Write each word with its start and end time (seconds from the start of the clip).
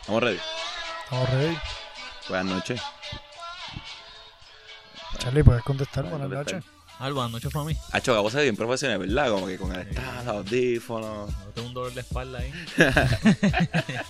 ¿Estamos 0.00 0.22
ready? 0.22 0.38
Estamos 1.04 1.30
ready. 1.30 1.56
Buenas 2.28 2.46
noches. 2.56 2.80
Charlie, 5.18 5.42
puedes 5.42 5.62
contestar. 5.62 6.04
Buenas 6.04 6.28
contestar. 6.28 6.54
noches. 6.60 6.70
Ah, 6.98 7.10
buenas 7.10 7.30
noches 7.32 7.52
para 7.52 7.64
mí. 7.64 7.76
Ha 7.92 8.00
chocado 8.00 8.22
cosas 8.22 8.42
bien 8.42 8.56
profesional, 8.56 8.98
¿verdad? 8.98 9.30
Como 9.30 9.46
que 9.46 9.56
con 9.58 9.72
el 9.74 9.88
estado, 9.88 10.16
los 10.18 10.26
audífonos. 10.26 11.30
No 11.30 11.46
tengo 11.54 11.68
un 11.68 11.74
dolor 11.74 11.94
de 11.94 12.00
espalda 12.00 12.38
ahí. 12.40 12.52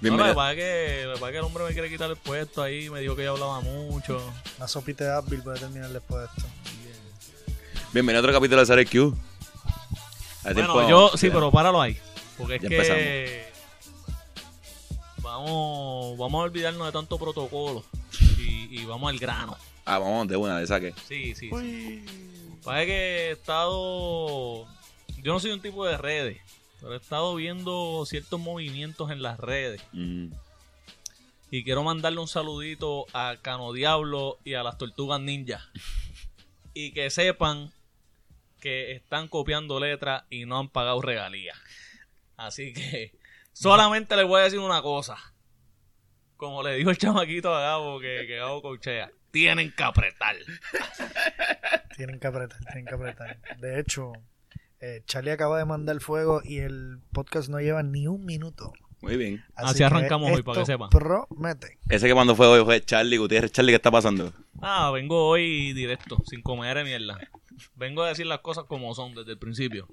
No, 0.00 0.10
lo 0.10 0.16
Bienvenido. 0.16 0.34
que 0.34 0.36
pasa 0.36 0.50
es 0.52 0.56
que, 0.58 1.02
lo 1.06 1.14
que 1.14 1.20
pasa 1.20 1.26
es 1.28 1.32
que 1.32 1.38
el 1.38 1.44
hombre 1.44 1.64
me 1.64 1.72
quiere 1.72 1.88
quitar 1.88 2.10
el 2.10 2.16
puesto 2.16 2.62
ahí. 2.62 2.90
Me 2.90 3.00
dijo 3.00 3.16
que 3.16 3.24
yo 3.24 3.32
hablaba 3.32 3.62
mucho. 3.62 4.20
Una 4.58 4.68
sopita 4.68 5.02
de 5.04 5.10
Advil 5.12 5.42
puede 5.42 5.60
terminar 5.60 5.88
después 5.88 6.20
de 6.20 6.26
esto. 6.26 6.50
Bienvenido 7.94 8.18
a 8.18 8.22
otro 8.22 8.34
capítulo 8.34 8.60
de 8.60 8.66
Series 8.66 8.90
Q. 8.90 9.16
Bueno, 10.52 10.72
tiempo- 10.74 10.88
yo 10.88 11.10
sí, 11.16 11.30
pero 11.30 11.50
páralo 11.50 11.80
ahí. 11.80 11.96
Porque 12.38 12.56
es 12.56 12.62
Ya 12.62 12.68
que. 12.68 13.44
Vamos, 15.22 16.18
vamos 16.18 16.40
a 16.40 16.44
olvidarnos 16.44 16.86
de 16.86 16.92
tanto 16.92 17.18
protocolo. 17.18 17.84
Y, 18.38 18.80
y 18.80 18.84
vamos 18.84 19.10
al 19.10 19.18
grano. 19.18 19.56
Ah, 19.84 19.98
vamos 19.98 20.28
de 20.28 20.36
una, 20.36 20.58
de 20.58 20.66
saque. 20.66 20.94
Sí, 21.08 21.34
sí, 21.34 21.50
sí. 21.50 22.04
Pasa 22.62 22.84
que 22.84 23.28
he 23.28 23.30
estado. 23.32 24.66
Yo 25.22 25.32
no 25.32 25.40
soy 25.40 25.52
un 25.52 25.60
tipo 25.62 25.84
de 25.86 25.96
redes. 25.96 26.38
Pero 26.80 26.92
he 26.94 26.96
estado 26.98 27.34
viendo 27.34 28.04
ciertos 28.06 28.38
movimientos 28.38 29.10
en 29.10 29.22
las 29.22 29.38
redes. 29.38 29.80
Mm. 29.92 30.26
Y 31.50 31.64
quiero 31.64 31.82
mandarle 31.82 32.20
un 32.20 32.28
saludito 32.28 33.06
a 33.14 33.36
Cano 33.40 33.72
Diablo 33.72 34.38
y 34.44 34.54
a 34.54 34.62
las 34.62 34.76
Tortugas 34.78 35.20
Ninja. 35.20 35.60
Y 36.76 36.90
que 36.90 37.08
sepan 37.08 37.70
que 38.64 38.92
están 38.92 39.28
copiando 39.28 39.78
letras 39.78 40.24
y 40.30 40.46
no 40.46 40.58
han 40.58 40.70
pagado 40.70 41.02
regalías. 41.02 41.54
Así 42.38 42.72
que 42.72 43.12
solamente 43.52 44.16
les 44.16 44.26
voy 44.26 44.40
a 44.40 44.44
decir 44.44 44.58
una 44.58 44.80
cosa. 44.80 45.18
Como 46.38 46.62
le 46.62 46.74
dijo 46.74 46.88
el 46.88 46.96
chamaquito 46.96 47.54
a 47.54 47.60
Gabo 47.60 48.00
que, 48.00 48.24
que 48.26 48.36
Gabo 48.36 48.62
cochea. 48.62 49.10
Tienen 49.30 49.70
que 49.70 49.82
apretar. 49.82 50.36
Tienen 51.94 52.18
que 52.18 52.26
apretar, 52.26 52.58
tienen 52.60 52.86
que 52.86 52.94
apretar. 52.94 53.38
De 53.58 53.78
hecho, 53.78 54.12
eh, 54.80 55.02
Charlie 55.04 55.32
acaba 55.32 55.58
de 55.58 55.66
mandar 55.66 56.00
fuego 56.00 56.40
y 56.42 56.60
el 56.60 57.00
podcast 57.12 57.50
no 57.50 57.60
lleva 57.60 57.82
ni 57.82 58.06
un 58.06 58.24
minuto. 58.24 58.72
Muy 59.02 59.18
bien. 59.18 59.44
Así 59.56 59.82
arrancamos 59.82 60.32
hoy, 60.32 60.42
para 60.42 60.60
que 60.60 60.66
sepan. 60.66 60.88
Promete. 60.88 61.78
Ese 61.90 62.06
que 62.06 62.14
cuando 62.14 62.34
fue 62.34 62.46
hoy 62.46 62.64
fue 62.64 62.82
Charlie 62.82 63.18
Gutiérrez. 63.18 63.52
Charlie, 63.52 63.72
¿qué 63.72 63.76
está 63.76 63.90
pasando? 63.90 64.32
Ah, 64.62 64.90
vengo 64.90 65.28
hoy 65.28 65.74
directo, 65.74 66.16
sin 66.26 66.40
comer 66.40 66.78
de 66.78 66.84
mierda. 66.84 67.18
Vengo 67.74 68.02
a 68.02 68.08
decir 68.08 68.26
las 68.26 68.40
cosas 68.40 68.64
como 68.64 68.94
son 68.94 69.14
desde 69.14 69.32
el 69.32 69.38
principio. 69.38 69.88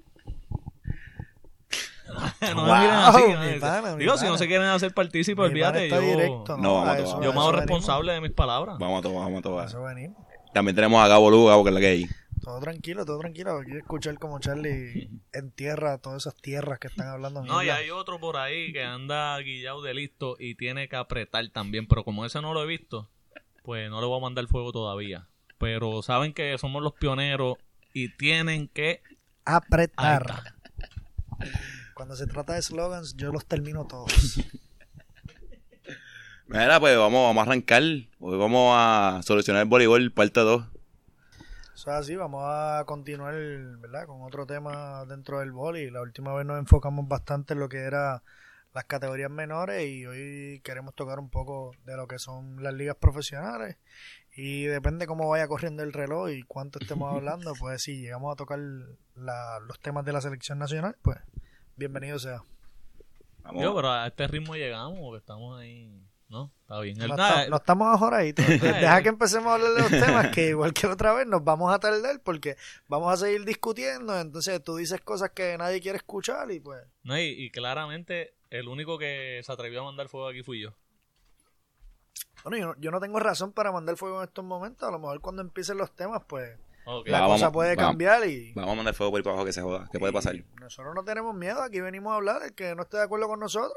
no 2.54 2.54
Wow, 2.54 2.66
me 2.66 2.78
miren 2.80 2.94
así. 2.94 3.22
mi 3.22 3.54
¿no? 3.54 3.60
pana, 3.60 3.92
mi 3.94 4.00
Digo, 4.00 4.12
si 4.14 4.18
pana. 4.20 4.30
no 4.32 4.38
se 4.38 4.46
quieren 4.46 4.66
hacer 4.68 4.92
partícipes, 4.92 5.44
olvídate. 5.44 5.88
Yo, 5.88 6.00
directo, 6.00 6.56
No, 6.58 6.74
vamos 6.74 6.88
a 6.88 6.92
A 6.92 6.96
tomar. 6.96 7.00
eso- 7.00 7.22
yo 7.22 7.30
a 7.30 7.32
me 7.34 7.40
hago 7.40 7.46
venimos. 7.52 7.54
responsable 7.54 8.12
de 8.12 8.20
mis 8.20 8.32
palabras. 8.32 8.76
Vamos 8.78 8.98
a 8.98 9.02
todos, 9.02 9.16
vamos 9.16 9.38
a 9.38 9.42
todos. 9.42 9.66
eso 9.66 9.82
venimos. 9.82 10.16
También 10.52 10.74
tenemos 10.74 11.02
a 11.02 11.08
Gabo 11.08 11.30
Lu, 11.30 11.46
Gabo, 11.46 11.62
que 11.64 11.70
es 11.70 11.74
la 11.74 11.80
que 11.80 11.86
hay. 11.86 12.06
Todo 12.42 12.58
tranquilo, 12.60 13.04
todo 13.06 13.18
tranquilo. 13.20 13.60
Quiero 13.64 13.78
escuchar 13.78 14.18
como 14.18 14.40
Charlie 14.40 15.08
entierra 15.32 15.98
todas 15.98 16.22
esas 16.26 16.34
tierras 16.34 16.80
que 16.80 16.88
están 16.88 17.06
hablando. 17.06 17.42
No, 17.44 17.62
y 17.62 17.70
hay 17.70 17.90
otro 17.90 18.18
por 18.18 18.36
ahí 18.36 18.72
que 18.72 18.82
anda 18.82 19.38
guillado 19.38 19.80
de 19.80 19.94
listo 19.94 20.34
y 20.40 20.56
tiene 20.56 20.88
que 20.88 20.96
apretar 20.96 21.48
también. 21.50 21.86
Pero 21.86 22.02
como 22.04 22.26
ese 22.26 22.42
no 22.42 22.52
lo 22.52 22.62
he 22.64 22.66
visto, 22.66 23.08
pues 23.62 23.88
no 23.88 24.00
le 24.00 24.06
voy 24.08 24.18
a 24.18 24.22
mandar 24.22 24.46
fuego 24.48 24.72
todavía. 24.72 25.28
Pero 25.62 26.02
saben 26.02 26.34
que 26.34 26.58
somos 26.58 26.82
los 26.82 26.92
pioneros 26.92 27.56
y 27.92 28.08
tienen 28.16 28.66
que... 28.66 29.00
Apretar. 29.44 30.56
Cuando 31.94 32.16
se 32.16 32.26
trata 32.26 32.54
de 32.54 32.62
slogans, 32.62 33.14
yo 33.14 33.30
los 33.30 33.46
termino 33.46 33.86
todos. 33.86 34.40
Mira, 36.48 36.80
pues 36.80 36.98
vamos, 36.98 37.28
vamos 37.28 37.46
a 37.46 37.46
arrancar. 37.48 37.80
Hoy 37.80 38.38
vamos 38.38 38.74
a 38.76 39.20
solucionar 39.22 39.62
el 39.62 39.68
voleibol, 39.68 40.10
parte 40.10 40.40
2. 40.40 40.64
Eso 41.74 41.90
es 41.92 41.96
así, 41.96 42.16
vamos 42.16 42.42
a 42.44 42.82
continuar 42.84 43.34
¿verdad? 43.34 44.06
con 44.06 44.20
otro 44.22 44.46
tema 44.46 45.04
dentro 45.04 45.38
del 45.38 45.52
vóley. 45.52 45.92
La 45.92 46.02
última 46.02 46.34
vez 46.34 46.44
nos 46.44 46.58
enfocamos 46.58 47.06
bastante 47.06 47.54
en 47.54 47.60
lo 47.60 47.68
que 47.68 47.78
era 47.78 48.24
las 48.74 48.84
categorías 48.86 49.30
menores 49.30 49.86
y 49.86 50.06
hoy 50.06 50.60
queremos 50.64 50.94
tocar 50.96 51.20
un 51.20 51.28
poco 51.28 51.72
de 51.84 51.96
lo 51.96 52.08
que 52.08 52.18
son 52.18 52.62
las 52.64 52.74
ligas 52.74 52.96
profesionales. 52.96 53.76
Y 54.34 54.64
depende 54.64 55.06
cómo 55.06 55.28
vaya 55.28 55.46
corriendo 55.46 55.82
el 55.82 55.92
reloj 55.92 56.30
y 56.30 56.42
cuánto 56.44 56.78
estemos 56.78 57.12
hablando, 57.14 57.52
pues 57.58 57.82
si 57.82 58.00
llegamos 58.00 58.32
a 58.32 58.36
tocar 58.36 58.58
la- 59.14 59.60
los 59.66 59.78
temas 59.80 60.04
de 60.04 60.12
la 60.12 60.20
selección 60.20 60.58
nacional, 60.58 60.96
pues 61.02 61.18
bienvenido 61.76 62.18
sea. 62.18 62.42
Vamos. 63.42 63.62
Yo, 63.62 63.74
pero 63.74 63.90
a 63.90 64.06
este 64.06 64.26
ritmo 64.28 64.54
llegamos, 64.54 64.98
porque 65.00 65.18
estamos 65.18 65.60
ahí... 65.60 66.00
¿No? 66.28 66.50
Está 66.62 66.80
bien. 66.80 66.98
El- 67.02 67.08
No, 67.08 67.16
nada, 67.16 67.40
está- 67.40 67.50
no 67.50 67.56
estamos 67.56 67.94
ajoradito. 67.94 68.42
Deja 68.48 69.02
que 69.02 69.08
empecemos 69.10 69.48
a 69.48 69.54
hablar 69.56 69.72
de 69.74 69.80
los 69.82 69.90
temas 69.90 70.28
que 70.30 70.48
igual 70.48 70.72
que 70.72 70.86
otra 70.86 71.12
vez 71.12 71.26
nos 71.26 71.44
vamos 71.44 71.70
a 71.74 71.78
tardar 71.78 72.20
porque 72.22 72.56
vamos 72.88 73.12
a 73.12 73.18
seguir 73.18 73.44
discutiendo. 73.44 74.18
Entonces 74.18 74.64
tú 74.64 74.76
dices 74.76 75.02
cosas 75.02 75.32
que 75.32 75.58
nadie 75.58 75.82
quiere 75.82 75.98
escuchar 75.98 76.50
y 76.50 76.58
pues... 76.58 76.82
No, 77.02 77.18
y, 77.18 77.24
y 77.24 77.50
claramente 77.50 78.32
el 78.48 78.68
único 78.68 78.96
que 78.96 79.42
se 79.44 79.52
atrevió 79.52 79.82
a 79.82 79.84
mandar 79.84 80.08
fuego 80.08 80.26
aquí 80.28 80.42
fui 80.42 80.58
yo. 80.62 80.72
Bueno, 82.44 82.58
yo 82.58 82.66
no, 82.66 82.74
yo 82.80 82.90
no 82.90 83.00
tengo 83.00 83.18
razón 83.20 83.52
para 83.52 83.70
mandar 83.72 83.96
fuego 83.96 84.18
en 84.22 84.28
estos 84.28 84.44
momentos. 84.44 84.88
A 84.88 84.92
lo 84.92 84.98
mejor 84.98 85.20
cuando 85.20 85.42
empiecen 85.42 85.78
los 85.78 85.92
temas, 85.94 86.22
pues 86.26 86.58
la 87.06 87.20
Va, 87.20 87.26
cosa 87.26 87.44
vamos, 87.46 87.52
puede 87.52 87.76
vamos. 87.76 87.90
cambiar 87.90 88.26
y... 88.28 88.52
Vamos 88.54 88.72
a 88.72 88.76
mandar 88.76 88.94
fuego 88.94 89.12
por 89.12 89.18
ahí 89.18 89.22
para 89.22 89.34
abajo 89.34 89.46
que 89.46 89.52
se 89.52 89.62
joda. 89.62 89.88
¿Qué 89.92 89.98
puede 90.00 90.12
pasar? 90.12 90.34
Nosotros 90.60 90.94
no 90.94 91.04
tenemos 91.04 91.34
miedo. 91.34 91.62
Aquí 91.62 91.80
venimos 91.80 92.12
a 92.12 92.16
hablar. 92.16 92.42
El 92.42 92.52
que 92.54 92.74
no 92.74 92.82
esté 92.82 92.96
de 92.96 93.04
acuerdo 93.04 93.28
con 93.28 93.38
nosotros, 93.38 93.72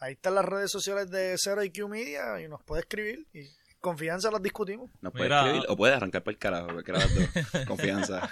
ahí 0.00 0.12
están 0.12 0.34
las 0.34 0.44
redes 0.44 0.70
sociales 0.70 1.10
de 1.10 1.36
Zero 1.38 1.62
IQ 1.64 1.88
Media 1.88 2.40
y 2.42 2.48
nos 2.48 2.62
puede 2.62 2.82
escribir. 2.82 3.26
Y 3.32 3.46
confianza 3.80 4.30
las 4.30 4.42
discutimos. 4.42 4.90
Nos 5.00 5.12
puede 5.12 5.24
Mira. 5.24 5.40
escribir 5.46 5.64
o 5.70 5.76
puede 5.76 5.94
arrancar 5.94 6.22
por 6.22 6.34
el 6.34 6.38
carajo. 6.38 6.68
las 6.72 7.14
dos. 7.14 7.64
Confianza. 7.66 8.30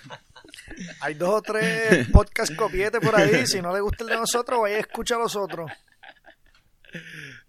Hay 1.00 1.14
dos 1.14 1.30
o 1.30 1.40
tres 1.42 2.08
podcast 2.12 2.54
copietes 2.54 3.00
por 3.00 3.16
ahí. 3.16 3.46
Si 3.46 3.62
no 3.62 3.72
le 3.72 3.80
gusta 3.80 4.04
el 4.04 4.10
de 4.10 4.16
nosotros, 4.16 4.60
vaya 4.60 4.76
a 4.76 4.80
escuchar 4.80 5.18
a 5.18 5.22
los 5.22 5.34
otros. 5.36 5.70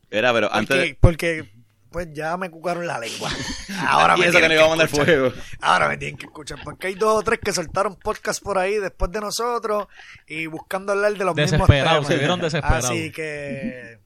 Era, 0.09 0.33
pero 0.33 0.51
antes 0.53 0.95
Porque, 0.99 1.27
de... 1.33 1.43
porque 1.43 1.58
pues 1.91 2.07
ya 2.13 2.37
me 2.37 2.49
cucaron 2.49 2.85
la 2.87 2.99
lengua. 2.99 3.29
Ahora 3.87 4.15
me 4.17 4.29
que 4.31 4.47
no 4.47 4.53
iba 4.53 4.65
a 4.65 4.69
mandar 4.69 4.85
escuchar. 4.87 5.05
fuego. 5.05 5.33
Ahora 5.61 5.89
me 5.89 5.97
tienen 5.97 6.17
que 6.17 6.25
escuchar. 6.25 6.59
Porque 6.63 6.87
hay 6.87 6.95
dos 6.95 7.19
o 7.19 7.21
tres 7.23 7.39
que 7.43 7.51
soltaron 7.51 7.95
podcast 7.95 8.41
por 8.43 8.57
ahí 8.57 8.75
después 8.77 9.11
de 9.11 9.21
nosotros 9.21 9.87
y 10.27 10.45
buscando 10.47 10.91
hablar 10.93 11.13
de 11.13 11.25
los 11.25 11.35
mismos 11.35 11.67
Desesperados, 11.67 11.93
temas. 11.93 12.07
se 12.07 12.17
vieron 12.17 12.39
desesperados. 12.41 12.85
Así 12.85 13.11
que 13.11 13.99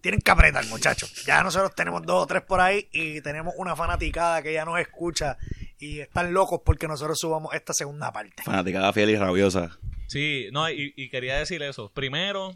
tienen 0.00 0.20
que 0.20 0.30
apretar, 0.30 0.64
muchachos. 0.66 1.24
Ya 1.24 1.42
nosotros 1.42 1.74
tenemos 1.74 2.02
dos 2.02 2.24
o 2.24 2.26
tres 2.26 2.42
por 2.42 2.60
ahí 2.60 2.88
y 2.92 3.20
tenemos 3.22 3.54
una 3.56 3.74
fanaticada 3.74 4.42
que 4.42 4.52
ya 4.52 4.64
nos 4.64 4.78
escucha 4.78 5.36
y 5.78 6.00
están 6.00 6.32
locos 6.34 6.60
porque 6.64 6.86
nosotros 6.86 7.18
subamos 7.18 7.54
esta 7.54 7.72
segunda 7.72 8.12
parte. 8.12 8.42
Fanaticada 8.42 8.92
fiel 8.92 9.10
y 9.10 9.16
rabiosa. 9.16 9.78
Sí, 10.06 10.48
no, 10.52 10.68
y, 10.70 10.92
y 10.96 11.08
quería 11.08 11.36
decir 11.38 11.62
eso. 11.62 11.90
Primero, 11.92 12.54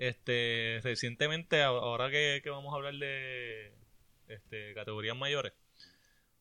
este, 0.00 0.80
recientemente, 0.82 1.62
ahora 1.62 2.10
que, 2.10 2.40
que 2.42 2.48
vamos 2.48 2.72
a 2.72 2.76
hablar 2.76 2.94
de 2.94 3.70
este, 4.28 4.72
categorías 4.72 5.14
mayores, 5.14 5.52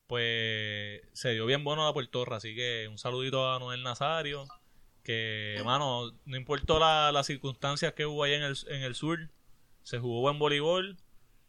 pues 0.07 1.01
se 1.13 1.33
dio 1.33 1.45
bien 1.45 1.63
bueno 1.65 1.85
la 1.85 1.93
Puertorra, 1.93 2.37
así 2.37 2.55
que 2.55 2.87
un 2.89 2.97
saludito 2.97 3.51
a 3.51 3.59
Noel 3.59 3.83
Nazario, 3.83 4.47
que, 5.03 5.61
mano, 5.65 6.11
no 6.25 6.37
importó 6.37 6.79
la- 6.79 7.11
las 7.11 7.27
circunstancias 7.27 7.93
que 7.93 8.05
hubo 8.05 8.23
allá 8.23 8.37
en 8.37 8.43
el, 8.43 8.55
en 8.69 8.81
el 8.83 8.95
sur, 8.95 9.29
se 9.83 9.99
jugó 9.99 10.21
buen 10.21 10.39
voleibol, 10.39 10.97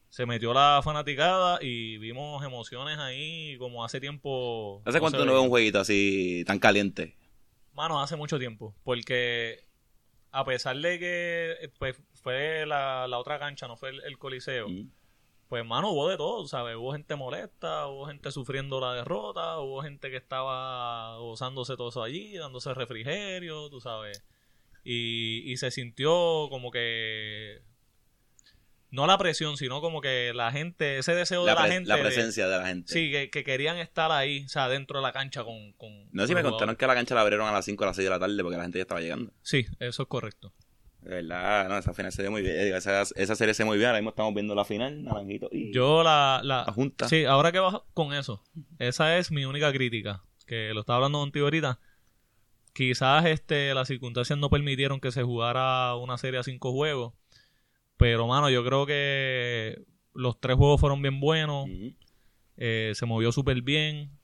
se 0.09 0.27
metió 0.27 0.53
la 0.53 0.81
fanaticada 0.82 1.60
y 1.62 1.97
vimos 1.98 2.44
emociones 2.44 2.98
ahí 2.98 3.56
como 3.59 3.84
hace 3.84 4.00
tiempo. 4.00 4.82
¿Hace 4.84 4.98
no 4.98 5.03
cuánto 5.03 5.25
no 5.25 5.32
veo 5.32 5.42
un 5.42 5.48
jueguito 5.48 5.78
así 5.78 6.42
tan 6.44 6.59
caliente? 6.59 7.15
Mano, 7.72 8.03
hace 8.03 8.16
mucho 8.16 8.37
tiempo. 8.38 8.75
Porque 8.82 9.70
a 10.32 10.44
pesar 10.44 10.77
de 10.77 10.98
que 10.98 11.53
eh, 11.60 11.68
pues, 11.78 12.00
fue 12.15 12.65
la, 12.66 13.06
la 13.09 13.18
otra 13.18 13.38
cancha, 13.38 13.66
no 13.68 13.77
fue 13.77 13.91
el, 13.91 14.00
el 14.04 14.18
Coliseo, 14.18 14.68
Mm. 14.68 14.91
pues, 15.48 15.65
mano, 15.65 15.91
hubo 15.91 16.09
de 16.09 16.16
todo, 16.16 16.47
¿sabes? 16.47 16.77
Hubo 16.77 16.92
gente 16.92 17.16
molesta, 17.16 17.86
hubo 17.88 18.06
gente 18.06 18.30
sufriendo 18.30 18.80
la 18.80 18.94
derrota, 18.94 19.59
hubo 19.59 19.82
gente 19.82 20.10
que 20.10 20.16
estaba 20.16 21.16
gozándose 21.18 21.77
todo 21.77 21.88
eso 21.88 22.03
allí, 22.03 22.36
dándose 22.36 22.72
refrigerio, 22.74 23.68
tú 23.71 23.80
sabes. 23.80 24.22
Y, 24.84 25.42
y 25.50 25.56
se 25.56 25.71
sintió 25.71 26.48
como 26.50 26.71
que. 26.71 27.62
No 28.91 29.07
la 29.07 29.16
presión, 29.19 29.57
sino 29.57 29.81
como 29.81 30.01
que 30.01 30.33
la 30.34 30.51
gente, 30.51 30.98
ese 30.98 31.15
deseo 31.15 31.47
La, 31.47 31.54
de 31.54 31.60
la 31.60 31.66
gente. 31.72 31.89
la 31.89 31.98
presencia 32.01 32.48
de 32.48 32.59
la 32.59 32.66
gente. 32.66 32.92
sí, 32.92 33.10
que, 33.10 33.31
que 33.31 33.45
querían 33.45 33.77
estar 33.78 34.10
ahí, 34.10 34.45
o 34.45 34.48
sea, 34.48 34.69
dentro 34.69 34.98
de 34.98 35.03
la 35.04 35.13
cancha 35.13 35.45
con. 35.45 35.72
con 35.75 36.09
No 36.13 36.22
sé 36.22 36.28
si 36.28 36.34
me 36.34 36.42
contaron 36.42 36.75
que 36.77 36.87
la 36.87 36.95
cancha 36.95 37.15
la 37.15 37.21
abrieron 37.21 37.47
a 37.47 37.53
las 37.53 37.65
5 37.65 37.83
o 37.83 37.84
a 37.84 37.87
las 37.89 37.97
6 37.97 38.04
de 38.07 38.10
la 38.10 38.19
tarde 38.19 38.42
porque 38.42 38.57
la 38.57 38.65
gente 38.65 38.78
ya 38.78 38.83
estaba 38.83 39.01
llegando. 39.01 39.33
Sí, 39.42 39.65
eso 39.78 40.03
es 40.03 40.09
correcto. 40.09 40.53
De 41.03 41.15
verdad, 41.15 41.69
no, 41.69 41.78
esa 41.78 41.95
final 41.95 42.13
se 42.13 42.22
dio 42.22 42.31
muy 42.31 42.42
bien. 42.42 42.63
Digo, 42.65 42.77
Esa, 42.77 43.03
esa 43.03 43.34
serie 43.37 43.54
se 43.54 43.63
dio 43.63 43.69
muy 43.69 43.78
bien. 43.78 43.89
Ahora 43.89 44.01
mismo 44.01 44.10
estamos 44.10 44.34
viendo 44.34 44.54
la 44.54 44.65
final, 44.66 45.03
Naranjito 45.03 45.48
y 45.53 45.72
Yo 45.72 46.03
la, 46.03 46.41
la, 46.42 46.65
la 46.66 46.72
Junta. 46.72 47.09
Sí, 47.09 47.25
ahora 47.25 47.53
que 47.53 47.59
vas 47.60 47.77
con 47.95 48.13
eso, 48.13 48.42
esa 48.78 49.16
es 49.16 49.31
mi 49.31 49.45
única 49.47 49.72
crítica, 49.72 50.25
que 50.47 50.75
lo 50.75 50.81
estaba 50.81 50.97
hablando 50.97 51.21
contigo 51.21 51.47
ahorita. 51.47 51.78
quizás 52.72 53.25
este, 53.27 53.72
las 53.75 53.89
circunstancias 53.89 54.39
no 54.39 54.51
permitieron 54.51 55.01
que 55.01 55.10
se 55.13 55.22
jugara 55.22 55.95
una 55.97 56.19
serie 56.19 56.41
a 56.41 56.42
cinco 56.42 56.72
juegos. 56.72 57.15
Pero, 58.01 58.27
mano, 58.27 58.49
yo 58.49 58.65
creo 58.65 58.87
que 58.87 59.85
los 60.15 60.41
tres 60.41 60.57
juegos 60.57 60.81
fueron 60.81 61.03
bien 61.03 61.21
buenos. 61.21 61.69
Eh, 62.57 62.93
se 62.95 63.05
movió 63.05 63.31
súper 63.31 63.61
bien. 63.61 64.19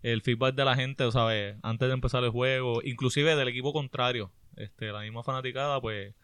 El 0.00 0.22
feedback 0.22 0.54
de 0.54 0.64
la 0.64 0.74
gente, 0.76 1.12
¿sabes? 1.12 1.56
Antes 1.62 1.88
de 1.88 1.94
empezar 1.94 2.24
el 2.24 2.30
juego, 2.30 2.80
inclusive 2.82 3.36
del 3.36 3.48
equipo 3.48 3.74
contrario, 3.74 4.32
este, 4.56 4.92
la 4.92 5.02
misma 5.02 5.22
fanaticada, 5.22 5.78
pues 5.78 6.14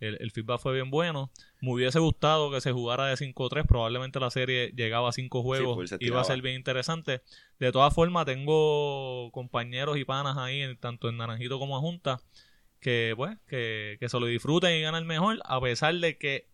el, 0.00 0.16
el 0.18 0.30
feedback 0.30 0.60
fue 0.60 0.72
bien 0.72 0.90
bueno. 0.90 1.30
Me 1.60 1.74
hubiese 1.74 1.98
gustado 1.98 2.50
que 2.50 2.62
se 2.62 2.72
jugara 2.72 3.04
de 3.04 3.16
5-3, 3.16 3.66
probablemente 3.66 4.18
la 4.18 4.30
serie 4.30 4.72
llegaba 4.74 5.10
a 5.10 5.12
5 5.12 5.42
juegos, 5.42 5.90
se 5.90 5.98
iba 6.00 6.22
a 6.22 6.24
ser 6.24 6.40
bien 6.40 6.56
interesante. 6.56 7.20
De 7.58 7.70
todas 7.70 7.92
formas, 7.94 8.24
tengo 8.24 9.30
compañeros 9.30 9.98
y 9.98 10.06
panas 10.06 10.38
ahí, 10.38 10.74
tanto 10.76 11.10
en 11.10 11.18
Naranjito 11.18 11.58
como 11.58 11.76
en 11.76 11.82
Junta, 11.82 12.18
que 12.80 13.14
pues, 13.16 13.38
que, 13.46 13.96
que 14.00 14.08
se 14.08 14.18
lo 14.18 14.26
disfruten 14.26 14.72
y 14.72 14.80
ganen 14.80 15.06
mejor, 15.06 15.38
a 15.44 15.60
pesar 15.60 15.94
de 15.94 16.18
que 16.18 16.48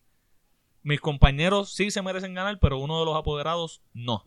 mis 0.83 1.01
compañeros 1.01 1.73
sí 1.73 1.91
se 1.91 2.03
merecen 2.03 2.35
ganar, 2.35 2.59
pero 2.61 2.79
uno 2.79 3.01
de 3.01 3.07
los 3.07 3.17
apoderados 3.17 3.83
no. 3.93 4.25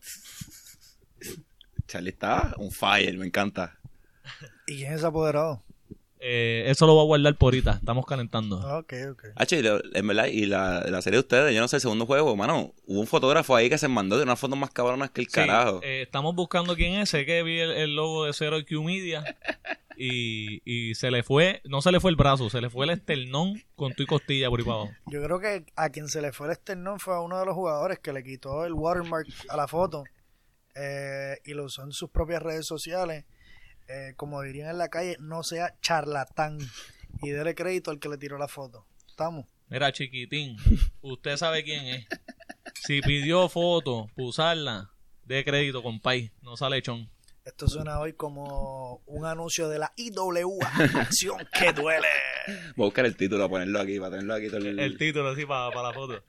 Charlie 1.86 2.10
está 2.10 2.54
un 2.58 2.70
fire, 2.70 3.16
me 3.16 3.26
encanta. 3.26 3.78
¿Y 4.66 4.76
quién 4.76 4.92
es 4.92 5.04
apoderado? 5.04 5.64
Eh, 6.22 6.64
eso 6.66 6.86
lo 6.86 6.94
voy 6.94 7.02
a 7.04 7.06
guardar 7.06 7.34
por 7.36 7.46
ahorita. 7.54 7.72
Estamos 7.80 8.04
calentando. 8.04 8.58
Ok, 8.78 8.92
ok. 9.12 9.24
Hacho, 9.36 9.56
y 9.56 9.62
lo- 9.62 9.80
en 9.94 10.06
verdad, 10.06 10.26
y 10.26 10.44
la, 10.46 10.82
la 10.88 11.00
serie 11.00 11.16
de 11.16 11.20
ustedes, 11.20 11.54
yo 11.54 11.60
no 11.62 11.68
sé, 11.68 11.76
el 11.76 11.80
segundo 11.82 12.04
juego, 12.04 12.36
mano, 12.36 12.74
hubo 12.86 13.00
un 13.00 13.06
fotógrafo 13.06 13.56
ahí 13.56 13.70
que 13.70 13.78
se 13.78 13.88
mandó 13.88 14.18
de 14.18 14.24
unas 14.24 14.38
fotos 14.38 14.58
más 14.58 14.70
cabronas 14.70 15.10
que 15.10 15.22
el 15.22 15.28
Sí, 15.28 15.32
carajo. 15.32 15.80
eh, 15.82 16.02
estamos 16.02 16.34
buscando 16.34 16.76
quién 16.76 16.94
es. 16.94 17.08
Sé 17.08 17.24
que 17.24 17.42
vi 17.42 17.58
el, 17.60 17.70
el 17.70 17.96
logo 17.96 18.26
de 18.26 18.34
Zero 18.34 18.58
IQ 18.58 18.82
Media. 18.82 19.24
Y, 20.02 20.62
y 20.64 20.94
se 20.94 21.10
le 21.10 21.22
fue, 21.22 21.60
no 21.64 21.82
se 21.82 21.92
le 21.92 22.00
fue 22.00 22.10
el 22.10 22.16
brazo, 22.16 22.48
se 22.48 22.60
le 22.62 22.70
fue 22.70 22.86
el 22.86 22.90
esternón 22.90 23.62
con 23.76 23.92
tu 23.92 24.02
y 24.02 24.06
costilla 24.06 24.48
por 24.48 24.60
ahí 24.60 24.64
para 24.64 24.76
abajo. 24.78 24.92
Yo 25.06 25.22
creo 25.22 25.40
que 25.40 25.66
a 25.76 25.90
quien 25.90 26.08
se 26.08 26.22
le 26.22 26.32
fue 26.32 26.46
el 26.46 26.52
esternón 26.52 27.00
fue 27.00 27.14
a 27.14 27.20
uno 27.20 27.38
de 27.38 27.44
los 27.44 27.54
jugadores 27.54 27.98
que 27.98 28.12
le 28.14 28.22
quitó 28.24 28.64
el 28.64 28.72
watermark 28.72 29.26
a 29.50 29.56
la 29.58 29.68
foto 29.68 30.04
eh, 30.74 31.38
y 31.44 31.52
lo 31.52 31.64
usó 31.64 31.82
en 31.82 31.92
sus 31.92 32.08
propias 32.08 32.42
redes 32.42 32.66
sociales. 32.66 33.24
Eh, 33.92 34.14
como 34.16 34.40
dirían 34.42 34.70
en 34.70 34.78
la 34.78 34.88
calle, 34.88 35.16
no 35.18 35.42
sea 35.42 35.74
charlatán 35.80 36.58
y 37.22 37.30
dele 37.30 37.56
crédito 37.56 37.90
al 37.90 37.98
que 37.98 38.08
le 38.08 38.18
tiró 38.18 38.38
la 38.38 38.46
foto. 38.46 38.86
¿Estamos? 39.08 39.46
Mira, 39.68 39.90
chiquitín, 39.90 40.56
usted 41.00 41.36
sabe 41.36 41.64
quién 41.64 41.86
es. 41.86 42.06
Si 42.84 43.00
pidió 43.00 43.48
foto, 43.48 44.08
para 44.14 44.28
usarla, 44.28 44.90
de 45.24 45.44
crédito, 45.44 45.82
compay, 45.82 46.30
no 46.42 46.56
sale 46.56 46.80
chon. 46.82 47.10
Esto 47.44 47.66
suena 47.66 47.98
hoy 47.98 48.12
como 48.12 49.02
un 49.06 49.24
anuncio 49.24 49.68
de 49.68 49.80
la 49.80 49.92
IWA, 49.96 50.70
acción 51.00 51.38
que 51.52 51.72
duele. 51.72 52.06
Voy 52.76 52.84
a 52.84 52.88
buscar 52.88 53.06
el 53.06 53.16
título, 53.16 53.42
a 53.44 53.48
ponerlo 53.48 53.80
aquí, 53.80 53.98
para 53.98 54.12
tenerlo 54.12 54.34
aquí 54.34 54.46
todo 54.46 54.58
el... 54.58 54.78
El 54.78 54.98
título 54.98 55.30
así 55.30 55.46
para, 55.46 55.82
la 55.82 55.92
foto. 55.92 56.22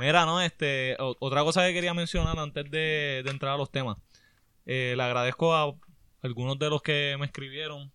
Mira, 0.00 0.24
no, 0.24 0.40
este, 0.40 0.96
otra 0.98 1.44
cosa 1.44 1.64
que 1.64 1.74
quería 1.74 1.94
mencionar 1.94 2.36
antes 2.40 2.68
de, 2.72 3.22
de 3.24 3.30
entrar 3.30 3.54
a 3.54 3.56
los 3.56 3.70
temas. 3.70 3.98
Eh, 4.66 4.94
le 4.96 5.02
agradezco 5.02 5.54
a 5.54 5.76
algunos 6.24 6.58
de 6.58 6.70
los 6.70 6.80
que 6.80 7.16
me 7.18 7.26
escribieron, 7.26 7.92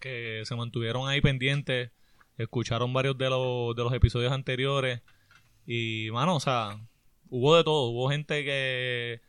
que 0.00 0.42
se 0.46 0.56
mantuvieron 0.56 1.06
ahí 1.06 1.20
pendientes, 1.20 1.90
escucharon 2.38 2.94
varios 2.94 3.18
de 3.18 3.28
los, 3.28 3.76
de 3.76 3.82
los 3.82 3.92
episodios 3.92 4.32
anteriores. 4.32 5.02
Y, 5.66 6.08
mano, 6.12 6.36
o 6.36 6.40
sea, 6.40 6.80
hubo 7.28 7.54
de 7.54 7.62
todo. 7.62 7.90
Hubo 7.90 8.08
gente 8.08 8.42
que, 8.42 9.20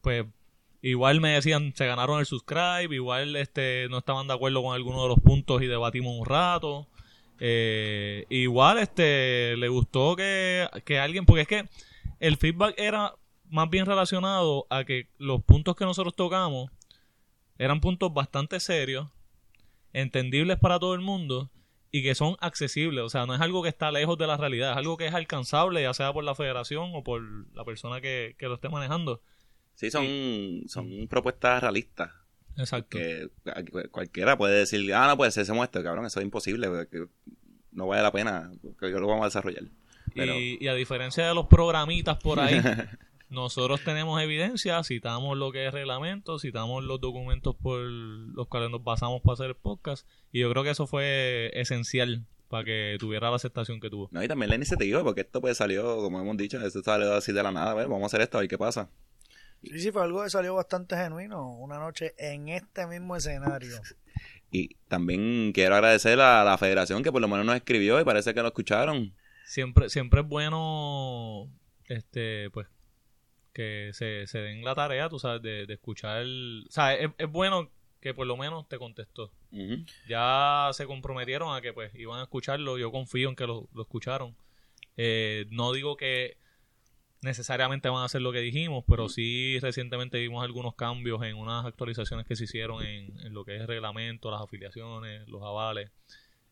pues, 0.00 0.26
igual 0.82 1.20
me 1.20 1.34
decían, 1.34 1.72
se 1.76 1.86
ganaron 1.86 2.18
el 2.18 2.26
subscribe, 2.26 2.92
igual 2.92 3.36
este 3.36 3.86
no 3.90 3.98
estaban 3.98 4.26
de 4.26 4.34
acuerdo 4.34 4.60
con 4.60 4.74
algunos 4.74 5.02
de 5.02 5.08
los 5.10 5.20
puntos 5.20 5.62
y 5.62 5.68
debatimos 5.68 6.18
un 6.18 6.26
rato. 6.26 6.88
Eh, 7.38 8.26
igual 8.28 8.78
este 8.78 9.56
le 9.56 9.68
gustó 9.68 10.16
que, 10.16 10.68
que 10.84 10.98
alguien, 10.98 11.26
porque 11.26 11.42
es 11.42 11.48
que 11.48 11.68
el 12.18 12.36
feedback 12.36 12.74
era 12.76 13.14
más 13.48 13.70
bien 13.70 13.86
relacionado 13.86 14.66
a 14.68 14.82
que 14.82 15.06
los 15.18 15.44
puntos 15.44 15.76
que 15.76 15.84
nosotros 15.84 16.16
tocamos 16.16 16.70
eran 17.58 17.80
puntos 17.80 18.12
bastante 18.12 18.60
serios, 18.60 19.08
entendibles 19.92 20.58
para 20.58 20.78
todo 20.78 20.94
el 20.94 21.00
mundo 21.00 21.50
y 21.90 22.02
que 22.02 22.14
son 22.14 22.36
accesibles. 22.40 23.04
O 23.04 23.08
sea, 23.10 23.26
no 23.26 23.34
es 23.34 23.40
algo 23.40 23.62
que 23.62 23.68
está 23.68 23.92
lejos 23.92 24.18
de 24.18 24.26
la 24.26 24.36
realidad, 24.36 24.72
es 24.72 24.76
algo 24.78 24.96
que 24.96 25.06
es 25.06 25.14
alcanzable, 25.14 25.82
ya 25.82 25.94
sea 25.94 26.12
por 26.12 26.24
la 26.24 26.34
federación 26.34 26.90
o 26.94 27.04
por 27.04 27.22
la 27.54 27.64
persona 27.64 28.00
que, 28.00 28.34
que 28.38 28.46
lo 28.46 28.54
esté 28.54 28.68
manejando. 28.68 29.22
Sí, 29.74 29.90
son, 29.90 30.64
son 30.66 31.06
propuestas 31.08 31.62
realistas. 31.62 32.10
Exacto. 32.56 32.98
Que 32.98 33.28
cualquiera 33.90 34.36
puede 34.36 34.58
decir, 34.58 34.92
ah, 34.94 35.06
no 35.06 35.16
puede 35.16 35.30
ser, 35.30 35.46
se 35.46 35.52
muestre, 35.52 35.82
cabrón, 35.82 36.06
eso 36.06 36.20
es 36.20 36.24
imposible, 36.24 36.68
porque 36.68 37.06
no 37.72 37.86
vale 37.86 38.02
la 38.02 38.12
pena, 38.12 38.50
que 38.78 38.90
yo 38.90 39.00
lo 39.00 39.06
vamos 39.06 39.22
a 39.22 39.26
desarrollar. 39.26 39.64
Pero, 40.14 40.34
Y, 40.34 40.58
y 40.60 40.68
a 40.68 40.74
diferencia 40.74 41.26
de 41.26 41.34
los 41.34 41.46
programitas 41.46 42.18
por 42.18 42.40
ahí, 42.40 42.60
nosotros 43.32 43.82
tenemos 43.82 44.20
evidencia, 44.22 44.82
citamos 44.84 45.36
lo 45.36 45.50
que 45.50 45.66
es 45.66 45.72
reglamento, 45.72 46.38
citamos 46.38 46.84
los 46.84 47.00
documentos 47.00 47.56
por 47.56 47.80
los 47.80 48.46
cuales 48.46 48.70
nos 48.70 48.84
basamos 48.84 49.22
para 49.22 49.34
hacer 49.34 49.46
el 49.46 49.56
podcast, 49.56 50.06
y 50.30 50.40
yo 50.40 50.50
creo 50.50 50.62
que 50.62 50.70
eso 50.70 50.86
fue 50.86 51.50
esencial 51.54 52.26
para 52.48 52.64
que 52.64 52.96
tuviera 53.00 53.30
la 53.30 53.36
aceptación 53.36 53.80
que 53.80 53.88
tuvo. 53.88 54.08
no, 54.12 54.22
y 54.22 54.28
también 54.28 54.50
la 54.50 54.56
iniciativa, 54.56 55.02
porque 55.02 55.22
esto 55.22 55.40
pues 55.40 55.56
salió, 55.56 55.96
como 55.96 56.20
hemos 56.20 56.36
dicho, 56.36 56.64
esto 56.64 56.82
salió 56.82 57.14
así 57.14 57.32
de 57.32 57.42
la 57.42 57.50
nada, 57.50 57.70
a 57.70 57.74
ver, 57.74 57.88
vamos 57.88 58.02
a 58.02 58.06
hacer 58.06 58.20
esto, 58.20 58.36
a 58.36 58.40
ver 58.42 58.48
qué 58.50 58.58
pasa. 58.58 58.88
Sí, 59.62 59.78
sí, 59.78 59.92
fue 59.92 60.02
algo 60.02 60.22
que 60.24 60.30
salió 60.30 60.56
bastante 60.56 60.96
genuino. 60.96 61.48
Una 61.54 61.78
noche 61.78 62.14
en 62.18 62.48
este 62.48 62.86
mismo 62.86 63.14
escenario. 63.16 63.80
Y 64.50 64.74
también 64.88 65.52
quiero 65.52 65.76
agradecer 65.76 66.20
a 66.20 66.42
la 66.44 66.58
federación 66.58 67.02
que 67.02 67.12
por 67.12 67.20
lo 67.20 67.28
menos 67.28 67.46
nos 67.46 67.54
escribió 67.54 68.00
y 68.00 68.04
parece 68.04 68.34
que 68.34 68.42
lo 68.42 68.48
escucharon. 68.48 69.14
Siempre, 69.46 69.88
siempre 69.88 70.20
es 70.20 70.26
bueno, 70.26 71.48
este, 71.86 72.50
pues, 72.50 72.66
que 73.52 73.90
se, 73.92 74.26
se 74.26 74.38
den 74.38 74.64
la 74.64 74.74
tarea, 74.74 75.08
tú 75.08 75.18
sabes, 75.18 75.42
de, 75.42 75.66
de 75.66 75.74
escuchar, 75.74 76.22
el, 76.22 76.64
o 76.68 76.72
sea, 76.72 76.94
es, 76.94 77.10
es 77.18 77.30
bueno 77.30 77.70
que 78.00 78.14
por 78.14 78.26
lo 78.26 78.36
menos 78.36 78.68
te 78.68 78.78
contestó. 78.78 79.32
Ya 80.08 80.70
se 80.72 80.86
comprometieron 80.86 81.54
a 81.54 81.60
que 81.60 81.72
pues 81.72 81.94
iban 81.94 82.18
a 82.18 82.24
escucharlo. 82.24 82.76
Yo 82.76 82.90
confío 82.90 83.28
en 83.28 83.36
que 83.36 83.46
lo, 83.46 83.68
lo 83.72 83.82
escucharon. 83.82 84.34
Eh, 84.96 85.46
no 85.50 85.72
digo 85.72 85.96
que 85.96 86.36
necesariamente 87.20 87.88
van 87.88 88.02
a 88.02 88.06
hacer 88.06 88.20
lo 88.20 88.32
que 88.32 88.40
dijimos, 88.40 88.84
pero 88.88 89.08
sí 89.08 89.58
recientemente 89.60 90.18
vimos 90.18 90.42
algunos 90.42 90.74
cambios 90.74 91.22
en 91.22 91.36
unas 91.36 91.64
actualizaciones 91.64 92.26
que 92.26 92.34
se 92.34 92.44
hicieron 92.44 92.84
en, 92.84 93.20
en 93.20 93.32
lo 93.32 93.44
que 93.44 93.54
es 93.54 93.60
el 93.60 93.68
reglamento, 93.68 94.32
las 94.32 94.42
afiliaciones, 94.42 95.28
los 95.28 95.42
avales. 95.42 95.92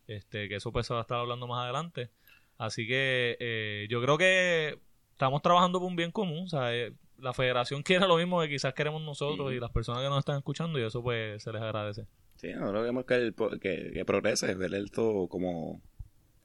Este, 0.07 0.49
que 0.49 0.57
eso 0.57 0.71
pues 0.71 0.87
se 0.87 0.95
va 0.95 1.01
a 1.01 1.03
estar 1.03 1.19
hablando 1.19 1.49
más 1.49 1.65
adelante. 1.65 2.11
Así 2.59 2.87
que 2.87 3.37
eh, 3.41 3.87
yo 3.91 4.01
creo 4.01 4.19
que 4.19 4.79
estamos 5.21 5.43
trabajando 5.43 5.79
por 5.79 5.87
un 5.89 5.97
bien 5.97 6.11
común. 6.11 6.45
O 6.45 6.49
sea, 6.49 6.75
eh, 6.75 6.95
la 7.19 7.35
federación 7.35 7.83
quiere 7.85 8.07
lo 8.09 8.17
mismo 8.17 8.41
que 8.41 8.49
quizás 8.49 8.73
queremos 8.73 9.03
nosotros 9.03 9.53
y 9.53 9.61
las 9.61 9.71
personas 9.71 10.03
que 10.03 10.09
nos 10.09 10.19
están 10.21 10.39
escuchando 10.39 10.79
y 10.79 10.83
eso 10.83 11.03
pues 11.03 11.43
se 11.43 11.53
les 11.53 11.61
agradece. 11.61 12.07
Sí, 12.37 12.51
ahora 12.53 12.81
vemos 12.81 13.05
que, 13.05 13.15
el 13.17 13.35
po- 13.35 13.51
que, 13.51 13.91
que 13.93 14.05
progrese, 14.07 14.55
ver 14.55 14.73
esto 14.75 15.29
como 15.29 15.83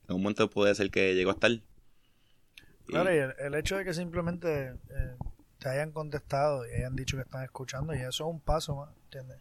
en 0.09 0.15
un 0.15 0.21
momento 0.21 0.49
puede 0.49 0.75
ser 0.75 0.91
que 0.91 1.15
llegó 1.15 1.29
a 1.31 1.33
estar. 1.35 1.51
Y- 1.51 1.63
Claro, 2.87 3.11
y 3.15 3.17
el, 3.17 3.33
el 3.39 3.55
hecho 3.55 3.77
de 3.77 3.85
que 3.85 3.93
simplemente 3.93 4.67
eh, 4.89 5.15
te 5.57 5.69
hayan 5.69 5.91
contestado 5.91 6.67
y 6.67 6.71
hayan 6.73 6.95
dicho 6.97 7.15
que 7.17 7.23
están 7.23 7.43
escuchando, 7.45 7.95
y 7.95 7.99
eso 7.99 8.09
es 8.09 8.19
un 8.21 8.39
paso 8.41 8.75
más, 8.75 8.89
¿entiendes? 9.05 9.37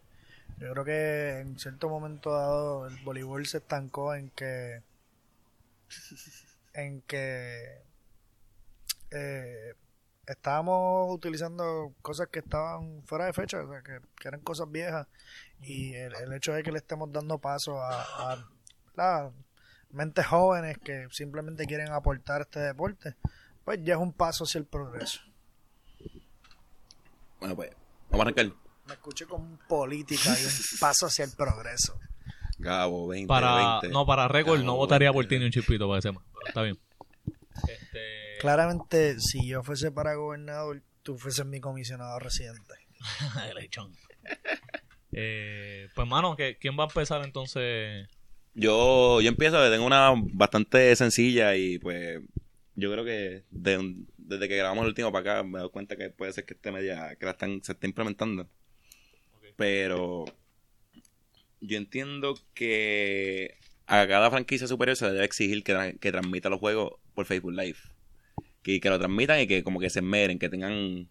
Yo 0.59 0.71
creo 0.71 0.85
que 0.85 1.39
en 1.41 1.59
cierto 1.59 1.89
momento 1.89 2.31
dado 2.31 2.87
el 2.87 2.95
voleibol 3.03 3.45
se 3.45 3.57
estancó 3.57 4.15
en 4.15 4.29
que 4.29 4.81
en 6.73 7.01
que 7.01 7.81
eh, 9.15 9.73
estábamos 10.27 11.13
utilizando 11.13 11.93
cosas 12.01 12.27
que 12.27 12.39
estaban 12.39 13.03
fuera 13.05 13.25
de 13.25 13.33
fecha, 13.33 13.63
o 13.63 13.69
sea, 13.69 13.81
que, 13.81 13.99
que 14.19 14.27
eran 14.27 14.41
cosas 14.41 14.69
viejas, 14.69 15.07
y 15.61 15.93
el, 15.93 16.13
el 16.15 16.33
hecho 16.33 16.53
de 16.53 16.63
que 16.63 16.71
le 16.71 16.79
estemos 16.79 17.11
dando 17.11 17.37
paso 17.39 17.79
a, 17.81 18.01
a 18.01 18.49
¿verdad? 18.95 19.31
mentes 19.91 20.25
jóvenes 20.25 20.77
que 20.83 21.07
simplemente 21.11 21.65
quieren 21.65 21.91
aportar 21.91 22.41
este 22.41 22.59
deporte, 22.59 23.15
pues 23.63 23.79
ya 23.83 23.93
es 23.95 23.99
un 23.99 24.13
paso 24.13 24.43
hacia 24.43 24.59
el 24.59 24.65
progreso. 24.65 25.21
Bueno, 27.39 27.55
pues, 27.55 27.71
vamos 28.09 28.19
a 28.19 28.29
arrancar. 28.29 28.51
Me 28.87 28.93
escuché 28.93 29.25
como 29.25 29.45
un 29.45 29.57
política 29.67 30.29
y 30.39 30.45
un 30.45 30.79
paso 30.79 31.07
hacia 31.07 31.25
el 31.25 31.31
progreso. 31.31 31.97
Gabo, 32.57 33.07
20, 33.07 33.27
Para, 33.27 33.79
20. 33.81 33.89
no, 33.89 34.05
para 34.05 34.27
récord, 34.27 34.61
no 34.61 34.75
votaría 34.75 35.11
por 35.11 35.23
20. 35.27 35.35
ti 35.35 35.39
ni 35.39 35.45
un 35.45 35.51
chispito 35.51 35.87
para 35.87 35.99
ese 35.99 36.11
está 36.47 36.61
bien. 36.61 36.77
Este, 37.67 38.14
Claramente, 38.39 39.19
si 39.19 39.47
yo 39.47 39.63
fuese 39.63 39.91
para 39.91 40.15
gobernador, 40.15 40.81
tú 41.03 41.17
fueses 41.17 41.45
mi 41.45 41.59
comisionado 41.59 42.17
residente. 42.19 42.73
Eh, 45.11 45.87
pues, 45.95 46.07
mano, 46.07 46.35
¿qué- 46.35 46.57
¿quién 46.59 46.77
va 46.77 46.83
a 46.83 46.87
empezar 46.87 47.23
entonces? 47.23 48.07
Yo, 48.53 49.21
yo 49.21 49.29
empiezo, 49.29 49.69
tengo 49.69 49.85
una 49.85 50.13
bastante 50.33 50.95
sencilla 50.95 51.55
y 51.55 51.77
pues 51.79 52.21
yo 52.75 52.91
creo 52.91 53.05
que 53.05 53.43
de- 53.49 54.05
desde 54.17 54.47
que 54.49 54.57
grabamos 54.57 54.83
el 54.83 54.89
último 54.89 55.11
para 55.11 55.33
acá 55.39 55.43
me 55.43 55.51
he 55.51 55.57
dado 55.57 55.71
cuenta 55.71 55.95
que 55.95 56.09
puede 56.09 56.33
ser 56.33 56.45
que 56.45 56.53
esté 56.53 56.71
media, 56.71 57.15
que 57.17 57.25
la 57.25 57.31
están, 57.31 57.61
se 57.63 57.73
está 57.73 57.85
implementando. 57.87 58.49
Pero 59.55 60.25
yo 61.61 61.77
entiendo 61.77 62.37
que 62.53 63.57
a 63.87 64.05
cada 64.07 64.29
franquicia 64.31 64.67
superior 64.67 64.97
se 64.97 65.05
le 65.05 65.11
debe 65.13 65.25
exigir 65.25 65.63
que, 65.63 65.97
que 66.01 66.11
transmita 66.11 66.49
los 66.49 66.59
juegos 66.59 66.93
por 67.13 67.25
Facebook 67.25 67.53
Live. 67.53 67.77
Que, 68.65 68.79
que 68.81 68.89
lo 68.89 68.97
transmitan 68.97 69.39
y 69.41 69.45
que 69.45 69.63
como 69.63 69.79
que 69.79 69.91
se 69.91 70.01
meren, 70.01 70.39
que 70.39 70.49
tengan... 70.49 71.07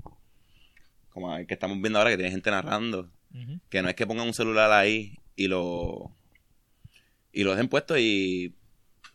Como 1.11 1.37
el 1.37 1.47
que 1.47 1.55
estamos 1.55 1.81
viendo 1.81 2.01
ahora, 2.01 2.11
que 2.11 2.17
tiene 2.17 2.33
gente 2.33 2.51
narrando. 2.51 3.09
Que 3.71 3.81
no 3.81 3.89
es 3.89 3.95
que 3.95 4.09
pongan 4.09 4.27
un 4.27 4.35
celular 4.35 4.73
ahí 4.73 5.21
y 5.37 5.47
lo... 5.47 6.11
Y 7.33 7.45
lo 7.45 7.53
dejen 7.53 7.69
puesto 7.69 7.97
y 7.97 8.55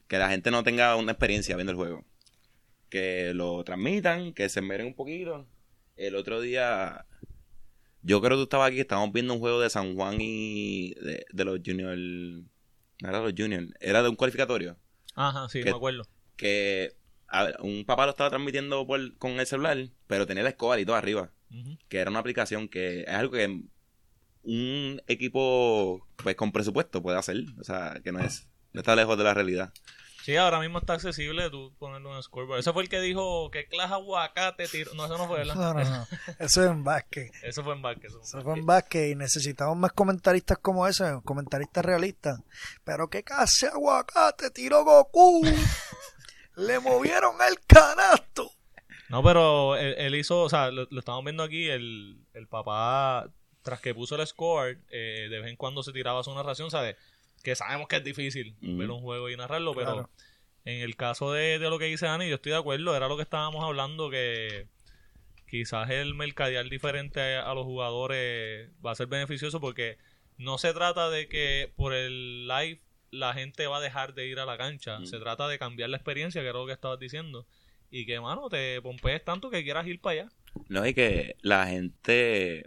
que 0.07 0.17
la 0.17 0.29
gente 0.29 0.51
no 0.51 0.63
tenga 0.63 0.95
una 0.95 1.11
experiencia 1.11 1.57
viendo 1.57 1.71
el 1.71 1.77
juego. 1.77 2.05
Que 2.89 3.33
lo 3.33 3.61
transmitan, 3.65 4.33
que 4.33 4.47
se 4.47 4.61
meren 4.61 4.87
un 4.87 4.93
poquito. 4.93 5.45
El 5.97 6.15
otro 6.15 6.39
día... 6.39 7.05
Yo 8.03 8.21
creo 8.21 8.37
que 8.37 8.39
tú 8.39 8.43
estabas 8.43 8.69
aquí, 8.71 8.79
estábamos 8.79 9.11
viendo 9.11 9.33
un 9.33 9.41
juego 9.41 9.59
de 9.59 9.69
San 9.69 9.95
Juan 9.95 10.15
y 10.21 10.91
de, 10.93 11.25
de 11.29 11.43
los 11.43 11.59
Junior... 11.65 11.97
No 11.97 13.09
era 13.09 13.19
los 13.19 13.33
Junior, 13.37 13.67
era 13.81 14.01
de 14.01 14.07
un 14.07 14.15
cualificatorio. 14.15 14.77
Ajá, 15.15 15.49
sí, 15.49 15.59
Que- 15.59 15.71
me 15.71 15.75
acuerdo. 15.75 16.03
Que 16.37 16.93
a 17.29 17.53
un 17.61 17.85
papá 17.85 18.05
lo 18.05 18.11
estaba 18.11 18.29
transmitiendo 18.29 18.85
por, 18.85 19.17
con 19.17 19.39
el 19.39 19.45
celular, 19.45 19.77
pero 20.07 20.25
tenía 20.25 20.43
la 20.43 20.49
escoba 20.49 20.79
y 20.79 20.85
todo 20.85 20.95
arriba. 20.95 21.31
Que 21.87 21.97
era 21.99 22.11
una 22.11 22.19
aplicación 22.19 22.67
que 22.67 23.01
es 23.01 23.09
algo 23.09 23.33
que 23.33 23.63
un 24.43 25.01
equipo 25.07 26.07
pues 26.15 26.35
con 26.35 26.51
presupuesto 26.51 27.01
puede 27.01 27.17
hacer. 27.17 27.37
O 27.59 27.63
sea, 27.63 27.99
que 28.03 28.11
no 28.11 28.19
es... 28.19 28.47
No 28.71 28.81
está 28.81 28.95
lejos 28.95 29.17
de 29.17 29.23
la 29.23 29.33
realidad. 29.33 29.73
Sí, 30.23 30.35
ahora 30.35 30.59
mismo 30.59 30.77
está 30.77 30.93
accesible 30.93 31.49
tú 31.49 31.73
ponerlo 31.79 32.11
en 32.11 32.17
el 32.17 32.23
scoreboard. 32.23 32.59
Ese 32.59 32.71
fue 32.71 32.83
el 32.83 32.89
que 32.89 32.99
dijo 32.99 33.49
que 33.49 33.65
clase 33.65 33.93
aguacate 33.93 34.67
tiró. 34.67 34.93
No, 34.93 35.05
eso 35.05 35.17
no 35.17 35.27
fue, 35.27 35.39
¿verdad? 35.39 35.55
No, 35.55 35.73
no, 35.73 35.83
no. 35.83 36.07
Eso 36.37 36.63
es 36.63 36.69
en 36.69 36.83
básquet. 36.83 37.31
Eso 37.43 37.63
fue 37.63 37.73
en 37.73 37.81
Vázquez. 37.81 38.11
eso 38.11 38.21
Eso 38.21 38.41
fue 38.43 38.59
en 38.59 38.65
básquet 38.65 39.11
y 39.11 39.15
necesitamos 39.15 39.75
más 39.77 39.91
comentaristas 39.93 40.59
como 40.59 40.85
ese, 40.87 41.19
comentaristas 41.23 41.83
realistas. 41.83 42.39
Pero 42.83 43.09
qué 43.09 43.23
casi 43.23 43.65
aguacate 43.65 44.51
tiró 44.51 44.83
Goku. 44.83 45.41
Le 46.59 46.79
movieron 46.79 47.35
el 47.47 47.59
canasto. 47.65 48.51
No, 49.09 49.23
pero 49.23 49.75
él, 49.75 49.95
él 49.97 50.15
hizo, 50.15 50.41
o 50.43 50.49
sea, 50.49 50.69
lo, 50.71 50.87
lo 50.89 50.99
estamos 50.99 51.23
viendo 51.23 51.41
aquí, 51.43 51.67
el, 51.69 52.17
el 52.33 52.47
papá, 52.47 53.29
tras 53.63 53.81
que 53.81 53.95
puso 53.95 54.15
el 54.15 54.27
score, 54.27 54.77
eh, 54.91 55.27
de 55.29 55.39
vez 55.39 55.49
en 55.49 55.55
cuando 55.55 55.81
se 55.83 55.91
tiraba 55.91 56.23
su 56.23 56.33
narración, 56.35 56.69
¿sabes? 56.69 56.95
Que 57.43 57.55
sabemos 57.55 57.87
que 57.87 57.95
es 57.97 58.03
difícil 58.03 58.55
ver 58.61 58.89
un 58.91 59.01
juego 59.01 59.29
y 59.29 59.35
narrarlo, 59.37 59.73
pero 59.73 59.93
Claro. 59.93 60.09
en 60.65 60.81
el 60.81 60.95
caso 60.95 61.31
de, 61.31 61.57
de 61.59 61.69
lo 61.69 61.79
que 61.79 61.85
dice 61.85 62.05
Dani, 62.05 62.27
yo 62.29 62.35
estoy 62.35 62.51
de 62.51 62.57
acuerdo, 62.59 62.95
era 62.95 63.07
lo 63.07 63.15
que 63.15 63.23
estábamos 63.23 63.63
hablando, 63.63 64.09
que 64.09 64.67
quizás 65.49 65.89
el 65.89 66.13
mercadear 66.13 66.69
diferente 66.69 67.37
a 67.37 67.53
los 67.55 67.63
jugadores 67.65 68.69
va 68.85 68.91
a 68.91 68.95
ser 68.95 69.07
beneficioso 69.07 69.59
porque 69.59 69.97
no 70.37 70.57
se 70.59 70.73
trata 70.73 71.09
de 71.09 71.27
que 71.27 71.71
por 71.75 71.93
el 71.93 72.47
live 72.47 72.79
la 73.11 73.33
gente 73.33 73.67
va 73.67 73.77
a 73.77 73.81
dejar 73.81 74.13
de 74.13 74.27
ir 74.27 74.39
a 74.39 74.45
la 74.45 74.57
cancha, 74.57 74.99
Mm. 74.99 75.05
se 75.05 75.19
trata 75.19 75.47
de 75.47 75.57
cambiar 75.59 75.89
la 75.89 75.97
experiencia, 75.97 76.41
que 76.41 76.47
era 76.47 76.59
lo 76.59 76.65
que 76.65 76.73
estabas 76.73 76.99
diciendo, 76.99 77.45
y 77.89 78.05
que, 78.05 78.19
mano, 78.19 78.49
te 78.49 78.81
pompees 78.81 79.23
tanto 79.25 79.49
que 79.49 79.63
quieras 79.63 79.87
ir 79.87 79.99
para 79.99 80.21
allá. 80.21 80.31
No, 80.67 80.85
y 80.85 80.93
que 80.93 81.35
la 81.41 81.67
gente... 81.67 82.63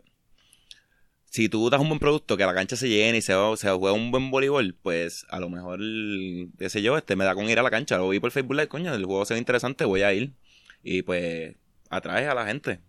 Si 1.24 1.48
tú 1.48 1.70
das 1.70 1.80
un 1.80 1.88
buen 1.88 1.98
producto, 1.98 2.36
que 2.36 2.44
la 2.44 2.52
cancha 2.52 2.76
se 2.76 2.90
llene 2.90 3.18
y 3.18 3.22
se, 3.22 3.32
se 3.56 3.70
juega 3.70 3.92
un 3.92 4.10
buen 4.10 4.30
voleibol, 4.30 4.74
pues 4.82 5.24
a 5.30 5.40
lo 5.40 5.48
mejor, 5.48 5.78
qué 6.58 6.68
sé 6.68 6.82
yo, 6.82 6.94
este 6.98 7.16
me 7.16 7.24
da 7.24 7.34
con 7.34 7.48
ir 7.48 7.58
a 7.58 7.62
la 7.62 7.70
cancha. 7.70 7.96
Lo 7.96 8.10
vi 8.10 8.20
por 8.20 8.30
Facebook 8.32 8.54
Live, 8.54 8.68
coño, 8.68 8.92
el 8.94 9.06
juego 9.06 9.24
se 9.24 9.32
ve 9.32 9.38
interesante, 9.40 9.86
voy 9.86 10.02
a 10.02 10.12
ir. 10.12 10.34
Y 10.82 11.00
pues 11.02 11.56
atraes 11.88 12.28
a 12.28 12.34
la 12.34 12.44
gente. 12.46 12.80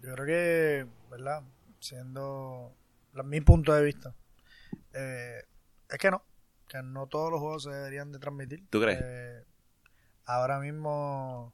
Yo 0.00 0.14
creo 0.14 0.24
que, 0.26 0.86
¿verdad? 1.10 1.42
Siendo 1.78 2.74
la- 3.12 3.22
mi 3.22 3.42
punto 3.42 3.74
de 3.74 3.84
vista, 3.84 4.14
eh, 4.94 5.42
es 5.90 5.98
que 5.98 6.10
no, 6.10 6.24
que 6.68 6.82
no 6.82 7.06
todos 7.06 7.30
los 7.30 7.40
juegos 7.40 7.62
se 7.64 7.70
deberían 7.70 8.12
de 8.12 8.18
transmitir. 8.18 8.66
¿Tú 8.70 8.80
crees? 8.80 9.00
Eh, 9.02 9.44
ahora 10.24 10.58
mismo 10.60 11.52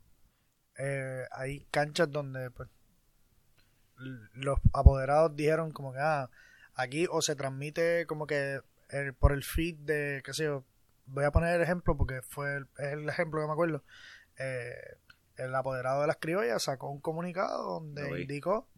eh, 0.78 1.24
hay 1.32 1.66
canchas 1.70 2.10
donde 2.10 2.50
pues, 2.50 2.68
los 4.34 4.58
apoderados 4.72 5.36
dijeron 5.36 5.70
como 5.70 5.92
que 5.92 5.98
ah, 6.00 6.28
aquí 6.74 7.06
o 7.10 7.22
se 7.22 7.36
transmite 7.36 8.06
como 8.06 8.26
que 8.26 8.60
el- 8.88 9.14
por 9.14 9.32
el 9.32 9.44
feed 9.44 9.76
de, 9.80 10.22
qué 10.24 10.32
sé 10.34 10.44
yo, 10.44 10.64
voy 11.06 11.24
a 11.24 11.30
poner 11.30 11.56
el 11.56 11.62
ejemplo 11.62 11.96
porque 11.96 12.20
fue 12.22 12.56
el, 12.56 12.66
es 12.78 12.92
el 12.94 13.08
ejemplo 13.08 13.40
que 13.40 13.46
me 13.46 13.52
acuerdo. 13.52 13.84
Eh, 14.38 14.74
el 15.36 15.54
apoderado 15.54 16.00
de 16.02 16.06
las 16.06 16.16
criollas 16.16 16.64
sacó 16.64 16.90
un 16.90 17.00
comunicado 17.00 17.62
donde 17.74 18.02
indicó 18.22 18.68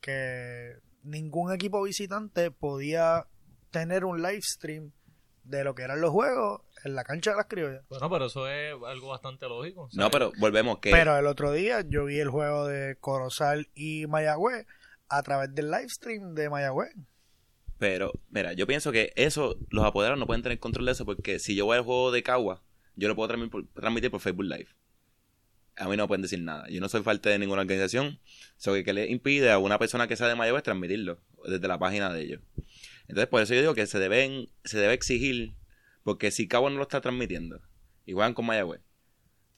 que 0.00 0.76
ningún 1.02 1.52
equipo 1.52 1.82
visitante 1.82 2.50
podía 2.50 3.26
tener 3.70 4.04
un 4.04 4.22
live 4.22 4.42
stream 4.42 4.92
de 5.44 5.64
lo 5.64 5.74
que 5.74 5.82
eran 5.82 6.00
los 6.00 6.10
juegos 6.10 6.62
en 6.84 6.94
la 6.94 7.04
cancha 7.04 7.30
de 7.30 7.36
las 7.36 7.46
criollas. 7.46 7.82
Bueno, 7.88 8.10
pero 8.10 8.26
eso 8.26 8.48
es 8.48 8.74
algo 8.86 9.08
bastante 9.08 9.48
lógico. 9.48 9.88
No, 9.92 10.10
pero 10.10 10.32
volvemos 10.38 10.78
que... 10.78 10.90
Pero 10.90 11.16
el 11.16 11.26
otro 11.26 11.52
día 11.52 11.82
yo 11.86 12.04
vi 12.04 12.18
el 12.18 12.28
juego 12.28 12.66
de 12.66 12.96
Corozal 12.96 13.68
y 13.74 14.06
Mayagüez 14.06 14.66
a 15.08 15.22
través 15.22 15.54
del 15.54 15.70
live 15.70 15.88
stream 15.88 16.34
de 16.34 16.48
Mayagüez. 16.48 16.94
Pero, 17.78 18.12
mira, 18.28 18.52
yo 18.52 18.66
pienso 18.66 18.92
que 18.92 19.12
eso, 19.16 19.56
los 19.70 19.84
apoderados 19.84 20.18
no 20.18 20.26
pueden 20.26 20.42
tener 20.42 20.58
control 20.58 20.86
de 20.86 20.92
eso 20.92 21.04
porque 21.04 21.38
si 21.38 21.54
yo 21.54 21.64
voy 21.64 21.78
al 21.78 21.84
juego 21.84 22.12
de 22.12 22.22
Cagua, 22.22 22.62
yo 22.94 23.08
lo 23.08 23.16
puedo 23.16 23.28
transmitir 23.28 23.50
por, 23.50 23.66
transmitir 23.80 24.10
por 24.10 24.20
Facebook 24.20 24.44
Live. 24.44 24.68
A 25.76 25.88
mí 25.88 25.96
no 25.96 26.04
me 26.04 26.08
pueden 26.08 26.22
decir 26.22 26.42
nada. 26.42 26.68
Yo 26.68 26.80
no 26.80 26.90
soy 26.90 27.00
parte 27.00 27.30
de 27.30 27.38
ninguna 27.38 27.62
organización. 27.62 28.18
Eso 28.58 28.74
que, 28.74 28.84
que 28.84 28.92
le 28.92 29.10
impide 29.10 29.50
a 29.50 29.58
una 29.58 29.78
persona 29.78 30.06
que 30.06 30.16
sea 30.16 30.28
de 30.28 30.34
Mayagüez 30.34 30.62
transmitirlo 30.62 31.20
desde 31.46 31.66
la 31.66 31.78
página 31.78 32.12
de 32.12 32.22
ellos. 32.22 32.40
Entonces, 33.10 33.28
por 33.28 33.42
eso 33.42 33.54
yo 33.54 33.60
digo 33.60 33.74
que 33.74 33.86
se 33.86 33.98
deben, 33.98 34.48
se 34.64 34.78
debe 34.78 34.94
exigir, 34.94 35.54
porque 36.04 36.30
si 36.30 36.46
Cagua 36.46 36.70
no 36.70 36.76
lo 36.76 36.82
está 36.82 37.00
transmitiendo 37.00 37.60
y 38.06 38.12
juegan 38.12 38.34
con 38.34 38.46
Mayagüez, 38.46 38.80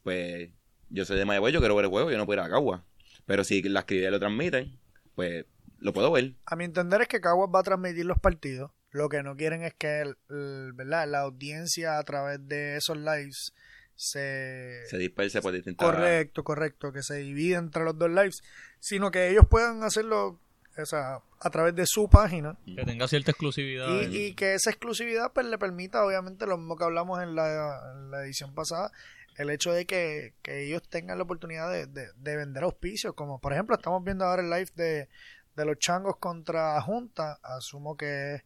pues 0.03 0.51
yo 0.89 1.05
soy 1.05 1.19
de 1.19 1.25
Mayagüez, 1.27 1.53
yo 1.53 1.61
quiero 1.61 1.77
ver 1.77 1.85
el 1.85 1.91
juego, 1.91 2.11
yo 2.11 2.17
no 2.19 2.27
puedo 2.27 2.41
ir 2.41 2.47
a 2.47 2.51
Cagua. 2.51 2.85
Pero 3.27 3.45
si 3.45 3.63
las 3.63 3.85
criollas 3.85 4.11
lo 4.11 4.19
transmiten, 4.19 4.79
pues 5.15 5.45
lo 5.79 5.93
puedo 5.93 6.11
ver. 6.13 6.33
A 6.47 6.57
mi 6.57 6.65
entender 6.65 7.03
es 7.03 7.09
que 7.09 7.21
Caguas 7.21 7.51
va 7.55 7.61
a 7.61 7.63
transmitir 7.63 8.07
los 8.07 8.19
partidos. 8.19 8.71
Lo 8.91 9.09
que 9.09 9.23
no 9.23 9.37
quieren 9.37 9.63
es 9.63 9.75
que 9.75 10.01
el- 10.01 10.17
el- 10.31 10.73
¿verdad? 10.75 11.07
la 11.09 11.21
audiencia 11.21 11.99
a 11.99 12.03
través 12.05 12.47
de 12.49 12.77
esos 12.77 12.97
lives 12.97 13.53
se... 13.95 14.81
Se 14.89 14.99
disperse 14.99 15.41
por 15.43 15.53
distintas... 15.53 15.87
Correcto, 15.89 16.43
correcto, 16.43 16.93
que 16.93 17.03
se 17.03 17.17
divide 17.19 17.57
entre 17.57 17.85
los 17.85 17.97
dos 17.99 18.11
lives, 18.11 18.43
sino 18.81 19.11
que 19.11 19.29
ellos 19.31 19.45
puedan 19.49 19.83
hacerlo 19.83 20.41
o 20.79 20.87
sea, 20.87 21.19
a 21.41 21.51
través 21.51 21.75
de 21.75 21.85
su 21.87 22.09
página 22.09 22.57
Que 22.65 22.85
tenga 22.85 23.07
cierta 23.09 23.31
exclusividad. 23.33 23.89
y, 24.11 24.17
y 24.27 24.35
que 24.35 24.55
esa 24.55 24.71
exclusividad 24.71 25.33
pues 25.33 25.47
le 25.47 25.59
permita, 25.59 26.05
obviamente, 26.05 26.47
lo 26.47 26.57
mismo 26.59 26.77
que 26.77 26.85
hablamos 26.85 27.23
en 27.23 27.35
la, 27.35 27.93
en 27.95 28.11
la 28.11 28.23
edición 28.25 28.55
pasada, 28.55 28.91
el 29.37 29.51
hecho 29.51 29.73
de 29.73 29.87
que, 29.87 30.35
que 30.43 30.65
ellos 30.67 30.83
tengan 30.89 31.19
la 31.19 31.25
oportunidad 31.25 31.71
de, 31.71 31.87
de- 31.87 32.09
de 32.17 32.37
vender 32.37 32.63
auspicios, 32.65 33.15
como 33.15 33.39
por 33.41 33.53
ejemplo 33.53 33.77
estamos 33.77 34.03
viendo 34.05 34.25
ahora 34.25 34.43
el 34.43 34.51
live 34.51 34.71
de, 34.75 35.09
de 35.57 35.65
los 35.65 35.79
changos 35.79 36.17
contra 36.19 36.81
Junta, 36.83 37.39
asumo 37.43 37.97
que 37.97 38.43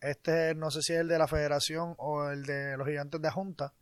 este 0.00 0.54
no 0.54 0.70
sé 0.70 0.82
si 0.82 0.92
es 0.92 1.00
el 1.00 1.08
de 1.08 1.18
la 1.18 1.26
federación 1.28 1.94
o 1.98 2.28
el 2.28 2.42
de 2.44 2.76
los 2.76 2.86
gigantes 2.86 3.20
de 3.22 3.30
Junta. 3.30 3.72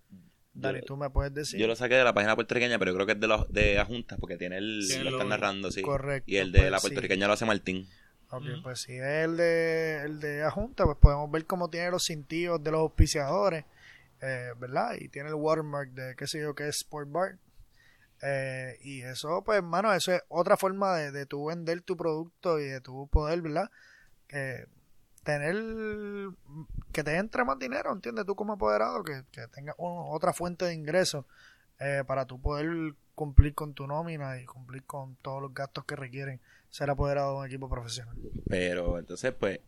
Dani, 0.54 0.80
Yo- 0.80 0.85
tú 0.85 0.97
me 0.97 1.09
puedes 1.11 1.32
decir. 1.32 1.59
Yo 1.59 1.66
lo 1.66 1.75
saqué 1.76 1.94
de 1.94 2.04
la 2.04 2.12
página 2.12 2.35
puertorriqueña, 2.35 2.78
pero 2.78 2.94
creo 2.94 3.06
que 3.06 3.12
es 3.12 3.21
de 3.21 3.26
los 3.26 3.50
de 3.52 3.78
Ajuntas, 3.78 4.18
porque 4.21 4.37
tiene 4.37 4.59
el. 4.59 4.85
Tiene 4.87 5.04
lo 5.04 5.11
están 5.11 5.28
narrando, 5.28 5.71
sí. 5.71 5.82
Correcto, 5.82 6.30
Y 6.30 6.37
el 6.37 6.52
de 6.52 6.61
pues 6.61 6.71
la 6.71 6.78
sí. 6.78 6.87
puertorriqueña 6.88 7.26
lo 7.26 7.32
hace 7.32 7.47
Martín. 7.47 7.88
Ok, 8.30 8.44
pues 8.62 8.80
si 8.80 8.92
es 8.94 9.02
el 9.25 9.37
de, 9.37 10.02
el 10.04 10.21
de 10.21 10.42
Ajunta, 10.42 10.85
pues 10.85 10.97
podemos 10.99 11.30
ver 11.30 11.44
cómo 11.44 11.68
tiene 11.68 11.90
los 11.90 12.04
cintillos 12.06 12.62
de 12.62 12.71
los 12.71 12.80
auspiciadores, 12.80 13.64
eh, 14.23 14.52
¿verdad? 14.59 14.94
Y 14.99 15.09
tiene 15.09 15.28
el 15.28 15.35
watermark 15.35 15.90
de 15.90 16.16
qué 16.16 16.26
sé 16.26 16.40
yo 16.40 16.54
que 16.54 16.68
es 16.68 16.76
Sport 16.76 17.11
Bar. 17.11 17.38
Eh, 18.23 18.78
y 18.82 19.02
eso, 19.02 19.42
pues, 19.44 19.59
hermano, 19.59 19.92
eso 19.92 20.12
es 20.12 20.23
otra 20.28 20.56
forma 20.56 20.97
de, 20.97 21.11
de 21.12 21.26
tú 21.26 21.47
vender 21.47 21.82
tu 21.82 21.97
producto 21.97 22.59
y 22.61 22.64
de 22.66 22.80
tu 22.80 23.09
poder, 23.09 23.42
¿verdad? 23.42 23.68
Eh, 24.30 24.64
tener 25.23 25.57
que 26.93 27.05
te 27.05 27.17
entre 27.17 27.45
más 27.45 27.59
dinero, 27.59 27.93
¿entiendes? 27.93 28.26
Tú 28.26 28.35
como 28.35 28.55
apoderado, 28.55 29.02
que, 29.05 29.23
que 29.31 29.47
tengas 29.49 29.75
otra 29.79 30.33
fuente 30.33 30.64
de 30.64 30.75
ingresos 30.75 31.25
eh, 31.81 32.05
para 32.07 32.26
tú 32.26 32.41
poder 32.41 32.95
cumplir 33.14 33.55
con 33.55 33.75
tu 33.75 33.87
nómina 33.87 34.41
y 34.41 34.45
cumplir 34.45 34.85
con 34.85 35.17
todos 35.17 35.43
los 35.43 35.55
gastos 35.55 35.85
que 35.85 35.97
requieren 35.97 36.41
ser 36.71 36.91
apoderado 36.91 37.33
de 37.33 37.38
un 37.41 37.47
equipo 37.47 37.69
profesional. 37.69 38.17
Pero 38.49 38.99
entonces, 38.99 39.33
pues. 39.38 39.61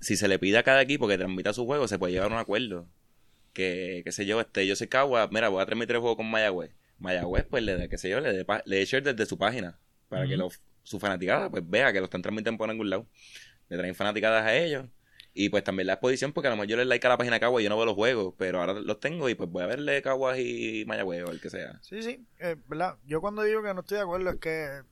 Si 0.00 0.16
se 0.16 0.28
le 0.28 0.38
pide 0.38 0.58
a 0.58 0.62
cada 0.62 0.80
equipo 0.80 1.08
que 1.08 1.18
transmita 1.18 1.52
su 1.52 1.66
juego, 1.66 1.88
se 1.88 1.98
puede 1.98 2.12
llegar 2.12 2.30
a 2.30 2.34
un 2.34 2.40
acuerdo. 2.40 2.86
Que, 3.52 4.02
qué 4.04 4.12
sé 4.12 4.26
yo, 4.26 4.40
este, 4.40 4.64
yo 4.66 4.76
soy 4.76 4.86
Cagua, 4.86 5.28
mira, 5.32 5.48
voy 5.48 5.60
a 5.60 5.66
transmitir 5.66 5.96
el 5.96 6.00
juego 6.00 6.16
con 6.16 6.30
Mayagüez. 6.30 6.70
Mayagüez, 7.00 7.44
pues 7.44 7.64
le 7.64 7.88
qué 7.88 7.98
sé 7.98 8.08
yo, 8.08 8.20
le 8.20 8.32
dé 8.32 8.46
le 8.64 8.84
share 8.84 9.02
desde 9.02 9.26
su 9.26 9.36
página. 9.38 9.78
Para 10.08 10.26
que 10.26 10.36
los, 10.36 10.60
su 10.84 10.98
fanaticada, 10.98 11.50
pues 11.50 11.68
vea 11.68 11.92
que 11.92 11.98
lo 11.98 12.04
están 12.04 12.22
transmitiendo 12.22 12.56
por 12.58 12.70
algún 12.70 12.88
lado. 12.88 13.06
Le 13.68 13.76
traen 13.78 13.94
fanaticadas 13.94 14.44
a 14.44 14.54
ellos. 14.54 14.86
Y 15.34 15.50
pues 15.50 15.62
también 15.62 15.86
la 15.86 15.92
exposición, 15.94 16.32
porque 16.32 16.48
a 16.48 16.50
lo 16.50 16.56
mejor 16.56 16.68
yo 16.68 16.76
le 16.76 16.84
like 16.84 17.06
a 17.06 17.10
la 17.10 17.16
página 17.18 17.36
de 17.36 17.40
Cagua 17.40 17.60
y 17.60 17.64
yo 17.64 17.70
no 17.70 17.76
veo 17.76 17.86
los 17.86 17.94
juegos, 17.94 18.34
pero 18.36 18.60
ahora 18.60 18.72
los 18.74 18.98
tengo 18.98 19.28
y 19.28 19.34
pues 19.36 19.48
voy 19.50 19.62
a 19.62 19.66
verle 19.66 20.02
Caguas 20.02 20.38
y 20.38 20.84
Mayagüez 20.86 21.24
o 21.24 21.30
el 21.30 21.40
que 21.40 21.48
sea. 21.50 21.78
Sí, 21.82 22.02
sí, 22.02 22.26
eh, 22.38 22.56
¿verdad? 22.66 22.96
Yo 23.04 23.20
cuando 23.20 23.42
digo 23.42 23.62
que 23.62 23.72
no 23.72 23.80
estoy 23.80 23.98
de 23.98 24.02
acuerdo 24.02 24.30
es 24.30 24.36
que 24.36 24.82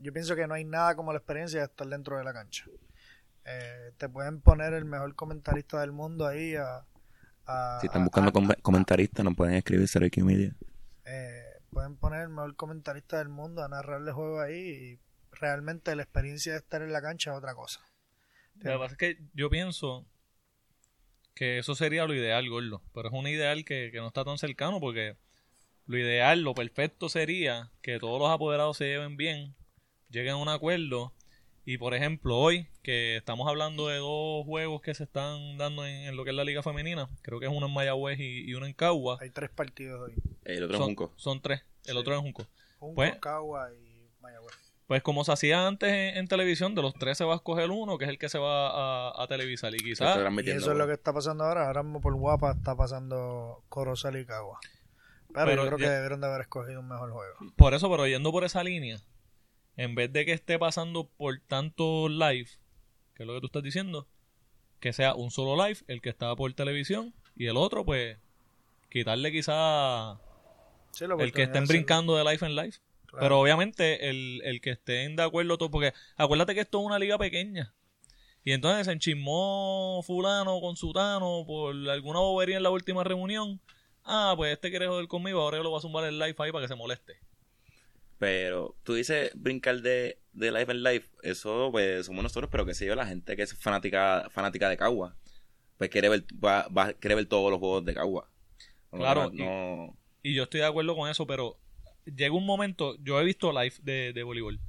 yo 0.00 0.12
pienso 0.12 0.34
que 0.34 0.46
no 0.46 0.54
hay 0.54 0.64
nada 0.64 0.96
como 0.96 1.12
la 1.12 1.18
experiencia 1.18 1.60
de 1.60 1.66
estar 1.66 1.86
dentro 1.86 2.18
de 2.18 2.24
la 2.24 2.32
cancha. 2.32 2.64
Eh, 3.44 3.92
te 3.96 4.08
pueden 4.08 4.40
poner 4.40 4.72
el 4.74 4.84
mejor 4.84 5.14
comentarista 5.14 5.80
del 5.80 5.92
mundo 5.92 6.26
ahí 6.26 6.54
a... 6.56 6.84
a- 7.46 7.78
Si 7.80 7.86
están 7.86 8.04
buscando 8.04 8.30
a- 8.30 8.32
com- 8.32 8.48
comentaristas, 8.62 9.24
nos 9.24 9.36
pueden 9.36 9.54
escribir 9.54 9.86
Seroiki 9.88 10.22
Media. 10.22 10.54
eh, 11.04 11.44
pueden 11.70 11.96
poner 11.96 12.22
el 12.22 12.28
mejor 12.30 12.56
comentarista 12.56 13.18
del 13.18 13.28
mundo 13.28 13.62
a 13.62 13.68
narrar 13.68 14.00
el 14.02 14.12
juego 14.12 14.40
ahí 14.40 14.58
y 14.94 15.00
realmente 15.40 15.94
la 15.96 16.02
experiencia 16.02 16.52
de 16.52 16.58
estar 16.58 16.82
en 16.82 16.92
la 16.92 17.00
cancha 17.02 17.30
es 17.32 17.36
otra 17.38 17.54
cosa. 17.54 17.80
Lo 18.56 18.72
que 18.72 18.78
pasa 18.78 18.92
es 18.92 18.98
que 18.98 19.18
yo 19.34 19.48
pienso 19.50 20.04
que 21.34 21.58
eso 21.58 21.74
sería 21.74 22.06
lo 22.06 22.14
ideal, 22.14 22.48
Gordo. 22.48 22.82
Pero 22.92 23.08
es 23.08 23.14
un 23.14 23.26
ideal 23.28 23.64
que, 23.64 23.90
que 23.92 23.98
no 23.98 24.08
está 24.08 24.24
tan 24.24 24.38
cercano 24.38 24.80
porque 24.80 25.16
lo 25.86 25.96
ideal, 25.96 26.40
lo 26.42 26.54
perfecto 26.54 27.08
sería 27.08 27.70
que 27.82 27.98
todos 27.98 28.18
los 28.20 28.30
apoderados 28.30 28.76
se 28.76 28.86
lleven 28.86 29.16
bien, 29.16 29.54
lleguen 30.10 30.32
a 30.32 30.36
un 30.36 30.48
acuerdo. 30.48 31.14
Y 31.64 31.76
por 31.78 31.94
ejemplo, 31.94 32.36
hoy 32.36 32.66
que 32.82 33.16
estamos 33.16 33.46
hablando 33.46 33.88
de 33.88 33.98
dos 33.98 34.44
juegos 34.46 34.80
que 34.80 34.94
se 34.94 35.04
están 35.04 35.58
dando 35.58 35.86
en, 35.86 35.94
en 36.08 36.16
lo 36.16 36.24
que 36.24 36.30
es 36.30 36.36
la 36.36 36.44
liga 36.44 36.62
femenina, 36.62 37.08
creo 37.22 37.38
que 37.38 37.46
es 37.46 37.52
uno 37.52 37.66
en 37.66 37.74
Mayagüez 37.74 38.18
y, 38.18 38.50
y 38.50 38.54
uno 38.54 38.64
en 38.66 38.72
Cagua. 38.72 39.18
Hay 39.20 39.30
tres 39.30 39.50
partidos 39.50 40.00
hoy. 40.00 40.14
El 40.44 40.64
otro 40.64 40.78
Son, 40.78 40.86
Junco. 40.86 41.12
son 41.16 41.40
tres, 41.42 41.60
el 41.84 41.92
Sí. 41.92 41.98
otro 41.98 42.14
es 42.14 42.20
Junco. 42.20 42.48
Junco, 42.78 42.94
Pues- 42.96 43.16
Cagua 43.20 43.70
y 43.74 44.08
Mayagüez. 44.20 44.56
Pues 44.88 45.02
como 45.02 45.22
se 45.22 45.30
hacía 45.32 45.66
antes 45.68 45.90
en, 45.90 46.16
en 46.16 46.26
televisión, 46.28 46.74
de 46.74 46.82
los 46.82 46.94
tres 46.94 47.16
se 47.18 47.24
va 47.24 47.34
a 47.34 47.36
escoger 47.36 47.70
uno, 47.70 47.98
que 47.98 48.06
es 48.06 48.10
el 48.10 48.18
que 48.18 48.28
se 48.30 48.38
va 48.38 49.10
a, 49.10 49.22
a 49.22 49.26
televisar. 49.28 49.72
Y 49.74 49.78
quizás 49.78 50.16
Y 50.16 50.18
transmitiendo, 50.20 50.62
eso 50.62 50.72
es 50.72 50.78
lo 50.78 50.86
que 50.86 50.94
está 50.94 51.12
pasando 51.12 51.44
ahora. 51.44 51.66
Ahora 51.66 51.82
mismo 51.82 52.00
por 52.00 52.14
Guapa 52.16 52.52
está 52.52 52.74
pasando 52.74 53.62
Corozal 53.68 54.16
y 54.16 54.24
Cagua. 54.24 54.58
Pero, 55.34 55.44
Pero 55.46 55.62
yo 55.64 55.66
creo 55.68 55.78
ya- 55.78 55.84
que 55.84 55.90
debieron 55.90 56.20
de 56.22 56.26
haber 56.26 56.40
escogido 56.40 56.80
un 56.80 56.88
mejor 56.88 57.12
juego. 57.12 57.34
Por 57.56 57.74
eso, 57.74 57.90
pero 57.90 58.06
yendo 58.06 58.32
por 58.32 58.44
esa 58.44 58.64
línea, 58.64 58.98
en 59.76 59.94
vez 59.94 60.10
de 60.10 60.24
que 60.24 60.32
esté 60.32 60.58
pasando 60.58 61.06
por 61.06 61.38
tanto 61.46 62.08
live, 62.08 62.48
que 63.14 63.24
es 63.24 63.26
lo 63.26 63.34
que 63.34 63.40
tú 63.40 63.46
estás 63.46 63.62
diciendo, 63.62 64.06
que 64.80 64.94
sea 64.94 65.14
un 65.14 65.30
solo 65.30 65.62
live, 65.66 65.80
el 65.86 66.00
que 66.00 66.08
está 66.08 66.34
por 66.34 66.50
televisión, 66.54 67.12
y 67.36 67.46
el 67.46 67.58
otro, 67.58 67.84
pues, 67.84 68.16
quitarle 68.90 69.30
quizá 69.32 70.14
Sí, 70.92 71.04
el 71.04 71.30
que 71.32 71.42
estén 71.42 71.66
brincando 71.66 72.16
de 72.16 72.24
live 72.24 72.46
en 72.46 72.56
live. 72.56 72.72
Claro. 73.08 73.24
Pero 73.24 73.40
obviamente 73.40 74.08
el, 74.10 74.40
el 74.44 74.60
que 74.60 74.70
estén 74.70 75.16
de 75.16 75.22
acuerdo 75.22 75.58
todo, 75.58 75.70
porque 75.70 75.92
acuérdate 76.16 76.54
que 76.54 76.60
esto 76.60 76.80
es 76.80 76.86
una 76.86 76.98
liga 76.98 77.18
pequeña. 77.18 77.74
Y 78.44 78.52
entonces 78.52 78.86
se 78.86 78.92
enchismó 78.92 80.02
fulano 80.06 80.60
con 80.60 80.76
sutano 80.76 81.44
por 81.46 81.74
alguna 81.90 82.20
bobería 82.20 82.56
en 82.58 82.62
la 82.62 82.70
última 82.70 83.04
reunión. 83.04 83.60
Ah, 84.04 84.34
pues 84.36 84.52
este 84.52 84.70
quiere 84.70 84.86
joder 84.86 85.06
conmigo, 85.08 85.40
ahora 85.40 85.58
yo 85.58 85.62
lo 85.62 85.70
voy 85.70 85.78
a 85.78 85.82
zumbar 85.82 86.04
el 86.04 86.18
live 86.18 86.34
ahí 86.38 86.52
para 86.52 86.62
que 86.64 86.68
se 86.68 86.74
moleste. 86.74 87.18
Pero 88.18 88.74
tú 88.82 88.94
dices 88.94 89.30
brincar 89.34 89.80
de, 89.80 90.18
de 90.32 90.50
live 90.50 90.72
en 90.72 90.82
live, 90.82 91.04
eso 91.22 91.68
pues 91.70 92.06
somos 92.06 92.22
nosotros, 92.22 92.48
pero 92.50 92.66
qué 92.66 92.74
sé 92.74 92.84
yo, 92.86 92.94
la 92.94 93.06
gente 93.06 93.36
que 93.36 93.42
es 93.42 93.54
fanática 93.54 94.28
fanática 94.30 94.68
de 94.68 94.76
Cagua, 94.76 95.14
pues 95.76 95.88
quiere 95.90 96.08
ver, 96.08 96.24
va, 96.42 96.66
va, 96.68 96.92
quiere 96.94 97.14
ver 97.14 97.26
todos 97.26 97.50
los 97.50 97.60
juegos 97.60 97.84
de 97.84 97.94
Cagua. 97.94 98.28
No, 98.90 98.98
Claro, 98.98 99.30
no, 99.32 99.44
no- 99.44 99.96
Y 100.22 100.34
yo 100.34 100.44
estoy 100.44 100.60
de 100.60 100.66
acuerdo 100.66 100.96
con 100.96 101.08
eso, 101.08 101.26
pero 101.26 101.58
llega 102.16 102.34
un 102.34 102.46
momento, 102.46 102.96
yo 103.02 103.20
he 103.20 103.24
visto 103.24 103.52
live 103.52 103.74
de, 103.82 104.12
de 104.12 104.22
voleibol, 104.22 104.60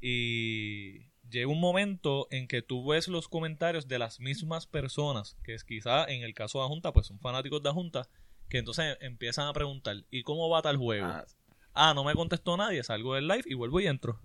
y 0.00 1.00
llega 1.28 1.48
un 1.48 1.60
momento 1.60 2.26
en 2.30 2.48
que 2.48 2.62
tú 2.62 2.86
ves 2.86 3.08
los 3.08 3.28
comentarios 3.28 3.86
de 3.88 3.98
las 3.98 4.20
mismas 4.20 4.66
personas, 4.66 5.36
que 5.44 5.54
es 5.54 5.64
quizá 5.64 6.04
en 6.06 6.22
el 6.22 6.34
caso 6.34 6.58
de 6.58 6.64
la 6.64 6.68
Junta, 6.68 6.92
pues 6.92 7.06
son 7.06 7.18
fanáticos 7.20 7.62
de 7.62 7.68
la 7.68 7.74
Junta, 7.74 8.08
que 8.48 8.58
entonces 8.58 8.96
empiezan 9.00 9.46
a 9.46 9.52
preguntar, 9.52 9.96
¿y 10.10 10.22
cómo 10.22 10.48
va 10.48 10.62
tal 10.62 10.76
juego? 10.76 11.06
ah, 11.06 11.24
Ah, 11.72 11.92
no 11.94 12.02
me 12.02 12.14
contestó 12.14 12.56
nadie, 12.56 12.82
salgo 12.82 13.14
del 13.14 13.28
live 13.28 13.44
y 13.46 13.54
vuelvo 13.54 13.78
y 13.80 13.86
entro. 13.86 14.20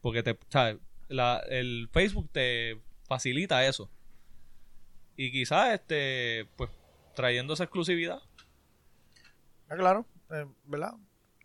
Porque 0.00 0.24
te, 0.24 0.36
¿sabes? 0.48 0.78
La, 1.08 1.38
el 1.48 1.88
Facebook 1.92 2.28
te 2.32 2.80
facilita 3.04 3.64
eso. 3.64 3.88
Y 5.16 5.30
quizás, 5.30 5.74
este, 5.74 6.48
pues, 6.56 6.68
trayendo 7.14 7.52
esa 7.54 7.64
exclusividad, 7.64 8.20
Ah, 9.68 9.76
claro, 9.76 10.04
eh, 10.32 10.46
¿verdad? 10.64 10.94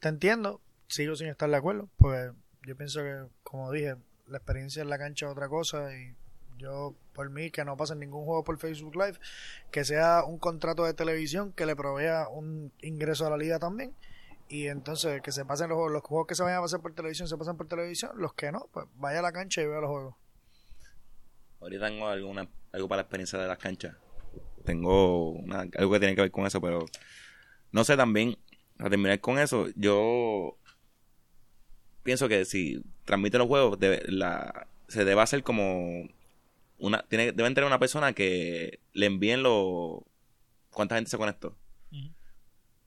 Te 0.05 0.09
entiendo, 0.09 0.61
sigo 0.87 1.15
sin 1.15 1.29
estar 1.29 1.49
de 1.49 1.55
acuerdo, 1.55 1.89
pues 1.97 2.31
yo 2.61 2.77
pienso 2.77 3.01
que, 3.01 3.25
como 3.41 3.71
dije, 3.71 3.95
la 4.27 4.37
experiencia 4.37 4.83
en 4.83 4.89
la 4.91 4.99
cancha 4.99 5.25
es 5.25 5.31
otra 5.31 5.49
cosa 5.49 5.97
y 5.97 6.13
yo, 6.59 6.93
por 7.15 7.31
mí, 7.31 7.49
que 7.49 7.65
no 7.65 7.75
pase 7.75 7.95
ningún 7.95 8.23
juego 8.23 8.43
por 8.43 8.59
Facebook 8.59 8.93
Live, 8.93 9.17
que 9.71 9.83
sea 9.83 10.23
un 10.23 10.37
contrato 10.37 10.83
de 10.85 10.93
televisión 10.93 11.53
que 11.53 11.65
le 11.65 11.75
provea 11.75 12.27
un 12.27 12.71
ingreso 12.83 13.25
a 13.25 13.31
la 13.31 13.37
liga 13.37 13.57
también 13.57 13.95
y 14.47 14.67
entonces 14.67 15.23
que 15.23 15.31
se 15.31 15.43
pasen 15.43 15.69
los 15.69 15.75
juegos, 15.77 15.93
los 15.93 16.03
juegos 16.03 16.27
que 16.27 16.35
se 16.35 16.43
vayan 16.43 16.59
a 16.59 16.61
pasar 16.61 16.81
por 16.81 16.93
televisión 16.93 17.27
se 17.27 17.35
pasan 17.35 17.57
por 17.57 17.67
televisión, 17.67 18.11
los 18.13 18.35
que 18.35 18.51
no, 18.51 18.69
pues 18.71 18.85
vaya 18.97 19.17
a 19.17 19.23
la 19.23 19.31
cancha 19.31 19.63
y 19.63 19.65
vea 19.65 19.81
los 19.81 19.89
juegos. 19.89 20.13
ahorita 21.61 21.87
tengo 21.87 22.07
alguna, 22.07 22.47
algo 22.73 22.87
para 22.87 22.97
la 22.97 23.01
experiencia 23.05 23.39
de 23.39 23.47
las 23.47 23.57
canchas. 23.57 23.95
Tengo 24.65 25.31
una- 25.31 25.61
algo 25.61 25.93
que 25.93 25.99
tiene 25.99 26.13
que 26.13 26.21
ver 26.21 26.29
con 26.29 26.45
eso, 26.45 26.61
pero 26.61 26.85
no 27.71 27.83
sé 27.83 27.97
también, 27.97 28.37
a 28.79 28.89
terminar 28.89 29.19
con 29.19 29.39
eso, 29.39 29.67
yo 29.75 30.57
pienso 32.03 32.27
que 32.27 32.45
si 32.45 32.83
transmite 33.05 33.37
los 33.37 33.47
juegos, 33.47 33.79
debe- 33.79 34.03
la, 34.07 34.67
se 34.87 35.05
debe 35.05 35.21
hacer 35.21 35.43
como 35.43 36.07
una, 36.77 37.03
tiene, 37.07 37.31
deben 37.31 37.53
tener 37.53 37.67
una 37.67 37.79
persona 37.79 38.13
que 38.13 38.79
le 38.93 39.05
envíen 39.05 39.43
los 39.43 39.99
cuánta 40.71 40.95
gente 40.95 41.09
se 41.09 41.17
conectó. 41.17 41.57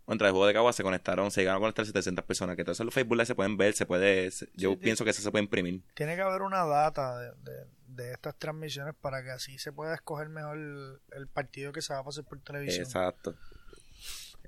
Contra 0.04 0.28
el 0.28 0.32
juego 0.32 0.46
de 0.46 0.54
Cagua 0.54 0.72
se 0.72 0.82
conectaron, 0.82 1.30
se 1.30 1.42
llegaron 1.42 1.58
a 1.58 1.60
conectar 1.60 1.84
700 1.84 2.24
personas, 2.24 2.56
que 2.56 2.64
todos 2.64 2.80
los 2.80 2.94
Facebook 2.94 3.16
Live 3.16 3.26
se 3.26 3.34
pueden 3.34 3.58
ver, 3.58 3.74
se 3.74 3.84
puede, 3.84 4.30
se- 4.30 4.48
yo 4.54 4.70
Sí, 4.70 4.76
pienso 4.76 5.04
que 5.04 5.10
eso 5.10 5.20
se 5.20 5.30
puede 5.30 5.44
imprimir. 5.44 5.82
Tiene 5.92 6.16
que 6.16 6.22
haber 6.22 6.40
una 6.40 6.64
data 6.64 7.18
de, 7.18 7.30
de- 7.42 7.66
de 7.88 8.12
estas 8.12 8.34
transmisiones 8.38 8.94
para 8.94 9.22
que 9.22 9.30
así 9.30 9.58
se 9.58 9.70
pueda 9.70 9.94
escoger 9.94 10.30
mejor 10.30 10.56
el, 10.56 10.98
el 11.12 11.26
partido 11.28 11.72
que 11.72 11.82
se 11.82 11.92
va 11.92 11.98
a 11.98 12.04
pasar 12.04 12.24
por 12.24 12.40
televisión. 12.40 12.84
Exacto. 12.86 13.34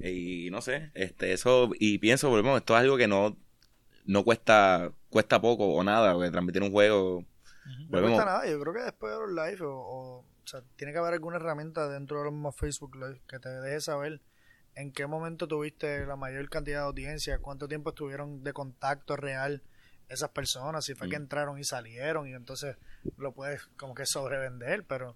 Y 0.03 0.49
no 0.51 0.61
sé, 0.63 0.91
este, 0.95 1.33
eso, 1.33 1.71
y 1.79 1.99
pienso, 1.99 2.31
volvemos, 2.31 2.59
esto 2.59 2.75
es 2.75 2.81
algo 2.81 2.97
que 2.97 3.07
no, 3.07 3.37
no 4.07 4.25
cuesta, 4.25 4.93
cuesta 5.11 5.41
poco 5.41 5.67
o 5.75 5.85
nada, 5.85 6.15
porque 6.15 6.31
transmitir 6.31 6.63
un 6.63 6.71
juego, 6.71 7.25
No 7.67 7.87
volvemos, 7.89 8.13
cuesta 8.19 8.25
nada, 8.25 8.51
yo 8.51 8.61
creo 8.61 8.75
que 8.75 8.83
después 8.83 9.13
de 9.13 9.19
los 9.19 9.31
live 9.31 9.63
o, 9.67 9.75
o, 9.75 10.19
o 10.21 10.47
sea, 10.47 10.63
tiene 10.77 10.93
que 10.93 10.99
haber 10.99 11.15
alguna 11.15 11.37
herramienta 11.37 11.89
dentro 11.89 12.19
de 12.19 12.25
los 12.25 12.33
mismos 12.33 12.57
Facebook 12.57 12.97
Live 12.97 13.21
que 13.29 13.39
te 13.39 13.49
deje 13.49 13.81
saber 13.81 14.21
en 14.75 14.93
qué 14.93 15.07
momento 15.07 15.47
tuviste 15.47 16.07
la 16.07 16.17
mayor 16.17 16.49
cantidad 16.49 16.81
de 16.81 16.87
audiencia, 16.87 17.39
cuánto 17.39 17.69
tiempo 17.69 17.91
estuvieron 17.91 18.43
de 18.43 18.53
contacto 18.53 19.17
real 19.17 19.63
esas 20.09 20.31
personas, 20.31 20.85
si 20.85 20.95
fue 20.95 21.09
que 21.09 21.19
Mm. 21.19 21.23
entraron 21.23 21.59
y 21.59 21.65
salieron 21.65 22.27
y 22.27 22.33
entonces 22.33 22.77
lo 23.17 23.33
puedes 23.33 23.67
como 23.77 23.95
que 23.95 24.07
sobrevender, 24.07 24.85
pero 24.85 25.15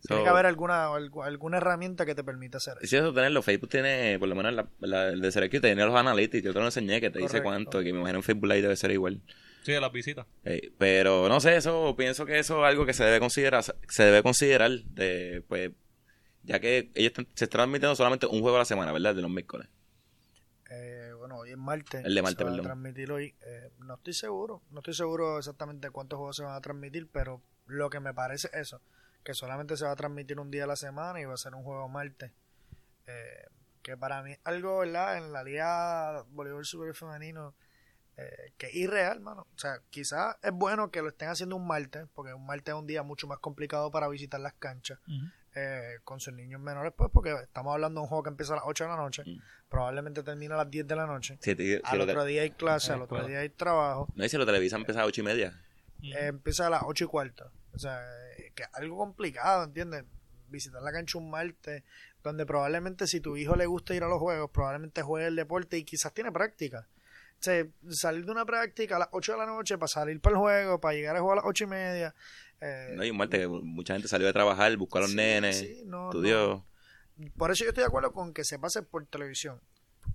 so- 0.00 0.08
tiene 0.08 0.22
que 0.24 0.28
haber 0.28 0.46
alguna 0.46 0.88
algu- 0.88 1.24
alguna 1.24 1.56
herramienta 1.58 2.04
que 2.06 2.14
te 2.14 2.22
permita 2.24 2.58
hacer 2.58 2.74
y 2.80 2.84
eso. 2.84 2.90
si 2.90 2.96
eso 2.96 3.12
tenerlo, 3.14 3.42
Facebook 3.42 3.70
tiene, 3.70 4.18
por 4.18 4.28
lo 4.28 4.34
menos 4.34 4.52
la, 4.54 4.68
la- 4.80 5.08
el 5.08 5.20
de 5.20 5.32
Serequio 5.32 5.60
tiene 5.60 5.84
los 5.84 5.94
analytics, 5.94 6.44
yo 6.44 6.52
te 6.52 6.58
lo 6.58 6.64
enseñé, 6.66 7.00
que 7.00 7.10
te 7.10 7.18
dice 7.20 7.42
cuánto, 7.42 7.78
que 7.82 7.92
me 7.92 7.98
imagino 8.00 8.18
en 8.18 8.22
Facebook 8.22 8.46
Live 8.46 8.62
debe 8.62 8.76
ser 8.76 8.90
igual. 8.90 9.20
sí, 9.62 9.72
de 9.72 9.80
las 9.80 9.92
visitas. 9.92 10.26
Eh, 10.44 10.72
pero 10.78 11.28
no 11.28 11.40
sé, 11.40 11.56
eso, 11.56 11.94
pienso 11.96 12.26
que 12.26 12.38
eso 12.38 12.58
es 12.64 12.68
algo 12.70 12.84
que 12.84 12.92
se 12.92 13.02
debe 13.04 13.18
considerar, 13.20 13.64
se 13.64 14.02
debe 14.04 14.22
considerar, 14.22 14.70
de, 14.70 15.42
pues, 15.48 15.70
ya 16.42 16.60
que 16.60 16.90
ellos 16.94 17.12
están- 17.12 17.26
se 17.34 17.44
están 17.46 17.60
transmitiendo 17.60 17.96
solamente 17.96 18.26
un 18.26 18.42
juego 18.42 18.56
a 18.56 18.58
la 18.60 18.64
semana, 18.66 18.92
¿verdad? 18.92 19.14
De 19.14 19.22
los 19.22 19.30
miércoles. 19.30 19.68
Eh, 20.70 21.12
bueno, 21.16 21.38
hoy 21.38 21.50
es 21.50 21.56
martes. 21.56 22.04
El 22.04 22.14
de 22.14 22.22
martes, 22.22 22.38
se 22.38 22.42
a 22.42 22.46
perdón. 22.46 22.64
transmitir 22.64 23.10
hoy. 23.12 23.34
Eh, 23.46 23.70
no 23.78 23.94
estoy 23.94 24.12
seguro. 24.12 24.62
No 24.70 24.80
estoy 24.80 24.94
seguro 24.94 25.38
exactamente 25.38 25.90
cuántos 25.90 26.16
juegos 26.18 26.36
se 26.36 26.42
van 26.42 26.54
a 26.54 26.60
transmitir, 26.60 27.08
pero 27.10 27.42
lo 27.66 27.88
que 27.90 28.00
me 28.00 28.12
parece 28.12 28.48
es 28.52 28.60
eso. 28.68 28.80
Que 29.24 29.34
solamente 29.34 29.76
se 29.76 29.84
va 29.84 29.92
a 29.92 29.96
transmitir 29.96 30.38
un 30.38 30.50
día 30.50 30.64
a 30.64 30.66
la 30.66 30.76
semana 30.76 31.20
y 31.20 31.24
va 31.24 31.34
a 31.34 31.38
ser 31.38 31.54
un 31.54 31.62
juego 31.64 31.88
martes. 31.88 32.30
Eh, 33.06 33.46
que 33.82 33.96
para 33.96 34.22
mí 34.22 34.32
es 34.32 34.40
algo, 34.44 34.78
¿verdad? 34.78 35.18
En 35.18 35.32
la 35.32 35.42
liga 35.42 36.22
voleibol 36.30 36.64
super 36.64 36.94
femenino 36.94 37.54
eh, 38.16 38.52
que 38.56 38.66
es 38.68 38.74
irreal, 38.76 39.20
mano. 39.20 39.46
O 39.54 39.58
sea, 39.58 39.80
quizás 39.90 40.36
es 40.42 40.52
bueno 40.52 40.90
que 40.90 41.02
lo 41.02 41.08
estén 41.08 41.28
haciendo 41.30 41.56
un 41.56 41.66
martes, 41.66 42.06
porque 42.14 42.32
un 42.32 42.46
martes 42.46 42.72
es 42.72 42.78
un 42.78 42.86
día 42.86 43.02
mucho 43.02 43.26
más 43.26 43.38
complicado 43.40 43.90
para 43.90 44.06
visitar 44.08 44.38
las 44.40 44.54
canchas 44.54 45.00
eh, 45.56 45.98
con 46.04 46.20
sus 46.20 46.32
niños 46.32 46.60
menores, 46.60 46.92
pues, 46.96 47.10
porque 47.12 47.32
estamos 47.42 47.72
hablando 47.74 48.00
de 48.00 48.02
un 48.04 48.08
juego 48.08 48.22
que 48.22 48.30
empieza 48.30 48.52
a 48.52 48.56
las 48.56 48.64
8 48.66 48.84
de 48.84 48.90
la 48.90 48.96
noche, 48.96 49.22
Mm. 49.26 49.38
probablemente 49.68 50.22
termina 50.22 50.54
a 50.54 50.58
las 50.58 50.70
10 50.70 50.86
de 50.86 50.96
la 50.96 51.06
noche. 51.06 51.36
Te- 51.38 51.80
Al 51.84 52.00
otro 52.00 52.24
día 52.24 52.42
hay 52.42 52.50
clase, 52.52 52.92
al 52.92 53.02
otro 53.02 53.26
día 53.26 53.40
hay 53.40 53.48
trabajo. 53.50 54.08
no, 54.14 54.24
y 54.24 54.28
si 54.28 54.36
lo 54.36 54.46
televisan 54.46 54.80
empieza 54.80 55.00
a 55.00 55.02
las 55.02 55.08
ocho 55.08 55.20
y 55.20 55.24
media. 55.24 55.60
Eh, 56.12 56.26
empieza 56.26 56.66
a 56.66 56.70
las 56.70 56.82
8 56.84 57.04
y 57.04 57.06
cuarto. 57.08 57.50
O 57.72 57.78
sea, 57.78 58.00
que 58.54 58.62
es 58.64 58.68
algo 58.74 58.96
complicado, 58.96 59.64
¿entiendes? 59.64 60.04
Visitar 60.48 60.82
la 60.82 60.92
cancha 60.92 61.18
un 61.18 61.30
martes, 61.30 61.82
donde 62.22 62.46
probablemente 62.46 63.06
si 63.06 63.20
tu 63.20 63.36
hijo 63.36 63.56
le 63.56 63.66
gusta 63.66 63.94
ir 63.94 64.02
a 64.04 64.08
los 64.08 64.18
juegos, 64.18 64.50
probablemente 64.50 65.02
juegue 65.02 65.26
el 65.26 65.36
deporte 65.36 65.76
y 65.78 65.84
quizás 65.84 66.12
tiene 66.12 66.30
práctica. 66.30 66.86
O 67.40 67.42
sea, 67.44 67.66
salir 67.90 68.24
de 68.24 68.30
una 68.32 68.44
práctica 68.44 68.96
a 68.96 68.98
las 69.00 69.08
8 69.10 69.32
de 69.32 69.38
la 69.38 69.46
noche 69.46 69.76
para 69.76 69.88
salir 69.88 70.20
para 70.20 70.34
el 70.36 70.40
juego, 70.40 70.80
para 70.80 70.94
llegar 70.94 71.16
a 71.16 71.20
jugar 71.20 71.38
a 71.38 71.40
las 71.42 71.48
8 71.48 71.64
y 71.64 71.66
media. 71.66 72.14
eh, 72.60 72.92
No 72.94 73.02
hay 73.02 73.10
un 73.10 73.16
martes 73.16 73.40
que 73.40 73.48
mucha 73.48 73.94
gente 73.94 74.08
salió 74.08 74.26
de 74.26 74.32
trabajar, 74.32 74.74
buscó 74.76 74.98
a 74.98 75.00
los 75.02 75.10
sí, 75.10 75.16
nenes, 75.16 75.58
sí, 75.58 75.82
no, 75.84 76.10
estudió. 76.10 76.64
no. 77.16 77.30
Por 77.36 77.50
eso 77.50 77.64
yo 77.64 77.70
estoy 77.70 77.82
de 77.82 77.88
acuerdo 77.88 78.12
con 78.12 78.32
que 78.32 78.44
se 78.44 78.58
pase 78.58 78.82
por 78.82 79.04
televisión. 79.06 79.60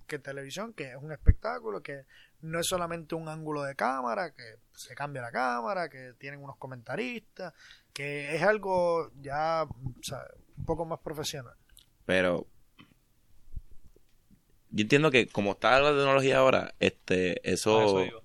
Que 0.06 0.18
televisión, 0.18 0.72
que 0.72 0.90
es 0.90 0.96
un 0.96 1.12
espectáculo, 1.12 1.82
que 1.82 2.04
no 2.42 2.60
es 2.60 2.66
solamente 2.66 3.14
un 3.14 3.28
ángulo 3.28 3.62
de 3.62 3.74
cámara, 3.74 4.32
que 4.34 4.56
se 4.74 4.94
cambia 4.94 5.22
la 5.22 5.32
cámara, 5.32 5.88
que 5.88 6.14
tienen 6.18 6.42
unos 6.42 6.56
comentaristas, 6.56 7.52
que 7.92 8.34
es 8.34 8.42
algo 8.42 9.10
ya 9.20 9.64
o 9.64 10.02
sea, 10.02 10.22
un 10.56 10.64
poco 10.64 10.84
más 10.84 11.00
profesional. 11.00 11.54
Pero 12.06 12.46
yo 14.70 14.82
entiendo 14.82 15.10
que 15.10 15.26
como 15.26 15.52
está 15.52 15.80
la 15.80 15.90
tecnología 15.90 16.38
ahora, 16.38 16.74
este, 16.78 17.40
eso, 17.50 18.00
eso 18.00 18.22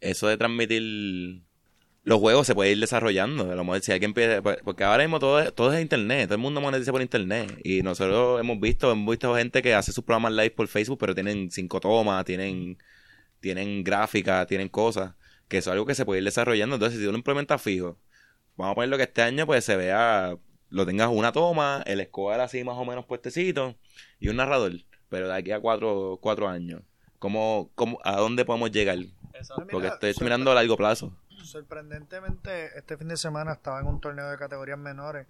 eso 0.00 0.28
de 0.28 0.36
transmitir 0.36 1.42
los 2.04 2.20
juegos 2.20 2.46
se 2.46 2.54
puede 2.54 2.72
ir 2.72 2.80
desarrollando. 2.80 3.50
A 3.50 3.54
lo 3.54 3.64
mejor 3.64 3.80
si 3.80 3.92
alguien 3.92 4.14
pide, 4.14 4.40
pues, 4.40 4.58
porque 4.64 4.84
ahora 4.84 5.02
mismo 5.02 5.18
todo 5.18 5.40
es, 5.40 5.54
todo 5.54 5.72
es 5.72 5.82
internet, 5.82 6.26
todo 6.28 6.36
el 6.36 6.40
mundo 6.40 6.60
monetiza 6.60 6.92
por 6.92 7.02
internet. 7.02 7.60
Y 7.64 7.82
nosotros 7.82 8.40
hemos 8.40 8.58
visto, 8.60 8.90
hemos 8.90 9.10
visto 9.10 9.34
gente 9.36 9.62
que 9.62 9.74
hace 9.74 9.92
sus 9.92 10.04
programas 10.04 10.32
live 10.32 10.52
por 10.52 10.68
Facebook, 10.68 10.98
pero 10.98 11.14
tienen 11.14 11.50
cinco 11.50 11.80
tomas, 11.80 12.24
tienen, 12.24 12.78
tienen 13.40 13.84
gráficas, 13.84 14.46
tienen 14.46 14.68
cosas, 14.68 15.14
que 15.48 15.58
eso 15.58 15.70
es 15.70 15.72
algo 15.72 15.86
que 15.86 15.94
se 15.94 16.04
puede 16.04 16.20
ir 16.20 16.24
desarrollando. 16.24 16.76
Entonces, 16.76 16.98
si 16.98 17.04
tú 17.04 17.10
lo 17.10 17.18
implementas 17.18 17.60
fijo, 17.60 17.98
vamos 18.56 18.72
a 18.72 18.74
ponerlo 18.74 18.96
que 18.96 19.04
este 19.04 19.22
año 19.22 19.46
pues 19.46 19.64
se 19.64 19.76
vea, 19.76 20.36
lo 20.70 20.86
tengas 20.86 21.08
una 21.08 21.32
toma, 21.32 21.82
el 21.86 22.04
score 22.06 22.40
así 22.40 22.64
más 22.64 22.76
o 22.76 22.84
menos 22.84 23.06
puestecito, 23.06 23.76
y 24.18 24.28
un 24.28 24.36
narrador. 24.36 24.72
Pero 25.08 25.28
de 25.28 25.34
aquí 25.34 25.52
a 25.52 25.60
cuatro, 25.60 26.18
cuatro 26.20 26.48
años, 26.48 26.82
¿cómo, 27.18 27.70
cómo, 27.74 27.98
¿a 28.04 28.16
dónde 28.16 28.44
podemos 28.44 28.70
llegar? 28.70 28.98
Exacto. 29.34 29.66
Porque 29.70 29.88
estoy 29.88 30.14
mirando 30.20 30.50
a 30.50 30.54
largo 30.54 30.76
plazo. 30.76 31.16
Sorprendentemente, 31.42 32.76
este 32.76 32.96
fin 32.96 33.08
de 33.08 33.16
semana 33.16 33.52
estaba 33.52 33.80
en 33.80 33.86
un 33.86 34.00
torneo 34.00 34.28
de 34.28 34.36
categorías 34.36 34.78
menores 34.78 35.26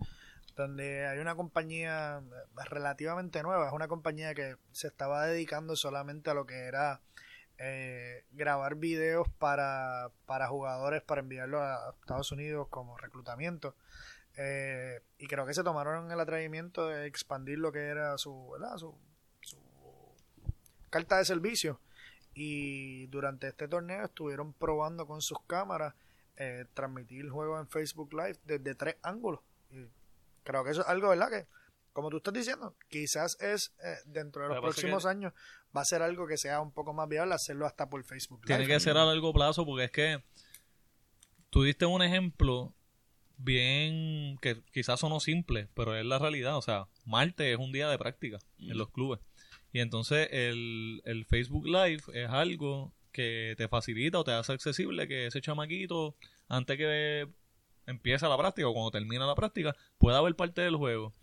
donde 0.57 1.07
hay 1.07 1.19
una 1.21 1.37
compañía 1.37 2.21
relativamente 2.69 3.43
nueva, 3.43 3.69
es 3.69 3.73
una 3.73 3.89
compañía 3.89 4.35
que 4.35 4.57
se 4.73 4.89
estaba 4.89 5.27
dedicando 5.27 5.77
solamente 5.77 6.31
a 6.31 6.35
lo 6.35 6.47
que 6.47 6.57
era 6.57 7.01
eh, 7.59 8.25
grabar 8.33 8.77
videos 8.77 9.29
para, 9.39 10.11
para 10.27 10.49
jugadores 10.49 11.03
para 11.03 11.21
enviarlos 11.21 11.61
a 11.61 11.95
Estados 12.01 12.33
Unidos 12.33 12.69
como 12.69 12.97
reclutamiento. 12.97 13.75
Eh, 14.37 15.01
y 15.19 15.27
creo 15.27 15.47
que 15.47 15.55
se 15.55 15.65
tomaron 15.65 16.13
el 16.13 16.21
atrevimiento 16.21 16.87
de 16.87 17.07
expandir 17.07 17.59
lo 17.59 17.73
que 17.73 17.87
era 17.87 18.17
su, 18.19 18.55
su, 18.77 18.95
su 19.41 19.59
carta 20.91 21.19
de 21.19 21.25
servicio 21.25 21.81
y 22.35 23.09
durante 23.09 23.49
este 23.49 23.67
torneo 23.67 24.05
estuvieron 24.05 24.53
probando 24.53 25.07
con 25.09 25.21
sus 25.21 25.39
cámaras 25.49 25.95
eh, 26.37 26.67
transmitir 26.73 27.25
el 27.25 27.31
juego 27.31 27.59
en 27.59 27.67
Facebook 27.67 28.13
Live 28.13 28.39
desde 28.45 28.77
tres 28.77 28.97
ángulos. 29.03 29.41
Y 29.71 29.89
creo 30.45 30.63
que 30.63 30.71
eso 30.71 30.83
es 30.83 30.87
algo, 30.87 31.09
¿verdad? 31.09 31.31
Que, 31.31 31.47
como 31.93 32.11
tú 32.11 32.19
estás 32.19 32.35
diciendo, 32.35 32.77
quizás 32.89 33.37
es 33.41 33.75
eh, 33.83 33.97
dentro 34.07 34.43
de 34.43 34.49
los 34.51 34.61
próximos 34.61 35.03
que- 35.05 35.09
años 35.11 35.33
va 35.77 35.81
a 35.83 35.85
ser 35.85 36.03
algo 36.03 36.27
que 36.27 36.37
sea 36.39 36.61
un 36.61 36.73
poco 36.73 36.93
más 36.95 37.09
viable 37.09 37.35
hacerlo 37.35 37.67
hasta 37.67 37.89
por 37.91 38.03
Facebook 38.05 38.43
Tiene 38.47 38.63
Live. 38.65 38.75
que 38.75 38.81
ser 38.81 38.97
a 38.97 39.05
largo 39.05 39.33
plazo 39.33 39.65
porque 39.67 39.85
es 39.85 39.91
que 39.91 40.23
tú 41.51 41.63
diste 41.63 41.87
un 41.87 42.03
ejemplo 42.03 42.75
bien 43.37 44.37
que 44.41 44.63
quizás 44.73 45.01
sonó 45.01 45.21
simple, 45.21 45.69
pero 45.75 45.97
es 45.97 46.05
la 46.05 46.19
realidad. 46.19 46.57
O 46.57 46.63
sea, 46.63 46.89
martes 47.05 47.47
es 47.53 47.59
un 47.59 47.73
día 47.73 47.89
de 47.89 47.99
práctica 47.99 48.39
en 48.59 48.77
los 48.79 48.91
clubes. 48.91 49.21
Y 49.73 49.81
entonces 49.81 50.29
el, 50.33 51.03
el 51.05 51.25
Facebook 51.27 51.67
Live 51.67 52.03
es 52.15 52.29
algo 52.31 52.93
que 53.13 53.55
te 53.57 53.69
facilita 53.69 54.19
o 54.19 54.25
te 54.25 54.33
hace 54.33 54.53
accesible 54.53 55.07
que 55.09 55.27
ese 55.27 55.41
chamaquito, 55.41 56.17
antes 56.49 56.77
que 56.77 57.29
empiece 57.87 58.27
la 58.29 58.37
práctica 58.37 58.69
o 58.69 58.73
cuando 58.75 58.91
termina 58.91 59.27
la 59.27 59.35
práctica, 59.35 59.75
pueda 59.99 60.21
ver 60.21 60.35
parte 60.37 60.61
del 60.63 60.77
juego. 60.77 61.15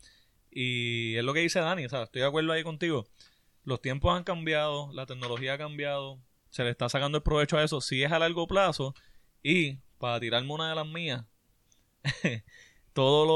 Y 0.58 1.18
es 1.18 1.24
lo 1.26 1.34
que 1.34 1.42
dice 1.42 1.60
Dani, 1.60 1.86
o 1.86 1.90
sea, 1.90 2.04
estoy 2.04 2.22
de 2.22 2.28
acuerdo 2.28 2.54
ahí 2.54 2.64
contigo. 2.64 3.06
Los 3.66 3.82
tiempos 3.82 4.16
han 4.16 4.24
cambiado, 4.24 4.90
la 4.94 5.06
tecnología 5.06 5.56
ha 5.56 5.58
cambiado, 5.58 6.18
se 6.50 6.64
le 6.64 6.70
está 6.70 6.88
sacando 6.88 7.18
el 7.18 7.24
provecho 7.24 7.58
a 7.58 7.64
eso, 7.64 7.82
si 7.82 8.02
es 8.04 8.12
a 8.14 8.20
largo 8.20 8.48
plazo. 8.48 8.96
Y 9.44 9.80
para 9.98 10.18
tirarme 10.22 10.54
una 10.54 10.70
de 10.70 10.76
las 10.76 10.88
mías, 10.88 11.26
todos 12.94 13.28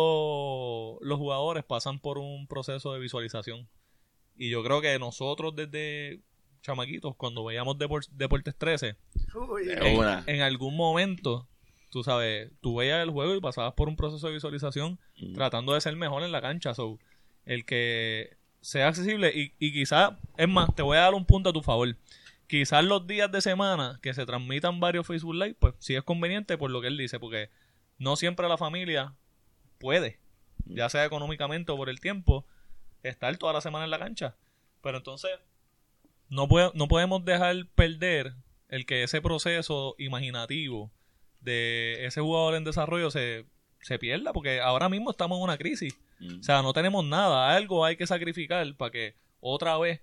los, 1.02 1.08
los 1.08 1.18
jugadores 1.18 1.64
pasan 1.66 2.00
por 2.00 2.18
un 2.18 2.48
proceso 2.48 2.94
de 2.94 3.00
visualización. 3.00 3.68
Y 4.38 4.50
yo 4.50 4.64
creo 4.64 4.80
que 4.82 4.98
nosotros 5.00 5.54
desde 5.56 6.22
chamaquitos, 6.62 7.16
cuando 7.18 7.44
veíamos 7.44 7.78
Depor- 7.78 8.08
Deportes 8.12 8.56
13, 8.58 8.96
Uy, 9.50 9.66
De 9.66 9.74
en, 9.92 9.98
una. 9.98 10.24
en 10.28 10.42
algún 10.42 10.76
momento, 10.78 11.48
tú 11.90 12.04
sabes, 12.04 12.52
tú 12.62 12.76
veías 12.78 13.02
el 13.04 13.10
juego 13.10 13.36
y 13.36 13.42
pasabas 13.42 13.74
por 13.74 13.88
un 13.90 13.96
proceso 13.96 14.28
de 14.28 14.34
visualización 14.34 15.00
Mm. 15.20 15.34
tratando 15.34 15.74
de 15.74 15.82
ser 15.82 15.96
mejor 15.96 16.24
en 16.24 16.32
la 16.32 16.42
cancha. 16.42 16.74
So, 16.74 17.00
el 17.46 17.66
que 17.66 18.38
sea 18.62 18.88
accesible 18.90 19.32
y, 19.34 19.54
y 19.60 19.74
quizás, 19.74 20.14
es 20.38 20.48
más, 20.48 20.74
te 20.76 20.82
voy 20.82 20.98
a 20.98 21.02
dar 21.02 21.14
un 21.14 21.26
punto 21.26 21.50
a 21.50 21.54
tu 21.54 21.62
favor. 21.62 21.96
Quizás 22.48 22.84
los 22.84 23.06
días 23.08 23.32
de 23.32 23.42
semana 23.42 24.00
que 24.02 24.14
se 24.14 24.26
transmitan 24.26 24.80
varios 24.80 25.06
Facebook 25.08 25.36
Live, 25.36 25.56
pues 25.60 25.76
sí 25.80 25.96
es 25.96 26.04
conveniente 26.04 26.58
por 26.58 26.72
lo 26.72 26.82
que 26.82 26.88
él 26.88 26.98
dice, 26.98 27.20
porque 27.20 27.50
no 27.98 28.16
siempre 28.16 28.48
la 28.48 28.58
familia 28.58 29.14
puede, 29.78 30.20
ya 30.66 30.90
sea 30.90 31.06
económicamente 31.06 31.72
o 31.72 31.78
por 31.78 31.90
el 31.90 32.00
tiempo, 32.00 32.46
estar 33.04 33.36
toda 33.38 33.54
la 33.54 33.62
semana 33.62 33.86
en 33.86 33.92
la 33.92 34.00
cancha. 34.00 34.36
Pero 34.82 34.98
entonces, 34.98 35.32
no, 36.30 36.48
puede- 36.48 36.72
no 36.74 36.88
podemos 36.88 37.24
dejar 37.26 37.66
perder 37.76 38.34
el 38.68 38.86
que 38.86 39.04
ese 39.04 39.22
proceso 39.22 39.96
imaginativo 39.98 40.92
de 41.42 42.06
ese 42.06 42.22
jugador 42.22 42.56
en 42.56 42.64
desarrollo 42.64 43.12
se, 43.12 43.46
se 43.82 44.00
pierda, 44.00 44.34
porque 44.34 44.60
ahora 44.62 44.90
mismo 44.90 45.12
estamos 45.12 45.38
en 45.38 45.44
una 45.44 45.58
crisis. 45.58 45.98
Mm. 46.20 46.40
O 46.40 46.44
sea, 46.44 46.62
no 46.62 46.74
tenemos 46.74 47.06
nada, 47.06 47.56
algo 47.56 47.86
hay 47.86 47.96
que 47.96 48.08
sacrificar 48.08 48.76
para 48.76 48.92
que 48.92 49.16
otra 49.40 49.78
vez 49.78 50.02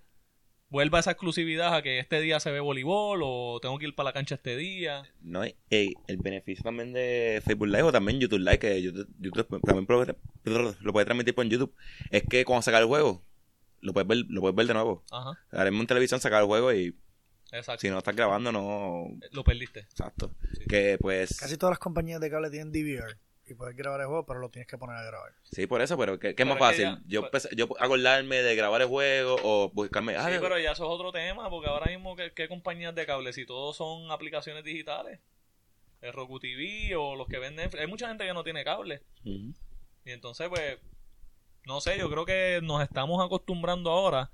vuelva 0.68 0.99
esa 0.99 1.12
exclusividad 1.12 1.75
a 1.75 1.83
que 1.83 1.99
este 1.99 2.20
día 2.20 2.40
se 2.40 2.51
ve 2.51 2.61
voleibol 2.61 3.20
o 3.22 3.59
tengo 3.61 3.79
que 3.79 3.87
ir 3.87 3.94
para 3.94 4.09
la 4.09 4.12
cancha 4.12 4.35
este 4.35 4.57
día. 4.57 5.05
No, 5.20 5.42
ey, 5.44 5.94
el 6.07 6.16
beneficio 6.18 6.64
también 6.64 6.92
de 6.92 7.42
Facebook 7.44 7.68
Live 7.68 7.85
o 7.85 7.92
también 7.92 8.18
YouTube 8.20 8.40
Live, 8.40 8.59
que 8.59 8.83
YouTube, 8.83 9.09
YouTube 9.18 9.61
también 9.62 9.87
lo, 10.81 10.92
puede 10.92 11.05
transmitir 11.05 11.35
por 11.35 11.46
YouTube, 11.46 11.75
es 12.11 12.22
que 12.29 12.44
cuando 12.44 12.62
saca 12.62 12.79
el 12.79 12.87
juego, 12.87 13.22
lo 13.81 13.92
puedes 13.92 14.09
ver, 14.09 14.25
lo 14.29 14.40
puedes 14.40 14.57
ver 14.57 14.66
de 14.66 14.75
nuevo. 14.75 15.05
Ajá, 15.11 15.38
Ahora 15.53 15.70
mismo 15.70 15.83
en 15.83 15.87
televisión 15.87 16.20
sacar 16.20 16.40
el 16.40 16.46
juego 16.46 16.72
y 16.72 16.96
exacto. 17.52 17.80
si 17.80 17.90
no 17.90 17.98
estás 17.98 18.14
grabando, 18.16 18.52
no. 18.52 19.09
Lo 19.32 19.44
perdiste. 19.44 19.80
Exacto. 19.80 20.32
Sí. 20.56 20.64
Que 20.68 20.98
pues. 21.00 21.38
Casi 21.38 21.56
todas 21.56 21.72
las 21.72 21.78
compañías 21.78 22.20
de 22.20 22.30
cable 22.30 22.50
tienen 22.50 22.72
DVR 22.72 23.16
y 23.48 23.54
puedes 23.54 23.76
grabar 23.76 24.00
el 24.00 24.06
juego, 24.09 24.26
pero 24.26 24.40
lo 24.40 24.48
tienes 24.50 24.66
que 24.66 24.76
poner 24.76 24.96
a 24.96 25.02
grabar. 25.04 25.32
Sí, 25.44 25.66
por 25.68 25.80
eso, 25.80 25.96
pero 25.96 26.18
que, 26.18 26.35
que 26.35 26.42
es 26.42 26.48
Pero 26.48 26.48
más 26.48 26.59
fácil. 26.59 26.85
ya- 26.85 27.00
yo, 27.06 27.30
pues- 27.30 27.48
yo 27.56 27.68
acordarme 27.78 28.42
de 28.42 28.56
grabar 28.56 28.82
el 28.82 28.88
juego 28.88 29.37
o 29.42 29.70
buscarme. 29.72 30.16
ah, 30.16 30.28
Sí, 30.30 30.38
pero 30.40 30.59
ya 30.59 30.72
eso 30.72 30.85
es 30.85 30.90
otro 30.90 31.12
tema, 31.12 31.48
porque 31.48 31.68
ahora 31.68 31.87
mismo, 31.90 32.16
¿qué, 32.16 32.32
qué 32.32 32.48
compañías 32.48 32.94
de 32.94 33.06
cable? 33.06 33.32
Si 33.32 33.46
todos 33.46 33.76
son 33.76 34.11
aplicaciones 34.11 34.64
digitales, 34.64 35.20
el 36.00 36.12
Roku 36.12 36.40
TV 36.40 36.94
o 36.96 37.14
los 37.16 37.26
que 37.28 37.38
venden. 37.38 37.70
Hay 37.78 37.87
mucha 37.87 38.09
gente 38.09 38.24
que 38.26 38.35
no 38.35 38.42
tiene 38.44 38.64
cable. 38.64 39.02
Y 39.24 40.11
entonces, 40.11 40.48
pues, 40.48 40.78
no 41.66 41.80
sé, 41.80 41.98
yo 41.98 42.09
creo 42.11 42.24
que 42.26 42.61
nos 42.62 42.82
estamos 42.82 43.24
acostumbrando 43.24 43.90
ahora 43.90 44.30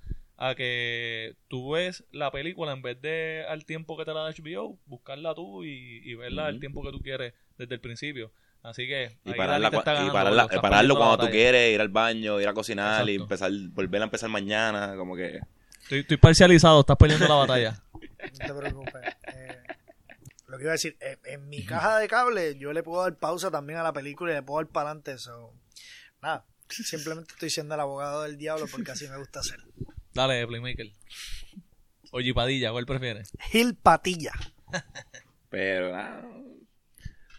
a 0.51 0.55
que 0.57 1.37
tú 1.49 1.71
ves 1.73 2.05
la 2.11 2.31
película 2.33 2.73
en 2.73 2.83
vez 2.83 3.01
de 3.01 3.45
al 3.49 3.65
tiempo 3.65 3.97
que 3.97 4.05
te 4.05 4.13
la 4.13 4.21
da 4.23 4.31
HBO, 4.31 4.77
buscarla 4.87 5.35
tú 5.35 5.63
y, 5.65 6.01
y 6.05 6.15
verla 6.17 6.47
al 6.47 6.55
Ujú. 6.55 6.61
tiempo 6.61 6.83
que 6.83 6.91
tú 6.91 7.01
quieres 7.01 7.33
desde 7.59 7.75
el 7.75 7.81
principio. 7.81 8.33
Así 8.65 8.87
que 8.89 9.19
Y 9.25 9.35
pararla, 9.35 9.69
está 9.69 9.81
y 10.07 10.11
pararla- 10.11 10.49
pararlo 10.61 10.97
cuando 10.97 11.19
tú 11.27 11.31
quieres, 11.31 11.73
ir 11.75 11.81
al 11.81 11.89
baño, 11.91 12.41
ir 12.41 12.49
a 12.49 12.55
cocinar 12.55 13.09
y 13.09 13.15
empezar, 13.17 13.53
volver 13.71 14.01
a 14.01 14.05
empezar 14.05 14.29
mañana, 14.31 14.95
como 14.97 15.15
que... 15.17 15.41
Estoy, 15.83 16.01
estoy 16.01 16.17
parcializado, 16.17 16.81
estás 16.81 16.97
perdiendo 16.97 17.29
la 17.29 17.35
batalla. 17.35 17.83
No 18.33 18.47
te 18.47 18.55
preocupes. 18.55 19.03
Eh, 19.35 19.63
lo 20.49 20.57
que 20.57 20.63
iba 20.65 20.73
a 20.73 20.75
decir, 20.75 20.97
eh, 21.01 21.19
en 21.27 21.49
mi 21.49 21.65
caja 21.65 21.99
de 21.99 22.09
cable 22.09 22.57
yo 22.59 22.73
le 22.73 22.83
puedo 22.83 23.03
dar 23.03 23.15
pausa 23.17 23.51
también 23.51 23.79
a 23.79 23.83
la 23.83 23.93
película 23.93 24.33
y 24.33 24.35
le 24.37 24.43
puedo 24.43 24.59
dar 24.65 24.73
para 24.73 24.91
adelante. 24.91 25.19
So, 25.19 25.53
nada, 26.23 26.45
simplemente 26.69 27.33
estoy 27.35 27.51
siendo 27.51 27.75
el 27.75 27.81
abogado 27.81 28.23
del 28.23 28.39
diablo 28.39 28.67
porque 28.73 28.91
así 28.93 29.07
me 29.09 29.19
gusta 29.19 29.41
hacer. 29.41 29.61
Dale, 30.14 30.46
Playmaker. 30.46 30.92
Oye, 32.11 32.35
Padilla, 32.35 32.72
¿cuál 32.72 32.85
prefieres? 32.85 33.33
Gil 33.51 33.75
Patilla. 33.75 34.33
Pero 35.48 35.92
nada. 35.92 36.25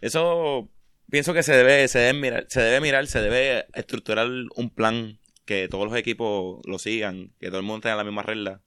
Eso 0.02 0.70
pienso 1.10 1.34
que 1.34 1.44
se 1.44 1.54
debe, 1.54 1.88
se 1.88 2.00
debe 2.00 2.20
mirar, 2.20 2.46
se 2.50 2.62
debe 2.62 2.82
mirar, 2.82 3.08
se 3.08 3.22
debe 3.22 3.68
estructurar 3.74 4.28
un 4.56 4.70
plan 4.70 5.20
que 5.46 5.68
todos 5.68 5.86
los 5.86 5.96
equipos 5.96 6.62
lo 6.66 6.80
sigan, 6.80 7.32
que 7.40 7.48
todo 7.48 7.60
el 7.60 7.66
mundo 7.66 7.82
tenga 7.82 7.98
la 7.98 8.04
misma 8.04 8.24
regla, 8.24 8.62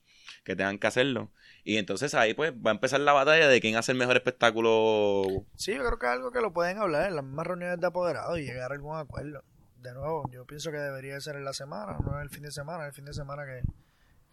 que 0.44 0.54
tengan 0.54 0.78
que 0.78 0.86
hacerlo. 0.86 1.32
Y 1.64 1.78
entonces 1.78 2.14
ahí 2.14 2.34
pues 2.34 2.52
va 2.52 2.70
a 2.70 2.74
empezar 2.74 3.00
la 3.00 3.12
batalla 3.12 3.48
de 3.48 3.60
quién 3.60 3.74
hace 3.74 3.90
el 3.90 3.98
mejor 3.98 4.16
espectáculo. 4.16 5.24
Sí, 5.56 5.74
yo 5.74 5.84
creo 5.84 5.98
que 5.98 6.06
es 6.06 6.12
algo 6.12 6.30
que 6.30 6.40
lo 6.40 6.52
pueden 6.52 6.78
hablar 6.78 7.08
en 7.08 7.16
las 7.16 7.24
mismas 7.24 7.46
reuniones 7.48 7.80
de 7.80 7.86
apoderados 7.88 8.38
y 8.38 8.42
llegar 8.42 8.70
a 8.70 8.74
algún 8.76 8.96
acuerdo. 8.96 9.42
De 9.78 9.92
nuevo, 9.92 10.30
yo 10.32 10.46
pienso 10.46 10.70
que 10.70 10.78
debería 10.78 11.20
ser 11.20 11.34
en 11.34 11.44
la 11.44 11.52
semana, 11.52 11.98
no 12.04 12.16
en 12.16 12.22
el 12.22 12.30
fin 12.30 12.44
de 12.44 12.52
semana, 12.52 12.86
el 12.86 12.92
fin 12.92 13.04
de 13.04 13.12
semana 13.12 13.44
que, 13.44 13.62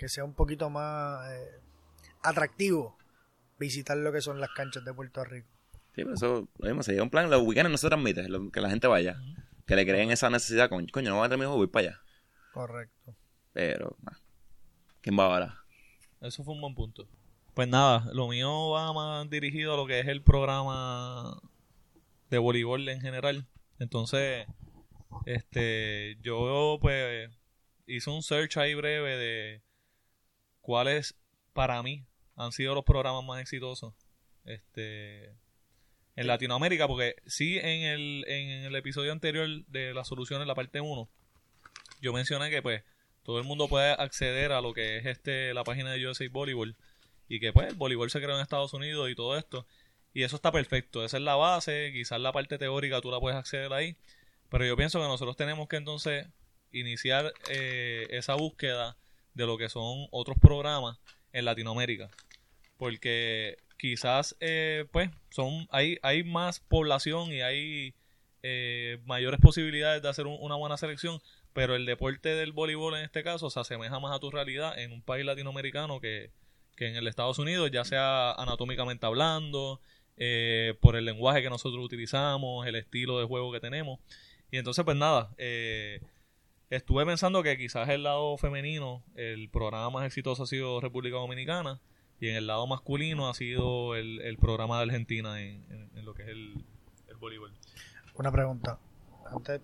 que 0.04 0.10
sea 0.10 0.26
un 0.26 0.34
poquito 0.34 0.70
más 0.70 1.32
eh, 1.32 1.62
atractivo 2.24 2.98
visitar 3.58 3.96
lo 3.96 4.12
que 4.12 4.20
son 4.20 4.42
las 4.42 4.50
canchas 4.50 4.84
de 4.84 4.94
Puerto 4.94 5.24
Rico. 5.24 5.48
Sí, 5.96 6.04
pero 6.04 6.16
eso, 6.16 6.50
lo 6.58 6.68
mismo, 6.68 6.84
sería 6.84 7.02
un 7.04 7.10
plan, 7.10 7.30
los 7.30 7.42
weekends 7.44 7.72
no 7.72 7.78
se 7.78 7.88
transmite, 7.88 8.28
lo- 8.28 8.52
que 8.52 8.60
la 8.60 8.70
gente 8.70 8.88
vaya, 8.88 9.16
que 9.66 9.78
le 9.78 9.86
creen 9.86 10.12
esa 10.12 10.30
necesidad, 10.30 10.68
coño, 10.68 10.88
coño 10.92 11.10
no 11.12 11.20
voy 11.20 11.26
a 11.26 11.30
tener 11.30 11.48
voy 11.48 11.68
para 11.68 11.88
allá. 11.88 12.02
Correcto. 12.52 13.16
Pero, 13.54 13.96
nah. 14.02 14.18
¿quién 15.00 15.18
va 15.18 15.24
ahora? 15.28 15.64
Eso 16.20 16.44
fue 16.44 16.54
un 16.54 16.60
buen 16.60 16.76
punto. 16.76 17.08
Pues 17.54 17.70
nada, 17.70 18.06
lo 18.12 18.28
mío 18.28 18.72
va 18.72 18.92
más 18.92 19.30
dirigido 19.30 19.74
a 19.74 19.78
lo 19.78 19.88
que 19.88 20.02
es 20.02 20.08
el 20.10 20.22
programa 20.22 21.40
de 22.30 22.40
voleibol 22.40 22.90
en 22.90 23.00
general. 23.00 23.48
Entonces, 23.80 24.48
este, 25.26 26.18
yo 26.22 26.78
pues 26.82 27.30
hice 27.88 28.10
un 28.10 28.22
search 28.22 28.58
ahí 28.58 28.76
breve 28.76 29.16
de 29.16 29.64
cuáles 30.64 31.16
para 31.54 31.84
mí 31.84 32.08
han 32.36 32.52
sido 32.52 32.74
los 32.74 32.84
programas 32.84 33.24
más 33.24 33.40
exitosos 33.40 33.94
este 34.46 35.36
en 36.16 36.28
Latinoamérica, 36.28 36.88
porque 36.88 37.16
sí 37.26 37.58
en 37.58 37.84
el, 37.84 38.26
en 38.28 38.66
el 38.66 38.76
episodio 38.76 39.12
anterior 39.12 39.48
de 39.68 39.94
la 39.94 40.04
solución 40.04 40.42
en 40.42 40.48
la 40.48 40.56
parte 40.56 40.80
1, 40.80 41.10
yo 42.02 42.14
mencioné 42.14 42.50
que 42.50 42.62
pues 42.62 42.84
todo 43.24 43.40
el 43.40 43.46
mundo 43.46 43.68
puede 43.68 43.92
acceder 43.92 44.52
a 44.52 44.62
lo 44.62 44.74
que 44.74 44.98
es 44.98 45.06
este 45.06 45.54
la 45.54 45.64
página 45.64 45.92
de 45.92 46.08
USA 46.08 46.26
Volleyball 46.30 46.76
y 47.28 47.40
que 47.40 47.52
pues 47.52 47.68
el 47.70 47.76
voleibol 47.76 48.12
se 48.12 48.20
creó 48.20 48.36
en 48.36 48.42
Estados 48.42 48.74
Unidos 48.74 49.10
y 49.10 49.16
todo 49.16 49.38
esto. 49.38 49.66
Y 50.14 50.24
eso 50.24 50.36
está 50.36 50.52
perfecto, 50.52 51.04
esa 51.04 51.18
es 51.18 51.24
la 51.24 51.36
base, 51.36 51.92
quizás 51.92 52.20
la 52.22 52.32
parte 52.32 52.60
teórica 52.60 53.02
tú 53.02 53.10
la 53.10 53.20
puedes 53.20 53.38
acceder 53.38 53.74
ahí, 53.74 53.98
pero 54.50 54.66
yo 54.66 54.78
pienso 54.78 55.02
que 55.02 55.08
nosotros 55.08 55.36
tenemos 55.36 55.68
que 55.68 55.78
entonces 55.78 56.28
iniciar 56.72 57.34
eh, 57.50 58.08
esa 58.12 58.36
búsqueda 58.36 58.96
de 59.34 59.46
lo 59.46 59.58
que 59.58 59.70
son 59.70 60.08
otros 60.12 60.38
programas 60.40 61.00
en 61.32 61.46
Latinoamérica. 61.46 62.10
Porque 62.78 63.58
quizás, 63.78 64.36
eh, 64.40 64.86
pues, 64.92 65.10
son 65.30 65.68
hay, 65.70 65.98
hay 66.02 66.24
más 66.24 66.60
población 66.60 67.32
y 67.32 67.42
hay 67.42 67.94
eh, 68.44 69.00
mayores 69.06 69.40
posibilidades 69.40 70.02
de 70.02 70.10
hacer 70.10 70.28
una 70.28 70.56
buena 70.56 70.78
selección, 70.78 71.22
pero 71.54 71.76
el 71.76 71.86
deporte 71.86 72.30
del 72.30 72.52
voleibol 72.52 72.96
en 72.96 73.04
este 73.06 73.24
caso 73.24 73.50
se 73.50 73.60
asemeja 73.60 74.00
más 74.00 74.16
a 74.16 74.20
tu 74.20 74.32
realidad 74.32 74.78
en 74.78 74.92
un 74.92 75.02
país 75.02 75.26
latinoamericano 75.26 76.00
que, 76.02 76.32
que 76.76 76.88
en 76.88 76.96
el 76.96 77.08
Estados 77.08 77.40
Unidos, 77.40 77.72
ya 77.72 77.86
sea 77.86 78.32
anatómicamente 78.34 79.06
hablando, 79.06 79.80
eh, 80.18 80.76
por 80.80 80.96
el 80.96 81.06
lenguaje 81.06 81.42
que 81.42 81.50
nosotros 81.50 81.84
utilizamos, 81.84 82.68
el 82.68 82.76
estilo 82.76 83.20
de 83.20 83.26
juego 83.26 83.52
que 83.52 83.60
tenemos. 83.60 84.00
Y 84.52 84.58
entonces, 84.58 84.86
pues 84.86 84.98
nada, 84.98 85.34
eh, 85.38 86.02
estuve 86.76 87.06
pensando 87.06 87.44
que 87.44 87.58
quizás 87.58 87.90
el 87.90 88.04
lado 88.04 88.38
femenino, 88.38 89.04
el 89.16 89.50
programa 89.50 89.90
más 89.90 90.06
exitoso 90.06 90.44
ha 90.44 90.48
sido 90.48 90.80
República 90.82 91.18
Dominicana, 91.18 91.80
y 92.20 92.30
en 92.30 92.36
el 92.36 92.48
lado 92.48 92.66
masculino 92.68 93.30
ha 93.30 93.34
sido 93.34 93.96
el, 93.96 94.38
programa 94.40 94.78
de 94.78 94.84
Argentina 94.84 95.42
en, 95.42 95.92
lo 96.06 96.14
que 96.14 96.24
es 96.24 96.30
el, 96.30 96.64
el 97.08 97.18
voleibol. 97.18 97.52
Una 98.16 98.32
pregunta. 98.32 98.80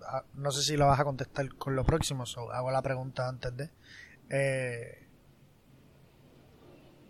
Ah, 0.06 0.24
no 0.34 0.50
sé 0.50 0.62
si 0.62 0.76
la 0.76 0.86
vas 0.86 0.98
a 0.98 1.04
contestar 1.04 1.48
con 1.54 1.76
lo 1.76 1.84
próximo, 1.84 2.24
hago 2.52 2.70
la 2.70 2.82
pregunta 2.82 3.28
antes 3.28 3.56
de. 3.56 3.70
Eh, 4.30 5.06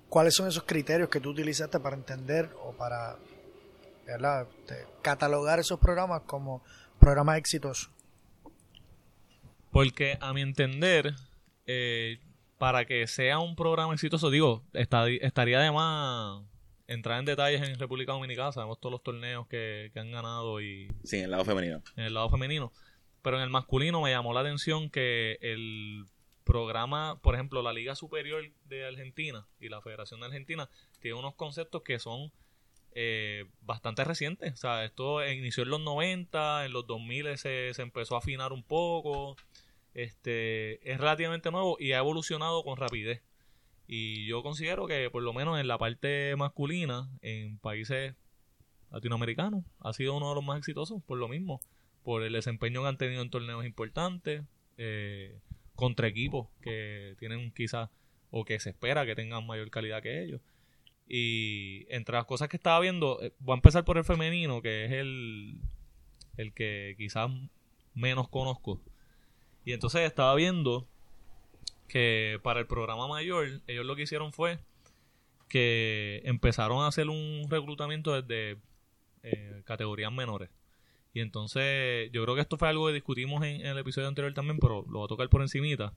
¿Cuáles 0.09 0.35
son 0.35 0.49
esos 0.49 0.65
criterios 0.65 1.09
que 1.09 1.21
tú 1.21 1.31
utilizaste 1.31 1.79
para 1.79 1.97
entender 1.97 2.51
o 2.63 2.73
para 2.73 3.17
catalogar 5.03 5.61
esos 5.61 5.79
programas 5.79 6.23
como 6.23 6.63
programas 6.99 7.39
exitosos? 7.39 7.91
Porque 9.71 10.19
a 10.21 10.33
mi 10.33 10.41
entender, 10.41 11.15
eh, 11.67 12.19
para 12.59 12.85
que 12.85 13.07
sea 13.07 13.39
un 13.39 13.57
programa 13.57 13.95
exitoso, 13.95 14.31
digo, 14.31 14.65
estaría 14.73 15.61
de 15.61 15.71
más 15.71 16.43
entrar 16.87 17.21
en 17.21 17.25
detalles 17.25 17.63
en 17.63 17.79
República 17.79 18.13
Dominicana, 18.13 18.51
sabemos 18.51 18.81
todos 18.81 18.91
los 18.91 19.03
torneos 19.03 19.47
que, 19.47 19.93
han 19.95 20.11
ganado 20.11 20.61
y... 20.61 20.89
Sí, 21.05 21.19
en 21.19 21.25
el 21.25 21.31
lado 21.31 21.45
femenino. 21.45 21.83
En 21.97 22.05
el 22.05 22.15
lado 22.15 22.29
femenino. 22.29 22.73
Pero 23.23 23.37
en 23.37 23.43
el 23.45 23.51
masculino 23.51 24.01
me 24.01 24.11
llamó 24.11 24.35
la 24.35 24.41
atención 24.41 24.91
que 24.91 25.39
el 25.41 26.05
programa, 26.43 27.21
por 27.23 27.37
ejemplo, 27.37 27.63
la 27.63 27.73
Liga 27.73 27.95
Superior 27.95 28.43
de 28.65 28.85
Argentina 28.85 29.47
y 29.61 29.69
la 29.69 29.81
Federación 29.81 30.19
de 30.19 30.27
Argentina 30.27 30.69
tiene 30.99 31.17
unos 31.17 31.37
conceptos 31.37 31.83
que 31.83 32.01
son 32.01 32.33
eh, 32.93 33.47
bastante 33.63 34.05
recientes. 34.05 34.53
O 34.55 34.57
sea, 34.57 34.85
esto 34.85 35.27
inició 35.27 35.63
en 35.65 35.71
los 35.71 35.81
90, 35.81 36.67
en 36.67 36.73
los 36.73 36.87
2000 36.87 37.39
se, 37.39 37.75
se 37.75 37.83
empezó 37.83 38.15
a 38.15 38.19
afinar 38.19 38.53
un 38.53 38.63
poco. 38.63 39.37
Este, 39.95 40.91
es 40.91 40.99
relativamente 40.99 41.51
nuevo 41.51 41.77
y 41.81 41.93
ha 41.93 41.99
evolucionado 41.99 42.63
con 42.63 42.77
rapidez. 42.77 43.23
Y 43.87 44.27
yo 44.27 44.43
considero 44.43 44.87
que 44.87 45.11
por 45.11 45.23
lo 45.23 45.33
menos 45.33 45.59
en 45.59 45.67
la 45.67 45.79
parte 45.79 46.35
masculina, 46.37 47.09
en 47.23 47.59
países 47.59 48.15
latinoamericanos, 48.91 49.65
ha 49.81 49.93
sido 49.93 50.17
uno 50.17 50.29
de 50.29 50.37
los 50.37 50.45
más 50.45 50.59
exitosos 50.59 51.03
por 51.03 51.19
lo 51.19 51.29
mismo, 51.29 51.61
por 52.05 52.23
el 52.23 52.33
desempeño 52.33 52.83
que 52.83 52.89
han 52.89 52.99
tenido 52.99 53.23
en 53.23 53.31
torneos 53.31 53.65
importantes. 53.65 54.43
Eh, 54.79 55.39
contra 55.81 56.09
equipos 56.09 56.49
que 56.61 57.17
tienen 57.19 57.51
quizás 57.53 57.89
o 58.31 58.45
que 58.45 58.61
se 58.61 58.69
espera 58.69 59.07
que 59.07 59.15
tengan 59.15 59.47
mayor 59.47 59.71
calidad 59.71 60.03
que 60.03 60.23
ellos. 60.23 60.43
Y 61.13 61.87
entre 61.89 62.15
las 62.15 62.25
cosas 62.25 62.49
que 62.49 62.57
estaba 62.57 62.79
viendo, 62.79 63.21
eh, 63.21 63.33
voy 63.41 63.55
a 63.55 63.57
empezar 63.57 63.85
por 63.85 63.99
el 63.99 64.05
femenino, 64.05 64.63
que 64.63 64.85
es 64.85 64.93
el, 64.93 65.61
el 66.37 66.55
que 66.55 66.95
quizás 66.97 67.29
menos 67.95 68.29
conozco. 68.29 68.81
Y 69.65 69.73
entonces 69.73 70.03
estaba 70.03 70.35
viendo 70.37 70.87
que 71.89 72.39
para 72.45 72.61
el 72.61 72.67
programa 72.69 73.09
mayor, 73.09 73.61
ellos 73.67 73.85
lo 73.85 73.97
que 73.97 74.03
hicieron 74.03 74.33
fue 74.33 74.61
que 75.49 76.23
empezaron 76.25 76.85
a 76.85 76.87
hacer 76.87 77.09
un 77.09 77.49
reclutamiento 77.51 78.23
desde 78.23 78.61
eh, 79.25 79.63
categorías 79.65 80.13
menores. 80.13 80.49
Y 81.13 81.21
entonces 81.21 82.09
yo 82.13 82.23
creo 82.23 82.37
que 82.37 82.43
esto 82.43 82.57
fue 82.57 82.69
algo 82.69 82.87
que 82.87 82.93
discutimos 82.93 83.43
en, 83.45 83.67
el 83.67 83.77
episodio 83.77 84.07
anterior 84.07 84.33
también, 84.33 84.59
pero 84.61 84.85
lo 84.89 85.01
voy 85.01 85.05
a 85.07 85.09
tocar 85.09 85.29
por 85.29 85.43
encimita. 85.43 85.93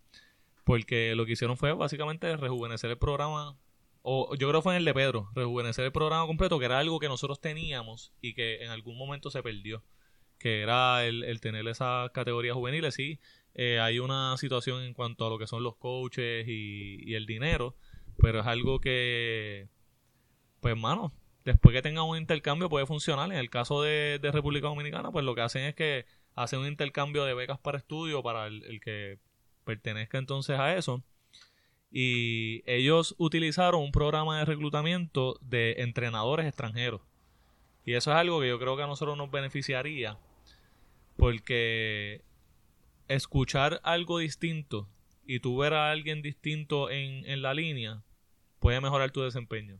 Porque 0.63 1.13
lo 1.15 1.25
que 1.25 1.33
hicieron 1.33 1.55
fue 1.55 1.71
básicamente 1.73 2.35
rejuvenecer 2.35 2.89
el 2.89 2.97
programa, 2.97 3.55
o 4.03 4.35
yo 4.35 4.47
creo 4.47 4.61
que 4.61 4.63
fue 4.63 4.73
en 4.73 4.77
el 4.77 4.85
de 4.85 4.93
Pedro, 4.93 5.29
rejuvenecer 5.33 5.85
el 5.85 5.91
programa 5.91 6.27
completo, 6.27 6.59
que 6.59 6.65
era 6.65 6.79
algo 6.79 6.99
que 6.99 7.07
nosotros 7.07 7.41
teníamos 7.41 8.13
y 8.21 8.33
que 8.35 8.63
en 8.63 8.69
algún 8.69 8.97
momento 8.97 9.31
se 9.31 9.41
perdió. 9.41 9.83
Que 10.37 10.61
era 10.61 11.05
el, 11.05 11.39
tener 11.41 11.67
esas 11.67 12.11
categorías 12.11 12.53
juveniles. 12.55 12.93
Sí, 12.95 13.19
eh, 13.55 13.79
hay 13.79 13.99
una 13.99 14.37
situación 14.37 14.83
en 14.83 14.93
cuanto 14.93 15.25
a 15.25 15.29
lo 15.29 15.39
que 15.39 15.47
son 15.47 15.63
los 15.63 15.77
coaches 15.77 16.45
y, 16.47 16.99
y 17.09 17.15
el 17.15 17.25
dinero, 17.25 17.75
pero 18.17 18.41
es 18.41 18.45
algo 18.45 18.79
que, 18.79 19.69
pues, 20.59 20.77
mano, 20.77 21.13
después 21.45 21.73
que 21.73 21.81
tengan 21.81 22.05
un 22.05 22.17
intercambio 22.17 22.69
puede 22.69 22.85
funcionar. 22.85 23.31
En 23.31 23.37
el 23.37 23.49
caso 23.49 23.81
de, 23.81 24.19
República 24.21 24.67
Dominicana, 24.67 25.11
pues 25.11 25.25
lo 25.25 25.35
que 25.35 25.41
hacen 25.41 25.63
es 25.63 25.75
que 25.75 26.05
hacen 26.35 26.59
un 26.59 26.67
intercambio 26.67 27.25
de 27.25 27.33
becas 27.33 27.59
para 27.59 27.77
estudio 27.77 28.23
para 28.23 28.47
el, 28.47 28.79
que 28.81 29.19
pertenezca 29.65 30.17
entonces 30.17 30.59
a 30.59 30.75
eso. 30.75 31.03
Y 31.93 32.63
ellos 32.65 33.13
utilizaron 33.19 33.81
un 33.81 33.91
programa 33.91 34.39
de 34.39 34.45
reclutamiento 34.45 35.37
de 35.41 35.75
entrenadores 35.77 36.47
extranjeros. 36.47 37.01
Y 37.85 37.93
eso 37.93 38.11
es 38.11 38.17
algo 38.17 38.41
que 38.41 38.49
yo 38.49 38.59
creo 38.59 38.75
que 38.75 38.83
a 38.83 38.87
nosotros 38.87 39.15
nos 39.15 39.29
beneficiaría. 39.29 40.17
Porque 41.15 42.21
escuchar 43.07 43.79
algo 43.83 44.17
distinto 44.17 44.89
y 45.25 45.39
tú 45.39 45.57
ver 45.57 45.73
a 45.73 45.91
alguien 45.91 46.21
distinto 46.21 46.89
en, 46.89 47.25
en 47.29 47.41
la 47.41 47.53
línea 47.53 48.01
puede 48.59 48.81
mejorar 48.81 49.11
tu 49.11 49.21
desempeño 49.21 49.79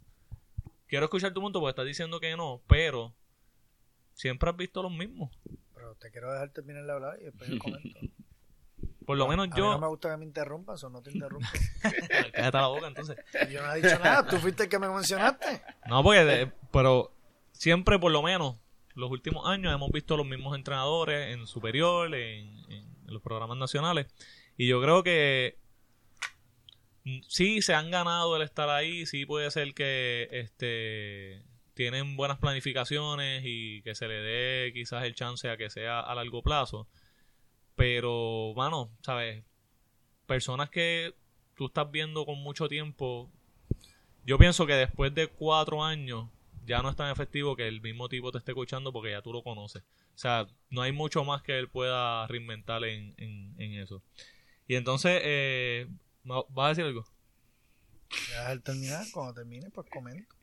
quiero 0.94 1.06
escuchar 1.06 1.34
tu 1.34 1.42
punto 1.42 1.60
porque 1.60 1.72
estás 1.72 1.88
diciendo 1.88 2.20
que 2.20 2.38
no, 2.38 2.62
pero 2.68 3.16
siempre 4.14 4.48
has 4.48 4.56
visto 4.56 4.84
los 4.84 4.92
mismos. 4.92 5.36
Pero 5.74 5.96
te 5.96 6.12
quiero 6.12 6.32
dejar 6.32 6.52
terminar 6.52 6.86
de 6.86 6.92
hablar 6.92 7.18
y 7.20 7.24
después 7.24 7.50
yo 7.50 7.58
comento. 7.60 8.00
Por 9.06 9.18
lo 9.18 9.28
menos 9.28 9.50
yo. 9.56 9.72
no 9.72 9.80
me 9.80 9.88
gusta 9.88 10.12
que 10.12 10.18
me 10.18 10.26
interrumpas 10.26 10.84
o 10.84 10.90
no 10.90 11.02
te 11.02 11.12
interrumpas. 11.12 11.52
Cállate 12.34 12.58
la 12.58 12.68
boca 12.68 12.88
entonces. 12.88 13.18
Yo 13.50 13.66
no 13.66 13.74
he 13.74 13.82
dicho 13.82 14.00
nada, 14.00 14.28
tú 14.28 14.38
fuiste 14.38 14.64
el 14.64 14.70
que 14.70 14.80
me 14.80 14.90
mencionaste. 14.90 15.62
No, 15.88 16.04
porque. 16.04 16.52
pero 16.72 17.14
siempre, 17.52 18.00
por 18.00 18.12
lo 18.12 18.22
menos, 18.22 18.58
los 18.96 19.10
últimos 19.12 19.48
años 19.48 19.74
hemos 19.74 19.92
visto 19.92 20.18
los 20.18 20.26
mismos 20.26 20.56
entrenadores 20.56 21.34
en 21.34 21.48
superior, 21.48 22.14
en 22.14 22.64
los 23.06 23.22
programas 23.22 23.58
nacionales. 23.58 24.08
Y 24.58 24.68
yo 24.68 24.82
creo 24.82 25.04
que 25.04 25.58
sí 27.28 27.62
se 27.62 27.74
han 27.74 27.92
ganado 27.92 28.36
el 28.36 28.42
estar 28.44 28.70
ahí, 28.70 29.06
sí 29.06 29.26
puede 29.26 29.52
ser 29.52 29.74
que 29.74 30.28
este 30.32 31.44
tienen 31.74 32.16
buenas 32.16 32.38
planificaciones 32.38 33.42
y 33.46 33.82
que 33.82 33.96
se 33.96 34.08
le 34.08 34.16
dé 34.16 34.72
quizás 34.74 35.04
el 35.06 35.16
chance 35.16 35.50
a 35.50 35.58
que 35.58 35.70
sea 35.70 36.00
a 36.00 36.16
largo 36.16 36.44
plazo. 36.44 36.88
Pero, 37.76 38.54
mano, 38.56 38.90
¿sabes? 39.02 39.44
Personas 40.26 40.70
que 40.70 41.14
tú 41.56 41.68
estás 41.68 41.90
viendo 41.92 42.26
con 42.26 42.40
mucho 42.40 42.68
tiempo, 42.68 43.30
yo 44.26 44.38
pienso 44.38 44.66
que 44.66 44.74
después 44.74 45.14
de 45.14 45.28
cuatro 45.28 45.84
años 45.84 46.30
ya 46.66 46.82
no 46.82 46.90
es 46.90 46.96
tan 46.96 47.12
efectivo 47.12 47.56
que 47.56 47.68
el 47.68 47.82
mismo 47.82 48.08
tipo 48.10 48.32
te 48.32 48.38
esté 48.38 48.52
escuchando 48.52 48.94
porque 48.94 49.12
ya 49.12 49.22
tú 49.22 49.34
lo 49.34 49.44
conoces. 49.44 49.84
O 50.16 50.18
sea, 50.18 50.48
no 50.70 50.82
hay 50.82 50.92
mucho 50.92 51.24
más 51.24 51.42
que 51.42 51.58
él 51.58 51.68
pueda 51.68 52.26
reinventar 52.28 52.84
en, 52.86 53.16
en 53.18 53.74
eso. 53.74 54.02
Y 54.68 54.76
entonces, 54.76 55.20
eh, 55.24 55.88
¿Vas 56.24 56.46
a 56.56 56.70
decir 56.70 56.86
algo? 56.86 57.06
Al 58.46 58.62
terminar, 58.62 59.06
cuando 59.12 59.34
termine, 59.34 59.70
pues 59.72 59.88
comento. 59.90 60.36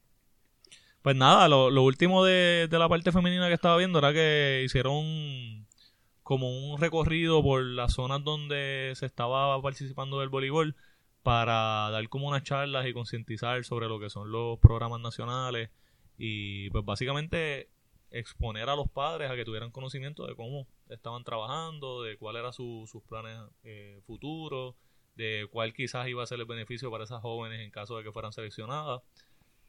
Pues 1.02 1.16
nada, 1.16 1.48
lo, 1.48 1.82
último 1.82 2.24
de, 2.24 2.68
la 2.70 2.88
parte 2.88 3.12
femenina 3.12 3.48
que 3.48 3.54
estaba 3.54 3.78
viendo 3.78 3.98
era 3.98 4.12
que 4.12 4.62
hicieron 4.64 5.66
como 6.30 6.48
un 6.48 6.80
recorrido 6.80 7.42
por 7.42 7.60
las 7.64 7.94
zonas 7.94 8.22
donde 8.22 8.92
se 8.94 9.04
estaba 9.04 9.60
participando 9.60 10.20
del 10.20 10.28
voleibol 10.28 10.76
para 11.24 11.90
dar 11.90 12.08
como 12.08 12.28
unas 12.28 12.44
charlas 12.44 12.86
y 12.86 12.92
concientizar 12.92 13.64
sobre 13.64 13.88
lo 13.88 13.98
que 13.98 14.10
son 14.10 14.30
los 14.30 14.56
programas 14.60 15.00
nacionales 15.00 15.70
y 16.18 16.70
pues 16.70 16.84
básicamente 16.84 17.68
exponer 18.12 18.68
a 18.68 18.76
los 18.76 18.88
padres 18.88 19.28
a 19.28 19.34
que 19.34 19.44
tuvieran 19.44 19.72
conocimiento 19.72 20.24
de 20.24 20.36
cómo 20.36 20.68
estaban 20.88 21.24
trabajando, 21.24 22.04
de 22.04 22.16
cuál 22.16 22.36
eran 22.36 22.52
sus 22.52 23.02
planes 23.08 23.36
eh, 23.64 24.00
futuros, 24.06 24.76
de 25.16 25.48
cuál 25.50 25.74
quizás 25.74 26.06
iba 26.06 26.22
a 26.22 26.26
ser 26.26 26.38
el 26.38 26.46
beneficio 26.46 26.92
para 26.92 27.02
esas 27.02 27.22
jóvenes 27.22 27.58
en 27.58 27.72
caso 27.72 27.96
de 27.96 28.04
que 28.04 28.12
fueran 28.12 28.32
seleccionadas. 28.32 29.02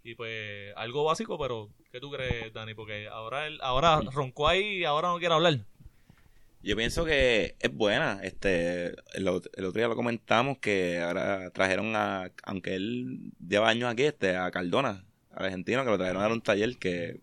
Y 0.04 0.14
pues 0.14 0.76
algo 0.76 1.06
básico, 1.06 1.40
pero 1.40 1.70
¿qué 1.92 2.00
tú 2.00 2.12
crees, 2.12 2.54
Dani? 2.54 2.76
Porque 2.76 3.08
ahora 3.08 3.48
él, 3.48 3.58
ahora 3.64 4.00
roncó 4.14 4.48
ahí 4.48 4.78
y 4.78 4.84
ahora 4.84 5.08
no 5.08 5.18
quiere 5.18 5.34
hablar. 5.34 5.66
Yo 6.64 6.76
pienso 6.76 7.06
que 7.06 7.56
es 7.60 7.74
buena. 7.74 8.20
Este, 8.24 8.94
el, 9.14 9.28
otro 9.28 9.72
día 9.72 9.88
lo 9.88 9.96
comentamos 9.96 10.60
que 10.60 11.00
ahora 11.00 11.50
trajeron 11.52 11.96
a, 11.96 12.32
aunque 12.44 12.76
él 12.76 13.32
lleva 13.46 13.70
años 13.70 13.92
aquí, 13.92 14.04
este, 14.04 14.36
a 14.38 14.52
Cardona, 14.52 15.06
argentino, 15.32 15.84
que 15.84 15.90
lo 15.90 15.98
trajeron 15.98 16.24
a 16.24 16.28
un 16.28 16.42
taller 16.42 16.78
que 16.78 17.20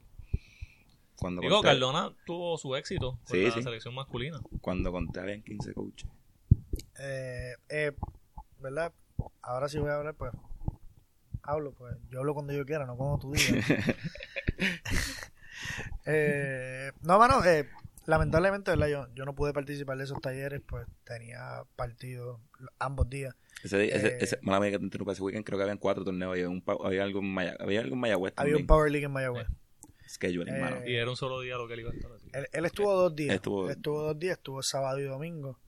cuando 1.17 1.41
Digo, 1.41 1.63
Cardona 1.63 2.13
tuvo 2.27 2.59
su 2.59 2.77
éxito 2.77 3.19
con 3.27 3.43
la 3.43 3.51
selección 3.51 3.95
masculina. 3.95 4.41
Cuando 4.61 4.93
conté 4.93 5.21
habían 5.21 5.43
15 5.43 5.75
coaches. 5.75 6.09
Eh, 6.99 7.55
eh, 7.69 7.93
¿Verdad? 8.61 8.93
Ahora 9.43 9.69
sí 9.69 9.79
voy 9.79 9.91
a 9.91 9.97
hablar, 9.97 10.15
pues. 10.15 10.33
Hablo, 11.43 11.73
pues. 11.73 11.97
Yo 12.11 12.21
hablo 12.21 12.35
cuando 12.35 12.53
yo 12.53 12.65
quiera, 12.65 12.87
no 12.87 12.97
como 12.97 13.19
tú 13.19 13.33
digas. 13.33 13.67
eh, 16.07 16.93
no, 17.03 17.19
mano, 17.19 17.45
eh, 17.45 17.69
lamentablemente, 18.09 18.71
¿verdad? 18.71 18.89
Yo, 18.89 19.07
yo 19.15 19.25
no 19.27 19.35
pude 19.35 19.53
participar 19.53 19.99
de 19.99 20.05
esos 20.05 20.19
talleres, 20.21 20.63
pues 20.67 20.87
tenía 21.05 21.63
partido 21.77 22.41
ambos 22.79 23.09
días. 23.11 23.35
Ese, 23.63 23.95
ese, 23.95 24.17
ese, 24.25 24.39
mala 24.41 24.61
mía 24.61 24.71
que 24.71 24.79
te 24.79 24.85
interrumpa, 24.85 25.13
ese 25.13 25.23
weekend 25.23 25.45
creo 25.45 25.59
que 25.59 25.65
habían 25.65 25.79
cuatro 25.79 26.05
torneos, 26.05 26.33
había, 26.33 26.49
un, 26.49 26.65
había 26.83 27.03
algo 27.03 27.21
en 27.21 27.27
Mayagüez, 27.27 27.61
había 27.61 27.81
algo 27.81 27.95
en 27.95 28.01
Mayagüez 28.01 28.33
Había 28.37 28.57
un 28.57 28.67
Power 28.67 28.91
League 28.91 29.05
en 29.05 29.13
Mayagüez. 29.13 29.47
Eh, 30.23 30.85
y 30.87 30.95
era 30.95 31.11
un 31.11 31.17
solo 31.17 31.41
día 31.41 31.57
lo 31.57 31.69
que 31.69 31.75
él 31.75 31.81
iba 31.81 31.91
a 31.91 31.95
estar 31.95 32.11
así. 32.13 32.31
Él, 32.33 32.65
estuvo 32.65 32.95
dos 32.95 33.15
días. 33.15 33.35
Estuvo... 33.35 33.69
dos 33.69 34.19
días, 34.19 34.39
estuvo 34.39 34.63
sábado 34.63 34.99
y 35.01 35.05
domingo. 35.05 35.61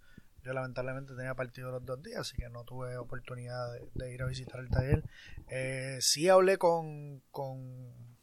Yo 0.43 0.55
lamentablemente 0.55 1.15
tenía 1.15 1.35
partido 1.35 1.71
los 1.71 1.85
dos 1.85 2.03
días, 2.03 2.21
así 2.21 2.39
que 2.39 2.49
no 2.49 2.65
tuve 2.65 2.97
oportunidad 2.97 3.71
de, 3.95 4.15
ir 4.15 4.23
a 4.23 4.27
visitar 4.27 4.61
el 4.61 4.71
taller. 4.71 5.05
Eh, 5.51 5.99
sí 6.01 6.31
hablé 6.31 6.57
con, 6.57 7.21
con, 7.31 8.17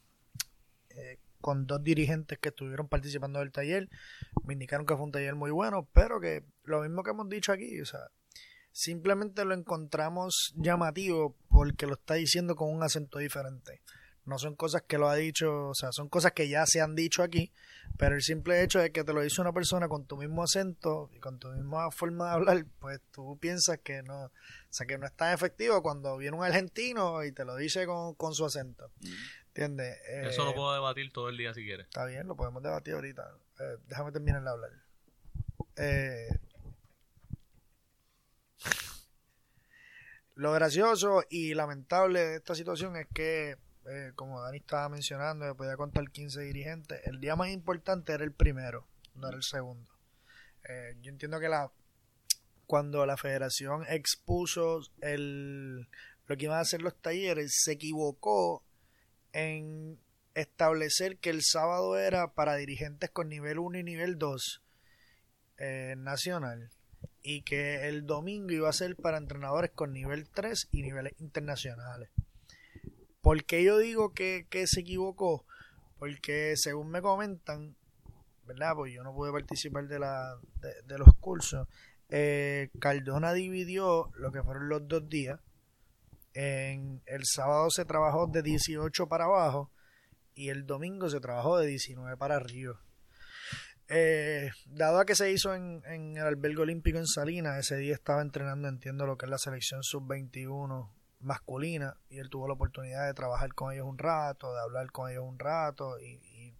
eh, 0.89 1.19
con 1.47 1.65
dos 1.65 1.81
dirigentes 1.81 2.37
que 2.39 2.49
estuvieron 2.49 2.89
participando 2.89 3.39
del 3.39 3.53
taller. 3.53 3.87
Me 4.43 4.51
indicaron 4.51 4.85
que 4.85 4.97
fue 4.97 5.05
un 5.05 5.13
taller 5.13 5.33
muy 5.33 5.49
bueno, 5.49 5.87
pero 5.93 6.19
que 6.19 6.43
lo 6.65 6.81
mismo 6.81 7.03
que 7.03 7.11
hemos 7.11 7.29
dicho 7.29 7.53
aquí, 7.53 7.79
o 7.79 7.85
sea, 7.85 8.01
simplemente 8.73 9.45
lo 9.45 9.53
encontramos 9.53 10.53
llamativo 10.57 11.37
porque 11.47 11.85
lo 11.85 11.93
está 11.93 12.15
diciendo 12.15 12.57
con 12.57 12.69
un 12.69 12.83
acento 12.83 13.19
diferente. 13.19 13.81
No 14.25 14.37
son 14.39 14.57
cosas 14.57 14.81
que 14.85 14.97
lo 14.97 15.07
ha 15.07 15.15
dicho, 15.15 15.69
o 15.69 15.73
sea, 15.73 15.93
son 15.93 16.09
cosas 16.09 16.33
que 16.33 16.49
ya 16.49 16.65
se 16.65 16.81
han 16.81 16.95
dicho 16.95 17.23
aquí, 17.23 17.53
pero 17.97 18.15
el 18.15 18.21
simple 18.21 18.61
hecho 18.61 18.79
de 18.79 18.91
que 18.91 19.05
te 19.05 19.13
lo 19.13 19.21
dice 19.21 19.39
una 19.39 19.53
persona 19.53 19.87
con 19.87 20.05
tu 20.05 20.17
mismo 20.17 20.43
acento 20.43 21.09
y 21.13 21.19
con 21.19 21.39
tu 21.39 21.47
misma 21.47 21.89
forma 21.91 22.25
de 22.25 22.31
hablar, 22.31 22.65
pues 22.79 22.99
tú 23.11 23.37
piensas 23.39 23.79
que 23.79 24.03
no, 24.03 24.25
o 24.25 24.31
sea, 24.69 24.85
que 24.85 24.97
no 24.97 25.05
es 25.05 25.13
tan 25.15 25.33
efectivo 25.33 25.81
cuando 25.81 26.17
viene 26.17 26.35
un 26.35 26.43
argentino 26.43 27.23
y 27.23 27.31
te 27.31 27.45
lo 27.45 27.55
dice 27.55 27.85
con, 27.85 28.33
su 28.33 28.45
acento. 28.45 28.91
¿Entiendes? 29.57 29.97
Eso 30.07 30.45
lo 30.45 30.51
eh, 30.51 30.53
puedo 30.53 30.73
debatir 30.73 31.11
todo 31.11 31.29
el 31.29 31.37
día 31.37 31.51
si 31.51 31.65
quieres. 31.65 31.87
Está 31.87 32.05
bien, 32.05 32.27
lo 32.27 32.35
podemos 32.35 32.61
debatir 32.61 32.93
ahorita. 32.93 33.27
Eh, 33.59 33.77
déjame 33.87 34.11
terminar 34.11 34.43
de 34.43 34.49
hablar. 34.51 34.71
Eh, 35.77 36.29
lo 40.35 40.51
gracioso 40.51 41.23
y 41.31 41.55
lamentable 41.55 42.19
de 42.19 42.35
esta 42.35 42.53
situación 42.53 42.97
es 42.97 43.07
que 43.11 43.57
eh, 43.87 44.11
como 44.13 44.39
Dani 44.43 44.57
estaba 44.57 44.89
mencionando, 44.89 45.57
podía 45.57 45.75
contar 45.75 46.07
15 46.07 46.39
dirigentes. 46.41 47.01
El 47.05 47.19
día 47.19 47.35
más 47.35 47.49
importante 47.49 48.13
era 48.13 48.23
el 48.23 48.33
primero, 48.33 48.87
no 49.15 49.27
era 49.27 49.37
el 49.37 49.43
segundo. 49.43 49.89
Yo 51.01 51.09
entiendo 51.09 51.39
que 51.39 51.47
la 51.47 51.71
cuando 52.67 53.05
la 53.05 53.15
federación 53.15 53.85
expuso 53.89 54.81
el, 55.01 55.87
lo 56.27 56.37
que 56.37 56.45
iban 56.45 56.57
a 56.57 56.61
hacer 56.61 56.81
los 56.81 57.01
talleres, 57.01 57.61
se 57.63 57.71
equivocó 57.71 58.66
en 59.33 59.99
establecer 60.33 61.17
que 61.17 61.29
el 61.29 61.41
sábado 61.43 61.97
era 61.97 62.33
para 62.33 62.55
dirigentes 62.55 63.09
con 63.09 63.29
nivel 63.29 63.59
1 63.59 63.79
y 63.79 63.83
nivel 63.83 64.17
2 64.17 64.63
eh, 65.57 65.95
nacional 65.97 66.69
y 67.21 67.41
que 67.41 67.87
el 67.89 68.05
domingo 68.05 68.51
iba 68.51 68.69
a 68.69 68.73
ser 68.73 68.95
para 68.95 69.17
entrenadores 69.17 69.71
con 69.71 69.91
nivel 69.91 70.29
3 70.29 70.69
y 70.71 70.81
niveles 70.81 71.13
internacionales. 71.19 72.09
¿Por 73.21 73.43
qué 73.43 73.63
yo 73.63 73.77
digo 73.77 74.13
que, 74.13 74.45
se 74.65 74.79
equivocó? 74.79 75.45
Porque 75.99 76.53
según 76.55 76.89
me 76.89 77.01
comentan, 77.01 77.75
¿verdad? 78.45 78.75
Pues 78.75 78.93
yo 78.93 79.03
no 79.03 79.13
pude 79.13 79.31
participar 79.31 79.87
de, 79.87 79.99
la, 79.99 80.39
de, 80.85 80.97
los 80.97 81.13
cursos. 81.15 81.67
Eh, 82.09 82.69
Cardona 82.79 83.33
dividió 83.33 84.11
lo 84.15 84.31
que 84.31 84.43
fueron 84.43 84.69
los 84.69 84.87
dos 84.87 85.09
días. 85.09 85.41
En 86.39 87.01
el 87.07 87.21
sábado 87.25 87.71
se 87.71 87.83
trabajó 87.83 88.27
de 88.27 88.43
18 88.43 89.07
para 89.07 89.23
abajo 89.23 89.71
y 90.35 90.49
el 90.49 90.67
domingo 90.67 91.09
se 91.09 91.19
trabajó 91.19 91.57
de 91.57 91.65
19 91.65 92.15
para 92.15 92.35
arriba. 92.35 92.79
Eh, 93.87 94.51
dado 94.67 94.99
a 94.99 95.05
que 95.07 95.15
se 95.15 95.31
hizo 95.31 95.55
en, 95.55 95.81
el 96.15 96.23
albergue 96.23 96.61
olímpico 96.61 96.99
en 96.99 97.07
Salinas, 97.07 97.57
ese 97.57 97.77
día 97.77 97.95
estaba 97.95 98.21
entrenando, 98.21 98.67
entiendo 98.67 99.07
lo 99.07 99.17
que 99.17 99.25
es 99.25 99.31
la 99.31 99.39
selección 99.39 99.81
sub-21 99.81 100.87
masculina 101.21 101.97
y 102.07 102.19
él 102.19 102.29
tuvo 102.29 102.47
la 102.47 102.53
oportunidad 102.53 103.07
de 103.07 103.15
trabajar 103.15 103.55
con 103.55 103.73
ellos 103.73 103.87
un 103.87 103.97
rato, 103.97 104.53
de 104.53 104.59
hablar 104.59 104.91
con 104.91 105.09
ellos 105.09 105.23
un 105.27 105.39
rato 105.39 105.99
y, 105.99 106.53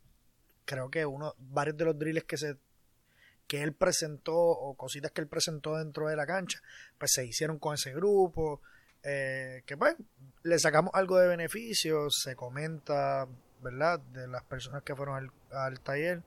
creo 0.66 0.90
que 0.90 1.06
uno 1.06 1.36
varios 1.38 1.78
de 1.78 1.86
los 1.86 2.00
drills 2.00 2.24
que 2.24 2.38
se 2.38 2.58
que 3.46 3.62
él 3.62 3.74
presentó 3.74 4.36
o 4.36 4.76
cositas 4.76 5.12
que 5.12 5.22
él 5.22 5.28
presentó 5.28 5.78
dentro 5.78 6.08
de 6.10 6.16
la 6.16 6.26
cancha 6.26 6.60
pues 6.98 7.12
se 7.14 7.26
hicieron 7.26 7.60
con 7.60 7.76
ese 7.76 7.94
grupo 7.94 8.60
eh, 9.08 9.64
que 9.66 9.78
pues 9.78 9.96
le 10.44 10.60
sacamos 10.60 10.92
algo 10.94 11.18
de 11.18 11.28
beneficio 11.28 12.10
se 12.10 12.36
comenta 12.36 13.28
verdad 13.62 14.00
de 14.00 14.28
las 14.28 14.44
personas 14.44 14.84
que 14.84 14.96
fueron 14.96 15.16
al, 15.16 15.32
al 15.58 15.80
taller 15.80 16.24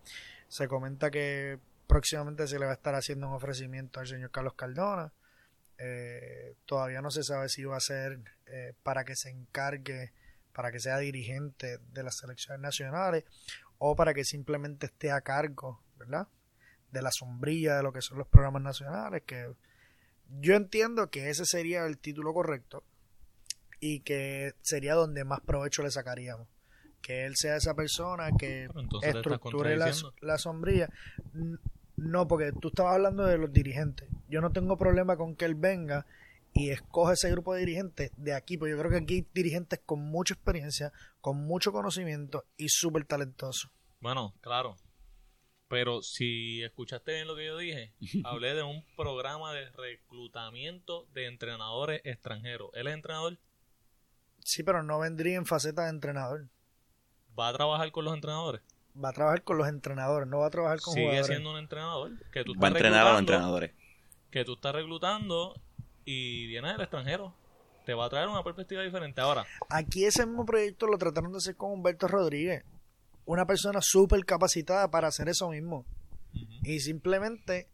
se 0.49 0.67
comenta 0.67 1.11
que 1.11 1.59
próximamente 1.87 2.47
se 2.47 2.59
le 2.59 2.65
va 2.65 2.73
a 2.73 2.75
estar 2.75 2.95
haciendo 2.95 3.29
un 3.29 3.35
ofrecimiento 3.35 4.01
al 4.01 4.07
señor 4.07 4.31
Carlos 4.31 4.55
Cardona 4.55 5.13
eh, 5.83 6.57
todavía 6.67 7.01
no 7.01 7.11
se 7.11 7.23
sabe 7.23 7.49
si 7.49 7.65
va 7.65 7.79
a 7.79 7.81
ser 7.81 8.21
eh, 8.47 8.75
para 8.83 9.05
que 9.05 9.17
se 9.17 9.31
encargue, 9.31 10.13
para 10.53 10.71
que 10.71 10.79
sea 10.79 10.99
dirigente 10.99 11.79
de 11.79 12.03
las 12.03 12.19
selecciones 12.19 12.61
nacionales 12.61 13.25
o 13.79 13.97
para 13.97 14.13
que 14.13 14.25
simplemente 14.25 14.87
esté 14.87 15.11
a 15.11 15.23
cargo, 15.23 15.83
¿verdad? 15.97 16.29
De 16.93 17.01
la 17.01 17.11
sombrilla 17.11 17.79
de 17.79 17.83
lo 17.83 17.95
que 17.95 18.03
son 18.03 18.19
los 18.19 18.29
programas 18.29 18.61
nacionales, 18.61 19.23
que 19.23 19.55
yo 20.41 20.55
entiendo 20.55 21.11
que 21.11 21.31
ese 21.31 21.45
sería 21.45 21.85
el 21.87 21.99
título 21.99 22.33
correcto 22.33 22.85
y 23.81 24.01
que 24.01 24.53
sería 24.63 24.95
donde 24.95 25.25
más 25.25 25.41
provecho 25.41 25.83
le 25.83 25.91
sacaríamos. 25.91 26.47
Que 27.03 27.25
él 27.25 27.35
sea 27.37 27.57
esa 27.57 27.75
persona 27.75 28.31
que 28.39 28.69
estructure 29.03 29.77
la, 29.77 29.91
la 30.21 30.39
sombrilla. 30.39 30.91
No, 31.97 32.29
porque 32.29 32.53
tú 32.53 32.69
estabas 32.69 32.95
hablando 32.95 33.25
de 33.25 33.39
los 33.39 33.53
dirigentes. 33.53 34.09
Yo 34.29 34.41
no 34.41 34.53
tengo 34.53 34.77
problema 34.77 35.17
con 35.17 35.35
que 35.35 35.47
él 35.47 35.55
venga 35.55 36.07
y 36.53 36.71
escoja 36.71 37.15
ese 37.15 37.31
grupo 37.31 37.55
de 37.55 37.61
dirigentes 37.61 38.11
de 38.17 38.35
aquí, 38.35 38.59
porque 38.59 38.73
yo 38.73 38.79
creo 38.79 38.91
que 38.91 38.99
aquí 38.99 39.15
hay 39.15 39.27
dirigentes 39.33 39.81
con 39.85 40.01
mucha 40.01 40.35
experiencia, 40.35 40.93
con 41.21 41.39
mucho 41.39 41.73
conocimiento 41.73 42.45
y 42.57 42.69
súper 42.69 43.05
talentosos. 43.05 43.71
Bueno, 44.01 44.35
claro. 44.41 44.77
Pero 45.71 46.03
si 46.03 46.65
escuchaste 46.65 47.13
bien 47.13 47.29
lo 47.29 47.37
que 47.37 47.47
yo 47.47 47.57
dije, 47.57 47.95
hablé 48.25 48.55
de 48.55 48.65
un 48.65 48.85
programa 48.97 49.55
de 49.55 49.71
reclutamiento 49.71 51.07
de 51.15 51.27
entrenadores 51.27 52.01
extranjeros. 52.05 52.71
¿Él 52.75 52.89
es 52.89 52.95
entrenador? 52.95 53.39
Sí, 54.41 54.65
pero 54.65 54.83
no 54.83 54.99
vendría 54.99 55.37
en 55.37 55.47
faceta 55.47 55.85
de 55.85 55.91
entrenador. 55.91 56.49
¿Va 57.39 57.49
a 57.49 57.53
trabajar 57.53 57.93
con 57.93 58.05
los 58.05 58.15
entrenadores? 58.15 58.61
va 59.03 59.11
a 59.11 59.13
trabajar 59.13 59.45
con 59.45 59.57
los 59.57 59.69
entrenadores, 59.69 60.29
no 60.29 60.41
va 60.41 60.47
a 60.47 60.51
trabajar 60.51 60.81
con 60.81 60.95
Sigue 60.95 61.23
siendo 61.23 61.53
un 61.53 61.59
entrenador. 61.59 62.11
Que 62.33 62.43
tú 62.43 62.55
va 62.61 62.67
a 62.67 62.71
entrenar 62.71 63.07
a 63.07 63.11
los 63.13 63.21
entrenadores. 63.21 63.71
Que 64.33 64.45
tú 64.45 64.55
estás 64.55 64.75
reclutando 64.75 65.55
y 66.05 66.49
viene 66.49 66.73
del 66.73 66.81
extranjero. 66.81 67.33
Te 67.87 67.95
va 67.95 68.07
a 68.07 68.11
traer 68.11 68.27
una 68.27 68.43
perspectiva 68.43 68.83
diferente. 68.83 69.21
Ahora. 69.21 69.47
Aquí 69.69 70.05
ese 70.05 70.27
mismo 70.27 70.45
proyecto 70.45 70.89
lo 70.89 70.99
trataron 70.99 71.31
de 71.31 71.39
hacer 71.39 71.57
con 71.57 71.71
Humberto 71.71 72.09
Rodríguez. 72.09 72.65
Una 73.25 73.47
persona 73.47 73.81
súper 73.83 74.25
capacitada 74.25 74.91
para 74.91 75.09
hacer 75.09 75.29
eso 75.29 75.49
mismo. 75.51 75.85
Y 76.63 76.81
simplemente 76.81 77.69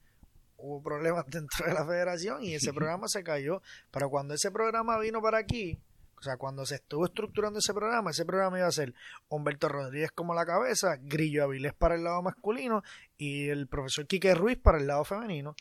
hubo 0.59 0.82
problemas 0.82 1.26
dentro 1.28 1.66
de 1.66 1.74
la 1.74 1.84
federación 1.84 2.42
y 2.42 2.55
ese 2.55 2.72
programa 2.74 3.09
se 3.09 3.22
cayó. 3.22 3.62
Pero 3.90 4.11
cuando 4.11 4.34
ese 4.34 4.51
programa 4.51 4.99
vino 4.99 5.20
para 5.20 5.38
aquí, 5.38 5.78
o 6.18 6.22
sea, 6.22 6.36
cuando 6.36 6.64
se 6.64 6.76
estuvo 6.76 7.05
estructurando 7.05 7.59
ese 7.59 7.74
programa, 7.74 8.11
ese 8.11 8.24
programa 8.24 8.59
iba 8.59 8.66
a 8.66 8.72
ser 8.72 8.94
Humberto 9.28 9.68
Rodríguez 9.68 10.12
como 10.12 10.34
la 10.34 10.47
cabeza, 10.47 10.97
Grillo 11.01 11.44
Avilés 11.44 11.74
para 11.74 11.94
el 11.94 12.05
lado 12.05 12.22
masculino 12.22 12.82
y 13.18 13.49
el 13.49 13.66
profesor 13.66 14.07
Quique 14.07 14.34
Ruiz 14.34 14.59
para 14.59 14.78
el 14.78 14.86
lado 14.86 15.05
femenino. 15.05 15.55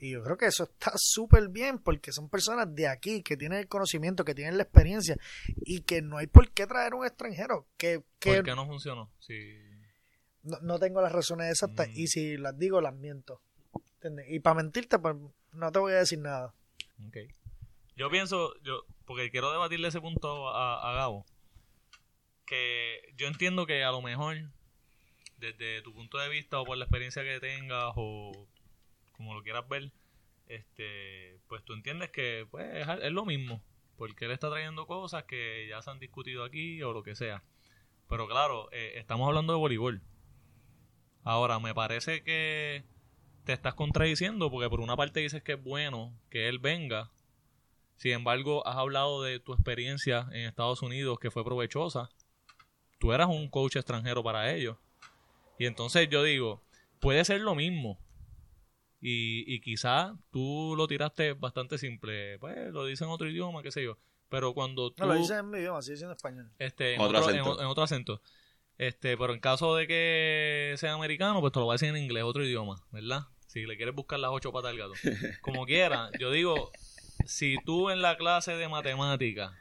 Y 0.00 0.12
yo 0.12 0.22
creo 0.22 0.36
que 0.36 0.46
eso 0.46 0.64
está 0.64 0.92
súper 0.96 1.48
bien 1.48 1.78
porque 1.78 2.12
son 2.12 2.28
personas 2.28 2.72
de 2.74 2.86
aquí 2.86 3.22
que 3.22 3.36
tienen 3.36 3.58
el 3.58 3.66
conocimiento, 3.68 4.24
que 4.24 4.34
tienen 4.34 4.56
la 4.56 4.62
experiencia 4.62 5.16
y 5.56 5.80
que 5.80 6.02
no 6.02 6.18
hay 6.18 6.28
por 6.28 6.50
qué 6.52 6.66
traer 6.66 6.94
un 6.94 7.04
extranjero. 7.04 7.66
Que, 7.76 8.02
que 8.20 8.36
¿Por 8.36 8.44
qué 8.44 8.54
no 8.54 8.66
funcionó? 8.66 9.10
Sí. 9.18 9.58
no, 10.44 10.58
no 10.62 10.78
tengo 10.78 11.00
las 11.02 11.10
razones 11.12 11.50
exactas 11.50 11.88
Mm. 11.88 11.92
y 11.98 12.06
si 12.06 12.36
las 12.36 12.56
digo 12.58 12.80
las 12.80 12.94
miento. 12.94 13.40
¿Entiendes? 13.94 14.26
Y 14.30 14.38
para 14.38 14.54
mentirte, 14.54 14.98
pues 15.00 15.16
no 15.52 15.72
te 15.72 15.78
voy 15.80 15.92
a 15.92 15.96
decir 15.96 16.20
nada. 16.20 16.54
Ok. 17.08 17.16
Yo 17.96 18.08
pienso, 18.08 18.54
yo, 18.62 18.84
porque 19.04 19.30
quiero 19.32 19.50
debatirle 19.50 19.88
ese 19.88 20.00
punto 20.00 20.48
a, 20.50 20.88
a 20.88 20.94
Gabo, 20.94 21.26
que 22.46 23.00
yo 23.16 23.26
entiendo 23.26 23.66
que 23.66 23.82
a 23.82 23.90
lo 23.90 24.00
mejor, 24.02 24.36
desde 25.38 25.82
tu 25.82 25.92
punto 25.92 26.18
de 26.18 26.28
vista 26.28 26.60
o 26.60 26.64
por 26.64 26.76
la 26.76 26.84
experiencia 26.84 27.22
que 27.24 27.40
tengas 27.40 27.92
o 27.96 28.46
como 29.18 29.34
lo 29.34 29.42
quieras 29.42 29.68
ver, 29.68 29.90
este, 30.46 31.38
pues 31.48 31.62
tú 31.64 31.74
entiendes 31.74 32.10
que 32.10 32.46
pues, 32.50 32.66
es, 33.02 33.12
lo 33.12 33.26
mismo, 33.26 33.60
porque 33.96 34.24
él 34.24 34.30
está 34.30 34.48
trayendo 34.48 34.86
cosas 34.86 35.24
que 35.24 35.66
ya 35.68 35.82
se 35.82 35.90
han 35.90 35.98
discutido 35.98 36.44
aquí 36.44 36.82
o 36.82 36.92
lo 36.94 37.02
que 37.02 37.14
sea. 37.14 37.42
Pero 38.08 38.26
claro, 38.26 38.70
eh, 38.72 38.92
estamos 38.94 39.28
hablando 39.28 39.52
de 39.52 39.58
voleibol. 39.58 40.00
Ahora, 41.24 41.58
me 41.58 41.74
parece 41.74 42.22
que 42.22 42.84
te 43.44 43.52
estás 43.52 43.74
contradiciendo 43.74 44.50
porque 44.50 44.70
por 44.70 44.80
una 44.80 44.96
parte 44.96 45.20
dices 45.20 45.42
que 45.42 45.54
es 45.54 45.62
bueno 45.62 46.16
que 46.30 46.48
él 46.48 46.60
venga. 46.60 47.10
Sin 47.96 48.12
embargo, 48.12 48.66
has 48.66 48.76
hablado 48.76 49.22
de 49.22 49.40
tu 49.40 49.52
experiencia 49.52 50.28
en 50.30 50.46
Estados 50.46 50.80
Unidos 50.80 51.18
que 51.18 51.32
fue 51.32 51.44
provechosa. 51.44 52.08
Tú 52.98 53.12
eras 53.12 53.28
un 53.28 53.50
coach 53.50 53.76
extranjero 53.76 54.22
para 54.22 54.54
ellos. 54.54 54.78
Y 55.58 55.66
entonces 55.66 56.08
yo 56.08 56.22
digo, 56.22 56.62
puede 57.00 57.24
ser 57.24 57.40
lo 57.40 57.56
mismo. 57.56 57.98
Y, 59.00 59.44
y 59.46 59.60
quizá 59.60 60.16
tú 60.30 60.74
lo 60.76 60.86
tiraste 60.88 61.34
bastante 61.34 61.78
simple. 61.78 62.38
Pues 62.38 62.72
lo 62.72 62.84
dice 62.84 63.04
en 63.04 63.10
otro 63.10 63.28
idioma, 63.28 63.62
qué 63.62 63.70
sé 63.70 63.82
yo. 63.84 63.98
Pero 64.28 64.52
cuando 64.54 64.90
tú 64.90 65.02
No 65.04 65.12
lo 65.12 65.18
dicen 65.18 65.38
en 65.38 65.50
mi 65.50 65.58
idioma, 65.58 65.78
así 65.78 65.92
dicen 65.92 66.08
en 66.08 66.12
español. 66.16 66.50
este, 66.58 66.94
en, 66.94 67.00
Otro 67.00 67.18
otro, 67.20 67.30
en, 67.32 67.40
acento. 67.40 67.60
en 67.60 67.66
otro 67.66 67.82
acento. 67.84 68.22
Este, 68.76 69.16
pero 69.16 69.32
en 69.32 69.40
caso 69.40 69.74
de 69.74 69.86
que 69.86 70.74
sea 70.76 70.94
americano, 70.94 71.40
pues 71.40 71.52
te 71.52 71.58
lo 71.58 71.66
va 71.66 71.72
a 71.72 71.76
decir 71.76 71.88
en 71.88 71.96
inglés, 71.96 72.22
otro 72.24 72.44
idioma, 72.44 72.84
¿verdad? 72.92 73.22
Si 73.46 73.64
le 73.66 73.76
quieres 73.76 73.94
buscar 73.94 74.20
las 74.20 74.30
ocho 74.32 74.52
patas 74.52 74.72
del 74.72 74.78
gato. 74.78 74.92
Como 75.42 75.64
quiera, 75.66 76.10
yo 76.20 76.30
digo, 76.30 76.70
si 77.24 77.56
tú 77.64 77.90
en 77.90 78.02
la 78.02 78.16
clase 78.16 78.52
de 78.56 78.68
matemática 78.68 79.58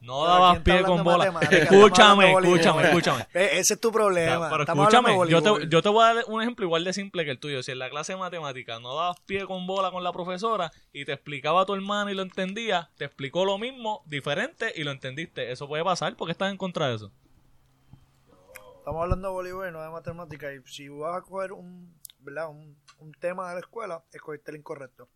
no 0.00 0.24
dabas 0.24 0.60
¿quién 0.60 0.76
está 0.76 0.86
pie 0.86 0.96
con 0.96 1.04
bola, 1.04 1.40
escúchame, 1.50 2.32
escúchame, 2.32 2.82
escúchame. 2.84 3.26
Eh, 3.34 3.50
Ese 3.54 3.74
es 3.74 3.80
tu 3.80 3.90
problema. 3.90 4.48
pero 4.48 4.62
escúchame, 4.62 5.28
yo 5.28 5.42
te, 5.42 5.68
yo 5.68 5.82
te 5.82 5.88
voy 5.88 6.04
a 6.04 6.14
dar 6.14 6.24
un 6.28 6.40
ejemplo 6.40 6.64
igual 6.64 6.84
de 6.84 6.92
simple 6.92 7.24
que 7.24 7.32
el 7.32 7.38
tuyo. 7.38 7.62
Si 7.62 7.72
en 7.72 7.78
la 7.78 7.90
clase 7.90 8.12
de 8.12 8.18
matemática 8.18 8.78
no 8.78 8.94
dabas 8.94 9.20
pie 9.26 9.44
con 9.46 9.66
bola 9.66 9.90
con 9.90 10.04
la 10.04 10.12
profesora 10.12 10.70
y 10.92 11.04
te 11.04 11.12
explicaba 11.12 11.62
a 11.62 11.66
tu 11.66 11.74
hermano 11.74 12.10
y 12.10 12.14
lo 12.14 12.22
entendía, 12.22 12.90
te 12.96 13.04
explicó 13.04 13.44
lo 13.44 13.58
mismo, 13.58 14.02
diferente 14.06 14.72
y 14.74 14.84
lo 14.84 14.92
entendiste. 14.92 15.50
Eso 15.50 15.66
puede 15.66 15.84
pasar 15.84 16.16
porque 16.16 16.32
estás 16.32 16.50
en 16.50 16.56
contra 16.56 16.88
de 16.88 16.96
eso. 16.96 17.12
Estamos 18.78 19.02
hablando 19.02 19.28
de 19.28 19.34
voleibol 19.34 19.68
y 19.68 19.72
no 19.72 19.82
de 19.82 19.90
matemáticas. 19.90 20.52
Y 20.54 20.72
si 20.72 20.88
vas 20.88 21.16
a 21.16 21.22
coger 21.22 21.52
un, 21.52 21.94
¿verdad? 22.20 22.48
un, 22.48 22.76
un 22.98 23.12
tema 23.12 23.48
de 23.48 23.54
la 23.54 23.60
escuela, 23.60 24.02
escogiste 24.12 24.50
el 24.52 24.58
incorrecto. 24.58 25.08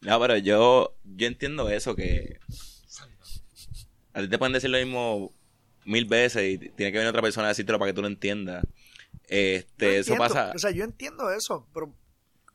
No, 0.00 0.20
pero 0.20 0.36
yo, 0.36 0.94
yo 1.04 1.26
entiendo 1.26 1.68
eso, 1.68 1.96
que 1.96 2.38
a 4.16 4.22
ti 4.22 4.28
te 4.28 4.38
pueden 4.38 4.54
decir 4.54 4.70
lo 4.70 4.78
mismo 4.78 5.34
mil 5.84 6.06
veces 6.06 6.42
y 6.42 6.58
tiene 6.58 6.90
que 6.90 6.98
venir 6.98 7.10
otra 7.10 7.20
persona 7.20 7.48
a 7.48 7.50
decírtelo 7.50 7.78
para 7.78 7.90
que 7.90 7.94
tú 7.94 8.00
lo 8.00 8.08
entiendas. 8.08 8.64
Este, 9.24 9.98
eso 9.98 10.14
entiendo, 10.14 10.34
pasa. 10.34 10.52
O 10.54 10.58
sea, 10.58 10.70
yo 10.70 10.84
entiendo 10.84 11.30
eso, 11.30 11.68
pero 11.74 11.94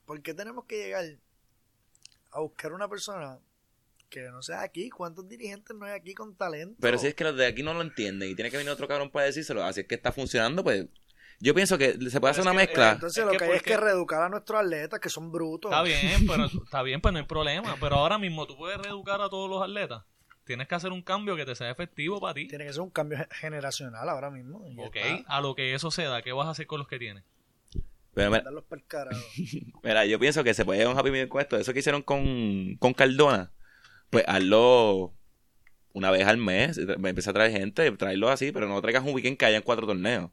¿por 0.06 0.24
qué 0.24 0.34
tenemos 0.34 0.66
que 0.66 0.78
llegar 0.78 1.06
a 2.32 2.40
buscar 2.40 2.74
una 2.74 2.90
persona 2.90 3.38
que 4.10 4.22
no 4.32 4.42
sea 4.42 4.64
aquí? 4.64 4.90
¿Cuántos 4.90 5.30
dirigentes 5.30 5.78
no 5.78 5.86
hay 5.86 5.94
aquí 5.94 6.16
con 6.16 6.36
talento? 6.36 6.78
Pero 6.82 6.98
si 6.98 7.06
es 7.06 7.14
que 7.14 7.26
los 7.26 7.38
de 7.38 7.46
aquí 7.46 7.62
no 7.62 7.76
lo 7.76 7.82
entienden 7.82 8.32
y 8.32 8.36
tiene 8.36 8.50
que 8.50 8.58
venir 8.58 8.72
otro 8.72 8.88
cabrón 8.88 9.12
para 9.12 9.28
decírselo, 9.28 9.64
así 9.64 9.82
es 9.82 9.88
que 9.88 9.94
está 9.94 10.12
funcionando, 10.12 10.64
pues 10.64 10.88
yo 11.40 11.54
pienso 11.54 11.78
que 11.78 11.94
se 12.10 12.20
puede 12.20 12.32
hacer 12.32 12.42
una 12.42 12.54
que, 12.54 12.58
mezcla. 12.58 12.92
Entonces 12.94 13.20
Es 13.20 13.26
lo 13.26 13.32
que 13.34 13.38
que 13.38 13.44
hay 13.44 13.58
es 13.58 13.62
que 13.62 13.78
reeducar 13.78 14.24
a 14.24 14.30
nuestros 14.30 14.62
atletas 14.62 15.00
que 15.00 15.10
son 15.10 15.32
brutos. 15.32 15.72
Está 15.72 15.84
bien, 15.84 16.26
pero 16.26 16.46
está 16.46 16.82
bien, 16.82 17.02
pues 17.02 17.12
no 17.14 17.20
hay 17.20 17.26
problema. 17.26 17.78
Pero 17.80 17.98
ahora 17.98 18.18
mismo 18.18 18.48
tú 18.48 18.58
puedes 18.58 18.80
reeducar 18.80 19.22
a 19.22 19.30
todos 19.30 19.48
los 19.48 19.62
atletas. 19.62 20.04
Tienes 20.46 20.68
que 20.68 20.76
hacer 20.76 20.92
un 20.92 21.02
cambio 21.02 21.36
que 21.36 21.46
te 21.46 21.56
sea 21.56 21.70
efectivo 21.72 22.20
para 22.20 22.34
ti. 22.34 22.48
Tiene 22.48 22.66
que 22.66 22.74
ser 22.74 22.82
un 22.82 22.90
cambio 22.90 23.18
ge- 23.20 23.28
generacional 23.32 24.10
ahora 24.10 24.30
mismo. 24.32 24.60
Ok, 24.78 24.96
está. 24.96 25.24
a 25.38 25.42
lo 25.42 25.56
que 25.56 25.74
eso 25.76 25.92
se 25.92 26.04
da, 26.04 26.22
¿qué 26.22 26.32
vas 26.34 26.48
a 26.48 26.52
hacer 26.52 26.68
con 26.68 26.80
los 26.80 26.88
que 26.88 27.00
tienes? 27.00 27.24
Pero 28.14 28.30
mira, 28.32 28.44
mira, 29.84 30.06
yo 30.06 30.20
pienso 30.20 30.44
que 30.44 30.54
se 30.54 30.66
puede 30.66 30.86
un 30.88 30.98
happy 30.98 31.12
medium 31.12 31.30
con 31.30 31.42
esto. 31.42 31.58
Eso 31.58 31.72
que 31.74 31.80
hicieron 31.80 32.02
con, 32.02 32.76
con 32.78 32.94
Cardona, 32.94 33.52
pues 34.10 34.26
hazlo 34.28 35.14
una 35.94 36.12
vez 36.12 36.26
al 36.28 36.38
mes. 36.38 36.78
Empieza 36.78 37.30
a 37.32 37.34
traer 37.34 37.52
gente, 37.52 37.90
traerlo 37.92 38.30
así, 38.30 38.52
pero 38.52 38.68
no 38.68 38.82
traigas 38.82 39.04
un 39.06 39.14
weekend 39.14 39.38
que 39.38 39.46
hayan 39.46 39.62
cuatro 39.62 39.88
torneos. 39.88 40.30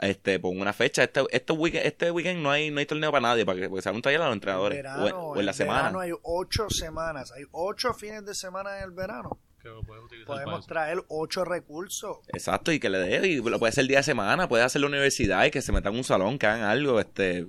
Este, 0.00 0.40
pon 0.40 0.58
una 0.58 0.72
fecha. 0.72 1.04
Este, 1.04 1.22
este, 1.30 1.52
weekend, 1.52 1.84
este 1.86 2.10
weekend 2.10 2.40
no 2.42 2.50
hay, 2.50 2.70
no 2.70 2.80
hay 2.80 2.86
torneo 2.86 3.10
para 3.12 3.20
nadie, 3.28 3.44
para 3.44 3.60
que 3.60 3.68
porque 3.68 3.82
se 3.82 3.88
haga 3.90 3.96
un 3.96 4.02
taller 4.02 4.22
a 4.22 4.26
los 4.26 4.32
entrenadores. 4.34 4.78
En 4.78 4.86
o, 4.86 4.90
en- 4.90 5.04
verano, 5.04 5.18
o 5.26 5.38
en 5.40 5.46
la 5.46 5.52
semana. 5.52 5.78
verano 5.82 6.00
hay 6.00 6.12
ocho 6.22 6.70
semanas. 6.70 7.32
Hay 7.32 7.44
ocho 7.52 7.92
fines 7.92 8.24
de 8.24 8.34
semana 8.34 8.78
en 8.78 8.84
el 8.84 8.90
verano. 8.92 9.38
Que 9.62 9.68
lo 9.68 9.82
Podemos 10.24 10.66
traer 10.66 11.04
ocho 11.08 11.44
recursos. 11.44 12.16
Exacto, 12.28 12.72
y 12.72 12.80
que 12.80 12.88
le 12.88 12.96
dé, 12.98 13.28
y 13.28 13.36
lo 13.42 13.58
puede 13.58 13.68
hacer 13.68 13.82
el 13.82 13.88
día 13.88 13.98
de 13.98 14.04
semana, 14.04 14.48
puede 14.48 14.62
hacer 14.64 14.80
la 14.80 14.86
universidad 14.86 15.44
y 15.44 15.50
que 15.50 15.60
se 15.60 15.70
metan 15.70 15.92
en 15.92 15.98
un 15.98 16.04
salón, 16.04 16.38
que 16.38 16.46
hagan 16.46 16.62
algo, 16.62 16.98
este, 16.98 17.46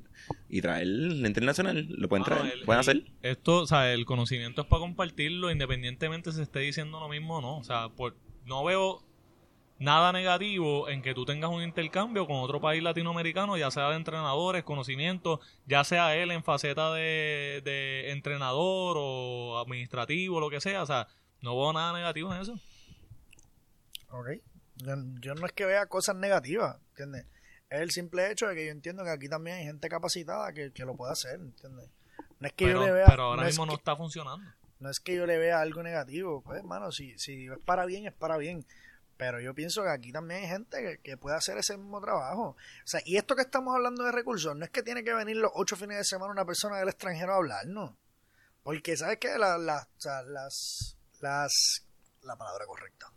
y 0.49 0.61
traer 0.61 0.87
la 0.87 1.27
internacional, 1.29 1.87
lo 1.89 2.09
pueden 2.09 2.25
traer, 2.25 2.51
el- 2.51 2.65
pueden 2.65 2.81
hacer. 2.81 3.03
Esto, 3.21 3.59
o 3.59 3.65
sea, 3.65 3.93
el 3.93 4.03
conocimiento 4.05 4.63
es 4.63 4.67
para 4.67 4.81
compartirlo 4.81 5.51
independientemente 5.51 6.33
se 6.33 6.41
esté 6.43 6.59
diciendo 6.59 6.99
lo 6.99 7.07
mismo 7.07 7.37
o 7.37 7.41
no. 7.41 7.57
O 7.59 7.63
sea, 7.63 7.87
por, 7.87 8.17
no 8.45 8.65
veo 8.65 9.01
nada 9.82 10.11
negativo 10.11 10.88
en 10.89 11.01
que 11.01 11.13
tú 11.15 11.25
tengas 11.25 11.49
un 11.49 11.63
intercambio 11.63 12.27
con 12.27 12.38
otro 12.38 12.61
país 12.61 12.84
latinoamericano, 12.84 13.57
ya 13.57 13.71
sea 13.71 13.89
de 13.89 13.95
entrenadores, 13.95 14.63
conocimientos, 14.63 15.39
ya 15.65 15.84
sea 15.84 16.15
él 16.15 16.29
en 16.32 16.43
faceta 16.43 16.93
de, 16.93 17.61
de 17.65 18.11
entrenador 18.11 18.95
o 18.99 19.59
administrativo, 19.59 20.39
lo 20.39 20.49
que 20.51 20.61
sea. 20.61 20.84
O 20.84 20.86
sea, 20.86 21.07
no 21.41 21.57
veo 21.59 21.73
nada 21.73 21.93
negativo 21.93 22.34
en 22.34 22.41
eso. 22.41 22.53
Ok. 24.09 24.27
Yo, 24.75 24.93
yo 25.19 25.34
no 25.36 25.45
es 25.45 25.51
que 25.53 25.65
vea 25.65 25.86
cosas 25.88 26.15
negativas, 26.15 26.77
¿entiendes? 26.91 27.25
Es 27.69 27.82
el 27.82 27.91
simple 27.91 28.32
hecho 28.32 28.47
de 28.47 28.55
que 28.55 28.65
yo 28.65 28.71
entiendo 28.71 29.03
que 29.03 29.09
aquí 29.09 29.29
también 29.29 29.57
hay 29.57 29.63
gente 29.65 29.89
capacitada 29.89 30.53
que, 30.53 30.71
que 30.71 30.86
lo 30.86 30.95
puede 30.95 31.13
hacer, 31.13 31.39
¿entiendes? 31.39 31.89
No 32.39 32.47
es 32.47 32.53
que 32.53 32.65
Pero, 32.65 32.82
yo 32.82 32.86
le 32.86 32.91
vea. 32.91 33.05
pero 33.07 33.23
ahora 33.23 33.41
no 33.43 33.47
es 33.47 33.53
mismo 33.53 33.65
no 33.65 33.73
está 33.73 33.95
funcionando. 33.95 34.45
no 34.79 34.89
es 34.89 34.99
que 34.99 35.15
yo 35.15 35.25
le 35.25 35.38
vea 35.38 35.59
algo 35.61 35.82
negativo, 35.82 36.41
pues, 36.43 36.59
hermano, 36.59 36.91
si, 36.91 37.17
si 37.17 37.45
es 37.47 37.59
para 37.65 37.86
bien, 37.86 38.05
es 38.05 38.13
para 38.13 38.38
bien. 38.38 38.65
Pero 39.22 39.39
yo 39.39 39.53
pienso 39.53 39.84
que 39.84 39.89
aquí 39.89 40.11
también 40.11 40.41
hay 40.41 40.47
gente 40.49 40.82
que, 40.82 40.97
que 40.97 41.15
puede 41.15 41.36
hacer 41.36 41.55
ese 41.55 41.78
mismo 41.78 42.01
trabajo. 42.01 42.41
O 42.49 42.88
sea, 42.88 43.01
y 43.05 43.17
esto 43.17 43.36
que 43.36 43.43
estamos 43.43 43.76
hablando 43.76 44.03
de 44.03 44.11
recursos, 44.11 44.55
no 44.55 44.65
es 44.65 44.72
que 44.72 44.82
tiene 44.82 45.03
que 45.03 45.13
venir 45.13 45.38
los 45.38 45.51
ocho 45.53 45.76
fines 45.76 45.97
de 45.97 46.03
semana 46.03 46.32
una 46.32 46.43
persona 46.43 46.78
del 46.80 46.89
extranjero 46.89 47.34
a 47.34 47.36
hablarnos. 47.36 47.91
Porque, 48.63 48.97
¿sabes 48.97 49.19
qué? 49.19 49.38
La- 49.38 49.59
la- 49.59 49.88
o 49.95 50.01
sea, 50.01 50.24
las, 50.24 50.97
las, 51.19 51.86
la 52.24 52.36
palabra 52.36 52.65
correcta. 52.65 53.11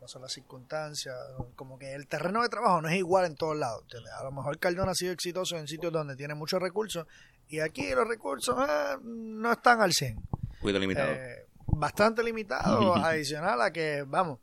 No 0.00 0.08
son 0.08 0.22
las 0.22 0.32
circunstancias. 0.32 1.14
Como 1.54 1.78
que 1.78 1.94
el 1.94 2.08
terreno 2.08 2.42
de 2.42 2.48
trabajo 2.48 2.82
no 2.82 2.88
es 2.88 2.96
igual 2.96 3.26
en 3.26 3.36
todos 3.36 3.56
lados. 3.56 3.82
¿entiendes? 3.82 4.12
A 4.12 4.24
lo 4.24 4.32
mejor 4.32 4.58
Cardona 4.58 4.90
ha 4.90 4.94
sido 4.96 5.12
exitoso 5.12 5.56
en 5.56 5.68
sitios 5.68 5.92
donde 5.92 6.16
tiene 6.16 6.34
muchos 6.34 6.60
recursos 6.60 7.06
y 7.46 7.60
aquí 7.60 7.90
los 7.94 8.08
recursos 8.08 8.56
eh, 8.68 8.96
no 9.04 9.52
están 9.52 9.80
al 9.80 9.92
100. 9.92 10.20
Cuido 10.60 10.80
limitado. 10.80 11.12
Eh, 11.12 11.46
bastante 11.68 12.24
limitado, 12.24 12.96
adicional 13.04 13.62
a 13.62 13.72
que, 13.72 14.02
vamos, 14.04 14.40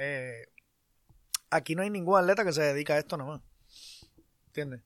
eh, 0.00 0.46
aquí 1.50 1.74
no 1.74 1.82
hay 1.82 1.90
ningún 1.90 2.18
atleta 2.18 2.44
que 2.44 2.52
se 2.52 2.62
dedica 2.62 2.94
a 2.94 2.98
esto 2.98 3.16
nomás. 3.16 3.42
¿Entiendes? 4.46 4.82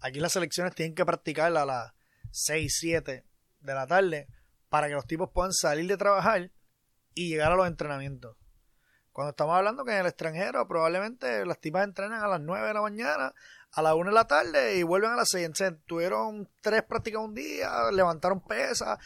Aquí 0.00 0.18
las 0.18 0.32
selecciones 0.32 0.74
tienen 0.74 0.94
que 0.94 1.04
practicar 1.04 1.54
a 1.56 1.64
las 1.64 1.92
6, 2.30 2.74
7 2.80 3.24
de 3.60 3.74
la 3.74 3.86
tarde 3.86 4.28
para 4.68 4.88
que 4.88 4.94
los 4.94 5.06
tipos 5.06 5.30
puedan 5.32 5.52
salir 5.52 5.86
de 5.86 5.96
trabajar 5.96 6.50
y 7.14 7.28
llegar 7.28 7.52
a 7.52 7.56
los 7.56 7.66
entrenamientos. 7.66 8.36
Cuando 9.16 9.30
estamos 9.30 9.56
hablando 9.56 9.82
que 9.82 9.92
en 9.92 10.00
el 10.00 10.06
extranjero 10.08 10.68
probablemente 10.68 11.46
las 11.46 11.58
tipas 11.58 11.84
entrenan 11.84 12.22
a 12.22 12.28
las 12.28 12.38
9 12.38 12.68
de 12.68 12.74
la 12.74 12.82
mañana, 12.82 13.32
a 13.72 13.80
las 13.80 13.94
1 13.94 14.10
de 14.10 14.14
la 14.14 14.26
tarde 14.26 14.76
y 14.76 14.82
vuelven 14.82 15.12
a 15.12 15.16
las 15.16 15.30
6. 15.30 15.46
Entonces, 15.46 15.78
tuvieron 15.86 16.46
tres 16.60 16.82
prácticas 16.82 17.22
un 17.22 17.34
día, 17.34 17.70
levantaron 17.92 18.42
pesas. 18.42 18.98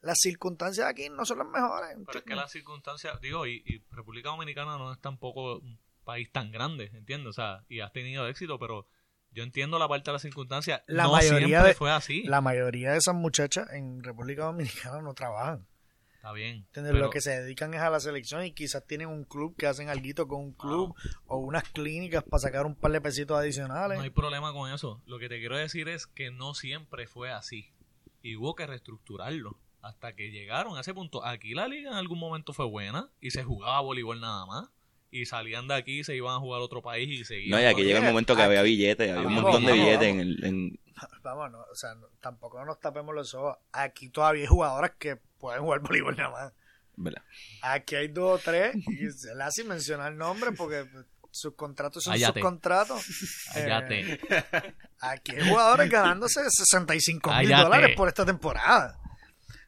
Las 0.00 0.18
circunstancias 0.18 0.88
aquí 0.88 1.08
no 1.10 1.24
son 1.24 1.38
las 1.38 1.46
mejores. 1.46 1.96
Pero 2.06 2.18
es 2.18 2.24
que 2.24 2.34
las 2.34 2.50
circunstancias, 2.50 3.20
digo, 3.20 3.46
y, 3.46 3.62
y 3.64 3.84
República 3.92 4.30
Dominicana 4.30 4.78
no 4.78 4.92
es 4.92 5.00
tampoco 5.00 5.58
un 5.58 5.78
país 6.02 6.28
tan 6.32 6.50
grande, 6.50 6.90
¿entiendes? 6.94 7.28
O 7.30 7.32
sea, 7.32 7.64
y 7.68 7.78
has 7.78 7.92
tenido 7.92 8.26
éxito, 8.26 8.58
pero 8.58 8.88
yo 9.30 9.44
entiendo 9.44 9.78
la 9.78 9.86
parte 9.86 10.10
de 10.10 10.14
las 10.14 10.22
circunstancias. 10.22 10.82
La 10.88 11.04
no 11.04 11.12
mayoría 11.12 11.46
siempre 11.46 11.68
de- 11.68 11.74
fue 11.76 11.92
así. 11.92 12.24
La 12.24 12.40
mayoría 12.40 12.90
de 12.90 12.98
esas 12.98 13.14
muchachas 13.14 13.70
en 13.72 14.02
República 14.02 14.42
Dominicana 14.46 15.00
no 15.02 15.14
trabajan. 15.14 15.68
Está 16.26 16.34
bien. 16.34 16.56
¿Entiendes? 16.56 16.92
pero- 16.92 17.04
Lo 17.04 17.10
que 17.10 17.20
se 17.20 17.40
dedican 17.40 17.72
es 17.72 17.80
a 17.80 17.88
la 17.88 18.00
selección 18.00 18.44
y 18.44 18.50
quizás 18.50 18.84
tienen 18.84 19.06
un 19.06 19.22
club 19.22 19.54
que 19.56 19.68
hacen 19.68 19.88
algo 19.88 20.26
con 20.26 20.40
un 20.40 20.52
club 20.54 20.92
o 21.26 21.36
unas 21.38 21.62
clínicas 21.68 22.24
para 22.24 22.40
sacar 22.40 22.66
un 22.66 22.74
par 22.74 22.90
de 22.90 23.00
pesitos 23.00 23.38
adicionales. 23.38 23.96
No 23.96 24.02
hay 24.02 24.10
problema 24.10 24.52
con 24.52 24.72
eso. 24.72 25.00
Lo 25.06 25.20
que 25.20 25.28
te 25.28 25.38
quiero 25.38 25.56
decir 25.56 25.88
es 25.88 26.08
que 26.08 26.32
no 26.32 26.54
siempre 26.54 27.06
fue 27.06 27.30
así. 27.30 27.70
Y 28.22 28.34
hubo 28.34 28.56
que 28.56 28.66
reestructurarlo. 28.66 29.56
Hasta 29.82 30.16
que 30.16 30.32
llegaron 30.32 30.76
a 30.76 30.80
ese 30.80 30.92
punto. 30.94 31.24
Aquí 31.24 31.54
la 31.54 31.68
liga 31.68 31.90
en 31.92 31.96
algún 31.96 32.18
momento 32.18 32.52
fue 32.52 32.66
buena 32.66 33.08
y 33.20 33.30
se 33.30 33.44
jugaba 33.44 33.80
voleibol 33.82 34.20
nada 34.20 34.46
más. 34.46 34.68
Y 35.12 35.26
salían 35.26 35.68
de 35.68 35.74
aquí, 35.74 36.02
se 36.02 36.16
iban 36.16 36.34
a 36.34 36.40
jugar 36.40 36.60
a 36.60 36.64
otro 36.64 36.82
país 36.82 37.08
y 37.08 37.24
seguían. 37.24 37.50
No, 37.50 37.60
y 37.60 37.66
aquí 37.66 37.84
llega 37.84 38.00
el 38.00 38.04
momento 38.04 38.34
que 38.34 38.42
había 38.42 38.62
billetes, 38.62 39.10
había 39.12 39.28
un 39.28 39.36
Vamos, 39.36 39.42
montón 39.44 39.64
de 39.64 39.72
billetes 39.74 40.08
en 40.08 40.18
el... 40.20 40.44
en- 40.44 40.80
Vamos, 41.22 41.50
no, 41.52 41.60
o 41.60 41.74
sea, 41.74 41.94
no- 41.94 42.08
tampoco 42.20 42.64
nos 42.64 42.80
tapemos 42.80 43.14
los 43.14 43.34
ojos. 43.34 43.56
Aquí 43.72 44.08
todavía 44.08 44.42
hay 44.42 44.46
jugadoras 44.48 44.92
que 44.98 45.16
pueden 45.38 45.62
jugar 45.62 45.80
voleibol 45.80 46.16
nada 46.16 46.30
más. 46.30 46.52
¿verdad? 46.98 47.22
Aquí 47.62 47.94
hay 47.94 48.08
dos 48.08 48.40
o 48.40 48.42
tres 48.42 48.74
y 48.74 49.10
se 49.10 49.34
le 49.34 49.42
hace 49.42 49.64
mencionar 49.64 50.12
nombres 50.14 50.54
porque 50.56 50.86
sus 51.30 51.54
contratos 51.54 52.02
son 52.04 52.14
subcontratos. 52.40 53.04
Cállate. 53.52 54.14
Eh, 54.14 54.74
aquí 55.00 55.32
hay 55.36 55.46
jugadores 55.50 55.90
ganándose 55.90 56.40
65 56.48 57.30
mil 57.40 57.48
dólares 57.64 57.88
por 57.96 58.08
esta 58.08 58.24
temporada. 58.24 58.98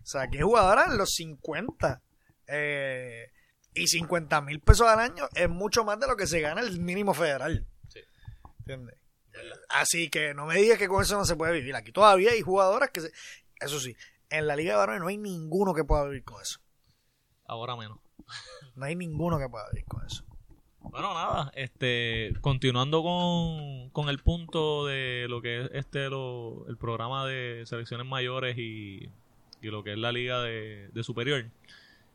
O 0.02 0.06
sea, 0.06 0.22
aquí 0.22 0.38
hay 0.38 0.42
jugadoras 0.44 0.90
en 0.90 0.96
los 0.96 1.10
50. 1.10 2.00
eh, 2.46 3.30
y 3.74 3.86
50 3.86 4.40
mil 4.40 4.60
pesos 4.60 4.88
al 4.88 4.98
año 4.98 5.28
es 5.34 5.48
mucho 5.50 5.84
más 5.84 6.00
de 6.00 6.06
lo 6.06 6.16
que 6.16 6.26
se 6.26 6.40
gana 6.40 6.62
el 6.62 6.80
mínimo 6.80 7.12
federal. 7.12 7.66
Sí. 7.88 8.00
¿Entiendes? 8.60 8.96
Así 9.68 10.08
que 10.10 10.34
no 10.34 10.46
me 10.46 10.56
digas 10.56 10.78
que 10.78 10.88
con 10.88 11.02
eso 11.02 11.16
no 11.16 11.24
se 11.24 11.36
puede 11.36 11.52
vivir. 11.52 11.74
Aquí 11.76 11.92
todavía 11.92 12.30
hay 12.32 12.40
jugadoras 12.42 12.90
que... 12.90 13.00
se- 13.02 13.12
eso 13.60 13.80
sí, 13.80 13.96
en 14.30 14.46
la 14.46 14.54
Liga 14.56 14.72
de 14.72 14.78
Varones 14.78 15.00
no 15.00 15.08
hay 15.08 15.18
ninguno 15.18 15.74
que 15.74 15.84
pueda 15.84 16.04
vivir 16.04 16.24
con 16.24 16.40
eso. 16.40 16.60
Ahora 17.44 17.76
menos. 17.76 17.98
No 18.76 18.84
hay 18.84 18.94
ninguno 18.94 19.38
que 19.38 19.48
pueda 19.48 19.64
vivir 19.72 19.84
con 19.86 20.04
eso. 20.06 20.24
Bueno, 20.80 21.12
nada, 21.12 21.50
este, 21.54 22.32
continuando 22.40 23.02
con, 23.02 23.90
con 23.90 24.08
el 24.08 24.20
punto 24.20 24.86
de 24.86 25.26
lo 25.28 25.42
que 25.42 25.62
es 25.64 25.70
este 25.72 26.08
lo, 26.08 26.66
el 26.68 26.76
programa 26.78 27.26
de 27.26 27.64
selecciones 27.66 28.06
mayores 28.06 28.56
y, 28.56 29.10
y 29.60 29.66
lo 29.68 29.82
que 29.82 29.92
es 29.92 29.98
la 29.98 30.12
liga 30.12 30.40
de, 30.42 30.88
de 30.92 31.04
superior. 31.04 31.50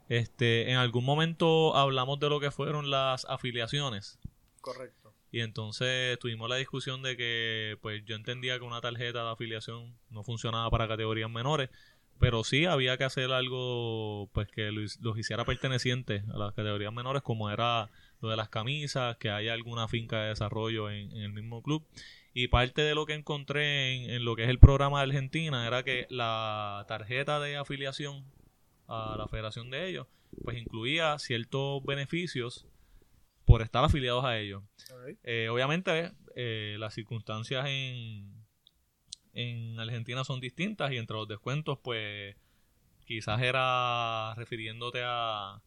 Este, 0.09 0.71
en 0.71 0.78
algún 0.78 1.05
momento 1.05 1.76
hablamos 1.76 2.19
de 2.19 2.30
lo 2.30 2.39
que 2.39 2.51
fueron 2.51 2.89
las 2.89 3.26
afiliaciones 3.26 4.17
Correcto. 4.61 5.03
Y 5.34 5.41
entonces 5.41 6.19
tuvimos 6.19 6.47
la 6.47 6.57
discusión 6.57 7.01
de 7.01 7.17
que 7.17 7.79
pues 7.81 8.05
yo 8.05 8.15
entendía 8.15 8.59
que 8.59 8.65
una 8.65 8.81
tarjeta 8.81 9.23
de 9.23 9.31
afiliación 9.31 9.97
no 10.11 10.23
funcionaba 10.23 10.69
para 10.69 10.88
categorías 10.88 11.27
menores, 11.27 11.71
pero 12.19 12.43
sí 12.43 12.65
había 12.65 12.97
que 12.97 13.03
hacer 13.03 13.31
algo 13.31 14.29
pues 14.31 14.47
que 14.47 14.71
los, 14.71 14.99
hiciera 15.17 15.43
pertenecientes 15.43 16.23
a 16.31 16.38
las 16.38 16.53
categorías 16.53 16.93
menores 16.93 17.23
como 17.23 17.49
era 17.49 17.89
lo 18.21 18.29
de 18.29 18.38
las 18.38 18.49
camisas, 18.49 19.17
que 19.17 19.31
haya 19.31 19.53
alguna 19.53 19.88
finca 19.88 20.21
de 20.21 20.29
desarrollo 20.29 20.91
en, 20.91 21.11
en 21.13 21.23
el 21.23 21.34
mismo 21.34 21.63
club. 21.63 21.84
Y 22.36 22.49
parte 22.49 22.84
de 22.84 22.93
lo 22.93 23.07
que 23.07 23.15
encontré 23.15 23.95
en, 23.95 24.11
en 24.11 24.25
lo 24.25 24.36
que 24.36 24.43
es 24.43 24.49
el 24.49 24.59
programa 24.59 24.99
de 24.99 25.05
Argentina 25.05 25.65
era 25.65 25.81
que 25.81 26.05
la 26.11 26.86
tarjeta 26.88 27.39
de 27.39 27.57
afiliación 27.57 28.23
a 28.88 29.15
la 29.17 29.27
federación 29.27 29.71
de 29.71 29.89
ellos 29.89 30.05
pues 30.43 30.57
incluía 30.57 31.17
ciertos 31.17 31.84
beneficios 31.84 32.67
por 33.46 33.62
estar 33.62 33.84
afiliados 33.84 34.26
a 34.26 34.38
ellos. 34.38 34.64
Eh, 35.24 35.50
obviamente, 35.50 36.12
eh, 36.36 36.76
las 36.80 36.94
circunstancias 36.94 37.66
en, 37.68 38.46
en 39.34 39.80
Argentina 39.80 40.24
son 40.24 40.39
distintas 40.39 40.91
y 40.91 40.98
entre 40.98 41.18
los 41.18 41.28
descuentos, 41.28 41.80
pues 41.84 42.36
quizás 43.06 43.41
era 43.41 44.34
refiriéndote 44.36 45.02
a, 45.04 45.62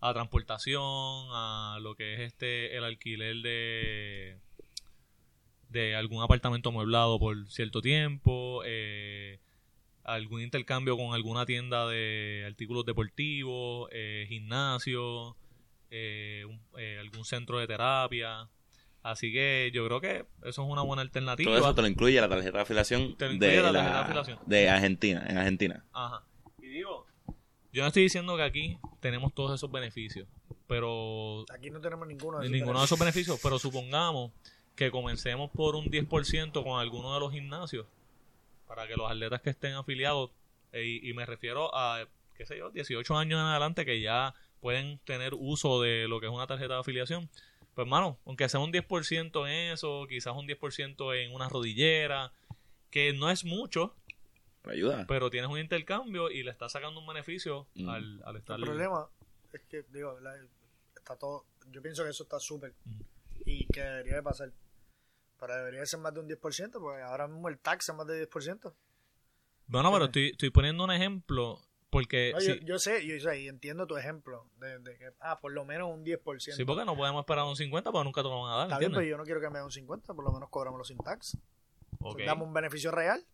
a 0.00 0.12
transportación, 0.14 0.82
a 0.82 1.78
lo 1.80 1.94
que 1.94 2.14
es 2.14 2.20
este 2.20 2.76
el 2.76 2.84
alquiler 2.84 3.36
de 3.36 4.38
de 5.68 5.96
algún 5.96 6.22
apartamento 6.22 6.68
amueblado 6.68 7.18
por 7.18 7.48
cierto 7.48 7.82
tiempo, 7.82 8.62
eh, 8.64 9.40
algún 10.04 10.40
intercambio 10.40 10.96
con 10.96 11.12
alguna 11.12 11.44
tienda 11.44 11.88
de 11.88 12.44
artículos 12.46 12.84
deportivos, 12.86 13.88
eh, 13.92 14.26
gimnasio, 14.28 15.36
eh, 15.90 16.44
un- 16.48 16.60
eh, 16.78 16.98
algún 17.00 17.24
centro 17.24 17.58
de 17.58 17.66
terapia. 17.66 18.48
Así 19.02 19.32
que 19.32 19.70
yo 19.72 19.86
creo 19.86 20.00
que 20.00 20.26
eso 20.42 20.62
es 20.64 20.68
una 20.68 20.82
buena 20.82 21.02
alternativa. 21.02 21.48
Todo 21.50 21.58
eso 21.58 21.74
te 21.74 21.82
lo 21.82 21.88
incluye 21.88 22.20
la 22.20 22.28
tarjeta 22.28 22.58
de 22.58 22.62
afiliación, 22.62 23.16
Te 23.16 23.26
lo 23.26 23.32
incluye 23.34 23.52
de, 23.56 23.62
la 23.62 23.70
la- 23.72 23.78
tarjeta 23.82 23.94
de 23.96 24.00
afiliación. 24.02 24.38
de 24.46 24.68
Argentina, 24.70 25.26
en 25.28 25.38
Argentina. 25.38 25.84
Ajá. 25.92 26.22
Y 26.60 26.66
digo, 26.66 27.06
yo 27.72 27.82
no 27.82 27.86
estoy 27.88 28.02
diciendo 28.02 28.36
que 28.36 28.42
aquí 28.42 28.78
tenemos 29.00 29.32
todos 29.32 29.54
esos 29.54 29.70
beneficios, 29.70 30.26
pero 30.66 31.44
Aquí 31.54 31.70
no 31.70 31.80
tenemos 31.80 32.08
ninguno 32.08 32.40
de 32.40 32.48
ninguno 32.48 32.80
de 32.80 32.84
esos 32.86 32.98
beneficios, 32.98 33.38
pero 33.40 33.58
supongamos 33.60 34.32
que 34.74 34.90
comencemos 34.90 35.50
por 35.52 35.76
un 35.76 35.86
10% 35.86 36.64
con 36.64 36.80
alguno 36.80 37.14
de 37.14 37.20
los 37.20 37.32
gimnasios 37.32 37.86
para 38.66 38.88
que 38.88 38.96
los 38.96 39.08
atletas 39.08 39.40
que 39.40 39.50
estén 39.50 39.74
afiliados, 39.74 40.30
eh, 40.72 40.84
y, 40.84 41.10
y 41.10 41.14
me 41.14 41.24
refiero 41.24 41.72
a, 41.74 42.04
qué 42.36 42.44
sé 42.44 42.58
yo, 42.58 42.70
18 42.70 43.16
años 43.16 43.38
en 43.38 43.46
adelante 43.46 43.84
que 43.86 44.00
ya 44.00 44.34
pueden 44.60 44.98
tener 45.00 45.34
uso 45.34 45.80
de 45.82 46.08
lo 46.08 46.20
que 46.20 46.26
es 46.26 46.32
una 46.32 46.46
tarjeta 46.46 46.74
de 46.74 46.80
afiliación. 46.80 47.28
Pues, 47.74 47.84
hermano, 47.86 48.18
aunque 48.24 48.48
sea 48.48 48.60
un 48.60 48.72
10% 48.72 49.46
en 49.48 49.72
eso, 49.72 50.06
quizás 50.08 50.34
un 50.34 50.46
10% 50.46 51.14
en 51.14 51.34
una 51.34 51.48
rodillera, 51.48 52.32
que 52.90 53.12
no 53.12 53.30
es 53.30 53.44
mucho, 53.44 53.94
Pero 54.62 54.72
ayuda. 54.74 55.04
pero 55.06 55.28
tienes 55.30 55.50
un 55.50 55.58
intercambio 55.58 56.30
y 56.30 56.42
le 56.42 56.50
estás 56.50 56.72
sacando 56.72 56.98
un 57.00 57.06
beneficio 57.06 57.66
Mm. 57.74 57.88
al, 57.88 58.22
al 58.24 58.36
estar 58.36 58.58
El 58.58 58.64
problema 58.64 59.06
es 59.52 59.60
que, 59.68 59.84
digo, 59.92 60.18
está 60.96 61.16
todo. 61.16 61.44
Yo 61.70 61.82
pienso 61.82 62.02
que 62.04 62.10
eso 62.10 62.22
está 62.22 62.38
súper 62.40 62.72
Ujú. 62.86 63.04
y 63.44 63.66
que 63.66 63.80
debería 63.82 64.14
de 64.16 64.22
pasar. 64.22 64.50
Pero 65.38 65.54
debería 65.54 65.84
ser 65.84 66.00
más 66.00 66.14
de 66.14 66.20
un 66.20 66.28
10%, 66.28 66.80
porque 66.80 67.02
ahora 67.02 67.28
mismo 67.28 67.48
el 67.48 67.58
tax 67.58 67.90
es 67.90 67.94
más 67.94 68.06
de 68.06 68.26
10%. 68.26 68.72
Bueno, 69.66 69.92
pero 69.92 70.06
estoy, 70.06 70.28
estoy 70.28 70.48
poniendo 70.50 70.84
un 70.84 70.92
ejemplo 70.92 71.60
porque 71.90 72.32
No, 72.34 72.40
yo, 72.40 72.54
yo 72.56 72.78
sé, 72.78 73.06
yo 73.06 73.18
sé, 73.20 73.40
y 73.40 73.48
entiendo 73.48 73.86
tu 73.86 73.96
ejemplo 73.96 74.48
de, 74.58 74.78
de 74.80 74.96
que, 74.98 75.10
ah, 75.20 75.38
por 75.40 75.52
lo 75.52 75.64
menos 75.64 75.88
un 75.90 76.04
10%. 76.04 76.54
sí, 76.56 76.64
porque 76.64 76.84
no 76.84 76.96
podemos 76.96 77.20
esperar 77.20 77.44
un 77.44 77.56
50 77.56 77.90
porque 77.92 78.04
nunca 78.04 78.22
te 78.22 78.28
lo 78.28 78.42
van 78.42 78.52
a 78.52 78.56
dar, 78.56 78.66
Está 78.66 78.78
bien, 78.78 78.92
pero 78.92 79.02
yo 79.06 79.16
no 79.16 79.24
quiero 79.24 79.40
que 79.40 79.48
me 79.48 79.58
den 79.58 79.64
un 79.66 79.72
50, 79.72 80.14
por 80.14 80.24
lo 80.24 80.32
menos 80.32 80.48
cobrámoslo 80.50 80.84
sin 80.84 80.98
tax. 80.98 81.36
Ok, 82.00 82.20
Dame 82.24 82.42
un 82.42 82.52
beneficio 82.52 82.90
real. 82.90 83.24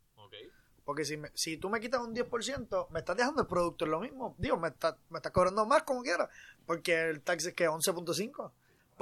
Porque 0.84 1.04
si, 1.04 1.16
me- 1.16 1.30
si 1.34 1.58
tú 1.58 1.70
me 1.70 1.78
quitas 1.80 2.00
un 2.00 2.12
10%, 2.12 2.88
me 2.90 2.98
estás 2.98 3.16
dejando 3.16 3.42
el 3.42 3.46
producto 3.46 3.84
en 3.84 3.92
lo 3.92 4.00
mismo. 4.00 4.34
Digo, 4.38 4.56
me 4.56 4.66
estás 4.68 4.96
me 5.10 5.18
estás 5.18 5.30
cobrando 5.30 5.64
más 5.64 5.84
como 5.84 6.02
quieras. 6.02 6.28
Porque 6.66 7.08
el 7.08 7.22
tax 7.22 7.46
es 7.46 7.54
que 7.54 7.68
11.5. 7.68 8.50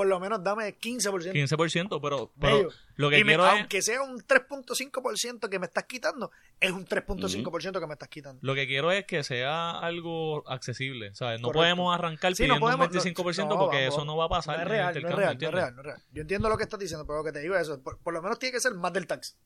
Por 0.01 0.07
lo 0.07 0.19
menos 0.19 0.43
dame 0.43 0.75
15%. 0.79 1.31
15%, 1.35 2.01
pero, 2.01 2.33
pero 2.41 2.71
lo 2.97 3.11
que 3.11 3.19
Y 3.19 3.23
me- 3.23 3.33
quiero 3.33 3.45
es 3.45 3.53
aunque 3.53 3.83
sea 3.83 4.01
un 4.01 4.19
3.5% 4.27 5.51
que 5.51 5.59
me 5.59 5.67
estás 5.67 5.85
quitando, 5.85 6.31
es 6.59 6.71
un 6.71 6.87
3.5% 6.87 7.79
que 7.81 7.87
me 7.87 7.93
estás 7.93 8.09
quitando. 8.09 8.41
lo 8.43 8.55
que 8.55 8.67
quiero 8.67 8.91
es 8.93 9.05
que 9.05 9.23
sea 9.23 9.73
algo 9.79 10.43
accesible, 10.49 11.15
¿sabes? 11.15 11.39
No 11.43 11.49
Correcto. 11.49 11.61
podemos 11.61 11.95
arrancar 11.95 12.35
Sí, 12.35 12.45
no 12.45 12.55
pidiendo 12.55 12.61
podemos- 12.67 12.87
un 12.87 12.93
25% 12.95 13.49
no, 13.55 13.59
porque 13.61 13.77
vamos, 13.83 13.95
eso 13.95 14.05
no 14.07 14.17
va 14.17 14.25
a 14.25 14.29
pasar 14.31 14.57
No 14.57 14.63
es 14.63 14.67
en 14.69 14.73
el 14.73 14.73
real, 14.73 14.85
no 14.87 14.91
es 14.91 14.97
intercambio, 14.97 15.19
real, 15.21 15.37
no 15.39 15.47
es 15.49 15.53
real, 15.55 15.75
no 15.75 15.81
es 15.83 15.87
real. 15.87 16.03
Yo 16.15 16.23
entiendo 16.23 16.49
lo 16.49 16.57
que 16.57 16.63
estás 16.63 16.81
diciendo, 16.81 17.05
pero 17.07 17.19
lo 17.19 17.25
que 17.25 17.33
te 17.33 17.41
digo 17.41 17.55
es 17.57 17.61
eso. 17.61 17.83
Por, 17.83 17.99
por 17.99 18.15
lo 18.15 18.23
menos 18.23 18.39
tiene 18.39 18.55
que 18.55 18.61
ser 18.61 18.73
más 18.73 18.95
del 18.95 19.07
tax. 19.07 19.37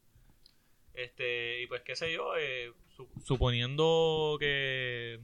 Este, 0.95 1.63
y 1.63 1.67
pues 1.67 1.83
qué 1.85 1.97
sé 1.97 2.13
yo, 2.13 2.37
eh, 2.39 2.73
su- 2.97 3.09
suponiendo 3.27 4.37
que 4.39 5.19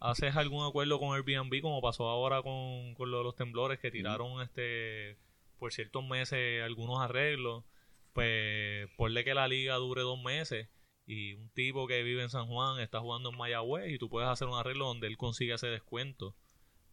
haces 0.00 0.36
algún 0.36 0.64
acuerdo 0.64 0.98
con 0.98 1.14
Airbnb 1.14 1.60
como 1.60 1.80
pasó 1.80 2.08
ahora 2.08 2.42
con, 2.42 2.94
con 2.94 3.10
lo 3.10 3.18
de 3.18 3.24
los 3.24 3.36
temblores 3.36 3.78
que 3.78 3.90
tiraron 3.90 4.42
este 4.42 5.16
por 5.58 5.72
ciertos 5.72 6.06
meses 6.06 6.62
algunos 6.62 7.00
arreglos, 7.00 7.64
pues 8.12 8.88
ponle 8.96 9.24
que 9.24 9.34
la 9.34 9.48
liga 9.48 9.74
dure 9.76 10.02
dos 10.02 10.22
meses 10.22 10.68
y 11.06 11.34
un 11.34 11.48
tipo 11.50 11.86
que 11.86 12.02
vive 12.02 12.22
en 12.22 12.30
San 12.30 12.46
Juan 12.46 12.80
está 12.80 13.00
jugando 13.00 13.30
en 13.30 13.36
Mayagüez 13.36 13.90
y 13.90 13.98
tú 13.98 14.08
puedes 14.08 14.28
hacer 14.28 14.46
un 14.46 14.58
arreglo 14.58 14.86
donde 14.86 15.06
él 15.06 15.16
consiga 15.16 15.56
ese 15.56 15.68
descuento, 15.68 16.34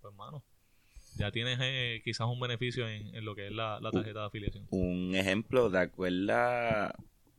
pues 0.01 0.14
hermano, 0.14 0.43
ya 1.18 1.32
tienes 1.32 1.60
eh, 1.62 2.01
quizás 2.03 2.28
un 2.28 2.39
beneficio 2.39 2.88
en, 2.88 3.14
en 3.14 3.26
lo 3.26 3.36
que 3.36 3.47
es 3.47 3.51
la, 3.51 3.80
la 3.82 3.91
tarjeta 3.91 4.22
de 4.22 4.26
afiliación. 4.26 4.68
Un 4.70 5.16
ejemplo, 5.16 5.70
¿te 5.70 5.78
acuerdas 5.78 6.93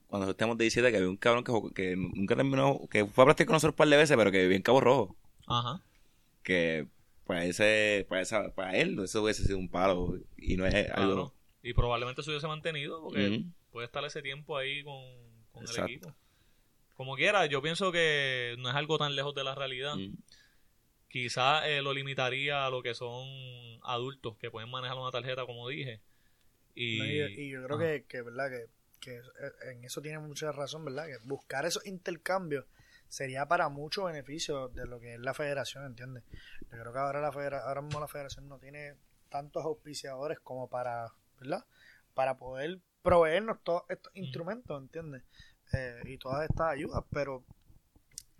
cuando 0.06 0.30
estábamos 0.30 0.58
de 0.58 0.64
17 0.64 0.90
que 0.90 0.96
había 0.98 1.08
un 1.08 1.16
cabrón 1.16 1.44
que, 1.44 1.74
que 1.74 1.96
nunca 1.96 2.36
terminó, 2.36 2.80
que 2.90 3.04
fue 3.06 3.22
a 3.22 3.26
practicar 3.26 3.48
con 3.48 3.54
nosotros 3.54 3.72
un 3.72 3.78
par 3.78 3.88
de 3.88 3.96
veces, 3.96 4.16
pero 4.16 4.30
que 4.30 4.42
vivía 4.42 4.56
en 4.56 4.62
Cabo 4.62 4.80
Rojo? 4.80 5.16
Ajá. 5.46 5.82
Que 6.42 6.86
para 7.24 7.44
ese, 7.44 8.06
para 8.08 8.22
esa, 8.22 8.54
para 8.54 8.76
él 8.76 8.98
eso 9.02 9.22
hubiese 9.22 9.44
sido 9.44 9.58
un 9.58 9.68
palo 9.68 10.18
y 10.36 10.56
no 10.56 10.66
es 10.66 10.74
algo... 10.90 11.14
Claro. 11.14 11.34
Y 11.62 11.74
probablemente 11.74 12.22
se 12.22 12.30
hubiese 12.30 12.46
mantenido 12.46 13.02
porque 13.02 13.44
puede 13.72 13.86
estar 13.86 14.04
ese 14.04 14.22
tiempo 14.22 14.56
ahí 14.56 14.84
con, 14.84 15.02
con 15.50 15.64
el 15.64 15.84
equipo. 15.84 16.14
Como 16.94 17.16
quiera, 17.16 17.44
yo 17.46 17.60
pienso 17.60 17.90
que 17.90 18.54
no 18.58 18.70
es 18.70 18.74
algo 18.76 18.98
tan 18.98 19.16
lejos 19.16 19.34
de 19.34 19.42
la 19.42 19.54
realidad. 19.56 19.96
Mm. 19.96 20.14
Quizás 21.08 21.64
lo 21.82 21.92
limitaría 21.92 22.66
a 22.66 22.70
lo 22.70 22.82
que 22.82 22.94
son 22.94 23.26
adultos 23.82 24.36
que 24.38 24.50
pueden 24.50 24.70
manejar 24.70 24.96
una 24.96 25.10
tarjeta, 25.10 25.44
como 25.44 25.68
dije. 25.68 26.00
Y, 26.74 26.98
¿no? 26.98 27.04
Y, 27.04 27.20
y 27.40 27.50
yo 27.50 27.64
creo 27.64 27.78
que, 27.78 28.04
que, 28.06 28.22
¿verdad? 28.22 28.48
Que, 28.48 28.66
que 29.00 29.20
en 29.70 29.84
eso 29.84 30.00
tiene 30.00 30.20
mucha 30.20 30.52
razón, 30.52 30.84
¿verdad? 30.84 31.06
Que 31.06 31.18
buscar 31.26 31.66
esos 31.66 31.84
intercambios 31.86 32.64
sería 33.08 33.46
para 33.46 33.68
mucho 33.68 34.04
beneficio 34.04 34.68
de 34.68 34.86
lo 34.86 35.00
que 35.00 35.14
es 35.14 35.20
la 35.20 35.34
federación, 35.34 35.84
¿entiendes? 35.86 36.24
Yo 36.70 36.78
creo 36.78 36.92
que 36.92 36.98
ahora, 36.98 37.20
la 37.20 37.32
federa- 37.32 37.64
ahora 37.66 37.82
mismo 37.82 38.00
la 38.00 38.08
federación 38.08 38.48
no 38.48 38.58
tiene 38.58 38.96
tantos 39.28 39.64
auspiciadores 39.64 40.38
como 40.40 40.68
para, 40.68 41.12
¿verdad? 41.40 41.64
Para 42.14 42.38
poder 42.38 42.80
proveernos 43.02 43.62
todos 43.62 43.82
estos 43.88 44.10
instrumentos, 44.16 44.80
¿entiendes? 44.80 45.22
Eh, 45.72 46.00
y 46.06 46.18
todas 46.18 46.48
estas 46.48 46.72
ayudas, 46.72 47.04
pero 47.10 47.44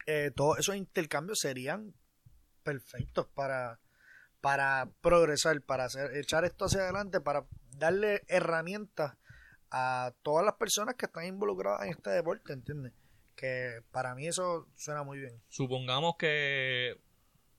eh, 0.07 0.31
todos 0.35 0.59
esos 0.59 0.77
intercambios 0.77 1.39
serían 1.41 1.95
perfectos 2.63 3.27
para, 3.35 3.81
para 4.41 4.89
progresar, 5.01 5.61
para 5.63 5.85
hacer, 5.85 6.17
echar 6.17 6.45
esto 6.45 6.67
hacia 6.67 6.81
adelante, 6.83 7.21
para 7.21 7.47
darle 7.77 8.23
herramientas 8.29 9.17
a 9.71 10.13
todas 10.23 10.45
las 10.45 10.55
personas 10.55 10.95
que 10.95 11.07
están 11.07 11.27
involucradas 11.27 11.83
en 11.85 11.91
este 11.91 12.11
deporte, 12.11 12.53
¿entiendes? 12.53 12.93
Que 13.37 13.83
para 13.93 14.15
mí 14.15 14.27
eso 14.27 14.67
suena 14.75 15.03
muy 15.03 15.19
bien. 15.19 15.41
Supongamos 15.49 16.17
que, 16.17 16.99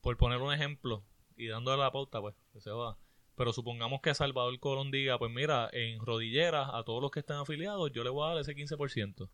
por 0.02 0.18
poner 0.18 0.40
un 0.42 0.52
ejemplo, 0.54 1.06
y 1.36 1.48
dándole 1.48 1.82
la 1.82 1.92
pauta, 1.92 2.20
pues, 2.20 2.36
que 2.52 2.60
se 2.60 2.72
va. 2.72 2.98
Pero 3.36 3.54
supongamos 3.54 4.02
que 4.02 4.16
Salvador 4.16 4.60
Colón 4.60 4.90
diga, 4.90 5.20
pues 5.20 5.32
mira, 5.32 5.70
en 5.72 6.04
rodilleras, 6.04 6.70
a 6.74 6.84
todos 6.84 7.02
los 7.02 7.12
que 7.12 7.20
están 7.20 7.38
afiliados, 7.38 7.92
yo 7.94 8.04
le 8.04 8.10
voy 8.10 8.26
a 8.26 8.34
dar 8.34 8.42
ese 8.42 8.56
15%. 8.56 9.30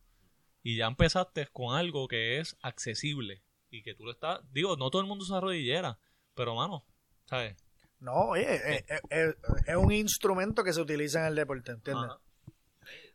Y 0.61 0.77
ya 0.77 0.87
empezaste 0.87 1.47
con 1.47 1.75
algo 1.77 2.07
que 2.09 2.39
es 2.39 2.57
accesible. 2.61 3.41
Y 3.69 3.81
que 3.81 3.95
tú 3.95 4.03
lo 4.03 4.11
estás... 4.11 4.41
Digo, 4.51 4.75
no 4.75 4.89
todo 4.91 5.01
el 5.01 5.07
mundo 5.07 5.23
usa 5.23 5.39
rodillera, 5.39 5.97
pero 6.35 6.53
mano, 6.55 6.85
¿sabes? 7.25 7.55
No, 7.99 8.13
oye, 8.29 8.55
eh, 8.55 8.85
eh, 8.89 9.01
eh, 9.09 9.33
es 9.65 9.75
un 9.77 9.91
instrumento 9.93 10.63
que 10.65 10.73
se 10.73 10.81
utiliza 10.81 11.21
en 11.21 11.27
el 11.27 11.35
deporte, 11.35 11.71
¿entiendes? 11.71 12.09
Ajá. 12.11 12.19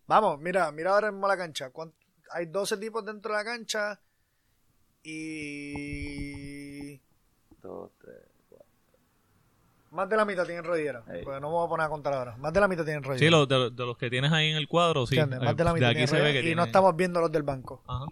Vamos, 0.06 0.38
mira, 0.40 0.72
mira 0.72 0.92
ahora 0.92 1.12
mismo 1.12 1.28
la 1.28 1.36
cancha. 1.36 1.70
¿Cuán- 1.70 1.92
Hay 2.32 2.46
12 2.46 2.76
tipos 2.78 3.04
dentro 3.04 3.32
de 3.32 3.38
la 3.38 3.44
cancha 3.44 4.00
y 5.68 7.00
Dos, 7.62 7.90
tres, 8.00 8.16
cuatro. 8.48 8.66
más 9.90 10.08
de 10.08 10.16
la 10.16 10.24
mitad 10.24 10.44
tienen 10.46 10.64
rodillera. 10.64 11.02
Pues 11.04 11.40
no 11.40 11.48
me 11.48 11.54
voy 11.54 11.66
a 11.66 11.68
poner 11.68 11.86
a 11.86 11.88
contar 11.88 12.14
ahora. 12.14 12.36
Más 12.36 12.52
de 12.52 12.60
la 12.60 12.68
mitad 12.68 12.84
tienen 12.84 13.02
rodillera. 13.02 13.26
Sí, 13.26 13.30
los, 13.30 13.48
de, 13.48 13.70
de 13.70 13.86
los 13.86 13.96
que 13.98 14.10
tienes 14.10 14.32
ahí 14.32 14.50
en 14.50 14.56
el 14.56 14.68
cuadro, 14.68 15.06
sí. 15.06 15.16
¿Entiendes? 15.18 15.40
Más 15.40 15.52
Eh, 15.52 15.56
de 15.56 15.64
la 15.64 15.72
mitad 15.74 15.88
aquí 15.88 15.94
tienen 15.96 16.08
se 16.08 16.14
ve 16.14 16.20
rodillera 16.22 16.42
que 16.44 16.50
y 16.50 16.54
no 16.54 16.64
estamos 16.64 16.96
viendo 16.96 17.20
los 17.20 17.32
del 17.32 17.42
banco. 17.42 17.82
Ajá. 17.86 18.06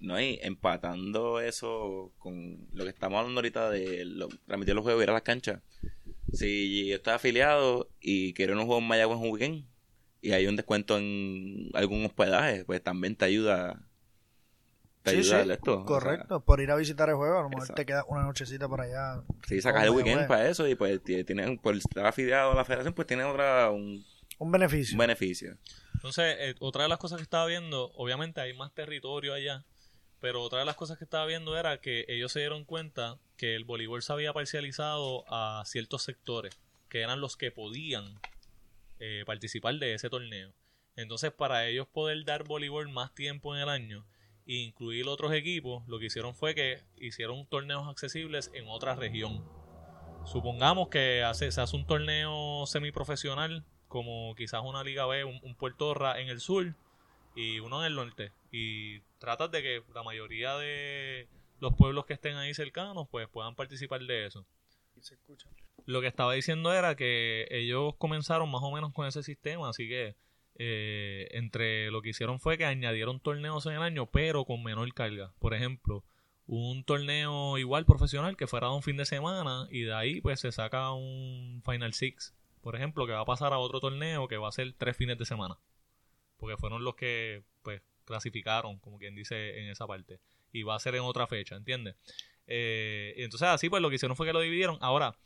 No, 0.00 0.18
y 0.20 0.38
empatando 0.42 1.40
eso 1.40 2.10
con 2.18 2.66
lo 2.72 2.84
que 2.84 2.90
estamos 2.90 3.18
hablando 3.18 3.38
ahorita 3.40 3.68
de 3.68 4.04
lo- 4.06 4.28
transmitir 4.46 4.74
los 4.74 4.82
juegos 4.82 5.02
y 5.02 5.04
ir 5.04 5.10
a 5.10 5.12
las 5.12 5.22
canchas. 5.22 5.60
Si 6.32 6.86
yo 6.88 6.96
estoy 6.96 7.12
afiliado 7.12 7.88
y 8.00 8.32
quiero 8.32 8.52
ir 8.54 8.58
a 8.58 8.62
un 8.62 8.66
juego 8.66 8.80
en 8.80 8.88
Mayagüez 8.88 9.18
un 9.18 9.28
weekend 9.30 9.64
y 10.22 10.32
hay 10.32 10.46
un 10.46 10.56
descuento 10.56 10.98
en 10.98 11.70
algún 11.74 12.04
hospedaje, 12.04 12.64
pues 12.64 12.82
también 12.82 13.16
te 13.16 13.24
ayuda. 13.24 13.80
Te 15.02 15.12
Sí, 15.12 15.16
ayuda 15.18 15.42
sí, 15.44 15.50
a 15.50 15.54
esto. 15.54 15.72
o 15.72 15.76
sea, 15.78 15.86
Correcto, 15.86 16.44
por 16.44 16.60
ir 16.60 16.70
a 16.70 16.76
visitar 16.76 17.08
el 17.08 17.14
juego, 17.14 17.38
a 17.38 17.42
lo 17.42 17.48
mejor 17.48 17.62
Exacto. 17.62 17.80
te 17.80 17.86
queda 17.86 18.04
una 18.06 18.22
nochecita 18.24 18.68
por 18.68 18.82
allá. 18.82 19.22
Sí, 19.48 19.60
sacas 19.62 19.84
el 19.84 19.90
weekend 19.90 20.26
para 20.28 20.46
eso 20.48 20.68
y 20.68 20.74
pues 20.74 21.02
ti- 21.02 21.24
tienes, 21.24 21.58
por 21.60 21.74
estar 21.74 22.04
afiliado 22.04 22.52
a 22.52 22.54
la 22.54 22.64
federación, 22.66 22.92
pues 22.92 23.06
tienes 23.08 23.24
otra, 23.26 23.70
un, 23.70 24.04
Un 24.38 24.52
beneficio. 24.52 24.94
un 24.94 24.98
beneficio. 24.98 25.56
Entonces, 25.94 26.36
eh, 26.38 26.54
otra 26.60 26.82
de 26.82 26.88
las 26.90 26.98
cosas 26.98 27.16
que 27.16 27.22
estaba 27.22 27.46
viendo, 27.46 27.90
obviamente 27.94 28.40
hay 28.42 28.52
más 28.54 28.72
territorio 28.74 29.32
allá, 29.32 29.64
pero 30.20 30.42
otra 30.42 30.58
de 30.60 30.64
las 30.66 30.76
cosas 30.76 30.98
que 30.98 31.04
estaba 31.04 31.24
viendo 31.24 31.56
era 31.58 31.80
que 31.80 32.04
ellos 32.08 32.32
se 32.32 32.40
dieron 32.40 32.64
cuenta 32.66 33.18
que 33.38 33.56
el 33.56 33.64
voleibol 33.64 34.02
se 34.02 34.12
había 34.12 34.34
parcializado 34.34 35.24
a 35.32 35.62
ciertos 35.64 36.02
sectores, 36.02 36.58
que 36.90 37.00
eran 37.00 37.20
los 37.22 37.36
que 37.38 37.50
podían 37.50 38.18
eh, 39.00 39.24
participar 39.26 39.74
de 39.76 39.94
ese 39.94 40.08
torneo. 40.08 40.54
Entonces, 40.94 41.32
para 41.32 41.66
ellos 41.66 41.88
poder 41.88 42.24
dar 42.24 42.44
voleibol 42.44 42.88
más 42.90 43.14
tiempo 43.14 43.54
en 43.54 43.62
el 43.62 43.68
año 43.68 44.06
e 44.46 44.54
incluir 44.54 45.08
otros 45.08 45.32
equipos, 45.32 45.82
lo 45.88 45.98
que 45.98 46.06
hicieron 46.06 46.34
fue 46.34 46.54
que 46.54 46.82
hicieron 46.96 47.46
torneos 47.46 47.88
accesibles 47.88 48.50
en 48.54 48.68
otra 48.68 48.94
región. 48.94 49.44
Supongamos 50.26 50.88
que 50.88 51.24
se 51.34 51.46
hace 51.46 51.76
un 51.76 51.86
torneo 51.86 52.66
semiprofesional, 52.66 53.64
como 53.88 54.34
quizás 54.34 54.62
una 54.62 54.84
Liga 54.84 55.06
B, 55.06 55.24
un, 55.24 55.40
un 55.42 55.54
Puerto 55.54 55.94
en 56.16 56.28
el 56.28 56.40
sur 56.40 56.74
y 57.34 57.58
uno 57.60 57.80
en 57.80 57.86
el 57.86 57.94
norte. 57.96 58.32
Y 58.52 59.00
tratas 59.18 59.50
de 59.50 59.62
que 59.62 59.82
la 59.94 60.02
mayoría 60.02 60.56
de 60.56 61.28
los 61.60 61.74
pueblos 61.74 62.06
que 62.06 62.14
estén 62.14 62.36
ahí 62.36 62.52
cercanos 62.54 63.08
pues 63.10 63.28
puedan 63.28 63.54
participar 63.54 64.02
de 64.02 64.26
eso. 64.26 64.44
Se 65.00 65.14
escucha. 65.14 65.48
Lo 65.86 66.00
que 66.00 66.06
estaba 66.06 66.32
diciendo 66.34 66.72
era 66.72 66.94
que 66.96 67.46
ellos 67.50 67.94
comenzaron 67.98 68.50
más 68.50 68.62
o 68.62 68.72
menos 68.72 68.92
con 68.92 69.06
ese 69.06 69.22
sistema, 69.22 69.68
así 69.68 69.88
que 69.88 70.16
eh, 70.56 71.28
entre 71.32 71.90
lo 71.90 72.02
que 72.02 72.10
hicieron 72.10 72.38
fue 72.38 72.58
que 72.58 72.66
añadieron 72.66 73.20
torneos 73.20 73.64
en 73.66 73.72
el 73.72 73.82
año, 73.82 74.06
pero 74.06 74.44
con 74.44 74.62
menor 74.62 74.92
carga. 74.92 75.32
Por 75.38 75.54
ejemplo, 75.54 76.04
un 76.46 76.84
torneo 76.84 77.58
igual 77.58 77.86
profesional 77.86 78.36
que 78.36 78.46
fuera 78.46 78.70
un 78.70 78.82
fin 78.82 78.96
de 78.96 79.06
semana 79.06 79.68
y 79.70 79.82
de 79.82 79.94
ahí 79.94 80.20
pues 80.20 80.40
se 80.40 80.52
saca 80.52 80.92
un 80.92 81.62
Final 81.64 81.94
Six, 81.94 82.34
por 82.60 82.76
ejemplo, 82.76 83.06
que 83.06 83.12
va 83.12 83.20
a 83.20 83.24
pasar 83.24 83.52
a 83.52 83.58
otro 83.58 83.80
torneo 83.80 84.28
que 84.28 84.36
va 84.36 84.48
a 84.48 84.52
ser 84.52 84.74
tres 84.76 84.96
fines 84.96 85.16
de 85.16 85.24
semana. 85.24 85.56
Porque 86.36 86.56
fueron 86.56 86.84
los 86.84 86.94
que 86.94 87.44
pues 87.62 87.82
clasificaron, 88.04 88.78
como 88.80 88.98
quien 88.98 89.14
dice 89.14 89.60
en 89.60 89.70
esa 89.70 89.86
parte. 89.86 90.20
Y 90.52 90.62
va 90.62 90.74
a 90.74 90.80
ser 90.80 90.94
en 90.96 91.02
otra 91.02 91.26
fecha, 91.26 91.56
¿entiendes? 91.56 91.94
Eh, 92.46 93.14
entonces 93.16 93.48
así 93.48 93.70
pues 93.70 93.80
lo 93.80 93.88
que 93.88 93.94
hicieron 93.94 94.16
fue 94.16 94.26
que 94.26 94.32
lo 94.32 94.40
dividieron. 94.40 94.76
Ahora, 94.80 95.16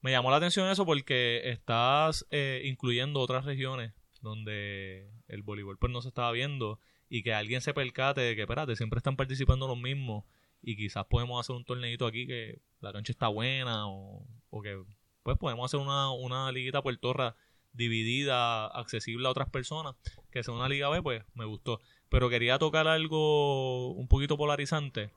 me 0.00 0.10
llamó 0.10 0.30
la 0.30 0.36
atención 0.36 0.68
eso 0.68 0.86
porque 0.86 1.50
estás 1.50 2.26
eh, 2.30 2.62
incluyendo 2.64 3.20
otras 3.20 3.44
regiones 3.44 3.92
donde 4.20 5.10
el 5.28 5.42
voleibol 5.42 5.78
pues 5.78 5.92
no 5.92 6.02
se 6.02 6.08
estaba 6.08 6.32
viendo 6.32 6.78
y 7.08 7.22
que 7.22 7.34
alguien 7.34 7.60
se 7.60 7.74
percate 7.74 8.20
de 8.20 8.34
que, 8.34 8.42
espérate, 8.42 8.76
siempre 8.76 8.98
están 8.98 9.16
participando 9.16 9.68
los 9.68 9.78
mismos 9.78 10.24
y 10.62 10.76
quizás 10.76 11.06
podemos 11.06 11.40
hacer 11.40 11.54
un 11.54 11.64
torneito 11.64 12.06
aquí 12.06 12.26
que 12.26 12.60
la 12.80 12.92
cancha 12.92 13.12
está 13.12 13.28
buena 13.28 13.86
o, 13.88 14.26
o 14.50 14.62
que 14.62 14.82
pues 15.22 15.38
podemos 15.38 15.64
hacer 15.66 15.80
una, 15.80 16.10
una 16.10 16.50
liguita 16.52 16.82
puertorra 16.82 17.36
dividida, 17.72 18.66
accesible 18.66 19.26
a 19.26 19.30
otras 19.30 19.50
personas, 19.50 19.94
que 20.30 20.42
sea 20.42 20.54
una 20.54 20.68
liga 20.68 20.88
B, 20.88 21.02
pues 21.02 21.22
me 21.34 21.44
gustó. 21.44 21.80
Pero 22.08 22.30
quería 22.30 22.58
tocar 22.58 22.88
algo 22.88 23.92
un 23.92 24.08
poquito 24.08 24.36
polarizante, 24.36 25.10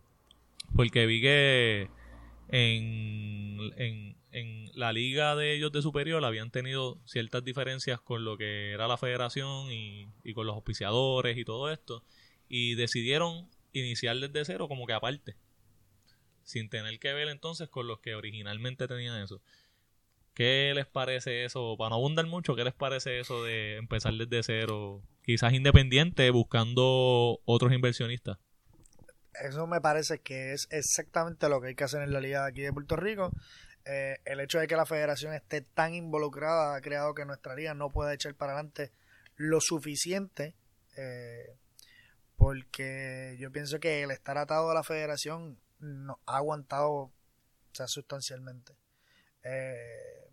porque 0.76 1.06
vi 1.06 1.22
que 1.22 1.90
en, 2.50 3.60
en, 3.78 4.18
en 4.32 4.72
la 4.74 4.92
liga 4.94 5.36
de 5.36 5.56
ellos 5.56 5.72
de 5.72 5.82
superior 5.82 6.24
habían 6.26 6.52
tenido 6.52 7.00
ciertas 7.06 7.44
diferencias 7.44 8.02
con 8.02 8.26
lo 8.26 8.38
que 8.38 8.72
era 8.72 8.88
la 8.88 8.98
federación 8.98 9.72
y, 9.72 10.08
y 10.24 10.34
con 10.34 10.46
los 10.48 10.56
auspiciadores 10.56 11.38
y 11.38 11.46
todo 11.46 11.72
esto, 11.72 12.04
y 12.48 12.76
decidieron 12.76 13.48
iniciar 13.74 14.18
desde 14.18 14.46
cero 14.46 14.68
como 14.68 14.88
que 14.88 14.94
aparte, 14.94 15.36
sin 16.44 16.70
tener 16.70 17.00
que 17.00 17.14
ver 17.14 17.28
entonces 17.28 17.70
con 17.70 17.88
los 17.88 18.00
que 18.00 18.16
originalmente 18.16 18.88
tenían 18.88 19.22
eso. 19.22 19.42
¿Qué 20.34 20.72
les 20.74 20.86
parece 20.86 21.44
eso? 21.44 21.76
Para 21.78 21.90
no 21.90 21.96
abundar 21.98 22.26
mucho, 22.26 22.56
¿qué 22.56 22.64
les 22.64 22.74
parece 22.74 23.20
eso 23.20 23.44
de 23.44 23.76
empezar 23.76 24.14
desde 24.14 24.42
cero? 24.42 25.04
Quizás 25.24 25.54
independiente, 25.54 26.30
buscando 26.32 27.42
otros 27.46 27.74
inversionistas. 27.74 28.38
Eso 29.34 29.68
me 29.68 29.82
parece 29.82 30.20
que 30.20 30.54
es 30.54 30.68
exactamente 30.72 31.50
lo 31.50 31.62
que 31.62 31.70
hay 31.70 31.76
que 31.76 31.84
hacer 31.84 32.02
en 32.02 32.14
la 32.14 32.20
liga 32.20 32.44
de 32.44 32.50
aquí 32.50 32.62
de 32.62 32.74
Puerto 32.74 32.96
Rico. 32.96 33.32
Eh, 33.86 34.18
el 34.26 34.40
hecho 34.40 34.60
de 34.60 34.68
que 34.68 34.76
la 34.76 34.86
federación 34.86 35.34
esté 35.34 35.62
tan 35.62 35.94
involucrada 35.94 36.76
ha 36.76 36.82
creado 36.82 37.14
que 37.14 37.26
nuestra 37.26 37.56
liga 37.56 37.74
no 37.74 37.92
pueda 37.92 38.14
echar 38.14 38.36
para 38.36 38.54
adelante 38.54 38.92
lo 39.36 39.62
suficiente. 39.62 40.56
eh, 40.98 41.56
porque 42.36 43.36
yo 43.38 43.52
pienso 43.52 43.82
que 43.82 44.02
el 44.02 44.12
estar 44.12 44.38
atado 44.38 44.72
a 44.72 44.74
la 44.74 44.84
federación 44.84 45.60
nos 45.80 46.18
ha 46.26 46.38
aguantado 46.38 46.90
o 46.92 47.14
sea, 47.74 47.88
sustancialmente. 47.88 48.78
Eh, 49.44 50.32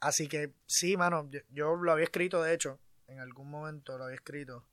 así 0.00 0.28
que 0.28 0.52
sí, 0.66 0.96
mano, 0.96 1.28
yo, 1.30 1.40
yo 1.50 1.74
lo 1.74 1.92
había 1.92 2.04
escrito, 2.04 2.42
de 2.42 2.54
hecho, 2.54 2.78
en 3.08 3.18
algún 3.18 3.50
momento 3.50 3.98
lo 3.98 4.04
había 4.04 4.16
escrito. 4.16 4.64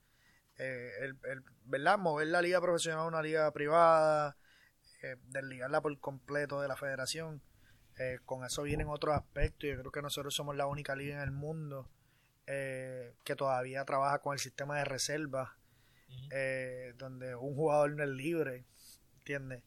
Eh, 0.57 0.91
el, 1.01 1.17
el- 1.25 1.43
¿verdad? 1.65 1.97
Mover 1.97 2.27
la 2.27 2.41
liga 2.41 2.61
profesional 2.61 3.01
a 3.01 3.07
una 3.07 3.21
liga 3.21 3.51
privada, 3.51 4.37
eh, 5.03 5.17
desligarla 5.29 5.81
por 5.81 5.97
completo 5.99 6.61
de 6.61 6.67
la 6.69 6.77
federación. 6.77 7.41
Eh, 7.99 8.19
con 8.25 8.45
eso 8.45 8.63
vienen 8.63 8.89
otros 8.89 9.15
aspectos. 9.15 9.69
Yo 9.69 9.79
creo 9.79 9.91
que 9.91 10.01
nosotros 10.01 10.35
somos 10.35 10.55
la 10.55 10.67
única 10.67 10.95
liga 10.95 11.17
en 11.17 11.23
el 11.23 11.31
mundo 11.31 11.89
eh, 12.47 13.15
que 13.23 13.35
todavía 13.35 13.85
trabaja 13.85 14.19
con 14.19 14.33
el 14.33 14.39
sistema 14.39 14.77
de 14.77 14.85
reservas, 14.85 15.49
donde 16.97 17.35
un 17.35 17.55
jugador 17.55 17.91
no 17.91 18.03
es 18.03 18.09
libre, 18.09 18.65
¿entiendes? 19.19 19.63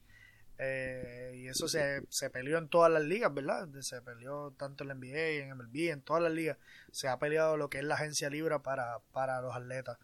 Y 1.35 1.47
eso 1.47 1.67
se, 1.67 2.03
se 2.09 2.29
peleó 2.29 2.57
en 2.57 2.67
todas 2.69 2.91
las 2.91 3.03
ligas, 3.03 3.33
¿verdad? 3.33 3.67
Se 3.81 4.01
peleó 4.01 4.51
tanto 4.57 4.83
en 4.83 4.89
la 4.89 4.93
NBA, 4.93 5.43
en 5.43 5.49
MLB, 5.51 5.91
en 5.91 6.01
todas 6.01 6.21
las 6.23 6.31
ligas. 6.33 6.57
Se 6.91 7.07
ha 7.07 7.17
peleado 7.19 7.57
lo 7.57 7.69
que 7.69 7.79
es 7.79 7.83
la 7.83 7.95
agencia 7.95 8.29
libre 8.29 8.59
para, 8.59 8.99
para 9.13 9.41
los 9.41 9.55
atletas. 9.55 9.97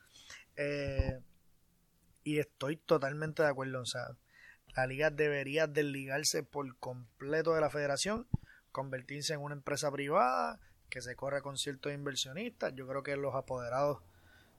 Eh, 0.58 1.20
y 2.24 2.40
estoy 2.40 2.78
totalmente 2.78 3.44
de 3.44 3.50
acuerdo. 3.50 3.82
O 3.82 3.86
sea, 3.86 4.08
la 4.76 4.88
liga 4.88 5.10
debería 5.10 5.68
desligarse 5.68 6.44
por 6.44 6.76
completo 6.78 7.54
de 7.54 7.62
la 7.62 7.70
federación, 7.70 8.28
convertirse 8.72 9.34
en 9.34 9.42
una 9.42 9.56
empresa 9.56 9.92
privada 9.92 10.60
que 10.90 11.02
se 11.02 11.16
corre 11.16 11.42
con 11.42 11.58
ciertos 11.58 11.94
inversionistas. 11.94 12.74
Yo 12.76 12.88
creo 12.88 13.04
que 13.04 13.16
los 13.18 13.36
apoderados 13.36 14.00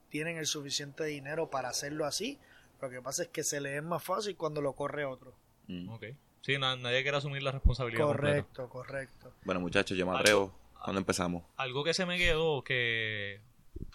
tienen 0.09 0.37
el 0.37 0.45
suficiente 0.45 1.03
dinero 1.05 1.49
para 1.49 1.69
hacerlo 1.69 2.05
así. 2.05 2.39
Lo 2.81 2.89
que 2.89 3.01
pasa 3.01 3.23
es 3.23 3.29
que 3.29 3.43
se 3.43 3.59
le 3.59 3.75
es 3.77 3.83
más 3.83 4.03
fácil 4.03 4.35
cuando 4.37 4.61
lo 4.61 4.73
corre 4.73 5.03
otro. 5.05 5.33
Mm. 5.67 5.89
Ok. 5.89 6.05
Sí, 6.41 6.57
na- 6.57 6.77
nadie 6.77 7.01
quiere 7.01 7.17
asumir 7.17 7.43
la 7.43 7.51
responsabilidad. 7.51 8.05
completa. 8.05 8.27
Correcto, 8.43 8.69
correcto. 8.69 9.33
Bueno, 9.43 9.59
muchachos, 9.59 9.97
yo 9.97 10.05
me 10.09 10.17
atrevo. 10.17 10.53
¿Cuándo 10.81 10.99
empezamos? 10.99 11.43
Algo 11.57 11.83
que 11.83 11.93
se 11.93 12.05
me 12.05 12.17
quedó 12.17 12.63
que 12.63 13.41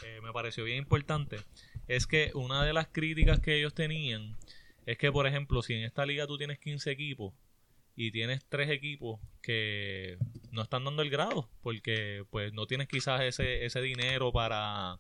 eh, 0.05 0.21
me 0.23 0.33
pareció 0.33 0.65
bien 0.65 0.79
importante 0.79 1.37
es 1.89 2.07
que 2.07 2.31
una 2.35 2.65
de 2.65 2.73
las 2.73 2.89
críticas 2.89 3.41
que 3.41 3.59
ellos 3.59 3.75
tenían 3.75 4.37
es 4.87 4.99
que, 4.99 5.13
por 5.13 5.27
ejemplo, 5.27 5.63
si 5.63 5.75
en 5.75 5.85
esta 5.85 6.07
liga 6.07 6.27
tú 6.27 6.39
tienes 6.39 6.59
15 6.59 6.91
equipos 6.91 7.35
y 7.95 8.11
tienes 8.11 8.45
tres 8.49 8.71
equipos 8.71 9.21
que 9.43 10.19
no 10.51 10.63
están 10.63 10.85
dando 10.85 11.03
el 11.03 11.11
grado 11.11 11.49
porque 11.63 12.25
pues 12.31 12.53
no 12.53 12.67
tienes 12.67 12.89
quizás 12.89 13.23
ese, 13.23 13.65
ese 13.65 13.81
dinero 13.81 14.33
para 14.33 14.99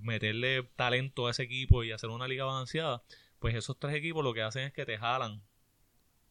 meterle 0.00 0.64
talento 0.76 1.26
a 1.26 1.30
ese 1.32 1.44
equipo 1.44 1.84
y 1.84 1.92
hacer 1.92 2.10
una 2.10 2.28
liga 2.28 2.44
balanceada, 2.44 3.02
pues 3.38 3.54
esos 3.54 3.78
tres 3.78 3.94
equipos 3.94 4.24
lo 4.24 4.34
que 4.34 4.42
hacen 4.42 4.64
es 4.64 4.72
que 4.72 4.86
te 4.86 4.98
jalan 4.98 5.42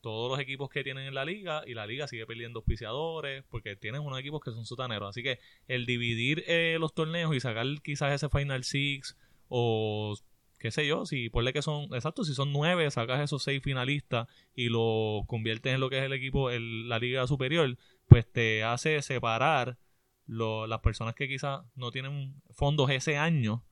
todos 0.01 0.31
los 0.31 0.39
equipos 0.39 0.69
que 0.69 0.83
tienen 0.83 1.07
en 1.07 1.13
la 1.13 1.25
liga 1.25 1.63
y 1.65 1.73
la 1.73 1.85
liga 1.85 2.07
sigue 2.07 2.25
perdiendo 2.25 2.59
auspiciadores 2.59 3.43
porque 3.49 3.75
tienes 3.75 4.01
unos 4.01 4.19
equipos 4.19 4.41
que 4.41 4.51
son 4.51 4.65
sotaneros. 4.65 5.09
Así 5.09 5.23
que 5.23 5.39
el 5.67 5.85
dividir 5.85 6.43
eh, 6.47 6.77
los 6.79 6.93
torneos 6.93 7.35
y 7.35 7.39
sacar 7.39 7.65
quizás 7.83 8.13
ese 8.13 8.29
Final 8.29 8.63
Six 8.63 9.17
o 9.49 10.15
qué 10.59 10.71
sé 10.71 10.85
yo, 10.87 11.05
si 11.05 11.29
ponle 11.29 11.53
que 11.53 11.61
son, 11.61 11.85
exacto, 11.93 12.23
si 12.23 12.33
son 12.33 12.51
nueve, 12.53 12.89
sacas 12.91 13.21
esos 13.21 13.43
seis 13.43 13.61
finalistas 13.63 14.27
y 14.55 14.69
lo 14.69 15.23
conviertes 15.27 15.73
en 15.73 15.79
lo 15.79 15.89
que 15.89 15.99
es 15.99 16.03
el 16.05 16.13
equipo, 16.13 16.49
el- 16.49 16.87
la 16.89 16.99
liga 16.99 17.25
superior, 17.27 17.77
pues 18.07 18.29
te 18.31 18.63
hace 18.63 19.01
separar 19.01 19.77
lo- 20.25 20.67
las 20.67 20.79
personas 20.81 21.15
que 21.15 21.27
quizás 21.27 21.61
no 21.75 21.91
tienen 21.91 22.41
fondos 22.51 22.89
ese 22.91 23.17
año 23.17 23.63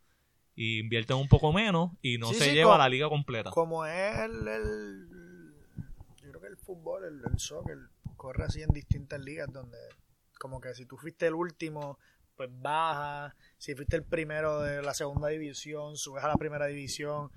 y 0.55 0.79
invierten 0.79 1.17
un 1.17 1.27
poco 1.27 1.53
menos 1.53 1.91
y 2.01 2.17
no 2.17 2.27
Sí, 2.29 2.35
se 2.35 2.45
sí, 2.45 2.53
lleva 2.53 2.71
co- 2.73 2.77
la 2.79 2.89
liga 2.89 3.09
completa. 3.09 3.51
Como 3.51 3.85
es 3.85 4.19
el, 4.19 4.47
el- 4.47 5.07
Yo 6.23 6.29
creo 6.31 6.41
que 6.41 6.47
el 6.47 6.57
fútbol, 6.57 7.03
el, 7.05 7.21
el 7.31 7.39
soccer, 7.39 7.77
corre 8.15 8.45
así 8.45 8.61
en 8.61 8.69
distintas 8.69 9.19
ligas 9.21 9.51
donde. 9.51 9.77
Como 10.39 10.59
que 10.61 10.73
si 10.75 10.85
tú 10.85 10.97
fuiste 10.97 11.27
el 11.27 11.33
último, 11.33 11.97
pues 12.37 12.49
baja. 12.53 13.35
Si 13.57 13.75
fuiste 13.75 13.97
el 13.97 14.03
primero 14.03 14.61
de 14.61 14.81
la 14.81 14.93
segunda 14.93 15.27
división, 15.27 15.97
subes 15.97 16.23
a 16.23 16.27
la 16.29 16.35
primera 16.35 16.67
división. 16.67 17.31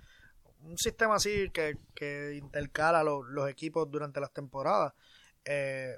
Un 0.63 0.77
sistema 0.77 1.17
así 1.17 1.51
que, 1.51 1.79
que 1.95 2.35
intercala 2.35 3.03
los, 3.03 3.27
los 3.27 3.49
equipos 3.49 3.91
durante 3.91 4.21
las 4.21 4.33
temporadas. 4.33 4.93
Eh, 5.45 5.97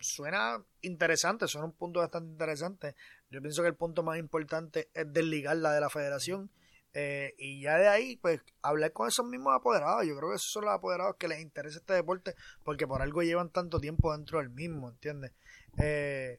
suena 0.00 0.64
interesante, 0.80 1.46
suena 1.46 1.66
un 1.66 1.74
punto 1.74 2.00
bastante 2.00 2.30
interesante. 2.32 2.94
Yo 3.30 3.42
pienso 3.42 3.62
que 3.62 3.68
el 3.68 3.76
punto 3.76 4.02
más 4.02 4.18
importante 4.18 4.88
es 4.94 5.12
desligarla 5.12 5.72
de 5.72 5.80
la 5.80 5.90
federación. 5.90 6.50
Eh, 6.94 7.34
y 7.36 7.60
ya 7.60 7.76
de 7.76 7.86
ahí, 7.86 8.16
pues, 8.16 8.40
hablar 8.62 8.92
con 8.92 9.08
esos 9.08 9.26
mismos 9.26 9.54
apoderados. 9.54 10.06
Yo 10.06 10.16
creo 10.16 10.30
que 10.30 10.36
esos 10.36 10.50
son 10.50 10.64
los 10.64 10.74
apoderados 10.74 11.16
que 11.16 11.28
les 11.28 11.40
interesa 11.40 11.78
este 11.78 11.92
deporte 11.92 12.34
porque 12.64 12.86
por 12.86 13.02
algo 13.02 13.22
llevan 13.22 13.50
tanto 13.50 13.78
tiempo 13.78 14.16
dentro 14.16 14.38
del 14.38 14.48
mismo, 14.48 14.88
¿entiendes? 14.88 15.32
Eh, 15.76 16.38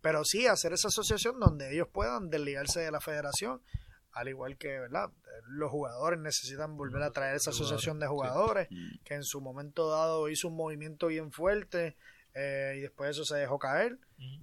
pero 0.00 0.24
sí, 0.24 0.46
hacer 0.46 0.72
esa 0.72 0.88
asociación 0.88 1.40
donde 1.40 1.72
ellos 1.72 1.88
puedan 1.92 2.30
desligarse 2.30 2.80
de 2.80 2.90
la 2.90 3.00
federación, 3.00 3.60
al 4.12 4.28
igual 4.28 4.56
que, 4.56 4.78
¿verdad? 4.78 5.10
Los 5.48 5.70
jugadores 5.70 6.18
necesitan 6.18 6.76
volver 6.76 7.02
a 7.02 7.12
traer 7.12 7.36
esa 7.36 7.50
asociación 7.50 8.00
de 8.00 8.06
jugadores 8.06 8.68
que 9.04 9.14
en 9.14 9.22
su 9.22 9.40
momento 9.40 9.88
dado 9.90 10.28
hizo 10.28 10.48
un 10.48 10.56
movimiento 10.56 11.06
bien 11.06 11.30
fuerte 11.30 11.96
eh, 12.34 12.74
y 12.78 12.80
después 12.80 13.10
eso 13.10 13.24
se 13.24 13.36
dejó 13.36 13.58
caer. 13.58 13.98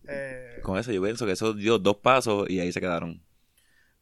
Eh, 0.08 0.60
Con 0.64 0.78
eso 0.78 0.92
yo 0.92 1.02
pienso 1.02 1.26
que 1.26 1.34
eso 1.34 1.54
dio 1.54 1.78
dos 1.78 1.98
pasos 1.98 2.50
y 2.50 2.60
ahí 2.60 2.72
se 2.72 2.80
quedaron. 2.80 3.22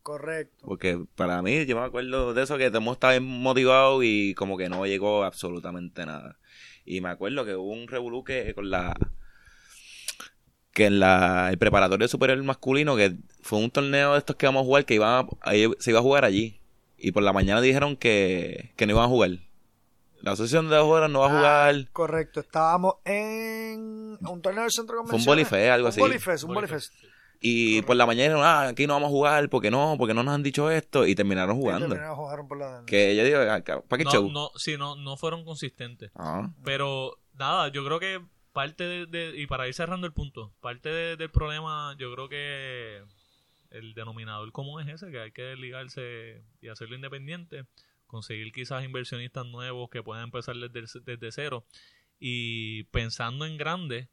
correcto. 0.01 0.65
Porque 0.65 1.03
para 1.15 1.41
mí, 1.41 1.65
yo 1.65 1.75
me 1.79 1.85
acuerdo 1.85 2.33
de 2.33 2.43
eso 2.43 2.57
que 2.57 2.69
Temo 2.71 2.93
estaba 2.93 3.19
motivado 3.19 4.03
y 4.03 4.33
como 4.35 4.57
que 4.57 4.69
no 4.69 4.85
llegó 4.85 5.23
absolutamente 5.23 6.05
nada. 6.05 6.37
Y 6.85 7.01
me 7.01 7.09
acuerdo 7.09 7.45
que 7.45 7.55
hubo 7.55 7.71
un 7.71 7.87
revolú 7.87 8.23
que 8.23 8.53
con 8.53 8.69
la 8.69 8.93
que 10.73 10.85
en 10.87 10.99
la 10.99 11.49
el 11.51 11.57
preparatorio 11.57 12.07
superior 12.07 12.41
masculino 12.43 12.95
que 12.95 13.15
fue 13.41 13.59
un 13.59 13.69
torneo 13.71 14.13
de 14.13 14.19
estos 14.19 14.35
que 14.35 14.45
vamos 14.47 14.61
a 14.61 14.65
jugar 14.65 14.85
que 14.85 14.95
iban 14.95 15.25
a- 15.25 15.49
ahí 15.49 15.69
se 15.79 15.91
iba 15.91 15.99
a 15.99 16.03
jugar 16.03 16.25
allí 16.25 16.59
y 16.97 17.11
por 17.11 17.21
la 17.23 17.31
mañana 17.33 17.61
dijeron 17.61 17.95
que, 17.95 18.71
que 18.75 18.85
no 18.87 18.93
iban 18.93 19.05
a 19.05 19.07
jugar 19.07 19.29
la 20.21 20.31
asociación 20.31 20.69
de 20.69 20.79
jugadores 20.79 21.09
no 21.11 21.19
va 21.19 21.25
a 21.27 21.29
Ah, 21.29 21.37
jugar 21.37 21.89
correcto. 21.91 22.39
Estábamos 22.39 22.95
en 23.03 24.17
un 24.21 24.41
torneo 24.41 24.63
del 24.63 24.71
centro 24.71 25.03
fue 25.05 25.17
un 25.19 25.25
bolifé 25.25 25.69
algo 25.69 25.87
así 25.89 25.99
Un 26.01 26.07
bolifest, 26.07 26.43
un 26.45 26.53
bolifest. 26.53 26.93
y 27.41 27.81
por 27.81 27.95
la 27.97 28.05
mañana 28.05 28.23
dijeron 28.29 28.43
ah 28.45 28.67
aquí 28.69 28.87
no 28.87 28.93
vamos 28.93 29.07
a 29.07 29.11
jugar 29.11 29.49
porque 29.49 29.69
no 29.69 29.95
porque 29.97 30.13
no 30.13 30.23
nos 30.23 30.33
han 30.33 30.43
dicho 30.43 30.71
esto 30.71 31.05
y 31.05 31.13
terminaron 31.13 31.57
Y 31.57 31.59
jugando 31.59 31.87
terminaron, 31.89 32.15
jugaron 32.15 32.47
por 32.47 32.57
la- 32.57 32.83
que 32.87 33.15
yo 33.15 33.23
digo 33.25 33.39
¿para 33.39 33.97
qué 33.97 34.05
No, 34.05 34.11
show? 34.11 34.31
no, 34.31 34.49
sí, 34.55 34.77
no, 34.77 34.95
no 34.95 35.17
fueron 35.17 35.43
consistentes. 35.43 36.09
Ah. 36.15 36.49
Pero 36.63 37.17
nada, 37.37 37.67
yo 37.67 37.83
creo 37.85 37.99
que 37.99 38.21
parte 38.53 38.83
de, 38.83 39.05
de- 39.07 39.37
y 39.41 39.47
para 39.47 39.67
ir 39.67 39.73
cerrando 39.73 40.07
el 40.07 40.13
punto, 40.13 40.53
parte 40.61 40.89
de- 40.89 41.17
del 41.17 41.29
problema, 41.29 41.95
yo 41.97 42.13
creo 42.13 42.29
que 42.29 43.03
el 43.71 43.93
denominador 43.95 44.51
común 44.51 44.81
es 44.87 44.95
ese, 45.01 45.11
que 45.11 45.19
hay 45.19 45.31
que 45.31 45.41
desligarse 45.41 46.43
y 46.61 46.67
hacerlo 46.69 46.95
independiente, 46.95 47.65
conseguir 48.07 48.51
quizás 48.53 48.83
inversionistas 48.85 49.45
nuevos 49.47 49.89
que 49.89 50.03
puedan 50.03 50.25
empezar 50.25 50.55
desde, 50.55 51.01
desde 51.01 51.31
cero 51.31 51.65
y 52.19 52.83
pensando 52.85 53.45
en 53.45 53.57
grande, 53.57 54.07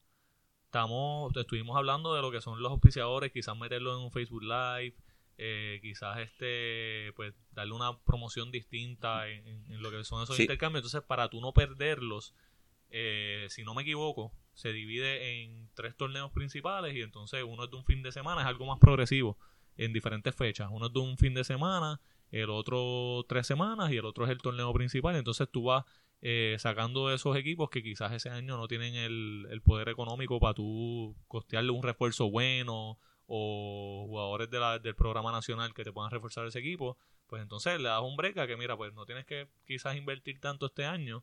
estamos, 0.65 1.37
estuvimos 1.37 1.77
hablando 1.77 2.15
de 2.15 2.23
lo 2.23 2.31
que 2.31 2.41
son 2.41 2.63
los 2.63 2.73
auspiciadores, 2.73 3.33
quizás 3.33 3.57
meterlo 3.57 3.93
en 3.97 4.05
un 4.05 4.11
Facebook 4.11 4.43
Live, 4.43 4.95
eh, 5.37 5.79
quizás 5.83 6.19
este 6.19 7.13
pues 7.17 7.35
darle 7.53 7.73
una 7.75 7.99
promoción 8.01 8.51
distinta 8.51 9.29
en, 9.29 9.65
lo 9.83 9.91
que 9.91 10.05
son 10.05 10.23
esos 10.23 10.37
Sí. 10.37 10.43
intercambios 10.43 10.81
entonces 10.81 11.03
para 11.07 11.29
tú 11.31 11.41
no 11.41 11.53
perderlos 11.53 12.35
eh, 12.91 13.47
si 13.51 13.63
no 13.65 13.75
me 13.75 13.83
equivoco 13.83 14.33
se 14.55 14.73
divide 14.73 15.43
en 15.43 15.71
tres 15.75 15.97
torneos 15.97 16.31
principales 16.33 16.95
y 16.95 17.03
entonces 17.03 17.45
uno 17.47 17.65
es 17.65 17.71
de 17.71 17.77
un 17.77 17.85
fin 17.85 18.03
de 18.03 18.13
semana 18.13 18.43
es 18.43 18.47
algo 18.47 18.67
más 18.67 18.79
progresivo 18.79 19.39
en 19.77 19.93
diferentes 19.93 20.35
fechas 20.35 20.69
uno 20.71 20.87
es 20.87 20.93
de 20.93 21.01
un 21.01 21.17
fin 21.17 21.35
de 21.35 21.45
semana 21.45 22.01
el 22.31 22.51
otro 22.51 23.25
tres 23.29 23.47
semanas 23.47 23.91
y 23.93 23.97
el 23.97 24.05
otro 24.05 24.25
es 24.25 24.31
el 24.31 24.39
torneo 24.39 24.73
principal 24.73 25.17
entonces 25.17 25.49
tú 25.51 25.65
vas 25.65 25.85
eh, 26.23 26.57
sacando 26.59 27.13
esos 27.13 27.37
equipos 27.37 27.71
que 27.71 27.83
quizás 27.83 28.13
ese 28.13 28.29
año 28.29 28.57
no 28.59 28.69
tienen 28.69 28.95
el, 28.95 29.47
el 29.51 29.63
poder 29.63 29.89
económico 29.89 30.39
para 30.39 30.55
tú 30.55 31.17
costearle 31.29 31.71
un 31.71 31.83
refuerzo 31.83 32.31
bueno 32.31 32.99
o 33.27 34.05
jugadores 34.09 34.51
de 34.51 34.59
la- 34.59 34.79
del 34.79 34.95
programa 34.95 35.33
nacional 35.33 35.73
que 35.73 35.85
te 35.85 35.93
puedan 35.93 36.11
reforzar 36.11 36.47
ese 36.47 36.59
equipo, 36.59 36.99
pues 37.29 37.41
entonces 37.43 37.79
le 37.81 37.89
das 37.89 38.03
un 38.03 38.17
break 38.17 38.35
que 38.47 38.57
mira, 38.57 38.77
pues 38.77 38.93
no 38.93 39.07
tienes 39.07 39.25
que 39.25 39.49
quizás 39.65 39.97
invertir 39.97 40.41
tanto 40.41 40.67
este 40.67 40.85
año. 40.85 41.23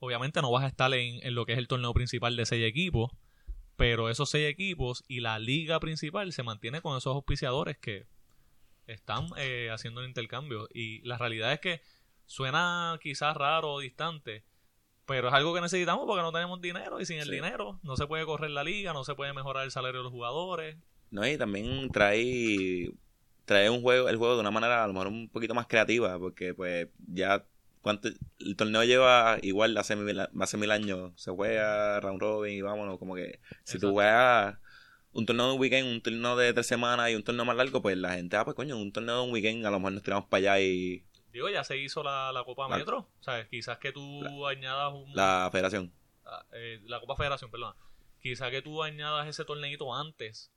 Obviamente 0.00 0.40
no 0.42 0.50
vas 0.50 0.64
a 0.64 0.68
estar 0.68 0.92
en, 0.94 1.24
en 1.26 1.34
lo 1.34 1.44
que 1.46 1.52
es 1.52 1.58
el 1.58 1.68
torneo 1.68 1.92
principal 1.92 2.36
de 2.36 2.46
seis 2.46 2.64
equipos, 2.64 3.10
pero 3.76 4.08
esos 4.10 4.30
seis 4.30 4.48
equipos 4.48 5.04
y 5.08 5.20
la 5.20 5.38
liga 5.38 5.80
principal 5.80 6.32
se 6.32 6.42
mantiene 6.42 6.80
con 6.80 6.96
esos 6.96 7.14
auspiciadores 7.14 7.78
que 7.78 8.06
están 8.86 9.26
eh, 9.36 9.70
haciendo 9.72 10.00
el 10.00 10.08
intercambio. 10.08 10.68
Y 10.72 11.00
la 11.02 11.18
realidad 11.18 11.52
es 11.52 11.60
que 11.60 11.80
suena 12.26 12.98
quizás 13.02 13.36
raro 13.36 13.72
o 13.74 13.80
distante, 13.80 14.44
pero 15.06 15.28
es 15.28 15.34
algo 15.34 15.54
que 15.54 15.60
necesitamos 15.60 16.06
porque 16.06 16.22
no 16.22 16.32
tenemos 16.32 16.60
dinero 16.60 17.00
y 17.00 17.06
sin 17.06 17.18
el 17.18 17.24
Sí. 17.26 17.30
dinero 17.32 17.80
no 17.82 17.96
se 17.96 18.06
puede 18.06 18.24
correr 18.24 18.50
la 18.50 18.64
liga, 18.64 18.92
no 18.92 19.04
se 19.04 19.14
puede 19.14 19.32
mejorar 19.32 19.64
el 19.64 19.70
salario 19.70 19.98
de 20.00 20.04
los 20.04 20.12
jugadores. 20.12 20.76
No, 21.10 21.26
y 21.26 21.38
también 21.38 21.88
trae, 21.90 22.90
trae 23.46 23.70
un 23.70 23.80
juego, 23.80 24.08
el 24.08 24.16
juego 24.16 24.34
de 24.34 24.40
una 24.40 24.50
manera 24.50 24.84
a 24.84 24.86
lo 24.86 24.92
mejor 24.92 25.08
un 25.08 25.28
poquito 25.30 25.54
más 25.54 25.66
creativa, 25.66 26.18
porque 26.18 26.52
pues 26.54 26.88
ya 27.06 27.44
cuánto, 27.82 28.08
el 28.40 28.56
torneo 28.56 28.84
lleva 28.84 29.38
igual 29.42 29.76
hace 29.76 29.96
mil, 29.96 30.20
hace 30.20 30.56
mil 30.56 30.70
años, 30.70 31.12
se 31.16 31.30
juega 31.30 32.00
round 32.00 32.20
robin 32.20 32.54
y 32.54 32.62
vámonos, 32.62 32.98
como 32.98 33.14
que 33.14 33.40
si 33.64 33.78
tú 33.78 33.88
Exacto. 33.88 33.92
juegas 33.92 34.58
un 35.12 35.26
torneo 35.26 35.46
de 35.48 35.52
un 35.54 35.60
weekend, 35.60 35.88
un 35.88 36.00
torneo 36.02 36.36
de 36.36 36.52
tres 36.52 36.66
semanas 36.66 37.10
y 37.10 37.14
un 37.14 37.22
torneo 37.24 37.44
más 37.44 37.56
largo, 37.56 37.80
pues 37.82 37.96
la 37.96 38.14
gente, 38.14 38.36
ah, 38.36 38.44
pues 38.44 38.54
coño, 38.54 38.76
un 38.76 38.92
torneo 38.92 39.16
de 39.20 39.26
un 39.26 39.32
weekend, 39.32 39.64
a 39.66 39.70
lo 39.70 39.78
mejor 39.80 39.92
nos 39.92 40.02
tiramos 40.02 40.26
para 40.28 40.38
allá 40.54 40.60
y 40.60 41.04
Digo, 41.32 41.48
ya 41.50 41.62
se 41.62 41.76
hizo 41.76 42.02
la, 42.02 42.32
la 42.32 42.42
Copa 42.44 42.68
La- 42.68 42.78
Metro. 42.78 42.98
O 43.20 43.22
sea, 43.22 43.46
quizás 43.48 43.78
que 43.78 43.92
tú 43.92 44.46
añadas 44.46 44.92
un, 44.94 45.14
la 45.14 45.48
federación. 45.52 45.92
ah, 46.24 46.44
eh, 46.52 46.80
la 46.86 47.00
Copa 47.00 47.16
Federación, 47.16 47.50
perdón. 47.50 47.74
Quizás 48.20 48.50
que 48.50 48.62
tú 48.62 48.82
añadas 48.82 49.28
ese 49.28 49.44
torneito 49.44 49.94
antes. 49.94 50.50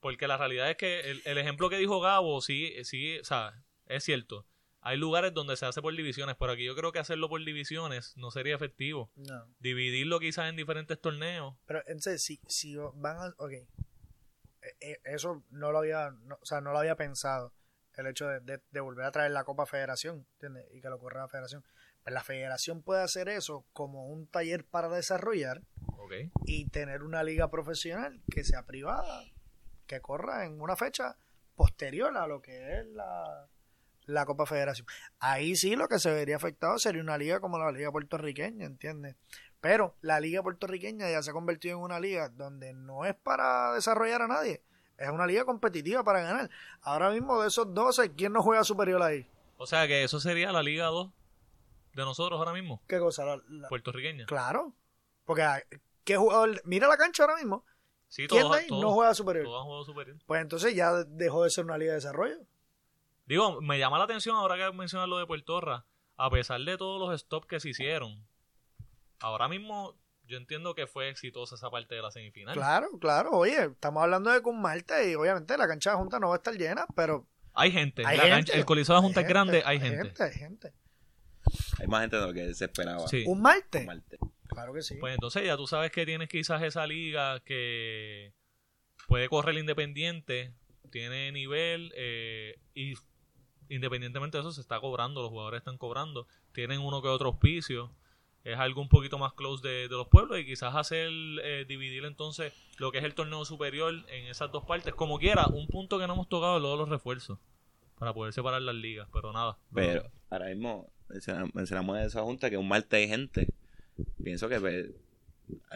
Porque 0.00 0.26
la 0.28 0.36
realidad 0.36 0.70
es 0.70 0.76
que 0.76 1.00
el, 1.10 1.22
el 1.24 1.38
ejemplo 1.38 1.68
que 1.68 1.76
dijo 1.76 2.00
Gabo, 2.00 2.40
sí, 2.40 2.72
sí, 2.84 3.18
o 3.18 3.24
sea, 3.24 3.52
es 3.86 4.04
cierto. 4.04 4.46
Hay 4.84 4.96
lugares 4.98 5.32
donde 5.32 5.56
se 5.56 5.64
hace 5.64 5.80
por 5.80 5.94
divisiones, 5.96 6.34
pero 6.38 6.52
aquí 6.52 6.64
yo 6.64 6.74
creo 6.74 6.90
que 6.92 6.98
hacerlo 6.98 7.28
por 7.28 7.44
divisiones 7.44 8.16
no 8.16 8.30
sería 8.32 8.56
efectivo. 8.56 9.10
No. 9.16 9.46
Dividirlo 9.60 10.18
quizás 10.18 10.48
en 10.50 10.56
diferentes 10.56 11.00
torneos. 11.00 11.54
Pero 11.66 11.80
entonces, 11.86 12.22
si, 12.22 12.40
si 12.48 12.76
van 12.94 13.16
a. 13.16 13.34
Ok. 13.38 13.52
Eh, 13.52 13.66
eh, 14.80 15.00
Eso 15.04 15.44
no 15.50 15.70
lo 15.72 15.78
había. 15.78 16.10
no- 16.10 16.38
o 16.40 16.44
sea, 16.44 16.60
no 16.60 16.72
lo 16.72 16.78
había 16.78 16.96
pensado. 16.96 17.52
El 17.96 18.06
hecho 18.06 18.26
de, 18.26 18.40
de- 18.40 18.62
de 18.70 18.80
volver 18.80 19.04
a 19.04 19.12
traer 19.12 19.30
la 19.32 19.44
Copa 19.44 19.66
Federación. 19.66 20.26
¿Entiendes? 20.34 20.66
Y 20.72 20.80
que 20.80 20.88
lo 20.88 20.98
corra 20.98 21.20
la 21.20 21.28
Federación. 21.28 21.62
Pues 22.02 22.12
la 22.14 22.24
Federación 22.24 22.82
puede 22.82 23.02
hacer 23.02 23.28
eso 23.28 23.64
como 23.72 24.08
un 24.08 24.26
taller 24.26 24.64
para 24.66 24.88
desarrollar 24.88 25.62
Ok. 25.98 26.12
y 26.44 26.68
tener 26.70 27.02
una 27.04 27.22
liga 27.22 27.48
profesional 27.50 28.20
que 28.28 28.42
sea 28.42 28.66
privada, 28.66 29.22
que 29.86 30.00
corra 30.00 30.44
en 30.44 30.60
una 30.60 30.74
fecha 30.74 31.16
posterior 31.54 32.16
a 32.16 32.26
lo 32.26 32.42
que 32.42 32.80
es 32.80 32.86
la, 32.88 33.48
la 34.06 34.24
Copa 34.26 34.46
Federación. 34.46 34.86
Ahí 35.18 35.56
sí 35.56 35.76
lo 35.76 35.88
que 35.88 35.98
se 35.98 36.12
vería 36.12 36.36
afectado 36.36 36.78
sería 36.78 37.02
una 37.02 37.18
liga 37.18 37.40
como 37.40 37.58
la 37.58 37.70
liga 37.72 37.90
puertorriqueña, 37.92 38.66
¿entiendes? 38.66 39.16
Pero 39.60 39.94
la 40.00 40.18
liga 40.20 40.42
puertorriqueña 40.42 41.08
ya 41.10 41.22
se 41.22 41.30
ha 41.30 41.32
convertido 41.32 41.76
en 41.78 41.82
una 41.84 42.00
liga 42.00 42.28
donde 42.30 42.72
no 42.72 43.04
es 43.04 43.14
para 43.14 43.72
desarrollar 43.74 44.22
a 44.22 44.26
nadie, 44.28 44.62
es 44.98 45.08
una 45.08 45.26
liga 45.26 45.44
competitiva 45.44 46.02
para 46.02 46.20
ganar. 46.20 46.50
Ahora 46.82 47.10
mismo 47.10 47.40
de 47.40 47.48
esos 47.48 47.72
12, 47.72 48.12
¿quién 48.14 48.32
no 48.32 48.42
juega 48.42 48.64
superior 48.64 49.02
ahí? 49.02 49.26
O 49.56 49.66
sea 49.66 49.86
que 49.86 50.02
eso 50.02 50.18
sería 50.18 50.50
la 50.50 50.62
Liga 50.62 50.86
2 50.86 51.10
de 51.94 52.02
nosotros 52.04 52.36
ahora 52.38 52.52
mismo, 52.52 52.82
¿Qué 52.88 52.98
cosa? 52.98 53.24
La- 53.24 53.40
la- 53.48 53.68
puertorriqueña. 53.68 54.26
Claro. 54.26 54.72
Porque, 55.24 55.42
ah, 55.42 55.62
¿qué 56.04 56.16
jugador? 56.16 56.60
Mira 56.64 56.88
la 56.88 56.96
cancha 56.96 57.22
ahora 57.22 57.36
mismo. 57.36 57.64
Sí, 58.08 58.26
¿Quién 58.26 58.42
todos, 58.42 58.56
de 58.56 58.62
ahí 58.62 58.66
todos- 58.66 58.82
no 58.82 58.90
juega 58.92 59.14
superior? 59.14 59.44
todos 59.44 59.60
han 59.60 59.66
jugado 59.66 59.84
superior. 59.84 60.16
Pues 60.26 60.42
entonces 60.42 60.74
ya 60.74 60.92
dejó 61.04 61.44
de 61.44 61.50
ser 61.50 61.64
una 61.64 61.78
liga 61.78 61.92
de 61.92 61.96
desarrollo. 61.98 62.38
Digo, 63.32 63.62
me 63.62 63.78
llama 63.78 63.96
la 63.96 64.04
atención 64.04 64.36
ahora 64.36 64.56
que 64.58 64.76
mencionas 64.76 65.08
lo 65.08 65.16
de 65.16 65.24
Puerto 65.26 65.58
Rico, 65.58 65.82
a 66.18 66.28
pesar 66.30 66.60
de 66.60 66.76
todos 66.76 67.00
los 67.00 67.18
stops 67.18 67.46
que 67.46 67.60
se 67.60 67.70
hicieron. 67.70 68.22
Ahora 69.20 69.48
mismo 69.48 69.96
yo 70.26 70.36
entiendo 70.36 70.74
que 70.74 70.86
fue 70.86 71.08
exitosa 71.08 71.54
esa 71.54 71.70
parte 71.70 71.94
de 71.94 72.02
la 72.02 72.10
semifinal. 72.10 72.54
Claro, 72.54 72.88
claro. 73.00 73.30
Oye, 73.30 73.64
estamos 73.64 74.02
hablando 74.02 74.30
de 74.30 74.42
con 74.42 74.60
Marte 74.60 75.10
y 75.10 75.14
obviamente 75.14 75.56
la 75.56 75.66
cancha 75.66 75.92
de 75.92 75.96
Junta 75.96 76.18
no 76.20 76.28
va 76.28 76.34
a 76.34 76.36
estar 76.36 76.52
llena, 76.54 76.86
pero 76.94 77.26
Hay 77.54 77.70
gente. 77.72 78.02
hay 78.04 78.18
la 78.18 78.22
gente. 78.24 78.36
cancha- 78.36 78.52
el 78.58 78.64
coliseo 78.66 78.96
de 78.96 78.98
Hay 78.98 79.02
Junta 79.02 79.20
es 79.20 79.26
gente, 79.26 79.32
grande, 79.32 79.62
hay 79.64 79.80
gente. 79.80 80.22
Hay 80.22 80.32
gente. 80.34 80.72
Hay 81.80 81.86
más 81.86 82.02
gente 82.02 82.16
de 82.18 82.26
lo 82.26 82.32
que 82.34 82.52
se 82.52 82.66
esperaba. 82.66 83.08
Sí. 83.08 83.24
¿Un 83.26 83.40
Marte? 83.40 83.86
Marte. 83.86 84.18
Claro 84.46 84.74
que 84.74 84.82
sí. 84.82 84.96
Pues 85.00 85.14
entonces 85.14 85.42
ya 85.46 85.56
tú 85.56 85.66
sabes 85.66 85.90
que 85.90 86.04
tienes 86.04 86.28
quizás 86.28 86.60
esa 86.62 86.86
liga 86.86 87.40
que 87.40 88.34
puede 89.08 89.30
correr 89.30 89.56
independiente, 89.56 90.52
tiene 90.90 91.32
nivel 91.32 91.92
eh, 91.96 92.58
y 92.74 92.92
independientemente 93.74 94.36
de 94.36 94.42
eso 94.42 94.52
se 94.52 94.60
está 94.60 94.80
cobrando, 94.80 95.22
los 95.22 95.30
jugadores 95.30 95.58
están 95.58 95.78
cobrando, 95.78 96.26
tienen 96.52 96.80
uno 96.80 97.00
que 97.02 97.08
otro 97.08 97.28
auspicio, 97.28 97.90
es 98.44 98.58
algo 98.58 98.80
un 98.80 98.88
poquito 98.88 99.18
más 99.18 99.32
close 99.34 99.66
de, 99.66 99.74
de 99.88 99.96
los 99.96 100.08
pueblos 100.08 100.38
y 100.40 100.44
quizás 100.44 100.74
hacer, 100.74 101.08
eh, 101.44 101.64
dividir 101.66 102.04
entonces 102.04 102.52
lo 102.78 102.90
que 102.90 102.98
es 102.98 103.04
el 103.04 103.14
torneo 103.14 103.44
superior 103.44 103.94
en 104.08 104.26
esas 104.26 104.50
dos 104.50 104.64
partes, 104.64 104.94
como 104.94 105.18
quiera, 105.18 105.46
un 105.46 105.68
punto 105.68 105.98
que 105.98 106.06
no 106.06 106.14
hemos 106.14 106.28
tocado 106.28 106.56
es 106.56 106.62
lo 106.62 106.72
de 106.72 106.76
los 106.78 106.88
refuerzos, 106.88 107.38
para 107.98 108.12
poder 108.12 108.32
separar 108.32 108.60
las 108.62 108.74
ligas, 108.74 109.08
pero 109.12 109.32
nada. 109.32 109.56
Pero 109.72 110.02
ahora 110.28 110.46
mismo 110.46 110.90
menciona- 111.08 111.48
mencionamos 111.54 111.96
de 111.98 112.06
esa 112.06 112.22
junta 112.22 112.50
que 112.50 112.56
un 112.56 112.66
Marte 112.66 112.96
hay 112.96 113.06
gente. 113.08 113.46
Pienso 114.24 114.48
que 114.48 114.58
pues, 114.58 114.86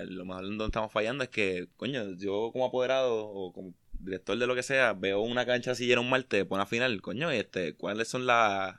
lo 0.08 0.24
mejor 0.24 0.42
donde 0.44 0.64
estamos 0.64 0.90
fallando 0.90 1.22
es 1.22 1.30
que, 1.30 1.68
coño, 1.76 2.14
yo 2.16 2.50
como 2.52 2.66
apoderado 2.66 3.26
o 3.28 3.52
como 3.52 3.74
director 4.00 4.36
de 4.38 4.46
lo 4.46 4.54
que 4.54 4.62
sea, 4.62 4.92
veo 4.92 5.20
una 5.20 5.46
cancha 5.46 5.72
así 5.72 5.86
llena 5.86 6.00
un 6.00 6.10
Marte 6.10 6.44
por 6.44 6.56
una 6.56 6.66
final, 6.66 7.00
coño, 7.02 7.32
y 7.32 7.38
este, 7.38 7.74
¿cuáles 7.74 8.08
son 8.08 8.26
las... 8.26 8.76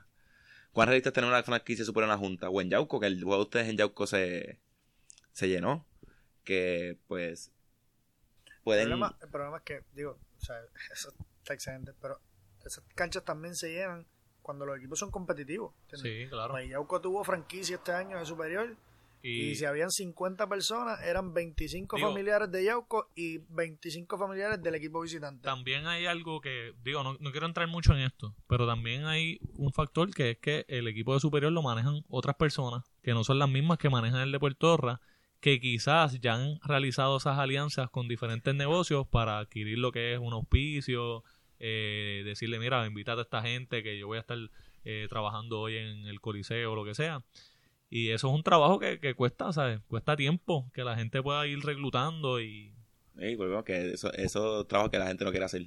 ¿Cuán 0.72 0.88
realistas 0.88 1.12
tener 1.12 1.28
una 1.28 1.42
franquicia 1.42 1.84
supera 1.84 2.06
una 2.06 2.18
junta? 2.18 2.50
O 2.50 2.60
en 2.60 2.70
Yauco, 2.70 3.00
que 3.00 3.06
el 3.06 3.22
juego 3.22 3.36
de 3.36 3.42
ustedes 3.42 3.68
en 3.68 3.76
Yauco 3.76 4.06
se, 4.06 4.60
se 5.32 5.48
llenó. 5.48 5.86
Que 6.44 6.98
pues 7.08 7.52
el, 8.46 8.62
pueden... 8.62 8.88
problema, 8.88 9.18
el 9.20 9.28
problema 9.28 9.56
es 9.58 9.62
que, 9.64 9.84
digo, 9.92 10.18
o 10.36 10.40
sea, 10.40 10.56
eso 10.92 11.12
está 11.38 11.54
excelente, 11.54 11.92
pero 12.00 12.20
esas 12.64 12.84
canchas 12.94 13.24
también 13.24 13.54
se 13.54 13.72
llenan 13.72 14.06
cuando 14.42 14.66
los 14.66 14.78
equipos 14.78 14.98
son 14.98 15.10
competitivos. 15.10 15.74
¿entiendes? 15.90 16.24
Sí, 16.24 16.30
claro. 16.30 16.52
Pues 16.52 16.68
Yauco 16.68 17.00
tuvo 17.00 17.24
franquicia 17.24 17.76
este 17.76 17.92
año 17.92 18.18
de 18.18 18.26
superior 18.26 18.76
y, 19.22 19.50
Y, 19.50 19.54
si 19.56 19.64
habían 19.64 19.90
50 19.90 20.48
personas, 20.48 21.00
eran 21.02 21.34
25 21.34 21.96
Digo- 21.96 22.08
familiares 22.08 22.50
de 22.52 22.64
Yauco 22.64 23.10
y 23.16 23.38
25 23.48 24.16
familiares 24.18 24.62
del 24.62 24.74
equipo 24.76 25.00
visitante. 25.00 25.42
también 25.42 25.86
hay 25.86 26.06
algo 26.06 26.40
que, 26.40 26.72
digo, 26.84 27.02
no, 27.02 27.16
no 27.18 27.30
quiero 27.32 27.46
entrar 27.46 27.66
mucho 27.68 27.92
en 27.94 28.00
esto, 28.00 28.34
pero 28.46 28.66
también 28.66 29.06
hay 29.06 29.38
un 29.54 29.72
factor 29.72 30.12
que 30.14 30.30
es 30.30 30.38
que 30.38 30.64
el 30.68 30.86
equipo 30.88 31.14
de 31.14 31.20
superior 31.20 31.50
lo 31.52 31.62
manejan 31.62 32.04
otras 32.08 32.36
personas 32.36 32.84
que 33.02 33.12
no 33.12 33.24
son 33.24 33.38
las 33.38 33.48
mismas 33.48 33.78
que 33.78 33.90
manejan 33.90 34.20
el 34.20 34.32
de 34.32 34.38
Puerto 34.38 34.76
Rico, 34.76 35.00
que 35.40 35.60
quizás 35.60 36.20
ya 36.20 36.34
han 36.34 36.58
realizado 36.64 37.16
esas 37.16 37.38
alianzas 37.38 37.90
con 37.90 38.08
diferentes 38.08 38.52
negocios 38.54 39.06
para 39.06 39.38
adquirir 39.38 39.78
lo 39.78 39.92
que 39.92 40.14
es 40.14 40.18
un 40.18 40.32
auspicio, 40.32 41.22
eh, 41.60 42.22
decirle, 42.24 42.58
mira, 42.58 42.84
invítate 42.86 43.20
a 43.20 43.22
esta 43.22 43.42
gente 43.42 43.82
que 43.82 43.98
yo 43.98 44.06
voy 44.08 44.18
a 44.18 44.20
estar 44.20 44.38
eh, 44.84 45.06
trabajando 45.08 45.60
hoy 45.60 45.76
en 45.76 46.06
el 46.06 46.20
Coliseo 46.20 46.72
o 46.72 46.74
lo 46.76 46.84
que 46.84 46.94
sea. 46.94 47.22
Y 47.90 48.10
eso 48.10 48.28
es 48.28 48.34
un 48.34 48.42
trabajo 48.42 48.78
que, 48.78 49.00
que 49.00 49.14
cuesta, 49.14 49.52
¿sabes? 49.52 49.80
Cuesta 49.88 50.16
tiempo 50.16 50.70
que 50.74 50.84
la 50.84 50.96
gente 50.96 51.22
pueda 51.22 51.46
ir 51.46 51.60
reclutando 51.60 52.40
y, 52.40 52.74
Ey, 53.18 53.34
volvemos 53.34 53.64
que 53.64 53.92
eso, 53.92 54.12
eso 54.12 54.60
es 54.62 54.68
trabajo 54.68 54.90
que 54.90 54.98
la 54.98 55.06
gente 55.08 55.24
no 55.24 55.30
quiere 55.30 55.46
hacer. 55.46 55.66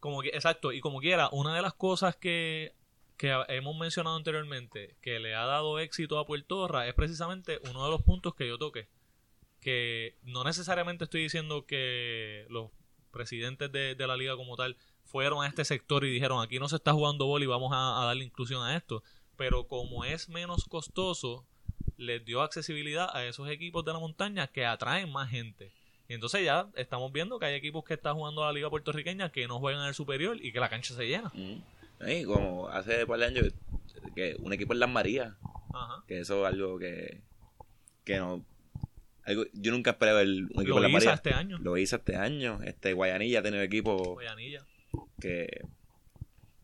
como 0.00 0.22
que, 0.22 0.28
exacto, 0.28 0.72
y 0.72 0.80
como 0.80 1.00
quiera, 1.00 1.28
una 1.32 1.54
de 1.54 1.62
las 1.62 1.74
cosas 1.74 2.16
que, 2.16 2.74
que 3.16 3.32
hemos 3.48 3.76
mencionado 3.76 4.16
anteriormente 4.16 4.96
que 5.02 5.18
le 5.18 5.34
ha 5.34 5.44
dado 5.44 5.78
éxito 5.80 6.18
a 6.18 6.26
Puerto 6.26 6.66
Rico 6.68 6.80
es 6.82 6.94
precisamente 6.94 7.58
uno 7.70 7.84
de 7.84 7.90
los 7.90 8.02
puntos 8.02 8.34
que 8.34 8.46
yo 8.48 8.58
toqué. 8.58 8.88
Que 9.60 10.16
no 10.22 10.44
necesariamente 10.44 11.04
estoy 11.04 11.22
diciendo 11.22 11.66
que 11.66 12.46
los 12.48 12.70
presidentes 13.10 13.72
de, 13.72 13.94
de 13.96 14.06
la 14.06 14.16
liga 14.16 14.36
como 14.36 14.56
tal 14.56 14.76
fueron 15.04 15.42
a 15.42 15.48
este 15.48 15.64
sector 15.64 16.04
y 16.04 16.10
dijeron 16.10 16.40
aquí 16.42 16.58
no 16.60 16.68
se 16.68 16.76
está 16.76 16.92
jugando 16.92 17.26
bol 17.26 17.42
y 17.42 17.46
vamos 17.46 17.72
a, 17.72 18.02
a 18.02 18.06
darle 18.06 18.24
inclusión 18.24 18.62
a 18.62 18.76
esto. 18.76 19.02
Pero 19.38 19.68
como 19.68 20.04
es 20.04 20.28
menos 20.28 20.64
costoso, 20.64 21.46
les 21.96 22.24
dio 22.24 22.42
accesibilidad 22.42 23.08
a 23.16 23.24
esos 23.24 23.48
equipos 23.48 23.84
de 23.84 23.92
la 23.92 24.00
montaña 24.00 24.48
que 24.48 24.66
atraen 24.66 25.10
más 25.10 25.30
gente. 25.30 25.70
Y 26.08 26.14
entonces 26.14 26.44
ya 26.44 26.68
estamos 26.74 27.12
viendo 27.12 27.38
que 27.38 27.46
hay 27.46 27.54
equipos 27.54 27.84
que 27.84 27.94
están 27.94 28.16
jugando 28.16 28.42
a 28.42 28.48
la 28.48 28.52
liga 28.52 28.68
puertorriqueña 28.68 29.30
que 29.30 29.46
no 29.46 29.60
juegan 29.60 29.82
en 29.82 29.88
el 29.88 29.94
superior 29.94 30.36
y 30.44 30.52
que 30.52 30.58
la 30.60 30.68
cancha 30.68 30.92
se 30.94 31.06
llena. 31.06 31.30
Mm. 31.34 32.24
Como 32.26 32.68
hace 32.68 33.06
par 33.06 33.20
de 33.20 33.26
años 33.26 33.54
que 34.14 34.36
un 34.40 34.52
equipo 34.52 34.72
en 34.72 34.80
Las 34.80 34.90
Marías, 34.90 35.34
Ajá. 35.72 36.02
que 36.08 36.20
eso 36.20 36.40
es 36.46 36.52
algo 36.52 36.78
que, 36.78 37.20
que 38.04 38.16
no... 38.18 38.44
Algo, 39.24 39.44
yo 39.52 39.70
nunca 39.70 39.90
esperé 39.90 40.14
ver 40.14 40.26
un 40.26 40.62
equipo 40.62 40.62
Lo 40.62 40.76
en 40.78 40.82
Las 40.82 40.92
Marías. 40.92 41.14
este 41.14 41.34
año. 41.34 41.58
Lo 41.58 41.76
hice 41.76 41.96
este 41.96 42.16
año. 42.16 42.60
Este 42.64 42.92
Guayanilla 42.92 43.42
tiene 43.42 43.58
un 43.58 43.62
equipo 43.64 44.14
Guayanilla. 44.14 44.64
que 45.20 45.60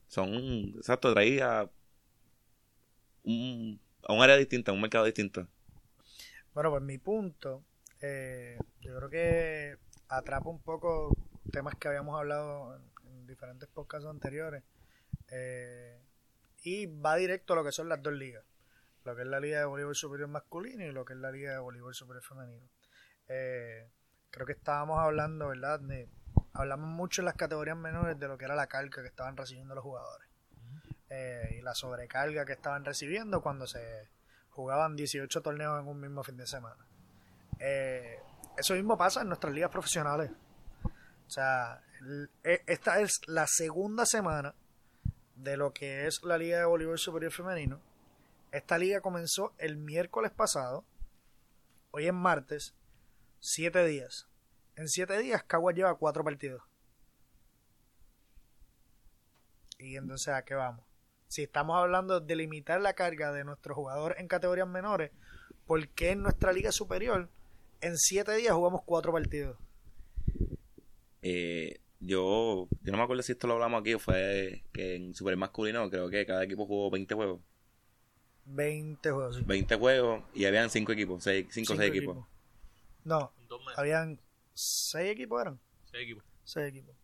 son, 0.09 0.73
exacto, 0.77 1.13
traía 1.13 1.69
un, 3.25 3.81
a 4.07 4.13
un 4.13 4.23
área 4.23 4.37
distinta, 4.37 4.71
a 4.71 4.75
un 4.75 4.81
mercado 4.81 5.05
distinto. 5.05 5.47
Bueno, 6.53 6.71
pues 6.71 6.83
mi 6.83 6.99
punto, 6.99 7.65
eh, 8.01 8.59
yo 8.81 8.97
creo 8.97 9.11
que 9.11 9.77
atrapa 10.09 10.49
un 10.49 10.61
poco 10.61 11.17
temas 11.51 11.75
que 11.77 11.89
habíamos 11.89 12.19
hablado 12.19 12.77
en, 12.77 12.83
en 13.11 13.27
diferentes 13.27 13.69
podcasts 13.69 14.07
anteriores 14.07 14.63
eh, 15.31 16.01
y 16.63 16.87
va 16.87 17.17
directo 17.17 17.53
a 17.53 17.57
lo 17.57 17.65
que 17.65 17.73
son 17.73 17.89
las 17.89 18.03
dos 18.03 18.13
ligas, 18.13 18.45
lo 19.05 19.17
que 19.17 19.23
es 19.23 19.29
la 19.29 19.41
Liga 19.41 19.59
de 19.59 19.65
Voleibol 19.65 19.97
Superior 19.97 20.29
Masculino 20.29 20.85
y 20.85 20.93
lo 20.93 21.05
que 21.05 21.15
es 21.15 21.19
la 21.19 21.31
Liga 21.31 21.53
de 21.53 21.59
Voleibol 21.59 21.95
Superior 21.95 22.23
Femenino. 22.23 22.69
Eh, 23.29 23.89
creo 24.31 24.47
que 24.47 24.53
estábamos 24.53 25.01
hablando, 25.01 25.49
¿verdad? 25.49 25.81
De, 25.81 26.09
hablamos 26.53 26.89
mucho 26.89 27.23
en 27.23 27.27
las 27.27 27.35
categorías 27.35 27.77
menores 27.77 28.19
de 28.19 28.29
lo 28.29 28.39
que 28.39 28.45
era 28.45 28.55
la 28.55 28.67
carga 28.67 29.03
que 29.03 29.09
estaban 29.09 29.37
recibiendo 29.37 29.75
los 29.75 29.83
jugadores 29.83 30.34
eh, 31.15 31.57
y 31.59 31.63
la 31.63 31.75
sobrecarga 31.75 32.45
que 32.45 32.55
estaban 32.55 32.85
recibiendo 32.85 33.41
cuando 33.41 33.67
se 33.67 34.09
jugaban 34.51 34.97
18 34.97 35.43
torneos 35.43 35.81
en 35.81 35.87
un 35.87 36.01
mismo 36.01 36.25
fin 36.25 36.37
de 36.37 36.47
semana. 36.47 36.85
Eh, 37.61 38.19
eso 38.57 38.75
mismo 38.75 38.99
pasa 38.99 39.23
en 39.23 39.29
nuestras 39.29 39.53
ligas 39.53 39.71
profesionales. 39.71 40.31
O 41.27 41.31
sea, 41.31 41.81
e- 42.43 42.63
esta 42.67 43.01
es 43.01 43.21
la 43.27 43.47
segunda 43.47 44.07
semana 44.07 44.55
de 45.37 45.57
lo 45.57 45.73
que 45.73 46.07
es 46.07 46.21
la 46.25 46.37
Liga 46.37 46.59
de 46.59 46.65
Voleibol 46.65 46.99
Superior 46.99 47.33
Femenino. 47.33 47.81
Esta 48.51 48.77
liga 48.79 49.01
comenzó 49.01 49.53
el 49.59 49.77
miércoles 49.77 50.33
pasado. 50.33 50.85
Hoy 51.93 52.07
es 52.07 52.15
martes. 52.15 52.75
Siete 53.41 53.85
días. 53.85 54.27
En 54.77 54.89
siete 54.89 55.19
días, 55.19 55.45
Caguas 55.45 55.77
lleva 55.77 55.97
cuatro 55.97 56.25
partidos. 56.25 56.63
Y 59.79 59.97
entonces, 59.97 60.35
¿a 60.35 60.45
qué 60.45 60.55
vamos? 60.55 60.85
Si 61.35 61.43
estamos 61.43 61.77
hablando 61.77 62.21
de 62.21 62.37
limitar 62.37 62.81
la 62.81 62.93
carga 62.93 63.33
de 63.33 63.43
nuestros 63.43 63.75
jugadores 63.75 64.21
en 64.21 64.29
categorías 64.29 64.69
menores, 64.69 65.11
¿por 65.67 65.89
qué 65.89 66.11
en 66.11 66.23
nuestra 66.23 66.53
liga 66.53 66.71
superior 66.71 67.29
en 67.81 67.99
siete 67.99 68.37
días 68.37 68.55
jugamos 68.55 68.83
cuatro 68.85 69.13
partidos? 69.13 69.59
Eh, 71.23 71.81
yo, 71.99 72.69
yo 72.83 72.93
no 72.93 72.99
me 72.99 73.03
acuerdo 73.03 73.25
si 73.25 73.33
esto 73.33 73.49
lo 73.49 73.55
hablamos 73.55 73.81
aquí 73.81 73.95
o 73.95 73.99
fue 73.99 74.63
que 74.73 74.95
en 74.95 75.13
Super 75.13 75.37
Masculino 75.37 75.91
creo 75.91 76.09
que 76.09 76.25
cada 76.25 76.45
equipo 76.45 76.67
jugó 76.67 76.89
20 76.93 77.13
juegos. 77.17 77.41
20 78.45 79.11
juegos. 79.11 79.37
sí. 79.39 79.43
20 79.45 79.75
juegos 79.75 80.23
y 80.35 80.45
habían 80.45 80.71
5 80.71 80.93
equipos, 80.93 81.25
5 81.25 81.49
o 81.49 81.53
Cinco 81.53 81.75
6 81.75 81.91
equipos. 81.91 82.29
No, 83.03 83.33
habían 83.77 84.21
seis 84.53 85.11
equipos, 85.11 85.43
eran. 85.43 85.59
Seis 85.91 86.05
equipos. 86.05 86.25
Seis 86.45 86.69
equipos. 86.69 86.95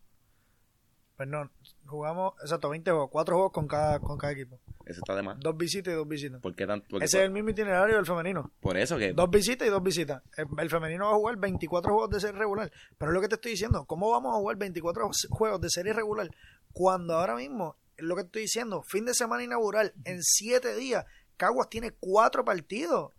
Pues 1.21 1.29
no, 1.29 1.51
jugamos, 1.85 2.33
exacto, 2.41 2.71
20 2.71 2.91
juegos, 2.93 3.11
cuatro 3.13 3.35
juegos 3.35 3.53
con 3.53 3.69
cada, 3.69 4.01
con 4.01 4.17
cada 4.17 4.33
equipo. 4.33 4.59
Eso 4.87 5.01
está 5.01 5.15
de 5.15 5.23
más. 5.23 5.39
Dos 5.39 5.55
visitas 5.55 5.93
y 5.93 5.95
dos 5.95 6.09
visitas. 6.09 6.41
¿Por 6.41 6.55
qué 6.55 6.67
tanto? 6.67 6.87
Porque 6.89 7.05
Ese 7.05 7.19
es 7.19 7.25
el 7.25 7.31
mismo 7.31 7.51
itinerario 7.51 7.97
del 7.97 8.07
femenino. 8.07 8.51
por, 8.59 8.79
eso 8.79 8.97
que 8.97 9.13
Dos 9.13 9.29
visitas 9.29 9.69
y 9.69 9.71
dos 9.71 9.83
visitas. 9.83 10.23
El, 10.39 10.47
el 10.59 10.71
femenino 10.71 11.05
va 11.05 11.11
a 11.11 11.17
jugar 11.17 11.37
24 11.37 11.93
juegos 11.93 12.11
de 12.11 12.21
serie 12.21 12.39
regular. 12.39 12.73
Pero 12.97 13.11
es 13.11 13.15
lo 13.15 13.21
que 13.21 13.29
te 13.29 13.35
estoy 13.35 13.51
diciendo. 13.51 13.85
¿Cómo 13.85 14.11
vamos 14.11 14.35
a 14.35 14.39
jugar 14.39 14.57
24 14.57 15.11
juegos 15.29 15.61
de 15.61 15.69
serie 15.69 15.93
regular 15.93 16.31
cuando 16.73 17.13
ahora 17.13 17.37
mismo 17.37 17.77
es 17.99 18.05
lo 18.05 18.17
que 18.17 18.23
estoy 18.23 18.41
diciendo, 18.41 18.83
fin 18.83 19.05
de 19.05 19.13
semana 19.13 19.45
inaugural, 19.45 19.93
en 20.05 20.23
siete 20.23 20.75
días, 20.75 21.05
Caguas 21.37 21.69
tiene 21.69 21.91
cuatro 22.01 22.47
partidos. 22.47 23.13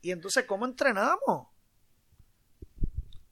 Y 0.00 0.12
entonces, 0.12 0.44
¿cómo 0.44 0.64
entrenamos? 0.64 1.48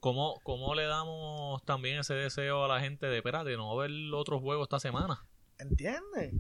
¿Cómo, 0.00 0.40
¿Cómo 0.44 0.74
le 0.74 0.84
damos 0.84 1.64
también 1.64 1.98
ese 1.98 2.14
deseo 2.14 2.64
a 2.64 2.68
la 2.68 2.80
gente 2.80 3.06
de, 3.06 3.16
espérate, 3.18 3.56
no 3.56 3.76
ver 3.76 3.90
otro 4.14 4.40
juego 4.40 4.62
esta 4.62 4.78
semana? 4.78 5.24
¿Entiendes? 5.58 6.34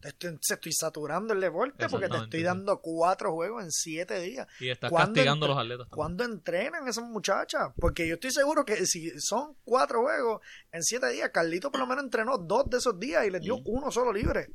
Te 0.00 0.08
estoy, 0.08 0.36
estoy 0.50 0.72
saturando 0.72 1.32
el 1.32 1.40
deporte 1.40 1.88
porque 1.88 2.08
te 2.08 2.16
estoy 2.16 2.42
dando 2.42 2.80
cuatro 2.80 3.32
juegos 3.34 3.62
en 3.62 3.70
siete 3.70 4.18
días. 4.20 4.48
Y 4.58 4.68
estás 4.68 4.90
¿Cuándo 4.90 5.14
castigando 5.14 5.46
a 5.46 5.48
los 5.50 5.58
atletas. 5.58 5.78
también. 5.88 5.94
¿Cuándo 5.96 6.24
entrenan 6.24 6.88
esas 6.88 7.04
muchachas? 7.04 7.70
Porque 7.76 8.08
yo 8.08 8.14
estoy 8.14 8.32
seguro 8.32 8.64
que 8.64 8.84
si 8.86 9.10
son 9.20 9.54
cuatro 9.64 10.02
juegos 10.02 10.40
en 10.72 10.82
siete 10.82 11.08
días, 11.10 11.30
Carlito 11.32 11.70
por 11.70 11.80
lo 11.80 11.86
menos 11.86 12.02
entrenó 12.04 12.36
dos 12.38 12.68
de 12.68 12.78
esos 12.78 12.98
días 12.98 13.24
y 13.26 13.30
les 13.30 13.42
dio 13.42 13.58
Mm. 13.58 13.62
uno 13.66 13.90
solo 13.92 14.12
libre. 14.12 14.48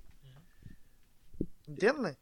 ¿Entiendes? 1.67 2.17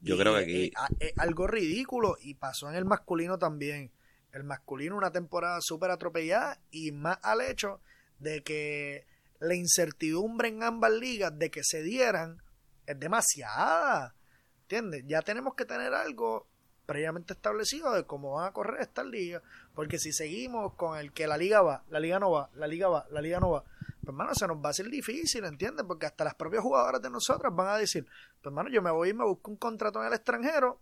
Yo 0.00 0.14
Y, 0.16 0.18
creo 0.18 0.34
que 0.34 0.40
eh, 0.40 0.42
aquí- 0.42 0.64
eh, 0.66 0.72
a- 0.76 0.88
Es 1.00 1.18
algo 1.18 1.46
ridículo 1.46 2.16
y 2.20 2.34
pasó 2.34 2.68
en 2.68 2.76
el 2.76 2.84
masculino 2.84 3.38
también. 3.38 3.90
El 4.34 4.44
masculino 4.44 4.96
una 4.96 5.12
temporada 5.12 5.58
súper 5.62 5.90
atropellada 5.90 6.60
y 6.70 6.92
más 6.92 7.18
al 7.22 7.40
hecho 7.40 7.80
de 8.18 8.42
que 8.42 9.06
la 9.38 9.54
incertidumbre 9.54 10.48
en 10.48 10.62
ambas 10.62 10.92
ligas 10.92 11.38
de 11.38 11.50
que 11.50 11.62
se 11.64 11.82
dieran 11.82 12.42
es 12.86 12.98
demasiada. 12.98 14.14
¿Entiendes? 14.62 15.04
Ya 15.06 15.22
tenemos 15.22 15.54
que 15.54 15.64
tener 15.64 15.94
algo 15.94 16.46
previamente 16.86 17.32
establecido 17.32 17.92
de 17.92 18.04
cómo 18.04 18.34
van 18.34 18.48
a 18.48 18.52
correr 18.52 18.80
estas 18.80 19.06
ligas. 19.06 19.42
Porque 19.74 19.98
si 19.98 20.12
seguimos 20.12 20.74
con 20.74 20.98
el 20.98 21.12
que 21.12 21.26
la 21.26 21.36
liga 21.36 21.62
va, 21.62 21.84
la 21.88 22.00
liga 22.00 22.18
no 22.18 22.30
va, 22.30 22.50
la 22.54 22.66
liga 22.66 22.88
va, 22.88 23.06
la 23.10 23.20
liga 23.20 23.40
no 23.40 23.50
va, 23.50 23.64
pues 24.04 24.08
hermano, 24.08 24.34
se 24.34 24.46
nos 24.46 24.58
va 24.58 24.68
a 24.68 24.70
hacer 24.70 24.88
difícil, 24.88 25.44
¿entiendes? 25.44 25.84
Porque 25.86 26.06
hasta 26.06 26.24
las 26.24 26.34
propias 26.34 26.62
jugadoras 26.62 27.00
de 27.00 27.10
nosotras 27.10 27.54
van 27.54 27.68
a 27.68 27.78
decir, 27.78 28.04
pues 28.04 28.46
hermano, 28.46 28.68
yo 28.70 28.82
me 28.82 28.90
voy 28.90 29.10
y 29.10 29.14
me 29.14 29.24
busco 29.24 29.50
un 29.50 29.56
contrato 29.56 30.00
en 30.00 30.08
el 30.08 30.12
extranjero, 30.12 30.80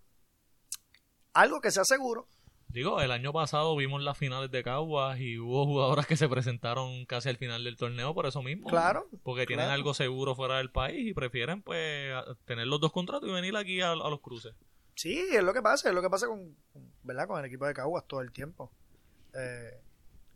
algo 1.34 1.61
que 1.61 1.70
sea 1.70 1.84
seguro. 1.84 2.26
Digo, 2.73 3.01
el 3.03 3.12
año 3.12 3.33
pasado 3.33 3.77
vimos 3.77 4.03
las 4.03 4.16
finales 4.16 4.51
de 4.51 4.62
Caguas 4.62 5.18
y 5.20 5.39
hubo 5.39 5.66
jugadoras 5.66 6.07
que 6.07 6.16
se 6.16 6.29
presentaron 6.29 7.05
casi 7.07 7.29
al 7.29 7.37
final 7.37 7.64
del 7.64 7.77
torneo 7.77 8.14
por 8.14 8.27
eso 8.27 8.43
mismo. 8.43 8.68
Claro, 8.68 9.09
Porque 9.23 9.47
tienen 9.47 9.66
claro. 9.66 9.75
algo 9.79 9.95
seguro 9.95 10.35
fuera 10.35 10.57
del 10.57 10.70
país 10.70 11.07
y 11.07 11.12
prefieren 11.14 11.62
pues 11.62 12.12
tener 12.47 12.66
los 12.66 12.81
dos 12.81 12.93
contratos 12.93 13.29
y 13.29 13.33
venir 13.33 13.57
aquí 13.57 13.81
a, 13.83 13.93
a 13.93 13.95
los 13.97 14.20
cruces. 14.20 14.55
Sí, 14.95 15.18
es 15.33 15.43
lo 15.43 15.53
que 15.53 15.62
pasa, 15.62 15.89
es 15.89 15.95
lo 15.95 16.03
que 16.03 16.11
pasa 16.11 16.27
con, 16.27 16.57
¿verdad? 17.03 17.27
con 17.27 17.39
el 17.39 17.45
equipo 17.47 17.66
de 17.66 17.75
Caguas 17.75 18.05
todo 18.07 18.20
el 18.20 18.33
tiempo. 18.33 18.73
Eh, 19.35 19.81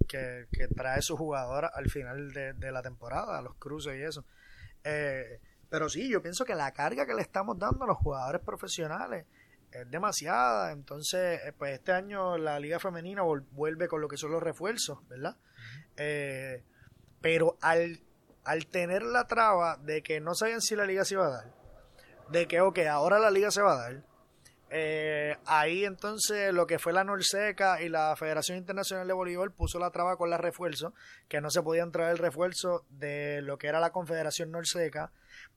que, 0.08 0.46
que 0.52 0.68
trae 0.68 1.02
sus 1.02 1.18
jugadoras 1.18 1.72
al 1.74 1.90
final 1.90 2.32
de, 2.32 2.52
de 2.52 2.72
la 2.72 2.82
temporada, 2.82 3.38
a 3.38 3.42
los 3.42 3.54
cruces 3.56 3.96
y 3.98 4.02
eso. 4.02 4.24
Eh, 4.84 5.40
pero 5.68 5.88
sí, 5.88 6.08
yo 6.08 6.22
pienso 6.22 6.44
que 6.44 6.54
la 6.54 6.72
carga 6.72 7.06
que 7.06 7.14
le 7.14 7.22
estamos 7.22 7.58
dando 7.58 7.84
a 7.84 7.86
los 7.88 7.96
jugadores 7.96 8.40
profesionales 8.42 9.26
es 9.82 9.90
demasiada. 9.90 10.72
Entonces, 10.72 11.40
eh, 11.44 11.52
pues 11.56 11.74
este 11.74 11.92
año 11.92 12.38
la 12.38 12.58
liga 12.58 12.78
femenina 12.78 13.22
vuelve 13.22 13.88
con 13.88 14.00
lo 14.00 14.08
que 14.08 14.16
son 14.16 14.32
los 14.32 14.42
refuerzos, 14.42 15.06
¿verdad? 15.08 15.36
Eh, 15.96 16.62
pero 17.20 17.56
al, 17.60 18.00
al 18.44 18.66
tener 18.66 19.02
la 19.02 19.26
traba 19.26 19.76
de 19.76 20.02
que 20.02 20.20
no 20.20 20.34
sabían 20.34 20.60
si 20.60 20.76
la 20.76 20.86
liga 20.86 21.04
se 21.04 21.14
iba 21.14 21.26
a 21.26 21.30
dar, 21.30 21.54
de 22.30 22.46
que, 22.46 22.60
ok, 22.60 22.78
ahora 22.90 23.18
la 23.18 23.30
liga 23.30 23.50
se 23.50 23.62
va 23.62 23.72
a 23.72 23.82
dar, 23.82 24.02
eh, 24.68 25.36
ahí 25.46 25.84
entonces 25.84 26.52
lo 26.52 26.66
que 26.66 26.80
fue 26.80 26.92
la 26.92 27.04
Norseca 27.04 27.80
y 27.80 27.88
la 27.88 28.16
Federación 28.16 28.58
Internacional 28.58 29.06
de 29.06 29.12
Voleibol 29.12 29.52
puso 29.52 29.78
la 29.78 29.90
traba 29.90 30.16
con 30.16 30.28
la 30.28 30.38
refuerzo, 30.38 30.92
que 31.28 31.40
no 31.40 31.50
se 31.50 31.62
podían 31.62 31.92
traer 31.92 32.12
el 32.12 32.18
refuerzo 32.18 32.84
de 32.90 33.42
lo 33.42 33.58
que 33.58 33.68
era 33.68 33.78
la 33.78 33.92
Confederación 33.92 34.50
Norseca. 34.50 35.12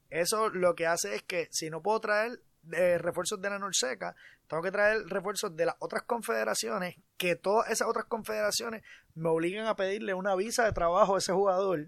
Eso 0.10 0.50
lo 0.50 0.76
que 0.76 0.86
hace 0.88 1.16
es 1.16 1.24
que 1.24 1.48
si 1.52 1.70
no 1.70 1.82
puedo 1.82 2.00
traer 2.00 2.40
eh, 2.72 2.98
refuerzos 2.98 3.42
de 3.42 3.50
la 3.50 3.60
Norseca, 3.60 4.16
tengo 4.48 4.64
que 4.64 4.72
traer 4.72 5.06
refuerzos 5.08 5.56
de 5.56 5.66
las 5.66 5.76
otras 5.80 6.04
confederaciones, 6.04 6.96
que 7.18 7.36
todas 7.36 7.70
esas 7.70 7.88
otras 7.88 8.06
confederaciones 8.06 8.84
me 9.16 9.30
obligan 9.30 9.68
a 9.68 9.76
pedirle 9.76 10.14
una 10.14 10.36
visa 10.36 10.66
de 10.66 10.72
trabajo 10.72 11.16
a 11.16 11.20
ese 11.20 11.34
jugador, 11.34 11.88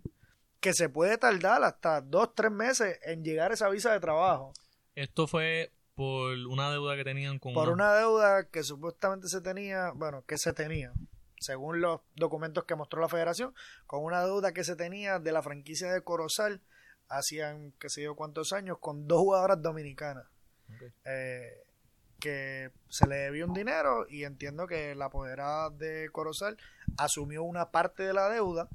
que 0.60 0.74
se 0.74 0.90
puede 0.90 1.18
tardar 1.18 1.64
hasta 1.64 2.02
dos, 2.02 2.36
tres 2.36 2.52
meses 2.52 3.00
en 3.04 3.24
llegar 3.24 3.52
a 3.52 3.56
esa 3.56 3.70
visa 3.70 3.92
de 3.92 4.00
trabajo. 4.00 4.54
Esto 4.96 5.28
fue 5.28 5.72
por 5.96 6.38
una 6.48 6.72
deuda 6.72 6.96
que 6.96 7.04
tenían 7.04 7.40
con 7.40 7.54
por 7.54 7.70
una 7.70 7.94
deuda 7.96 8.48
que 8.50 8.64
supuestamente 8.64 9.28
se 9.28 9.42
tenía, 9.42 9.92
bueno, 9.92 10.24
que 10.26 10.38
se 10.38 10.54
tenía, 10.54 10.94
según 11.40 11.82
los 11.82 12.02
documentos 12.16 12.66
que 12.66 12.76
mostró 12.76 13.02
la 13.02 13.10
federación, 13.10 13.54
con 13.88 14.04
una 14.04 14.24
deuda 14.24 14.54
que 14.54 14.64
se 14.64 14.76
tenía 14.76 15.20
de 15.20 15.32
la 15.32 15.42
franquicia 15.42 15.92
de 15.92 16.04
Corozal 16.04 16.62
hacían 17.08 17.74
qué 17.80 17.90
sé 17.90 18.04
yo 18.04 18.16
cuántos 18.16 18.54
años 18.54 18.78
con 18.80 19.08
dos 19.08 19.20
jugadoras 19.20 19.62
dominicanas 19.62 20.26
Eh, 21.06 21.64
que 22.20 22.72
se 22.88 23.08
le 23.08 23.16
debió 23.16 23.48
un 23.48 23.54
dinero 23.54 24.06
y 24.08 24.24
entiendo 24.24 24.68
que 24.68 24.94
la 24.96 25.06
apoderada 25.06 25.72
de 25.72 26.10
Corozal 26.12 26.58
asumió 26.98 27.44
una 27.44 27.72
parte 27.72 28.04
de 28.04 28.14
la 28.14 28.30
deuda 28.30 28.70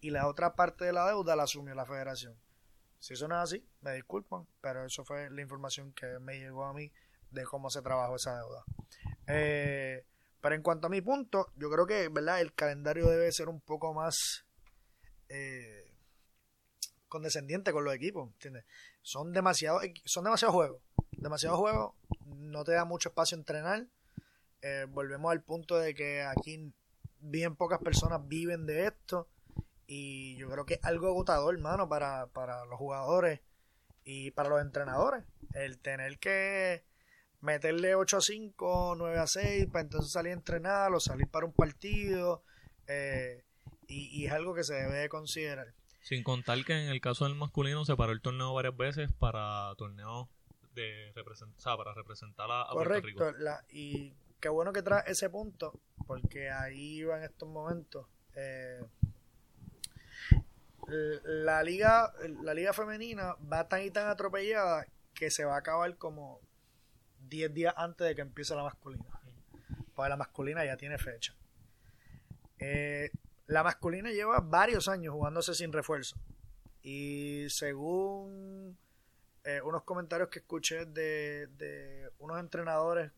y 0.00 0.10
la 0.10 0.26
otra 0.26 0.54
parte 0.54 0.84
de 0.84 0.92
la 0.92 1.06
deuda 1.06 1.36
la 1.36 1.44
asumió 1.44 1.74
la 1.74 1.86
federación. 1.86 2.36
Si 2.98 3.14
eso 3.14 3.28
no 3.28 3.36
es 3.36 3.42
así, 3.42 3.64
me 3.82 3.94
disculpan, 3.94 4.46
pero 4.60 4.84
eso 4.84 5.04
fue 5.04 5.30
la 5.30 5.40
información 5.40 5.92
que 5.92 6.18
me 6.18 6.38
llegó 6.38 6.64
a 6.64 6.72
mí 6.72 6.90
de 7.30 7.44
cómo 7.44 7.70
se 7.70 7.82
trabajó 7.82 8.16
esa 8.16 8.36
deuda. 8.36 8.64
Eh, 9.28 10.04
pero 10.40 10.54
en 10.54 10.62
cuanto 10.62 10.88
a 10.88 10.90
mi 10.90 11.00
punto, 11.00 11.52
yo 11.56 11.70
creo 11.70 11.86
que 11.86 12.08
verdad 12.08 12.40
el 12.40 12.52
calendario 12.52 13.06
debe 13.08 13.30
ser 13.32 13.48
un 13.48 13.60
poco 13.60 13.94
más 13.94 14.44
eh, 15.28 15.92
condescendiente 17.08 17.72
con 17.72 17.84
los 17.84 17.94
equipos, 17.94 18.28
¿entiendes? 18.32 18.64
Son 19.02 19.32
demasiados 19.32 19.82
son 20.04 20.24
demasiados 20.24 20.54
juegos, 20.54 20.82
demasiados 21.12 21.58
juegos, 21.58 21.94
no 22.26 22.64
te 22.64 22.72
da 22.72 22.84
mucho 22.84 23.10
espacio 23.10 23.36
entrenar. 23.36 23.86
Eh, 24.62 24.86
volvemos 24.88 25.30
al 25.30 25.42
punto 25.42 25.78
de 25.78 25.94
que 25.94 26.22
aquí 26.22 26.72
bien 27.20 27.56
pocas 27.56 27.80
personas 27.80 28.26
viven 28.26 28.66
de 28.66 28.86
esto 28.86 29.28
y 29.86 30.36
yo 30.36 30.50
creo 30.50 30.66
que 30.66 30.74
es 30.74 30.84
algo 30.84 31.08
agotador, 31.08 31.54
hermano, 31.54 31.88
para, 31.88 32.26
para 32.28 32.64
los 32.66 32.78
jugadores 32.78 33.40
y 34.04 34.30
para 34.32 34.50
los 34.50 34.60
entrenadores. 34.60 35.24
El 35.54 35.78
tener 35.78 36.18
que 36.18 36.84
meterle 37.40 37.94
8 37.94 38.16
a 38.18 38.20
5, 38.20 38.94
9 38.96 39.18
a 39.18 39.26
6 39.26 39.66
para 39.66 39.82
entonces 39.82 40.12
salir 40.12 40.32
a 40.32 40.36
entrenar 40.36 40.92
o 40.92 41.00
salir 41.00 41.26
para 41.28 41.46
un 41.46 41.52
partido 41.52 42.42
eh, 42.86 43.44
y, 43.86 44.08
y 44.20 44.26
es 44.26 44.32
algo 44.32 44.54
que 44.54 44.64
se 44.64 44.74
debe 44.74 44.98
de 44.98 45.08
considerar. 45.08 45.72
Sin 46.02 46.22
contar 46.22 46.64
que 46.64 46.72
en 46.72 46.88
el 46.88 47.00
caso 47.00 47.24
del 47.24 47.34
masculino 47.34 47.84
se 47.84 47.96
paró 47.96 48.12
el 48.12 48.20
torneo 48.20 48.54
varias 48.54 48.76
veces 48.76 49.12
para 49.12 49.74
torneos 49.76 50.28
de 50.74 51.12
represent- 51.14 51.54
o 51.56 51.60
sea, 51.60 51.76
para 51.76 51.92
representar 51.94 52.50
a, 52.50 52.62
a 52.62 52.72
Puerto 52.72 53.00
Rico. 53.00 53.18
Correcto, 53.18 53.42
la, 53.42 53.64
y 53.70 54.14
qué 54.40 54.48
bueno 54.48 54.72
que 54.72 54.82
trae 54.82 55.02
ese 55.06 55.28
punto, 55.30 55.78
porque 56.06 56.50
ahí 56.50 57.02
va 57.02 57.18
en 57.18 57.24
estos 57.24 57.48
momentos. 57.48 58.06
eh, 58.34 58.80
la 61.24 61.62
liga 61.62 62.12
la 62.42 62.54
liga 62.54 62.72
femenina 62.72 63.36
va 63.52 63.68
tan 63.68 63.82
y 63.82 63.90
tan 63.90 64.08
atropellada 64.08 64.86
que 65.12 65.30
se 65.30 65.44
va 65.44 65.54
a 65.56 65.58
acabar 65.58 65.96
como 65.96 66.40
10 67.28 67.52
días 67.52 67.74
antes 67.76 68.06
de 68.06 68.14
que 68.14 68.22
empiece 68.22 68.54
la 68.54 68.62
masculina. 68.62 69.04
Porque 69.94 70.08
la 70.08 70.16
masculina 70.16 70.64
ya 70.64 70.76
tiene 70.76 70.96
fecha. 70.96 71.34
Eh, 72.58 73.10
la 73.48 73.62
masculina 73.62 74.10
lleva 74.12 74.40
varios 74.40 74.88
años 74.88 75.12
jugándose 75.12 75.54
sin 75.54 75.72
refuerzo. 75.72 76.16
Y 76.82 77.46
según 77.50 78.78
eh, 79.48 79.62
unos 79.62 79.82
comentarios 79.84 80.28
que 80.28 80.40
escuché 80.40 80.84
de, 80.84 81.46
de 81.46 82.10
unos 82.18 82.38
entrenadores 82.38 83.10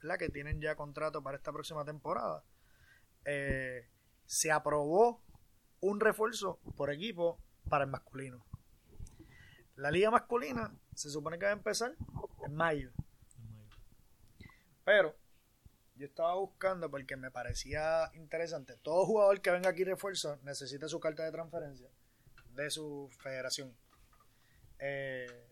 ¿verdad? 0.00 0.16
que 0.16 0.28
tienen 0.28 0.60
ya 0.60 0.76
contrato 0.76 1.24
para 1.24 1.36
esta 1.36 1.52
próxima 1.52 1.84
temporada, 1.84 2.44
eh, 3.24 3.88
se 4.24 4.52
aprobó 4.52 5.20
un 5.80 5.98
refuerzo 5.98 6.60
por 6.76 6.92
equipo 6.92 7.40
para 7.68 7.82
el 7.82 7.90
masculino. 7.90 8.46
La 9.74 9.90
liga 9.90 10.12
masculina 10.12 10.72
se 10.94 11.10
supone 11.10 11.36
que 11.36 11.46
va 11.46 11.50
a 11.50 11.54
empezar 11.54 11.96
en 12.46 12.54
mayo. 12.54 12.92
Pero 14.84 15.16
yo 15.96 16.06
estaba 16.06 16.36
buscando 16.36 16.92
porque 16.92 17.16
me 17.16 17.32
parecía 17.32 18.08
interesante. 18.14 18.76
Todo 18.76 19.04
jugador 19.04 19.40
que 19.40 19.50
venga 19.50 19.70
aquí 19.70 19.82
refuerzo 19.82 20.38
necesita 20.44 20.86
su 20.86 21.00
carta 21.00 21.24
de 21.24 21.32
transferencia 21.32 21.88
de 22.54 22.70
su 22.70 23.10
federación. 23.18 23.76
Eh, 24.78 25.51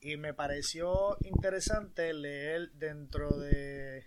y 0.00 0.16
me 0.16 0.34
pareció 0.34 1.16
interesante 1.22 2.12
leer 2.14 2.70
dentro 2.72 3.30
de 3.38 4.06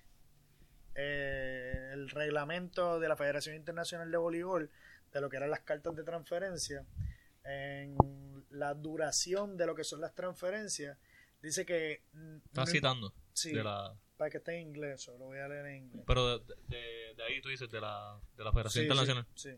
eh, 0.95 1.89
el 1.93 2.09
reglamento 2.09 2.99
de 2.99 3.07
la 3.07 3.15
Federación 3.15 3.55
Internacional 3.55 4.09
de 4.11 4.17
Voleibol 4.17 4.69
de 5.11 5.21
lo 5.21 5.29
que 5.29 5.37
eran 5.37 5.49
las 5.49 5.61
cartas 5.61 5.95
de 5.95 6.03
transferencia 6.03 6.85
en 7.43 7.95
la 8.51 8.73
duración 8.73 9.57
de 9.57 9.65
lo 9.65 9.75
que 9.75 9.83
son 9.83 10.01
las 10.01 10.13
transferencias 10.13 10.97
dice 11.41 11.65
que 11.65 12.03
no- 12.13 12.65
citando 12.67 13.13
sí, 13.33 13.53
de 13.53 13.63
la 13.63 13.95
para 14.17 14.29
que 14.29 14.37
esté 14.37 14.55
en 14.59 14.67
inglés 14.67 15.07
o 15.07 15.17
lo 15.17 15.25
voy 15.25 15.37
a 15.39 15.47
leer 15.47 15.65
en 15.67 15.75
inglés 15.85 16.03
pero 16.05 16.39
de, 16.39 16.55
de- 16.67 17.13
de 17.15 17.23
ahí 17.23 17.41
tú 17.41 17.49
dices 17.49 17.69
de 17.69 17.79
la, 17.79 18.19
de 18.35 18.43
la 18.43 18.51
Federación 18.51 18.81
Sí, 18.81 18.85
Internacional. 18.87 19.25
sí. 19.35 19.49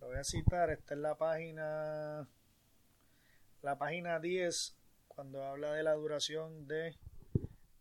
Lo 0.00 0.06
voy 0.06 0.16
a 0.16 0.24
citar, 0.24 0.70
está 0.70 0.94
en 0.94 1.02
la 1.02 1.14
página 1.16 2.26
la 3.62 3.78
página 3.78 4.18
10, 4.18 4.76
cuando 5.20 5.44
habla 5.44 5.74
de 5.74 5.82
la 5.82 5.92
duración 5.92 6.66
de 6.66 6.96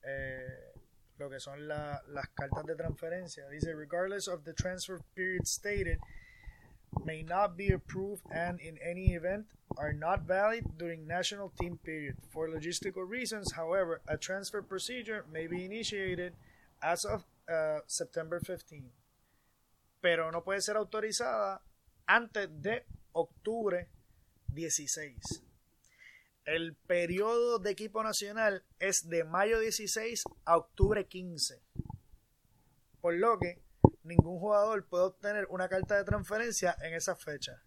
eh, 0.03 0.73
lo 1.17 1.29
que 1.29 1.39
son 1.39 1.69
la- 1.69 2.01
las 2.09 2.27
cartas 2.35 2.65
de 2.65 2.75
transferencia, 2.75 3.47
dice, 3.47 3.73
regardless 3.73 4.27
of 4.27 4.43
the 4.43 4.51
transfer 4.53 4.99
period 5.15 5.45
stated, 5.47 5.99
may 7.05 7.23
not 7.23 7.55
be 7.55 7.71
approved 7.71 8.25
and 8.29 8.59
in 8.59 8.77
any 8.83 9.13
event 9.15 9.47
are 9.77 9.93
not 9.93 10.23
valid 10.27 10.65
during 10.77 11.07
national 11.07 11.49
team 11.57 11.77
period. 11.77 12.17
For 12.29 12.49
logistical 12.49 13.07
reasons, 13.07 13.53
however, 13.55 14.01
a 14.05 14.17
transfer 14.17 14.61
procedure 14.61 15.23
may 15.31 15.47
be 15.47 15.63
initiated 15.63 16.33
as 16.81 17.05
of 17.05 17.23
uh, 17.47 17.79
September 17.87 18.41
15, 18.41 18.91
pero 20.01 20.29
no 20.29 20.41
puede 20.43 20.59
ser 20.61 20.75
autorizada 20.75 21.61
antes 22.05 22.49
de 22.61 22.83
octubre 23.13 23.87
16. 24.53 25.41
El 26.49 26.73
periodo 26.73 27.59
de 27.59 27.69
equipo 27.69 28.01
nacional 28.01 28.63
es 28.79 29.07
de 29.07 29.23
mayo 29.23 29.59
16 29.59 30.23
a 30.45 30.57
octubre 30.57 31.05
15. 31.05 31.61
Por 33.01 33.13
lo 33.13 33.37
que 33.37 33.61
ningún 34.01 34.39
jugador 34.39 34.83
puede 34.87 35.03
obtener 35.03 35.45
una 35.51 35.69
carta 35.69 35.95
de 35.95 36.03
transferencia 36.03 36.75
en 36.81 36.95
esa 36.95 37.15
fecha. 37.15 37.61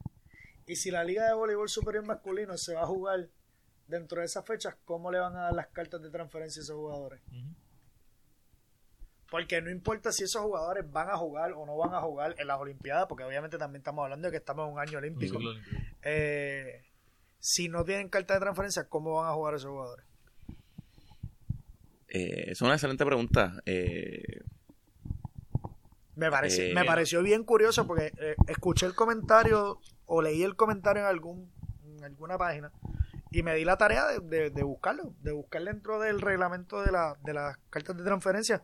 Y 0.66 0.74
si 0.74 0.90
la 0.90 1.04
Liga 1.04 1.28
de 1.28 1.34
Voleibol 1.34 1.68
Superior 1.68 2.04
Masculino 2.04 2.58
se 2.58 2.74
va 2.74 2.82
a 2.82 2.86
jugar 2.86 3.28
dentro 3.86 4.18
de 4.18 4.26
esas 4.26 4.44
fechas, 4.44 4.74
¿cómo 4.84 5.12
le 5.12 5.20
van 5.20 5.36
a 5.36 5.42
dar 5.42 5.54
las 5.54 5.68
cartas 5.68 6.02
de 6.02 6.10
transferencia 6.10 6.58
a 6.60 6.64
esos 6.64 6.76
jugadores? 6.76 7.22
Porque 9.30 9.62
no 9.62 9.70
importa 9.70 10.10
si 10.10 10.24
esos 10.24 10.42
jugadores 10.42 10.90
van 10.90 11.08
a 11.08 11.16
jugar 11.16 11.52
o 11.52 11.64
no 11.66 11.76
van 11.76 11.94
a 11.94 12.00
jugar 12.00 12.34
en 12.36 12.48
las 12.48 12.58
Olimpiadas, 12.58 13.06
porque 13.06 13.22
obviamente 13.22 13.58
también 13.58 13.78
estamos 13.78 14.02
hablando 14.02 14.26
de 14.26 14.32
que 14.32 14.38
estamos 14.38 14.66
en 14.66 14.72
un 14.72 14.80
año 14.80 14.98
olímpico. 14.98 15.38
Eh, 16.02 16.82
si 17.44 17.68
no 17.68 17.84
tienen 17.84 18.08
carta 18.08 18.34
de 18.34 18.40
transferencia, 18.40 18.84
¿cómo 18.88 19.14
van 19.16 19.28
a 19.28 19.34
jugar 19.34 19.54
esos 19.56 19.68
jugadores? 19.70 20.06
Eh, 22.08 22.44
es 22.52 22.60
una 22.62 22.74
excelente 22.74 23.04
pregunta. 23.04 23.60
Eh, 23.66 24.42
Me, 26.14 26.30
pareció, 26.30 26.64
Eh, 26.64 26.74
me 26.74 26.84
pareció 26.84 27.22
bien 27.22 27.42
curioso 27.42 27.84
porque 27.86 28.12
eh, 28.18 28.36
escuché 28.46 28.86
el 28.86 28.94
comentario 28.94 29.80
o 30.06 30.22
leí 30.22 30.42
el 30.44 30.54
comentario 30.54 31.02
en, 31.02 31.08
algún, 31.08 31.50
en 31.84 32.04
alguna 32.04 32.38
página 32.38 32.70
y 33.32 33.42
me 33.42 33.54
di 33.56 33.64
la 33.64 33.76
tarea 33.78 34.06
de, 34.06 34.20
de- 34.20 34.50
de 34.50 34.62
buscarlo, 34.62 35.14
de 35.22 35.32
buscar 35.32 35.64
dentro 35.64 35.98
del 35.98 36.20
reglamento 36.20 36.80
de, 36.82 36.92
la, 36.92 37.16
de 37.24 37.32
las 37.34 37.56
cartas 37.70 37.96
de 37.96 38.04
transferencia 38.04 38.62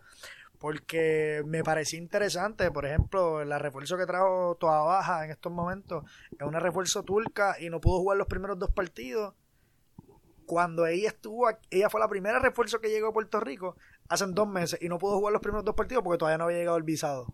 porque 0.59 1.43
me 1.47 1.63
pareció 1.63 1.99
interesante, 1.99 2.71
por 2.71 2.85
ejemplo, 2.87 3.45
la 3.45 3.59
refuerzo 3.59 3.97
que 3.97 4.07
trajo 4.07 4.57
Toa 4.59 4.81
Baja 4.83 5.25
en 5.25 5.31
estos 5.31 5.53
momentos 5.53 6.05
es 6.33 6.47
una 6.47 6.59
refuerzo 6.61 7.03
turca 7.05 7.57
y 7.61 7.71
no 7.71 7.81
pudo 7.81 7.99
jugar 8.01 8.19
los 8.19 8.27
primeros 8.27 8.59
dos 8.59 8.71
partidos. 8.71 9.35
Cuando 10.47 10.87
ella 10.87 11.09
estuvo, 11.09 11.47
ella 11.71 11.91
fue 11.91 12.01
la 12.01 12.09
primera 12.09 12.39
refuerzo 12.39 12.81
que 12.81 12.89
llegó 12.89 13.09
a 13.09 13.13
Puerto 13.13 13.39
Rico 13.39 13.77
hace 14.09 14.25
dos 14.29 14.49
meses 14.49 14.81
y 14.81 14.89
no 14.89 14.99
pudo 14.99 15.19
jugar 15.19 15.33
los 15.35 15.43
primeros 15.43 15.65
dos 15.65 15.75
partidos 15.75 16.03
porque 16.03 16.19
todavía 16.19 16.39
no 16.39 16.45
había 16.45 16.57
llegado 16.59 16.79
el 16.79 16.85
visado. 16.85 17.33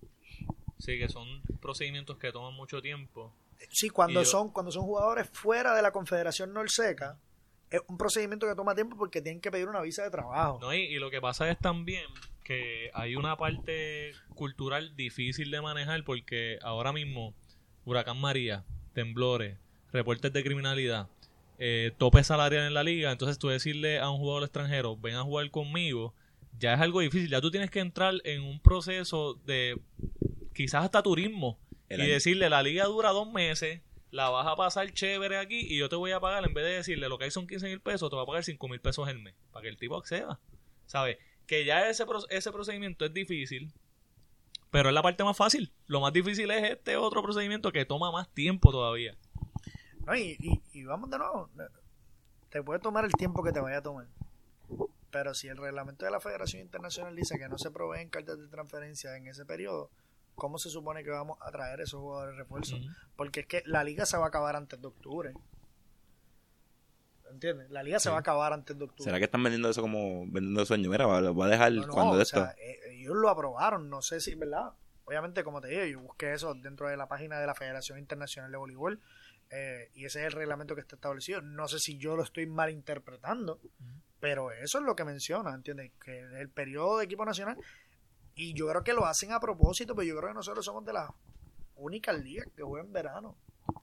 Sí, 0.78 0.98
que 0.98 1.08
son 1.08 1.26
procedimientos 1.60 2.18
que 2.18 2.32
toman 2.32 2.54
mucho 2.54 2.82
tiempo. 2.82 3.32
Sí, 3.70 3.88
cuando 3.88 4.20
Y 4.20 4.24
yo- 4.24 4.30
son 4.30 4.50
cuando 4.50 4.72
son 4.72 4.82
jugadores 4.82 5.30
fuera 5.32 5.74
de 5.74 5.80
la 5.82 5.92
Confederación 5.92 6.52
Norseca 6.52 7.16
es 7.70 7.80
un 7.86 7.96
procedimiento 7.96 8.46
que 8.48 8.54
toma 8.56 8.74
tiempo 8.74 8.96
porque 8.96 9.22
tienen 9.22 9.40
que 9.40 9.50
pedir 9.52 9.68
una 9.68 9.80
visa 9.80 10.02
de 10.02 10.10
trabajo. 10.10 10.58
¿no? 10.60 10.74
Y, 10.74 10.80
y 10.80 10.98
lo 10.98 11.08
que 11.10 11.20
pasa 11.20 11.48
es 11.48 11.58
también 11.58 12.04
que 12.44 12.90
hay 12.92 13.16
una 13.16 13.36
parte 13.36 14.12
cultural 14.34 14.94
difícil 14.94 15.50
de 15.50 15.60
manejar 15.60 16.04
porque 16.04 16.58
ahora 16.62 16.92
mismo 16.92 17.34
Huracán 17.84 18.20
María, 18.20 18.64
temblores, 18.92 19.58
reportes 19.92 20.32
de 20.32 20.44
criminalidad, 20.44 21.08
eh, 21.58 21.92
tope 21.98 22.22
salarial 22.22 22.66
en 22.66 22.74
la 22.74 22.82
liga, 22.82 23.10
entonces 23.10 23.38
tú 23.38 23.48
decirle 23.48 23.98
a 23.98 24.10
un 24.10 24.18
jugador 24.18 24.44
extranjero, 24.44 24.96
ven 24.96 25.14
a 25.14 25.22
jugar 25.22 25.50
conmigo, 25.50 26.14
ya 26.58 26.74
es 26.74 26.80
algo 26.80 27.00
difícil, 27.00 27.30
ya 27.30 27.40
tú 27.40 27.50
tienes 27.50 27.70
que 27.70 27.80
entrar 27.80 28.14
en 28.24 28.42
un 28.42 28.60
proceso 28.60 29.34
de 29.46 29.80
quizás 30.54 30.84
hasta 30.84 31.02
turismo 31.02 31.58
El 31.88 32.00
y 32.00 32.02
año. 32.04 32.12
decirle 32.12 32.50
la 32.50 32.62
liga 32.62 32.84
dura 32.84 33.10
dos 33.10 33.30
meses, 33.32 33.80
la 34.10 34.28
vas 34.28 34.46
a 34.46 34.54
pasar 34.54 34.92
chévere 34.92 35.38
aquí 35.38 35.60
y 35.68 35.78
yo 35.78 35.88
te 35.88 35.96
voy 35.96 36.12
a 36.12 36.20
pagar, 36.20 36.44
en 36.46 36.54
vez 36.54 36.64
de 36.64 36.70
decirle 36.72 37.08
lo 37.08 37.18
que 37.18 37.24
hay 37.24 37.30
son 37.30 37.46
15 37.46 37.68
mil 37.68 37.80
pesos, 37.80 38.10
te 38.10 38.16
voy 38.16 38.22
a 38.22 38.26
pagar 38.26 38.44
5 38.44 38.68
mil 38.68 38.80
pesos 38.80 39.08
el 39.08 39.18
mes, 39.18 39.34
para 39.50 39.62
que 39.62 39.68
el 39.68 39.76
tipo 39.76 39.96
acceda. 39.96 40.38
¿Sabes? 40.86 41.16
Que 41.46 41.64
ya 41.64 41.88
ese, 41.88 42.04
ese 42.30 42.52
procedimiento 42.52 43.04
es 43.04 43.12
difícil, 43.12 43.72
pero 44.70 44.88
es 44.88 44.94
la 44.94 45.02
parte 45.02 45.22
más 45.24 45.36
fácil. 45.36 45.72
Lo 45.86 46.00
más 46.00 46.12
difícil 46.12 46.50
es 46.50 46.70
este 46.70 46.96
otro 46.96 47.22
procedimiento 47.22 47.70
que 47.72 47.84
toma 47.84 48.10
más 48.10 48.28
tiempo 48.30 48.70
todavía. 48.72 49.14
No, 50.06 50.14
y, 50.16 50.36
y- 50.40 50.62
y 50.72 50.84
vamos 50.84 51.10
de 51.10 51.18
nuevo. 51.18 51.48
Te 52.50 52.62
puede 52.62 52.80
tomar 52.80 53.04
el 53.04 53.12
tiempo 53.12 53.42
que 53.42 53.52
te 53.52 53.60
vaya 53.60 53.78
a 53.78 53.82
tomar. 53.82 54.06
Pero 55.10 55.32
si 55.34 55.48
el 55.48 55.56
reglamento 55.56 56.04
de 56.04 56.10
la 56.10 56.20
Federación 56.20 56.62
Internacional 56.62 57.14
dice 57.14 57.38
que 57.38 57.48
no 57.48 57.56
se 57.58 57.70
proveen 57.70 58.08
cartas 58.08 58.38
de 58.38 58.48
transferencia 58.48 59.16
en 59.16 59.26
ese 59.28 59.44
periodo, 59.44 59.90
¿cómo 60.34 60.58
se 60.58 60.70
supone 60.70 61.04
que 61.04 61.10
vamos 61.10 61.38
a 61.40 61.50
traer 61.52 61.80
esos 61.80 62.00
jugadores 62.00 62.34
de 62.36 62.42
refuerzo? 62.42 62.76
Ujú. 62.76 62.86
Porque 63.16 63.40
es 63.40 63.46
que 63.46 63.62
la 63.66 63.84
liga 63.84 64.06
se 64.06 64.16
va 64.16 64.24
a 64.24 64.28
acabar 64.28 64.56
antes 64.56 64.80
de 64.80 64.86
octubre. 64.88 65.32
¿Entiendes? 67.34 67.68
La 67.70 67.82
liga 67.82 67.98
se 67.98 68.10
va 68.10 68.16
a 68.16 68.20
acabar 68.20 68.52
antes 68.52 68.78
de 68.78 68.84
octubre. 68.84 69.04
¿Será 69.04 69.18
que 69.18 69.24
están 69.24 69.42
vendiendo 69.42 69.68
eso 69.68 69.82
como 69.82 70.20
vendiendo 70.26 70.64
sueño? 70.64 70.88
Mira, 70.88 71.06
va, 71.06 71.20
va 71.32 71.46
a 71.46 71.48
dejar 71.48 71.72
No, 71.72 71.86
no, 71.86 71.92
cuando 71.92 72.20
esto. 72.20 72.40
sea, 72.40 72.54
eh, 72.58 72.78
ellos 72.92 73.16
lo 73.16 73.28
aprobaron, 73.28 73.90
no 73.90 74.00
sé 74.02 74.20
si, 74.20 74.34
¿verdad? 74.36 74.72
Obviamente, 75.04 75.42
como 75.42 75.60
te 75.60 75.68
digo, 75.68 75.84
yo 75.84 76.00
busqué 76.00 76.32
eso 76.32 76.54
dentro 76.54 76.88
de 76.88 76.96
la 76.96 77.08
página 77.08 77.38
de 77.40 77.46
la 77.46 77.54
Federación 77.54 77.98
Internacional 77.98 78.50
de 78.52 78.56
Voleibol 78.56 79.00
eh, 79.50 79.90
y 79.94 80.04
ese 80.04 80.20
es 80.20 80.26
el 80.26 80.32
reglamento 80.32 80.74
que 80.74 80.80
está 80.80 80.94
establecido. 80.94 81.42
No 81.42 81.68
sé 81.68 81.78
si 81.80 81.98
yo 81.98 82.16
lo 82.16 82.22
estoy 82.22 82.46
malinterpretando, 82.46 83.60
pero 84.20 84.52
eso 84.52 84.78
es 84.78 84.84
lo 84.84 84.94
que 84.96 85.04
menciona, 85.04 85.52
¿entiendes? 85.52 85.90
Que 86.02 86.20
el 86.40 86.48
periodo 86.48 86.98
de 86.98 87.04
equipo 87.04 87.24
nacional 87.24 87.58
y 88.36 88.54
yo 88.54 88.68
creo 88.68 88.82
que 88.82 88.92
lo 88.92 89.06
hacen 89.06 89.32
a 89.32 89.40
propósito, 89.40 89.94
pero 89.94 90.06
yo 90.06 90.16
creo 90.16 90.30
que 90.30 90.34
nosotros 90.34 90.64
somos 90.64 90.84
de 90.84 90.92
las 90.92 91.10
únicas 91.76 92.16
ligas 92.18 92.46
que 92.56 92.62
juegan 92.62 92.86
en 92.86 92.92
verano. 92.92 93.36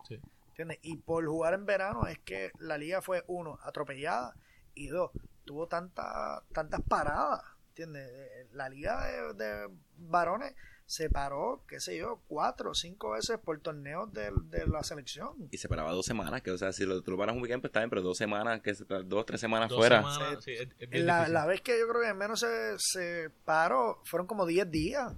Sí. 0.08 0.20
¿Entiendes? 0.62 0.80
Y 0.84 0.98
por 0.98 1.26
jugar 1.26 1.54
en 1.56 1.66
verano 1.66 2.06
es 2.08 2.20
que 2.20 2.52
la 2.60 2.78
liga 2.78 3.02
fue, 3.02 3.24
uno, 3.28 3.58
atropellada 3.64 4.36
y 4.76 4.88
dos, 4.88 5.12
tuvo 5.46 5.68
tanta, 5.68 6.44
tantas 6.54 6.82
paradas. 6.82 7.42
¿Entiendes? 7.70 8.10
Eh, 8.12 8.48
La 8.54 8.70
liga 8.70 9.06
de, 9.08 9.34
de 9.34 9.70
varones 9.98 10.54
se 10.86 11.10
paró, 11.10 11.64
qué 11.70 11.80
sé 11.80 11.98
yo, 11.98 12.22
cuatro 12.28 12.72
o 12.72 12.76
cinco 12.76 13.12
veces 13.12 13.40
por 13.40 13.58
torneos 13.62 14.12
de, 14.14 14.30
de 14.50 14.68
la 14.68 14.84
selección. 14.84 15.48
Y 15.50 15.58
se 15.58 15.70
paraba 15.70 15.94
dos 15.94 16.06
semanas, 16.06 16.42
que 16.42 16.52
o 16.52 16.58
sea, 16.58 16.74
si 16.74 16.86
lo, 16.86 17.02
tú 17.02 17.12
lo 17.12 17.18
paras 17.18 17.34
un 17.34 17.42
weekend, 17.42 17.62
pues 17.62 17.70
está 17.70 17.80
bien, 17.80 17.90
pero 17.90 18.02
dos 18.02 18.18
semanas, 18.18 18.60
que 18.62 18.76
se- 18.76 18.84
dos, 19.06 19.26
tres 19.26 19.40
semanas 19.40 19.70
Dos 19.70 19.80
fuera. 19.80 19.98
semanas, 20.00 20.44
sí, 20.44 20.52
es- 20.52 20.68
es 20.78 20.90
bien 20.90 21.06
La, 21.06 21.30
la 21.30 21.46
vez 21.46 21.62
que 21.62 21.80
yo 21.80 21.88
creo 21.88 22.02
que 22.02 22.14
menos 22.14 22.42
se, 22.42 22.76
se 22.78 23.30
paró 23.46 24.02
fueron 24.04 24.28
como 24.28 24.46
10 24.46 24.70
días. 24.70 25.14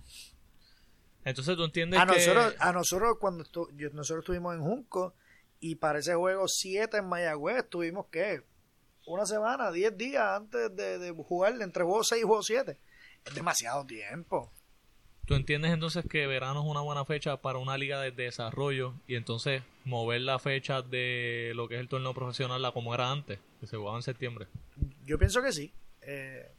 Entonces 1.26 1.56
tú 1.56 1.64
entiendes 1.64 2.00
A 2.00 2.06
que... 2.06 2.12
nosotros, 2.14 2.56
a 2.60 2.72
nosotros 2.72 3.18
cuando 3.20 3.44
estu- 3.44 3.72
nosotros 3.94 4.24
estuvimos 4.24 4.54
en 4.56 4.62
Junco 4.62 5.16
y 5.66 5.76
para 5.76 6.00
ese 6.00 6.14
juego 6.16 6.48
7 6.48 6.98
en 6.98 7.08
Mayagüez 7.08 7.70
tuvimos 7.70 8.08
que 8.08 8.42
una 9.06 9.26
semana, 9.26 9.72
10 9.72 9.98
días 9.98 10.24
antes 10.24 10.76
de, 10.76 10.98
de 11.00 11.12
jugar 11.12 11.54
entre 11.62 11.84
juego 11.84 12.04
6 12.04 12.22
y 12.22 12.26
juego 12.26 12.44
7. 12.44 12.78
Es 13.26 13.34
demasiado 13.36 13.86
tiempo. 13.86 14.52
¿Tú 15.26 15.36
entiendes 15.36 15.72
entonces 15.72 16.04
que 16.10 16.28
verano 16.28 16.62
es 16.62 16.66
una 16.70 16.82
buena 16.82 17.06
fecha 17.06 17.38
para 17.42 17.60
una 17.60 17.78
liga 17.78 18.02
de 18.02 18.12
desarrollo 18.12 18.94
y 19.08 19.16
entonces 19.16 19.64
mover 19.86 20.20
la 20.22 20.38
fecha 20.38 20.82
de 20.82 21.54
lo 21.56 21.70
que 21.70 21.76
es 21.76 21.80
el 21.82 21.88
torneo 21.88 22.14
profesional 22.14 22.64
a 22.66 22.74
como 22.74 22.94
era 22.94 23.10
antes, 23.10 23.40
que 23.62 23.68
se 23.68 23.78
jugaba 23.78 23.96
en 23.98 24.04
septiembre? 24.04 24.48
Yo 25.06 25.18
pienso 25.18 25.42
que 25.42 25.54
sí. 25.54 25.74
Eh, 26.02 26.52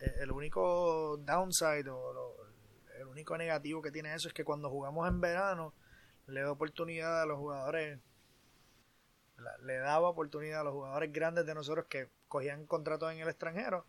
eh, 0.00 0.12
el 0.20 0.30
único 0.32 1.16
downside 1.24 1.88
o 1.88 2.12
lo- 2.12 2.36
el 3.00 3.06
único 3.06 3.38
negativo 3.38 3.80
que 3.80 3.90
tiene 3.90 4.14
eso 4.14 4.28
es 4.28 4.34
que 4.34 4.44
cuando 4.44 4.68
jugamos 4.68 5.08
en 5.08 5.18
verano 5.22 5.72
le 6.26 6.42
da 6.42 6.52
oportunidad 6.52 7.22
a 7.22 7.26
los 7.26 7.38
jugadores, 7.38 7.98
la- 9.40 9.56
le 9.58 9.78
daba 9.78 10.08
oportunidad 10.08 10.60
a 10.60 10.64
los 10.64 10.72
jugadores 10.74 11.12
grandes 11.12 11.46
de 11.46 11.54
nosotros 11.54 11.86
que 11.88 12.08
cogían 12.28 12.66
contratos 12.66 13.12
en 13.12 13.18
el 13.18 13.28
extranjero 13.28 13.84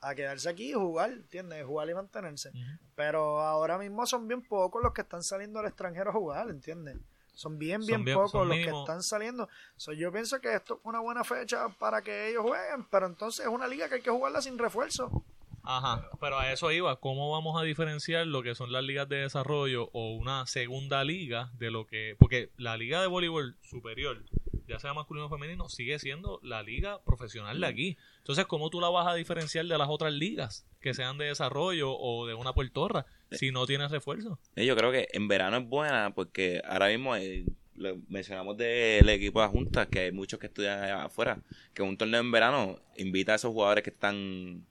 a 0.00 0.14
quedarse 0.14 0.48
aquí 0.48 0.70
y 0.70 0.74
jugar, 0.74 1.10
¿entiendes? 1.10 1.64
Jugar 1.64 1.88
y 1.88 1.94
mantenerse. 1.94 2.50
Pero 2.94 3.40
ahora 3.40 3.78
mismo 3.78 4.06
son 4.06 4.28
bien 4.28 4.42
pocos 4.42 4.82
los 4.82 4.92
que 4.92 5.02
están 5.02 5.22
saliendo 5.22 5.58
al 5.60 5.66
extranjero 5.66 6.10
a 6.10 6.12
jugar, 6.12 6.48
¿entiendes? 6.50 6.96
Son 7.34 7.58
bien, 7.58 7.80
Son 7.82 7.86
bien, 7.86 8.04
bien- 8.04 8.16
pocos 8.16 8.30
son 8.32 8.48
los 8.48 8.56
mínimo- 8.56 8.72
que 8.78 8.80
están 8.90 9.02
saliendo. 9.02 9.48
So, 9.76 9.92
yo 9.92 10.10
pienso 10.10 10.40
que 10.40 10.54
esto 10.54 10.74
es 10.74 10.80
una 10.84 11.00
buena 11.00 11.22
fecha 11.24 11.68
para 11.78 12.00
que 12.02 12.28
ellos 12.30 12.42
jueguen, 12.42 12.84
pero 12.90 13.06
entonces 13.06 13.44
es 13.46 13.52
una 13.52 13.66
liga 13.68 13.88
que 13.88 13.96
hay 13.96 14.02
que 14.02 14.10
jugarla 14.10 14.40
sin 14.40 14.56
refuerzo. 14.58 15.22
Ajá, 15.66 16.08
pero 16.20 16.38
a 16.38 16.52
eso 16.52 16.70
iba. 16.70 17.00
¿Cómo 17.00 17.30
vamos 17.32 17.60
a 17.60 17.64
diferenciar 17.64 18.26
lo 18.26 18.42
que 18.42 18.54
son 18.54 18.72
las 18.72 18.84
ligas 18.84 19.08
de 19.08 19.16
desarrollo 19.16 19.90
o 19.92 20.14
una 20.14 20.46
segunda 20.46 21.02
liga 21.02 21.50
de 21.58 21.72
lo 21.72 21.86
que... 21.86 22.14
Porque 22.18 22.50
la 22.56 22.76
liga 22.76 23.00
de 23.00 23.08
voleibol 23.08 23.56
superior, 23.62 24.24
ya 24.68 24.78
sea 24.78 24.94
masculino 24.94 25.26
o 25.26 25.28
femenino, 25.28 25.68
sigue 25.68 25.98
siendo 25.98 26.38
la 26.44 26.62
liga 26.62 27.02
profesional 27.02 27.60
de 27.60 27.66
aquí. 27.66 27.96
Entonces, 28.18 28.46
¿cómo 28.46 28.70
tú 28.70 28.80
la 28.80 28.90
vas 28.90 29.08
a 29.08 29.14
diferenciar 29.14 29.66
de 29.66 29.76
las 29.76 29.88
otras 29.88 30.12
ligas 30.12 30.64
que 30.80 30.94
sean 30.94 31.18
de 31.18 31.26
desarrollo 31.26 31.92
o 31.92 32.26
de 32.28 32.34
una 32.34 32.52
puertorra 32.52 33.06
si 33.32 33.50
no 33.50 33.66
tienes 33.66 33.90
refuerzo? 33.90 34.38
Yo 34.54 34.76
creo 34.76 34.92
que 34.92 35.08
en 35.12 35.26
verano 35.26 35.56
es 35.56 35.68
buena 35.68 36.12
porque 36.14 36.62
ahora 36.64 36.88
mismo, 36.88 37.16
eh, 37.16 37.44
lo 37.74 37.96
mencionamos 38.08 38.56
del 38.56 39.08
equipo 39.08 39.42
de 39.42 39.48
juntas, 39.48 39.88
que 39.88 39.98
hay 39.98 40.12
muchos 40.12 40.38
que 40.38 40.46
estudian 40.46 40.80
allá 40.80 41.04
afuera, 41.04 41.40
que 41.74 41.82
un 41.82 41.96
torneo 41.96 42.20
en 42.20 42.30
verano 42.30 42.78
invita 42.96 43.32
a 43.32 43.34
esos 43.34 43.52
jugadores 43.52 43.82
que 43.82 43.90
están 43.90 44.64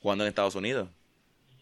jugando 0.00 0.24
en 0.24 0.28
Estados 0.28 0.54
Unidos, 0.54 0.88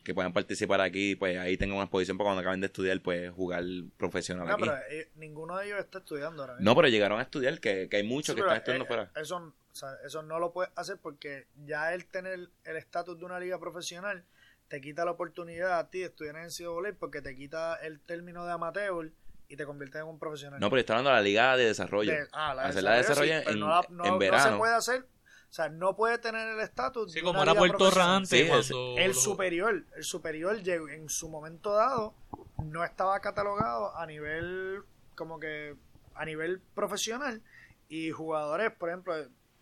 que 0.05 0.15
puedan 0.15 0.33
participar 0.33 0.81
aquí, 0.81 1.17
pues 1.17 1.37
ahí 1.39 1.57
tengan 1.57 1.77
una 1.77 1.85
exposición 1.85 2.17
para 2.17 2.29
cuando 2.29 2.41
acaben 2.43 2.61
de 2.61 2.67
estudiar, 2.67 3.01
pues 3.01 3.31
jugar 3.33 3.65
profesional 3.97 4.47
No, 4.47 4.55
aquí. 4.55 4.63
pero 4.63 4.77
eh, 4.91 5.11
ninguno 5.17 5.57
de 5.59 5.67
ellos 5.67 5.81
está 5.81 5.99
estudiando 5.99 6.43
ahora 6.43 6.55
mismo. 6.55 6.65
No, 6.71 6.77
pero 6.77 6.89
llegaron 6.89 7.19
a 7.19 7.23
estudiar, 7.23 7.59
que, 7.61 7.89
que 7.89 7.97
hay 7.97 8.03
muchos 8.05 8.35
Sí, 8.35 8.41
que 8.41 8.41
están 8.43 8.57
estudiando 8.59 8.85
eh, 8.85 8.89
fuera. 8.89 9.11
Eso, 9.17 9.37
o 9.39 9.75
sea, 9.75 9.89
eso 10.05 10.23
no 10.23 10.39
lo 10.39 10.53
puedes 10.53 10.71
hacer 10.77 10.99
porque 11.03 11.47
ya 11.65 11.93
el 11.93 12.07
tener 12.07 12.49
el 12.65 12.77
estatus 12.77 13.19
de 13.19 13.25
una 13.25 13.41
liga 13.41 13.59
profesional 13.59 14.25
te 14.69 14.81
quita 14.81 15.05
la 15.05 15.13
oportunidad 15.13 15.79
a 15.79 15.91
ti 15.91 16.01
de 16.01 16.07
estudiar 16.07 16.37
en 16.37 16.47
NCAA 16.47 16.93
porque 16.99 17.21
te 17.23 17.35
quita 17.37 17.75
el 17.77 17.99
término 18.01 18.45
de 18.47 18.53
amateur 18.53 19.11
y 19.49 19.57
te 19.57 19.65
convierte 19.65 19.99
en 19.99 20.07
un 20.07 20.19
profesional. 20.19 20.59
No, 20.61 20.71
pero 20.71 20.81
está 20.81 20.95
hablando 20.95 21.11
de 21.11 21.17
la 21.17 21.23
liga 21.23 21.57
de 21.57 21.67
desarrollo. 21.67 22.13
De- 22.13 22.27
ah, 22.33 22.53
la 22.55 22.65
Hacer 22.65 22.83
la 22.83 22.93
de 22.93 22.97
desarrollo, 22.99 23.33
desarrollo 23.35 23.51
sí, 23.51 23.55
en- 23.55 23.61
no 23.61 23.69
la- 23.69 23.87
no- 23.91 24.05
en 24.05 24.11
no 24.13 24.19
verano. 24.19 24.51
se 24.53 24.57
puede 24.59 24.75
hacer, 24.75 25.07
o 25.49 25.53
sea, 25.57 25.69
no 25.69 25.97
puede 25.97 26.19
tener 26.19 26.49
el 26.49 26.61
estatus 26.61 27.13
Sí, 27.13 27.21
de 27.21 27.25
como 27.25 27.43
era 27.43 27.55
Puerto 27.55 27.91
antes 28.01 28.29
Sí, 28.39 28.47
cuando... 28.49 28.99
El 28.99 29.15
superior, 29.15 29.85
el 29.97 30.05
superior 30.05 30.63
llegó 30.63 30.89
en 30.89 31.09
su 31.09 31.29
momento 31.29 31.73
dado 31.73 32.15
no 32.63 32.85
estaba 32.85 33.21
catalogado 33.21 33.97
a 33.97 34.07
nivel 34.07 34.83
como 35.15 35.39
que 35.39 35.77
a 36.15 36.25
nivel 36.25 36.61
profesional 36.75 37.43
y 37.89 38.11
jugadores, 38.11 38.73
por 38.73 38.89
ejemplo, 38.89 39.15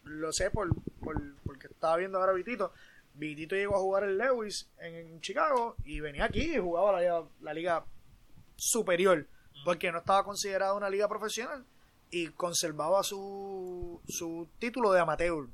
lo 0.05 0.32
sé 0.32 0.51
por, 0.51 0.69
por 1.01 1.20
porque 1.44 1.66
estaba 1.66 1.97
viendo 1.97 2.19
ahora 2.19 2.32
a 2.32 2.35
Vitito, 2.35 2.73
Vitito 3.15 3.55
llegó 3.55 3.77
a 3.77 3.81
jugar 3.81 4.05
en 4.05 4.19
Lewis 4.19 4.69
en, 4.78 4.94
en 4.94 5.20
Chicago 5.20 5.77
y 5.85 6.01
venía 6.01 6.24
aquí 6.24 6.55
y 6.55 6.59
jugaba 6.59 6.93
la 6.93 7.01
liga, 7.01 7.23
la 7.40 7.55
liga 7.55 7.85
superior 8.56 9.27
porque 9.65 9.93
no 9.93 9.98
estaba 9.98 10.24
considerada 10.24 10.74
una 10.74 10.90
liga 10.90 11.09
profesional 11.09 11.65
y 12.11 12.28
conservaba 12.28 13.02
su, 13.02 14.01
su 14.09 14.48
título 14.59 14.93
de 14.93 15.01
amateur. 15.01 15.48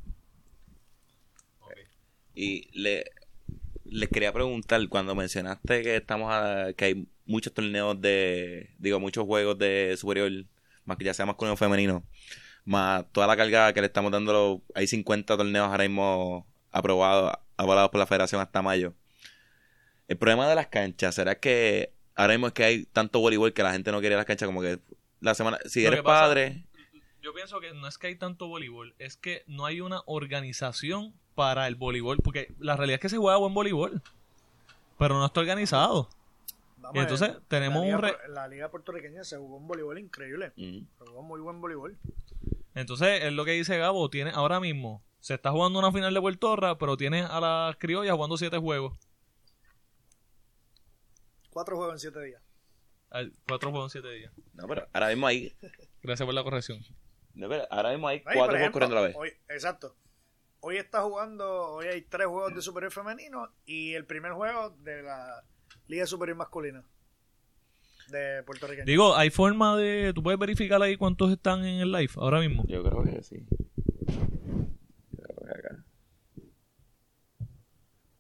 Y 2.35 2.69
le, 2.79 3.11
les 3.85 4.09
quería 4.09 4.33
preguntar, 4.33 4.87
cuando 4.89 5.15
mencionaste 5.15 5.83
que 5.83 5.97
estamos 5.97 6.31
a- 6.33 6.73
que 6.77 6.85
hay 6.87 7.07
muchos 7.27 7.53
torneos 7.53 8.01
de, 8.01 8.71
digo, 8.79 8.99
muchos 9.01 9.25
juegos 9.25 9.59
de 9.59 9.97
superior, 9.99 10.31
más 10.85 10.97
que 10.97 11.05
ya 11.05 11.15
sea 11.15 11.27
masculino 11.27 11.55
o 11.55 11.57
femenino, 11.57 12.05
más 12.65 13.05
toda 13.13 13.27
la 13.27 13.37
carga 13.37 13.73
que 13.73 13.81
le 13.81 13.87
estamos 13.87 14.13
dando, 14.13 14.63
hay 14.75 14.87
50 14.87 15.37
torneos 15.37 15.69
ahora 15.69 15.85
mismo 15.85 16.47
aprobados, 16.71 17.33
avalados 17.57 17.91
por 17.91 17.99
la 18.01 18.07
federación 18.07 18.41
hasta 18.41 18.63
mayo. 18.63 18.95
El 20.09 20.17
problema 20.19 20.49
de 20.49 20.55
las 20.57 20.67
canchas, 20.69 21.15
¿será 21.15 21.39
que 21.39 21.93
ahora 22.17 22.35
mismo 22.35 22.49
es 22.49 22.53
que 22.53 22.65
hay 22.65 22.85
tanto 22.87 23.21
voleibol 23.21 23.53
que 23.53 23.63
la 23.63 23.73
gente 23.73 23.93
no 23.93 24.01
quiere 24.01 24.17
las 24.17 24.25
canchas 24.25 24.47
como 24.47 24.61
que 24.61 24.79
la 25.21 25.35
semana, 25.35 25.59
si 25.67 25.81
eres 25.87 26.01
padre, 26.03 26.65
Yo 27.23 27.35
pienso 27.35 27.61
que 27.61 27.73
no 27.75 27.87
es 27.87 27.99
que 27.99 28.07
hay 28.09 28.17
tanto 28.17 28.49
voleibol, 28.49 28.95
es 28.99 29.17
que 29.17 29.45
no 29.47 29.67
hay 29.67 29.81
una 29.81 30.03
organización 30.07 31.15
para 31.35 31.67
el 31.67 31.75
voleibol, 31.75 32.19
porque 32.19 32.53
la 32.59 32.77
realidad 32.77 32.97
es 32.97 33.01
que 33.03 33.09
se 33.11 33.19
juega 33.19 33.37
buen 33.37 33.53
voleibol, 33.55 34.03
pero 34.99 35.19
no 35.19 35.27
está 35.27 35.41
organizado. 35.41 36.09
Vamos 36.79 36.97
Y 36.97 36.99
a 36.99 37.03
entonces, 37.03 37.29
ver, 37.29 37.41
tenemos 37.49 37.81
la 37.81 37.85
liga, 37.85 37.97
un 37.97 38.03
re- 38.03 38.29
la 38.29 38.49
liga 38.49 38.71
puertorriqueña 38.71 39.23
se 39.25 39.37
jugó 39.37 39.57
un 39.59 39.69
voleibol 39.69 39.99
increíble. 39.99 40.53
mm, 40.57 40.79
Se 40.99 41.05
jugó 41.07 41.23
muy 41.23 41.41
buen 41.41 41.61
voleibol. 41.61 41.99
Entonces, 42.75 43.23
es 43.25 43.33
lo 43.35 43.45
que 43.45 43.51
dice 43.53 43.77
Gabo, 43.77 44.09
tiene 44.09 44.31
ahora 44.31 44.59
mismo, 44.61 45.03
se 45.21 45.35
está 45.35 45.51
jugando 45.51 45.79
una 45.79 45.93
final 45.93 46.15
de 46.15 46.21
Puertorra, 46.23 46.79
pero 46.79 46.97
tiene 46.97 47.21
a 47.23 47.39
las 47.41 47.77
criollas 47.77 48.15
jugando 48.15 48.39
siete 48.39 48.57
juegos. 48.57 48.97
Cuatro 51.51 51.77
juegos 51.77 51.95
en 51.95 51.99
siete 51.99 52.23
días. 52.23 52.43
Cuatro 53.47 53.71
juegos 53.71 53.95
en 53.95 54.01
siete 54.03 54.15
días. 54.17 54.33
no, 54.55 54.67
pero 54.69 54.87
ahora 54.93 55.09
mismo 55.09 55.27
hay, 55.27 55.53
Gracias 56.03 56.25
por 56.25 56.35
la 56.35 56.43
corrección. 56.45 56.81
Ahora 57.71 57.91
mismo 57.91 58.09
hay 58.09 58.21
cuatro 58.21 58.57
juegos 58.57 58.71
corriendo 58.71 58.97
a 58.97 59.01
la 59.01 59.07
vez. 59.07 59.17
Hoy, 59.17 59.33
exacto. 59.49 59.97
Hoy 60.61 60.77
está 60.77 61.03
jugando, 61.03 61.73
hoy 61.73 61.87
hay 61.87 62.03
tres 62.03 62.27
juegos 62.27 62.55
de 62.55 62.61
superior 62.61 62.93
femenino 62.93 63.49
y 63.65 63.95
el 63.95 64.05
primer 64.05 64.33
juego 64.33 64.71
de 64.71 65.03
la 65.03 65.43
Liga 65.87 66.07
Superior 66.07 66.37
Masculina 66.37 66.85
de 68.11 68.43
puertorriqueño. 68.43 68.85
Digo, 68.85 69.17
hay 69.17 69.31
forma 69.31 69.77
de, 69.77 70.13
tú 70.15 70.23
puedes 70.23 70.39
verificar 70.39 70.83
ahí 70.83 70.97
cuántos 70.97 71.31
están 71.31 71.65
en 71.65 71.81
el 71.81 71.93
live 71.93 72.13
ahora 72.17 72.41
mismo. 72.41 72.65
Yo 72.67 72.83
creo 72.83 73.03
que 73.05 73.23
sí. 73.23 73.47
Yo 75.11 75.25
creo 75.25 75.47
que 75.47 75.59
acá. 75.59 75.85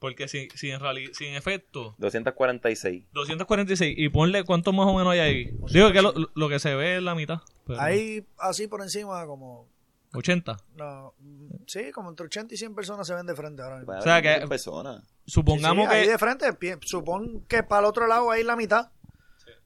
Porque 0.01 0.27
si, 0.29 0.49
si 0.55 0.71
en 0.71 0.81
realidad, 0.81 1.13
si 1.13 1.27
en 1.27 1.35
efecto 1.35 1.95
246. 1.99 3.05
246 3.13 3.95
y 3.97 4.09
ponle 4.09 4.43
cuántos 4.45 4.75
más 4.75 4.87
o 4.87 4.95
menos 4.95 5.13
hay 5.13 5.21
ahí. 5.21 5.51
Digo 5.73 5.93
que 5.93 6.03
lo, 6.03 6.13
lo 6.35 6.49
que 6.49 6.59
se 6.59 6.75
ve 6.75 6.97
es 6.97 7.03
la 7.03 7.15
mitad. 7.15 7.41
pero- 7.67 7.81
Hay 7.81 8.27
así 8.39 8.67
por 8.67 8.81
encima 8.83 9.25
como, 9.27 9.69
80. 10.15 10.57
no, 10.77 11.15
sí, 11.67 11.93
como 11.93 12.09
entre 12.11 12.27
80 12.27 12.55
y 12.55 12.57
100 12.57 12.75
personas 12.75 13.07
se 13.07 13.15
ven 13.15 13.27
de 13.27 13.35
frente 13.37 13.63
ahora 13.63 13.77
mismo. 13.77 13.93
O 13.97 14.01
sea 14.01 14.21
que- 14.23 14.47
personas. 14.49 15.05
Supongamos 15.27 15.85
Sí, 15.85 15.91
sí, 15.91 15.97
ahí 15.99 16.05
que 16.07 16.11
de 16.13 16.19
frente, 16.19 16.79
supón 16.81 17.45
que 17.47 17.63
para 17.63 17.81
el 17.81 17.87
otro 17.87 18.07
lado 18.09 18.31
hay 18.31 18.43
la 18.43 18.57
mitad. 18.57 18.91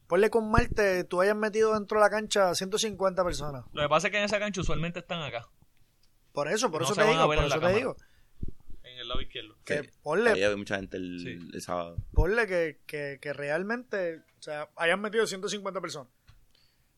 Ponle 0.08 0.28
con 0.30 0.50
Marte, 0.50 1.04
tú 1.04 1.20
hayas 1.22 1.34
metido 1.36 1.72
dentro 1.74 1.98
de 1.98 2.04
la 2.04 2.10
cancha 2.10 2.54
150 2.54 3.24
personas. 3.24 3.64
lo 3.72 3.82
que 3.82 3.88
pasa 3.88 4.08
es 4.08 4.10
que 4.10 4.18
en 4.18 4.24
esa 4.24 4.38
cancha 4.38 4.60
usualmente 4.60 4.98
están 4.98 5.22
acá, 5.22 5.48
Por 6.32 6.48
eso, 6.48 6.70
por 6.70 6.80
No 6.82 6.86
eso 6.86 6.94
te 6.94 7.00
van 7.02 7.10
a 7.10 7.12
digo, 7.12 7.26
por 7.26 7.36
eso 7.38 7.44
te 7.46 7.54
cámara. 7.54 7.76
digo. 7.76 7.96
Lado 9.14 9.22
izquierdo. 9.22 9.56
Que 9.64 9.82
Sí. 9.84 9.90
ponle, 10.02 10.30
Ahí 10.30 10.42
había 10.42 10.56
mucha 10.56 10.76
gente 10.76 10.96
el, 10.96 11.20
Sí. 11.20 11.48
el 11.54 11.62
sábado. 11.62 11.96
ponle 12.12 12.46
que, 12.46 12.80
que, 12.86 13.18
que 13.20 13.32
realmente, 13.32 14.16
o 14.38 14.42
sea, 14.42 14.68
hayan 14.76 15.00
metido 15.00 15.26
150 15.26 15.80
personas. 15.80 16.08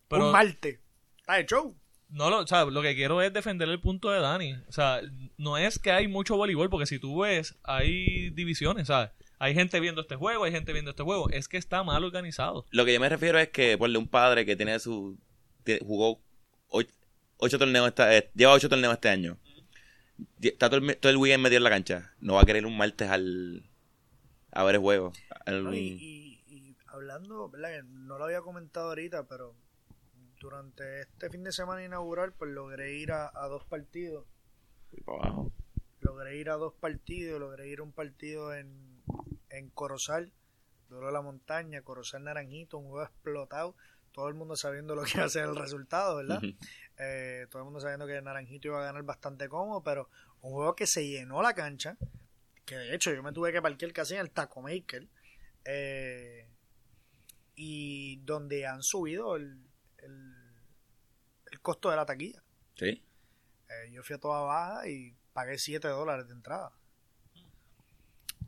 Pero 0.09 0.27
un 0.27 0.33
Marte. 0.33 0.81
Está 1.19 1.35
de 1.35 1.47
show. 1.47 1.77
no 2.09 2.31
lo, 2.31 2.39
o 2.39 2.47
sea, 2.47 2.65
lo 2.67 2.83
que 2.83 2.95
quiero 2.95 3.21
es 3.21 3.33
defender 3.33 3.69
el 3.69 3.81
punto 3.81 4.11
de 4.11 4.21
Dani. 4.21 4.55
O 4.69 4.73
sea, 4.73 5.01
no 5.39 5.59
es 5.59 5.79
que 5.81 5.91
hay 5.91 6.07
mucho 6.07 6.37
voleibol, 6.37 6.71
porque 6.71 6.87
si 6.87 6.99
tú 7.01 7.21
ves, 7.23 7.57
hay 7.65 8.31
divisiones, 8.31 8.87
¿sabes? 8.87 9.11
Hay 9.41 9.55
gente 9.55 9.81
viendo 9.81 10.01
este 10.03 10.15
juego, 10.15 10.45
hay 10.45 10.53
gente 10.53 10.73
viendo 10.73 10.93
este 10.93 11.03
juego. 11.03 11.29
Es 11.31 11.49
que 11.49 11.57
está 11.57 11.83
mal 11.83 12.05
organizado. 12.05 12.65
Lo 12.71 12.85
que 12.85 12.95
yo 12.95 13.01
me 13.01 13.09
refiero 13.09 13.39
es 13.41 13.49
que, 13.49 13.77
ponle 13.77 13.99
un 13.99 14.09
padre 14.09 14.47
que 14.47 14.55
tiene 14.57 14.79
su. 14.79 15.19
tiene- 15.65 15.81
jugó 15.85 16.23
ocho, 16.69 16.89
ocho 17.39 17.59
torneos, 17.59 17.89
esta, 17.89 18.17
eh, 18.17 18.31
lleva 18.35 18.53
ocho 18.53 18.69
torneos 18.69 18.95
este 18.95 19.09
año. 19.09 19.37
Está 20.41 20.69
todo 20.71 20.81
el, 20.81 20.97
todo 20.99 21.11
el 21.11 21.17
weekend 21.19 21.43
metido 21.43 21.59
en 21.59 21.65
la 21.65 21.71
cancha. 21.71 22.15
No 22.21 22.35
va 22.35 22.43
a 22.43 22.47
querer 22.47 22.67
un 22.67 22.77
martes 22.77 23.09
al. 23.11 23.69
a 24.53 24.65
ver 24.65 24.77
el 24.77 24.81
juego. 24.81 25.13
Al- 25.45 25.65
¿no? 25.65 25.75
Y, 25.75 25.79
y- 25.79 26.43
y 26.47 26.77
hablando, 26.87 27.51
No 27.85 28.19
lo 28.19 28.25
había 28.25 28.41
comentado 28.41 28.89
ahorita, 28.89 29.25
pero 29.29 29.55
durante 30.41 31.01
este 31.03 31.31
fin 31.31 31.45
de 31.45 31.53
semana 31.53 31.85
inaugural, 31.85 32.33
pues 32.33 32.51
logré 32.51 32.95
ir 32.95 33.13
a, 33.13 33.31
a 33.35 33.49
dos 33.49 33.65
partidos. 33.65 34.27
y 34.93 35.01
para 35.03 35.19
abajo. 35.25 35.53
Logré 36.01 36.37
ir 36.37 36.51
a 36.51 36.55
dos 36.57 36.73
partidos. 36.75 37.41
Logré 37.41 37.69
ir 37.69 37.81
a 37.81 37.83
un 37.83 37.93
partido 37.93 38.55
en, 38.55 39.03
en 39.51 39.71
Corozal, 39.71 40.33
Duro 40.89 41.09
de 41.09 41.13
la 41.13 41.21
Montaña, 41.23 41.83
Corozal 41.83 42.25
Naranjito, 42.25 42.79
un 42.79 42.89
juego 42.91 43.05
explotado. 43.07 43.75
Todo 44.17 44.29
el 44.29 44.35
mundo 44.35 44.57
sabiendo 44.57 44.95
lo 44.95 45.03
que 45.03 45.11
iba 45.17 45.25
a 45.25 45.29
ser 45.29 45.45
el 45.45 45.55
resultado, 45.55 46.17
¿verdad? 46.17 46.41
Eh, 46.99 47.47
todo 47.51 47.61
el 47.61 47.65
mundo 47.67 47.81
sabiendo 47.81 48.07
que 48.07 48.23
Naranjito 48.23 48.69
iba 48.69 48.81
a 48.81 48.87
ganar 48.87 49.03
bastante 49.03 49.47
cómodo, 49.47 49.83
pero 49.83 50.09
un 50.41 50.53
juego 50.53 50.75
que 50.75 50.87
se 50.87 51.07
llenó 51.07 51.43
la 51.43 51.53
cancha, 51.53 51.99
que 52.65 52.77
de 52.77 52.95
hecho 52.95 53.13
yo 53.13 53.23
me 53.23 53.35
tuve 53.35 53.53
que 53.53 53.61
parquear 53.61 53.93
casi 53.93 54.15
en 54.15 54.21
el 54.21 54.31
Taco 54.31 54.63
Maker, 54.63 55.07
eh, 55.67 56.49
y 57.57 58.17
donde 58.25 58.67
han 58.67 58.83
subido 58.83 59.37
el, 59.37 59.63
el, 59.99 60.35
el 61.53 61.61
costo 61.61 61.91
de 61.91 61.97
la 61.97 62.07
taquilla. 62.07 62.43
Sí. 62.75 63.05
Eh, 63.69 63.91
yo 63.93 64.03
fui 64.03 64.17
a 64.17 64.19
toda 64.19 64.41
baja 64.41 64.89
y 64.89 65.15
pagué 65.35 65.59
7 65.59 65.89
dólares 65.89 66.27
de 66.27 66.33
entrada. 66.33 66.73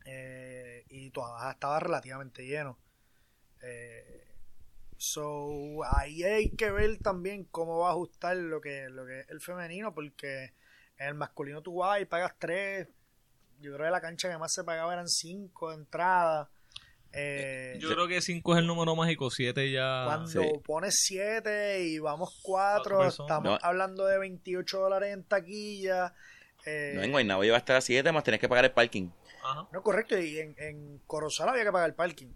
Eh, 0.07 0.87
y 0.89 1.11
toda 1.11 1.33
baja 1.33 1.51
estaba 1.51 1.79
relativamente 1.79 2.47
lleno. 2.47 2.79
So, 5.13 5.85
ahí 5.97 6.23
hay 6.23 6.51
que 6.51 6.71
ver 6.71 6.99
también 6.99 7.45
cómo 7.45 7.79
va 7.79 7.89
a 7.89 7.93
ajustar 7.93 8.37
lo 8.37 8.61
que, 8.61 8.89
lo 8.91 9.07
que 9.07 9.21
es 9.21 9.29
el 9.31 9.41
femenino, 9.41 9.95
porque 9.95 10.53
en 10.99 11.09
el 11.09 11.15
masculino 11.15 11.63
tú 11.63 11.77
vas 11.77 12.01
y 12.01 12.05
pagas 12.05 12.35
3. 12.39 12.89
Yo 13.61 13.75
creo 13.75 13.87
que 13.87 13.91
la 13.91 14.01
cancha 14.01 14.31
que 14.31 14.39
más 14.39 14.53
se 14.53 14.65
pagaba 14.65 14.93
eran 14.93 15.09
5 15.09 15.71
de 15.71 15.77
entrada. 15.77 16.51
Eh, 17.13 17.79
Yo 17.81 17.89
creo 17.91 18.07
que 18.07 18.21
5 18.21 18.53
es 18.55 18.59
el 18.61 18.67
número 18.67 18.95
mágico, 18.95 19.31
7 19.31 19.71
ya... 19.73 20.05
cuando 20.07 20.29
Sí. 20.29 20.39
pones 20.65 20.95
7 21.01 21.81
y 21.83 21.99
vamos 21.99 22.39
Cuatro 22.43 22.97
4, 22.97 22.99
personas. 22.99 23.31
estamos 23.31 23.61
No. 23.63 23.67
hablando 23.67 24.05
de 24.07 24.19
28 24.19 24.79
dólares 24.79 25.15
en 25.15 25.25
taquilla. 25.25 26.15
eh, 26.67 26.93
No, 26.97 27.03
en 27.03 27.11
Guaynabo 27.13 27.45
iba 27.45 27.55
a 27.57 27.59
estar 27.59 27.77
a 27.77 27.81
7, 27.81 28.13
más 28.13 28.25
tenés 28.25 28.41
que 28.41 28.49
pagar 28.49 28.67
el 28.67 28.73
parking. 28.73 29.09
Ajá. 29.43 29.67
no, 29.73 29.83
correcto, 29.83 30.19
y 30.19 30.39
en, 30.39 30.55
en 30.59 30.99
Corozal 31.07 31.49
había 31.49 31.65
que 31.65 31.73
pagar 31.73 31.89
el 31.89 31.95
parking. 31.95 32.29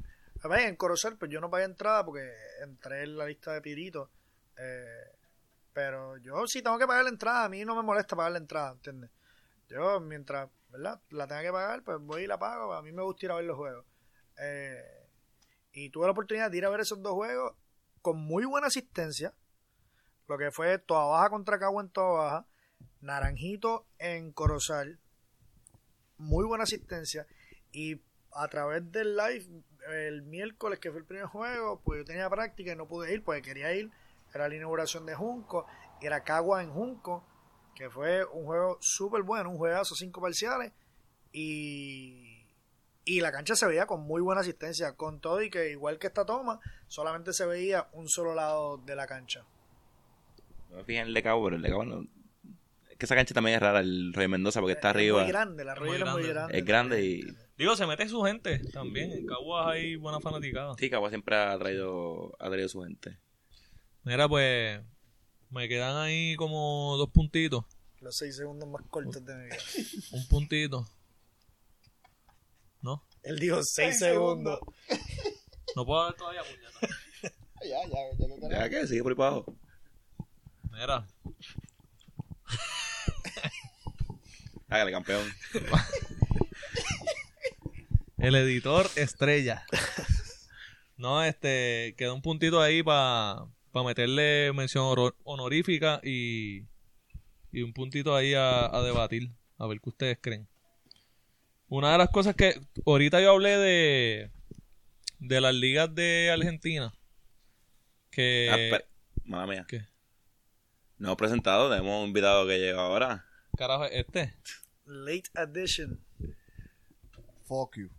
Además, 0.42 0.60
en 0.62 0.76
Corozal, 0.76 1.16
pues 1.16 1.30
yo 1.30 1.40
no 1.40 1.50
pagué 1.50 1.64
entrada 1.64 2.04
porque 2.04 2.28
entré 2.62 3.04
en 3.04 3.16
la 3.16 3.26
lista 3.26 3.52
de 3.52 3.62
Pirito. 3.62 4.10
eh, 4.56 5.12
pero 5.72 6.18
yo 6.18 6.46
sí 6.46 6.60
tengo 6.62 6.78
que 6.78 6.86
pagar 6.86 7.04
la 7.04 7.10
entrada, 7.10 7.44
a 7.44 7.48
mí 7.48 7.64
no 7.64 7.74
me 7.74 7.82
molesta 7.82 8.14
pagar 8.14 8.32
la 8.32 8.38
entrada, 8.38 8.72
¿entiendes? 8.72 9.10
Yo, 9.68 10.00
mientras, 10.00 10.50
¿verdad? 10.68 11.00
La 11.10 11.26
tenga 11.26 11.42
que 11.42 11.50
pagar, 11.52 11.82
pues 11.82 11.98
voy 12.00 12.24
y 12.24 12.26
la 12.26 12.38
pago, 12.38 12.74
a 12.74 12.82
mí 12.82 12.92
me 12.92 13.02
gusta 13.02 13.24
ir 13.24 13.32
a 13.32 13.36
ver 13.36 13.44
los 13.44 13.56
juegos. 13.56 13.86
Eh, 14.38 15.08
y 15.72 15.88
tuve 15.90 16.06
la 16.06 16.12
oportunidad 16.12 16.50
de 16.50 16.58
ir 16.58 16.66
a 16.66 16.70
ver 16.70 16.80
esos 16.80 17.00
dos 17.00 17.12
juegos 17.12 17.54
con 18.02 18.18
muy 18.18 18.44
buena 18.44 18.66
asistencia. 18.66 19.32
lo 20.28 20.38
que 20.38 20.50
fue 20.50 20.78
Toa 20.78 21.06
Baja 21.06 21.30
contra 21.30 21.58
Cagua 21.58 21.82
en 21.82 21.90
Toa 21.90 22.12
Baja, 22.12 22.46
Naranjito 23.00 23.86
en 23.98 24.32
Corozal, 24.32 24.98
muy 26.16 26.44
buena 26.46 26.64
asistencia 26.64 27.26
y 27.70 28.00
a 28.34 28.48
través 28.48 28.90
del 28.92 29.16
live 29.16 29.46
el 29.90 30.22
miércoles 30.22 30.78
que 30.78 30.90
fue 30.90 31.00
el 31.00 31.06
primer 31.06 31.26
juego, 31.26 31.80
pues 31.84 32.00
yo 32.00 32.04
tenía 32.04 32.28
práctica 32.30 32.72
y 32.72 32.76
no 32.76 32.86
pude 32.86 33.12
ir 33.12 33.22
porque 33.22 33.42
quería 33.42 33.72
ir, 33.74 33.90
era 34.34 34.48
la 34.48 34.54
inauguración 34.54 35.04
de 35.06 35.14
Junco, 35.14 35.66
y 36.00 36.06
era 36.06 36.22
Cagua 36.24 36.62
en 36.62 36.70
Junco, 36.70 37.24
que 37.74 37.90
fue 37.90 38.24
un 38.24 38.44
juego 38.44 38.78
súper 38.80 39.22
bueno, 39.22 39.50
un 39.50 39.56
juegazo, 39.58 39.94
cinco 39.94 40.20
parciales 40.20 40.72
y, 41.32 42.44
y 43.04 43.20
la 43.20 43.32
cancha 43.32 43.56
se 43.56 43.66
veía 43.66 43.86
con 43.86 44.02
muy 44.02 44.20
buena 44.20 44.40
asistencia, 44.42 44.94
con 44.96 45.20
todo 45.20 45.42
y 45.42 45.50
que 45.50 45.70
igual 45.70 45.98
que 45.98 46.06
esta 46.06 46.24
toma, 46.26 46.60
solamente 46.88 47.32
se 47.32 47.46
veía 47.46 47.88
un 47.92 48.08
solo 48.08 48.34
lado 48.34 48.78
de 48.78 48.94
la 48.94 49.06
cancha. 49.06 49.44
No 50.70 50.76
me 50.78 50.84
fijé 50.84 51.00
en 51.00 51.08
el 51.08 51.14
de 51.14 51.22
Cabo, 51.22 51.44
pero 51.44 51.56
el 51.56 51.62
de 51.62 51.68
Cabo 51.70 51.84
no. 51.84 52.06
Es 52.90 52.96
que 52.98 53.06
esa 53.06 53.14
cancha 53.14 53.34
también 53.34 53.56
es 53.56 53.62
rara, 53.62 53.80
el 53.80 54.12
Rey 54.14 54.28
Mendoza, 54.28 54.60
porque 54.60 54.74
está 54.74 54.90
Es 54.90 54.94
arriba. 54.96 55.22
muy 55.22 55.28
grande, 55.32 55.64
la 55.64 55.72
Es 55.74 55.80
muy 55.80 55.88
Royal 55.88 56.08
es 56.08 56.12
muy 56.14 56.22
grande. 56.22 56.32
grande. 56.34 56.58
Es 56.58 56.64
grande 56.64 57.04
y. 57.04 57.36
Digo, 57.62 57.76
se 57.76 57.86
mete 57.86 58.08
su 58.08 58.20
gente 58.22 58.58
también. 58.72 59.12
En 59.12 59.24
Caguas 59.24 59.68
hay 59.68 59.94
buena 59.94 60.18
fanaticada. 60.18 60.74
Sí, 60.76 60.90
Cabo 60.90 61.08
siempre 61.08 61.36
ha 61.36 61.56
traído, 61.56 62.34
ha 62.40 62.48
traído 62.48 62.68
su 62.68 62.82
gente. 62.82 63.16
Mira, 64.02 64.28
pues 64.28 64.80
me 65.48 65.68
quedan 65.68 65.96
ahí 65.96 66.34
como 66.34 66.96
dos 66.96 67.08
puntitos. 67.10 67.64
Los 68.00 68.16
seis 68.16 68.34
segundos 68.34 68.68
más 68.68 68.82
cortos 68.90 69.24
de 69.24 69.36
mi 69.36 69.44
vida. 69.44 69.58
Un 70.10 70.26
puntito. 70.26 70.88
¿No? 72.80 73.04
Él 73.22 73.38
dijo 73.38 73.62
seis 73.62 73.96
segundos. 73.96 74.58
No 75.76 75.86
puedo 75.86 76.02
dar 76.02 76.14
todavía 76.14 76.42
puñeta. 76.42 76.96
Ya, 77.62 77.78
ya, 77.86 78.18
ya 78.18 78.48
que 78.48 78.54
Ya 78.56 78.70
que 78.70 78.86
sigue 78.88 79.04
por 79.04 79.12
ahí 79.12 79.16
para 79.16 79.28
abajo. 79.28 79.56
Mira, 80.72 81.06
Hágale, 84.68 84.90
campeón. 84.90 85.32
El 88.22 88.36
editor 88.36 88.88
estrella. 88.96 89.66
No, 90.96 91.22
este, 91.24 91.94
queda 91.98 92.12
un 92.12 92.22
puntito 92.22 92.62
ahí 92.62 92.82
para 92.82 93.46
meterle 93.84 94.52
mención 94.54 94.84
honorífica 95.24 96.00
y, 96.04 96.66
y 97.50 97.62
un 97.62 97.72
puntito 97.72 98.14
ahí 98.14 98.34
a, 98.34 98.66
a 98.66 98.82
debatir, 98.82 99.32
a 99.58 99.66
ver 99.66 99.80
qué 99.80 99.88
ustedes 99.88 100.18
creen. 100.20 100.48
Una 101.66 101.92
de 101.92 101.98
las 101.98 102.10
cosas 102.10 102.36
que 102.36 102.60
ahorita 102.86 103.20
yo 103.20 103.32
hablé 103.32 103.56
de, 103.56 104.30
de 105.18 105.40
las 105.40 105.54
ligas 105.54 105.92
de 105.92 106.30
Argentina, 106.30 106.94
que... 108.10 108.78
Ah, 109.32 109.46
mía. 109.46 109.64
¿Qué? 109.68 109.86
No 110.98 111.08
hemos 111.08 111.16
presentado, 111.16 111.68
tenemos 111.70 112.00
un 112.02 112.08
invitado 112.08 112.46
que 112.46 112.58
llega 112.58 112.80
ahora. 112.80 113.26
Carajo, 113.56 113.86
este. 113.86 114.36
Late 114.84 115.30
edition. 115.34 115.98
Fuck 117.48 117.76
you. 117.76 117.90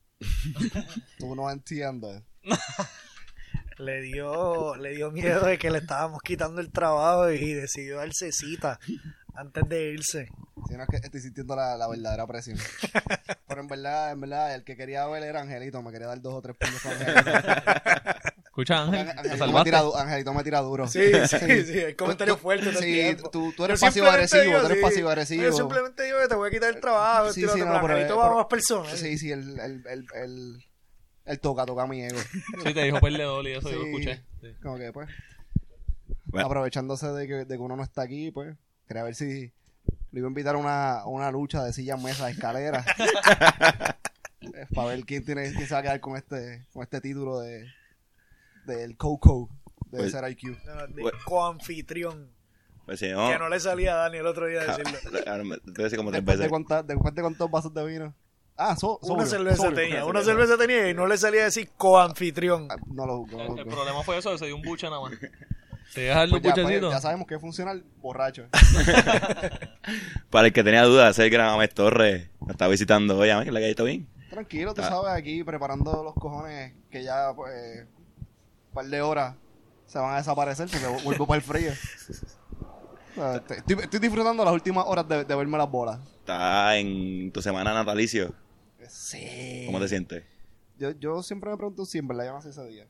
Tú 1.18 1.36
no 1.36 1.50
entiendes. 1.50 2.24
Le 3.80 4.02
dio, 4.02 4.76
le 4.76 4.92
dio 4.92 5.12
miedo 5.12 5.46
de 5.48 5.58
que 5.58 5.72
le 5.72 5.80
estábamos 5.80 6.22
quitando 6.22 6.62
el 6.62 6.72
trabajo 6.72 7.32
y 7.32 7.54
decidió 7.54 7.98
darse 7.98 8.32
cita 8.32 8.80
antes 9.34 9.68
de 9.68 9.92
irse. 9.92 10.30
Si 10.68 10.76
no 10.76 10.84
es 10.84 10.90
que 10.90 10.98
estoy 10.98 11.22
sintiendo 11.22 11.56
la, 11.56 11.76
la 11.76 11.88
verdadera 11.88 12.28
presión. 12.28 12.58
Pero 13.48 13.62
en 13.62 13.68
verdad, 13.68 14.12
en 14.12 14.22
verdad, 14.22 14.56
el 14.56 14.64
que 14.64 14.78
quería 14.78 15.08
ver 15.08 15.24
era 15.24 15.42
Angelito. 15.42 15.82
Me 15.82 15.92
quería 15.92 16.08
dar 16.08 16.22
dos 16.22 16.36
o 16.36 16.42
tres 16.42 16.56
Angelito. 16.86 17.32
Escucha, 18.54 18.84
Ángel, 18.84 19.08
Ángel- 19.10 19.16
¿te 19.24 19.30
Angelito, 19.32 19.58
me 19.58 19.64
tira, 19.64 19.80
Angelito 19.96 20.34
me 20.36 20.44
tira 20.44 20.60
duro. 20.62 20.88
Sí, 20.88 21.00
sí, 21.28 21.66
sí, 21.66 21.80
el 21.80 21.96
comentario 21.96 22.36
Tú- 22.36 22.42
fuerte 22.42 22.72
Sí, 22.76 23.18
tú, 23.32 23.52
tú 23.58 23.66
eres 23.66 23.80
pasivo 23.82 24.06
agresivo. 24.06 24.44
digo, 24.44 24.60
Tú 24.60 24.66
eres 24.68 24.78
sí, 24.78 24.84
pasivo 24.84 25.10
agresivo. 25.10 25.44
Yo 25.44 25.52
simplemente 25.54 26.04
digo 26.04 26.20
que 26.22 26.28
te 26.28 26.36
voy 26.36 26.50
a 26.50 26.52
quitar 26.52 26.70
el 26.76 26.80
trabajo. 26.80 27.34
Sí, 27.34 27.42
Sí, 27.42 27.48
sí, 27.52 27.60
no, 27.62 27.66
pero- 27.82 27.94
Angelito 27.96 28.18
va 28.18 28.28
a 28.28 28.34
más 28.36 28.46
personas. 28.46 28.92
Sí, 29.00 29.18
sí, 29.18 29.32
el, 29.32 29.60
el, 29.60 29.84
el, 29.88 30.06
el, 30.14 30.64
el 31.26 31.40
toca, 31.40 31.66
toca 31.66 31.88
mi 31.88 32.04
ego. 32.04 32.20
Sí, 32.64 32.74
te 32.76 32.84
dijo 32.84 33.00
perdedor 33.00 33.48
y 33.48 33.54
eso 33.54 33.72
yo 33.72 33.78
lo 33.78 33.84
Sí. 33.86 33.90
escuché. 33.90 34.24
Sí. 34.42 34.48
Como 34.62 34.78
que, 34.78 34.94
pues, 34.94 35.10
Bueno. 36.26 36.46
aprovechándose 36.46 37.08
de 37.08 37.28
que, 37.28 37.34
de 37.34 37.56
que 37.56 37.58
uno 37.58 37.76
no 37.76 37.82
está 37.82 38.04
aquí, 38.04 38.30
pues, 38.30 38.56
quería 38.88 39.02
ver 39.02 39.16
si 39.16 39.52
le 40.12 40.20
iba 40.20 40.28
a 40.28 40.30
invitar 40.30 40.54
a 40.54 40.58
una, 40.60 41.06
una 41.08 41.32
lucha 41.32 41.64
de 41.64 41.74
sillas, 41.74 42.00
mesas, 42.00 42.30
escaleras. 42.32 42.86
Para 44.76 44.90
ver 44.90 45.06
quién 45.06 45.26
tiene 45.26 45.52
quién 45.54 45.68
se 45.68 45.74
va 45.74 45.80
a 45.80 45.84
quedar 45.84 46.00
con 46.02 46.16
este, 46.18 46.68
con 46.72 46.84
este 46.84 47.02
título 47.02 47.40
de 47.40 47.66
del 48.66 48.96
Coco 48.98 49.50
de 49.92 50.00
Pues- 50.00 50.12
ser 50.12 50.30
IQ. 50.30 50.58
No, 50.66 50.76
no, 50.76 50.88
de 50.88 51.02
Bueno. 51.02 51.18
coanfitrión. 51.26 52.30
Pues 52.86 53.00
si 53.00 53.10
no. 53.10 53.30
Que 53.30 53.40
no 53.40 53.48
le 53.50 53.60
salía 53.60 53.94
a 53.94 53.98
Dani 53.98 54.18
el 54.18 54.26
otro 54.28 54.46
día 54.48 54.60
decirlo. 54.62 54.98
A 55.26 55.38
decir 55.84 55.98
como 55.98 56.12
tres 56.12 56.26
de, 56.26 56.32
veces. 56.34 56.50
cuántas- 56.50 56.86
después 56.86 57.16
de 57.16 57.22
cuántos 57.22 57.50
vasos 57.50 57.74
de 57.74 57.86
vino. 57.86 58.14
Ah, 58.58 58.76
so, 58.76 58.98
Una 59.02 59.08
sobrio, 59.08 59.26
cerveza 59.28 59.56
sobrio. 59.58 59.76
tenía, 59.76 60.06
una 60.06 60.22
cerveza 60.22 60.58
tenía 60.58 60.90
y 60.90 60.94
no 60.94 61.08
le 61.08 61.18
salía 61.18 61.42
a 61.42 61.46
decir 61.46 61.70
coanfitrión. 61.78 62.68
Ah, 62.70 62.76
No 62.92 63.06
lo 63.08 63.18
juzgo, 63.20 63.38
no 63.44 63.54
El, 63.54 63.60
el 63.60 63.66
problema 63.66 64.04
fue 64.04 64.18
eso, 64.20 64.38
se 64.38 64.46
dio 64.46 64.56
un 64.56 64.62
buche 64.62 64.88
nada 64.90 65.02
más. 65.02 65.12
Te 65.94 66.02
dejas 66.02 66.24
el 66.26 66.30
Pues 66.32 66.42
ya, 66.44 66.54
pues, 66.54 66.64
buchecito. 66.66 66.92
ya 66.92 67.00
sabemos 67.02 67.28
que 67.28 67.36
es 67.36 67.42
funcional 67.42 67.84
borracho. 68.02 68.48
Para 70.30 70.48
el 70.48 70.54
que 70.54 70.64
tenía 70.64 70.84
dudas, 70.84 71.18
ese 71.18 71.30
gran 71.30 71.50
Ames 71.54 71.74
Torres 71.74 72.30
nos 72.42 72.52
está 72.52 72.68
visitando 72.68 73.18
hoy. 73.18 73.28
¿La 73.30 73.60
que 73.60 73.70
está 73.70 73.84
bien? 73.84 74.08
Tranquilo, 74.30 74.74
tú 74.74 74.82
Ah. 74.82 74.90
sabes, 74.90 75.14
aquí 75.14 75.44
preparando 75.44 76.04
los 76.04 76.14
cojones 76.16 76.74
que 76.90 77.04
ya, 77.04 77.34
pues, 77.36 77.86
un 78.74 78.76
par 78.76 78.86
de 78.88 79.02
horas 79.04 79.36
se 79.86 80.00
van 80.00 80.16
a 80.16 80.18
desaparecer 80.18 80.68
porque 80.68 81.04
vuelvo 81.04 81.28
para 81.28 81.38
el 81.38 81.44
frío. 81.44 81.72
O 83.16 83.16
sea, 83.16 83.36
Estoy, 83.36 83.78
estoy 83.80 84.00
disfrutando 84.00 84.44
las 84.44 84.52
últimas 84.56 84.86
horas 84.88 85.08
de, 85.08 85.24
de 85.24 85.36
verme 85.36 85.56
las 85.56 85.70
bolas. 85.70 86.00
Está 86.18 86.76
en 86.78 87.32
tu 87.32 87.44
semana 87.44 87.72
natalicio. 87.72 88.34
Sí. 88.90 89.66
¿Cómo 89.68 89.80
te 89.80 89.88
sientes? 89.88 90.24
Yo, 90.80 90.90
yo 90.94 91.22
siempre 91.22 91.52
me 91.52 91.58
pregunto 91.58 91.86
si 91.86 92.00
en 92.00 92.08
verdad 92.08 92.34
nací 92.34 92.50
ese 92.50 92.66
día. 92.66 92.88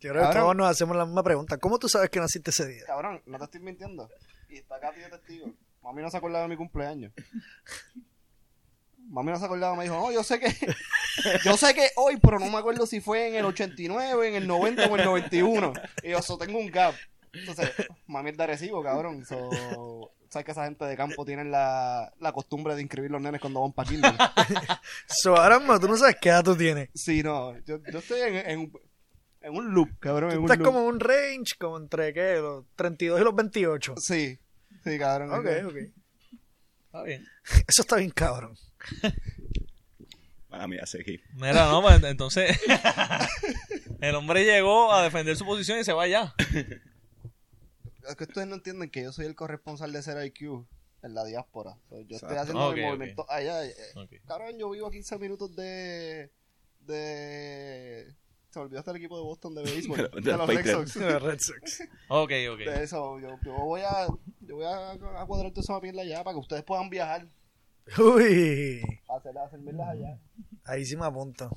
Yo 0.00 0.10
creo 0.10 0.28
que 0.30 0.36
todos 0.36 0.56
nos 0.56 0.68
hacemos 0.68 0.96
la 0.96 1.06
misma 1.06 1.22
pregunta. 1.22 1.58
¿Cómo 1.58 1.78
tú 1.78 1.88
sabes 1.88 2.10
que 2.10 2.18
naciste 2.18 2.50
ese 2.50 2.66
día? 2.66 2.82
Cabrón, 2.86 3.22
no 3.24 3.38
te 3.38 3.44
estoy 3.44 3.60
mintiendo. 3.60 4.08
Y 4.48 4.56
está 4.56 4.80
Katy 4.80 4.98
de 4.98 5.10
testigo. 5.10 5.54
Mami 5.84 6.02
no 6.02 6.10
se 6.10 6.16
acordaba 6.16 6.42
de 6.42 6.48
mi 6.48 6.56
cumpleaños. 6.56 7.12
Mami 9.10 9.32
no 9.32 9.38
se 9.38 9.44
acordaba, 9.44 9.74
me 9.76 9.82
dijo, 9.84 9.96
no, 9.96 10.12
yo 10.12 10.22
sé 10.22 10.38
que, 10.38 10.46
yo 11.44 11.56
sé 11.56 11.74
que 11.74 11.90
hoy, 11.96 12.16
pero 12.18 12.38
no 12.38 12.46
me 12.48 12.58
acuerdo 12.58 12.86
si 12.86 13.00
fue 13.00 13.28
en 13.28 13.34
el 13.34 13.44
89, 13.44 14.28
en 14.28 14.34
el 14.36 14.46
90 14.46 14.86
o 14.86 14.94
en 14.94 15.00
el 15.00 15.06
91. 15.06 15.72
Y 16.04 16.10
yo, 16.10 16.18
eso 16.18 16.38
tengo 16.38 16.58
un 16.58 16.68
gap. 16.70 16.94
Entonces, 17.32 17.70
mami 18.06 18.30
es 18.30 18.36
de 18.36 18.42
Arecibo, 18.44 18.82
cabrón. 18.82 19.24
So, 19.24 20.12
sabes 20.28 20.44
que 20.46 20.52
esa 20.52 20.64
gente 20.64 20.84
de 20.84 20.96
campo 20.96 21.24
tienen 21.24 21.50
la, 21.50 22.12
la 22.20 22.32
costumbre 22.32 22.74
de 22.76 22.82
inscribir 22.82 23.10
los 23.10 23.20
nenes 23.20 23.40
cuando 23.40 23.60
van 23.60 23.72
para 23.72 23.88
kinder. 23.88 24.12
So, 25.06 25.36
ahora 25.36 25.58
mismo 25.58 25.78
tú 25.80 25.88
no 25.88 25.96
sabes 25.96 26.16
qué 26.20 26.28
edad 26.30 26.42
tú 26.44 26.56
tienes. 26.56 26.88
Sí, 26.94 27.22
no, 27.22 27.58
yo, 27.60 27.78
yo 27.92 27.98
estoy 27.98 28.20
en, 28.20 28.36
en, 28.36 28.58
un- 28.60 28.80
en 29.42 29.56
un 29.56 29.74
loop, 29.74 29.90
cabrón, 29.98 30.30
en 30.30 30.36
Tú 30.36 30.40
un 30.42 30.46
estás 30.46 30.58
loop. 30.58 30.66
como 30.66 30.80
en 30.80 30.86
un 30.86 31.00
range, 31.00 31.54
como 31.58 31.76
entre, 31.78 32.12
¿qué? 32.12 32.34
Los 32.36 32.64
32 32.76 33.20
y 33.20 33.24
los 33.24 33.34
28. 33.34 33.94
Sí, 33.96 34.38
sí, 34.84 34.98
cabrón. 34.98 35.32
Ok, 35.32 35.46
ok. 35.66 35.76
Está 36.86 37.02
bien. 37.02 37.24
Eso 37.68 37.82
está 37.82 37.96
bien 37.96 38.10
cabrón. 38.10 38.56
Para 40.48 40.66
mí, 40.66 40.76
seguir. 40.84 41.22
Mira, 41.34 41.68
no, 41.68 41.80
pues, 41.82 42.02
entonces 42.02 42.58
el 44.00 44.14
hombre 44.16 44.44
llegó 44.44 44.92
a 44.92 45.02
defender 45.02 45.36
su 45.36 45.44
posición 45.44 45.78
y 45.78 45.84
se 45.84 45.92
va 45.92 46.08
ya. 46.08 46.34
Es 48.08 48.16
que 48.16 48.24
ustedes 48.24 48.48
no 48.48 48.56
entienden 48.56 48.90
que 48.90 49.02
yo 49.04 49.12
soy 49.12 49.26
el 49.26 49.36
corresponsal 49.36 49.92
de 49.92 50.02
ser 50.02 50.24
IQ 50.26 50.64
en 51.02 51.14
la 51.14 51.24
diáspora. 51.24 51.76
Yo 52.08 52.16
estoy 52.16 52.36
haciendo 52.36 52.72
mi 52.72 52.82
movimiento 52.82 53.24
allá. 53.30 53.64
eh, 53.64 53.74
Ok. 53.94 54.12
Cabrón, 54.26 54.58
yo 54.58 54.70
vivo 54.70 54.88
a 54.88 54.90
15 54.90 55.18
minutos 55.18 55.54
de. 55.54 56.30
de. 56.80 58.12
Se 58.50 58.58
me 58.58 58.64
olvidó 58.64 58.80
hasta 58.80 58.90
el 58.90 58.96
equipo 58.96 59.16
de 59.16 59.22
Boston 59.22 59.54
de 59.54 59.62
béisbol. 59.62 59.96
De- 60.14 60.20
de, 60.20 60.30
de 60.32 60.36
los 60.36 60.48
Red. 60.48 60.72
Sox. 60.72 60.96
Los 60.96 61.22
Red 61.22 61.38
Sox. 61.38 61.80
Ok, 62.08 62.32
ok. 62.52 62.58
De 62.58 62.82
eso, 62.82 63.20
yo, 63.20 63.38
yo 63.44 63.52
voy 63.52 63.82
a. 63.82 64.06
Yo 64.40 64.56
voy 64.56 64.64
a, 64.64 64.90
a 64.92 65.26
cuadrar 65.26 65.52
toda 65.52 65.62
esa 65.62 65.78
mierda 65.80 66.02
allá 66.02 66.24
para 66.24 66.34
que 66.34 66.40
ustedes 66.40 66.64
puedan 66.64 66.90
viajar. 66.90 67.28
Uy. 67.98 68.82
A 69.08 69.16
hacer, 69.16 69.36
a 69.36 69.44
hacer 69.44 69.58
mierdas 69.60 69.88
allá. 69.88 70.18
Ahí 70.64 70.84
sí 70.84 70.96
me 70.96 71.06
apunto. 71.06 71.50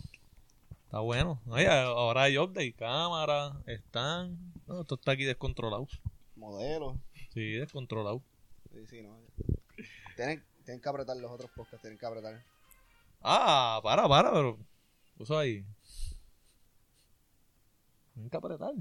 Está 0.85 0.99
bueno. 0.99 1.41
Oye, 1.47 1.67
ahora 1.67 2.23
hay 2.23 2.37
update, 2.37 2.73
cámara, 2.73 3.61
están. 3.67 4.37
No, 4.67 4.81
esto 4.81 4.95
está 4.95 5.11
aquí 5.11 5.23
descontrolado. 5.25 5.87
Modelos. 6.35 6.97
Sí, 7.33 7.53
descontrolado. 7.53 8.21
Sí, 8.71 8.87
sí, 8.87 9.01
no. 9.01 9.17
Tienen, 10.15 10.43
tienen 10.65 10.81
que 10.81 10.89
apretar 10.89 11.17
los 11.17 11.31
otros 11.31 11.51
podcasts, 11.51 11.81
tienen 11.81 11.97
que 11.97 12.05
apretar. 12.05 12.43
Ah, 13.21 13.79
para, 13.83 14.07
para, 14.07 14.31
pero. 14.31 14.57
Puso 15.17 15.37
ahí. 15.37 15.63
Tienen 18.13 18.29
que 18.29 18.37
apretar. 18.37 18.73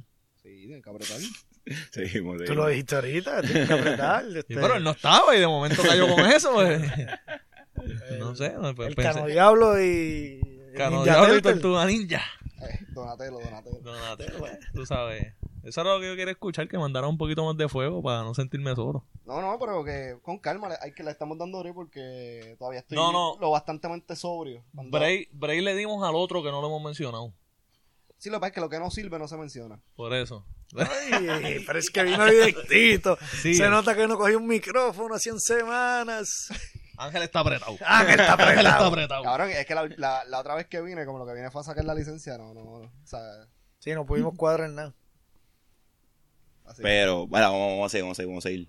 Sí, 0.43 0.67
tienen 0.67 0.83
que 0.83 0.91
apretar. 0.91 1.19
Seguimos. 1.91 2.39
Tú 2.45 2.55
lo 2.55 2.67
dijiste 2.67 2.95
ahorita, 2.97 3.43
tienes 3.43 3.69
que 3.69 3.75
apretar. 3.75 4.25
Sí, 4.33 4.39
este, 4.39 4.55
pero 4.55 4.77
él 4.77 4.85
no 4.85 4.91
estaba 4.91 5.37
y 5.37 5.41
de 5.41 5.47
momento 5.47 5.83
cayó 5.83 6.09
con 6.15 6.27
eso. 6.27 6.53
pues. 6.53 6.83
no 8.19 8.35
sé, 8.35 8.53
no, 8.55 8.75
pues, 8.75 8.89
el 8.89 8.95
pensé- 8.97 9.13
Cano 9.15 9.27
Diablo 9.27 9.83
y. 9.83 10.41
Cano 10.77 10.99
Ninja 10.99 11.13
Diablo 11.17 11.37
y. 11.37 11.43
Tortuga 11.43 11.87
Ninja. 11.87 12.23
Eh, 12.63 12.79
Donatello, 12.91 13.39
Donatello. 13.41 13.79
Donatello, 13.83 14.39
pues, 14.39 14.59
tú 14.73 14.87
sabes. 14.87 15.35
Eso 15.65 15.81
era 15.81 15.95
lo 15.95 16.01
que 16.01 16.09
yo 16.09 16.17
quería 16.17 16.33
escuchar, 16.33 16.67
que 16.67 16.77
mandara 16.77 17.07
un 17.07 17.17
poquito 17.17 17.45
más 17.45 17.57
de 17.57 17.69
fuego 17.69 18.03
para 18.03 18.23
no 18.25 18.35
sentirme 18.35 18.75
solo. 18.75 19.05
No, 19.25 19.41
no, 19.41 19.57
pero 19.61 19.85
que 19.85 20.19
con 20.23 20.39
calma, 20.39 20.69
hay 20.81 20.93
que 20.93 21.05
le 21.05 21.13
estamos 21.13 21.39
dando 21.39 21.61
break 21.61 21.75
porque 21.75 22.57
todavía 22.59 22.81
estoy 22.81 22.97
No, 22.97 23.13
no. 23.13 23.39
lo 23.41 23.51
bastantemente 23.53 24.17
sobrio. 24.17 24.65
Bray, 24.73 25.29
Bray 25.31 25.61
le 25.61 25.77
dimos 25.77 26.03
al 26.07 26.17
otro 26.17 26.43
que 26.43 26.51
no 26.51 26.61
lo 26.61 26.67
hemos 26.67 26.83
mencionado. 26.83 27.33
Sí, 28.19 28.29
lo 28.29 28.37
que 28.37 28.41
pasa 28.41 28.49
es 28.49 28.55
que 28.55 28.61
lo 28.61 28.69
que 28.69 28.79
no 28.81 28.91
sirve 28.91 29.19
no 29.21 29.29
se 29.29 29.37
menciona. 29.37 29.79
Por 29.95 30.13
eso. 30.15 30.45
Ay, 30.77 31.63
pero 31.67 31.79
es 31.79 31.91
que 31.91 32.03
vino 32.03 32.25
directito. 32.25 33.19
Sí. 33.43 33.55
Se 33.55 33.69
nota 33.69 33.95
que 33.95 34.07
no 34.07 34.17
cogió 34.17 34.39
un 34.39 34.47
micrófono 34.47 35.15
hace 35.15 35.31
100 35.31 35.41
semanas. 35.41 36.49
Ángel 36.97 37.23
está 37.23 37.41
apretado. 37.41 37.77
Ah, 37.85 38.05
que 38.07 38.13
está 38.13 38.33
Ángel 38.35 38.49
está 38.59 38.75
apretado. 38.77 38.87
apretado. 38.87 39.23
Cabrón, 39.25 39.51
es 39.51 39.67
que 39.67 39.75
la, 39.75 39.89
la, 39.97 40.25
la 40.25 40.39
otra 40.41 40.55
vez 40.55 40.67
que 40.69 40.81
vine, 40.81 41.05
como 41.05 41.19
lo 41.19 41.27
que 41.27 41.35
vine 41.35 41.51
fue 41.51 41.61
a 41.61 41.65
sacar 41.65 41.85
la 41.85 41.95
licencia, 41.95 42.39
no, 42.39 42.55
no, 42.55 42.63
no, 42.65 42.71
o 42.71 42.91
sea, 43.05 43.21
Sí, 43.81 43.93
no 43.93 44.07
pudimos 44.07 44.35
cuadrar 44.37 44.71
nada. 44.71 44.95
así. 46.65 46.83
Pero, 46.83 47.27
bueno, 47.27 47.51
vamos, 47.53 47.71
vamos 47.73 47.87
a 47.87 47.89
seguir, 47.91 48.05
vamos 48.05 48.15
a 48.15 48.17
seguir, 48.17 48.29
vamos 48.31 48.45
a 48.45 48.49
seguir. 48.49 48.69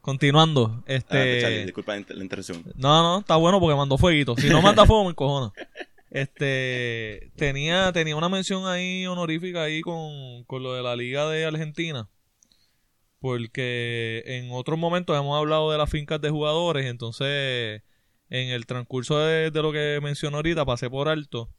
Continuando, 0.00 0.82
Charlie, 0.86 1.38
este... 1.38 1.64
disculpa 1.66 1.92
la, 1.92 1.98
inter- 1.98 2.16
la 2.16 2.22
interrupción. 2.24 2.64
No, 2.76 3.02
no, 3.02 3.18
está 3.20 3.36
bueno 3.36 3.60
porque 3.60 3.76
mandó 3.76 3.98
fueguito. 3.98 4.34
Si 4.38 4.48
no 4.48 4.62
manda 4.62 4.86
fuego, 4.86 5.04
me 5.04 5.10
encojona. 5.10 5.52
Este, 6.10 7.30
tenía, 7.36 7.92
tenía 7.92 8.16
una 8.16 8.28
mención 8.28 8.66
ahí 8.66 9.06
honorífica 9.06 9.62
ahí 9.64 9.82
con, 9.82 10.44
con 10.44 10.62
lo 10.62 10.74
de 10.74 10.82
la 10.82 10.96
Liga 10.96 11.28
de 11.28 11.44
Argentina. 11.44 12.08
Porque 13.20 14.22
en 14.26 14.50
otros 14.52 14.78
momentos 14.78 15.18
hemos 15.18 15.36
hablado 15.38 15.70
de 15.72 15.78
las 15.78 15.90
fincas 15.90 16.20
de 16.20 16.30
jugadores. 16.30 16.86
Entonces, 16.86 17.82
en 18.30 18.48
el 18.50 18.66
transcurso 18.66 19.18
de, 19.18 19.50
de 19.50 19.62
lo 19.62 19.72
que 19.72 19.98
mencionó 20.02 20.36
ahorita, 20.38 20.64
pasé 20.64 20.88
por 20.88 21.08
alto 21.08 21.50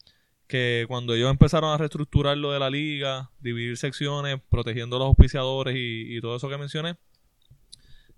que 0.49 0.85
cuando 0.87 1.13
ellos 1.13 1.29
empezaron 1.29 1.71
a 1.71 1.77
reestructurar 1.77 2.35
lo 2.35 2.51
de 2.51 2.59
la 2.59 2.71
liga, 2.71 3.29
dividir 3.39 3.77
secciones, 3.77 4.41
protegiendo 4.49 4.95
a 4.95 4.99
los 4.99 5.07
auspiciadores 5.09 5.75
y, 5.75 6.17
y 6.17 6.21
todo 6.21 6.35
eso 6.37 6.49
que 6.49 6.57
mencioné, 6.57 6.97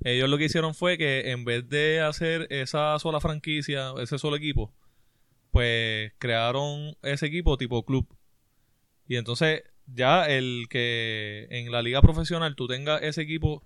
ellos 0.04 0.30
lo 0.30 0.38
que 0.38 0.46
hicieron 0.46 0.74
fue 0.74 0.98
que 0.98 1.32
en 1.32 1.44
vez 1.44 1.68
de 1.68 2.00
hacer 2.00 2.48
esa 2.50 2.98
sola 3.00 3.20
franquicia, 3.20 3.94
ese 4.02 4.18
solo 4.18 4.38
equipo, 4.38 4.74
pues 5.52 6.14
crearon 6.18 6.96
ese 7.04 7.28
equipo 7.28 7.58
tipo 7.58 7.84
club. 7.86 8.08
Y 9.08 9.18
entonces 9.18 9.64
ya 9.88 10.26
el 10.30 10.68
que 10.70 11.48
en 11.50 11.72
la 11.72 11.82
liga 11.82 12.02
profesional 12.02 12.56
tú 12.56 12.68
tengas 12.68 13.02
ese 13.04 13.22
equipo 13.22 13.64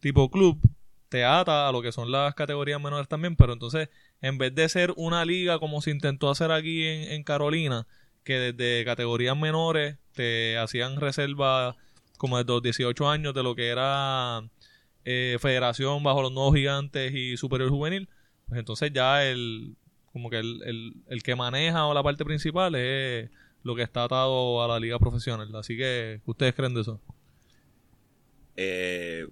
tipo 0.00 0.30
club, 0.30 0.60
te 1.08 1.24
ata 1.24 1.68
a 1.68 1.72
lo 1.72 1.82
que 1.82 1.92
son 1.92 2.10
las 2.12 2.34
categorías 2.34 2.80
menores 2.80 3.08
también, 3.08 3.36
pero 3.36 3.52
entonces 3.52 3.88
en 4.20 4.38
vez 4.38 4.54
de 4.54 4.68
ser 4.68 4.92
una 4.96 5.24
liga 5.24 5.58
como 5.58 5.80
se 5.80 5.90
intentó 5.90 6.30
hacer 6.30 6.50
aquí 6.50 6.84
en, 6.84 7.12
en 7.12 7.22
Carolina, 7.24 7.86
que 8.24 8.52
desde 8.52 8.84
categorías 8.84 9.36
menores 9.36 9.96
te 10.12 10.58
hacían 10.58 11.00
reserva 11.00 11.76
como 12.18 12.36
desde 12.36 12.52
los 12.52 12.62
18 12.62 13.08
años 13.08 13.32
de 13.32 13.42
lo 13.42 13.54
que 13.54 13.68
era 13.68 14.42
eh, 15.06 15.38
federación 15.40 16.02
bajo 16.02 16.20
los 16.20 16.32
nuevos 16.32 16.54
gigantes 16.54 17.14
y 17.14 17.38
superior 17.38 17.70
juvenil, 17.70 18.10
pues 18.46 18.58
entonces 18.58 18.92
ya 18.92 19.24
el 19.24 19.76
como 20.12 20.30
que 20.30 20.38
el, 20.38 20.62
el, 20.64 20.92
el 21.08 21.22
que 21.22 21.34
maneja 21.36 21.86
o 21.86 21.94
la 21.94 22.02
parte 22.02 22.24
principal 22.24 22.74
es 22.74 23.30
lo 23.62 23.74
que 23.74 23.82
está 23.82 24.04
atado 24.04 24.62
a 24.62 24.68
la 24.68 24.80
liga 24.80 24.98
profesional. 24.98 25.54
Así 25.56 25.76
que, 25.76 26.20
¿qué 26.24 26.30
ustedes 26.30 26.54
creen 26.54 26.74
de 26.74 26.80
eso? 26.82 27.00
Eh, 28.56 29.26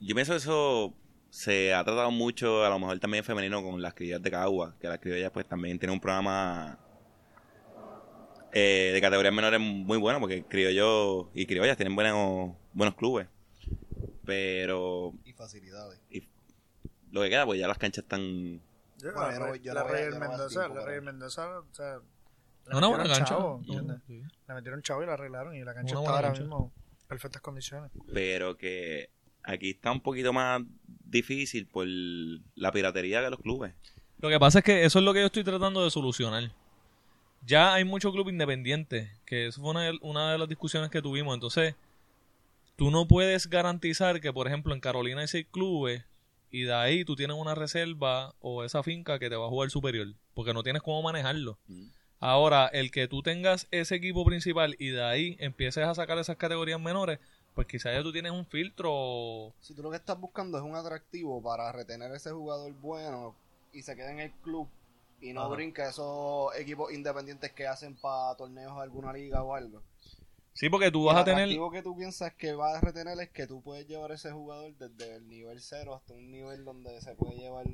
yo 0.00 0.14
pienso 0.14 0.32
que 0.32 0.38
eso 0.38 0.94
se 1.30 1.74
ha 1.74 1.82
tratado 1.84 2.10
mucho, 2.10 2.64
a 2.64 2.68
lo 2.68 2.78
mejor 2.78 2.98
también 3.00 3.24
femenino, 3.24 3.62
con 3.62 3.82
las 3.82 3.94
criollas 3.94 4.22
de 4.22 4.30
Cagua, 4.30 4.76
que 4.80 4.88
las 4.88 4.98
criollas 5.00 5.30
pues 5.32 5.46
también 5.46 5.78
tienen 5.78 5.94
un 5.94 6.00
programa 6.00 6.78
eh, 8.52 8.90
de 8.94 9.00
categorías 9.00 9.34
menores 9.34 9.60
muy 9.60 9.98
bueno, 9.98 10.20
porque 10.20 10.44
criollos 10.44 11.26
y 11.34 11.44
criollas 11.46 11.76
tienen 11.76 11.96
buenos, 11.96 12.52
buenos 12.72 12.94
clubes. 12.94 13.26
Pero 14.24 15.12
Y 15.24 15.32
facilidades. 15.32 16.00
lo 17.10 17.22
que 17.22 17.30
queda, 17.30 17.44
pues 17.44 17.58
ya 17.60 17.68
las 17.68 17.78
canchas 17.78 18.04
están... 18.04 18.60
Yo, 19.04 19.12
Bueno, 19.12 19.38
la, 19.46 19.56
yo 19.56 19.62
yo 19.62 19.74
la 19.74 19.80
no 19.82 19.86
voy 19.88 19.94
a- 19.96 20.00
Rey 20.00 20.04
yo 20.04 20.10
no 20.10 20.18
voy 20.18 20.24
a 20.26 20.28
Mendoza, 20.30 20.60
la 20.68 20.74
pero- 20.74 20.86
Rey 20.86 21.00
Mendoza, 21.00 21.58
o 21.60 21.74
sea, 21.74 21.98
Una 22.72 22.86
buena 22.88 23.04
cancha. 23.04 23.24
chavo. 23.24 23.60
Le 23.66 24.54
metieron 24.54 24.82
chavo 24.82 25.02
y 25.02 25.06
la 25.06 25.12
arreglaron 25.14 25.54
y 25.54 25.62
la 25.64 25.74
cancha 25.74 25.94
está 25.98 26.10
ahora 26.10 26.30
mismo 26.32 26.72
en 27.02 27.08
perfectas 27.08 27.42
condiciones. 27.42 27.90
Pero 28.12 28.56
que 28.56 29.10
aquí 29.42 29.70
está 29.70 29.92
un 29.92 30.00
poquito 30.00 30.32
más 30.32 30.62
difícil 30.86 31.66
por 31.66 31.86
la 31.86 32.72
piratería 32.72 33.20
de 33.20 33.30
los 33.30 33.40
clubes. 33.40 33.74
Lo 34.20 34.30
que 34.30 34.40
pasa 34.40 34.60
es 34.60 34.64
que 34.64 34.84
eso 34.84 34.98
es 35.00 35.04
lo 35.04 35.12
que 35.12 35.20
yo 35.20 35.26
estoy 35.26 35.44
tratando 35.44 35.84
de 35.84 35.90
solucionar. 35.90 36.50
Ya 37.46 37.74
hay 37.74 37.84
muchos 37.84 38.10
clubes 38.12 38.32
independientes, 38.32 39.10
que 39.26 39.48
eso 39.48 39.60
fue 39.60 39.70
una 39.72 39.82
de, 39.82 39.98
una 40.00 40.32
de 40.32 40.38
las 40.38 40.48
discusiones 40.48 40.88
que 40.88 41.02
tuvimos. 41.02 41.34
Entonces, 41.34 41.74
tú 42.76 42.90
no 42.90 43.06
puedes 43.06 43.50
garantizar 43.50 44.18
que, 44.22 44.32
por 44.32 44.46
ejemplo, 44.46 44.72
en 44.72 44.80
Carolina 44.80 45.20
hay 45.20 45.28
seis 45.28 45.46
clubes 45.50 46.02
y 46.54 46.62
de 46.62 46.72
ahí 46.72 47.04
tú 47.04 47.16
tienes 47.16 47.36
una 47.36 47.56
reserva 47.56 48.32
o 48.38 48.62
esa 48.62 48.84
finca 48.84 49.18
que 49.18 49.28
te 49.28 49.34
va 49.34 49.46
a 49.46 49.48
jugar 49.48 49.70
superior, 49.70 50.06
porque 50.34 50.54
no 50.54 50.62
tienes 50.62 50.82
cómo 50.82 51.02
manejarlo. 51.02 51.58
Mm. 51.66 51.86
Ahora, 52.20 52.68
el 52.68 52.92
que 52.92 53.08
tú 53.08 53.22
tengas 53.22 53.66
ese 53.72 53.96
equipo 53.96 54.24
principal 54.24 54.76
y 54.78 54.90
de 54.90 55.02
ahí 55.02 55.36
empieces 55.40 55.84
a 55.84 55.96
sacar 55.96 56.16
esas 56.18 56.36
categorías 56.36 56.80
menores, 56.80 57.18
pues 57.56 57.66
quizás 57.66 57.92
ya 57.92 58.04
tú 58.04 58.12
tienes 58.12 58.30
un 58.30 58.46
filtro 58.46 59.52
Si 59.60 59.74
tú 59.74 59.82
lo 59.82 59.90
que 59.90 59.96
estás 59.96 60.20
buscando 60.20 60.56
es 60.56 60.62
un 60.62 60.76
atractivo 60.76 61.42
para 61.42 61.72
retener 61.72 62.12
ese 62.12 62.30
jugador 62.30 62.72
bueno 62.74 63.34
y 63.72 63.82
se 63.82 63.96
quede 63.96 64.12
en 64.12 64.20
el 64.20 64.30
club 64.30 64.68
y 65.20 65.32
no 65.32 65.40
Ajá. 65.40 65.56
brinca 65.56 65.88
esos 65.88 66.54
equipos 66.56 66.92
independientes 66.92 67.50
que 67.50 67.66
hacen 67.66 67.96
para 67.96 68.36
torneos 68.36 68.76
de 68.76 68.82
alguna 68.82 69.12
liga 69.12 69.42
o 69.42 69.56
algo. 69.56 69.82
Sí, 70.54 70.68
porque 70.68 70.90
tú 70.90 71.04
vas 71.04 71.16
el 71.16 71.20
a 71.22 71.24
tener... 71.24 71.42
atractivo 71.42 71.70
que 71.70 71.82
tú 71.82 71.96
piensas 71.96 72.32
que 72.34 72.52
vas 72.54 72.76
a 72.76 72.80
retener 72.80 73.18
es 73.20 73.30
que 73.30 73.46
tú 73.46 73.60
puedes 73.62 73.86
llevar 73.88 74.12
ese 74.12 74.30
jugador 74.30 74.72
desde 74.78 75.16
el 75.16 75.28
nivel 75.28 75.60
cero 75.60 75.94
hasta 75.94 76.14
un 76.14 76.30
nivel 76.30 76.64
donde 76.64 77.00
se 77.00 77.14
puede 77.14 77.36
llevar 77.36 77.66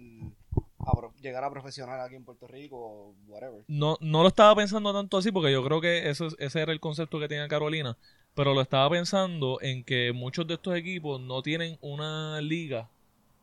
a 0.79 0.93
pro- 0.93 1.13
llegar 1.21 1.45
a 1.45 1.51
profesional 1.51 2.01
aquí 2.01 2.17
en 2.17 2.25
Puerto 2.25 2.47
Rico 2.49 2.77
o 2.79 3.15
whatever. 3.29 3.63
No, 3.69 3.99
no 4.01 4.23
lo 4.23 4.29
estaba 4.29 4.55
pensando 4.57 4.93
tanto 4.93 5.19
así 5.19 5.31
porque 5.31 5.53
yo 5.53 5.63
creo 5.65 5.81
que 5.81 6.09
eso, 6.09 6.27
es- 6.27 6.37
ese 6.39 6.61
era 6.63 6.73
el 6.73 6.81
concepto 6.81 7.21
que 7.21 7.29
tenía 7.29 7.47
Carolina, 7.49 7.97
pero 8.35 8.55
lo 8.55 8.63
estaba 8.63 8.89
pensando 8.91 9.59
en 9.61 9.85
que 9.85 10.13
muchos 10.15 10.47
de 10.47 10.55
estos 10.55 10.75
equipos 10.75 11.21
no 11.21 11.43
tienen 11.43 11.77
una 11.83 12.41
liga 12.41 12.89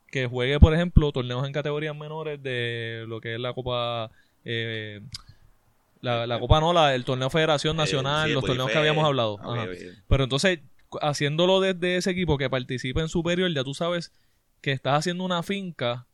que 0.07 0.26
juegue, 0.27 0.59
por 0.59 0.73
ejemplo, 0.73 1.11
torneos 1.11 1.45
en 1.45 1.53
categorías 1.53 1.95
menores 1.95 2.41
de 2.41 3.05
lo 3.07 3.22
que 3.22 3.35
es 3.35 3.39
la 3.39 3.53
Copa... 3.53 4.11
eh, 4.45 5.01
la, 6.02 6.28
la 6.28 6.40
Copa 6.40 6.60
no, 6.60 6.74
la, 6.74 6.95
el 6.95 7.06
torneo 7.06 7.30
Federación 7.30 7.78
Nacional, 7.78 8.26
Eh, 8.26 8.30
sí, 8.30 8.34
los 8.34 8.41
pues, 8.41 8.52
torneos 8.52 8.72
que 8.72 8.78
habíamos 8.78 9.06
hablado. 9.06 9.38
Ah, 9.41 9.53
Ajá. 9.53 9.68
Pero 10.07 10.24
entonces, 10.24 10.60
haciéndolo 11.02 11.60
desde 11.60 11.98
ese 11.98 12.11
equipo 12.11 12.38
que 12.38 12.49
participa 12.49 13.02
en 13.02 13.10
superior, 13.10 13.52
ya 13.53 13.64
tú 13.64 13.74
sabes 13.74 14.11
que 14.61 14.72
estás 14.72 14.99
haciendo 14.99 15.24
una 15.24 15.44
finca 15.44 16.07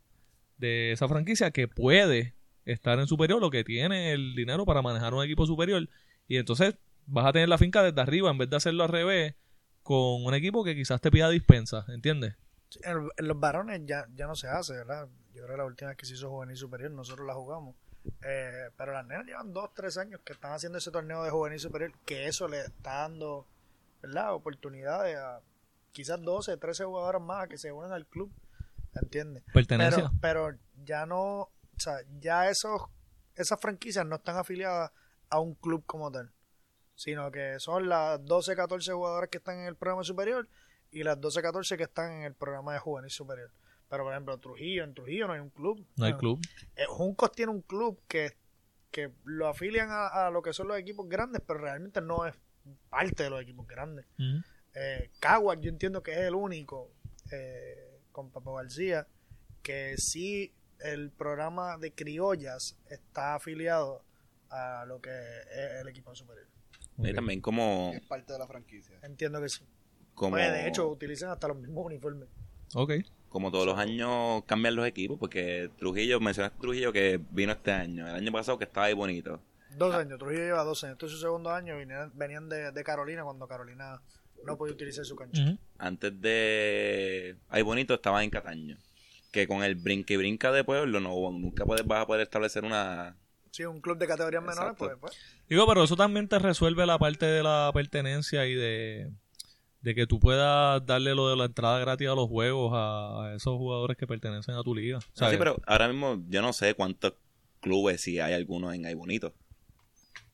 de 0.57 0.91
esa 0.91 1.07
franquicia 1.07 1.51
que 1.51 1.67
puede 1.67 2.35
estar 2.65 2.99
en 2.99 3.07
superior 3.07 3.43
o 3.43 3.49
que 3.49 3.63
tiene 3.63 4.13
el 4.13 4.35
dinero 4.35 4.65
para 4.65 4.81
manejar 4.81 5.13
un 5.13 5.23
equipo 5.23 5.45
superior. 5.45 5.89
Y 6.27 6.37
entonces 6.37 6.75
vas 7.05 7.25
a 7.25 7.33
tener 7.33 7.49
la 7.49 7.57
finca 7.57 7.83
desde 7.83 7.99
arriba 7.99 8.29
en 8.31 8.37
vez 8.37 8.49
de 8.49 8.55
hacerlo 8.55 8.83
al 8.83 8.89
revés 8.89 9.35
con 9.81 10.23
un 10.23 10.33
equipo 10.33 10.63
que 10.63 10.75
quizás 10.75 11.01
te 11.01 11.11
pida 11.11 11.29
dispensa, 11.29 11.85
¿entiendes? 11.89 12.35
En, 12.83 13.09
en 13.17 13.27
los 13.27 13.39
varones 13.39 13.81
ya, 13.85 14.05
ya 14.15 14.27
no 14.27 14.35
se 14.35 14.47
hace, 14.47 14.73
¿verdad? 14.73 15.07
Yo 15.33 15.43
creo 15.43 15.55
que 15.55 15.57
la 15.57 15.65
última 15.65 15.89
vez 15.89 15.97
que 15.97 16.05
se 16.05 16.13
hizo 16.13 16.29
juvenil 16.29 16.55
superior, 16.55 16.91
nosotros 16.91 17.27
la 17.27 17.33
jugamos. 17.33 17.75
Eh, 18.21 18.69
pero 18.77 18.93
las 18.93 19.05
nenas 19.05 19.25
llevan 19.25 19.53
dos, 19.53 19.73
tres 19.73 19.97
años 19.97 20.21
que 20.23 20.33
están 20.33 20.53
haciendo 20.53 20.77
ese 20.77 20.91
torneo 20.91 21.23
de 21.23 21.29
juvenil 21.29 21.59
superior, 21.59 21.91
que 22.05 22.27
eso 22.27 22.47
le 22.47 22.61
está 22.61 22.99
dando, 22.99 23.47
¿verdad? 24.01 24.33
Oportunidades 24.33 25.17
a 25.17 25.41
quizás 25.91 26.21
12, 26.21 26.57
13 26.57 26.85
jugadoras 26.85 27.21
más 27.21 27.47
que 27.47 27.57
se 27.57 27.71
unan 27.71 27.91
al 27.91 28.05
club, 28.05 28.31
¿entiendes? 28.95 29.43
Pero, 30.21 30.51
pero 30.51 30.59
ya 30.83 31.05
no, 31.05 31.41
o 31.41 31.51
sea, 31.77 31.97
ya 32.19 32.49
esos, 32.49 32.81
esas 33.35 33.59
franquicias 33.59 34.05
no 34.05 34.17
están 34.17 34.37
afiliadas 34.37 34.91
a 35.29 35.39
un 35.39 35.55
club 35.55 35.83
como 35.85 36.11
tal, 36.11 36.31
sino 36.95 37.31
que 37.31 37.59
son 37.59 37.89
las 37.89 38.23
12, 38.25 38.55
14 38.55 38.91
jugadoras 38.93 39.29
que 39.29 39.37
están 39.37 39.59
en 39.59 39.65
el 39.65 39.75
programa 39.75 40.03
superior 40.03 40.47
y 40.91 41.03
las 41.03 41.19
12, 41.19 41.41
14 41.41 41.77
que 41.77 41.83
están 41.83 42.11
en 42.11 42.23
el 42.23 42.35
programa 42.35 42.73
de 42.73 42.79
juvenil 42.79 43.11
superior. 43.11 43.51
Pero, 43.93 44.05
por 44.05 44.13
ejemplo, 44.13 44.39
Trujillo, 44.39 44.83
en 44.85 44.95
Trujillo 44.95 45.27
no 45.27 45.33
hay 45.33 45.39
un 45.39 45.51
club. 45.51 45.85
no 45.97 46.05
hay 46.05 46.13
Ah, 46.13 46.17
club. 46.17 46.39
eh, 46.75 46.85
Juncos 46.87 47.31
tiene 47.31 47.51
un 47.51 47.61
club 47.61 48.01
que, 48.07 48.35
que 48.89 49.11
lo 49.23 49.47
afilian 49.47 49.89
a, 49.91 50.07
a 50.07 50.31
lo 50.31 50.41
que 50.41 50.51
son 50.51 50.67
los 50.67 50.79
equipos 50.79 51.07
grandes, 51.07 51.43
pero 51.45 51.59
realmente 51.59 52.01
no 52.01 52.25
es 52.25 52.33
parte 52.89 53.21
de 53.21 53.29
los 53.29 53.39
equipos 53.43 53.67
grandes. 53.67 54.07
Ujú. 54.17 54.41
Eh, 54.73 55.11
Caguas, 55.19 55.59
yo 55.61 55.69
entiendo 55.69 56.01
que 56.01 56.11
es 56.13 56.17
el 56.21 56.33
único, 56.33 56.89
eh, 57.31 57.99
con 58.11 58.31
Papo 58.31 58.55
García, 58.55 59.05
que 59.61 59.93
sí 59.99 60.51
el 60.79 61.11
programa 61.11 61.77
de 61.77 61.93
criollas 61.93 62.75
está 62.89 63.35
afiliado 63.35 64.03
a 64.49 64.85
lo 64.87 64.99
que 65.01 65.11
es 65.11 65.81
el 65.81 65.87
equipo 65.87 66.15
superior. 66.15 66.47
Y 66.97 67.09
Ok. 67.09 67.15
también 67.15 67.41
como... 67.41 67.91
Es 67.93 68.01
parte 68.07 68.33
de 68.33 68.39
la 68.39 68.47
franquicia. 68.47 68.97
Entiendo 69.03 69.39
que 69.39 69.49
sí. 69.49 69.63
como 70.15 70.31
Pues, 70.31 70.51
de 70.51 70.67
hecho, 70.67 70.87
utilizan 70.89 71.29
hasta 71.29 71.47
los 71.47 71.57
mismos 71.57 71.85
uniformes. 71.85 72.27
Ok. 72.73 72.93
Como 73.33 73.51
todos 73.51 73.65
los 73.65 73.77
años 73.79 74.43
cambian 74.45 74.75
los 74.75 74.85
equipos, 74.85 75.17
porque 75.19 75.71
Trujillo, 75.77 76.19
mencionaste 76.19 76.59
Trujillo 76.61 76.93
que 76.93 77.19
vino 77.31 77.51
este 77.51 77.71
año, 77.71 78.07
el 78.07 78.15
año 78.15 78.31
pasado 78.31 78.59
que 78.59 78.65
estaba 78.65 78.85
ahí 78.85 78.93
bonito. 78.93 79.41
Dos 79.75 79.93
años, 79.95 80.19
Trujillo 80.19 80.43
lleva 80.43 80.63
dos 80.63 80.83
años. 80.83 80.93
Este 80.93 81.07
es 81.07 81.11
su 81.13 81.17
segundo 81.17 81.49
año. 81.49 81.75
Venían, 81.75 82.11
venían 82.13 82.47
de, 82.47 82.71
de 82.71 82.83
Carolina 82.83 83.23
cuando 83.23 83.47
Carolina 83.47 83.99
no 84.45 84.55
podía 84.55 84.75
utilizar 84.75 85.03
su 85.03 85.15
cancha. 85.15 85.57
Antes 85.79 86.21
de 86.21 87.37
Ay 87.49 87.63
Bonito 87.63 87.95
estaba 87.95 88.23
en 88.23 88.29
Cataño. 88.29 88.77
Que 89.31 89.47
con 89.47 89.63
el 89.63 89.73
brinque 89.73 90.13
y 90.13 90.17
brinca 90.17 90.51
de 90.51 90.63
pueblo 90.63 90.99
no, 90.99 91.09
nunca 91.31 91.65
puedes, 91.65 91.87
vas 91.87 92.03
a 92.03 92.05
poder 92.05 92.21
establecer 92.21 92.63
una... 92.63 93.17
Sí, 93.49 93.65
un 93.65 93.81
club 93.81 93.97
de 93.97 94.05
categorías 94.05 94.43
menores, 94.43 94.73
pues, 94.77 94.91
pues. 95.01 95.13
Digo, 95.49 95.65
pero 95.67 95.83
eso 95.83 95.95
también 95.95 96.27
te 96.27 96.37
resuelve 96.37 96.85
la 96.85 96.99
parte 96.99 97.25
de 97.25 97.41
la 97.41 97.71
pertenencia 97.73 98.45
y 98.45 98.53
de, 98.53 99.11
de 99.83 99.93
que 99.93 100.07
tú 100.07 100.19
puedas 100.19 100.83
darle 100.85 101.13
lo 101.13 101.29
de 101.29 101.35
la 101.35 101.45
entrada 101.45 101.77
gratis 101.79 102.07
a 102.07 102.15
los 102.15 102.27
juegos 102.29 102.71
a, 102.73 103.25
a 103.25 103.35
esos 103.35 103.55
jugadores 103.57 103.97
que 103.97 104.07
pertenecen 104.07 104.55
a 104.55 104.63
tu 104.63 104.73
liga. 104.73 104.99
Sí, 105.13 105.25
pero 105.37 105.57
ahora 105.67 105.87
mismo 105.89 106.23
yo 106.29 106.41
no 106.41 106.53
sé 106.53 106.73
cuántos 106.73 107.13
clubes, 107.59 108.01
si 108.01 108.19
hay 108.19 108.33
algunos 108.33 108.73
en 108.73 108.85
Ay 108.85 108.93
Bonito. 108.95 109.33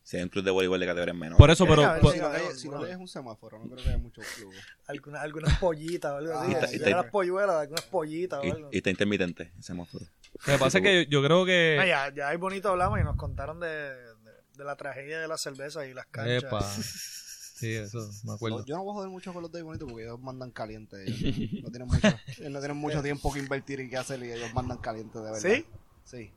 Si 0.03 0.17
hay 0.17 0.23
un 0.23 0.29
club 0.29 0.43
de 0.43 0.49
voleibol 0.49 0.79
de 0.79 0.87
categorías 0.87 1.15
menores. 1.15 1.37
Por 1.37 1.51
eso, 1.51 1.67
pero... 1.67 1.83
por-. 2.01 2.13
Si 2.13 2.19
no, 2.19 2.27
hay 2.29 2.41
si 2.55 2.67
no 2.67 2.79
un 2.79 3.07
semáforo, 3.07 3.59
no 3.59 3.65
creo 3.65 3.77
que 3.83 3.89
haya 3.89 3.97
muchos 3.99 4.25
clubes. 4.25 4.57
Alguna- 4.87 5.21
algunas 5.21 5.59
pollitas 5.59 6.11
o 6.13 6.15
algo 6.17 6.33
Ah, 6.33 6.47
así. 6.63 6.77
y 6.77 6.81
y 6.87 6.89
las 6.91 7.05
polluelas, 7.11 7.55
algunas 7.57 7.83
pollitas 7.85 8.39
o 8.39 8.43
y, 8.43 8.49
algo. 8.49 8.69
y 8.71 8.77
está 8.77 8.89
intermitente 8.89 9.51
ese 9.53 9.61
semáforo. 9.61 10.05
Lo 10.47 10.53
que 10.53 10.57
pasa 10.59 10.79
es 10.79 10.83
que 10.83 11.05
yo, 11.05 11.19
yo 11.21 11.23
creo 11.23 11.45
que... 11.45 11.77
Ah, 11.79 11.85
ya, 11.85 12.13
ya 12.15 12.29
hay 12.29 12.37
bonito 12.37 12.69
hablamos 12.69 12.99
y 12.99 13.03
nos 13.03 13.17
contaron 13.17 13.59
de, 13.59 13.67
de, 13.67 14.31
de 14.57 14.63
la 14.63 14.75
tragedia 14.75 15.19
de 15.19 15.27
la 15.27 15.37
cerveza 15.37 15.85
y 15.85 15.93
las 15.93 16.07
canchas. 16.07 16.43
Epa. 16.43 16.59
Sí, 17.59 17.73
eso, 17.75 18.09
me 18.23 18.33
acuerdo. 18.33 18.59
No, 18.59 18.65
yo 18.65 18.75
no 18.77 18.83
voy 18.83 18.91
a 18.91 18.93
joder 18.95 19.09
mucho 19.09 19.33
con 19.33 19.41
los 19.41 19.51
de 19.51 19.61
bonito 19.61 19.85
porque 19.85 20.03
ellos 20.03 20.19
mandan 20.19 20.51
caliente. 20.51 21.03
Ellos 21.03 21.63
no, 21.63 21.69
tienen 21.69 21.87
mucho, 21.87 22.07
ellos 22.39 22.51
no 22.51 22.59
tienen 22.59 22.77
mucho 22.77 23.03
tiempo 23.03 23.33
que 23.33 23.39
invertir 23.39 23.81
y 23.81 23.89
que 23.89 23.97
hacer 23.97 24.23
y 24.23 24.31
ellos 24.31 24.53
mandan 24.53 24.77
caliente 24.77 25.19
de 25.19 25.25
verdad. 25.25 25.39
¿Sí? 25.39 25.65
Sí. 26.05 26.31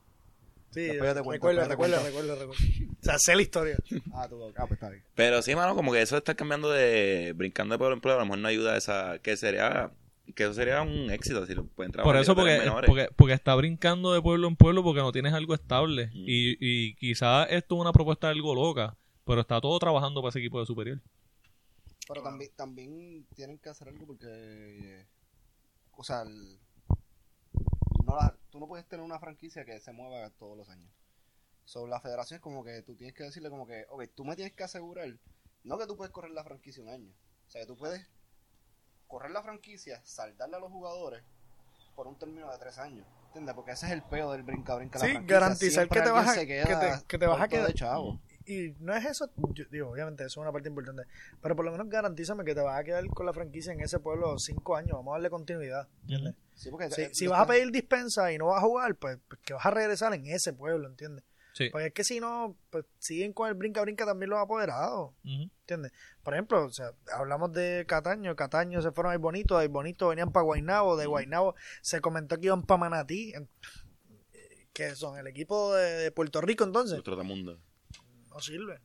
Sí, 0.73 0.81
Después 0.81 1.11
yo 1.11 1.15
te 1.15 1.23
cuento, 1.23 1.49
recuerdo, 1.49 1.69
recuerdo, 1.69 2.03
recuerdo, 2.03 2.35
recuerdo. 2.35 2.65
O 3.01 3.05
sea, 3.05 3.19
sé 3.19 3.37
la 3.37 3.43
historia. 3.43 3.77
Ah, 4.15 4.27
tú, 4.29 4.43
ah, 4.43 4.67
pues 4.67 4.73
está 4.73 4.89
bien. 4.89 5.03
Pero 5.15 5.43
sí, 5.43 5.55
mano, 5.55 5.75
como 5.75 5.93
que 5.93 6.01
eso 6.01 6.17
está 6.17 6.35
cambiando 6.35 6.71
de... 6.71 7.35
Brincando 7.37 7.75
de 7.75 7.79
pueblo 7.79 7.95
en 7.95 8.01
pueblo, 8.01 8.21
a 8.21 8.23
lo 8.23 8.27
mejor 8.27 8.39
no 8.39 8.49
ayuda 8.49 8.75
a 8.75 8.77
esa... 8.79 9.19
Que 9.19 9.37
sería... 9.37 9.91
Que 10.35 10.45
eso 10.45 10.55
sería 10.55 10.81
un 10.81 11.11
éxito 11.11 11.45
si 11.47 11.55
lo 11.55 11.67
pueden 11.67 11.93
trabajar. 11.93 12.15
Por 12.15 12.23
eso, 12.23 12.35
porque, 12.35 13.09
porque 13.17 13.35
está 13.35 13.55
brincando 13.55 14.15
de 14.15 14.23
pueblo 14.23 14.49
en 14.49 14.57
pueblo 14.57 14.83
porque 14.83 15.01
no 15.01 15.13
tienes 15.13 15.35
algo 15.35 15.53
estable. 15.53 16.07
Mm. 16.07 16.25
Y, 16.27 16.57
y 16.61 16.95
quizás 16.95 17.49
esto 17.51 17.75
es 17.75 17.81
una 17.81 17.93
propuesta 17.93 18.31
algo 18.31 18.55
loca, 18.55 18.97
pero 19.25 19.41
está 19.41 19.61
todo 19.61 19.79
trabajando 19.79 20.21
para 20.21 20.31
ese 20.31 20.39
equipo 20.41 20.61
de 20.61 20.67
superior. 20.67 21.01
Pero 22.09 22.23
también, 22.23 22.51
también 22.57 23.27
tienen 23.35 23.59
que 23.59 23.69
hacer 23.69 23.89
algo 23.89 24.07
porque, 24.07 24.27
eh, 24.29 25.07
o 25.93 26.03
sea, 26.05 26.23
el- 26.23 26.59
no 28.05 28.17
la- 28.17 28.37
tú 28.51 28.59
no 28.59 28.67
puedes 28.67 28.87
tener 28.87 29.05
una 29.05 29.19
franquicia 29.21 29.65
que 29.65 29.79
se 29.81 29.93
mueva 29.93 30.29
todos 30.31 30.57
los 30.57 30.69
años. 30.69 30.91
Sobre 31.65 31.91
la 31.91 32.01
federación 32.01 32.37
es 32.39 32.43
como 32.43 32.65
que 32.65 32.83
tú 32.83 32.97
tienes 32.97 33.15
que 33.15 33.23
decirle 33.23 33.49
como 33.51 33.67
que, 33.67 33.87
ok, 33.89 34.05
tú 34.15 34.25
me 34.25 34.35
tienes 34.35 34.53
que 34.55 34.65
asegurar, 34.65 35.09
no 35.63 35.79
que 35.79 35.87
tú 35.87 35.97
puedes 35.97 36.13
correr 36.13 36.33
la 36.33 36.43
franquicia 36.43 36.83
un 36.83 36.89
año, 36.89 37.13
o 37.47 37.51
sea, 37.51 37.61
que 37.61 37.67
tú 37.69 37.77
puedes 37.77 38.05
correr 39.07 39.31
la 39.31 39.43
franquicia, 39.43 40.01
saldarle 40.05 40.57
a 40.57 40.61
los 40.61 40.73
jugadores 40.73 41.23
por 41.95 42.09
un 42.09 42.19
término 42.19 42.51
de 42.51 42.59
tres 42.59 42.79
años. 42.79 43.07
¿Entiendes? 43.29 43.55
Porque 43.55 43.71
ese 43.73 43.87
es 43.87 43.93
el 43.93 44.03
peo 44.03 44.33
del 44.33 44.43
brinca-brinca. 44.43 44.99
la 44.99 45.05
Sí, 45.07 45.13
franquicia. 45.13 45.39
garantizar 45.41 45.89
que 45.89 46.01
te 46.03 46.11
vas 46.11 46.29
a- 46.29 46.35
que 46.41 46.47
te- 46.47 47.07
que 47.07 47.19
te 47.19 47.27
vas 47.27 47.41
a 47.41 47.49
quedar- 47.49 47.69
de 47.69 47.75
chavo. 47.75 48.21
Y 48.47 48.75
no 48.81 48.95
es 48.95 49.05
eso, 49.05 49.31
yo 49.55 49.65
digo, 49.71 49.91
obviamente, 49.91 50.25
eso 50.25 50.41
es 50.41 50.43
una 50.43 50.53
parte 50.53 50.69
importante. 50.69 51.05
Pero 51.41 51.55
por 51.57 51.65
lo 51.65 51.71
menos 51.73 51.89
garantízame 51.89 52.45
que 52.45 52.55
te 52.55 52.61
vas 52.61 52.79
a 52.79 52.85
quedar 52.85 53.07
con 53.09 53.27
la 53.27 53.33
franquicia 53.33 53.73
en 53.73 53.81
ese 53.81 53.99
pueblo 54.01 54.39
cinco 54.39 54.77
años. 54.77 54.93
Vamos 54.93 55.13
a 55.13 55.15
darle 55.15 55.31
continuidad. 55.31 55.89
¿entiendes? 56.03 56.35
Sí, 56.55 56.71
porque 56.71 56.91
Si, 56.91 57.03
eh, 57.03 57.11
si 57.13 57.27
vas 57.27 57.41
a 57.41 57.47
pedir 57.47 57.71
dispensa 57.71 58.33
y 58.33 58.39
no 58.39 58.47
vas 58.47 58.59
a 58.63 58.67
jugar, 58.67 58.95
pues, 58.97 59.19
pues 59.29 59.41
que 59.45 59.55
vas 59.55 59.65
a 59.67 59.71
regresar 59.71 60.13
en 60.15 60.27
ese 60.27 60.53
pueblo, 60.53 60.89
¿entiendes? 60.89 61.25
Sí. 61.55 61.69
Porque 61.71 61.89
es 61.89 61.93
que 61.93 62.03
si 62.03 62.19
no, 62.19 62.57
pues 62.71 62.87
siguen 62.99 63.35
con 63.35 63.47
el 63.47 63.55
brinca-brinca 63.55 64.07
también 64.07 64.31
los 64.31 64.39
apoderados. 64.39 65.13
¿Entiendes? 65.23 65.93
Por 66.23 66.33
ejemplo, 66.35 66.65
o 66.65 66.71
sea, 66.71 66.93
hablamos 67.15 67.53
de 67.53 67.85
Cataño, 67.87 68.35
Cataño 68.37 68.81
se 68.81 68.91
fueron 68.91 69.13
a 69.13 69.19
Bonito, 69.19 69.59
de 69.59 69.69
Bonito 69.69 70.09
venían 70.09 70.33
para 70.33 70.45
Guaynabo, 70.45 70.97
de 70.97 71.05
Guaynabo 71.07 71.55
se 71.83 72.01
comentó 72.01 72.39
que 72.41 72.47
iban 72.47 72.63
para 72.63 72.79
Manatí, 72.79 73.35
en- 73.35 73.49
que 74.73 74.95
son 74.95 75.19
el 75.19 75.27
equipo 75.27 75.75
de, 75.75 75.83
de 75.97 76.11
Puerto 76.13 76.41
Rico 76.41 76.65
entonces, 76.65 76.99
Otro 76.99 77.23
mundo. 77.23 77.59
No 78.33 78.41
sirve, 78.41 78.81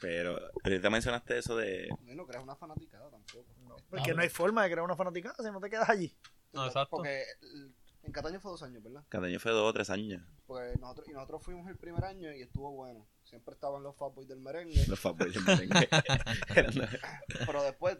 Pero 0.00 0.38
ahorita 0.64 0.90
mencionaste 0.90 1.38
eso 1.38 1.56
de... 1.56 1.88
No, 2.02 2.14
no 2.14 2.26
creas 2.26 2.42
una 2.44 2.54
fanaticada 2.56 3.10
tampoco. 3.10 3.46
no, 3.62 3.76
porque 3.90 4.14
no 4.14 4.22
hay 4.22 4.28
forma 4.28 4.62
de 4.62 4.70
crear 4.70 4.84
una 4.84 4.96
fanaticada 4.96 5.34
si 5.42 5.50
no 5.50 5.60
te 5.60 5.68
quedas 5.70 5.88
allí. 5.88 6.14
No, 6.52 6.66
exacto. 6.66 6.96
Porque 6.96 7.24
el- 7.42 7.74
en 8.02 8.12
Cataño 8.12 8.40
fue 8.40 8.50
dos 8.52 8.62
años, 8.62 8.82
¿verdad? 8.82 9.02
Cataño 9.08 9.38
fue 9.38 9.52
dos 9.52 9.68
o 9.68 9.72
tres 9.72 9.90
años. 9.90 10.22
Porque 10.46 10.78
nosotros, 10.80 11.08
y 11.08 11.12
nosotros 11.12 11.42
fuimos 11.42 11.68
el 11.68 11.76
primer 11.76 12.04
año 12.04 12.32
y 12.32 12.40
estuvo 12.42 12.70
bueno. 12.72 13.04
Siempre 13.24 13.52
estaban 13.54 13.82
los 13.82 13.94
Fatboys 13.96 14.26
del 14.28 14.40
merengue. 14.40 14.82
Los 14.88 14.98
Fatboys 14.98 15.34
del 15.34 15.44
merengue. 15.44 15.88
Pero 17.46 17.62
después 17.62 17.98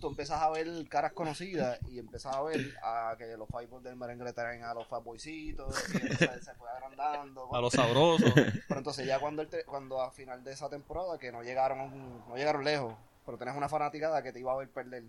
tú 0.00 0.08
empiezas 0.08 0.42
a 0.42 0.50
ver 0.50 0.66
caras 0.88 1.12
conocidas 1.12 1.78
y 1.88 1.98
empiezas 2.00 2.34
a 2.34 2.42
ver 2.42 2.74
a 2.82 3.14
que 3.16 3.36
los 3.36 3.48
Fatboys 3.48 3.84
del 3.84 3.94
merengue 3.96 4.24
le 4.24 4.32
traen 4.32 4.64
a 4.64 4.74
los 4.74 4.86
Fatboycitos 4.88 5.74
y 5.94 5.96
entonces 5.98 6.44
se 6.44 6.54
fue 6.54 6.68
agrandando. 6.70 7.54
A 7.54 7.60
los 7.60 7.72
sabrosos. 7.72 8.32
Pero 8.34 8.78
entonces 8.80 9.06
ya 9.06 9.20
cuando, 9.20 9.42
el 9.42 9.48
te- 9.48 9.64
cuando 9.64 10.00
a 10.02 10.10
final 10.10 10.42
de 10.42 10.52
esa 10.52 10.68
temporada, 10.68 11.18
que 11.18 11.30
no 11.30 11.42
llegaron 11.42 12.18
no 12.28 12.34
llegaron 12.36 12.64
lejos, 12.64 12.94
pero 13.24 13.38
tenés 13.38 13.56
una 13.56 13.68
fanaticada 13.68 14.22
que 14.22 14.32
te 14.32 14.40
iba 14.40 14.52
a 14.52 14.56
ver 14.56 14.68
perder. 14.70 15.04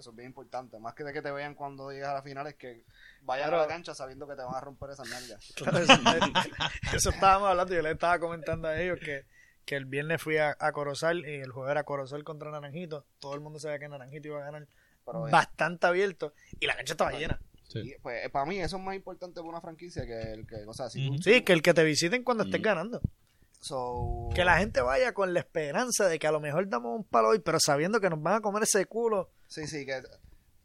Eso 0.00 0.10
es 0.10 0.16
bien 0.16 0.28
importante. 0.30 0.78
Más 0.80 0.94
que 0.94 1.04
de 1.04 1.12
que 1.12 1.22
te 1.22 1.30
vean 1.30 1.54
cuando 1.54 1.90
llegas 1.92 2.10
a 2.10 2.14
la 2.14 2.22
final, 2.22 2.46
es 2.48 2.54
que 2.56 2.84
Claro. 3.24 3.58
a 3.58 3.62
la 3.62 3.68
cancha 3.68 3.94
sabiendo 3.94 4.26
que 4.26 4.34
te 4.34 4.42
van 4.42 4.54
a 4.54 4.60
romper 4.60 4.90
esas 4.90 5.08
nalgas. 5.08 5.52
Claro, 5.56 5.78
eso, 5.78 5.92
eso 6.94 7.10
estábamos 7.10 7.48
hablando, 7.50 7.74
yo 7.74 7.82
le 7.82 7.92
estaba 7.92 8.18
comentando 8.18 8.66
a 8.68 8.80
ellos 8.80 8.98
que, 8.98 9.24
que 9.64 9.76
el 9.76 9.84
viernes 9.84 10.20
fui 10.20 10.38
a, 10.38 10.56
a 10.58 10.72
Corozal 10.72 11.24
y 11.26 11.34
el 11.40 11.52
juego 11.52 11.70
era 11.70 11.84
Corozal 11.84 12.24
contra 12.24 12.50
Naranjito, 12.50 13.04
todo 13.20 13.34
el 13.34 13.40
mundo 13.40 13.58
sabía 13.60 13.78
que 13.78 13.88
Naranjito 13.88 14.28
iba 14.28 14.38
a 14.40 14.44
ganar 14.46 14.66
Pero 15.04 15.28
eh, 15.28 15.30
bastante 15.30 15.86
abierto 15.86 16.32
y 16.58 16.66
la 16.66 16.74
cancha 16.76 16.94
estaba 16.94 17.12
llena. 17.12 17.38
Sí. 17.68 17.78
y, 17.80 17.94
pues, 18.02 18.28
para 18.30 18.46
mí 18.46 18.58
eso 18.58 18.78
es 18.78 18.82
más 18.82 18.96
importante 18.96 19.36
para 19.38 19.48
una 19.48 19.60
franquicia 19.60 20.04
que 20.04 20.32
el 20.32 20.44
que, 20.46 20.64
o 20.66 20.72
sea, 20.72 20.88
si 20.90 21.08
tú-. 21.08 21.22
Sí, 21.22 21.42
que 21.42 21.52
el 21.52 21.62
que 21.62 21.72
te 21.74 21.84
visiten 21.84 22.24
cuando 22.24 22.42
estés 22.44 22.60
Mm. 22.60 22.64
ganando. 22.64 23.00
so- 23.60 24.30
Que 24.34 24.44
la 24.44 24.56
gente 24.58 24.80
vaya 24.80 25.12
con 25.12 25.34
la 25.34 25.40
esperanza 25.40 26.08
de 26.08 26.18
que 26.18 26.26
a 26.26 26.32
lo 26.32 26.40
mejor 26.40 26.68
damos 26.68 26.96
un 26.96 27.04
palo 27.04 27.28
hoy, 27.28 27.38
pero 27.40 27.58
sabiendo 27.60 28.00
que 28.00 28.08
nos 28.10 28.20
van 28.22 28.36
a 28.36 28.40
comer 28.40 28.62
ese 28.64 28.86
culo. 28.86 29.28
Sí, 29.50 29.66
sí, 29.66 29.84
que 29.84 30.00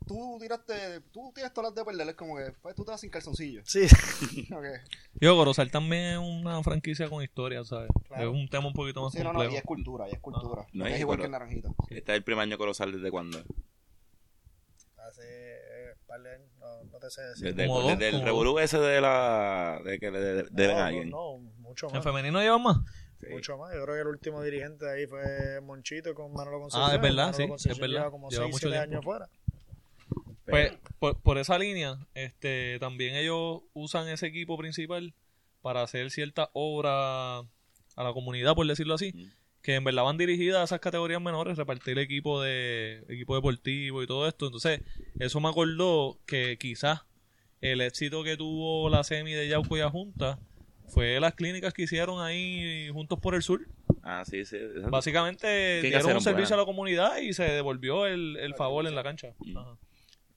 tú 0.08 0.38
tiraste, 0.40 1.02
tú 1.12 1.32
tienes 1.34 1.52
todas 1.54 1.72
las 1.72 1.76
de 1.76 1.84
perder, 1.84 2.10
es 2.10 2.16
como 2.16 2.38
que 2.38 2.54
pues, 2.62 2.76
tú 2.76 2.86
te 2.86 2.92
vas 2.92 3.02
sin 3.02 3.10
calzoncillo. 3.10 3.64
Sí. 3.66 3.88
Yo, 5.20 5.36
Corozal 5.36 5.72
también 5.72 6.04
es 6.14 6.18
una 6.20 6.62
franquicia 6.62 7.10
con 7.10 7.24
historia, 7.24 7.64
¿sabes? 7.64 7.90
Claro. 8.08 8.24
Es 8.30 8.30
un 8.36 8.48
tema 8.48 8.68
un 8.68 8.74
poquito 8.74 9.02
más 9.02 9.12
Sí, 9.14 9.20
no, 9.20 9.26
no, 9.26 9.30
complejo. 9.32 9.54
y 9.54 9.58
es 9.58 9.64
cultura, 9.64 10.08
y 10.08 10.12
es 10.14 10.20
cultura. 10.20 10.68
No, 10.74 10.86
es 10.86 11.00
igual 11.00 11.18
que 11.18 11.26
el 11.26 11.32
naranjito. 11.32 11.74
Este 11.90 12.12
es 12.12 12.18
el 12.18 12.24
primer 12.24 12.44
año 12.44 12.58
Corozal 12.58 12.92
desde 12.92 13.10
cuándo? 13.12 13.44
hace 14.98 15.22
eh, 15.24 15.94
par 16.08 16.22
de 16.22 16.34
años, 16.36 16.50
no, 16.60 16.84
no 16.86 16.98
te 17.00 17.10
sé 17.12 17.22
decir. 17.22 17.54
Desde, 17.54 17.68
Como 17.68 17.88
desde 17.90 18.08
el 18.08 18.14
como 18.16 18.26
revolú 18.26 18.60
ese 18.60 18.80
de 18.80 19.02
la... 19.02 19.80
de 19.86 20.00
que 20.00 20.10
le 20.12 20.20
de- 20.20 20.48
deben 20.52 20.78
no, 20.78 20.82
a 20.84 20.86
alguien. 20.88 21.10
no, 21.12 21.38
no, 21.38 21.52
mucho 21.60 21.88
¿En 21.88 21.94
más. 21.96 22.04
femenino 22.04 22.40
llevan 22.42 22.64
más? 22.64 22.78
Mucho 23.30 23.58
más. 23.58 23.74
Yo 23.74 23.84
creo 23.84 23.96
que 23.96 24.02
el 24.02 24.08
último 24.08 24.42
dirigente 24.44 24.86
de 24.86 24.92
ahí 24.92 25.08
fue 25.08 25.60
Monchito 25.62 26.14
con 26.14 26.32
Manolo 26.34 26.60
Concepción. 26.60 26.92
Ah, 26.92 26.96
es 26.96 27.02
verdad, 27.02 27.32
Manolo 27.40 27.58
sí, 27.58 27.70
es 27.70 27.80
verdad. 27.80 27.96
Lleva 28.00 28.12
como 28.12 28.30
Lleva 28.30 28.44
6, 28.46 28.54
mucho 28.54 28.70
7 28.70 28.88
tiempo. 28.88 28.94
años 28.94 29.04
fuera. 29.06 29.30
Pues, 30.46 30.74
por, 31.00 31.20
por 31.22 31.38
esa 31.40 31.58
línea, 31.58 31.98
este, 32.14 32.78
también 32.80 33.16
ellos 33.16 33.62
usan 33.74 34.08
ese 34.10 34.28
equipo 34.28 34.58
principal 34.58 35.14
para 35.62 35.82
hacer 35.82 36.12
ciertas 36.12 36.50
obras 36.54 37.46
a 37.96 38.04
la 38.04 38.14
comunidad, 38.14 38.54
por 38.54 38.68
decirlo 38.68 38.94
así, 38.94 39.12
Mm. 39.16 39.32
que 39.64 39.76
en 39.76 39.84
verdad 39.84 40.04
van 40.04 40.18
dirigidas 40.18 40.62
a 40.62 40.64
esas 40.66 40.80
categorías 40.80 41.20
menores, 41.22 41.58
repartir 41.58 41.98
equipo 41.98 42.42
de 42.42 43.04
equipo 43.10 43.34
deportivo 43.36 44.04
y 44.04 44.08
todo 44.08 44.28
esto. 44.28 44.46
Entonces, 44.46 44.82
eso 45.18 45.40
me 45.40 45.50
acordó 45.50 46.20
que 46.28 46.58
quizás 46.60 47.02
el 47.62 47.82
éxito 47.82 48.24
que 48.24 48.38
tuvo 48.38 48.90
la 48.92 49.04
semi 49.04 49.32
de 49.34 49.48
Yauco 49.48 49.76
y 49.78 49.82
Ajunta 49.82 50.38
fue 50.88 51.20
las 51.20 51.34
clínicas 51.34 51.74
que 51.74 51.84
hicieron 51.84 52.22
ahí 52.22 52.90
juntos 52.92 53.20
por 53.20 53.36
el 53.36 53.42
sur. 53.42 53.68
Ah, 54.04 54.24
sí, 54.26 54.46
sí. 54.46 54.58
exacto. 54.58 54.90
Básicamente 54.90 55.82
dieron 55.82 56.14
un 56.14 56.22
servicio 56.22 56.56
a 56.56 56.60
la 56.60 56.66
comunidad 56.66 57.18
y 57.18 57.34
se 57.34 57.44
devolvió 57.44 58.06
el, 58.06 58.38
el 58.38 58.56
favor 58.56 58.86
en 58.88 58.96
la 58.96 59.04
cancha. 59.04 59.34
Mm. 59.40 59.58
Ajá. 59.58 59.78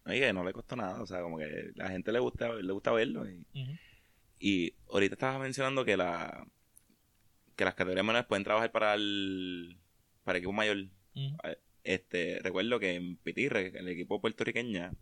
Oye, 0.06 0.32
no 0.32 0.42
le 0.42 0.52
costó 0.52 0.74
nada. 0.74 1.02
O 1.02 1.06
sea, 1.06 1.20
como 1.20 1.38
que 1.38 1.70
la 1.74 1.90
gente 1.90 2.12
le 2.12 2.18
gusta, 2.18 2.54
le 2.54 2.72
gusta 2.72 2.92
verlo. 2.92 3.28
Y, 3.28 3.44
y 4.40 4.74
ahorita 4.90 5.14
estabas 5.14 5.40
mencionando 5.40 5.84
que 5.84 5.96
la 5.96 6.46
que 7.56 7.64
las 7.64 7.74
categorías 7.74 8.06
menores 8.06 8.26
pueden 8.26 8.44
trabajar 8.44 8.70
para 8.70 8.94
el 8.94 9.76
para 10.24 10.38
el 10.38 10.44
equipo 10.44 10.52
mayor. 10.52 10.78
Ujú. 11.14 11.36
Este, 11.84 12.38
recuerdo 12.42 12.78
que 12.78 12.94
en 12.94 13.16
Pitirre, 13.16 13.72
el 13.78 13.88
equipo 13.88 14.20
puertorriqueña, 14.20 14.92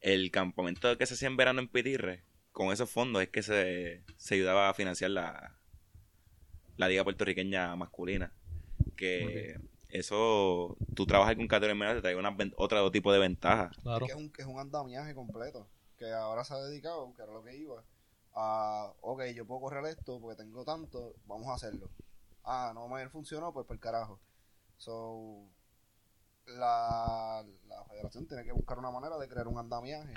el 0.00 0.30
campamento 0.30 0.96
que 0.96 1.06
se 1.06 1.14
hacía 1.14 1.28
en 1.28 1.36
verano 1.36 1.60
en 1.60 1.68
Pitirre, 1.68 2.22
con 2.56 2.72
esos 2.72 2.88
fondos 2.88 3.20
es 3.20 3.28
que 3.28 3.42
se, 3.42 4.02
se 4.16 4.34
ayudaba 4.34 4.70
a 4.70 4.72
financiar 4.72 5.10
la, 5.10 5.54
la 6.78 6.88
liga 6.88 7.04
puertorriqueña 7.04 7.76
masculina. 7.76 8.32
Que 8.96 9.60
eso, 9.90 10.78
tú 10.94 11.04
trabajas 11.04 11.36
con 11.36 11.48
categorías 11.48 11.76
menores, 11.76 11.98
te 11.98 12.08
trae 12.08 12.16
una, 12.16 12.34
otro 12.56 12.90
tipo 12.90 13.12
de 13.12 13.18
ventaja. 13.18 13.70
Claro. 13.82 14.06
Que 14.06 14.12
es 14.12 14.16
un, 14.16 14.30
que 14.30 14.40
es 14.40 14.48
un 14.48 14.58
andamiaje 14.58 15.14
completo. 15.14 15.68
Que 15.98 16.10
ahora 16.10 16.44
se 16.44 16.54
ha 16.54 16.56
dedicado, 16.56 17.12
que 17.14 17.24
era 17.24 17.32
lo 17.32 17.44
que 17.44 17.54
iba, 17.58 17.84
a, 18.32 18.90
ok, 19.02 19.24
yo 19.34 19.44
puedo 19.46 19.60
correr 19.60 19.84
esto 19.84 20.18
porque 20.18 20.42
tengo 20.42 20.64
tanto, 20.64 21.14
vamos 21.26 21.48
a 21.48 21.54
hacerlo. 21.56 21.90
Ah, 22.42 22.72
no 22.74 22.88
me 22.88 23.06
funcionó, 23.10 23.52
pues 23.52 23.66
por 23.66 23.76
el 23.76 23.80
carajo. 23.80 24.18
So, 24.78 25.44
la, 26.46 27.44
la 27.68 27.84
federación 27.84 28.26
tiene 28.26 28.44
que 28.44 28.52
buscar 28.52 28.78
una 28.78 28.90
manera 28.90 29.18
de 29.18 29.28
crear 29.28 29.46
un 29.46 29.58
andamiaje 29.58 30.14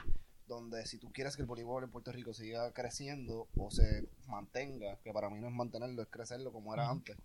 donde 0.49 0.85
si 0.85 0.97
tú 0.97 1.09
quieres 1.13 1.35
que 1.37 1.43
el 1.43 1.47
voleibol 1.47 1.83
en 1.85 1.91
Puerto 1.91 2.11
Rico 2.11 2.33
siga 2.33 2.73
creciendo 2.73 3.47
o 3.55 3.71
se 3.71 4.09
mantenga, 4.27 4.97
que 5.03 5.13
para 5.13 5.29
mí 5.29 5.39
no 5.39 5.47
es 5.47 5.53
mantenerlo, 5.53 6.01
es 6.01 6.09
crecerlo 6.09 6.51
como 6.51 6.73
era 6.73 6.89
antes, 6.89 7.15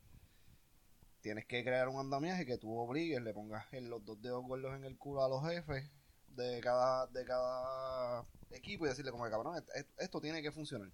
tienes 1.20 1.46
que 1.46 1.64
crear 1.64 1.88
un 1.88 1.98
andamiaje 1.98 2.44
que 2.46 2.58
tú 2.58 2.76
obligues, 2.76 3.22
le 3.22 3.32
pongas 3.32 3.64
en 3.72 3.88
los 3.90 4.04
dos 4.04 4.20
dedos 4.20 4.44
gordos 4.46 4.74
en 4.76 4.84
el 4.84 4.96
culo 4.98 5.24
a 5.24 5.28
los 5.28 5.42
jefes 5.48 5.90
de 6.28 6.60
cada, 6.60 7.06
de 7.08 7.24
cada 7.24 8.24
equipo 8.50 8.84
y 8.84 8.88
decirle 8.90 9.10
como 9.10 9.24
que 9.24 9.30
cabrón, 9.30 9.56
est- 9.56 9.70
est- 9.74 9.90
esto 10.00 10.20
tiene 10.20 10.42
que 10.42 10.52
funcionar. 10.52 10.90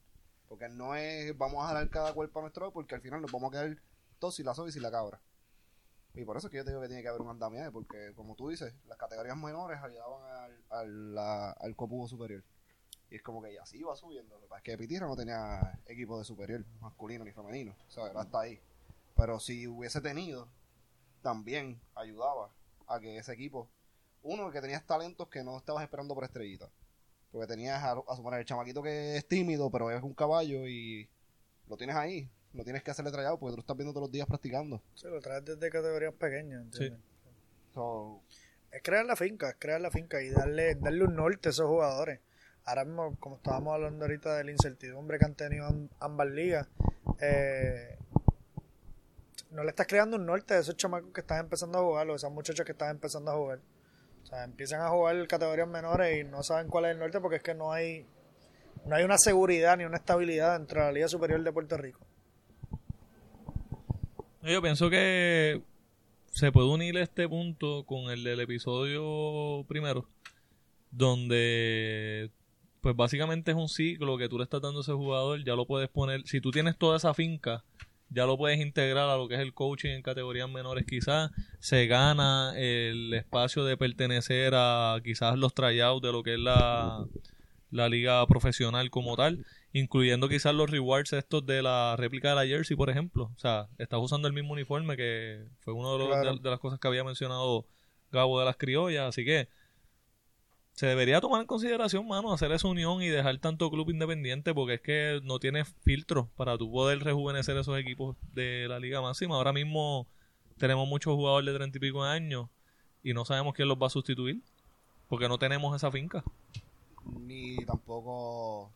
Porque 0.48 0.69
no 0.69 0.94
es 0.94 1.36
vamos 1.36 1.62
a 1.65 1.69
jalar 1.69 1.90
cada 1.90 2.12
cuerpo 2.12 2.39
a 2.39 2.43
nuestro 2.43 2.73
porque 2.73 2.94
al 2.94 3.01
final 3.01 3.20
nos 3.23 3.31
vamos 3.32 3.48
a 3.48 3.52
quedar 3.52 3.77
todos 4.19 4.36
sin 4.36 4.47
la 4.47 4.55
soga 4.55 4.70
y 4.74 4.81
la 4.81 4.90
cabra. 4.90 5.20
Y 6.15 6.24
por 6.24 6.37
eso 6.37 6.49
es 6.49 6.51
que 6.51 6.57
yo 6.57 6.65
te 6.65 6.70
digo 6.70 6.82
que 6.82 6.89
tiene 6.89 7.03
que 7.03 7.09
haber 7.09 7.20
un 7.20 7.28
andamiaje, 7.28 7.70
porque 7.70 8.12
como 8.15 8.35
tú 8.35 8.49
dices, 8.49 8.74
las 8.89 8.99
categorías 8.99 9.37
menores 9.37 9.81
ayudaban 9.81 10.23
al, 10.70 11.19
al, 11.19 11.19
al 11.59 12.09
superior. 12.09 12.43
Y 13.11 13.16
es 13.16 13.23
como 13.23 13.43
que 13.43 13.53
ya 13.53 13.62
iba 13.73 13.95
subiendo. 13.97 14.37
Lo 14.37 14.43
que 14.43 14.47
pasa 14.47 14.62
es 14.65 14.77
que 14.77 15.01
no 15.01 15.16
tenía 15.16 15.81
equipo 15.87 16.19
de 16.19 16.24
superior, 16.24 16.65
masculino 16.81 17.24
ni 17.24 17.32
femenino. 17.32 17.74
O 17.89 17.91
sea, 17.91 18.07
era 18.07 18.20
hasta 18.20 18.41
ahí. 18.41 18.61
Pero 19.16 19.41
si 19.41 19.66
hubiese 19.66 20.01
tenido, 20.01 20.49
también 21.23 21.81
ayudaba 21.95 22.51
a 22.87 23.01
que 23.01 23.19
ese 23.19 23.32
equipo, 23.32 23.69
uno, 24.23 24.51
que 24.51 24.61
tenías 24.61 24.87
talentos 24.87 25.28
que 25.28 25.43
no 25.43 25.57
estabas 25.57 25.82
esperando 25.82 26.15
por 26.15 26.24
estrellita. 26.24 26.69
Porque 27.32 27.47
tenías 27.47 27.82
a, 27.82 27.93
a 27.93 28.16
suponer 28.16 28.41
el 28.41 28.47
chamaquito 28.47 28.82
que 28.82 29.16
es 29.16 29.27
tímido, 29.27 29.70
pero 29.70 29.91
es 29.91 30.03
un 30.03 30.15
caballo 30.15 30.66
y 30.66 31.09
lo 31.69 31.77
tienes 31.77 31.97
ahí. 31.97 32.28
No 32.52 32.64
tienes 32.64 32.82
que 32.82 32.90
hacerle 32.90 33.12
trayado 33.12 33.39
porque 33.39 33.52
tú 33.52 33.56
lo 33.59 33.60
estás 33.60 33.77
viendo 33.77 33.93
todos 33.93 34.05
los 34.09 34.12
días 34.12 34.27
practicando. 34.27 34.82
Sí, 34.94 35.06
lo 35.09 35.20
traes 35.20 35.44
desde 35.44 35.70
categorías 35.70 36.14
pequeñas, 36.14 36.62
¿entiendes? 36.62 37.01
So, 37.74 38.22
Es 38.72 38.82
crear 38.82 39.05
la 39.05 39.16
finca, 39.16 39.51
es 39.51 39.56
crear 39.59 39.81
la 39.81 39.90
finca 39.90 40.20
y 40.22 40.31
darle, 40.31 40.74
darle 40.77 41.05
un 41.05 41.14
norte 41.16 41.48
a 41.48 41.51
esos 41.51 41.66
jugadores. 41.66 42.20
Ahora 42.64 42.85
mismo, 42.85 43.16
como 43.18 43.36
estábamos 43.36 43.74
hablando 43.74 44.05
ahorita 44.05 44.36
de 44.36 44.44
la 44.44 44.51
incertidumbre 44.51 45.18
que 45.18 45.24
han 45.24 45.35
tenido 45.35 45.66
am- 45.66 45.89
ambas 46.01 46.28
ligas, 46.28 46.68
eh, 47.20 47.97
no 49.51 49.64
le 49.64 49.70
estás 49.70 49.86
creando 49.86 50.16
un 50.16 50.27
norte 50.27 50.55
a 50.55 50.59
esos 50.59 50.77
chamacos 50.77 51.12
que 51.12 51.20
están 51.22 51.40
empezando 51.40 51.78
a 51.78 51.82
jugar 51.82 52.09
o 52.10 52.14
esos 52.14 52.31
muchachos 52.31 52.64
que 52.64 52.72
están 52.72 52.90
empezando 52.90 53.31
a 53.31 53.35
jugar. 53.36 53.60
O 54.22 54.27
sea, 54.27 54.44
empiezan 54.44 54.81
a 54.82 54.89
jugar 54.90 55.27
categorías 55.27 55.66
menores 55.68 56.20
y 56.20 56.24
no 56.24 56.43
saben 56.43 56.68
cuál 56.68 56.85
es 56.85 56.90
el 56.93 56.98
norte 56.98 57.20
porque 57.20 57.36
es 57.36 57.43
que 57.43 57.55
no 57.55 57.72
hay 57.72 58.06
no 58.86 58.94
hay 58.97 59.05
una 59.05 59.18
seguridad 59.18 59.77
ni 59.77 59.85
una 59.85 59.97
estabilidad 59.98 60.56
dentro 60.59 60.81
de 60.81 60.86
la 60.86 60.93
Liga 60.93 61.09
Superior 61.09 61.43
de 61.43 61.52
Puerto 61.52 61.77
Rico. 61.77 62.01
Yo 64.43 64.62
pienso 64.62 64.89
que 64.89 65.61
se 66.33 66.51
puede 66.51 66.69
unir 66.69 66.97
este 66.97 67.29
punto 67.29 67.85
con 67.85 68.11
el 68.11 68.25
del 68.25 68.41
episodio 68.41 69.67
primero, 69.69 70.09
donde 70.91 72.31
pues 72.81 72.97
básicamente 72.97 73.51
es 73.51 73.57
un 73.59 73.69
ciclo 73.69 74.17
que 74.17 74.31
tú 74.31 74.39
le 74.39 74.45
estás 74.45 74.62
dando 74.62 74.81
a 74.81 74.83
ese 74.83 74.93
jugador, 74.93 75.45
ya 75.45 75.55
lo 75.55 75.67
puedes 75.67 75.91
poner, 75.91 76.23
si 76.27 76.41
tú 76.41 76.51
tienes 76.53 76.79
toda 76.79 76.97
esa 76.97 77.12
finca, 77.12 77.65
ya 78.09 78.25
lo 78.25 78.39
puedes 78.39 78.59
integrar 78.59 79.11
a 79.11 79.17
lo 79.19 79.29
que 79.29 79.35
es 79.35 79.41
el 79.41 79.53
coaching 79.53 79.91
en 79.91 80.03
categorías 80.03 80.49
menores 80.49 80.87
quizás, 80.87 81.31
se 81.59 81.87
gana 81.87 82.55
el 82.57 83.12
espacio 83.12 83.65
de 83.65 83.77
pertenecer 83.77 84.55
a 84.57 84.99
quizás 85.05 85.37
los 85.37 85.53
tryouts 85.53 86.01
de 86.01 86.12
lo 86.12 86.23
que 86.23 86.35
es 86.35 86.41
la, 86.41 87.05
la 87.71 87.89
liga 87.91 88.27
profesional 88.27 88.89
como 88.89 89.17
tal, 89.17 89.45
incluyendo 89.72 90.28
quizás 90.28 90.55
los 90.55 90.68
rewards 90.70 91.12
estos 91.12 91.47
de 91.47 91.62
la 91.62 91.94
réplica 91.97 92.30
de 92.30 92.34
la 92.34 92.47
jersey, 92.47 92.76
por 92.76 92.90
ejemplo. 92.90 93.30
O 93.36 93.38
sea, 93.38 93.68
estás 93.78 94.01
usando 94.01 94.26
el 94.28 94.34
mismo 94.34 94.52
uniforme 94.52 94.97
que 94.97 95.47
fue 95.60 95.72
una 95.74 95.90
de, 95.92 96.06
Claro. 96.09 96.34
de- 96.36 96.40
de 96.42 96.51
las 96.51 96.59
cosas 96.60 96.78
que 96.80 96.88
había 96.88 97.05
mencionado 97.05 97.66
Gabo 98.12 98.40
de 98.40 98.44
las 98.47 98.56
criollas, 98.56 99.09
así 99.09 99.24
que 99.24 99.48
se 100.72 100.86
debería 100.86 101.20
tomar 101.20 101.42
en 101.42 101.47
consideración, 101.47 102.09
mano, 102.09 102.32
hacer 102.32 102.51
esa 102.52 102.66
unión 102.66 103.02
y 103.02 103.09
dejar 103.09 103.38
tanto 103.38 103.70
club 103.70 103.90
independiente 103.90 104.55
porque 104.55 104.74
es 104.74 104.80
que 104.80 105.20
no 105.22 105.38
tiene 105.38 105.64
filtro 105.64 106.28
para 106.36 106.56
tu 106.56 106.70
poder 106.72 107.01
rejuvenecer 107.05 107.56
esos 107.56 107.78
equipos 107.78 108.16
de 108.32 108.66
la 108.68 108.78
liga 108.80 109.01
máxima. 109.02 109.36
Ahora 109.36 109.52
mismo 109.52 110.06
tenemos 110.59 110.88
muchos 110.88 111.14
jugadores 111.14 111.47
de 111.47 111.55
treinta 111.55 111.78
y 111.78 111.80
pico 111.80 112.02
de 112.05 112.10
años 112.10 112.48
y 113.05 113.12
no 113.14 113.24
sabemos 113.24 113.55
quién 113.55 113.68
los 113.68 113.78
va 113.80 113.86
a 113.88 113.90
sustituir 113.90 114.40
porque 115.09 115.28
no 115.28 115.38
tenemos 115.38 115.76
esa 115.76 115.90
finca. 115.92 116.24
ni 117.20 117.56
tampoco 117.64 118.72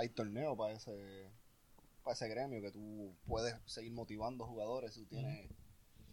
hay 0.00 0.08
torneo 0.08 0.56
para 0.56 0.74
ese 0.74 1.30
para 2.02 2.14
ese 2.14 2.28
gremio 2.28 2.60
que 2.62 2.70
tú 2.72 3.14
puedes 3.26 3.54
seguir 3.66 3.92
motivando 3.92 4.46
jugadores 4.46 4.94
tú 4.94 5.04
tienes 5.06 5.48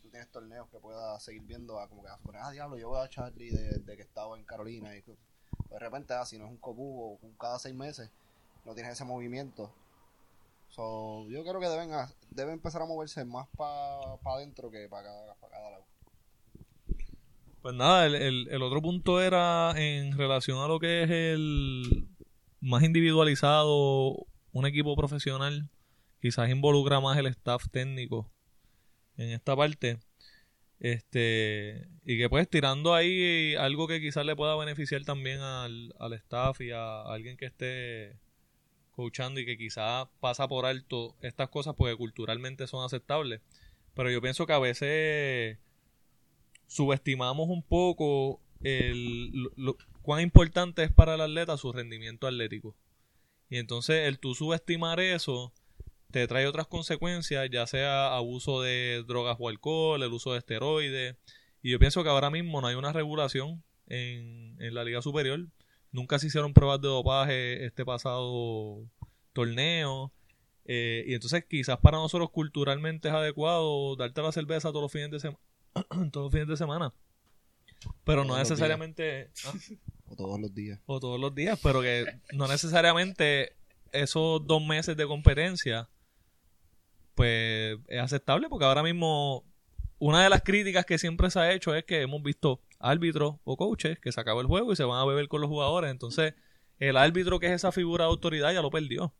tú 0.01 0.09
tienes 0.09 0.30
torneos 0.31 0.69
que 0.69 0.80
puedas 0.80 1.23
seguir 1.23 1.41
viendo 1.43 1.80
a 1.80 1.88
como 1.89 2.03
que 2.03 2.09
a 2.09 2.18
suponer, 2.18 2.41
ah 2.43 2.51
diablo 2.51 2.77
yo 2.77 2.91
veo 2.91 3.01
a 3.01 3.09
Charlie 3.09 3.51
de, 3.51 3.80
de 3.80 3.95
que 3.95 4.03
estaba 4.03 4.38
en 4.38 4.43
Carolina 4.45 4.95
y 4.95 5.01
pues, 5.01 5.18
de 5.69 5.80
repente 5.80 6.14
ah, 6.14 6.26
si 6.26 6.38
no 6.38 6.45
es 6.45 6.51
un 6.51 6.57
copubo 6.57 7.19
cada 7.39 7.57
seis 7.59 7.76
meses 7.76 8.09
no 8.65 8.73
tienes 8.76 8.93
ese 8.93 9.05
movimiento. 9.05 9.73
So, 10.69 11.26
yo 11.30 11.41
creo 11.43 11.59
que 11.61 11.69
deben 11.69 11.93
a- 11.93 12.11
deben 12.31 12.55
empezar 12.55 12.81
a 12.81 12.85
moverse 12.85 13.23
más 13.23 13.47
para 13.55 14.18
adentro 14.26 14.69
que 14.69 14.89
para 14.89 15.03
cada, 15.03 15.35
pa' 15.35 15.49
cada 15.49 15.69
lado. 15.72 15.85
Pues 17.61 17.73
nada, 17.76 18.05
el, 18.05 18.15
el- 18.15 18.47
el 18.49 18.61
otro 18.61 18.81
punto 18.81 19.22
era 19.22 19.73
en 19.77 20.18
relación 20.18 20.59
a 20.59 20.68
lo 20.68 20.80
que 20.80 21.03
es 21.03 21.09
el 21.09 22.07
más 22.61 22.84
individualizado, 22.84 24.27
un 24.51 24.65
equipo 24.65 24.95
profesional, 24.95 25.69
quizás 26.21 26.49
involucra 26.49 26.99
más 26.99 27.17
el 27.17 27.27
staff 27.27 27.65
técnico 27.71 28.31
en 29.17 29.29
esta 29.29 29.55
parte. 29.55 29.99
Este, 30.79 31.88
y 32.05 32.19
que 32.19 32.29
pues 32.29 32.47
tirando 32.47 32.93
ahí 32.93 33.55
algo 33.55 33.88
que 33.88 33.99
quizás 33.99 34.25
le 34.25 34.35
pueda 34.35 34.55
beneficiar 34.55 35.03
también 35.05 35.39
al, 35.39 35.93
al 35.99 36.13
staff 36.13 36.61
y 36.61 36.69
a 36.71 37.01
alguien 37.01 37.35
que 37.35 37.47
esté 37.47 38.19
coachando 38.91 39.39
y 39.39 39.45
que 39.45 39.57
quizás 39.57 40.07
pasa 40.19 40.47
por 40.47 40.65
alto 40.65 41.15
estas 41.21 41.49
cosas 41.49 41.75
porque 41.75 41.95
culturalmente 41.95 42.67
son 42.67 42.84
aceptables. 42.84 43.41
Pero 43.93 44.11
yo 44.11 44.21
pienso 44.21 44.45
que 44.45 44.53
a 44.53 44.59
veces 44.59 45.57
subestimamos 46.67 47.49
un 47.49 47.63
poco 47.63 48.41
el, 48.61 49.49
cuán 50.07 50.21
importante 50.21 50.85
es 50.85 50.91
para 50.93 51.15
el 51.15 51.21
atleta 51.21 51.57
su 51.57 51.73
rendimiento 51.73 52.27
atlético. 52.27 52.77
Y 53.49 53.57
entonces 53.57 54.07
el 54.07 54.19
tú 54.19 54.35
subestimar 54.35 55.01
eso 55.01 55.53
te 56.11 56.25
trae 56.29 56.47
otras 56.47 56.65
consecuencias, 56.65 57.49
ya 57.51 57.67
sea 57.67 58.15
abuso 58.15 58.61
de 58.61 59.03
drogas 59.05 59.35
o 59.38 59.49
alcohol, 59.49 60.01
el 60.01 60.13
uso 60.13 60.31
de 60.31 60.39
esteroides. 60.39 61.17
Y 61.61 61.71
yo 61.71 61.79
pienso 61.79 62.03
que 62.03 62.09
ahora 62.09 62.29
mismo 62.29 62.61
no 62.61 62.67
hay 62.67 62.75
una 62.75 62.93
regulación 62.93 63.61
en, 63.88 64.55
en 64.61 64.73
la 64.73 64.85
liga 64.85 65.01
superior. 65.01 65.45
Nunca 65.91 66.19
se 66.19 66.27
hicieron 66.27 66.53
pruebas 66.53 66.79
de 66.79 66.88
dopaje 66.88 67.65
este 67.65 67.84
pasado 67.84 68.89
torneo. 69.34 70.13
Eh, 70.63 71.03
y 71.05 71.15
entonces 71.15 71.43
quizás 71.49 71.79
para 71.79 71.97
nosotros 71.97 72.29
culturalmente 72.29 73.09
es 73.09 73.13
adecuado 73.13 73.97
darte 73.97 74.21
la 74.21 74.31
cerveza 74.31 74.69
todos 74.69 74.84
los 74.84 74.91
fines 74.93 75.11
de 75.11 75.19
semana. 75.19 75.41
todos 76.13 76.27
los 76.27 76.31
fines 76.31 76.47
de 76.47 76.55
semana. 76.55 76.93
Pero 78.05 78.23
no 78.23 78.38
necesariamente... 78.38 79.31
¿ah? 79.45 79.53
o 80.07 80.15
todos 80.15 80.39
los 80.39 80.53
días 80.53 80.79
o 80.85 80.99
todos 80.99 81.19
los 81.19 81.34
días, 81.35 81.59
pero 81.61 81.81
que 81.81 82.05
no 82.34 82.47
necesariamente 82.47 83.55
esos 83.91 84.45
dos 84.45 84.65
meses 84.65 84.97
de 84.97 85.05
competencia, 85.05 85.89
pues 87.15 87.77
es 87.88 87.99
aceptable, 87.99 88.49
porque 88.49 88.65
ahora 88.65 88.84
mismo 88.84 89.43
una 89.99 90.23
de 90.23 90.29
las 90.29 90.43
críticas 90.43 90.85
que 90.85 90.97
siempre 90.97 91.29
se 91.29 91.39
ha 91.39 91.51
hecho 91.51 91.73
es 91.73 91.84
que 91.84 92.01
hemos 92.01 92.21
visto 92.21 92.61
árbitros 92.79 93.35
o 93.43 93.57
coaches 93.57 93.99
que 93.99 94.11
se 94.11 94.21
acabó 94.21 94.41
el 94.41 94.47
juego 94.47 94.71
y 94.71 94.75
se 94.75 94.84
van 94.84 94.99
a 94.99 95.05
beber 95.05 95.27
con 95.27 95.41
los 95.41 95.49
jugadores, 95.49 95.91
entonces 95.91 96.35
el 96.79 96.97
árbitro 96.97 97.39
que 97.39 97.47
es 97.47 97.53
esa 97.53 97.71
figura 97.71 98.05
de 98.05 98.11
autoridad 98.11 98.53
ya 98.53 98.61
lo 98.61 98.69
perdió. 98.69 99.13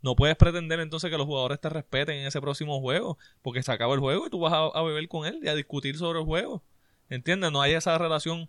No 0.00 0.14
puedes 0.14 0.36
pretender 0.36 0.78
entonces 0.78 1.10
que 1.10 1.18
los 1.18 1.26
jugadores 1.26 1.60
te 1.60 1.68
respeten 1.68 2.16
en 2.18 2.26
ese 2.26 2.40
próximo 2.40 2.80
juego, 2.80 3.18
porque 3.42 3.62
se 3.62 3.72
acaba 3.72 3.94
el 3.94 4.00
juego 4.00 4.26
y 4.26 4.30
tú 4.30 4.38
vas 4.38 4.52
a, 4.52 4.66
a 4.66 4.82
beber 4.82 5.08
con 5.08 5.26
él 5.26 5.40
y 5.42 5.48
a 5.48 5.56
discutir 5.56 5.96
sobre 5.96 6.20
el 6.20 6.24
juego. 6.24 6.62
¿Entiendes? 7.08 7.50
No 7.50 7.62
hay 7.62 7.72
esa 7.72 7.98
relación 7.98 8.48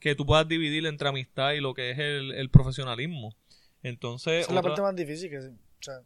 que 0.00 0.14
tú 0.14 0.24
puedas 0.26 0.46
dividir 0.48 0.86
entre 0.86 1.08
amistad 1.08 1.52
y 1.52 1.60
lo 1.60 1.74
que 1.74 1.90
es 1.90 1.98
el, 1.98 2.32
el 2.32 2.50
profesionalismo. 2.50 3.34
Entonces, 3.82 4.42
Esa 4.42 4.50
es 4.50 4.54
la 4.54 4.62
parte 4.62 4.82
más 4.82 4.94
difícil. 4.96 5.30
que 5.30 5.38
O 5.38 5.42
sea, 5.80 6.00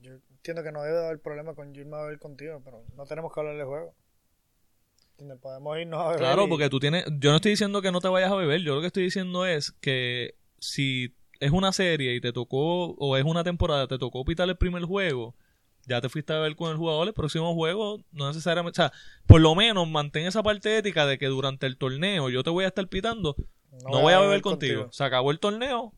yo 0.00 0.12
entiendo 0.30 0.62
que 0.62 0.72
no 0.72 0.82
debe 0.82 0.98
de 0.98 1.04
haber 1.06 1.20
problema 1.20 1.54
con 1.54 1.72
yo 1.74 1.80
irme 1.82 1.96
a 1.96 2.02
beber 2.02 2.18
contigo, 2.18 2.60
pero 2.64 2.84
no 2.96 3.06
tenemos 3.06 3.32
que 3.32 3.40
hablar 3.40 3.56
de 3.56 3.64
juego. 3.64 3.94
¿Entiendes? 5.12 5.38
Podemos 5.40 5.78
irnos 5.78 6.00
a 6.00 6.04
beber. 6.08 6.18
claro, 6.18 6.46
y- 6.46 6.48
porque 6.48 6.68
tú 6.70 6.80
tienes, 6.80 7.04
yo 7.20 7.30
no 7.30 7.36
estoy 7.36 7.52
diciendo 7.52 7.80
que 7.82 7.92
no 7.92 8.00
te 8.00 8.08
vayas 8.08 8.30
a 8.32 8.34
beber, 8.36 8.60
yo 8.62 8.74
lo 8.74 8.80
que 8.80 8.88
estoy 8.88 9.04
diciendo 9.04 9.46
es 9.46 9.72
que 9.80 10.34
si 10.58 11.14
es 11.40 11.50
una 11.52 11.72
serie 11.72 12.14
y 12.14 12.20
te 12.20 12.32
tocó, 12.32 12.90
o 12.94 13.16
es 13.16 13.24
una 13.24 13.44
temporada, 13.44 13.86
te 13.86 13.98
tocó 13.98 14.24
pitar 14.24 14.48
el 14.48 14.56
primer 14.56 14.84
juego, 14.84 15.34
ya 15.86 16.00
te 16.00 16.08
fuiste 16.08 16.32
a 16.32 16.36
beber 16.36 16.56
con 16.56 16.70
el 16.70 16.76
jugador, 16.76 17.06
el 17.08 17.14
próximo 17.14 17.54
juego 17.54 18.00
no 18.12 18.28
necesariamente, 18.28 18.80
o 18.80 18.82
sea, 18.88 18.92
por 19.26 19.40
lo 19.40 19.54
menos 19.54 19.88
mantén 19.88 20.26
esa 20.26 20.42
parte 20.42 20.76
ética 20.78 21.06
de 21.06 21.18
que 21.18 21.26
durante 21.26 21.66
el 21.66 21.76
torneo 21.76 22.30
yo 22.30 22.42
te 22.42 22.50
voy 22.50 22.64
a 22.64 22.68
estar 22.68 22.86
pitando, 22.88 23.36
no, 23.84 24.00
voy 24.00 24.12
a 24.12 24.20
beber 24.20 24.40
contigo. 24.40 24.88
Se 24.92 25.04
acabó 25.04 25.30
el 25.30 25.38
torneo, 25.40 25.92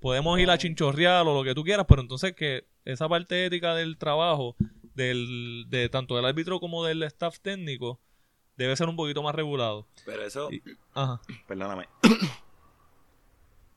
podemos 0.00 0.38
ir 0.40 0.50
a 0.50 0.58
chinchorrear 0.58 1.26
o 1.26 1.34
lo 1.34 1.44
que 1.44 1.54
tú 1.54 1.62
quieras, 1.64 1.86
pero 1.88 2.02
entonces 2.02 2.34
que 2.34 2.66
esa 2.84 3.08
parte 3.08 3.46
ética 3.46 3.74
del 3.74 3.96
trabajo, 3.98 4.56
del, 4.94 5.66
de 5.68 5.88
tanto 5.88 6.16
del 6.16 6.24
árbitro 6.26 6.58
como 6.60 6.84
del 6.84 7.02
staff 7.04 7.38
técnico, 7.40 8.00
debe 8.56 8.76
ser 8.76 8.88
un 8.88 8.96
poquito 8.96 9.22
más 9.22 9.34
regulado. 9.34 9.86
Pero 10.04 10.22
eso, 10.24 10.50
Y- 10.52 10.62
Ajá. 10.94 11.20
perdóname. 11.46 11.88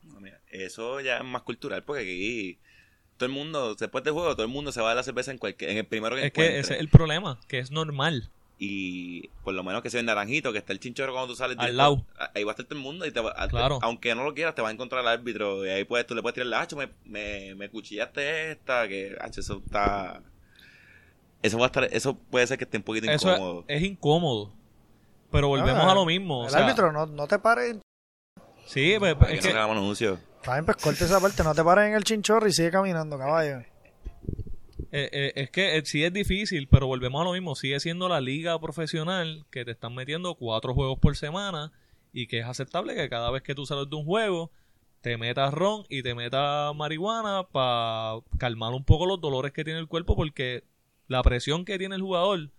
No, 0.02 0.20
mira, 0.20 0.40
eso 0.50 1.00
ya 1.00 1.18
es 1.18 1.24
más 1.24 1.42
cultural 1.42 1.82
porque 1.84 2.02
aquí 2.02 2.58
todo 3.16 3.26
el 3.26 3.32
mundo, 3.32 3.74
después 3.74 4.02
del 4.04 4.12
juego, 4.12 4.32
todo 4.34 4.42
el 4.46 4.52
mundo 4.52 4.72
se 4.72 4.80
va 4.80 4.92
a 4.92 4.94
la 4.94 5.02
cerveza 5.02 5.30
en 5.30 5.38
cualquier, 5.38 5.70
en 5.70 5.78
el 5.78 5.86
primero 5.86 6.16
que 6.16 6.26
Es 6.26 6.32
que 6.32 6.58
ese 6.58 6.74
es 6.74 6.80
el 6.80 6.88
problema, 6.88 7.38
que 7.48 7.58
es 7.58 7.70
normal. 7.70 8.30
Y 8.58 9.28
por 9.42 9.52
lo 9.52 9.62
menos 9.64 9.82
que 9.82 9.90
sea 9.90 10.00
en 10.00 10.06
naranjito, 10.06 10.52
que 10.52 10.58
está 10.58 10.72
el 10.72 10.78
chinchorro 10.80 11.12
cuando 11.12 11.32
tú 11.32 11.36
sales. 11.36 11.56
Al 11.58 11.66
directo, 11.66 11.76
lado. 11.76 12.06
Ahí 12.34 12.44
va 12.44 12.52
a 12.52 12.54
estar 12.54 12.66
todo 12.66 12.78
el 12.78 12.84
mundo 12.84 13.04
y 13.04 13.10
te 13.10 13.20
va, 13.20 13.34
a- 13.36 13.48
Claro. 13.48 13.78
aunque 13.82 14.14
no 14.14 14.22
lo 14.24 14.32
quieras, 14.32 14.54
te 14.54 14.62
va 14.62 14.68
a 14.68 14.72
encontrar 14.72 15.02
el 15.02 15.08
árbitro. 15.08 15.66
Y 15.66 15.70
ahí 15.70 15.84
puedes, 15.84 16.06
tú 16.06 16.14
le 16.14 16.22
puedes 16.22 16.34
tirar 16.34 16.46
el 16.46 16.54
hacho, 16.54 16.76
me, 16.76 16.88
me, 17.04 17.54
me 17.56 17.68
cuchillaste 17.68 18.52
esta, 18.52 18.86
que 18.88 19.16
hacho, 19.20 19.40
eso 19.40 19.60
está... 19.64 20.22
Eso 21.42 21.58
va 21.58 21.64
a 21.64 21.66
estar, 21.66 21.84
eso 21.92 22.14
puede 22.16 22.46
ser 22.46 22.56
que 22.56 22.64
esté 22.64 22.78
un 22.78 22.84
poquito 22.84 23.10
Eso 23.10 23.28
es, 23.30 23.36
incómodo. 23.36 23.64
es 23.68 23.82
incómodo. 23.82 24.52
Pero 25.30 25.48
volvemos 25.48 25.82
Ah, 25.84 25.90
a 25.90 25.94
lo 25.94 26.06
mismo. 26.06 26.42
o 26.42 26.44
El 26.44 26.50
sea, 26.50 26.64
árbitro, 26.64 26.90
no, 26.92 27.06
no 27.06 27.26
te 27.26 27.38
pares. 27.38 27.76
Sí, 28.66 28.94
pues, 28.98 29.14
Para 29.16 29.32
es 29.32 29.40
que 29.42 29.48
que 29.48 29.54
no. 29.54 29.60
Está 30.44 30.56
bien, 30.56 30.66
pues 30.66 30.76
corta 30.76 31.06
esa 31.06 31.20
parte. 31.20 31.42
No 31.42 31.54
te 31.54 31.64
pares 31.64 31.88
en 31.88 31.94
el 31.94 32.04
chinchorro 32.04 32.46
y 32.46 32.52
sigue 32.52 32.70
caminando, 32.70 33.16
caballo. 33.16 33.60
Eh, 33.60 35.08
eh, 35.10 35.32
es 35.36 35.48
que 35.48 35.78
eh, 35.78 35.82
sí 35.86 36.04
es 36.04 36.12
difícil, 36.12 36.68
pero 36.68 36.86
volvemos 36.86 37.22
a 37.22 37.24
lo 37.24 37.32
mismo. 37.32 37.54
Sigue 37.54 37.80
siendo 37.80 38.10
la 38.10 38.20
liga 38.20 38.60
profesional 38.60 39.46
que 39.50 39.64
te 39.64 39.70
están 39.70 39.94
metiendo 39.94 40.34
cuatro 40.34 40.74
juegos 40.74 40.98
por 40.98 41.16
semana 41.16 41.72
y 42.12 42.26
que 42.26 42.40
es 42.40 42.44
aceptable 42.44 42.94
que 42.94 43.08
cada 43.08 43.30
vez 43.30 43.42
que 43.42 43.54
tú 43.54 43.64
sales 43.64 43.88
de 43.88 43.96
un 43.96 44.04
juego 44.04 44.50
te 45.00 45.16
metas 45.16 45.54
ron 45.54 45.86
y 45.88 46.02
te 46.02 46.14
metas 46.14 46.76
marihuana 46.76 47.44
para 47.50 48.18
calmar 48.36 48.74
un 48.74 48.84
poco 48.84 49.06
los 49.06 49.22
dolores 49.22 49.52
que 49.52 49.64
tiene 49.64 49.80
el 49.80 49.88
cuerpo 49.88 50.14
porque 50.14 50.64
la 51.08 51.22
presión 51.22 51.64
que 51.64 51.78
tiene 51.78 51.94
el 51.94 52.02
jugador 52.02 52.50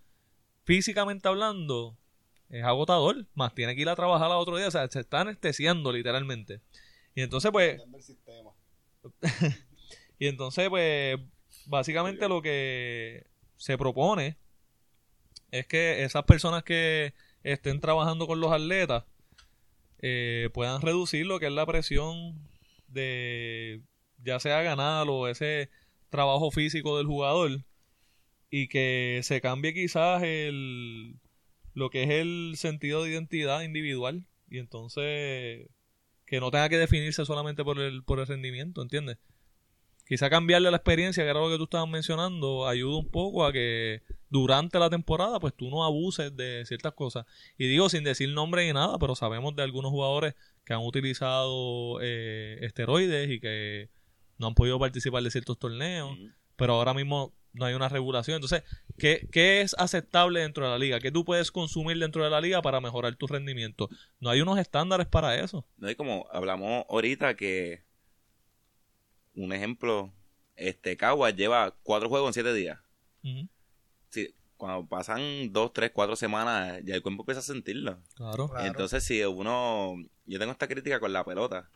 físicamente 0.64 1.28
hablando 1.28 1.96
es 2.48 2.64
agotador, 2.64 3.26
más 3.36 3.54
tiene 3.54 3.76
que 3.76 3.82
ir 3.82 3.88
a 3.88 3.94
trabajar 3.94 4.26
al 4.26 4.38
otro 4.38 4.56
día, 4.56 4.66
o 4.66 4.72
sea, 4.72 4.88
se 4.88 4.98
está 4.98 5.20
anestesiando 5.20 5.92
literalmente. 5.92 6.60
Y 7.16 7.22
entonces 7.22 7.50
pues 7.50 7.80
y 10.18 10.26
entonces, 10.26 10.68
pues, 10.68 11.18
básicamente 11.66 12.28
lo 12.28 12.42
que 12.42 13.26
se 13.56 13.78
propone 13.78 14.36
es 15.50 15.66
que 15.66 16.04
esas 16.04 16.24
personas 16.24 16.62
que 16.62 17.14
estén 17.42 17.80
trabajando 17.80 18.26
con 18.26 18.40
los 18.40 18.52
atletas 18.52 19.04
eh, 20.00 20.50
puedan 20.52 20.82
reducir 20.82 21.26
lo 21.26 21.38
que 21.38 21.46
es 21.46 21.52
la 21.52 21.66
presión 21.66 22.38
de 22.88 23.82
ya 24.22 24.40
sea 24.40 24.62
ganar 24.62 25.06
o 25.08 25.28
ese 25.28 25.70
trabajo 26.10 26.50
físico 26.50 26.98
del 26.98 27.06
jugador 27.06 27.64
y 28.50 28.68
que 28.68 29.20
se 29.22 29.40
cambie 29.40 29.74
quizás 29.74 30.22
el 30.22 31.16
lo 31.74 31.90
que 31.90 32.04
es 32.04 32.10
el 32.10 32.54
sentido 32.56 33.02
de 33.02 33.10
identidad 33.10 33.62
individual. 33.62 34.26
Y 34.48 34.58
entonces 34.58 35.68
que 36.26 36.40
no 36.40 36.50
tenga 36.50 36.68
que 36.68 36.78
definirse 36.78 37.24
solamente 37.24 37.64
por 37.64 37.78
el, 37.80 38.02
por 38.02 38.18
el 38.18 38.26
rendimiento, 38.26 38.82
¿entiendes? 38.82 39.18
Quizá 40.06 40.30
cambiarle 40.30 40.70
la 40.70 40.76
experiencia, 40.76 41.24
que 41.24 41.30
era 41.30 41.40
lo 41.40 41.48
que 41.48 41.56
tú 41.56 41.64
estabas 41.64 41.88
mencionando, 41.88 42.68
ayuda 42.68 42.96
un 42.96 43.10
poco 43.10 43.44
a 43.44 43.52
que 43.52 44.02
durante 44.28 44.78
la 44.78 44.88
temporada 44.88 45.40
pues 45.40 45.54
tú 45.54 45.68
no 45.68 45.84
abuses 45.84 46.36
de 46.36 46.64
ciertas 46.64 46.92
cosas. 46.92 47.26
Y 47.58 47.66
digo 47.66 47.88
sin 47.88 48.04
decir 48.04 48.28
nombre 48.28 48.66
ni 48.66 48.72
nada, 48.72 48.98
pero 48.98 49.16
sabemos 49.16 49.56
de 49.56 49.62
algunos 49.62 49.90
jugadores 49.90 50.34
que 50.64 50.74
han 50.74 50.84
utilizado 50.84 51.98
eh, 52.02 52.58
esteroides 52.62 53.30
y 53.30 53.40
que 53.40 53.90
no 54.38 54.48
han 54.48 54.54
podido 54.54 54.78
participar 54.78 55.24
de 55.24 55.30
ciertos 55.30 55.58
torneos, 55.58 56.16
pero 56.56 56.74
ahora 56.74 56.94
mismo 56.94 57.32
no 57.56 57.64
hay 57.64 57.74
una 57.74 57.88
regulación. 57.88 58.36
Entonces, 58.36 58.62
¿qué, 58.98 59.28
¿qué 59.32 59.62
es 59.62 59.74
aceptable 59.78 60.40
dentro 60.40 60.64
de 60.64 60.70
la 60.70 60.78
liga? 60.78 61.00
¿Qué 61.00 61.10
tú 61.10 61.24
puedes 61.24 61.50
consumir 61.50 61.98
dentro 61.98 62.22
de 62.22 62.30
la 62.30 62.40
liga 62.40 62.62
para 62.62 62.80
mejorar 62.80 63.16
tu 63.16 63.26
rendimiento? 63.26 63.88
No 64.20 64.30
hay 64.30 64.40
unos 64.40 64.58
estándares 64.58 65.06
para 65.06 65.36
eso. 65.36 65.66
No, 65.78 65.90
y 65.90 65.94
como 65.94 66.26
hablamos 66.30 66.84
ahorita 66.88 67.34
que 67.34 67.82
un 69.34 69.52
ejemplo, 69.52 70.12
este 70.56 70.96
Caguas 70.96 71.34
lleva 71.34 71.74
cuatro 71.82 72.08
juegos 72.08 72.28
en 72.28 72.34
siete 72.34 72.54
días. 72.54 72.78
Sí, 74.10 74.34
cuando 74.56 74.86
pasan 74.86 75.52
dos, 75.52 75.72
tres, 75.72 75.90
cuatro 75.92 76.16
semanas, 76.16 76.80
ya 76.84 76.94
el 76.94 77.02
cuerpo 77.02 77.22
empieza 77.22 77.40
a 77.40 77.42
sentirlo. 77.42 77.98
Claro. 78.14 78.48
Claro. 78.48 78.66
Entonces, 78.66 79.04
si 79.04 79.22
uno. 79.24 79.96
Yo 80.26 80.38
tengo 80.38 80.52
esta 80.52 80.66
crítica 80.66 80.98
con 80.98 81.12
la 81.12 81.24
pelota, 81.24 81.70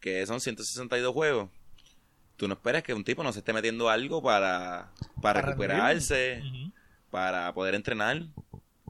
que 0.00 0.26
son 0.26 0.40
162 0.40 1.12
juegos. 1.12 1.50
Tú 2.36 2.46
no 2.48 2.54
esperas 2.54 2.82
que 2.82 2.92
un 2.94 3.04
tipo 3.04 3.22
no 3.22 3.32
se 3.32 3.38
esté 3.40 3.52
metiendo 3.52 3.88
algo 3.88 4.22
para, 4.22 4.92
para, 5.22 5.40
Para 5.40 5.42
recuperarse, 5.42 6.42
para 7.10 7.52
poder 7.54 7.74
entrenar. 7.74 8.22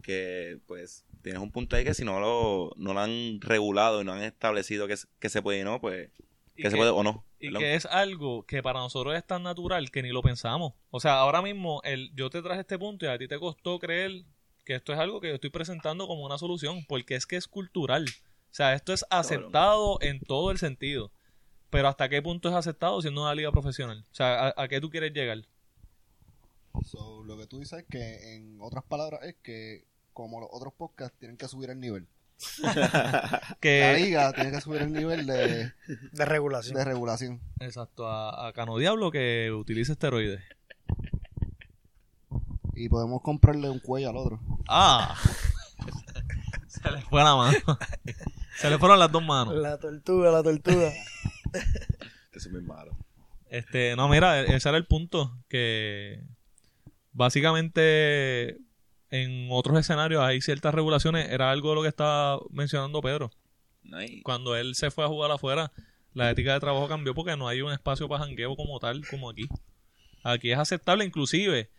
Que 0.02 0.58
pues 0.66 1.04
tienes 1.22 1.42
un 1.42 1.50
punto 1.50 1.74
ahí 1.76 1.84
que 1.84 1.94
si 1.94 2.04
no 2.04 2.20
lo, 2.20 2.72
no 2.76 2.94
lo 2.94 3.00
han 3.00 3.40
regulado 3.40 4.02
y 4.02 4.04
no 4.04 4.12
han 4.12 4.22
establecido 4.22 4.86
que, 4.86 4.96
se- 4.96 5.08
que 5.18 5.28
se 5.28 5.42
puede 5.42 5.60
y 5.60 5.64
no, 5.64 5.80
pues 5.80 6.10
que 6.54 6.70
se 6.70 6.76
puede 6.76 6.90
o 6.90 7.02
no. 7.02 7.24
Y 7.40 7.46
Perdón. 7.48 7.60
que 7.62 7.74
es 7.74 7.86
algo 7.86 8.44
que 8.44 8.62
para 8.62 8.78
nosotros 8.80 9.14
es 9.16 9.26
tan 9.26 9.42
natural 9.42 9.90
que 9.90 10.02
ni 10.02 10.10
lo 10.10 10.22
pensamos. 10.22 10.72
O 10.90 11.00
sea, 11.00 11.18
ahora 11.18 11.42
mismo 11.42 11.80
el, 11.84 12.12
yo 12.14 12.30
te 12.30 12.40
traje 12.40 12.60
este 12.60 12.78
punto 12.78 13.04
y 13.04 13.08
a 13.08 13.18
ti 13.18 13.28
te 13.28 13.38
costó 13.38 13.78
creer 13.78 14.22
que 14.64 14.74
esto 14.76 14.92
es 14.92 14.98
algo 14.98 15.20
que 15.20 15.28
yo 15.28 15.34
estoy 15.34 15.50
presentando 15.50 16.06
como 16.06 16.24
una 16.24 16.38
solución, 16.38 16.84
porque 16.86 17.14
es 17.14 17.26
que 17.26 17.36
es 17.36 17.46
cultural. 17.46 18.04
O 18.08 18.54
sea, 18.56 18.72
esto 18.74 18.92
es 18.92 19.04
aceptado 19.10 19.98
en 20.00 20.20
todo 20.20 20.50
el 20.50 20.58
sentido. 20.58 21.10
Pero 21.70 21.88
¿hasta 21.88 22.08
qué 22.08 22.22
punto 22.22 22.48
es 22.48 22.54
aceptado 22.54 23.00
siendo 23.02 23.22
una 23.22 23.34
liga 23.34 23.50
profesional? 23.52 24.04
O 24.10 24.14
sea, 24.14 24.48
¿a, 24.48 24.54
a 24.62 24.68
qué 24.68 24.80
tú 24.80 24.88
quieres 24.90 25.12
llegar? 25.12 25.42
So, 26.84 27.22
lo 27.24 27.36
que 27.38 27.46
tú 27.46 27.58
dices 27.58 27.80
es 27.80 27.84
que, 27.88 28.34
en 28.36 28.58
otras 28.60 28.84
palabras, 28.84 29.20
es 29.24 29.34
que 29.42 29.84
como 30.12 30.40
los 30.40 30.48
otros 30.52 30.72
podcasts 30.74 31.16
tienen 31.18 31.36
que 31.36 31.48
subir 31.48 31.70
el 31.70 31.80
nivel. 31.80 32.06
La 32.62 33.56
Que, 33.60 33.94
liga 33.98 34.32
tiene 34.34 34.50
que 34.50 34.60
subir 34.60 34.82
el 34.82 34.92
nivel 34.92 35.26
de, 35.26 35.72
De 36.12 36.24
regulación. 36.26 36.76
de 36.76 36.84
regulación. 36.84 37.40
exacto, 37.60 38.06
a, 38.06 38.46
a 38.48 38.52
Cano 38.52 38.76
Diablo 38.76 39.10
que 39.10 39.50
utilice 39.52 39.92
esteroides. 39.92 40.42
Y 42.74 42.88
podemos 42.90 43.22
comprarle 43.22 43.70
un 43.70 43.78
cuello 43.78 44.10
al 44.10 44.16
otro. 44.18 44.40
¡Ah! 44.68 45.16
Se 46.68 46.90
le 46.90 47.00
fue 47.02 47.24
la 47.24 47.34
mano. 47.34 47.56
Se 48.58 48.68
le 48.68 48.78
fueron 48.78 48.98
las 48.98 49.10
dos 49.10 49.24
manos. 49.24 49.54
La 49.54 49.78
tortuga, 49.78 50.30
la 50.30 50.42
tortuga. 50.42 50.92
Eso 52.32 52.48
es 52.48 52.52
muy 52.52 52.62
malo. 52.62 52.96
Este, 53.48 53.94
no, 53.96 54.08
mira, 54.08 54.40
ese 54.42 54.68
era 54.68 54.76
el 54.76 54.86
punto. 54.86 55.38
Que 55.48 56.22
básicamente 57.12 58.58
en 59.10 59.48
otros 59.50 59.78
escenarios 59.78 60.22
hay 60.22 60.40
ciertas 60.40 60.74
regulaciones. 60.74 61.30
Era 61.30 61.50
algo 61.50 61.70
de 61.70 61.74
lo 61.76 61.82
que 61.82 61.88
estaba 61.88 62.40
mencionando 62.50 63.00
Pedro. 63.00 63.30
Cuando 64.22 64.56
él 64.56 64.74
se 64.74 64.90
fue 64.90 65.04
a 65.04 65.08
jugar 65.08 65.30
afuera, 65.30 65.72
la 66.12 66.30
ética 66.30 66.54
de 66.54 66.60
trabajo 66.60 66.88
cambió 66.88 67.14
porque 67.14 67.36
no 67.36 67.46
hay 67.48 67.62
un 67.62 67.72
espacio 67.72 68.08
para 68.08 68.24
jangueo 68.24 68.56
como 68.56 68.78
tal, 68.80 69.06
como 69.08 69.30
aquí. 69.30 69.48
Aquí 70.24 70.50
es 70.50 70.58
aceptable, 70.58 71.04
inclusive, 71.04 71.70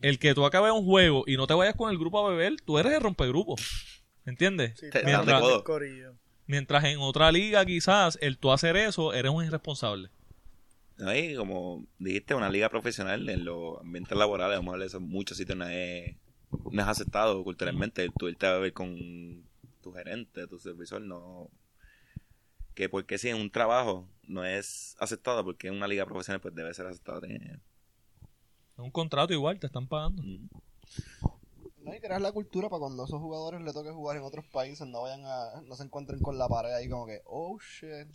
el 0.00 0.18
que 0.18 0.34
tú 0.34 0.46
acabes 0.46 0.72
un 0.72 0.84
juego 0.86 1.24
y 1.26 1.36
no 1.36 1.46
te 1.46 1.54
vayas 1.54 1.74
con 1.76 1.90
el 1.90 1.98
grupo 1.98 2.26
a 2.26 2.30
beber, 2.30 2.56
tú 2.64 2.78
eres 2.78 2.94
el 2.94 3.00
rompegrupo. 3.00 3.56
¿Entiendes? 4.24 4.78
Sí, 4.78 4.88
Te- 4.90 5.02
Mientras 6.50 6.82
en 6.82 6.98
otra 6.98 7.30
liga, 7.30 7.64
quizás, 7.64 8.18
el 8.20 8.36
tú 8.36 8.50
hacer 8.50 8.76
eso, 8.76 9.14
eres 9.14 9.30
un 9.30 9.44
irresponsable. 9.44 10.10
¿no? 10.98 11.14
Y 11.14 11.36
como 11.36 11.86
dijiste, 12.00 12.34
una 12.34 12.50
liga 12.50 12.68
profesional 12.68 13.28
en 13.28 13.44
los 13.44 13.78
ambientes 13.80 14.18
laborales, 14.18 14.58
vamos 14.58 14.72
a 14.72 14.74
hablar 14.74 14.88
de 14.88 14.88
eso, 14.88 15.00
muchos 15.00 15.36
sitios 15.36 15.56
no 15.56 15.68
es, 15.68 16.16
no 16.72 16.82
es 16.82 16.88
aceptado 16.88 17.44
culturalmente. 17.44 18.10
Tú 18.18 18.28
irte 18.28 18.48
a 18.48 18.58
ver 18.58 18.72
con 18.72 19.44
tu 19.80 19.92
gerente, 19.92 20.48
tu 20.48 20.58
supervisor, 20.58 21.00
no. 21.00 21.48
Que 22.74 22.88
porque 22.88 23.16
si 23.16 23.28
en 23.28 23.36
un 23.36 23.52
trabajo 23.52 24.08
no 24.26 24.44
es 24.44 24.96
aceptado, 24.98 25.44
porque 25.44 25.68
en 25.68 25.74
una 25.74 25.86
liga 25.86 26.04
profesional 26.04 26.40
pues 26.40 26.52
debe 26.52 26.74
ser 26.74 26.86
aceptado. 26.86 27.20
Un 28.76 28.90
contrato 28.90 29.32
igual, 29.32 29.60
te 29.60 29.68
están 29.68 29.86
pagando. 29.86 30.24
Mm. 30.24 30.48
No 31.82 31.92
hay 31.92 32.00
que 32.00 32.06
crear 32.06 32.20
la 32.20 32.32
cultura 32.32 32.68
para 32.68 32.80
cuando 32.80 33.02
a 33.02 33.06
esos 33.06 33.20
jugadores 33.20 33.60
le 33.62 33.72
toque 33.72 33.90
jugar 33.90 34.16
en 34.16 34.22
otros 34.22 34.44
países 34.46 34.86
no 34.86 35.02
vayan 35.02 35.24
a 35.24 35.62
no 35.66 35.74
se 35.76 35.82
encuentren 35.84 36.20
con 36.20 36.38
la 36.38 36.48
pared 36.48 36.72
ahí 36.72 36.88
como 36.88 37.06
que 37.06 37.22
oh 37.24 37.58
shit 37.58 38.06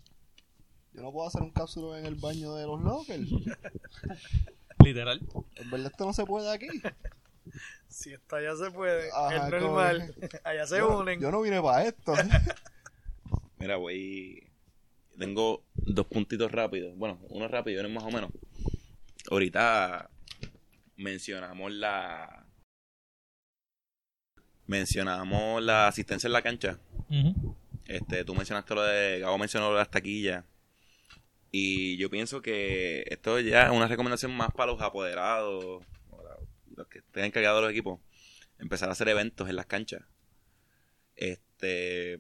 yo 0.93 1.01
no 1.01 1.11
puedo 1.11 1.27
hacer 1.27 1.41
un 1.41 1.51
cápsulo 1.51 1.97
en 1.97 2.05
el 2.05 2.15
baño 2.15 2.53
de 2.55 2.65
los 2.67 2.81
lockers 2.81 3.27
Literal. 4.83 5.19
en 5.55 5.71
verdad 5.71 5.91
esto 5.91 6.05
no 6.05 6.13
se 6.13 6.25
puede 6.25 6.51
aquí 6.53 6.67
Si 7.87 8.13
esto 8.13 8.35
allá 8.35 8.55
se 8.55 8.71
puede, 8.71 9.09
Ajá, 9.11 9.35
es 9.35 9.41
como 9.61 9.75
normal. 9.75 10.15
Allá 10.43 10.67
se 10.67 10.77
yo, 10.79 10.99
unen. 10.99 11.19
yo 11.19 11.31
no 11.31 11.41
vine 11.41 11.61
para 11.61 11.85
esto 11.85 12.13
Mira, 13.57 13.77
voy. 13.77 14.47
Tengo 15.17 15.63
dos 15.75 16.05
puntitos 16.07 16.51
rápidos. 16.51 16.95
Bueno, 16.97 17.19
uno 17.29 17.47
rápido 17.47 17.81
y 17.81 17.85
uno 17.85 17.93
más 17.93 18.03
o 18.03 18.11
menos. 18.11 18.31
Ahorita 19.31 20.09
mencionamos 20.97 21.71
la. 21.71 22.44
Mencionamos 24.67 25.61
la 25.61 25.87
asistencia 25.87 26.27
en 26.27 26.33
la 26.33 26.41
cancha. 26.41 26.79
Este, 27.85 28.23
tú 28.25 28.33
mencionaste 28.33 28.73
lo 28.75 28.83
de. 28.83 29.19
Gabo 29.19 29.37
mencionó 29.37 29.67
lo 29.67 29.73
de 29.73 29.79
las 29.79 29.91
taquillas. 29.91 30.43
Y 31.51 31.97
yo 31.97 32.09
pienso 32.09 32.41
que 32.41 33.05
esto 33.07 33.39
ya 33.39 33.67
es 33.67 33.71
una 33.71 33.87
recomendación 33.87 34.35
más 34.35 34.51
para 34.51 34.71
los 34.71 34.81
apoderados, 34.81 35.85
los 36.75 36.87
que 36.87 36.99
estén 36.99 37.25
encargados 37.25 37.59
de 37.59 37.61
los 37.63 37.71
equipos. 37.71 37.99
Empezar 38.59 38.89
a 38.89 38.93
hacer 38.93 39.07
eventos 39.09 39.47
en 39.49 39.55
las 39.55 39.65
canchas. 39.65 40.01
este 41.15 42.19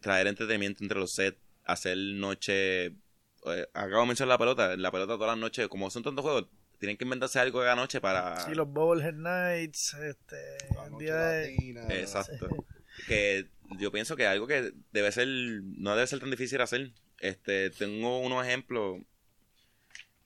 traer 0.00 0.26
entretenimiento 0.28 0.82
entre 0.82 0.98
los 0.98 1.12
sets, 1.12 1.38
hacer 1.64 1.96
noche. 1.96 2.86
eh, 2.86 3.66
acabo 3.74 4.02
de 4.02 4.06
mencionar 4.08 4.34
la 4.34 4.38
pelota, 4.38 4.76
la 4.76 4.90
pelota 4.90 5.14
todas 5.14 5.32
las 5.32 5.38
noches, 5.38 5.68
como 5.68 5.90
son 5.90 6.02
tantos 6.02 6.22
juegos, 6.22 6.46
tienen 6.80 6.96
que 6.96 7.04
inventarse 7.04 7.38
algo 7.38 7.60
cada 7.60 7.76
noche 7.76 8.00
para. 8.00 8.40
Sí, 8.40 8.54
los 8.54 8.66
Bobblehead 8.68 9.12
Nights, 9.14 9.94
este, 9.94 10.36
La 10.74 10.86
el 10.86 10.90
noche 10.92 11.04
día 11.04 11.16
de... 11.16 11.50
latina, 11.52 11.86
Exacto. 11.90 12.66
Que 13.06 13.46
yo 13.78 13.92
pienso 13.92 14.16
que 14.16 14.26
algo 14.26 14.46
que 14.46 14.72
debe 14.90 15.12
ser, 15.12 15.28
no 15.28 15.94
debe 15.94 16.06
ser 16.06 16.20
tan 16.20 16.30
difícil 16.30 16.60
hacer. 16.60 16.90
Este, 17.18 17.70
tengo 17.70 18.18
unos 18.20 18.44
ejemplos. 18.44 19.00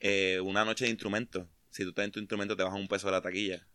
Eh, 0.01 0.41
una 0.43 0.65
noche 0.65 0.85
de 0.85 0.91
instrumentos. 0.93 1.47
Si 1.71 1.83
tú 1.83 1.89
estás 1.91 2.05
en 2.05 2.13
tu 2.13 2.21
instrumento, 2.21 2.57
te 2.57 2.63
bajan 2.63 2.81
un 2.81 2.89
peso 2.89 3.09
de 3.09 3.13
la 3.13 3.21
taquilla. 3.21 3.67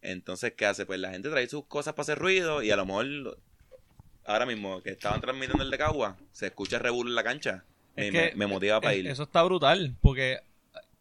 Entonces, 0.00 0.54
¿qué 0.56 0.64
hace? 0.64 0.86
Pues 0.86 0.98
la 1.00 1.10
gente 1.10 1.28
trae 1.28 1.46
sus 1.48 1.66
cosas 1.66 1.92
para 1.92 2.02
hacer 2.02 2.18
ruido 2.18 2.62
y 2.62 2.70
a 2.70 2.76
lo 2.76 2.86
mejor, 2.86 3.38
ahora 4.24 4.46
mismo 4.46 4.82
que 4.82 4.90
estaban 4.90 5.20
transmitiendo 5.20 5.62
el 5.62 5.70
de 5.70 5.76
Cagua, 5.76 6.16
se 6.32 6.46
escucha 6.46 6.78
revuelo 6.78 7.10
en 7.10 7.14
la 7.14 7.24
cancha. 7.24 7.64
Es 7.96 8.10
Me, 8.12 8.30
que 8.30 8.36
me 8.36 8.46
motiva 8.46 8.80
para 8.80 8.94
ir. 8.94 9.06
Eso 9.06 9.24
está 9.24 9.42
brutal, 9.42 9.96
porque 10.00 10.38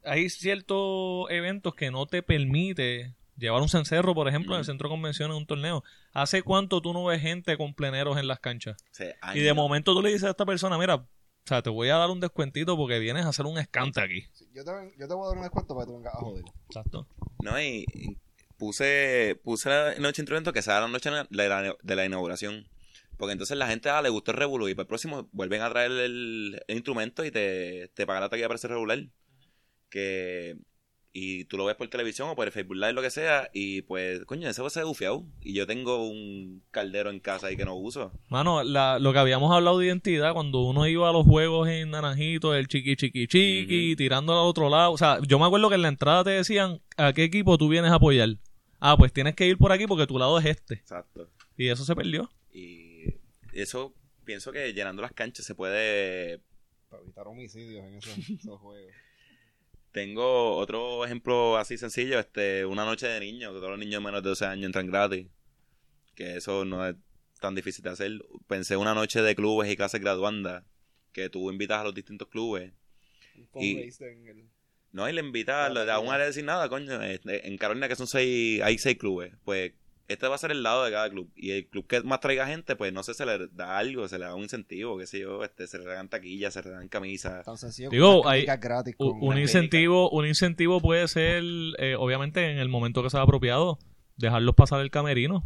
hay 0.04 0.30
ciertos 0.30 1.30
eventos 1.30 1.76
que 1.76 1.92
no 1.92 2.06
te 2.06 2.24
permite 2.24 3.16
llevar 3.38 3.62
un 3.62 3.70
cencerro, 3.70 4.14
por 4.14 4.28
ejemplo, 4.28 4.54
en 4.56 4.60
el 4.60 4.66
centro 4.66 4.90
de 4.90 4.94
convenciones, 4.94 5.36
un 5.36 5.46
torneo. 5.46 5.84
¿Hace 6.12 6.44
cuánto 6.44 6.82
tú 6.82 6.94
no 6.94 7.06
ves 7.06 7.22
gente 7.22 7.58
con 7.58 7.74
pleneros 7.74 8.18
en 8.18 8.28
las 8.28 8.40
canchas? 8.40 8.78
Hace 8.92 9.16
Y 9.34 9.42
de 9.42 9.54
momento 9.54 9.94
tú 9.94 10.02
le 10.02 10.10
dices 10.10 10.26
a 10.26 10.32
esta 10.32 10.46
persona, 10.46 10.78
mira, 10.78 10.96
o 10.96 11.08
sea, 11.46 11.62
te 11.62 11.70
voy 11.70 11.90
a 11.90 11.96
dar 11.96 12.10
un 12.10 12.20
descuentito 12.20 12.78
porque 12.78 13.00
vienes 13.00 13.26
a 13.26 13.30
hacer 13.30 13.46
un 13.46 13.58
escante 13.58 14.02
aquí. 14.02 14.24
Sí, 14.34 14.46
Yo 14.54 14.64
te, 14.64 14.72
yo 14.98 15.08
te 15.08 15.14
voy 15.14 15.26
a 15.26 15.30
dar 15.30 15.38
un 15.38 15.44
descuento 15.44 15.74
para 15.74 15.86
que 15.86 15.92
tú 15.92 15.98
vengas 15.98 16.14
a 16.14 16.18
joder. 16.18 16.44
Exacto. 16.68 17.08
No, 17.42 17.60
y, 17.60 17.86
y 17.94 18.18
puse, 18.58 19.40
puse 19.44 19.70
la 19.70 19.96
noche 19.96 20.18
de 20.18 20.24
instrumento 20.24 20.54
que 20.54 20.62
sea 20.62 20.82
la 20.82 20.88
noche 20.88 21.10
de 21.10 21.48
la, 21.50 21.76
de 21.82 21.96
la 21.96 22.06
inauguración. 22.06 22.68
Porque 23.18 23.34
entonces 23.34 23.58
la 23.58 23.68
gente 23.68 23.90
ah, 23.90 24.02
le 24.02 24.10
gustó 24.10 24.32
el 24.32 24.38
Revolu 24.38 24.70
y 24.70 24.76
para 24.76 24.84
el 24.84 24.88
próximo 24.88 25.28
vuelven 25.34 25.62
a 25.62 25.70
traer 25.70 25.92
el, 25.92 26.62
el 26.68 26.76
instrumento 26.76 27.26
y 27.26 27.32
te, 27.32 27.90
te 27.94 28.06
pagan 28.06 28.24
la 28.24 28.30
taquilla 28.30 28.48
para 28.48 28.58
ese 28.58 28.68
regular. 28.68 29.00
Que, 29.90 30.57
y 31.11 31.45
tú 31.45 31.57
lo 31.57 31.66
ves 31.66 31.76
por 31.76 31.88
televisión 31.90 32.30
o 32.30 32.36
por 32.36 32.45
el 32.45 32.53
Facebook 32.53 32.76
Live, 32.76 32.94
lo 32.94 33.02
que 33.02 33.10
sea, 33.10 33.49
y 33.52 33.82
pues, 33.82 34.24
coño, 34.26 34.48
ese 34.48 34.61
va 34.61 34.68
a 34.68 34.72
ser 34.72 34.86
bufiado. 34.86 35.26
Y 35.41 35.53
yo 35.53 35.66
tengo 35.66 36.07
un 36.07 36.61
caldero 36.72 37.10
en 37.10 37.20
casa 37.20 37.48
ahí 37.48 37.57
que 37.57 37.66
no 37.66 37.76
uso. 37.76 38.11
Mano, 38.30 38.64
la, 38.64 38.99
lo 38.99 39.11
que 39.11 39.20
habíamos 39.20 39.52
hablado 39.53 39.80
de 39.80 39.88
identidad, 39.88 40.34
cuando 40.34 40.61
uno 40.61 40.88
iba 40.88 41.10
a 41.10 41.11
los 41.11 41.26
juegos 41.26 41.68
en 41.68 41.90
Naranjito, 41.90 42.53
el 42.53 42.68
chiqui 42.68 42.95
chiqui 42.95 43.28
chiqui, 43.28 43.91
Ujú. 43.94 43.98
tirando 43.98 44.34
al 44.34 44.45
otro 44.45 44.70
lado. 44.70 44.91
O 44.91 44.98
sea, 44.98 45.20
yo 45.28 45.40
me 45.40 45.45
acuerdo 45.45 45.70
que 45.70 45.76
en 45.76 45.82
la 45.82 45.88
entrada 45.88 46.24
te 46.24 46.30
decían 46.30 46.80
a 46.95 47.11
qué 47.14 47.24
equipo 47.24 47.57
tú 47.57 47.68
vienes 47.70 47.91
a 47.91 47.95
apoyar. 47.95 48.30
Ah, 48.80 48.95
pues 48.95 49.11
tienes 49.11 49.36
que 49.36 49.48
ir 49.48 49.57
por 49.57 49.72
aquí 49.72 49.88
porque 49.88 50.06
tu 50.07 50.18
lado 50.20 50.38
es 50.40 50.45
este. 50.45 50.76
Exacto. 50.76 51.28
Y 51.57 51.68
eso 51.70 51.84
se 51.84 51.95
perdió. 51.95 52.30
Y 52.53 53.16
eso 53.52 53.94
pienso 54.24 54.52
que 54.52 54.72
llenando 54.74 55.02
las 55.02 55.11
canchas 55.11 55.44
se 55.45 55.56
puede 55.56 56.40
Para 56.88 57.02
evitar 57.02 57.28
homicidios 57.28 57.84
en 57.86 57.95
esos, 57.95 58.18
esos 58.30 58.60
juegos. 58.61 58.94
Tengo 59.91 60.56
otro 60.56 61.03
ejemplo 61.03 61.57
así 61.57 61.78
sencillo, 61.78 62.20
este, 62.20 62.66
una 62.66 62.86
noche 62.86 63.07
de 63.07 63.20
niños, 63.20 63.53
que 63.53 63.57
todos 63.60 63.72
los 63.72 63.80
niños 63.80 64.02
menos 64.03 64.22
de 64.22 64.30
12 64.30 64.45
años 64.45 64.66
entran 64.68 64.88
gratis. 64.88 65.28
Que 66.16 66.38
eso 66.38 66.64
no 66.66 66.88
es 66.88 66.95
tan 67.40 67.56
difícil 67.56 67.84
de 67.84 67.90
hacer. 67.91 68.11
Pensé 68.48 68.78
una 68.78 68.94
noche 68.94 69.22
de 69.22 69.36
clubes 69.36 69.72
y 69.72 69.76
clases 69.76 70.02
graduandas, 70.02 70.64
que 71.11 71.30
tú 71.30 71.49
invitas 71.49 71.80
a 71.80 71.84
los 71.86 71.94
distintos 71.95 72.28
clubes. 72.28 72.72
Un 73.53 73.64
Y- 73.64 73.90
en 74.02 74.28
el... 74.28 74.49
No, 74.91 75.07
y 75.07 75.14
le 75.14 75.22
invitas, 75.22 75.72
le 75.72 75.86
da 75.86 75.99
un 75.99 76.07
área 76.10 76.22
de 76.26 76.32
decir 76.32 76.44
nada, 76.44 76.68
coño. 76.68 77.02
Este, 77.03 77.48
En 77.48 77.57
Carolina 77.57 77.88
que 77.88 77.95
son 77.95 78.07
seis, 78.07 78.61
hay 78.64 78.78
seis 78.80 78.98
clubes. 78.98 79.34
Pues 79.44 79.74
este 80.10 80.27
va 80.27 80.36
a 80.36 80.40
ser 80.40 80.52
el 80.52 80.64
lado 80.64 80.84
de 80.84 80.91
cada 80.91 81.10
club. 81.10 81.31
Y 81.36 81.52
el 81.52 81.68
club 81.68 81.88
que 81.88 82.02
más 82.02 82.19
traiga 82.19 82.48
gente, 82.48 82.76
pues 82.76 82.91
no 82.91 83.03
sé, 83.03 83.14
se 83.14 83.26
le 83.26 83.48
da 83.49 83.77
algo, 83.77 84.07
se 84.07 84.18
le 84.18 84.26
da 84.26 84.36
un 84.36 84.41
incentivo, 84.41 84.98
qué 84.98 85.06
sé 85.06 85.19
yo, 85.19 85.44
este, 85.44 85.68
se 85.68 85.77
le 85.77 85.86
dan 85.86 86.10
taquillas, 86.10 86.53
se 86.53 86.64
le 86.64 86.72
dan 86.72 86.90
camisas. 86.90 87.45
Digo, 87.91 88.27
hay 88.27 88.45
gratis 88.45 88.95
un 88.98 89.38
incentivo, 89.38 90.10
un 90.10 90.26
incentivo 90.26 90.81
puede 90.81 91.07
ser, 91.07 91.44
eh, 91.77 91.95
obviamente, 91.98 92.52
en 92.52 92.57
el 92.57 92.69
momento 92.69 93.03
que 93.03 93.11
sea 93.11 93.22
apropiado, 93.22 93.77
dejarlos 94.18 94.56
pasar 94.56 94.81
el 94.81 94.90
camerino. 94.90 95.44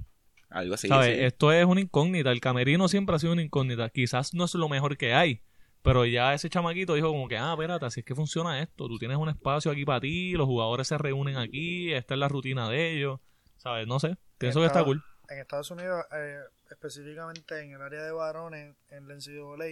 Algo 0.49 0.75
así. 0.75 0.87
¿Sabes? 0.87 1.17
sí. 1.17 1.23
Esto 1.23 1.51
es 1.51 1.65
una 1.65 1.81
incógnita. 1.81 2.31
El 2.31 2.39
camerino 2.39 2.87
siempre 2.87 3.15
ha 3.15 3.19
sido 3.19 3.33
una 3.33 3.41
incógnita. 3.41 3.89
Quizás 3.89 4.33
no 4.33 4.45
es 4.45 4.53
lo 4.53 4.69
mejor 4.69 4.97
que 4.97 5.13
hay. 5.13 5.41
Pero 5.81 6.05
ya 6.05 6.33
ese 6.33 6.49
chamaquito 6.49 6.93
dijo 6.93 7.09
como 7.09 7.27
que, 7.27 7.37
ah, 7.37 7.51
espérate, 7.53 7.85
así 7.85 7.99
es 7.99 8.05
que 8.05 8.15
funciona 8.15 8.61
esto. 8.61 8.87
Tú 8.87 8.97
tienes 8.97 9.17
un 9.17 9.27
espacio 9.27 9.69
aquí 9.69 9.83
para 9.83 9.99
ti, 9.99 10.31
los 10.31 10.47
jugadores 10.47 10.87
se 10.87 10.97
reúnen 10.97 11.35
aquí, 11.35 11.91
esta 11.91 12.13
es 12.13 12.19
la 12.21 12.29
rutina 12.29 12.69
de 12.69 12.95
ellos. 12.95 13.19
¿Sabes? 13.57 13.85
No 13.85 13.99
sé. 13.99 14.15
Pienso 14.43 14.59
que 14.59 14.65
está 14.65 14.83
cool. 14.83 15.01
En 15.29 15.39
Estados 15.39 15.71
Unidos, 15.71 16.05
eh, 16.11 16.41
específicamente 16.69 17.61
en 17.61 17.71
el 17.71 17.81
área 17.81 18.03
de 18.03 18.11
varones, 18.11 18.75
en 18.89 19.07
la 19.07 19.15
NCAA, 19.15 19.65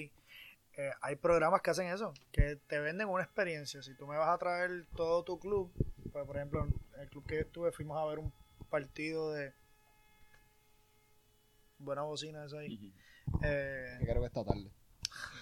eh, 0.77 0.91
hay 1.01 1.15
programas 1.17 1.61
que 1.61 1.71
hacen 1.71 1.87
eso, 1.87 2.13
que 2.31 2.55
te 2.67 2.79
venden 2.79 3.09
una 3.09 3.23
experiencia. 3.23 3.83
Si 3.83 3.93
tú 3.95 4.07
me 4.07 4.17
vas 4.17 4.29
a 4.29 4.37
traer 4.37 4.85
todo 4.95 5.23
tu 5.23 5.37
club, 5.39 5.73
pues, 6.13 6.25
por 6.25 6.37
ejemplo, 6.37 6.67
el 6.99 7.09
club 7.09 7.25
que 7.27 7.35
yo 7.35 7.41
estuve, 7.41 7.71
fuimos 7.73 7.97
a 8.01 8.05
ver 8.05 8.19
un 8.19 8.31
partido 8.69 9.33
de 9.33 9.53
buena 11.77 12.03
bocina 12.03 12.45
eso 12.45 12.57
ahí. 12.57 12.93
Eh, 13.43 13.97
Que 13.99 14.05
creo 14.05 14.21
que 14.21 14.27
esta 14.27 14.45
tarde. 14.45 14.71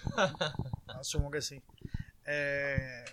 Asumo 0.88 1.30
que 1.30 1.40
sí. 1.40 1.62
Eh, 2.26 3.04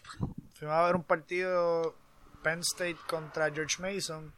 fuimos 0.56 0.76
a 0.76 0.86
ver 0.88 0.96
un 0.96 1.04
partido 1.04 1.96
Penn 2.44 2.62
State 2.62 2.98
contra 3.08 3.52
George 3.52 3.80
Mason 3.80 4.34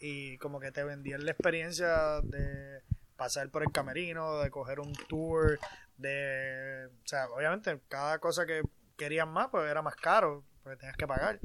y 0.00 0.38
como 0.38 0.60
que 0.60 0.72
te 0.72 0.82
vendían 0.82 1.24
la 1.24 1.32
experiencia 1.32 2.20
de 2.22 2.82
pasar 3.16 3.50
por 3.50 3.62
el 3.62 3.70
camerino, 3.70 4.38
de 4.38 4.50
coger 4.50 4.80
un 4.80 4.94
tour, 5.08 5.58
de... 5.98 6.86
O 6.86 7.06
sea, 7.06 7.28
obviamente 7.28 7.80
cada 7.88 8.18
cosa 8.18 8.46
que 8.46 8.62
querían 8.96 9.28
más 9.28 9.48
pues 9.50 9.70
era 9.70 9.82
más 9.82 9.96
caro, 9.96 10.44
porque 10.62 10.78
tenías 10.78 10.96
que 10.96 11.06
pagar. 11.06 11.38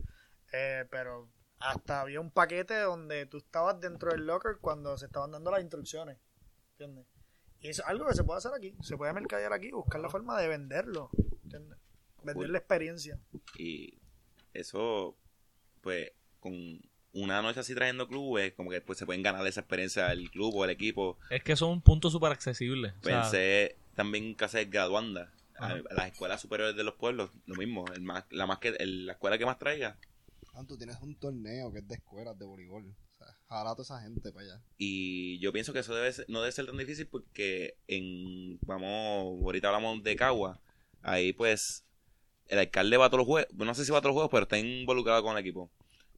Eh, 0.54 0.86
pero 0.90 1.30
hasta 1.60 2.02
había 2.02 2.22
un 2.22 2.32
paquete 2.32 2.80
donde 2.80 3.26
tú 3.26 3.38
estabas 3.38 3.80
dentro 3.82 4.12
del 4.12 4.26
locker 4.26 4.58
cuando 4.62 4.98
se 4.98 5.08
estaban 5.08 5.32
dando 5.32 5.52
las 5.52 5.62
instrucciones. 5.62 6.18
¿Entiendes? 6.72 7.08
Y 7.60 7.70
eso 7.70 7.82
es 7.84 7.90
algo 7.90 8.08
que 8.08 8.14
se 8.14 8.24
puede 8.24 8.38
hacer 8.38 8.54
aquí. 8.56 8.76
Se 8.82 8.96
puede 8.96 9.12
mercadear 9.12 9.52
aquí, 9.52 9.72
buscar 9.72 10.00
la 10.00 10.10
forma 10.10 10.40
de 10.40 10.48
venderlo. 10.48 11.10
¿entiendes? 11.44 11.78
Vender 12.24 12.50
la 12.50 12.58
experiencia. 12.58 13.20
Y 13.58 14.00
eso, 14.54 15.18
pues, 15.82 16.12
con 16.40 16.54
una 17.16 17.42
noche 17.42 17.60
así 17.62 17.74
trayendo 17.74 18.08
clubes, 18.08 18.54
como 18.54 18.70
que 18.70 18.82
pues 18.82 19.00
se 19.00 19.06
pueden 19.06 19.24
ganar 19.24 19.46
esa 19.48 19.62
experiencia 19.62 20.08
del 20.10 20.30
club 20.30 20.54
o 20.56 20.64
el 20.66 20.70
equipo. 20.70 21.18
Es 21.30 21.44
que 21.44 21.56
son 21.56 21.82
puntos 21.82 22.12
súper 22.12 22.32
accesibles. 22.32 22.94
O 23.00 23.04
sea, 23.04 23.22
Pensé 23.24 23.76
también 23.96 24.36
que 24.36 24.46
hacer 24.46 24.68
graduanda. 24.70 25.32
A, 25.58 25.78
las 25.92 26.08
escuelas 26.12 26.42
superiores 26.42 26.76
de 26.76 26.84
los 26.84 26.96
pueblos, 26.96 27.32
lo 27.46 27.56
mismo. 27.56 27.86
El 27.96 28.02
más, 28.02 28.26
la, 28.30 28.46
más 28.46 28.60
que, 28.60 28.70
el- 28.78 29.06
la 29.06 29.14
escuela 29.14 29.38
que 29.38 29.46
más 29.46 29.58
traiga. 29.58 29.98
Ah, 30.54 30.64
tú 30.68 30.78
tienes 30.78 30.98
un 31.02 31.16
torneo 31.16 31.72
que 31.72 31.80
es 31.80 31.88
de 31.88 31.96
escuelas 31.96 32.38
de 32.38 32.46
voleibol. 32.46 32.86
O 32.86 33.18
sea, 33.18 33.28
jala 33.48 33.72
a 33.72 33.76
toda 33.76 33.84
esa 33.84 34.02
gente 34.02 34.34
para 34.34 34.46
allá. 34.46 34.62
Y 34.78 35.40
yo 35.40 35.54
pienso 35.54 35.72
que 35.72 35.80
eso 35.80 35.96
debe 35.96 36.12
ser- 36.12 36.26
no 36.28 36.42
debe 36.42 36.52
ser 36.52 36.66
tan 36.66 36.76
difícil 36.78 37.08
porque 37.08 37.78
en, 37.88 38.60
vamos, 38.64 39.42
ahorita 39.42 39.68
hablamos 39.70 40.04
de 40.04 40.16
Cagua, 40.18 40.60
ahí 41.02 41.32
pues 41.32 41.86
el 42.48 42.60
alcalde 42.60 42.98
va 42.98 43.06
a 43.06 43.10
todos 43.10 43.20
los 43.20 43.28
juegos, 43.28 43.54
no 43.56 43.74
sé 43.74 43.86
si 43.86 43.92
va 43.94 44.00
a 44.00 44.02
todos 44.02 44.10
los 44.14 44.16
juegos, 44.16 44.32
pero 44.32 44.44
está 44.44 44.58
involucrado 44.60 45.24
con 45.24 45.32
el 45.38 45.42
equipo. 45.42 45.72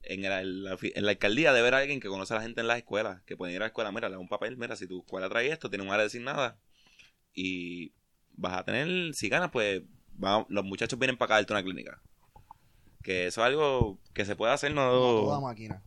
En, 0.08 0.24
el- 0.24 0.64
la, 0.64 0.76
en 0.80 1.04
la 1.04 1.10
alcaldía 1.10 1.50
debe 1.52 1.60
haber 1.68 1.74
alguien 1.74 2.00
que 2.00 2.08
conoce 2.08 2.32
a 2.34 2.38
la 2.38 2.42
gente 2.42 2.60
en 2.62 2.66
las 2.66 2.78
escuelas, 2.78 3.22
que 3.22 3.36
puede 3.36 3.52
ir 3.52 3.58
a 3.58 3.60
la 3.60 3.66
escuela, 3.66 3.92
mira, 3.92 4.08
le 4.08 4.14
da 4.14 4.18
un 4.20 4.28
papel, 4.28 4.56
mira, 4.56 4.74
si 4.74 4.86
tu 4.86 5.00
escuela 5.00 5.28
trae 5.28 5.50
esto, 5.52 5.68
tiene 5.68 5.84
un 5.84 5.90
área 5.90 6.04
designada 6.04 6.58
y 7.34 7.92
vas 8.32 8.58
a 8.58 8.64
tener, 8.64 9.14
si 9.14 9.28
ganas, 9.28 9.50
pues 9.50 9.82
va- 10.22 10.46
los 10.48 10.64
muchachos 10.64 10.98
vienen 10.98 11.16
para 11.18 11.26
acá 11.26 11.34
a 11.34 11.38
darte 11.38 11.52
una 11.52 11.62
clínica. 11.62 12.00
Que 13.02 13.26
eso 13.28 13.42
es 13.42 13.46
algo 13.46 13.98
que 14.14 14.24
se 14.24 14.34
puede 14.34 14.52
hacer, 14.52 14.72
Como 14.74 14.90
toda 14.90 15.36
no... 15.36 15.40
máquina. 15.42 15.82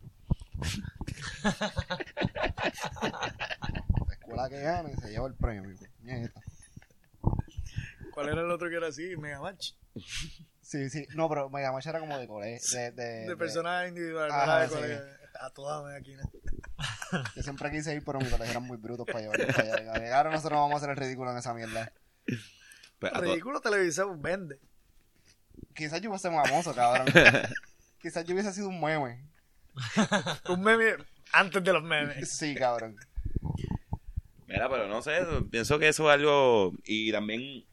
La 3.02 4.12
escuela 4.14 4.48
que 4.48 4.60
gane 4.60 4.96
se 4.96 5.10
lleva 5.10 5.26
el 5.26 5.34
premio. 5.34 5.76
¿Cuál 8.12 8.28
era 8.28 8.40
el 8.42 8.50
otro 8.50 8.68
que 8.70 8.76
era 8.76 8.88
así? 8.88 9.16
Megamatch. 9.16 9.72
Sí, 10.72 10.88
sí. 10.88 11.06
No, 11.14 11.28
pero 11.28 11.50
Megamatch 11.50 11.86
era 11.86 12.00
como 12.00 12.16
de 12.18 12.26
colegio. 12.26 12.78
De, 12.78 12.92
de, 12.92 13.04
De 13.04 13.26
de- 13.28 13.36
personas 13.36 13.86
individuales. 13.88 14.34
Ajá, 14.34 14.60
de 14.60 14.68
sí. 14.68 14.74
colegio. 14.74 14.98
A 15.38 15.50
toda 15.50 15.82
máquina. 15.82 16.22
Yo 17.36 17.42
siempre 17.42 17.70
quise 17.70 17.94
ir, 17.94 18.02
pero 18.04 18.18
mis 18.18 18.28
colegios 18.30 18.50
eran 18.52 18.62
muy 18.62 18.78
brutos 18.78 19.04
para 19.06 19.20
llevarlos 19.20 19.54
para 19.54 19.74
allá. 19.96 20.16
Ahora 20.16 20.30
nosotros 20.30 20.58
vamos 20.58 20.74
a 20.74 20.76
hacer 20.78 20.90
el 20.90 20.96
ridículo 20.96 21.30
en 21.30 21.36
esa 21.36 21.52
mierda. 21.52 21.92
pues, 22.98 23.12
Ridículo 23.20 23.60
televisivo 23.60 24.16
vende. 24.16 24.58
Quizás 25.74 26.00
yo 26.00 26.08
hubiese 26.08 26.28
sido 26.30 26.42
famoso, 26.42 26.74
cabrón. 26.74 27.06
Quizás 28.00 28.24
yo 28.24 28.32
hubiese 28.32 28.52
sido 28.54 28.68
un 28.68 28.80
meme. 28.80 29.26
Un 30.48 30.60
meme 30.62 30.96
antes 31.32 31.62
de 31.62 31.72
los 31.74 31.82
memes. 31.82 32.30
Sí, 32.30 32.54
cabrón. 32.54 32.96
Mira, 34.46 34.68
pero 34.70 34.88
no 34.88 35.02
sé, 35.02 35.18
pienso 35.50 35.78
que 35.78 35.88
eso 35.88 36.08
es 36.10 36.14
algo. 36.14 36.72
Y 36.84 37.12
también 37.12 37.64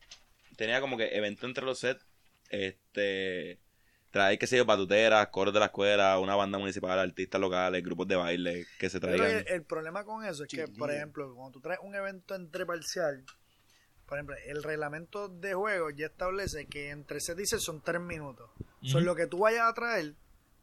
tenía 0.57 0.81
como 0.81 0.97
que 0.97 1.15
evento 1.15 1.45
entre 1.45 1.63
los 1.65 1.80
sets. 1.80 2.05
Este. 2.49 3.59
traer, 4.11 4.39
qué 4.39 4.47
sé 4.47 4.57
yo, 4.57 4.65
batuteras, 4.65 5.27
coros 5.27 5.53
de 5.53 5.59
la 5.59 5.67
escuela, 5.67 6.17
una 6.19 6.35
banda 6.35 6.57
municipal, 6.57 6.97
artistas 6.97 7.39
locales, 7.39 7.84
grupos 7.84 8.07
de 8.07 8.15
baile, 8.15 8.65
que 8.80 8.89
se 8.89 8.99
que 8.99 9.07
traigan. 9.07 9.30
el, 9.31 9.45
el 9.47 9.63
problema 9.63 10.03
con 10.03 10.26
eso 10.26 10.43
es 10.43 10.49
que, 10.49 10.67
por 10.67 10.91
ejemplo, 10.91 11.34
cuando 11.35 11.51
tú 11.51 11.61
traes 11.61 11.80
un 11.84 11.93
evento 11.93 12.34
entre 12.35 12.65
parcial, 12.65 13.23
por 14.07 14.17
ejemplo, 14.17 14.35
el 14.47 14.63
reglamento 14.63 15.30
de 15.30 15.53
juego 15.53 15.91
ya 15.91 16.07
establece 16.07 16.65
que 16.65 16.89
entre 16.89 17.19
se 17.19 17.35
dice 17.35 17.59
son 17.59 17.81
tres 17.81 18.01
minutos. 18.01 18.49
Ujú. 18.81 18.88
Son 18.88 19.05
lo 19.05 19.15
que 19.15 19.27
tú 19.27 19.38
vayas 19.39 19.69
a 19.69 19.73
traer, 19.76 20.15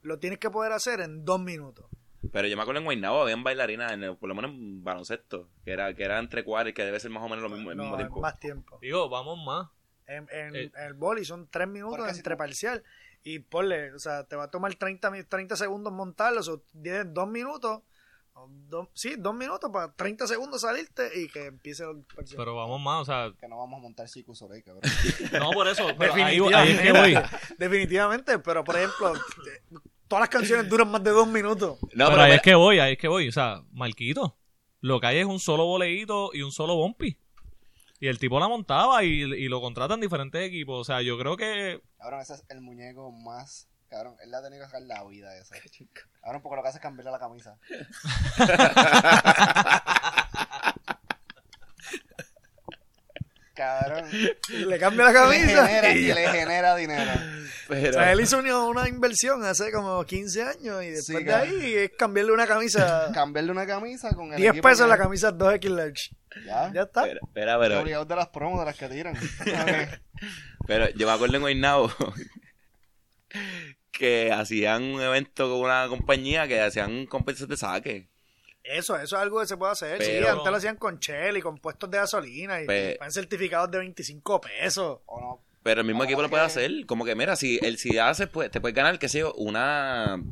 lo 0.02 0.18
tienes 0.18 0.40
que 0.40 0.50
poder 0.50 0.72
hacer 0.72 1.00
en 1.00 1.24
dos 1.24 1.38
minutos. 1.40 1.86
Pero 2.32 2.48
yo 2.48 2.56
me 2.56 2.62
acuerdo 2.62 2.80
en 2.80 2.84
Guaynabo 2.86 3.22
habían 3.22 3.44
bailarinas, 3.44 3.92
en 3.92 4.02
el- 4.02 4.16
por 4.16 4.28
lo 4.28 4.34
menos 4.34 4.50
en 4.50 4.82
baloncesto, 4.82 5.48
que 5.64 5.70
era, 5.70 5.94
que 5.94 6.02
era 6.02 6.18
entre 6.18 6.42
cuadros, 6.42 6.74
que 6.74 6.82
debe 6.84 6.98
ser 6.98 7.12
más 7.12 7.22
o 7.22 7.28
menos 7.28 7.48
lo 7.48 7.48
mismo, 7.56 7.70
el 7.70 7.76
No, 7.76 7.84
mismo 7.84 7.94
es 7.96 8.00
tiempo. 8.02 8.20
más 8.20 8.40
tiempo. 8.40 8.78
Digo, 8.82 9.08
vamos 9.08 9.38
más. 9.46 9.68
En, 10.06 10.28
en, 10.30 10.54
Eh. 10.56 10.70
en 10.76 10.82
el 10.84 10.94
boli 10.94 11.24
son 11.24 11.48
tres 11.50 11.68
minutos 11.68 12.08
entre 12.08 12.36
parcial. 12.36 12.82
Y 13.24 13.40
ponle, 13.40 13.92
o 13.92 13.98
sea, 13.98 14.22
te 14.24 14.36
va 14.36 14.44
a 14.44 14.50
tomar 14.50 14.72
30, 14.76 15.10
mi- 15.10 15.24
30 15.24 15.56
segundos 15.56 15.92
montarlo, 15.92 16.40
o 16.40 16.42
sea, 16.44 16.54
tienes 16.82 17.12
dos 17.12 17.28
minutos. 17.28 17.80
o 18.38 18.48
dos- 18.68 18.88
sí, 18.92 19.14
dos 19.16 19.34
minutos 19.34 19.70
para 19.72 19.90
30 19.94 20.26
segundos 20.26 20.60
salirte 20.60 21.08
y 21.18 21.26
que 21.28 21.46
empiece 21.46 21.84
el 21.84 22.02
parcial. 22.14 22.36
Pero 22.36 22.54
vamos 22.54 22.78
más, 22.82 23.00
o 23.00 23.04
sea, 23.06 23.32
Que 23.40 23.48
no 23.48 23.56
vamos 23.56 23.78
a 23.78 23.82
montar 23.82 24.08
Circo 24.10 24.34
Soleil, 24.34 24.62
cabrón. 24.62 24.82
no 25.42 25.50
por 25.52 25.66
eso, 25.68 25.86
pero 25.98 26.12
ahí, 26.12 26.38
ahí 26.54 26.70
es 26.72 26.80
que 26.82 26.92
voy. 26.92 27.14
Definitivamente, 27.58 28.38
pero 28.38 28.62
por 28.62 28.76
ejemplo, 28.76 29.14
todas 30.06 30.20
las 30.20 30.28
canciones 30.28 30.68
duran 30.68 30.90
más 30.90 31.02
de 31.02 31.10
dos 31.10 31.26
minutos. 31.26 31.78
No, 31.80 31.88
pero 31.94 32.10
pero 32.10 32.22
ahí 32.22 32.32
es 32.32 32.42
que 32.42 32.54
voy, 32.54 32.78
ahí 32.78 32.92
es 32.92 32.98
que 32.98 33.08
voy. 33.08 33.28
O 33.28 33.32
sea, 33.32 33.62
Marquito, 33.72 34.36
lo 34.80 35.00
que 35.00 35.06
hay 35.06 35.18
es 35.18 35.26
un 35.26 35.40
solo 35.40 35.64
boleíto 35.64 36.30
y 36.32 36.42
un 36.42 36.52
solo 36.52 36.76
bumpy. 36.76 37.16
Y 38.00 38.08
el 38.08 38.18
tipo 38.18 38.38
la 38.38 38.48
montaba 38.48 39.04
y, 39.04 39.22
y 39.22 39.48
lo 39.48 39.60
contratan 39.60 40.00
diferentes 40.00 40.42
equipos. 40.46 40.80
O 40.80 40.84
sea, 40.84 41.02
yo 41.02 41.18
creo 41.18 41.36
que 41.36 41.80
Cabrón, 41.98 42.20
ese 42.20 42.34
es 42.34 42.44
el 42.48 42.60
muñeco 42.60 43.10
más. 43.10 43.68
Cabrón, 43.88 44.16
él 44.22 44.30
le 44.30 44.36
ha 44.36 44.42
tenido 44.42 44.64
que 44.64 44.66
sacar 44.66 44.82
la 44.82 45.04
vida 45.04 45.36
esa. 45.38 45.54
Cabrón, 46.20 46.42
porque 46.42 46.56
lo 46.56 46.62
que 46.62 46.68
hace 46.68 46.78
es 46.78 46.82
cambiarle 46.82 47.12
la 47.12 47.18
camisa. 47.18 47.58
Cabrón. 53.56 54.04
Le 54.50 54.78
cambia 54.78 55.04
la 55.06 55.10
Le 55.12 55.18
camisa. 55.18 55.66
genera, 55.66 55.92
y 55.94 56.06
ya. 56.06 56.14
le 56.14 56.28
genera 56.28 56.76
dinero. 56.76 57.10
O 57.12 57.68
pero- 57.68 57.92
sea, 57.94 58.12
él 58.12 58.20
hizo 58.20 58.38
una, 58.38 58.58
una 58.66 58.88
inversión 58.88 59.42
hace 59.44 59.72
como 59.72 60.04
15 60.04 60.42
años 60.42 60.84
y 60.84 60.90
después 60.90 61.18
Sí, 61.18 61.24
de 61.24 61.34
ahí 61.34 61.74
es 61.74 61.90
cambiarle 61.98 62.32
una 62.32 62.46
camisa. 62.46 63.10
Cambiarle 63.14 63.50
una 63.52 63.66
camisa 63.66 64.14
con 64.14 64.30
el 64.32 64.36
10 64.36 64.50
equipo 64.50 64.68
pesos 64.68 64.84
que- 64.84 64.90
la 64.90 64.98
camisa 64.98 65.32
2X 65.32 65.70
large. 65.70 66.10
Ya. 66.44 66.70
Ya 66.72 66.82
está. 66.82 67.06
Espera, 67.08 67.58
pero, 67.58 67.80
obligado 67.80 68.04
de 68.04 68.16
las 68.16 68.28
promos 68.28 68.60
de 68.60 68.66
las 68.66 68.76
que 68.76 68.88
tiran. 68.88 69.16
Pero 70.66 70.88
yo 70.90 71.06
me 71.06 71.12
acuerdo 71.12 71.36
en 71.36 71.42
Guaynabo 71.42 71.90
que 73.90 74.30
hacían 74.32 74.82
un 74.82 75.00
evento 75.00 75.48
con 75.50 75.60
una 75.60 75.86
compañía 75.88 76.46
que 76.46 76.60
hacían 76.60 77.06
competencias 77.06 77.48
de 77.48 77.56
saque. 77.56 78.08
Eso, 78.68 78.96
eso 78.96 79.16
es 79.16 79.22
algo 79.22 79.40
que 79.40 79.46
se 79.46 79.56
puede 79.56 79.72
hacer. 79.72 80.02
sí, 80.02 80.16
antes 80.18 80.50
lo 80.50 80.56
hacían 80.56 80.76
con 80.76 80.98
Shell 80.98 81.36
y 81.36 81.42
con 81.42 81.58
puestos 81.58 81.90
de 81.90 81.98
gasolina 81.98 82.60
y 82.60 82.66
Pe- 82.66 82.96
van 82.98 83.12
certificados 83.12 83.70
de 83.70 83.78
25 83.78 84.40
pesos. 84.40 85.00
O 85.06 85.20
no. 85.20 85.40
Pero 85.62 85.80
el 85.80 85.86
mismo 85.86 86.04
equipo 86.04 86.22
lo 86.22 86.30
puede 86.30 86.44
hacer. 86.44 86.70
Como 86.86 87.04
que, 87.04 87.14
mira, 87.16 87.34
si 87.36 87.58
el 87.62 87.76
si 87.78 87.98
haces, 87.98 88.28
pues, 88.28 88.50
te 88.50 88.60
puedes 88.60 88.74
ganar, 88.74 88.98
qué 88.98 89.08
sé 89.08 89.18
yo, 89.20 89.32
una 89.34 90.22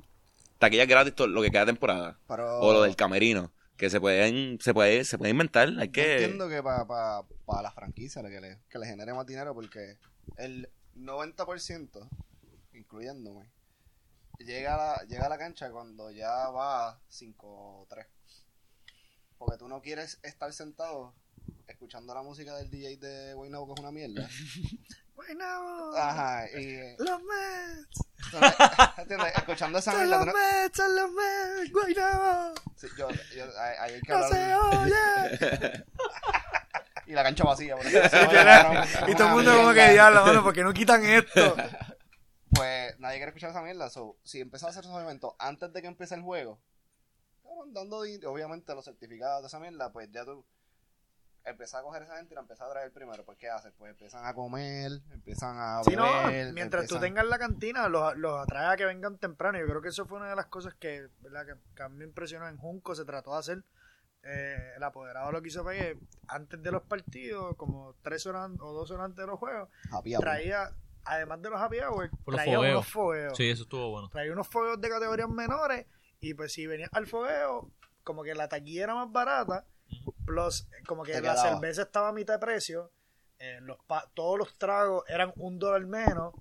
taquilla 0.59 0.87
gratis 0.87 1.15
todo 1.15 1.27
lo 1.27 1.43
que 1.43 1.51
queda 1.51 1.67
temporada. 1.67 2.19
Pero. 2.29 2.61
O 2.61 2.73
lo 2.73 2.83
del 2.83 2.95
camerino. 2.97 3.51
Que 3.77 3.91
se 3.91 4.01
pueden, 4.01 4.61
se 4.61 4.73
puede, 4.73 5.05
se 5.05 5.19
puede 5.19 5.33
inventar. 5.33 5.69
Hay 5.81 5.89
Yo 5.89 5.93
que. 5.93 6.13
entiendo 6.23 6.49
que 6.49 6.63
para 6.63 6.87
pa, 6.87 7.25
pa 7.45 7.61
la 7.63 7.73
franquicia 7.73 8.23
que 8.23 8.41
le, 8.41 8.59
que 8.69 8.79
le 8.79 8.87
genere 8.87 9.13
más 9.13 9.27
dinero 9.27 9.53
porque 9.53 9.97
el 10.37 10.69
90%, 10.97 12.09
incluyéndome, 12.73 13.51
llega 14.39 14.75
a 14.75 14.77
la, 14.77 15.03
llega 15.09 15.27
a 15.27 15.29
la 15.29 15.39
cancha 15.39 15.71
cuando 15.73 16.11
ya 16.13 16.49
va 16.51 17.01
5-3. 17.11 18.07
Porque 19.45 19.59
tú 19.59 19.69
no 19.69 19.81
quieres 19.83 20.19
estar 20.23 20.53
sentado 20.53 21.15
escuchando 21.69 22.15
la 22.15 22.23
música 22.23 22.55
del 22.57 22.71
DJ 22.71 22.97
de 22.99 23.35
Guaynabo 23.35 23.67
que 23.67 23.73
es 23.75 23.81
una 23.81 23.91
mierda. 23.93 24.29
Bueno, 25.17 25.95
Ajá, 25.97 26.45
y... 26.51 26.97
los 26.99 27.21
Mets, 27.23 28.01
¿entiendes? 28.99 29.33
Escuchando 29.37 29.79
esa 29.79 29.93
son 29.93 30.01
mierda. 30.01 30.17
los 30.17 30.27
tú 30.27 30.33
no- 30.33 30.39
Mets, 30.63 30.77
son 30.77 30.97
los 30.97 31.11
Mets, 31.13 31.73
Guaynabo, 31.73 32.55
Sí, 32.77 32.87
yo, 32.99 33.09
yo, 33.37 33.45
ahí- 33.59 33.77
ahí 33.79 33.93
hay 33.95 34.01
que 34.03 34.13
no 34.13 34.29
se 34.29 34.55
oye. 34.57 35.85
Y 37.07 37.13
la 37.13 37.23
cancha 37.23 37.45
vacía. 37.45 37.77
por 37.77 37.87
eso. 37.87 37.99
y 39.09 39.15
todo 39.15 39.29
el 39.29 39.35
mundo 39.35 39.57
como 39.57 39.73
que 39.73 39.91
diablo, 39.93 40.27
mano, 40.27 40.43
porque 40.43 40.63
no 40.65 40.73
quitan 40.75 41.05
esto? 41.05 41.55
pues 42.51 42.99
nadie 42.99 43.19
quiere 43.19 43.29
escuchar 43.31 43.51
esa 43.51 43.63
mierda. 43.63 43.89
So, 43.91 44.17
si 44.25 44.41
empiezas 44.41 44.67
a 44.67 44.71
hacer 44.71 44.85
esos 44.85 45.01
eventos 45.01 45.33
antes 45.39 45.73
de 45.73 45.81
que 45.81 45.87
empiece 45.89 46.15
el 46.17 46.23
juego, 46.23 46.59
cabrón, 47.55 47.73
dando 47.75 47.99
obviamente 48.31 48.75
los 48.75 48.85
certificados 48.85 49.43
de 49.43 49.47
esa 49.49 49.59
mierda, 49.61 49.93
pues 49.93 50.11
ya 50.11 50.25
tú 50.25 50.45
empiezas 51.45 51.81
a 51.81 51.83
coger 51.83 52.03
esa 52.03 52.17
gente 52.17 52.33
y 52.33 52.37
la 52.37 52.41
empiezas 52.41 52.67
a 52.69 52.71
traer 52.73 52.91
primero. 52.93 53.25
Pues 53.25 53.37
¿qué 53.39 53.51
haces? 53.51 53.73
Pues 53.77 53.91
empiezan 53.91 54.25
a 54.25 54.33
comer, 54.35 54.93
empiezan 55.11 55.57
a 55.59 55.83
Sí, 55.85 55.95
no, 55.95 56.05
beber, 56.27 56.53
mientras 56.55 56.87
tú 56.87 56.95
empiezan- 56.97 57.01
tengas 57.17 57.27
la 57.27 57.39
cantina, 57.39 57.89
los, 57.89 58.17
los 58.17 58.41
atrae 58.41 58.73
a 58.73 58.77
que 58.77 58.87
vengan 58.87 59.19
temprano. 59.19 59.59
Yo 59.59 59.67
creo 59.67 59.83
que 59.83 59.89
eso 59.89 60.07
fue 60.07 60.19
una 60.19 60.31
de 60.31 60.37
las 60.37 60.47
cosas 60.47 60.75
que, 60.75 61.09
¿verdad? 61.21 61.45
que, 61.47 61.55
que 61.75 61.83
a 61.83 61.89
mí 61.89 61.97
me 61.99 62.05
impresionó 62.05 62.49
en 62.49 62.57
Junco, 62.57 62.95
se 62.95 63.05
trató 63.05 63.33
de 63.35 63.39
hacer. 63.39 63.65
Eh, 64.27 64.73
el 64.77 64.83
apoderado 64.83 65.31
lo 65.33 65.43
que 65.43 65.49
hizo 65.49 65.63
fue 65.63 65.77
que 65.77 65.99
antes 66.29 66.63
de 66.63 66.73
los 66.73 66.83
partidos, 66.85 67.55
como 67.57 67.95
tres 68.01 68.25
horas 68.27 68.51
o 68.59 68.73
dos 68.73 68.91
horas 68.91 69.05
antes 69.05 69.19
de 69.19 69.27
los 69.27 69.39
juegos, 69.39 69.69
Happy 69.93 70.15
hour. 70.15 70.25
traía, 70.25 70.71
además 71.05 71.43
de 71.43 71.51
los 71.51 71.61
happy 71.61 71.77
los 71.77 72.09
traía 72.35 72.57
fogueos. 72.57 72.75
unos 72.77 72.89
fogueos. 72.89 73.37
sí, 73.37 73.51
eso 73.51 73.65
estuvo 73.65 73.91
bueno. 73.91 74.09
Traía 74.09 74.33
unos 74.33 74.49
fogueos 74.49 74.81
de 74.81 74.89
categorías 74.89 75.29
menores 75.29 75.85
y 76.25 76.35
pues 76.35 76.53
si 76.53 76.67
venías 76.67 76.91
al 76.93 77.07
fogueo, 77.07 77.71
como 78.03 78.23
que 78.23 78.35
la 78.35 78.49
taquilla 78.49 78.85
era 78.85 78.95
más 78.95 79.11
barata, 79.13 79.67
plus 80.25 80.67
como 80.87 81.03
que 81.03 81.13
Te 81.13 81.21
la 81.21 81.35
quedaba. 81.35 81.51
cerveza 81.51 81.83
estaba 81.83 82.09
a 82.09 82.13
mitad 82.13 82.35
de 82.35 82.39
precio, 82.41 82.91
eh, 83.39 83.59
los 83.63 83.79
pa- 83.87 84.11
todos 84.15 84.39
los 84.39 84.57
tragos 84.59 85.05
eran 85.09 85.33
un 85.37 85.59
dólar 85.59 85.85
menos, 85.87 86.35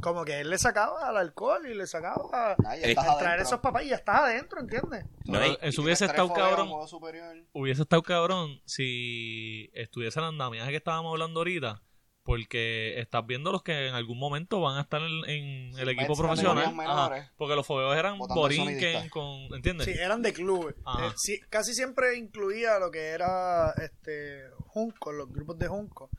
como 0.00 0.24
que 0.24 0.40
él 0.40 0.50
le 0.50 0.58
sacaba 0.58 1.08
al 1.08 1.16
alcohol 1.16 1.66
y 1.66 1.74
le 1.74 1.86
sacaba 1.86 2.56
Nah, 2.58 2.74
Eh, 2.74 2.90
estás 2.90 3.04
a 3.08 3.18
traer 3.18 3.26
adentro. 3.34 3.42
esos 3.48 3.60
papás 3.60 3.82
y 3.84 3.88
ya 3.88 3.96
estás 3.96 4.20
adentro, 4.20 4.60
¿entiendes? 4.60 5.04
No, 5.24 5.44
y- 5.44 5.58
eso 5.60 5.82
Y 5.82 5.84
hubiese 5.84 5.84
tienes 5.84 5.98
tres 5.98 6.10
estado 6.10 6.28
fogueos, 6.28 6.48
cabrón. 6.48 6.68
modo 6.68 6.86
superior. 6.88 7.36
Hubiese 7.52 7.82
estado 7.82 8.02
cabrón 8.02 8.60
si 8.64 9.70
estuviese 9.74 10.18
el 10.20 10.26
andamiaje 10.26 10.70
que 10.70 10.76
estábamos 10.76 11.12
hablando 11.12 11.40
ahorita. 11.40 11.82
Porque 12.28 13.00
estás 13.00 13.26
viendo 13.26 13.50
los 13.52 13.62
que 13.62 13.88
en 13.88 13.94
algún 13.94 14.18
momento 14.18 14.60
van 14.60 14.76
a 14.76 14.82
estar 14.82 15.00
en, 15.00 15.24
en 15.30 15.72
Sí, 15.74 15.80
el 15.80 15.88
equipo 15.88 16.08
Mets, 16.08 16.20
profesional. 16.20 16.74
Ajá, 16.86 17.32
porque 17.38 17.54
los 17.54 17.66
fogueos 17.66 17.96
eran 17.96 18.18
borinquen 18.18 19.08
con. 19.08 19.54
¿Entiendes? 19.54 19.86
Sí, 19.86 19.94
eran 19.98 20.20
de 20.20 20.34
clubes. 20.34 20.74
Eh, 20.76 21.10
sí, 21.16 21.40
casi 21.48 21.72
siempre 21.72 22.18
incluía 22.18 22.78
lo 22.78 22.90
que 22.90 22.98
era 23.06 23.72
este 23.82 24.42
Junco, 24.66 25.10
los 25.10 25.32
grupos 25.32 25.58
de 25.58 25.68
Junco. 25.68 26.10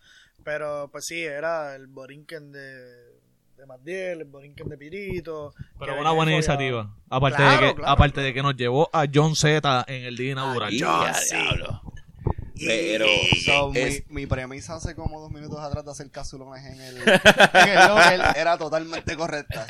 Pero 0.43 0.89
pues 0.91 1.05
sí, 1.05 1.21
era 1.21 1.75
el 1.75 1.85
Borinquen 1.85 2.51
de, 2.51 2.85
de 3.57 3.65
Magdiel, 3.67 4.21
el 4.21 4.25
Borinquen 4.25 4.67
de 4.67 4.77
Pirito. 4.79 5.53
Pero 5.77 5.99
una 6.01 6.09
buena 6.11 6.31
iniciativa. 6.31 6.91
Aparte, 7.07 7.37
Claro, 7.37 7.61
de 7.61 7.67
que, 7.67 7.75
claro, 7.75 7.91
aparte 7.91 8.13
claro. 8.15 8.25
de 8.27 8.33
que 8.33 8.41
nos 8.41 8.55
llevó 8.55 8.89
a 8.93 9.05
John 9.13 9.35
Z 9.35 9.85
en 9.87 10.05
el 10.05 10.17
día 10.17 10.31
inaugural. 10.31 10.73
Y 10.73 10.79
John, 10.81 11.13
sí. 11.13 11.35
diablo. 11.35 11.81
Pero 12.65 13.05
So, 13.45 13.71
es- 13.73 14.07
mi, 14.09 14.21
mi 14.21 14.27
premisa 14.27 14.75
hace 14.75 14.95
como 14.95 15.19
dos 15.19 15.31
minutos 15.31 15.59
atrás 15.59 15.85
de 15.85 15.91
hacer 15.91 16.09
casulones 16.11 16.65
en 16.65 16.81
el, 16.81 16.97
en 17.07 17.69
el 17.69 17.87
Joker 17.87 18.21
era 18.35 18.57
totalmente 18.57 19.15
correcta. 19.15 19.65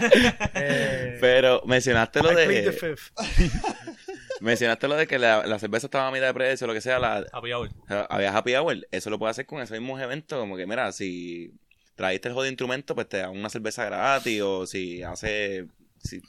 Eh, 0.56 1.18
Pero 1.22 1.62
mencionaste 1.66 2.22
lo 2.22 2.32
I 2.32 2.36
the 2.36 2.48
de 2.62 2.72
fifth. 2.72 3.12
mencionaste 4.42 4.88
lo 4.88 4.96
de 4.96 5.08
que 5.08 5.20
la, 5.20 5.46
la 5.46 5.60
cerveza 5.60 5.88
estaba 5.88 6.08
a 6.08 6.12
mitad 6.12 6.28
de 6.28 6.34
precio, 6.34 6.68
lo 6.68 6.74
que 6.74 6.82
sea, 6.82 7.00
la, 7.00 7.26
Happy 7.32 7.52
hour. 7.52 7.70
había 8.10 8.36
happy 8.36 8.56
hour. 8.56 8.88
Eso 8.92 9.10
lo 9.10 9.20
puedes 9.20 9.32
hacer 9.36 9.46
con 9.46 9.62
esos 9.62 9.78
mismos 9.80 10.02
eventos, 10.02 10.40
como 10.40 10.56
que 10.58 10.66
mira, 10.66 10.92
si 10.92 11.52
traíste 11.96 12.30
el 12.30 12.34
jodido 12.34 12.50
instrumento, 12.52 12.96
pues 12.96 13.10
te 13.10 13.18
dan 13.18 13.32
una 13.32 13.50
cerveza 13.50 13.86
gratis 13.86 14.42
o 14.42 14.66
si 14.66 15.04
hace 15.04 15.66
si, 16.02 16.22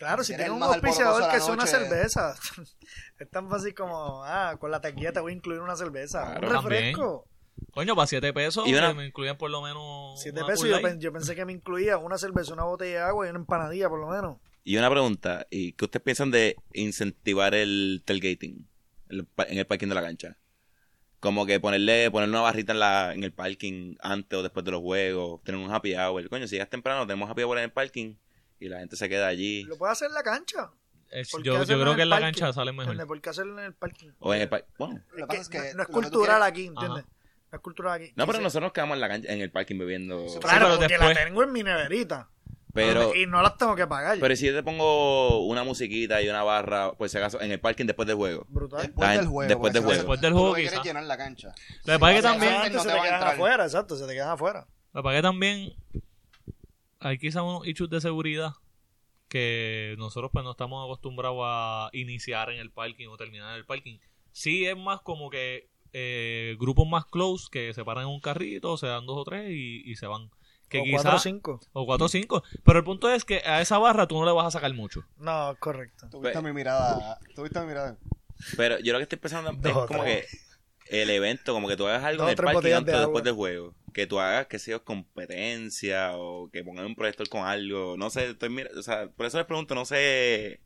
Claro, 0.00 0.24
si 0.24 0.34
tienes 0.34 0.50
un 0.50 0.62
auspiciador 0.62 1.30
que 1.30 1.36
es 1.36 1.44
una 1.46 1.66
cerveza. 1.66 2.34
es 3.18 3.30
tan 3.30 3.50
fácil 3.50 3.74
como, 3.74 4.24
ah, 4.24 4.56
con 4.58 4.70
la 4.70 4.80
taquilla 4.80 5.12
te 5.12 5.20
voy 5.20 5.32
a 5.32 5.36
incluir 5.36 5.60
una 5.60 5.76
cerveza. 5.76 6.22
Claro, 6.38 6.46
un 6.60 6.70
refresco. 6.70 7.26
Coño, 7.72 7.94
para 7.94 8.06
7 8.06 8.32
pesos 8.32 8.66
Y 8.66 8.72
una- 8.74 8.94
me 8.94 9.04
incluían 9.06 9.36
por 9.36 9.50
lo 9.50 9.60
menos. 9.60 10.18
Siete 10.18 10.38
una 10.38 10.46
pesos 10.46 10.60
Cool 10.62 10.68
yo, 10.70 10.76
Light. 10.76 10.86
pen- 10.86 11.00
yo 11.02 11.12
pensé 11.12 11.36
que 11.36 11.44
me 11.44 11.52
incluía 11.52 11.98
una 11.98 12.16
cerveza, 12.16 12.54
una 12.54 12.64
botella 12.64 12.90
de 12.92 13.04
agua 13.04 13.26
y 13.26 13.30
una 13.30 13.40
empanadilla 13.40 13.90
por 13.90 14.00
lo 14.00 14.06
menos. 14.08 14.38
Y 14.64 14.78
una 14.78 14.88
pregunta, 14.90 15.46
¿y 15.50 15.72
qué 15.74 15.84
ustedes 15.84 16.02
piensan 16.02 16.30
de 16.30 16.56
incentivar 16.72 17.54
el 17.54 18.02
tailgating 18.06 18.66
el 19.10 19.28
en 19.48 19.58
el 19.58 19.66
parking 19.66 19.88
de 19.88 19.94
la 19.94 20.02
cancha? 20.02 20.38
Como 21.20 21.44
que 21.44 21.60
ponerle 21.60 22.10
poner 22.10 22.30
una 22.30 22.40
barrita 22.40 22.72
en 22.72 22.78
la 22.78 23.12
en 23.12 23.22
el 23.22 23.32
parking 23.34 23.96
antes 24.00 24.38
o 24.38 24.42
después 24.42 24.64
de 24.64 24.70
los 24.70 24.80
juegos, 24.80 25.42
tener 25.44 25.60
un 25.60 25.70
happy 25.70 25.94
hour. 25.94 26.26
Coño, 26.30 26.46
si 26.48 26.54
llegas 26.54 26.70
temprano, 26.70 27.06
tenemos 27.06 27.28
happy 27.28 27.42
hour 27.42 27.58
en 27.58 27.64
el 27.64 27.72
parking 27.72 28.14
y 28.60 28.68
la 28.68 28.78
gente 28.78 28.94
se 28.96 29.08
queda 29.08 29.26
allí. 29.26 29.64
Lo 29.64 29.76
puede 29.78 29.92
hacer 29.92 30.08
en 30.08 30.14
la 30.14 30.22
cancha. 30.22 30.70
Es- 31.10 31.30
¿Por 31.30 31.42
qué 31.42 31.48
yo, 31.48 31.64
yo 31.64 31.80
creo 31.80 31.96
que 31.96 32.02
en 32.02 32.08
la 32.10 32.16
parking? 32.20 32.40
cancha 32.40 32.52
sale 32.52 32.70
mejor. 32.72 32.84
¿Entiendes? 32.84 33.06
¿Por 33.06 33.20
qué 33.20 33.30
hacerlo 33.30 33.58
en 33.58 33.64
el 33.64 33.74
parking? 33.74 34.10
O 34.20 34.32
en 34.32 34.42
el 34.42 34.48
par- 34.48 34.66
Bueno, 34.78 35.00
Lo 35.10 35.16
que 35.16 35.26
pasa 35.26 35.40
es 35.40 35.48
que 35.48 35.58
no, 35.58 35.74
no 35.78 35.82
es 35.82 35.88
cultural 35.88 36.42
aquí, 36.44 36.66
¿entiendes? 36.66 37.04
No 37.50 37.56
es 37.56 37.60
cultural 37.62 37.94
aquí. 38.00 38.12
no, 38.14 38.26
pero 38.26 38.38
nosotros 38.40 38.62
nos 38.68 38.72
quedamos 38.72 38.94
en, 38.94 39.00
la 39.00 39.08
cancha, 39.08 39.32
en 39.32 39.40
el 39.40 39.50
parking 39.50 39.76
bebiendo. 39.78 40.28
Sí, 40.28 40.38
Claro, 40.38 40.66
pero 40.66 40.78
porque 40.78 40.94
después- 40.94 41.16
la 41.16 41.24
tengo 41.24 41.42
en 41.42 41.52
mi 41.52 41.62
neverita. 41.64 42.28
Pero, 42.72 43.12
y 43.16 43.26
no 43.26 43.42
las 43.42 43.58
tengo 43.58 43.74
que 43.74 43.88
pagar. 43.88 44.18
pero 44.20 44.36
si 44.36 44.46
yo 44.46 44.54
te 44.54 44.62
pongo 44.62 45.44
una 45.46 45.64
musiquita 45.64 46.22
y 46.22 46.28
una 46.28 46.44
barra, 46.44 46.92
pues 46.92 47.10
si 47.10 47.18
acaso, 47.18 47.40
en 47.40 47.50
el 47.50 47.58
parking 47.58 47.86
después 47.86 48.06
del 48.06 48.14
juego. 48.16 48.46
Brutal. 48.48 48.82
Después 48.82 49.10
del 49.10 49.26
juego. 49.26 49.48
después 49.48 49.72
del 49.72 49.82
juego. 49.82 49.96
Después 49.98 50.20
del 50.20 50.32
juego, 50.32 50.54
quieres 50.54 50.82
llenar 50.84 51.02
la 51.02 51.16
cancha. 51.16 51.52
Lo 51.84 51.94
que 51.94 51.98
pasa 51.98 52.10
es 52.12 52.14
que 52.14 52.28
Sí, 52.28 52.28
también, 52.38 52.80
se 52.80 52.88
te 52.88 53.00
quedan 53.02 53.22
afuera, 53.24 53.64
exacto, 53.64 53.96
se 53.96 54.06
te 54.06 54.12
quedan 54.12 54.28
afuera. 54.30 54.68
lo 54.92 55.00
que 55.00 55.04
pasa 55.04 55.16
es 55.16 55.18
que 55.18 55.22
también 55.22 55.74
hay 57.00 57.18
quizás 57.18 57.42
unos 57.42 57.66
issues 57.66 57.90
de 57.90 58.00
seguridad 58.00 58.52
que 59.28 59.94
nosotros 59.98 60.30
pues 60.32 60.44
no 60.44 60.52
estamos 60.52 60.84
acostumbrados 60.84 61.38
a 61.42 61.88
iniciar 61.92 62.50
en 62.50 62.58
el 62.60 62.70
parking 62.70 63.08
o 63.08 63.16
terminar 63.16 63.52
en 63.52 63.58
el 63.58 63.64
parking. 63.64 63.98
Sí 64.32 64.66
es 64.66 64.76
más 64.76 65.00
como 65.00 65.30
que 65.30 65.70
eh, 65.92 66.56
grupos 66.58 66.86
más 66.86 67.06
close 67.06 67.48
que 67.50 67.72
se 67.72 67.84
paran 67.84 68.04
en 68.04 68.10
un 68.10 68.20
carrito, 68.20 68.76
se 68.76 68.86
dan 68.86 69.06
dos 69.06 69.18
o 69.18 69.24
tres 69.24 69.50
y, 69.50 69.82
y 69.84 69.96
se 69.96 70.06
van. 70.06 70.30
Que 70.68 70.80
o 70.80 70.84
quizás, 70.84 71.02
4 71.02 71.16
o 71.16 71.18
5. 71.18 71.60
o 71.72 71.86
cuatro 71.86 72.06
o 72.06 72.08
cinco. 72.08 72.44
Pero 72.64 72.78
el 72.78 72.84
punto 72.84 73.10
es 73.10 73.24
que 73.24 73.38
a 73.44 73.60
esa 73.60 73.78
barra 73.78 74.06
tú 74.06 74.18
no 74.20 74.24
le 74.24 74.30
vas 74.30 74.46
a 74.46 74.50
sacar 74.52 74.72
mucho. 74.72 75.04
No, 75.16 75.56
correcto. 75.58 76.08
Tuviste 76.08 76.40
mi 76.42 76.52
mirada. 76.52 77.18
Tuviste 77.34 77.60
mi 77.60 77.66
mirada. 77.66 77.98
Pero 78.56 78.78
yo 78.78 78.92
lo 78.92 79.00
que 79.00 79.02
estoy 79.02 79.18
pensando 79.18 79.50
es 79.50 79.74
como 79.88 80.04
que. 80.04 80.26
El 80.90 81.10
evento, 81.10 81.52
como 81.52 81.68
que 81.68 81.76
tú 81.76 81.86
hagas 81.86 82.04
algo 82.04 82.24
Dos 82.24 82.32
en 82.32 82.38
el 82.48 82.54
botellas 82.54 82.78
antes 82.78 82.94
de 82.94 83.00
después 83.00 83.24
del 83.24 83.34
juego. 83.34 83.74
Que 83.94 84.06
tú 84.06 84.20
hagas, 84.20 84.46
que 84.46 84.58
sea 84.58 84.78
competencia 84.80 86.16
o 86.16 86.50
que 86.50 86.64
pongan 86.64 86.86
un 86.86 86.94
proyector 86.94 87.28
con 87.28 87.44
algo. 87.46 87.96
No 87.96 88.10
sé, 88.10 88.30
estoy 88.30 88.50
mira, 88.50 88.70
o 88.76 88.82
sea, 88.82 89.08
por 89.10 89.26
eso 89.26 89.38
les 89.38 89.46
pregunto, 89.46 89.74
no 89.74 89.84
sé. 89.84 90.60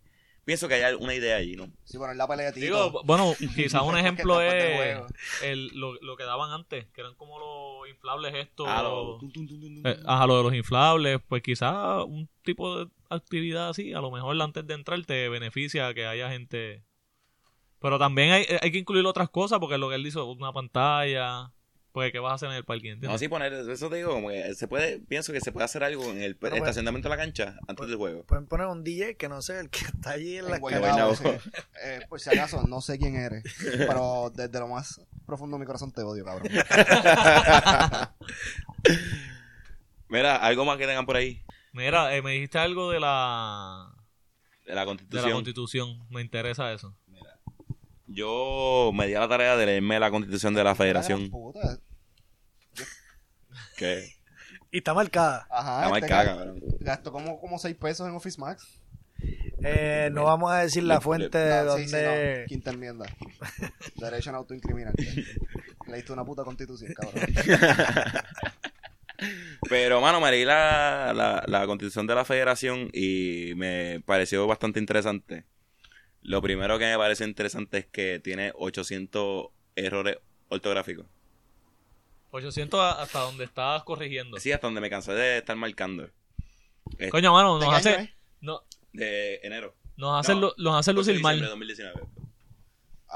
Pienso 0.44 0.68
que 0.68 0.74
hay 0.74 0.94
una 0.94 1.14
idea 1.14 1.36
allí, 1.36 1.56
¿no? 1.56 1.72
Sí, 1.84 1.96
poner 1.96 2.16
la 2.16 2.28
pelea 2.28 2.46
de 2.46 2.52
Tito. 2.52 2.66
Digo, 2.66 3.02
bueno, 3.05 3.34
quizás 3.56 3.80
un 3.82 3.96
ejemplo 3.96 4.42
es 4.42 5.01
el, 5.42 5.68
lo, 5.68 5.94
lo 6.02 6.16
que 6.16 6.24
daban 6.24 6.51
antes, 6.51 6.86
que 6.92 7.01
eran 7.01 7.14
como 7.14 7.38
los 7.38 7.88
inflables 7.88 8.34
estos. 8.34 8.66
Ah, 8.68 8.82
lo- 8.82 9.18
Eh, 9.84 9.96
ajá, 10.05 10.26
lo 10.26 10.36
de 10.36 10.42
los 10.42 10.55
inflables, 10.55 11.18
pues 11.28 11.42
quizás 11.42 12.05
un 12.06 12.28
tipo 12.42 12.78
de 12.84 12.90
actividad 13.09 13.70
así, 13.70 13.94
a 13.94 14.01
lo 14.01 14.10
mejor 14.10 14.40
antes 14.42 14.66
de 14.66 14.74
entrar 14.74 15.02
te 15.06 15.30
beneficia 15.30 15.94
que 15.94 16.05
haya 16.06 16.28
gente. 16.30 16.82
Pero 17.85 17.98
también 17.98 18.32
hay, 18.32 18.47
hay 18.62 18.73
que 18.73 18.78
incluir 18.78 19.05
otras 19.05 19.28
cosas, 19.28 19.59
porque 19.59 19.77
lo 19.77 19.90
que 19.90 19.97
él 19.97 20.06
hizo, 20.06 20.24
una 20.32 20.55
pantalla, 20.55 21.52
pues 21.93 22.12
¿qué 22.12 22.19
vas 22.19 22.32
a 22.32 22.35
hacer 22.36 22.48
en 22.48 22.55
el 22.55 22.65
parking? 22.65 22.93
No, 22.93 22.94
¿entiendes? 22.94 23.20
sí 23.20 23.28
poner, 23.28 23.52
eso 23.52 23.90
te 23.90 23.97
digo, 23.97 24.15
como 24.15 24.31
que 24.31 24.55
se 24.55 24.66
puede, 24.66 25.01
pienso 25.01 25.35
que 25.35 25.43
se 25.43 25.52
puede 25.52 25.66
hacer 25.66 25.85
algo 25.85 26.02
en 26.05 26.23
el 26.23 26.39
estacionamiento 26.40 27.11
de 27.11 27.15
la 27.15 27.23
cancha 27.23 27.59
antes 27.69 27.86
del 27.86 27.98
juego. 27.98 28.24
Pueden 28.24 28.47
poner 28.47 28.69
un 28.69 28.85
DJ 28.85 29.19
que 29.19 29.28
no 29.28 29.43
sé, 29.43 29.61
el 29.61 29.69
que 29.69 29.81
está 29.85 30.12
allí 30.12 30.39
en 30.39 30.51
la 30.51 30.61
Guaynabo. 30.61 31.15
sí. 31.15 31.24
Eh, 31.85 32.01
por 32.09 32.20
si 32.20 32.31
acaso, 32.31 32.62
no 32.66 32.81
sé 32.81 32.98
quién 32.98 33.16
eres. 33.16 33.44
Pero 33.61 34.32
desde 34.35 34.59
lo 34.61 34.69
más 34.69 35.02
profundo 35.27 35.59
de 35.59 35.61
mi 35.61 35.66
corazón 35.66 35.93
te 35.93 36.01
odio, 36.01 36.24
cabrón. 36.24 36.48
Mira, 40.09 40.36
algo 40.36 40.65
más 40.65 40.78
que 40.78 40.86
tengan 40.86 41.05
por 41.05 41.16
ahí 41.16 41.44
Mira, 41.74 42.16
eh, 42.16 42.23
me 42.23 42.32
dijiste 42.32 42.59
algo 42.59 42.90
de 42.90 43.01
la, 43.01 43.93
de 44.66 44.74
la 44.74 44.81
de 44.81 44.86
constitución. 44.86 45.28
la 45.28 45.35
constitución, 45.35 46.06
me 46.09 46.23
interesa 46.23 46.73
eso. 46.73 46.97
Yo 48.14 48.92
me 48.94 49.06
di 49.08 49.14
a 49.14 49.20
la 49.20 49.28
tarea 49.28 49.56
de 49.56 49.66
leerme 49.66 49.98
la 49.98 50.10
constitución 50.10 50.54
de 50.54 50.62
la 50.64 50.74
federación. 50.74 51.30
Puta. 51.30 51.78
Que 53.76 54.08
Y 54.70 54.78
está 54.78 54.94
marcada. 54.94 55.48
Ajá. 55.50 55.86
está 55.86 55.96
este 55.96 56.00
marcada, 56.00 56.24
cabrón. 56.36 56.62
Gastó 56.78 57.10
como, 57.10 57.40
como 57.40 57.58
6 57.58 57.74
pesos 57.74 58.08
en 58.08 58.14
Office 58.14 58.40
Max. 58.40 58.80
Eh, 59.64 60.10
no 60.12 60.24
vamos 60.24 60.52
a 60.52 60.58
decir 60.58 60.84
la 60.84 61.00
fuente 61.00 61.38
de 61.38 61.64
No, 61.64 61.76
sí, 61.76 61.88
sí, 61.88 61.92
donde... 61.92 62.40
no. 62.42 62.46
Quinta 62.46 62.70
enmienda. 62.70 63.06
Derecho 63.96 64.30
a 64.30 64.36
autoincriminar. 64.36 64.94
Leíste 65.88 66.12
una 66.12 66.24
puta 66.24 66.44
constitución, 66.44 66.92
cabrón. 66.94 67.24
Pero, 69.68 70.00
mano, 70.00 70.20
me 70.20 70.30
leí 70.30 70.44
la, 70.44 71.12
la, 71.14 71.42
la 71.46 71.66
constitución 71.66 72.06
de 72.06 72.14
la 72.14 72.24
federación 72.24 72.90
y 72.92 73.54
me 73.56 74.02
pareció 74.04 74.46
bastante 74.46 74.78
interesante. 74.78 75.46
Lo 76.24 76.42
primero 76.42 76.78
que 76.78 76.86
me 76.86 76.96
pareció 76.98 77.26
interesante 77.26 77.78
es 77.78 77.86
que 77.86 78.18
tiene 78.18 78.52
800 78.56 79.46
errores 79.76 80.18
ortográficos. 80.48 81.06
800 82.30 82.80
a- 82.80 83.02
hasta 83.02 83.20
donde 83.20 83.44
estabas 83.44 83.84
corrigiendo. 83.84 84.38
Sí, 84.38 84.51
hasta 84.51 84.66
donde 84.66 84.80
me 84.80 84.90
cansé 84.90 85.12
de 85.12 85.38
estar 85.38 85.55
marcando. 85.56 86.09
Eh, 86.98 87.09
Coño, 87.10 87.32
mano, 87.32 87.59
¿De 87.59 87.66
nos 87.66 87.74
hace, 87.74 88.14
no, 88.40 88.62
De 88.92 89.36
enero. 89.42 89.74
nos 89.96 90.18
hace, 90.20 90.34
No, 90.34 90.52
nos 90.56 90.76
hace 90.76 90.92
lucir 90.92 91.20
mal. 91.20 91.40
2019. 91.40 92.01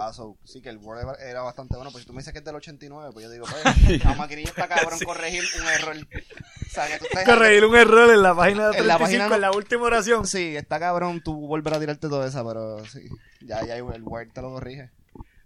Ah, 0.01 0.13
so, 0.13 0.39
sí 0.45 0.63
que 0.63 0.69
el 0.69 0.79
Word 0.79 1.01
era- 1.21 1.43
bastante 1.43 1.75
bueno. 1.75 1.91
Pues 1.91 2.03
si 2.05 2.07
tú 2.07 2.13
me 2.13 2.21
dices 2.21 2.33
que 2.33 2.39
es 2.39 2.45
del 2.45 2.55
89, 2.55 3.11
pues 3.13 3.25
yo 3.25 3.31
digo, 3.33 3.47
pues, 3.51 4.05
la 4.05 4.15
maquinilla 4.15 4.51
está 4.51 4.69
cabrón 4.69 5.01
corregir 5.05 5.43
un 5.61 5.67
error. 5.67 5.97
O 5.97 6.71
sea, 6.71 6.87
que 6.87 6.99
tú 6.99 7.07
estés... 7.07 7.25
Corregir 7.25 7.65
un 7.65 7.75
error 7.75 8.09
en 8.09 8.23
la 8.23 8.33
página 8.33 8.69
de 8.69 8.79
En 8.79 8.87
la 8.87 8.97
35, 8.97 9.25
en 9.25 9.29
página 9.31 9.39
la, 9.39 9.51
última 9.57 9.83
oración. 9.83 10.25
Sí, 10.25 10.55
está 10.57 10.79
cabrón 10.79 11.21
tú 11.21 11.35
volver 11.49 11.75
a 11.75 11.81
tirarte 11.81 12.09
todo 12.09 12.25
esa, 12.25 12.47
pero 12.47 12.87
sí. 12.87 13.09
Ya, 13.41 13.67
ya 13.67 13.77
el 13.77 14.03
Word 14.05 14.29
te 14.33 14.41
lo 14.41 14.51
corrige. 14.51 14.93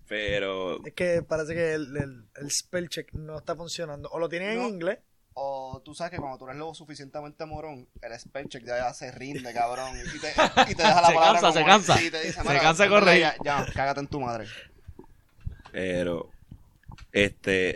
Pero 0.07 0.85
Es 0.85 0.93
que 0.93 1.23
parece 1.23 1.55
que 1.55 1.73
el, 1.73 1.97
el, 1.97 2.29
el 2.37 2.51
spell 2.51 2.91
check 2.91 3.11
no 3.15 3.39
está 3.39 3.57
funcionando. 3.57 4.11
O 4.11 4.19
lo 4.19 4.29
tienen 4.29 4.61
en 4.61 4.69
inglés. 4.69 4.99
O 5.35 5.81
tú 5.85 5.95
sabes 5.95 6.11
que 6.11 6.19
cuando 6.19 6.37
tú 6.39 6.45
eres 6.45 6.57
lo 6.59 6.75
suficientemente 6.75 7.47
morón, 7.47 7.89
el 8.03 8.21
spell 8.21 8.49
check 8.49 8.65
ya 8.67 8.93
se 8.93 9.11
rinde, 9.13 9.53
cabrón. 9.55 9.97
Y 10.15 10.19
te, 10.21 10.33
y 10.71 10.75
te 10.75 10.83
deja 10.83 11.01
la 11.01 11.07
Se 11.09 11.15
palabra 11.15 11.41
cansa, 11.41 11.41
como 11.41 11.53
se 11.53 11.65
cansa. 11.65 11.97
Sí, 11.97 12.11
te 12.11 12.21
dice, 12.23 12.43
Se 12.43 12.49
"Mira, 12.49 12.61
cansa 12.61 12.89
corregir". 12.89 13.23
Ya, 13.23 13.37
ya, 13.43 13.67
cágate 13.75 14.01
en 14.01 14.09
tu 14.09 14.21
madre. 14.21 14.47
Pero, 15.73 16.31
este, 17.13 17.75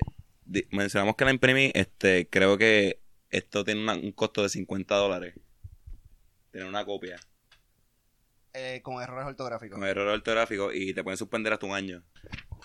mencionamos 0.70 1.16
que 1.16 1.24
la 1.24 1.30
imprimí, 1.30 1.70
este, 1.74 2.28
creo 2.28 2.58
que 2.58 3.00
esto 3.30 3.64
tiene 3.64 3.82
una- 3.82 3.94
un 3.94 4.12
costo 4.12 4.42
de 4.42 4.50
50 4.50 4.94
dólares. 4.96 5.34
Tener 6.50 6.68
una 6.68 6.84
copia 6.84 7.18
Eh, 8.52 8.80
con 8.82 9.02
errores 9.02 9.26
ortográficos. 9.26 9.78
con 9.78 9.86
error 9.88 10.08
ortográfico 10.08 10.72
y 10.72 10.92
te 10.94 11.02
pueden 11.02 11.16
suspender 11.18 11.52
hasta 11.54 11.64
un 11.66 11.74
año. 11.74 12.02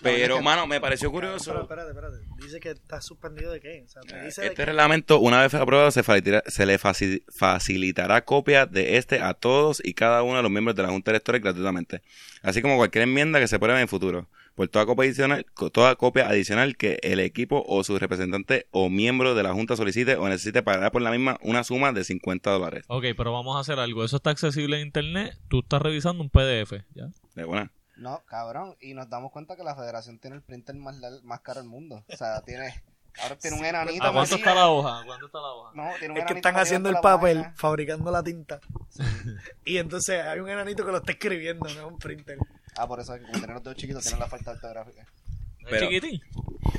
Pero, 0.02 0.42
mano, 0.42 0.66
me 0.66 0.80
pareció 0.80 1.10
Pero 1.12 1.28
curioso. 1.28 1.60
espérate, 1.62 1.90
espérate. 1.90 2.16
Dice 2.42 2.60
que 2.60 2.70
está 2.70 3.00
suspendido 3.00 3.52
de 3.52 3.60
qué. 3.60 3.82
O 3.86 3.88
sea, 3.88 4.02
te 4.02 4.22
dice 4.24 4.40
de 4.42 4.46
Este 4.48 4.56
qué. 4.56 4.66
reglamento, 4.66 5.18
una 5.20 5.40
vez 5.40 5.54
aprobado, 5.54 5.90
se, 5.90 6.00
le 6.02 6.78
faci- 6.80 7.22
facilitará 7.34 8.24
copia 8.24 8.66
de 8.66 8.96
este 8.96 9.20
a 9.20 9.34
todos 9.34 9.80
y 9.84 9.94
cada 9.94 10.22
uno 10.22 10.36
de 10.36 10.42
los 10.42 10.50
miembros 10.50 10.74
de 10.76 10.82
la 10.82 10.88
Junta 10.88 11.10
Electoral 11.12 11.40
gratuitamente, 11.40 12.02
así 12.42 12.60
como 12.62 12.76
cualquier 12.76 13.04
enmienda 13.04 13.38
que 13.40 13.48
se 13.48 13.56
apruebe 13.56 13.76
en 13.78 13.82
el 13.82 13.88
futuro, 13.88 14.28
por 14.54 14.68
toda 14.68 14.84
copia 14.84 15.04
adicional, 15.04 15.46
toda 15.72 15.96
copia 15.96 16.28
adicional 16.28 16.76
que 16.76 16.98
el 17.02 17.20
equipo 17.20 17.64
o 17.66 17.84
su 17.84 17.98
representante 17.98 18.66
o 18.70 18.90
miembro 18.90 19.34
de 19.34 19.42
la 19.42 19.52
Junta 19.54 19.76
solicite 19.76 20.16
o 20.16 20.28
necesite 20.28 20.62
pagará 20.62 20.90
por 20.90 21.00
la 21.02 21.10
misma 21.10 21.38
una 21.42 21.64
suma 21.64 21.92
de 21.92 22.04
50 22.04 22.50
dólares. 22.50 22.84
Ok, 22.88 23.04
pero 23.16 23.32
vamos 23.32 23.56
a 23.56 23.60
hacer 23.60 23.78
algo. 23.78 24.04
Eso 24.04 24.16
está 24.16 24.30
accesible 24.30 24.76
en 24.80 24.86
internet. 24.86 25.38
Tú 25.48 25.60
estás 25.60 25.80
revisando 25.80 26.22
un 26.22 26.28
PDF, 26.28 26.84
¿ya? 26.94 27.06
De 27.34 27.44
buena. 27.44 27.70
No, 28.02 28.22
cabrón. 28.26 28.76
Y 28.80 28.94
nos 28.94 29.08
damos 29.08 29.30
cuenta 29.32 29.54
que 29.56 29.62
la 29.62 29.74
federación 29.76 30.18
tiene 30.18 30.36
el 30.36 30.42
printer 30.42 30.74
más, 30.74 30.96
lar- 30.96 31.22
más 31.22 31.40
caro 31.40 31.60
del 31.60 31.68
mundo. 31.70 32.04
O 32.08 32.16
sea, 32.16 32.40
tiene. 32.46 32.82
Ahora 33.22 33.36
tiene 33.36 33.58
un 33.58 33.64
enanito. 33.64 34.04
¿A 34.04 34.12
cuánto 34.12 34.36
está 34.36 34.54
la 34.54 34.68
hoja? 34.68 35.00
¿A 35.00 35.04
cuánto 35.04 35.26
está 35.26 35.38
la 35.38 35.48
hoja? 35.48 35.70
No, 35.74 35.90
tiene 35.98 36.14
un 36.14 36.18
Es 36.20 36.24
que 36.26 36.32
están 36.32 36.56
haciendo 36.56 36.88
el 36.88 36.96
papel, 36.96 37.38
vaina. 37.40 37.54
fabricando 37.56 38.10
la 38.10 38.22
tinta. 38.22 38.60
Y 39.64 39.76
entonces 39.78 40.20
hay 40.24 40.40
un 40.40 40.48
enanito 40.48 40.84
que 40.84 40.90
lo 40.92 40.96
está 40.98 41.12
escribiendo, 41.12 41.64
no 41.66 41.70
es 41.70 41.76
un 41.92 41.98
printer. 41.98 42.38
Ah, 42.76 42.86
por 42.88 43.00
eso 43.00 43.14
es 43.14 43.20
que 43.20 43.26
como 43.26 43.38
tienen 43.38 43.54
los 43.54 43.62
dedos 43.62 43.76
chiquitos, 43.76 44.02
tienen 44.02 44.20
la 44.20 44.26
falta 44.28 44.50
ortográfica. 44.52 45.02
¿Es 45.02 45.66
Pero- 45.70 45.86
chiquitín? 45.88 46.20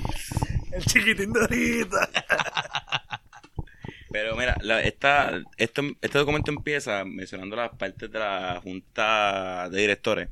El 0.74 0.86
chiquitín 0.86 1.32
de 1.34 1.40
ahorita. 1.40 2.10
Pero 4.12 4.36
mira, 4.36 4.56
la- 4.62 4.82
esta, 4.82 5.32
esto, 5.58 5.82
este 6.02 6.18
documento 6.18 6.52
empieza 6.52 7.04
mencionando 7.06 7.56
las 7.56 7.72
partes 7.76 8.12
de 8.12 8.20
la 8.20 8.60
Junta 8.64 9.70
de 9.70 9.82
Directores 9.82 10.30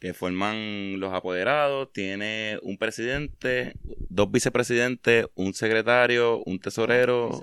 que 0.00 0.14
forman 0.14 0.98
los 0.98 1.12
apoderados, 1.12 1.92
tiene 1.92 2.58
un 2.62 2.78
presidente, 2.78 3.74
dos 4.08 4.30
vicepresidentes, 4.30 5.26
un 5.34 5.52
secretario, 5.52 6.42
un 6.44 6.58
tesorero, 6.58 7.38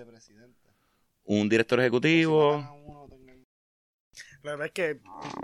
un 1.23 1.47
director 1.47 1.79
ejecutivo. 1.79 2.75
La 4.41 4.51
verdad 4.51 4.67
es 4.67 4.73
que 4.73 4.99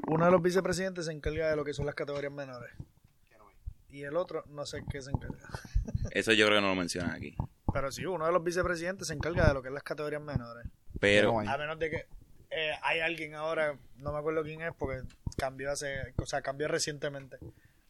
uno 0.07 0.25
de 0.25 0.31
los 0.31 0.41
vicepresidentes 0.41 1.05
se 1.05 1.11
encarga 1.11 1.51
de 1.51 1.55
lo 1.55 1.63
que 1.63 1.73
son 1.73 1.85
las 1.85 1.93
categorías 1.93 2.31
menores. 2.31 2.71
Y 3.89 4.01
el 4.03 4.17
otro 4.17 4.43
no 4.47 4.65
sé 4.65 4.83
qué 4.89 4.99
se 5.03 5.11
encarga. 5.11 5.37
Eso 6.11 6.33
yo 6.33 6.47
creo 6.47 6.57
que 6.57 6.61
no 6.61 6.69
lo 6.69 6.75
mencionan 6.75 7.11
aquí. 7.11 7.35
Pero 7.71 7.91
sí, 7.91 8.05
uno 8.07 8.25
de 8.25 8.31
los 8.31 8.43
vicepresidentes 8.43 9.07
se 9.07 9.13
encarga 9.13 9.47
de 9.47 9.53
lo 9.53 9.61
que 9.61 9.67
es 9.67 9.73
las 9.73 9.83
categorías 9.83 10.21
menores. 10.21 10.65
Pero. 10.99 11.39
A 11.39 11.57
menos 11.57 11.77
de 11.77 11.91
que 11.91 12.07
eh, 12.55 12.73
hay 12.81 12.99
alguien 12.99 13.35
ahora, 13.35 13.77
no 13.97 14.11
me 14.13 14.19
acuerdo 14.19 14.43
quién 14.43 14.61
es, 14.61 14.73
porque 14.77 15.01
cambió 15.37 15.71
hace, 15.71 16.13
o 16.17 16.25
sea, 16.25 16.41
cambió 16.41 16.67
recientemente. 16.67 17.37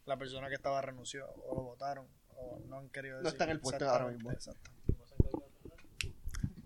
La 0.05 0.17
persona 0.17 0.49
que 0.49 0.55
estaba 0.55 0.81
renunció, 0.81 1.25
o 1.47 1.55
lo 1.55 1.61
votaron, 1.63 2.07
o 2.35 2.59
no 2.67 2.79
han 2.79 2.89
querido 2.89 3.17
No 3.17 3.23
decir. 3.23 3.33
está 3.35 3.43
en 3.45 3.49
el 3.51 3.59
puesto 3.59 3.89
ahora 3.89 4.07
mismo. 4.07 4.31
Exacto. 4.31 4.69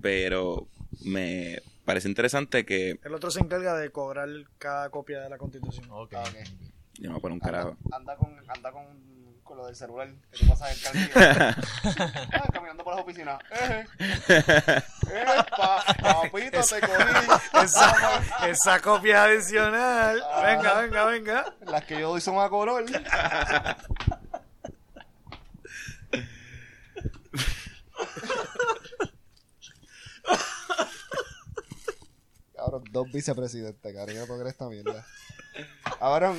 pero 0.01 0.67
me 1.05 1.61
parece 1.85 2.07
interesante 2.07 2.65
que 2.65 2.99
El 3.03 3.13
otro 3.13 3.31
se 3.31 3.39
encarga 3.39 3.75
de 3.75 3.91
cobrar 3.91 4.29
cada 4.57 4.89
copia 4.89 5.21
de 5.21 5.29
la 5.29 5.37
constitución. 5.37 5.87
Ok. 5.91 6.13
Ah, 6.15 6.23
ok. 6.23 6.35
yo 6.95 7.01
me 7.03 7.07
voy 7.09 7.17
a 7.17 7.21
poner 7.21 7.37
un 7.37 7.43
Anda, 7.45 7.45
carajo. 7.45 7.77
anda 7.91 8.15
con, 8.15 8.37
anda 8.49 8.71
con, 8.71 9.06
con 9.47 9.57
lo 9.57 9.65
del 9.65 9.75
celular 9.75 10.09
que 10.31 10.37
tú 10.39 10.47
pasas 10.47 10.75
el 10.75 10.83
carrillo. 10.83 11.11
ah, 12.33 12.43
caminando 12.51 12.83
por 12.83 12.95
las 12.95 13.03
oficinas. 13.03 13.41
Eh, 13.51 13.85
Epa, 15.09 15.83
papito, 16.01 16.61
te 16.61 16.81
cogí. 16.81 17.63
Esa, 17.63 18.47
esa 18.47 18.79
copia 18.81 19.23
adicional. 19.23 20.21
Venga, 20.43 20.81
venga, 20.81 21.05
venga. 21.05 21.55
Las 21.61 21.85
que 21.85 21.99
yo 21.99 22.09
doy 22.09 22.21
son 22.21 22.37
a 22.39 22.49
color. 22.49 22.85
Cabrón, 32.55 32.83
dos 32.91 33.11
vicepresidentes, 33.11 33.93
cabrón. 33.93 34.15
Yo 34.15 34.21
no 34.21 34.27
puedo 34.27 34.39
creer 34.39 34.51
esta 34.51 34.67
mierda. 34.67 35.05
Ahora, 35.99 36.33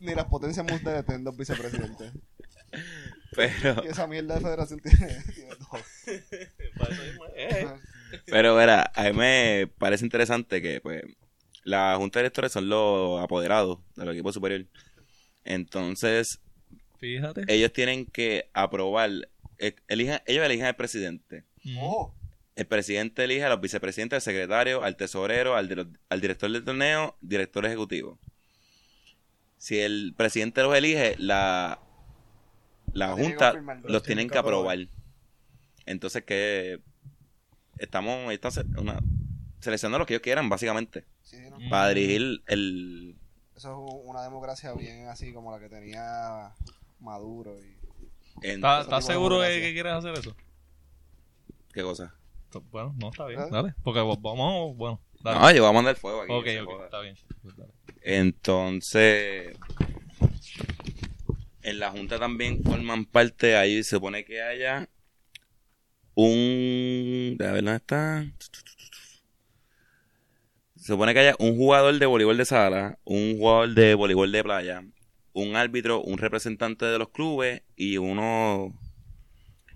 ni 0.00 0.14
las 0.14 0.26
potencias 0.26 0.66
mundiales 0.66 1.04
tienen 1.04 1.24
dos 1.24 1.36
vicepresidentes. 1.36 2.12
Pero, 3.34 3.82
Y 3.84 3.88
esa 3.88 4.06
mierda 4.06 4.34
de 4.36 4.40
federación 4.40 4.80
tiene, 4.80 5.22
tiene 5.34 5.50
dos. 5.50 5.68
Para 6.78 6.94
eso 6.94 7.02
mismo, 7.02 7.24
eh. 7.34 7.66
pero 8.26 8.54
verá, 8.54 8.90
a 8.94 9.04
mí 9.04 9.12
me 9.12 9.70
parece 9.78 10.04
interesante 10.04 10.62
que 10.62 10.80
pues 10.80 11.02
la 11.64 11.96
junta 11.96 12.18
de 12.18 12.24
directores 12.24 12.52
son 12.52 12.68
los 12.68 13.20
apoderados 13.22 13.78
del 13.96 14.10
equipo 14.10 14.32
superior. 14.32 14.66
Entonces, 15.44 16.40
Fíjate. 16.98 17.44
ellos 17.48 17.72
tienen 17.72 18.06
que 18.06 18.50
aprobar, 18.52 19.10
eh, 19.58 19.74
elijan, 19.88 20.20
ellos 20.26 20.44
eligen 20.44 20.66
al 20.66 20.76
presidente. 20.76 21.44
Ojo. 21.78 22.14
El 22.54 22.66
presidente 22.66 23.24
elige 23.24 23.44
a 23.44 23.50
los 23.50 23.60
vicepresidentes, 23.60 24.16
al 24.16 24.22
secretario, 24.22 24.82
al 24.82 24.96
tesorero, 24.96 25.56
al, 25.56 25.90
al 26.08 26.20
director 26.20 26.50
del 26.50 26.64
torneo, 26.64 27.16
director 27.20 27.66
ejecutivo. 27.66 28.18
Si 29.58 29.78
el 29.78 30.14
presidente 30.16 30.62
los 30.62 30.74
elige, 30.74 31.16
la, 31.18 31.80
la 32.92 33.12
junta 33.12 33.52
los 33.84 34.02
tienen 34.02 34.28
que 34.28 34.38
aprobar. 34.38 34.78
Entonces 35.86 36.24
que 36.24 36.80
estamos, 37.78 38.18
una, 38.78 38.98
seleccionando 39.60 39.98
lo 39.98 40.06
que 40.06 40.14
ellos 40.14 40.22
quieran, 40.22 40.48
básicamente, 40.48 41.04
Sí, 41.22 41.38
¿no? 41.50 41.58
Mm. 41.58 41.70
para 41.70 41.88
dirigir 41.88 42.42
el... 42.46 43.16
Eso 43.56 43.70
es 43.72 44.04
una 44.04 44.22
democracia 44.22 44.72
bien 44.74 45.08
así 45.08 45.32
como 45.32 45.50
la 45.50 45.58
que 45.58 45.68
tenía 45.68 46.52
Maduro. 47.00 47.56
Y... 47.62 47.76
¿Estás 48.42 48.88
de 48.88 49.02
seguro 49.02 49.40
de 49.40 49.60
que 49.60 49.72
quieres 49.72 49.92
hacer 49.94 50.12
eso? 50.14 50.36
¿Qué 51.72 51.82
cosa? 51.82 52.14
Bueno, 52.70 52.94
no, 52.98 53.08
está 53.10 53.26
bien. 53.26 53.40
¿Eh? 53.40 53.48
Dale. 53.50 53.74
Porque 53.82 54.00
vos- 54.00 54.20
vamos, 54.20 54.76
bueno. 54.76 55.00
Dale. 55.20 55.40
No, 55.40 55.50
yo 55.52 55.62
voy 55.62 55.70
a 55.70 55.74
mandar 55.74 55.96
fuego 55.96 56.22
aquí. 56.22 56.32
ok, 56.32 56.46
ok, 56.62 56.72
joda. 56.72 56.84
está 56.86 57.00
bien. 57.00 57.16
Pues 57.42 57.56
dale. 57.56 57.72
Entonces, 58.08 59.58
en 61.62 61.78
la 61.80 61.90
Junta 61.90 62.20
también 62.20 62.62
forman 62.62 63.04
parte, 63.04 63.56
ahí 63.56 63.82
se 63.82 63.96
supone 63.96 64.24
que 64.24 64.42
haya 64.42 64.88
un... 66.14 67.36
A 67.40 67.50
ver, 67.50 67.64
¿dónde 67.64 67.76
está? 67.78 68.24
Se 70.76 70.84
supone 70.84 71.14
que 71.14 71.18
haya 71.18 71.34
un 71.40 71.56
jugador 71.56 71.98
de 71.98 72.06
voleibol 72.06 72.36
de 72.36 72.44
sala, 72.44 72.96
un 73.02 73.38
jugador 73.38 73.74
de 73.74 73.96
voleibol 73.96 74.30
de 74.30 74.44
playa, 74.44 74.84
un 75.32 75.56
árbitro, 75.56 76.00
un 76.00 76.18
representante 76.18 76.84
de 76.84 77.00
los 77.00 77.08
clubes 77.08 77.62
y 77.74 77.98
uno... 77.98 78.72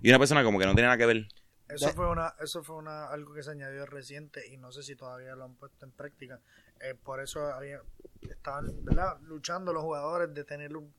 Y 0.01 0.07
una 0.07 0.19
persona 0.19 0.45
como 0.45 0.57
que 0.57 0.67
no 0.67 0.73
tiene 0.73 0.87
nada 0.87 0.97
que 0.97 1.05
ver. 1.05 1.27
Eso 1.67 1.89
fue 1.89 2.09
una, 2.09 2.33
eso 2.41 2.63
fue 2.63 2.77
una 2.77 3.07
algo 3.07 3.33
que 3.33 3.43
se 3.43 3.51
añadió 3.51 3.85
reciente 3.85 4.47
y 4.47 4.55
no 4.55 4.71
sé 4.71 4.83
si 4.83 4.95
todavía 4.95 5.35
lo 5.35 5.43
han 5.43 5.55
puesto 5.55 5.85
en 5.85 5.91
práctica. 5.91 6.39
Eh, 6.83 6.95
por 6.95 7.19
eso 7.21 7.45
había, 7.53 7.81
estaban 8.21 8.83
¿verdad? 8.83 9.17
luchando 9.21 9.71
los 9.73 9.83
jugadores 9.83 10.33
de 10.33 10.43
tener 10.43 10.75
un- 10.75 10.93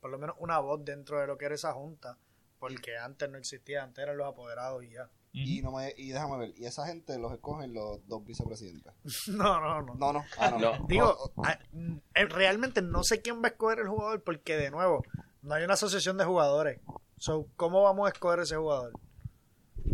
por 0.00 0.10
lo 0.10 0.18
menos 0.18 0.36
una 0.38 0.58
voz 0.58 0.84
dentro 0.84 1.18
de 1.20 1.26
lo 1.26 1.38
que 1.38 1.46
era 1.46 1.54
esa 1.54 1.72
junta, 1.72 2.18
porque 2.58 2.96
antes 2.98 3.28
no 3.30 3.38
existía, 3.38 3.82
antes 3.82 4.02
eran 4.02 4.16
los 4.18 4.26
apoderados 4.26 4.84
y 4.84 4.90
ya. 4.90 5.08
Y, 5.32 5.62
no 5.62 5.72
me, 5.72 5.92
y 5.96 6.10
déjame 6.12 6.38
ver, 6.38 6.52
y 6.56 6.64
esa 6.66 6.86
gente 6.86 7.18
los 7.18 7.32
escogen 7.32 7.72
los 7.74 8.06
dos 8.06 8.24
vicepresidentes. 8.24 8.92
No, 9.28 9.60
no, 9.60 9.82
no. 9.82 9.94
No, 9.96 10.12
no, 10.12 10.24
ah, 10.38 10.50
no. 10.50 10.58
No. 10.58 10.86
Digo, 10.86 11.06
O- 11.08 11.24
o- 11.24 11.32
ah, 11.44 11.58
mm, 11.72 11.96
eh, 12.14 12.26
realmente 12.26 12.82
no 12.82 13.02
sé 13.02 13.20
quién 13.22 13.42
va 13.42 13.46
a 13.48 13.50
escoger 13.50 13.80
el 13.80 13.88
jugador 13.88 14.22
porque 14.22 14.56
de 14.56 14.70
nuevo, 14.70 15.02
no 15.42 15.54
hay 15.54 15.64
una 15.64 15.74
asociación 15.74 16.16
de 16.18 16.24
jugadores. 16.24 16.80
So, 17.16 17.48
¿cómo 17.56 17.82
vamos 17.82 18.06
a 18.06 18.12
escoger 18.12 18.40
ese 18.40 18.56
jugador? 18.56 18.92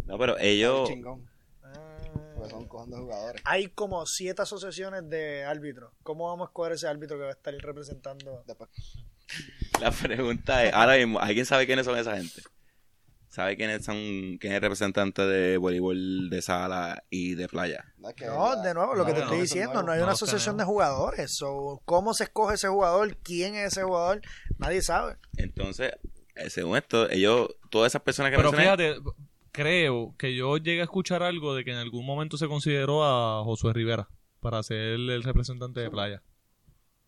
No, 0.07 0.19
pero 0.19 0.37
ellos... 0.39 0.91
porque 2.41 2.55
son 2.55 2.67
cojones 2.69 2.97
de 2.97 3.03
jugadores. 3.03 3.43
hay 3.45 3.69
como 3.69 4.07
siete 4.07 4.43
asociaciones 4.43 5.09
de 5.09 5.45
árbitros. 5.45 5.93
¿Cómo 6.03 6.27
vamos 6.29 6.47
a 6.47 6.51
escoger 6.51 6.73
ese 6.73 6.89
árbitro 6.89 7.17
que 7.19 7.25
va 7.25 7.31
a 7.31 7.33
estar 7.33 7.55
representando? 7.55 8.43
Después, 8.47 8.71
La 9.81 9.91
pregunta 9.91 10.65
es, 10.65 10.73
ahora 10.73 10.97
mismo, 10.97 11.21
¿alguien 11.21 11.47
sabe 11.47 11.67
quiénes 11.67 11.85
son 11.87 11.99
esa 11.99 12.17
gente? 12.17 12.43
¿Sabe 13.29 13.57
quiénes 13.57 13.85
son, 13.85 13.95
quién 14.41 14.53
es 14.53 14.57
el 14.57 14.61
representante 14.63 15.23
de 15.23 15.57
voleibol 15.57 16.31
de 16.31 16.43
sala 16.43 17.05
y 17.11 17.37
de 17.37 17.47
playa? 17.47 17.85
no, 17.97 18.11
de 18.61 18.75
nuevo, 18.75 18.95
lo 18.97 19.07
que 19.07 19.13
te 19.13 19.19
no, 19.19 19.25
estoy 19.27 19.41
diciendo, 19.43 19.85
no 19.85 19.93
hay 19.93 20.01
una 20.01 20.13
asociación 20.13 20.57
de 20.57 20.65
jugadores. 20.65 21.37
So, 21.37 21.81
¿Cómo 21.85 22.13
se 22.13 22.25
escoge 22.25 22.57
ese 22.57 22.67
jugador? 22.67 23.17
¿Quién 23.19 23.55
es 23.55 23.73
ese 23.73 23.85
jugador? 23.85 24.21
Nadie 24.59 24.83
sabe. 24.83 25.17
Entonces, 25.37 25.93
eh, 26.35 26.51
según 26.51 26.77
esto, 26.77 27.09
ellos, 27.09 27.55
todas 27.71 27.93
esas 27.93 28.03
personas 28.03 28.33
que 28.33 28.37
Pero 28.37 28.51
mencioné, 28.51 28.95
fíjate, 28.95 29.11
creo 29.53 30.15
que 30.19 30.35
yo 30.35 30.57
llegué 30.57 30.81
a 30.81 30.85
escuchar 30.85 31.23
algo 31.23 31.55
de 31.55 31.65
que 31.65 31.71
en 31.73 31.79
algún 31.79 32.05
momento 32.07 32.37
se 32.37 32.47
consideró 32.49 33.05
a 33.05 33.43
Josué 33.45 33.73
Rivera 33.73 34.09
para 34.41 34.63
ser 34.63 34.79
el 34.79 35.23
representante 35.23 35.81
de 35.81 35.91
playa. 35.91 36.23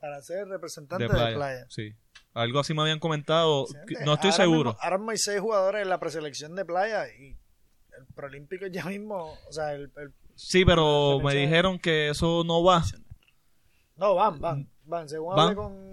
Para 0.01 0.21
ser 0.23 0.49
representante 0.49 1.05
De 1.07 1.13
de 1.13 1.35
playa. 1.35 1.67
Sí. 1.69 1.93
Algo 2.35 2.59
así 2.61 2.75
me 2.75 2.83
habían 2.83 2.99
comentado. 2.99 3.67
No 4.05 4.15
estoy 4.15 4.31
ahora 4.31 4.45
seguro. 4.45 4.71
mismo- 4.71 4.79
ahora 4.83 4.99
mismo 4.99 5.11
hay 5.13 5.19
seis 5.19 5.41
jugadores 5.41 5.83
en 5.83 5.89
la 5.89 6.01
preselección 6.01 6.55
de 6.57 6.65
playa 6.65 7.05
y 7.15 7.37
el 7.99 8.07
Prolímpico 8.15 8.67
ya 8.67 8.85
mismo, 8.87 9.33
o 9.49 9.53
sea, 9.53 9.75
el, 9.75 9.93
el- 9.97 10.13
Sí, 10.35 10.65
pero 10.65 11.21
me 11.21 11.35
dijeron 11.35 11.79
que 11.79 12.09
eso 12.09 12.43
no 12.45 12.65
va. 12.65 12.83
no, 13.97 14.15
van, 14.15 14.41
van, 14.41 14.71
van, 14.85 15.09
según 15.09 15.37
¿Van? 15.37 15.41
hablé 15.41 15.57
con 15.57 15.93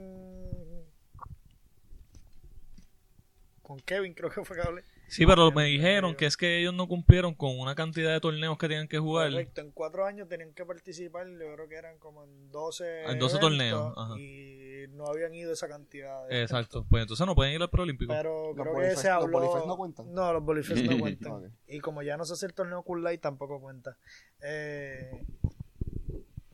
con 3.61 3.79
Kevin, 3.81 4.13
creo 4.13 4.29
que 4.31 4.43
fue 4.43 4.55
que 4.55 4.63
hablé. 4.67 4.83
Sí, 5.09 5.25
pero 5.25 5.51
me 5.51 5.63
dijeron 5.65 6.15
que 6.15 6.25
es 6.25 6.37
que 6.37 6.59
ellos 6.59 6.73
no 6.73 6.87
cumplieron 6.87 7.33
con 7.33 7.57
una 7.59 7.75
cantidad 7.75 8.11
de 8.11 8.19
torneos 8.19 8.57
que 8.57 8.67
tenían 8.67 8.87
que 8.87 8.99
jugar. 8.99 9.31
Correcto, 9.31 9.61
en 9.61 9.71
cuatro 9.71 10.05
años 10.05 10.27
tenían 10.27 10.53
que 10.53 10.65
participar, 10.65 11.27
yo 11.27 11.53
creo 11.55 11.67
que 11.67 11.75
eran 11.75 11.97
como 11.99 12.23
en 12.23 12.51
12 12.51 13.03
En 13.05 13.17
12 13.19 13.37
eventos, 13.37 13.39
torneos, 13.39 13.93
ajá. 13.97 14.19
y 14.19 14.85
no 14.91 15.05
habían 15.07 15.33
ido 15.33 15.51
esa 15.51 15.67
cantidad. 15.67 16.27
de- 16.27 16.41
Exacto. 16.43 16.85
Pues 16.89 17.01
entonces 17.01 17.25
no 17.25 17.35
pueden 17.35 17.53
ir 17.53 17.61
al 17.61 17.69
Preolímpico. 17.69 18.13
Pero 18.13 18.53
¿Los 18.53 18.67
creo 18.67 18.75
que 18.79 18.95
se 18.95 19.07
los 19.09 19.23
habló. 19.23 19.39
Bolifest 19.39 19.65
no 19.65 19.77
cuentan? 19.77 20.13
No, 20.13 20.33
los 20.33 20.43
Bolifest 20.43 20.83
no 20.85 20.99
cuentan. 20.99 21.53
Y 21.67 21.79
como 21.79 22.01
ya 22.03 22.15
no 22.17 22.25
se 22.25 22.33
hace 22.33 22.45
el 22.45 22.53
torneo 22.53 22.83
Cool 22.83 23.03
Light, 23.03 23.21
tampoco 23.21 23.59
cuenta. 23.59 23.97
Eh, 24.41 25.25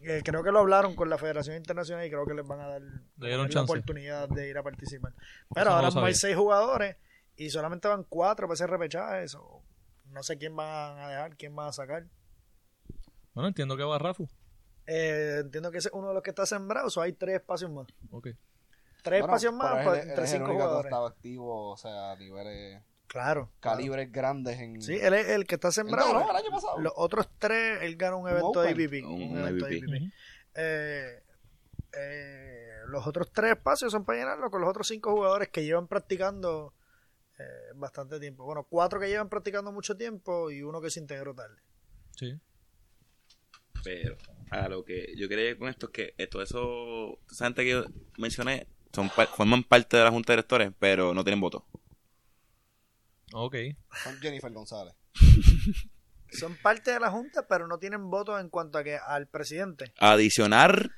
eh, 0.04 0.22
creo 0.24 0.44
que 0.44 0.52
lo 0.52 0.60
hablaron 0.60 0.96
con 0.96 1.10
la 1.10 1.18
Federación 1.18 1.56
Internacional 1.58 2.06
y 2.06 2.10
creo 2.10 2.26
que 2.26 2.34
les 2.36 2.46
van 2.46 2.60
a 2.60 2.68
dar 2.68 2.82
la 3.18 3.62
oportunidad 3.64 4.30
de 4.30 4.50
ir 4.50 4.58
a 4.58 4.64
participar. 4.64 5.14
Pero 5.54 5.72
ahora 5.72 5.90
hay 6.06 6.14
seis 6.14 6.36
jugadores 6.36 6.96
y 7.38 7.50
solamente 7.50 7.88
van 7.88 8.04
cuatro 8.04 8.48
para 8.48 8.54
ese 8.56 8.68
repechaje. 8.68 9.24
Eso. 9.24 9.62
No 10.12 10.24
sé 10.24 10.38
quién 10.38 10.56
van 10.56 10.98
a 11.00 11.10
dejar, 11.10 11.36
quién 11.36 11.56
van 11.56 11.68
a 11.70 11.74
sacar. 11.74 12.06
Bueno, 13.34 13.48
entiendo 13.50 13.76
que 13.76 13.84
va 13.84 13.98
Rafu. 14.00 14.28
Eh, 14.88 15.40
entiendo 15.42 15.72
que 15.72 15.80
ese 15.80 15.90
es 15.90 15.94
uno 15.94 16.10
de 16.10 16.14
los 16.14 16.24
que 16.24 16.30
está 16.30 16.46
sembrado, 16.46 16.88
o 16.96 17.02
hay 17.02 17.14
tres 17.14 17.36
espacios 17.36 17.72
más. 17.72 17.88
Ok. 18.12 18.28
Tres 19.04 19.22
Bueno, 19.22 19.26
espacios 19.26 19.54
más 19.54 19.84
pues, 19.84 19.98
él- 19.98 20.04
él 20.04 20.10
entre 20.10 20.24
es 20.26 20.32
el 20.34 20.38
cinco 20.40 20.54
jugadores. 20.54 20.86
estaba 20.86 21.08
activo, 21.10 21.72
o 21.72 21.78
sea, 21.78 22.12
a 22.12 22.16
niveles, 22.16 22.82
Claro. 23.08 23.52
claro. 23.60 23.78
calibres 23.78 24.12
grandes 24.12 24.60
en... 24.60 24.82
Sí, 24.82 24.94
él 24.96 25.14
es 25.14 25.30
el 25.30 25.46
que 25.46 25.56
está 25.56 25.72
sembrado. 25.72 26.14
ganó 26.14 26.30
el 26.32 26.36
año 26.38 26.50
pasado. 26.52 26.80
Los 26.80 26.94
otros 26.96 27.30
tres, 27.40 27.82
él 27.84 27.96
ganó 27.98 28.18
un 28.20 28.30
evento 28.30 28.62
de 28.62 28.72
IPP. 28.72 29.06
Un 29.06 29.38
evento 29.38 29.66
de 29.66 29.76
IPP. 29.78 30.14
Eh, 30.56 31.24
eh, 31.94 32.72
los 32.88 33.06
otros 33.08 33.32
tres 33.32 33.52
espacios 33.52 33.92
son 33.92 34.06
para 34.06 34.20
llenarlo 34.20 34.50
con 34.50 34.62
los 34.62 34.70
otros 34.70 34.88
cinco 34.88 35.12
jugadores 35.12 35.50
que 35.50 35.64
llevan 35.64 35.88
practicando 35.88 36.74
eh, 37.40 37.44
bastante 37.76 38.20
tiempo. 38.20 38.46
Bueno, 38.46 38.66
cuatro 38.70 39.00
que 39.00 39.08
llevan 39.08 39.30
practicando 39.30 39.72
mucho 39.72 39.96
tiempo 39.98 40.50
y 40.52 40.62
uno 40.62 40.82
que 40.82 40.90
se 40.90 41.00
integró 41.00 41.34
tarde. 41.36 41.62
Sí. 42.18 42.40
pero 43.84 44.18
a 44.52 44.68
lo 44.70 44.84
que 44.86 45.14
yo 45.18 45.28
quería 45.28 45.58
con 45.58 45.68
esto 45.68 45.88
es 45.88 45.92
que 45.92 46.14
eh, 46.18 46.28
todo 46.28 46.42
eso, 46.42 47.20
esa 47.32 47.46
gente 47.46 47.64
que 47.64 47.72
yo 47.72 47.86
mencioné, 48.18 48.68
son 48.94 49.10
par- 49.10 49.28
forman 49.28 49.64
parte 49.64 49.98
de 49.98 50.04
la 50.04 50.12
Junta 50.12 50.32
de 50.34 50.38
Directores, 50.38 50.72
pero 50.80 51.14
no 51.14 51.24
tienen 51.24 51.42
voto. 51.42 51.66
Ok. 53.34 53.56
Con 54.04 54.18
Jennifer 54.22 54.52
González. 54.52 54.94
Son 56.32 56.56
parte 56.62 56.92
de 56.92 57.00
la 57.00 57.12
Junta, 57.12 57.48
pero 57.48 57.68
no 57.68 57.78
tienen 57.80 58.10
voto 58.10 58.40
en 58.40 58.50
cuanto 58.50 58.78
a 58.78 58.84
que 58.84 58.98
al 58.98 59.28
presidente. 59.28 59.94
Adicionar, 60.00 60.90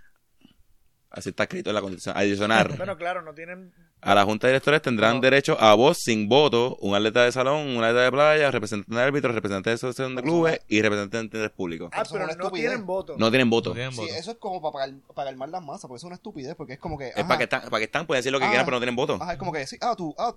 así 1.09 1.29
está 1.29 1.43
escrito 1.43 1.69
en 1.69 1.75
la 1.75 1.81
constitución, 1.81 2.15
adicionar 2.17 2.75
Bueno, 2.77 2.97
claro, 2.97 3.21
no 3.21 3.34
tienen. 3.34 3.73
a 4.01 4.13
la 4.13 4.23
Junta 4.25 4.47
de 4.47 4.53
Directores 4.53 4.81
tendrán 4.81 5.15
No. 5.15 5.21
derecho 5.21 5.57
a 5.59 5.73
voz 5.73 5.97
sin 5.99 6.27
voto, 6.29 6.77
un 6.81 6.93
atleta 6.95 7.23
de 7.23 7.31
salón, 7.31 7.67
un 7.75 7.84
atleta 7.84 8.03
de 8.03 8.11
playa, 8.11 8.51
representante 8.51 8.95
de 8.95 9.01
árbitro, 9.01 9.31
representante 9.31 9.69
de 9.71 9.73
asociación 9.75 10.15
de 10.15 10.21
clubes 10.23 10.59
y 10.67 10.81
representante 10.81 11.38
de 11.38 11.49
público. 11.49 11.89
Ah, 11.93 12.01
Eso 12.01 12.03
es 12.03 12.11
pero 12.13 12.25
no 12.25 12.31
estupidez. 12.31 12.69
tienen 12.69 12.85
voto. 12.85 13.15
No 13.17 13.29
tienen 13.29 13.49
voto. 13.49 13.69
No 13.69 13.75
tienen 13.75 13.91
Sí, 13.93 14.01
voto. 14.01 14.13
eso 14.13 14.31
es 14.31 14.38
como 14.38 14.61
para, 14.61 14.73
pagar, 14.85 14.99
para 15.15 15.29
calmar 15.29 15.49
las 15.49 15.63
masas, 15.63 15.81
porque 15.88 15.97
es 15.97 16.03
una 16.03 16.15
estupidez, 16.15 16.55
porque 16.55 16.73
es 16.73 16.79
como 16.79 16.97
que... 16.97 17.07
Es 17.09 17.17
ajá, 17.17 17.27
para 17.27 17.38
que 17.39 17.43
están, 17.45 17.61
para 17.63 17.77
que 17.79 17.84
están, 17.85 18.05
pueden 18.05 18.19
decir 18.19 18.31
lo 18.31 18.39
que 18.39 18.45
Ah. 18.45 18.49
quieran, 18.49 18.65
pero 18.65 18.75
no 18.75 18.81
tienen 18.81 18.95
voto. 18.95 19.17
ajá, 19.21 19.34
es 19.34 19.39
como 19.39 19.51
que, 19.53 19.65
sí, 19.65 19.77
ah, 19.81 19.95
tú, 19.97 20.13
ah, 20.19 20.35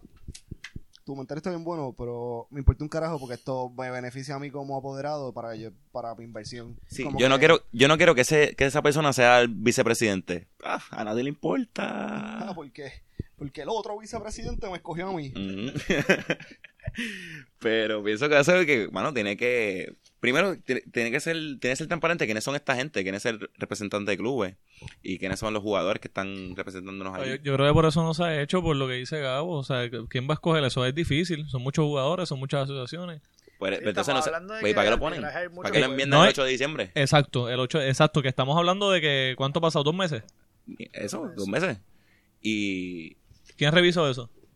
tu 1.04 1.12
comentario 1.12 1.38
está 1.38 1.50
bien 1.50 1.64
bueno, 1.64 1.94
pero 1.96 2.46
me 2.50 2.60
importa 2.60 2.84
un 2.84 2.88
carajo 2.88 3.18
porque 3.18 3.34
esto 3.34 3.70
me 3.76 3.90
beneficia 3.90 4.34
a 4.34 4.38
mí 4.38 4.50
como 4.50 4.76
apoderado 4.76 5.32
para 5.32 5.54
yo, 5.56 5.70
para 5.92 6.14
mi 6.14 6.24
inversión. 6.24 6.78
Sí, 6.86 7.02
Como 7.04 7.18
yo 7.18 7.28
no 7.28 7.38
quiero, 7.38 7.62
yo 7.72 7.88
no 7.88 7.96
quiero 7.96 8.14
que 8.14 8.20
ese, 8.22 8.54
que 8.56 8.66
esa 8.66 8.82
persona 8.82 9.12
sea 9.12 9.40
el 9.40 9.48
vicepresidente. 9.48 10.48
Ah, 10.62 10.82
a 10.90 11.04
nadie 11.04 11.22
le 11.24 11.30
Ah, 11.30 11.32
importa. 11.32 12.52
¿por 12.54 12.70
qué? 12.72 12.92
Porque 13.36 13.62
el 13.62 13.68
otro 13.70 13.98
vicepresidente 13.98 14.68
me 14.68 14.76
escogió 14.76 15.08
a 15.08 15.12
mí. 15.14 15.32
Ujú. 15.34 15.78
Pero 17.58 18.02
pienso 18.02 18.28
que 18.28 18.38
eso 18.38 18.54
es 18.56 18.66
que, 18.66 18.86
bueno, 18.88 19.12
tiene 19.12 19.36
que. 19.36 19.94
Primero, 20.20 20.54
tiene, 20.58 21.10
que 21.10 21.18
ser, 21.20 21.34
tiene 21.34 21.60
que 21.60 21.76
ser 21.76 21.86
transparente 21.86 22.26
quiénes 22.26 22.44
son 22.44 22.54
esta 22.54 22.76
gente, 22.76 23.02
quién 23.02 23.14
es 23.14 23.24
el 23.24 23.40
representante 23.56 24.10
de 24.10 24.18
clubes 24.18 24.54
y 25.02 25.18
quiénes 25.18 25.38
son 25.40 25.54
los 25.54 25.62
jugadores 25.62 26.00
que 26.00 26.08
están 26.08 26.54
representándonos 26.54 27.16
Yo, 27.16 27.22
ahí. 27.22 27.40
yo 27.42 27.54
creo 27.54 27.66
que 27.68 27.72
por 27.72 27.86
eso 27.86 28.02
no 28.02 28.12
se 28.12 28.24
ha 28.24 28.42
hecho, 28.42 28.60
por 28.62 28.76
lo 28.76 28.86
que 28.86 28.94
dice 28.94 29.18
Gabo. 29.20 29.56
O 29.56 29.64
sea, 29.64 29.88
¿quién 30.10 30.28
va 30.28 30.32
a 30.32 30.34
escoger 30.34 30.62
eso? 30.64 30.84
Es 30.84 30.94
difícil. 30.94 31.48
Son 31.48 31.62
muchos 31.62 31.84
jugadores, 31.86 32.28
son 32.28 32.38
muchas 32.38 32.64
asociaciones. 32.64 33.22
Pues, 33.58 33.78
Sí, 33.78 33.84
entonces 33.88 34.14
no 34.14 34.20
sé. 34.22 34.28
hablando 34.28 34.54
de 34.54 34.60
pues, 34.60 34.70
¿y 34.70 34.72
que 34.72 34.76
¿Para 34.76 34.84
qué 34.86 34.90
lo 34.90 34.98
ponen? 35.00 35.22
¿Para 35.22 35.70
qué 35.70 35.80
lo 35.80 35.86
enmiendan 35.86 36.18
No 36.18 36.24
el 36.24 36.28
hay- 36.28 36.32
8 36.32 36.44
de 36.44 36.50
diciembre? 36.50 36.90
Exacto, 36.94 37.48
el 37.48 37.58
8, 37.58 37.80
exacto, 37.82 38.20
que 38.22 38.28
estamos 38.28 38.56
hablando 38.58 38.90
de 38.90 39.00
que 39.00 39.34
¿cuánto 39.38 39.58
ha 39.58 39.62
pasado? 39.62 39.84
¿Dos 39.84 39.94
meses? 39.94 40.22
Eso, 40.92 41.30
dos 41.34 41.48
meses. 41.48 41.78
Y 42.42 43.16
¿Quién 43.56 43.72
revisó 43.72 44.08
eso? 44.08 44.30
Ah, 44.34 44.46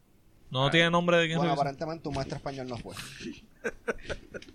No 0.51 0.71
tiene 0.71 0.91
nombre 0.91 1.17
de 1.19 1.27
quién 1.27 1.39
Bueno, 1.39 1.53
revisó. 1.53 1.63
aparentemente 1.63 2.09
un 2.09 2.15
maestro 2.15 2.37
español 2.37 2.69
no 2.69 2.77
fue. 2.77 2.95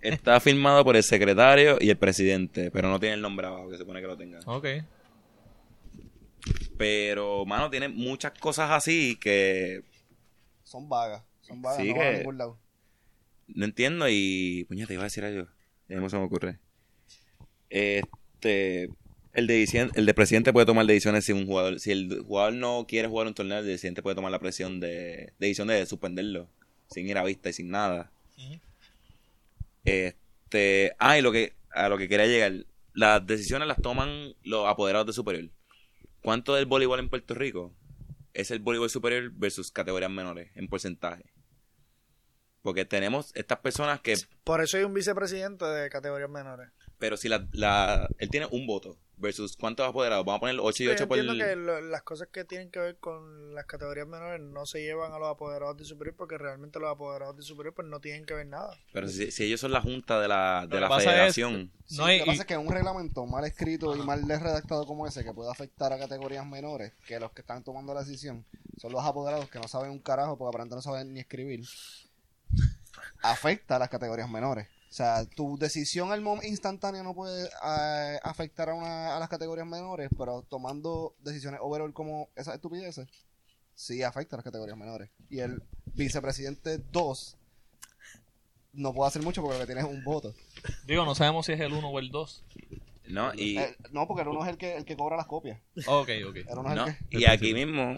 está 0.00 0.40
firmado 0.40 0.84
por 0.84 0.96
el 0.96 1.02
secretario 1.02 1.76
y 1.80 1.90
el 1.90 1.96
presidente, 1.96 2.70
pero 2.70 2.88
no 2.88 2.98
tiene 3.00 3.14
el 3.16 3.20
nombre 3.22 3.46
abajo, 3.46 3.68
que 3.68 3.74
se 3.76 3.80
supone 3.82 4.00
que 4.00 4.06
lo 4.06 4.16
tenga. 4.16 4.40
Ok. 4.46 4.66
Pero, 6.76 7.44
mano, 7.46 7.70
tiene 7.70 7.88
muchas 7.88 8.32
cosas 8.38 8.70
así 8.70 9.16
que 9.16 9.82
Son 10.64 10.88
vagas. 10.88 11.22
Son 11.42 11.60
vagas, 11.62 11.80
Sí, 11.82 11.90
no 11.92 11.98
van 11.98 12.06
a 12.06 12.10
que- 12.12 12.18
ningún 12.18 12.38
lado. 12.38 12.58
no 13.48 13.64
entiendo 13.64 14.06
y... 14.08 14.64
Puñeta, 14.68 14.88
te 14.88 14.94
iba 14.94 15.02
a 15.02 15.04
decir 15.04 15.24
algo. 15.24 15.48
Ya 15.88 15.96
mismo 15.96 16.08
se 16.08 16.16
me 16.16 16.24
ocurre. 16.24 16.58
Este... 17.70 18.88
El 19.34 19.46
de, 19.46 19.90
el 19.94 20.04
de 20.04 20.12
presidente 20.14 20.52
puede 20.52 20.66
tomar 20.66 20.84
decisiones 20.86 21.24
si 21.24 21.32
un 21.32 21.46
jugador... 21.46 21.78
Si 21.80 21.90
el 21.90 22.22
jugador 22.26 22.52
no 22.54 22.86
quiere 22.88 23.08
jugar 23.08 23.26
un 23.26 23.34
torneo, 23.34 23.58
el 23.58 23.64
presidente 23.64 24.02
puede 24.02 24.16
tomar 24.16 24.30
la 24.32 24.38
presión 24.40 24.80
de... 24.80 25.32
Decisión 25.38 25.68
de 25.68 25.84
suspenderlo. 25.86 26.48
Sin 26.90 27.08
ir 27.08 27.16
a 27.18 27.24
vista 27.24 27.48
y 27.48 27.52
sin 27.52 27.70
nada. 27.70 28.10
Ujú. 28.36 28.60
Este... 29.84 30.94
Ah, 30.98 31.18
y 31.18 31.22
lo 31.22 31.32
que... 31.32 31.56
A 31.70 31.88
lo 31.88 31.96
que 31.96 32.08
quería 32.08 32.26
llegar. 32.26 32.66
Las 32.92 33.26
decisiones 33.26 33.66
las 33.66 33.80
toman 33.80 34.34
los 34.42 34.66
apoderados 34.68 35.06
de 35.06 35.12
superior. 35.14 35.50
¿Cuánto 36.20 36.54
del 36.54 36.66
voleibol 36.66 37.00
en 37.00 37.08
Puerto 37.08 37.34
Rico 37.34 37.74
es 38.34 38.50
el 38.50 38.60
voleibol 38.60 38.90
superior 38.90 39.30
versus 39.32 39.70
categorías 39.70 40.10
menores 40.10 40.50
en 40.54 40.68
porcentaje? 40.68 41.32
Porque 42.60 42.84
tenemos 42.84 43.34
estas 43.34 43.58
personas 43.58 44.00
que 44.00 44.14
Por 44.44 44.62
eso 44.62 44.76
hay 44.76 44.84
un 44.84 44.94
vicepresidente 44.94 45.64
de 45.64 45.90
categorías 45.90 46.30
menores. 46.30 46.70
Pero 46.98 47.16
si 47.16 47.28
la, 47.28 47.48
la, 47.52 48.08
él 48.18 48.30
tiene 48.30 48.46
un 48.50 48.66
voto 48.66 48.98
versus 49.22 49.56
cuántos 49.56 49.88
apoderados, 49.88 50.26
vamos 50.26 50.38
a 50.38 50.40
poner 50.40 50.56
8 50.60 50.82
y 50.82 50.88
8 50.88 50.98
Yo 51.04 51.08
por 51.08 51.18
entiendo 51.18 51.44
el... 51.44 51.48
que 51.50 51.56
lo- 51.56 51.80
las 51.80 52.02
cosas 52.02 52.28
que 52.30 52.44
tienen 52.44 52.70
que 52.70 52.80
ver 52.80 52.96
con 52.98 53.54
las 53.54 53.64
categorías 53.66 54.06
menores 54.06 54.40
no 54.40 54.66
se 54.66 54.82
llevan 54.82 55.12
a 55.12 55.18
los 55.18 55.28
apoderados 55.30 55.76
de 55.78 55.84
superior 55.84 56.16
porque 56.16 56.36
realmente 56.36 56.78
los 56.80 56.90
apoderados 56.90 57.36
de 57.36 57.42
superior 57.42 57.72
pues 57.74 57.86
no 57.88 58.00
tienen 58.00 58.26
que 58.26 58.34
ver 58.34 58.46
nada. 58.46 58.76
Pero 58.92 59.08
si, 59.08 59.30
si 59.30 59.44
ellos 59.44 59.60
son 59.60 59.72
la 59.72 59.80
junta 59.80 60.20
de 60.20 60.28
la, 60.28 60.66
de 60.68 60.80
Lo 60.80 60.88
la 60.88 60.98
es- 60.98 61.04
federación, 61.04 61.70
Sí, 61.86 61.96
No 61.98 62.04
hay- 62.06 62.18
lo 62.18 62.24
que 62.24 62.30
pasa 62.32 62.42
es 62.42 62.46
que 62.48 62.56
un 62.56 62.70
reglamento 62.72 63.24
mal 63.26 63.44
escrito 63.44 63.94
y 63.96 64.00
mal 64.00 64.22
redactado 64.28 64.86
como 64.86 65.06
ese 65.06 65.24
que 65.24 65.32
puede 65.32 65.50
afectar 65.50 65.92
a 65.92 65.98
categorías 65.98 66.44
menores, 66.46 66.92
que 67.06 67.18
los 67.20 67.30
que 67.32 67.42
están 67.42 67.62
tomando 67.62 67.94
la 67.94 68.00
decisión 68.00 68.44
son 68.78 68.92
los 68.92 69.04
apoderados 69.04 69.48
que 69.50 69.58
no 69.60 69.68
saben 69.68 69.90
un 69.92 69.98
carajo 70.00 70.36
porque 70.36 70.48
aparentemente 70.56 70.88
no 70.88 70.92
saben 70.92 71.12
ni 71.12 71.20
escribir, 71.20 71.64
afecta 73.22 73.76
a 73.76 73.78
las 73.78 73.88
categorías 73.88 74.28
menores. 74.28 74.66
O 74.92 74.94
sea, 74.94 75.24
tu 75.24 75.56
decisión 75.56 76.12
al 76.12 76.20
momento 76.20 76.46
instantánea 76.46 77.02
no 77.02 77.14
puede 77.14 77.46
eh, 77.46 78.18
afectar 78.22 78.68
a, 78.68 78.74
una, 78.74 79.16
a 79.16 79.18
las 79.18 79.30
categorías 79.30 79.66
menores, 79.66 80.10
pero 80.18 80.42
tomando 80.42 81.14
decisiones 81.24 81.60
overall 81.62 81.94
como 81.94 82.28
esas 82.36 82.56
estupideces, 82.56 83.08
sí 83.74 84.02
afecta 84.02 84.36
a 84.36 84.40
las 84.40 84.44
categorías 84.44 84.76
menores. 84.76 85.08
Y 85.30 85.38
el 85.38 85.62
vicepresidente 85.94 86.76
2 86.76 87.38
no 88.74 88.92
puede 88.92 89.08
hacer 89.08 89.22
mucho 89.22 89.40
porque 89.40 89.54
lo 89.56 89.60
que 89.60 89.72
tiene 89.72 89.80
es 89.80 89.86
un 89.86 90.04
voto. 90.04 90.34
Digo, 90.84 91.06
no 91.06 91.14
sabemos 91.14 91.46
si 91.46 91.52
es 91.52 91.60
el 91.60 91.72
1 91.72 91.88
o 91.88 91.98
el 91.98 92.10
2. 92.10 92.44
¿no? 93.08 93.32
Y, 93.34 93.56
Eh, 93.56 93.74
no, 93.92 94.06
porque 94.06 94.20
el 94.24 94.28
uno 94.28 94.44
es 94.44 94.50
el 94.50 94.58
que, 94.58 94.76
el 94.76 94.84
que 94.84 94.94
cobra 94.94 95.16
las 95.16 95.26
copias. 95.26 95.58
Ok, 95.86 96.10
ok. 96.28 96.36
El 96.36 96.58
uno 96.58 96.68
es 96.68 96.76
¿no? 96.76 96.86
el 96.86 96.96
que... 97.08 97.18
y 97.18 97.24
aquí 97.24 97.54
mismo 97.54 97.96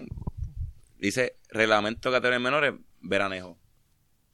dice 1.00 1.34
reglamento 1.48 2.08
de 2.08 2.18
categorías 2.18 2.40
menores, 2.40 2.74
veranejo. 3.00 3.58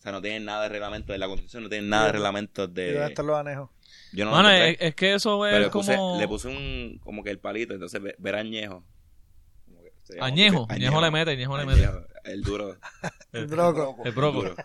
O 0.00 0.02
sea, 0.02 0.12
no 0.12 0.22
tienen 0.22 0.46
nada 0.46 0.62
de 0.62 0.70
reglamento 0.70 1.12
de 1.12 1.18
la 1.18 1.26
constitución, 1.26 1.62
no 1.64 1.68
tienen 1.68 1.90
nada 1.90 2.06
de 2.06 2.12
reglamento 2.12 2.62
¿Y 2.64 2.66
dónde 2.66 2.82
de... 2.92 3.06
están 3.06 3.26
los 3.26 3.36
anejos? 3.36 3.68
Yo 4.12 4.24
no 4.24 4.30
Mano, 4.32 4.50
es, 4.50 4.76
es 4.80 4.94
que 4.94 5.12
eso 5.14 5.44
es 5.46 5.52
pero 5.52 5.64
le 5.66 5.70
como... 5.70 5.84
puse, 5.84 6.18
le 6.20 6.28
puse 6.28 6.48
un, 6.48 6.98
como 7.04 7.22
que 7.22 7.30
el 7.30 7.38
palito, 7.38 7.74
entonces 7.74 8.00
ve- 8.02 8.16
verañejo. 8.18 8.82
Como 9.66 9.82
que 9.82 9.92
se 10.02 10.14
llama- 10.14 10.26
Añejo, 10.26 10.66
Añejo 10.70 11.00
le 11.02 11.10
mete, 11.10 11.30
Añejo 11.32 11.56
le 11.58 11.66
mete. 11.66 11.84
Añejo, 11.84 12.06
El 12.24 12.42
duro. 12.42 12.76
El 13.32 13.46
broco. 13.46 13.96
El 14.04 14.12
broco. 14.12 14.42
duro. 14.42 14.56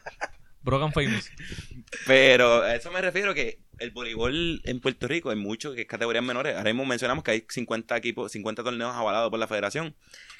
Broken 0.62 0.94
Famous. 0.94 1.30
Pero 2.08 2.64
a 2.64 2.74
eso 2.76 2.90
me 2.92 3.02
refiero 3.02 3.34
que 3.36 3.60
el 3.80 3.92
voleibol 3.92 4.62
en 4.64 4.80
Puerto 4.80 5.08
Rico 5.08 5.30
hay 5.30 5.36
mucho 5.36 5.74
que 5.74 5.82
es 5.82 5.88
categorías 5.88 6.24
menores. 6.24 6.56
Ahora 6.56 6.72
mismo 6.72 6.86
mencionamos 6.86 7.24
que 7.24 7.32
hay 7.32 7.46
50 7.48 7.96
equipos, 7.98 8.32
50 8.32 8.64
torneos 8.64 8.94
avalados 8.94 9.30
por 9.30 9.40
la 9.40 9.48
federación. 9.48 9.96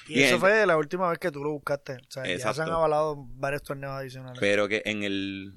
Y 0.08 0.20
eso 0.20 0.38
fue 0.38 0.66
la 0.66 0.76
última 0.76 1.08
vez 1.08 1.18
que 1.18 1.30
tú 1.30 1.42
lo 1.42 1.50
buscaste. 1.50 1.94
O 1.94 2.10
sea, 2.10 2.24
ya 2.26 2.52
se 2.54 2.62
han 2.62 2.70
avalado 2.70 3.26
varios 3.34 3.62
torneos 3.62 3.92
adicionales. 3.92 4.38
Pero 4.40 4.68
que 4.68 4.82
en 4.84 5.02
el 5.02 5.54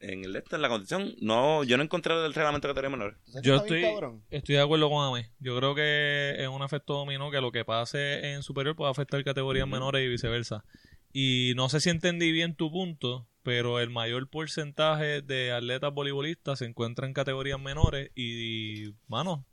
en 0.00 0.24
el 0.24 0.34
este, 0.34 0.56
en 0.56 0.62
la 0.62 0.68
constitución, 0.68 1.14
no, 1.20 1.62
yo 1.62 1.76
no 1.76 1.82
encontré 1.82 2.14
el 2.14 2.32
reglamento 2.32 2.66
de 2.66 2.74
categorías 2.74 2.90
menores. 2.98 3.16
¿Tú 3.26 3.32
sabes 3.32 3.46
Yo 3.46 3.56
estoy, 3.56 3.84
estoy 4.30 4.54
de 4.54 4.62
acuerdo 4.62 4.88
con 4.88 5.06
Ame. 5.06 5.30
Yo 5.40 5.56
creo 5.58 5.74
que 5.74 6.36
es 6.38 6.48
un 6.48 6.62
efecto 6.62 6.94
dominó 6.94 7.30
que 7.30 7.40
lo 7.40 7.52
que 7.52 7.64
pase 7.64 8.32
en 8.32 8.42
superior 8.42 8.74
puede 8.76 8.90
afectar 8.90 9.22
categorías 9.22 9.64
Ujú. 9.64 9.72
menores 9.72 10.04
y 10.04 10.08
viceversa. 10.08 10.64
Y 11.12 11.52
no 11.54 11.68
sé 11.68 11.80
si 11.80 11.90
entendí 11.90 12.32
bien 12.32 12.54
tu 12.54 12.70
punto, 12.70 13.28
pero 13.42 13.80
el 13.80 13.90
mayor 13.90 14.28
porcentaje 14.28 15.22
de 15.22 15.52
atletas 15.52 15.92
voleibolistas 15.94 16.58
se 16.58 16.66
encuentra 16.66 17.06
en 17.06 17.14
categorías 17.14 17.58
menores 17.60 18.10
y, 18.14 18.92
mano, 19.08 19.44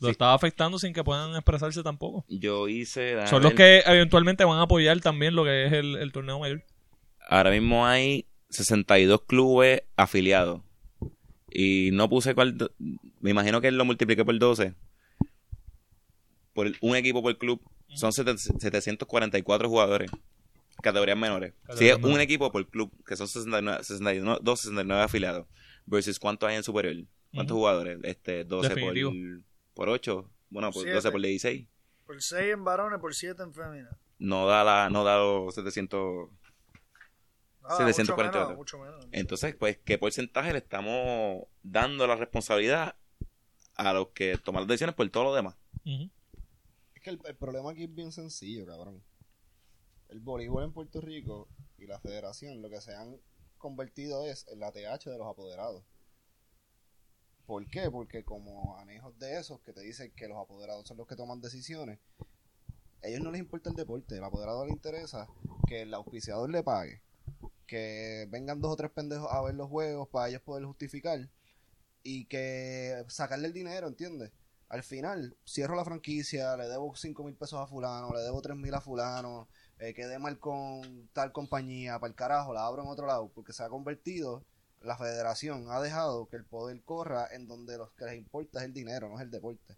lo 0.00 0.08
Sí. 0.08 0.12
está 0.12 0.32
afectando 0.34 0.78
sin 0.78 0.92
que 0.92 1.04
puedan 1.04 1.34
expresarse 1.34 1.82
tampoco. 1.82 2.24
Yo 2.28 2.68
hice... 2.68 3.20
a 3.20 3.26
Son 3.26 3.42
los 3.42 3.52
que 3.54 3.82
eventualmente 3.86 4.44
van 4.44 4.58
a 4.58 4.62
apoyar 4.62 5.00
también 5.00 5.34
lo 5.34 5.44
que 5.44 5.66
es 5.66 5.72
el, 5.72 5.96
el 5.96 6.10
torneo 6.12 6.38
mayor. 6.38 6.64
Ahora 7.28 7.50
mismo 7.50 7.86
hay 7.86 8.26
62 8.48 9.22
clubes 9.26 9.82
afiliados. 9.96 10.62
Y 11.52 11.90
no 11.92 12.08
puse 12.08 12.34
cuál... 12.34 12.56
Me 13.20 13.30
imagino 13.30 13.60
que 13.60 13.70
lo 13.70 13.84
multipliqué 13.84 14.24
por 14.24 14.38
12. 14.38 14.74
Por 16.54 16.66
el- 16.66 16.76
un 16.80 16.96
equipo 16.96 17.22
por 17.22 17.36
club. 17.38 17.60
Son 17.94 18.12
sete- 18.12 18.38
744 18.38 19.68
jugadores. 19.68 20.10
Categorías 20.82 21.16
menores. 21.18 21.52
Si 21.52 21.60
Categorías 21.66 21.90
es 21.90 21.96
un 21.96 22.02
menores. 22.10 22.24
equipo 22.24 22.52
por 22.52 22.68
club, 22.68 22.92
que 23.04 23.16
son 23.16 23.28
69, 23.28 23.84
69, 23.84 24.38
269 24.42 25.02
afiliados. 25.02 25.46
Versus 25.86 26.18
cuántos 26.18 26.48
hay 26.48 26.56
en 26.56 26.62
superior. 26.62 26.94
¿Cuántos 27.32 27.52
Ujú. 27.54 27.60
jugadores? 27.60 27.98
Este, 28.02 28.44
12 28.44 28.68
Definitivo. 28.68 29.10
por, 29.74 29.86
por 29.86 29.88
8. 29.90 30.30
Bueno, 30.50 30.70
por 30.72 30.82
Siete. 30.82 30.94
12 30.96 31.10
por 31.12 31.20
16. 31.20 31.68
Por 32.06 32.22
6 32.22 32.52
en 32.54 32.64
varones, 32.64 32.98
por 33.00 33.14
7 33.14 33.42
en 33.42 33.52
féminas. 33.54 33.94
No 34.18 34.46
da, 34.46 34.64
la, 34.64 34.90
no 34.90 35.04
da 35.04 35.16
los 35.18 35.54
700... 35.54 36.28
Ah, 37.62 37.76
748. 37.76 38.56
Mucho 38.56 38.78
menos, 38.78 38.94
mucho 38.96 39.00
menos. 39.04 39.06
Entonces, 39.12 39.54
pues, 39.54 39.78
¿qué 39.84 39.98
porcentaje 39.98 40.52
le 40.52 40.58
estamos 40.58 41.44
dando 41.62 42.06
la 42.06 42.16
responsabilidad 42.16 42.96
a 43.76 43.92
los 43.92 44.08
que 44.08 44.36
toman 44.38 44.62
las 44.62 44.68
decisiones 44.68 44.94
por 44.96 45.08
todo 45.10 45.24
lo 45.24 45.34
demás? 45.34 45.56
Ujú. 45.84 46.10
Es 46.94 47.02
que 47.02 47.10
el, 47.10 47.20
el 47.24 47.36
problema 47.36 47.70
aquí 47.70 47.84
es 47.84 47.94
bien 47.94 48.12
sencillo, 48.12 48.66
cabrón. 48.66 49.02
El 50.10 50.18
voleibol 50.18 50.64
en 50.64 50.72
Puerto 50.72 51.00
Rico 51.00 51.48
y 51.78 51.86
la 51.86 52.00
federación 52.00 52.60
lo 52.60 52.68
que 52.68 52.80
se 52.80 52.94
han 52.94 53.20
convertido 53.58 54.24
es 54.24 54.44
en 54.48 54.58
la 54.58 54.72
TH 54.72 55.08
de 55.08 55.18
los 55.18 55.28
apoderados. 55.28 55.84
¿Por 57.46 57.64
qué? 57.68 57.88
Porque 57.90 58.24
como 58.24 58.76
anejos 58.78 59.16
de 59.20 59.38
esos 59.38 59.60
que 59.60 59.72
te 59.72 59.82
dicen 59.82 60.12
que 60.16 60.26
los 60.26 60.38
apoderados 60.38 60.88
son 60.88 60.96
los 60.96 61.06
que 61.06 61.14
toman 61.14 61.40
decisiones, 61.40 62.00
a 63.02 63.06
ellos 63.06 63.20
no 63.20 63.30
les 63.30 63.40
importa 63.40 63.70
el 63.70 63.76
deporte. 63.76 64.16
El 64.16 64.24
apoderado 64.24 64.66
le 64.66 64.72
interesa 64.72 65.28
que 65.68 65.82
el 65.82 65.94
auspiciador 65.94 66.50
le 66.50 66.64
pague, 66.64 67.02
que 67.68 68.26
vengan 68.30 68.60
dos 68.60 68.72
o 68.72 68.76
tres 68.76 68.90
pendejos 68.90 69.30
a 69.30 69.40
ver 69.42 69.54
los 69.54 69.68
juegos 69.68 70.08
para 70.08 70.28
ellos 70.28 70.42
poder 70.42 70.64
justificar 70.64 71.28
y 72.02 72.24
que 72.26 73.04
sacarle 73.08 73.46
el 73.46 73.52
dinero, 73.52 73.86
¿entiendes? 73.86 74.32
Al 74.68 74.82
final, 74.82 75.36
cierro 75.46 75.74
la 75.76 75.84
franquicia, 75.84 76.56
le 76.56 76.68
debo 76.68 76.94
5 76.94 77.24
mil 77.24 77.34
pesos 77.34 77.60
a 77.60 77.66
fulano, 77.66 78.12
le 78.12 78.20
debo 78.20 78.40
3 78.40 78.56
mil 78.56 78.74
a 78.74 78.80
fulano, 78.80 79.48
eh, 79.80 79.94
quedé 79.94 80.18
mal 80.18 80.38
con 80.38 81.08
tal 81.12 81.32
compañía, 81.32 81.98
para 81.98 82.10
el 82.10 82.14
carajo, 82.14 82.52
la 82.52 82.66
abro 82.66 82.82
en 82.82 82.88
otro 82.88 83.06
lado, 83.06 83.30
porque 83.34 83.52
se 83.52 83.62
ha 83.62 83.68
convertido, 83.68 84.44
la 84.82 84.96
federación 84.96 85.70
ha 85.70 85.80
dejado 85.80 86.28
que 86.28 86.36
el 86.36 86.44
poder 86.44 86.80
corra 86.82 87.26
en 87.32 87.48
donde 87.48 87.78
los 87.78 87.90
que 87.92 88.04
les 88.04 88.16
importa 88.16 88.60
es 88.60 88.66
el 88.66 88.74
dinero, 88.74 89.08
no 89.08 89.16
es 89.16 89.22
el 89.22 89.30
deporte. 89.30 89.76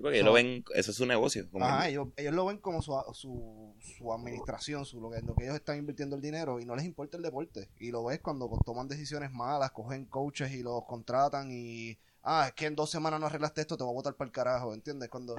Porque 0.00 0.18
ellos 0.18 0.26
lo 0.26 0.32
ven, 0.32 0.64
eso 0.74 0.92
es 0.92 0.96
su 0.96 1.06
negocio. 1.06 1.50
como 1.50 1.64
Ajá, 1.64 1.88
ellos, 1.88 2.08
ellos 2.16 2.32
lo 2.32 2.46
ven 2.46 2.58
como 2.58 2.80
su, 2.82 2.94
su, 3.14 3.74
su 3.80 4.12
administración, 4.12 4.86
su, 4.86 5.00
lo, 5.00 5.10
que, 5.10 5.20
lo 5.22 5.34
que 5.34 5.44
ellos 5.44 5.56
están 5.56 5.76
invirtiendo 5.76 6.14
el 6.14 6.22
dinero 6.22 6.60
y 6.60 6.64
no 6.64 6.76
les 6.76 6.84
importa 6.84 7.16
el 7.16 7.22
deporte. 7.22 7.68
Y 7.80 7.90
lo 7.90 8.04
ves 8.04 8.20
cuando 8.20 8.48
toman 8.64 8.86
decisiones 8.86 9.32
malas, 9.32 9.72
cogen 9.72 10.04
coaches 10.04 10.52
y 10.52 10.62
los 10.62 10.84
contratan 10.84 11.50
y, 11.50 11.98
ah, 12.22 12.44
es 12.46 12.54
que 12.54 12.66
en 12.66 12.76
dos 12.76 12.90
semanas 12.90 13.18
no 13.18 13.26
arreglaste 13.26 13.60
esto, 13.60 13.76
te 13.76 13.82
voy 13.82 13.92
a 13.92 13.94
botar 13.94 14.14
para 14.14 14.28
el 14.28 14.32
carajo, 14.32 14.72
¿entiendes? 14.72 15.08
Cuando 15.08 15.34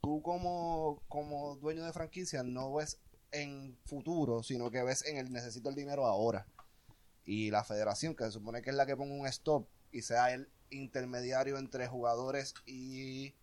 tú 0.00 0.22
como, 0.22 1.02
como 1.08 1.56
dueño 1.56 1.84
de 1.84 1.92
franquicia 1.92 2.44
no 2.44 2.72
ves 2.74 3.00
en 3.32 3.78
futuro, 3.84 4.42
sino 4.42 4.70
que 4.70 4.82
ves 4.82 5.04
en 5.06 5.16
el 5.16 5.32
necesito 5.32 5.68
el 5.68 5.74
dinero 5.74 6.06
ahora. 6.06 6.46
Y 7.24 7.50
la 7.50 7.64
federación, 7.64 8.14
que 8.14 8.24
se 8.24 8.32
supone 8.32 8.62
que 8.62 8.70
es 8.70 8.76
la 8.76 8.86
que 8.86 8.96
ponga 8.96 9.14
un 9.14 9.26
stop 9.26 9.68
y 9.92 10.02
sea 10.02 10.32
el 10.32 10.48
intermediario 10.70 11.58
entre 11.58 11.86
jugadores 11.86 12.54
y, 12.66 13.34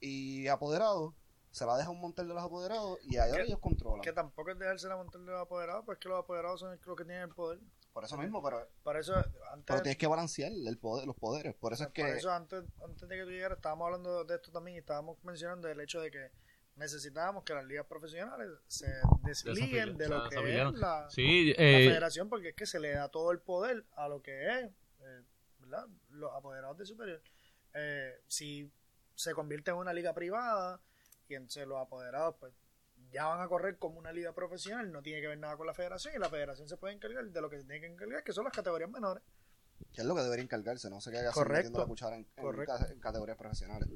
y 0.00 0.48
apoderados, 0.48 1.14
se 1.50 1.64
la 1.64 1.78
deja 1.78 1.88
un 1.88 2.00
montel 2.00 2.28
de 2.28 2.34
los 2.34 2.42
apoderados 2.42 2.98
y 3.04 3.16
ahí 3.16 3.32
¿Qué? 3.32 3.42
ellos 3.42 3.58
controlan. 3.60 4.02
Que 4.02 4.12
tampoco 4.12 4.50
es 4.50 4.58
dejarse 4.58 4.88
la 4.88 4.96
montar 4.96 5.22
de 5.22 5.32
los 5.32 5.40
apoderados, 5.40 5.84
pues 5.86 5.98
que 5.98 6.08
los 6.08 6.18
apoderados 6.18 6.60
son 6.60 6.70
los 6.70 6.96
que 6.96 7.04
tienen 7.04 7.22
el 7.22 7.34
poder. 7.34 7.60
Por 7.94 8.04
eso 8.04 8.18
mismo, 8.18 8.42
pero, 8.42 8.68
Para 8.82 9.00
eso, 9.00 9.14
antes, 9.14 9.64
pero 9.66 9.80
tienes 9.80 9.96
que 9.96 10.06
balancear 10.06 10.52
el 10.52 10.76
poder, 10.76 11.06
los 11.06 11.16
poderes. 11.16 11.54
Por 11.54 11.72
eso 11.72 11.84
es 11.84 11.90
que... 11.92 12.02
por 12.02 12.10
eso 12.10 12.30
antes, 12.30 12.62
antes 12.84 13.08
de 13.08 13.16
que 13.16 13.22
tú 13.22 13.30
llegaras, 13.30 13.56
estábamos 13.56 13.86
hablando 13.86 14.22
de 14.24 14.34
esto 14.34 14.52
también 14.52 14.74
y 14.74 14.80
estábamos 14.80 15.16
mencionando 15.24 15.66
el 15.66 15.80
hecho 15.80 16.02
de 16.02 16.10
que 16.10 16.30
necesitábamos 16.76 17.44
que 17.44 17.54
las 17.54 17.64
ligas 17.64 17.86
profesionales 17.86 18.48
se 18.68 18.86
desliguen 19.24 19.96
de 19.96 20.08
lo 20.08 20.28
se 20.28 20.36
que 20.36 20.62
es 20.62 20.72
la, 20.74 21.10
Sí, 21.10 21.54
la 21.54 21.62
eh, 21.62 21.88
federación, 21.88 22.28
porque 22.28 22.50
es 22.50 22.54
que 22.54 22.66
se 22.66 22.78
le 22.78 22.92
da 22.92 23.08
todo 23.08 23.32
el 23.32 23.40
poder 23.40 23.84
a 23.96 24.08
lo 24.08 24.22
que 24.22 24.60
es, 24.60 24.70
eh, 25.00 25.22
¿verdad? 25.58 25.86
Los 26.10 26.32
apoderados 26.34 26.78
de 26.78 26.86
superior. 26.86 27.22
Eh, 27.74 28.20
si 28.28 28.70
se 29.14 29.34
convierte 29.34 29.70
en 29.70 29.78
una 29.78 29.92
liga 29.92 30.12
privada 30.14 30.80
y 31.28 31.34
entonces 31.34 31.66
los 31.66 31.80
apoderados, 31.80 32.36
pues 32.38 32.52
ya 33.10 33.26
van 33.26 33.40
a 33.40 33.48
correr 33.48 33.78
como 33.78 33.98
una 33.98 34.12
liga 34.12 34.32
profesional, 34.32 34.92
no 34.92 35.02
tiene 35.02 35.20
que 35.20 35.28
ver 35.28 35.38
nada 35.38 35.56
con 35.56 35.66
la 35.66 35.74
federación 35.74 36.14
y 36.14 36.18
la 36.18 36.28
federación 36.28 36.68
se 36.68 36.76
puede 36.76 36.94
encargar 36.94 37.24
de 37.24 37.40
lo 37.40 37.48
que 37.48 37.58
se 37.58 37.64
tiene 37.64 37.80
que 37.80 37.86
encargar, 37.86 38.22
que 38.22 38.32
son 38.32 38.44
las 38.44 38.52
categorías 38.52 38.90
menores. 38.90 39.22
que 39.92 40.02
es 40.02 40.06
lo 40.06 40.14
que 40.14 40.22
debería 40.22 40.42
encargarse, 40.44 40.90
no 40.90 41.00
sé 41.00 41.10
qué 41.10 41.18
haga 41.18 41.32
Correcto. 41.32 41.56
metiendo 41.56 41.78
la 41.80 41.86
cuchara 41.86 42.16
en, 42.16 42.26
en 42.36 43.00
categorías 43.00 43.38
profesionales. 43.38 43.88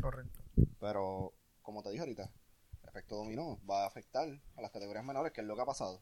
Correcto. 0.00 0.40
Pero, 0.80 1.34
como 1.68 1.82
te 1.82 1.90
dije 1.90 2.00
ahorita, 2.00 2.22
el 2.82 2.88
efecto 2.88 3.16
dominó 3.16 3.60
va 3.70 3.84
a 3.84 3.88
afectar 3.88 4.26
a 4.56 4.62
las 4.62 4.70
categorías 4.70 5.04
menores, 5.04 5.34
que 5.34 5.42
es 5.42 5.46
lo 5.46 5.54
que 5.54 5.60
ha 5.60 5.66
pasado. 5.66 6.00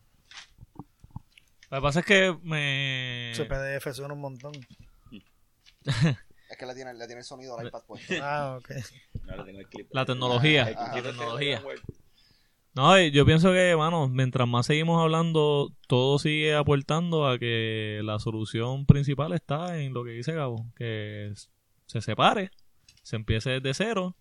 lo 1.70 1.78
que 1.78 1.82
pasa 1.82 1.98
es 1.98 2.06
que 2.06 2.38
me... 2.44 3.32
Ese 3.32 3.47
PDF 3.47 3.93
suena 3.93 4.14
un 4.14 4.20
montón. 4.20 4.52
Es 6.48 6.56
que 6.56 6.64
le 6.66 6.76
tiene, 6.76 6.94
le 6.94 7.06
tiene 7.06 7.18
el 7.18 7.24
sonido 7.24 7.59
al 7.59 7.66
iPad 7.66 7.82
puesto. 7.84 8.14
Ah, 8.22 8.56
ok. 8.60 8.70
No, 9.24 9.36
le 9.38 9.43
tengo 9.43 9.59
el 9.59 9.66
clip. 9.66 9.88
La 9.90 10.05
tecnología. 10.05 10.68
El 10.68 10.76
Ah, 10.78 10.88
la 10.90 10.94
de 10.94 11.02
tecnología. 11.02 11.60
No, 12.72 13.01
yo 13.01 13.26
pienso 13.26 13.51
que, 13.51 13.74
mano, 13.76 14.06
mientras 14.09 14.47
más 14.47 14.66
seguimos 14.66 15.02
hablando, 15.02 15.72
todo 15.88 16.20
sigue 16.20 16.55
aportando 16.55 17.26
a 17.26 17.40
que 17.40 18.01
la 18.05 18.20
solución 18.20 18.86
principal 18.86 19.32
está 19.32 19.80
en 19.80 19.93
lo 19.93 20.05
que 20.05 20.12
dice 20.12 20.34
Gabo, 20.34 20.64
que 20.76 21.34
se 21.86 22.01
separe, 22.01 22.52
se 23.02 23.16
empiece 23.16 23.59
desde 23.59 23.74
cero 23.74 24.14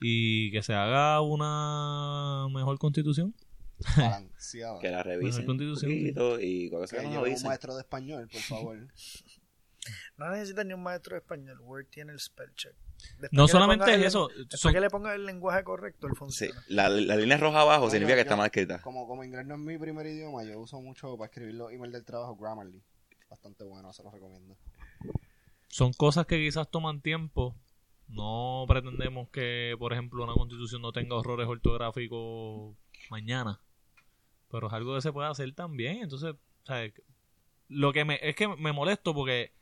y 0.00 0.50
que 0.50 0.62
se 0.62 0.74
haga 0.74 1.20
una 1.20 2.46
mejor 2.52 2.78
constitución. 2.78 3.34
Balanceada. 3.96 4.78
Que 4.80 4.90
la 4.90 5.02
revisen 5.02 5.40
un 5.42 5.46
Constitución, 5.46 5.90
sí. 5.90 5.98
poquito 6.12 6.40
y 6.40 6.70
que 6.70 6.76
nos 6.76 6.92
lleve 6.92 7.34
un 7.34 7.42
maestro 7.42 7.74
de 7.74 7.80
español, 7.80 8.28
por 8.30 8.40
favor. 8.76 8.78
No 10.16 10.30
necesitas 10.30 10.64
ni 10.64 10.74
un 10.74 10.82
maestro 10.82 11.14
de 11.16 11.18
español. 11.20 11.58
Word 11.60 11.86
tiene 11.90 12.12
el 12.12 12.20
spell 12.20 12.54
check. 12.54 12.74
Después 13.18 13.30
No 13.32 13.48
solamente 13.48 13.90
es 13.90 13.96
el- 13.96 14.04
eso, 14.04 14.28
Después 14.28 14.60
son- 14.60 14.72
que 14.72 14.80
le 14.80 14.88
pongas 14.88 15.16
el 15.16 15.26
lenguaje 15.26 15.64
correcto, 15.64 16.06
Sí, 16.08 16.14
funciona. 16.14 16.62
la, 16.68 16.88
la 16.88 17.16
línea 17.16 17.36
roja 17.36 17.62
abajo 17.62 17.86
No, 17.86 17.90
significa 17.90 18.12
yo- 18.12 18.16
que 18.18 18.20
está 18.22 18.36
mal 18.36 18.46
escrita. 18.46 18.80
Como, 18.80 19.08
como 19.08 19.24
inglés 19.24 19.44
no 19.44 19.54
es 19.54 19.60
mi 19.60 19.76
primer 19.78 20.06
idioma, 20.06 20.44
yo 20.44 20.60
uso 20.60 20.80
mucho 20.80 21.16
para 21.16 21.26
escribir 21.28 21.54
los 21.54 21.72
emails 21.72 21.92
del 21.94 22.04
trabajo 22.04 22.36
Grammarly. 22.36 22.80
Bastante 23.28 23.64
bueno, 23.64 23.92
se 23.92 24.04
los 24.04 24.12
recomiendo. 24.12 24.56
son 25.68 25.92
cosas 25.94 26.26
que 26.26 26.36
quizás 26.38 26.70
toman 26.70 27.00
tiempo. 27.00 27.56
No 28.12 28.66
pretendemos 28.68 29.30
que, 29.30 29.74
por 29.78 29.92
ejemplo, 29.92 30.22
una 30.22 30.34
constitución 30.34 30.82
no 30.82 30.92
tenga 30.92 31.18
errores 31.18 31.48
ortográficos 31.48 32.76
mañana. 33.10 33.60
Pero 34.50 34.66
es 34.66 34.72
algo 34.72 34.94
que 34.94 35.00
se 35.00 35.12
puede 35.12 35.28
hacer 35.28 35.52
también. 35.54 36.02
Entonces, 36.02 36.34
¿sabes? 36.64 36.92
Lo 37.68 37.92
que 37.92 38.04
me, 38.04 38.18
es 38.22 38.36
que 38.36 38.48
me 38.48 38.72
molesto 38.72 39.14
porque 39.14 39.52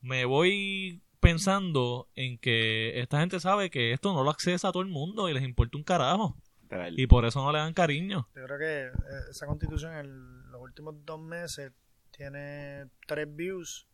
me 0.00 0.24
voy 0.24 1.00
pensando 1.20 2.08
en 2.16 2.38
que 2.38 2.98
esta 3.00 3.20
gente 3.20 3.38
sabe 3.38 3.70
que 3.70 3.92
esto 3.92 4.12
no 4.12 4.24
lo 4.24 4.30
accesa 4.30 4.68
a 4.68 4.72
todo 4.72 4.82
el 4.82 4.88
mundo 4.88 5.28
y 5.28 5.34
les 5.34 5.44
importa 5.44 5.78
un 5.78 5.84
carajo. 5.84 6.36
Real. 6.68 6.98
Y 6.98 7.06
por 7.06 7.24
eso 7.24 7.40
no 7.44 7.52
le 7.52 7.58
dan 7.58 7.74
cariño. 7.74 8.28
Yo 8.34 8.44
creo 8.46 8.58
que 8.58 8.86
eh, 8.86 9.20
esa 9.30 9.46
constitución 9.46 9.94
en 9.94 10.50
los 10.50 10.60
últimos 10.60 10.96
dos 11.04 11.20
meses 11.20 11.72
tiene 12.10 12.86
tres 13.06 13.28
views 13.34 13.86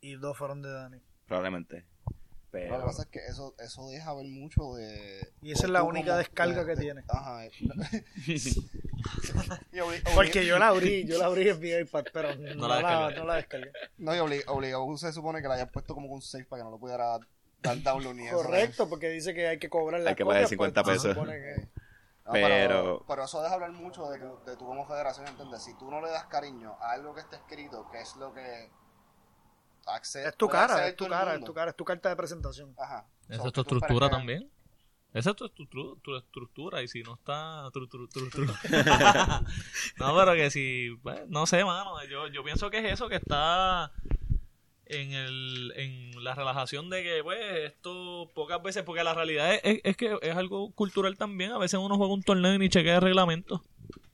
y 0.00 0.14
dos 0.14 0.36
fueron 0.36 0.62
de 0.62 0.72
Dani. 0.72 0.98
Probablemente. 1.26 1.84
Lo 2.52 2.78
que 2.78 2.84
pasa 2.86 3.02
es 3.02 3.08
que 3.08 3.18
eso, 3.26 3.54
eso 3.58 3.86
deja 3.88 4.14
ver 4.14 4.26
mucho 4.26 4.74
de... 4.74 5.32
Y 5.42 5.52
esa 5.52 5.64
es 5.66 5.70
la 5.70 5.82
única 5.82 6.06
como- 6.12 6.18
descarga 6.18 6.60
de- 6.64 6.66
que 6.66 6.76
de- 6.76 6.82
tiene. 6.82 7.04
Ajá. 7.08 7.44
eh. 7.46 7.50
Porque 10.14 10.46
yo 10.46 10.58
la 10.58 10.68
abrí, 10.68 11.04
yo 11.06 11.18
la 11.18 11.26
abrí 11.26 11.48
en 11.48 11.60
mi 11.60 11.70
iPad, 11.70 12.04
pero 12.12 12.34
no, 12.36 12.66
la 12.68 12.80
la, 12.80 12.88
descargué. 13.08 13.18
no 13.18 13.24
la 13.26 13.34
descargué. 13.36 13.72
No, 13.98 14.14
y 14.14 14.18
obli- 14.18 14.44
obligado 14.46 14.96
se 14.96 15.12
supone 15.12 15.42
que 15.42 15.48
la 15.48 15.54
hayan 15.54 15.68
puesto 15.68 15.94
como 15.94 16.08
un 16.08 16.22
save 16.22 16.44
para 16.44 16.60
que 16.60 16.64
no 16.64 16.70
lo 16.70 16.78
pudiera 16.78 17.18
dar 17.62 17.82
download 17.82 18.14
ni 18.14 18.26
eso. 18.26 18.36
Correcto, 18.36 18.88
porque 18.88 19.08
dice 19.10 19.34
que 19.34 19.46
hay 19.48 19.58
que 19.58 19.68
cobrar 19.68 20.00
la 20.00 20.10
Hay 20.10 20.16
que 20.16 20.24
pagar 20.24 20.46
50 20.48 20.82
pesos. 20.84 21.16
No, 21.16 21.24
Pero- 22.32 22.46
pero, 22.48 23.04
pero 23.06 23.24
eso 23.24 23.40
deja 23.40 23.54
hablar 23.54 23.70
mucho 23.70 24.10
de, 24.10 24.18
que, 24.18 24.24
de 24.50 24.56
tú 24.56 24.66
como 24.66 24.84
federación, 24.84 25.28
¿entiendes? 25.28 25.62
Si 25.62 25.76
tú 25.78 25.88
no 25.90 26.00
le 26.00 26.10
das 26.10 26.24
cariño 26.26 26.76
a 26.80 26.90
algo 26.92 27.14
que 27.14 27.20
está 27.20 27.36
escrito, 27.36 27.88
que 27.92 28.00
es 28.00 28.16
lo 28.16 28.34
que 28.34 28.68
Es 29.94 30.36
tu 30.36 30.48
cara, 30.48 30.88
es 30.88 30.96
tu 30.96 31.06
cara, 31.08 31.34
es 31.34 31.44
tu 31.44 31.54
cara, 31.54 31.70
es 31.70 31.76
tu 31.76 31.84
carta 31.84 32.08
de 32.08 32.16
presentación. 32.16 32.74
Ajá. 32.78 33.06
Esa 33.28 33.42
So, 33.42 33.46
es 33.48 33.52
tu 33.52 33.60
estructura 33.62 34.08
también. 34.10 34.50
Esa 35.12 35.30
es 35.30 35.36
tu, 35.36 35.46
estru- 35.46 35.98
tu 36.02 36.16
estructura. 36.16 36.82
Y 36.82 36.88
si 36.88 37.02
no 37.02 37.14
está. 37.14 37.66
tru- 37.70 37.88
tru- 37.88 38.08
tru- 38.10 38.30
tru. 38.30 38.44
no, 39.98 40.16
pero 40.16 40.34
que 40.34 40.50
si. 40.50 40.90
pues, 41.02 41.26
no 41.28 41.46
sé, 41.46 41.64
mano. 41.64 42.02
Yo, 42.04 42.26
yo 42.28 42.44
pienso 42.44 42.68
que 42.70 42.78
es 42.78 42.92
eso 42.92 43.08
que 43.08 43.16
está. 43.16 43.92
En, 44.88 45.12
el, 45.12 45.72
en 45.74 46.22
la 46.22 46.34
relajación 46.36 46.90
de 46.90 47.02
que, 47.02 47.20
pues, 47.24 47.40
esto 47.64 48.30
pocas 48.36 48.62
veces, 48.62 48.84
porque 48.84 49.02
la 49.02 49.14
realidad 49.14 49.52
es, 49.54 49.60
es, 49.64 49.80
es 49.82 49.96
que 49.96 50.16
es 50.22 50.36
algo 50.36 50.70
cultural 50.72 51.16
también. 51.16 51.50
A 51.52 51.58
veces 51.58 51.80
uno 51.80 51.96
juega 51.96 52.12
un 52.14 52.22
torneo 52.22 52.54
y 52.54 52.58
ni 52.58 52.68
chequea 52.68 52.96
el 52.96 53.02
reglamento, 53.02 53.64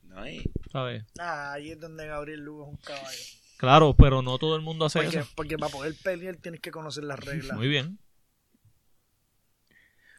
No, 0.03 0.27
y- 0.27 0.49
¿sabes? 0.71 1.03
Ah, 1.19 1.53
ahí 1.53 1.69
es 1.71 1.79
donde 1.79 2.07
Gabriel 2.07 2.39
Lugo 2.39 2.63
es 2.63 2.69
un 2.69 2.77
caballo. 2.77 3.19
Claro, 3.57 3.95
pero 3.95 4.21
no 4.21 4.37
todo 4.37 4.55
el 4.55 4.61
mundo 4.61 4.85
hace 4.85 5.01
Porque, 5.01 5.19
eso. 5.19 5.29
porque 5.35 5.57
para 5.57 5.71
poder 5.71 5.95
pelear 6.03 6.35
tienes 6.37 6.59
que 6.59 6.71
conocer 6.71 7.03
las 7.03 7.19
reglas. 7.19 7.57
Muy 7.57 7.67
bien. 7.67 7.99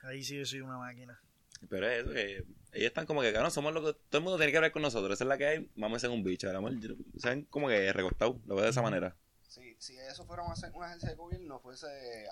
Ahí 0.05 0.23
sí 0.23 0.39
yo 0.39 0.47
soy 0.47 0.61
una 0.61 0.79
máquina. 0.79 1.21
Pero 1.69 1.89
es 1.89 2.05
eso, 2.05 2.13
que 2.13 2.45
ellos 2.73 2.89
están 2.89 3.07
como 3.07 3.23
que, 3.23 3.33
cabrón, 3.33 3.51
somos 3.51 3.73
lo 3.73 3.81
que 3.81 3.93
todo 4.09 4.19
el 4.19 4.25
mundo 4.25 4.37
tiene 4.37 4.53
que 4.53 4.59
hablar 4.59 4.73
con 4.73 4.83
nosotros. 4.83 5.15
Esa 5.15 5.25
es 5.25 5.29
la 5.29 5.39
que 5.39 5.47
hay, 5.47 5.71
vamos 5.77 5.97
a 5.97 6.01
ser 6.01 6.11
un 6.11 6.23
bicho. 6.23 6.47
¿verdad, 6.47 6.59
amor? 6.59 6.73
Saben 7.19 7.45
como 7.45 7.69
que 7.69 7.93
recostado, 7.93 8.41
lo 8.47 8.55
veo 8.55 8.65
de 8.65 8.71
esa 8.71 8.83
manera. 8.83 9.17
Si, 9.49 9.77
si 9.79 9.97
eso 9.97 10.27
fuera 10.27 10.43
una, 10.43 10.55
una 10.75 10.87
agencia 10.87 11.11
de 11.11 11.17
gobierno, 11.17 11.61
fuese 11.61 11.87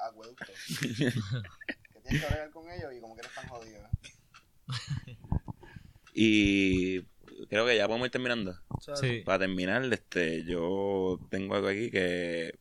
acueducto. 0.08 0.52
que 0.80 2.00
tienes 2.02 2.20
que 2.20 2.26
hablar 2.26 2.50
con 2.50 2.70
ellos 2.70 2.92
y 2.94 3.00
como 3.00 3.14
que 3.14 3.20
eres 3.20 3.34
tan 3.34 3.48
jodido. 3.48 3.78
¿eh? 3.78 5.16
Y 6.14 7.00
creo 7.52 7.66
que 7.66 7.76
ya 7.76 7.86
podemos 7.86 8.06
ir 8.06 8.12
terminando. 8.12 8.58
Sí. 8.98 9.22
Para 9.26 9.40
terminar, 9.40 9.84
este, 9.92 10.42
yo 10.44 11.20
tengo 11.30 11.54
algo 11.54 11.68
aquí 11.68 11.90
que 11.90 12.58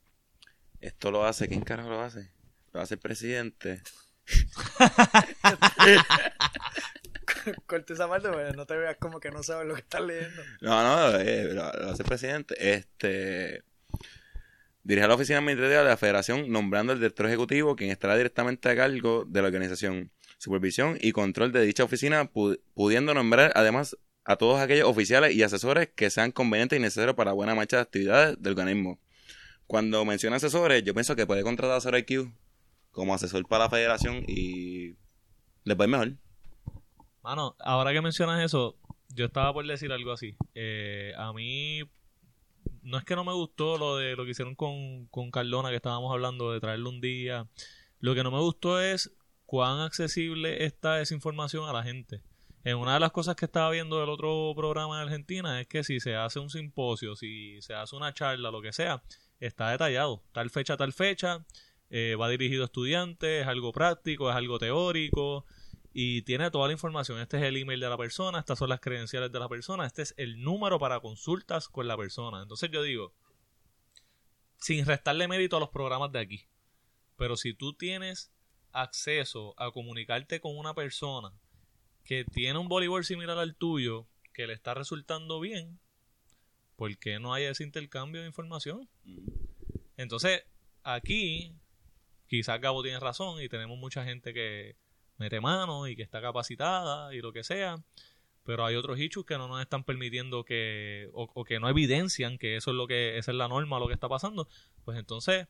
esto 0.82 1.12
lo 1.12 1.24
hace, 1.26 1.48
¿quién 1.48 1.62
carajo 1.62 1.90
lo 1.90 2.02
hace? 2.02 2.30
Lo 2.74 2.82
hace 2.82 2.96
el 2.96 3.00
presidente. 3.00 3.82
Corte 7.66 7.94
esa 7.94 8.08
parte, 8.10 8.28
pues 8.30 8.54
no 8.56 8.66
te 8.66 8.76
veas 8.76 8.98
como 8.98 9.20
que 9.22 9.32
no 9.32 9.42
sabes 9.44 9.66
lo 9.66 9.76
que 9.76 9.82
estás 9.82 10.02
leyendo. 10.02 10.42
No, 10.60 10.84
no, 10.84 11.18
eh, 11.20 11.46
lo, 11.54 11.72
lo 11.72 11.90
hace 11.92 12.04
el 12.04 12.08
presidente. 12.10 12.56
Este 12.74 13.64
dirige 14.84 15.08
la 15.08 15.14
oficina 15.16 15.40
administrativa 15.40 15.84
de 15.84 15.90
la 15.90 15.98
federación 15.98 16.52
nombrando 16.52 16.92
al 16.92 17.00
director 17.00 17.28
ejecutivo 17.28 17.76
quien 17.76 17.92
estará 17.92 18.18
directamente 18.18 18.68
a 18.70 18.76
cargo 18.76 19.26
de 19.26 19.42
la 19.42 19.48
organización, 19.48 20.12
supervisión 20.38 20.98
y 21.00 21.12
control 21.14 21.52
de 21.52 21.62
dicha 21.62 21.84
oficina, 21.84 22.30
pu- 22.32 22.60
pudiendo 22.74 23.14
nombrar 23.14 23.52
además 23.56 23.98
a 24.23 24.35
todos 24.35 24.60
aquellos 24.60 24.88
oficiales 24.88 25.34
y 25.34 25.43
asesores 25.43 25.89
que 25.95 26.10
sean 26.10 26.31
convenientes 26.31 26.77
y 26.77 26.81
necesarios 26.81 27.15
para 27.15 27.31
buena 27.31 27.56
marcha 27.56 27.77
de 27.77 27.84
actividades 27.84 28.41
del 28.41 28.52
organismo. 28.52 28.99
Cuando 29.68 30.03
menciona 30.06 30.35
asesores, 30.35 30.84
yo 30.84 30.93
pienso 30.93 31.15
que 31.15 31.26
puede 31.26 31.43
contratar 31.43 31.77
a 31.77 31.81
Sora 31.81 31.99
IQ 31.99 32.31
como 32.91 33.14
asesor 33.14 33.48
para 33.48 33.65
la 33.65 33.69
federación 33.69 34.23
y 34.27 34.95
les 35.64 35.80
va 35.80 35.84
a 35.84 35.88
ir 35.88 35.91
mejor. 35.91 36.14
Mano, 37.23 37.56
ahora 37.60 37.93
que 37.93 38.02
mencionas 38.02 38.43
eso, 38.43 38.76
yo 39.10 39.26
estaba 39.26 39.53
por 39.53 39.65
decir 39.65 39.91
algo 39.91 40.11
así. 40.11 40.35
Eh, 40.56 41.14
a 41.18 41.31
mí 41.34 41.81
no 42.81 42.98
es 42.98 43.06
que 43.06 43.15
no 43.15 43.23
me 43.23 43.34
gustó 43.34 43.77
lo 43.77 43.98
de 43.98 44.15
lo 44.15 44.26
que 44.26 44.31
hicieron 44.31 44.56
con, 44.56 45.06
con 45.07 45.31
Cardona, 45.31 45.69
que 45.69 45.76
estábamos 45.76 46.11
hablando 46.11 46.52
de 46.52 46.60
traerlo 46.60 46.89
un 46.89 47.02
día. 47.02 47.48
Lo 47.99 48.15
que 48.15 48.23
no 48.23 48.31
me 48.31 48.39
gustó 48.39 48.81
es 48.81 49.11
cuán 49.45 49.80
accesible 49.80 50.65
está 50.65 51.02
esa 51.02 51.14
información 51.14 51.69
a 51.69 51.73
la 51.73 51.84
gente. 51.84 52.22
En 52.64 52.78
una 52.78 52.94
de 52.94 53.00
las 53.00 53.12
cosas 53.12 53.36
que 53.36 53.46
estaba 53.46 53.72
viendo 53.72 54.00
del 54.00 54.10
otro 54.10 54.54
programa 54.56 54.98
de 54.98 55.04
Argentina 55.04 55.60
es 55.60 55.68
que 55.68 55.84
si 55.84 56.00
se 56.00 56.16
hace 56.16 56.40
un 56.40 56.52
simposio, 56.52 57.16
si 57.16 57.60
se 57.62 57.74
hace 57.74 57.96
una 57.96 58.14
charla, 58.14 58.52
lo 58.52 58.62
que 58.62 58.72
sea, 58.72 59.02
está 59.40 59.72
detallado. 59.72 60.24
Tal 60.32 60.52
fecha, 60.52 60.78
tal 60.78 60.94
fecha, 60.94 61.44
eh, 61.90 62.16
va 62.20 62.30
dirigido 62.30 62.62
a 62.62 62.66
estudiantes, 62.66 63.42
es 63.42 63.48
algo 63.48 63.72
práctico, 63.72 64.30
es 64.30 64.36
algo 64.36 64.60
teórico 64.60 65.46
y 65.92 66.22
tiene 66.22 66.52
toda 66.52 66.68
la 66.68 66.74
información. 66.74 67.20
Este 67.20 67.38
es 67.38 67.44
el 67.44 67.58
email 67.58 67.80
de 67.80 67.90
la 67.90 67.98
persona, 67.98 68.38
estas 68.38 68.60
son 68.60 68.70
las 68.70 68.80
credenciales 68.80 69.32
de 69.32 69.40
la 69.40 69.50
persona, 69.50 69.88
este 69.88 70.04
es 70.04 70.14
el 70.18 70.44
número 70.44 70.78
para 70.78 71.00
consultas 71.00 71.68
con 71.68 71.88
la 71.88 71.98
persona. 71.98 72.44
Entonces 72.44 72.70
yo 72.70 72.84
digo, 72.84 73.16
sin 74.58 74.86
restarle 74.86 75.28
mérito 75.28 75.58
a 75.58 75.60
los 75.60 75.70
programas 75.70 76.12
de 76.12 76.20
aquí, 76.20 76.46
pero 77.18 77.36
si 77.38 77.56
tú 77.56 77.74
tienes 77.74 78.32
acceso 78.72 79.56
a 79.58 79.72
comunicarte 79.72 80.40
con 80.40 80.56
una 80.56 80.76
persona 80.76 81.34
que 82.03 82.26
tiene 82.26 82.60
un 82.60 82.68
voleibol 82.68 83.03
similar 83.06 83.38
al 83.38 83.56
tuyo, 83.56 84.07
que 84.34 84.48
le 84.48 84.53
está 84.53 84.73
resultando 84.73 85.40
bien, 85.40 85.80
¿por 86.76 86.98
qué 86.98 87.19
no 87.19 87.34
hay 87.34 87.44
ese 87.44 87.64
intercambio 87.64 88.22
de 88.22 88.28
información? 88.28 88.90
Entonces, 89.98 90.44
aquí, 90.84 91.53
quizás 92.28 92.60
Gabo 92.60 92.82
tiene 92.82 92.99
razón 92.99 93.41
y 93.41 93.49
tenemos 93.49 93.78
mucha 93.78 94.03
gente 94.03 94.34
que 94.34 94.76
mete 95.18 95.40
mano 95.40 95.88
y 95.88 95.95
que 95.95 96.02
está 96.02 96.22
capacitada 96.22 97.14
y 97.14 97.22
lo 97.22 97.32
que 97.32 97.44
sea, 97.44 97.84
pero 98.44 98.65
hay 98.65 98.76
otros 98.76 98.99
issues 98.99 99.26
que 99.26 99.38
no 99.38 99.48
nos 99.48 99.61
están 99.61 99.84
permitiendo 99.84 100.44
que, 100.44 101.10
o, 101.14 101.30
o 101.34 101.44
que 101.44 101.60
no 101.60 101.69
evidencian 101.69 102.38
que 102.38 102.56
eso 102.56 102.72
es 102.72 102.78
lo 102.78 102.88
que, 102.88 103.18
esa 103.18 103.32
es 103.32 103.38
la 103.38 103.48
norma, 103.48 103.80
lo 103.80 103.88
que 103.88 103.94
está 103.94 104.10
pasando, 104.10 104.48
pues 104.84 104.98
entonces, 104.98 105.48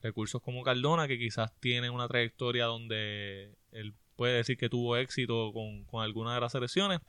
recursos 0.00 0.40
como 0.42 0.62
Cardona, 0.62 1.08
que 1.08 1.18
quizás 1.18 1.52
tiene 1.60 1.90
una 1.90 2.06
trayectoria 2.06 2.66
donde 2.66 3.56
él 3.72 3.94
puede 4.16 4.36
decir 4.36 4.56
que 4.56 4.68
tuvo 4.68 4.96
éxito 4.96 5.52
con, 5.52 5.84
con 5.84 6.02
alguna 6.02 6.34
de 6.34 6.40
las 6.40 6.52
selecciones, 6.52 7.00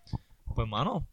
pues 0.56 0.68
mano, 0.68 1.08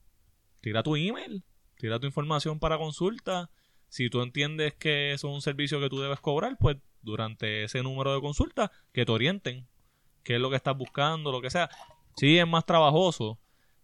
tira 0.61 0.83
tu 0.83 0.97
email, 0.97 1.43
tira 1.77 1.99
tu 1.99 2.07
información 2.07 2.59
para 2.59 2.79
consulta. 2.79 3.51
Si 3.89 4.09
tú 4.09 4.23
entiendes 4.23 4.75
que 4.75 5.13
eso 5.13 5.29
es 5.29 5.35
un 5.35 5.43
servicio 5.43 5.81
que 5.81 5.89
tú 5.89 6.01
debes 6.01 6.21
cobrar, 6.21 6.57
pues 6.59 6.77
durante 7.03 7.65
ese 7.65 7.83
número 7.83 8.15
de 8.15 8.21
consultas, 8.21 8.71
que 8.93 9.05
te 9.05 9.13
orienten 9.13 9.67
qué 10.23 10.37
es 10.37 10.41
lo 10.41 10.51
que 10.51 10.57
estás 10.57 10.77
buscando, 10.77 11.33
lo 11.33 11.41
que 11.41 11.51
sea. 11.51 11.71
Sí, 12.17 12.39
es 12.39 12.47
más 12.47 12.67
trabajoso, 12.67 13.41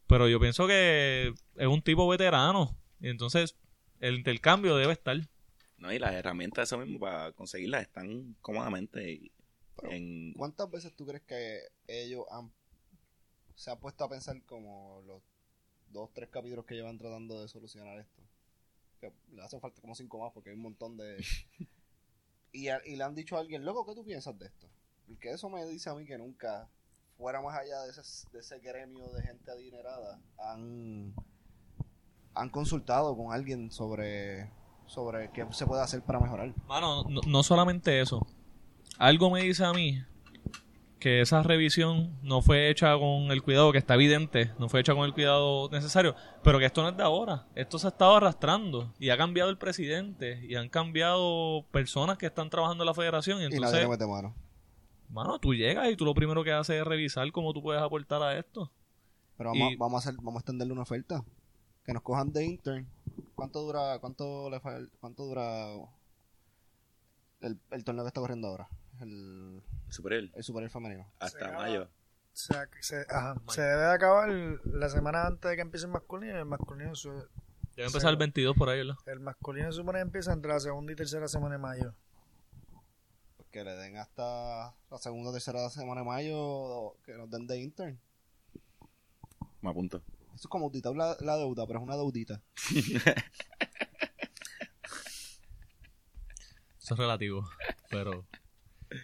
pero 0.06 0.28
yo 0.28 0.38
pienso 0.38 0.66
que 0.66 1.32
es 1.56 1.66
un 1.66 1.82
tipo 1.82 2.06
veterano. 2.08 2.76
Entonces, 3.00 3.56
el 4.00 4.16
intercambio 4.16 4.76
debe 4.76 4.92
estar. 4.92 5.16
No, 5.78 5.92
y 5.92 5.98
las 5.98 6.12
herramientas 6.12 6.68
eso 6.68 6.78
mismo 6.78 6.98
para 6.98 7.32
conseguirlas 7.32 7.82
están 7.82 8.36
cómodamente 8.40 9.30
Pero, 9.80 9.92
en... 9.92 10.32
¿Cuántas 10.34 10.70
veces 10.70 10.94
tú 10.94 11.06
crees 11.06 11.22
que 11.24 11.60
ellos 11.86 12.24
han, 12.30 12.50
se 13.54 13.70
han 13.70 13.78
puesto 13.78 14.04
a 14.04 14.08
pensar 14.08 14.40
como 14.44 15.02
los 15.06 15.22
dos, 15.90 16.10
tres 16.14 16.28
capítulos 16.30 16.64
que 16.64 16.74
llevan 16.74 16.98
tratando 16.98 17.40
de 17.42 17.48
solucionar 17.48 17.98
esto? 17.98 18.22
Que 19.00 19.12
le 19.32 19.42
hace 19.42 19.60
falta 19.60 19.80
como 19.80 19.94
cinco 19.94 20.18
más 20.18 20.32
porque 20.32 20.50
hay 20.50 20.56
un 20.56 20.62
montón 20.62 20.96
de... 20.96 21.24
y, 22.52 22.68
a- 22.68 22.80
y 22.86 22.96
le 22.96 23.04
han 23.04 23.14
dicho 23.14 23.36
a 23.36 23.40
alguien, 23.40 23.64
loco, 23.64 23.84
¿qué 23.86 23.94
tú 23.94 24.04
piensas 24.04 24.38
de 24.38 24.46
esto? 24.46 24.68
Porque 25.06 25.30
eso 25.30 25.48
me 25.50 25.64
dice 25.66 25.90
a 25.90 25.94
mí 25.94 26.04
que 26.06 26.18
nunca, 26.18 26.68
fuera 27.16 27.40
más 27.40 27.56
allá 27.56 27.82
de 27.82 27.90
ese, 27.90 28.28
de 28.32 28.40
ese 28.40 28.58
gremio 28.58 29.08
de 29.12 29.22
gente 29.22 29.50
adinerada, 29.50 30.20
han, 30.38 31.14
han 32.34 32.50
consultado 32.50 33.16
con 33.16 33.32
alguien 33.32 33.70
sobre, 33.70 34.50
sobre 34.86 35.30
qué 35.30 35.46
se 35.52 35.66
puede 35.66 35.82
hacer 35.82 36.02
para 36.02 36.18
mejorar. 36.18 36.52
Mano, 36.66 37.04
no, 37.04 37.20
no 37.26 37.42
solamente 37.42 38.00
eso. 38.00 38.26
Algo 38.98 39.30
me 39.30 39.42
dice 39.42 39.64
a 39.64 39.72
mí 39.72 40.02
que 40.98 41.20
esa 41.20 41.42
revisión 41.42 42.18
no 42.22 42.40
fue 42.40 42.70
hecha 42.70 42.96
con 42.98 43.30
el 43.30 43.42
cuidado 43.42 43.70
que 43.70 43.78
está 43.78 43.94
evidente, 43.94 44.52
no 44.58 44.68
fue 44.68 44.80
hecha 44.80 44.94
con 44.94 45.04
el 45.04 45.12
cuidado 45.12 45.68
necesario, 45.70 46.16
pero 46.42 46.58
que 46.58 46.64
esto 46.64 46.82
no 46.82 46.88
es 46.88 46.96
de 46.96 47.02
ahora, 47.02 47.46
esto 47.54 47.78
se 47.78 47.86
ha 47.86 47.90
estado 47.90 48.16
arrastrando 48.16 48.92
y 48.98 49.10
ha 49.10 49.16
cambiado 49.18 49.50
el 49.50 49.58
presidente 49.58 50.44
y 50.48 50.54
han 50.56 50.68
cambiado 50.70 51.66
personas 51.70 52.16
que 52.16 52.26
están 52.26 52.48
trabajando 52.48 52.82
en 52.82 52.86
la 52.86 52.94
federación 52.94 53.38
y 53.40 53.42
y 53.42 53.44
entonces, 53.46 53.80
le 53.80 53.88
mete 53.88 54.06
mano. 54.06 54.34
mano, 55.10 55.38
tú 55.38 55.54
llegas 55.54 55.88
y 55.90 55.96
tú 55.96 56.04
lo 56.06 56.14
primero 56.14 56.42
que 56.42 56.52
haces 56.52 56.80
es 56.80 56.84
revisar 56.86 57.30
cómo 57.30 57.52
tú 57.52 57.62
puedes 57.62 57.82
aportar 57.82 58.22
a 58.22 58.36
esto. 58.38 58.70
Pero 59.36 59.50
vamos, 59.50 59.72
Y- 59.72 59.76
vamos 59.76 59.94
a 59.94 60.08
hacer, 60.08 60.18
vamos 60.22 60.36
a 60.36 60.40
extenderle 60.40 60.72
una 60.72 60.82
oferta. 60.82 61.22
Que 61.84 61.92
nos 61.92 62.02
cojan 62.02 62.32
de 62.32 62.44
intern. 62.44 62.86
¿Cuánto 63.36 63.60
dura, 63.60 63.98
cuánto 64.00 64.48
le 64.50 64.60
cuánto 64.98 65.24
dura 65.26 65.68
el, 67.42 67.60
el 67.70 67.84
torneo 67.84 68.02
que 68.02 68.08
está 68.08 68.20
corriendo 68.20 68.48
ahora? 68.48 68.66
El, 69.00 69.62
Superior, 69.88 70.30
el 70.34 70.42
superior 70.44 70.70
femenino. 70.70 71.06
hasta 71.18 71.38
Se 71.38 71.44
acaba. 71.44 71.62
mayo. 71.62 71.82
O 71.84 71.88
sea, 72.38 72.66
que 72.66 72.82
se, 72.82 73.06
ajá, 73.08 73.40
se 73.48 73.62
debe 73.62 73.82
de 73.82 73.92
acabar 73.92 74.28
la 74.30 74.88
semana 74.90 75.26
antes 75.26 75.48
de 75.50 75.56
que 75.56 75.62
empiece 75.62 75.86
el 75.86 75.92
masculino. 75.92 76.34
y 76.34 76.38
El 76.40 76.44
masculino, 76.44 76.94
su- 76.94 77.10
Debe 77.76 77.86
empezar 77.88 78.10
el 78.10 78.16
22 78.16 78.56
por 78.56 78.68
ahí, 78.68 78.78
¿verdad? 78.78 78.96
el 79.06 79.20
masculino 79.20 79.70
se 79.72 79.76
supone 79.78 79.98
que 79.98 80.02
empieza 80.02 80.32
entre 80.32 80.50
la 80.52 80.60
segunda 80.60 80.92
y 80.92 80.96
tercera 80.96 81.28
semana 81.28 81.54
de 81.56 81.58
mayo. 81.62 81.94
Pues 83.36 83.48
que 83.50 83.64
le 83.64 83.74
den 83.76 83.96
hasta 83.98 84.74
la 84.90 84.98
segunda 84.98 85.30
o 85.30 85.32
tercera 85.32 85.68
semana 85.70 86.00
de 86.02 86.06
mayo 86.06 86.96
que 87.04 87.14
nos 87.14 87.30
den 87.30 87.46
de 87.46 87.58
intern. 87.60 87.98
Me 89.62 89.70
apunto. 89.70 89.98
Eso 90.34 90.34
es 90.44 90.46
como 90.48 90.66
auditar 90.66 90.94
la, 90.94 91.16
la 91.20 91.36
deuda, 91.36 91.66
pero 91.66 91.78
es 91.78 91.82
una 91.84 91.96
deudita. 91.96 92.42
Eso 96.78 96.94
es 96.94 96.98
relativo, 97.00 97.48
pero... 97.90 98.26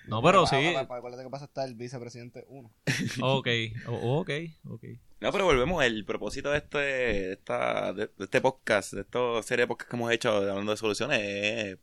No, 0.06 0.22
pero 0.22 0.46
sí. 0.46 0.56
Acuérdate 0.76 1.24
que 1.24 1.30
pasa 1.30 1.44
está 1.46 1.64
el 1.64 1.74
vicepresidente 1.74 2.44
1. 2.48 2.70
Ok, 3.22 3.48
ok, 3.86 4.30
ok. 4.68 4.84
No, 5.20 5.30
pero 5.32 5.44
volvemos. 5.44 5.84
El 5.84 6.04
propósito 6.04 6.50
de 6.50 6.58
este, 6.58 6.78
de 6.78 7.32
esta, 7.34 7.92
de, 7.92 8.06
de 8.06 8.24
este 8.24 8.40
podcast, 8.40 8.92
de 8.92 9.00
esta 9.02 9.42
serie 9.42 9.64
de 9.64 9.68
podcasts 9.68 9.90
que 9.90 9.96
hemos 9.96 10.12
hecho 10.12 10.30
hablando 10.30 10.70
de 10.72 10.76
soluciones, 10.76 11.20
es 11.20 11.78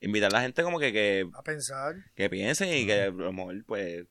invitar 0.00 0.30
a 0.30 0.38
la 0.38 0.42
gente 0.42 0.62
como 0.62 0.78
que, 0.78 0.92
que, 0.92 1.28
A 1.34 1.42
pensar. 1.42 1.94
que 2.14 2.28
piensen 2.30 2.74
y 2.74 2.86
que 2.86 3.02
a 3.02 3.10
lo 3.10 3.32
mejor, 3.32 3.64
pues, 3.66 4.06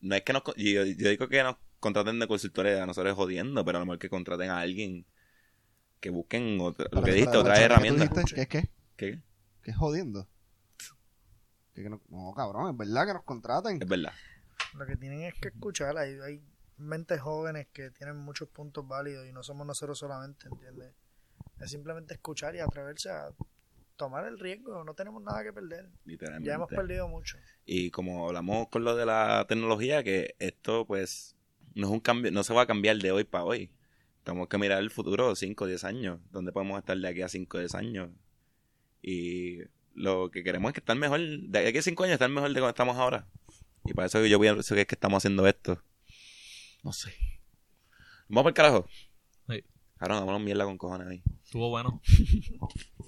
no 0.00 0.14
es 0.14 0.22
que 0.22 0.32
nos, 0.32 0.42
yo, 0.56 0.84
yo 0.84 1.08
digo 1.08 1.28
que 1.28 1.42
nos 1.42 1.56
contraten 1.80 2.18
de 2.18 2.26
consultores 2.26 2.78
a 2.80 2.86
nosotros 2.86 3.14
jodiendo, 3.14 3.64
pero 3.64 3.78
a 3.78 3.80
lo 3.80 3.86
mejor 3.86 3.98
que 3.98 4.08
contraten 4.10 4.50
a 4.50 4.58
alguien 4.60 5.06
que 6.00 6.10
busquen 6.10 6.60
otra- 6.60 6.86
lo 6.92 7.02
que 7.02 7.12
dijiste, 7.12 7.36
otras 7.36 7.58
herramientas. 7.60 8.10
¿Qué 8.34 8.42
es 8.42 8.48
qué? 8.48 8.68
¿Qué? 8.96 9.20
¿Qué 9.62 9.70
es 9.70 9.76
jodiendo? 9.76 10.28
Que 11.74 11.90
no, 11.90 12.00
no, 12.08 12.32
cabrón, 12.34 12.70
es 12.70 12.76
verdad 12.76 13.06
que 13.06 13.14
nos 13.14 13.24
contraten. 13.24 13.82
Es 13.82 13.88
verdad. 13.88 14.12
Lo 14.74 14.86
que 14.86 14.96
tienen 14.96 15.22
es 15.22 15.34
que 15.34 15.48
escuchar. 15.48 15.96
Hay, 15.98 16.18
hay 16.20 16.42
mentes 16.78 17.20
jóvenes 17.20 17.66
que 17.72 17.90
tienen 17.90 18.16
muchos 18.16 18.48
puntos 18.48 18.86
válidos 18.86 19.26
y 19.26 19.32
no 19.32 19.42
somos 19.42 19.66
nosotros 19.66 19.98
solamente, 19.98 20.46
¿entiendes? 20.48 20.94
Es 21.60 21.70
simplemente 21.70 22.14
escuchar 22.14 22.54
y 22.54 22.60
atreverse 22.60 23.10
a 23.10 23.30
tomar 23.96 24.26
el 24.26 24.38
riesgo. 24.38 24.84
No 24.84 24.94
tenemos 24.94 25.22
nada 25.22 25.42
que 25.42 25.52
perder. 25.52 25.88
Literalmente. 26.04 26.48
Ya 26.48 26.54
hemos 26.54 26.68
perdido 26.68 27.08
mucho. 27.08 27.38
Y 27.64 27.90
como 27.90 28.26
hablamos 28.26 28.68
con 28.68 28.84
lo 28.84 28.96
de 28.96 29.06
la 29.06 29.46
tecnología, 29.48 30.02
que 30.02 30.34
esto 30.38 30.86
pues 30.86 31.36
no 31.74 31.86
es 31.86 31.92
un 31.92 32.00
cambio, 32.00 32.30
no 32.30 32.42
se 32.44 32.54
va 32.54 32.62
a 32.62 32.66
cambiar 32.66 32.98
de 32.98 33.12
hoy 33.12 33.24
para 33.24 33.44
hoy. 33.44 33.70
Tenemos 34.22 34.48
que 34.48 34.58
mirar 34.58 34.80
el 34.80 34.90
futuro, 34.90 35.34
5 35.34 35.64
o 35.64 35.66
10 35.66 35.84
años, 35.84 36.20
donde 36.30 36.50
podemos 36.50 36.78
estar 36.78 36.96
de 36.96 37.08
aquí 37.08 37.22
a 37.22 37.28
5 37.28 37.56
o 37.56 37.60
10 37.60 37.74
años. 37.74 38.10
Y 39.02 39.58
lo 39.94 40.30
que 40.30 40.42
queremos 40.42 40.70
es 40.70 40.74
que 40.74 40.80
estar 40.80 40.96
mejor, 40.96 41.20
de 41.20 41.68
aquí 41.68 41.78
a 41.78 41.82
5 41.82 42.04
años 42.04 42.14
estar 42.14 42.28
mejor 42.28 42.52
de 42.52 42.60
como 42.60 42.70
estamos 42.70 42.96
ahora. 42.96 43.26
Y 43.84 43.92
para 43.92 44.06
eso 44.06 44.24
yo 44.24 44.40
pienso 44.40 44.74
que 44.74 44.82
es 44.82 44.86
que 44.86 44.94
estamos 44.94 45.18
haciendo 45.18 45.46
esto. 45.46 45.80
No 46.82 46.92
sé. 46.92 47.14
Vamos 48.28 48.44
por 48.44 48.50
el 48.50 48.54
carajo. 48.54 48.88
Sí. 49.48 49.64
Ahora 49.98 50.20
vámonos 50.20 50.40
mierda 50.42 50.64
con 50.64 50.78
cojones 50.78 51.08
ahí. 51.08 51.22
Estuvo 51.44 51.68
bueno. 51.70 52.00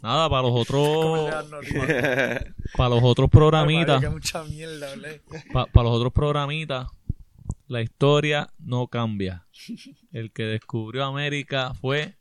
Nada, 0.03 0.29
para 0.29 0.43
los 0.43 0.53
otros, 0.53 1.31
para 2.77 2.89
los 2.91 3.03
otros 3.03 3.31
programitas, 3.31 4.03
para 5.53 5.89
los 5.89 5.93
otros 5.93 6.13
programitas, 6.13 6.87
la 7.67 7.83
historia 7.83 8.53
no 8.59 8.87
cambia. 8.89 9.47
El 10.13 10.33
que 10.33 10.45
descubrió 10.45 11.05
América 11.05 11.75
fue 11.75 12.17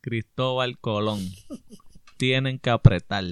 Cristóbal 0.00 0.78
Colón. 0.78 1.20
Tienen 2.20 2.58
que 2.58 2.68
apretar. 2.68 3.24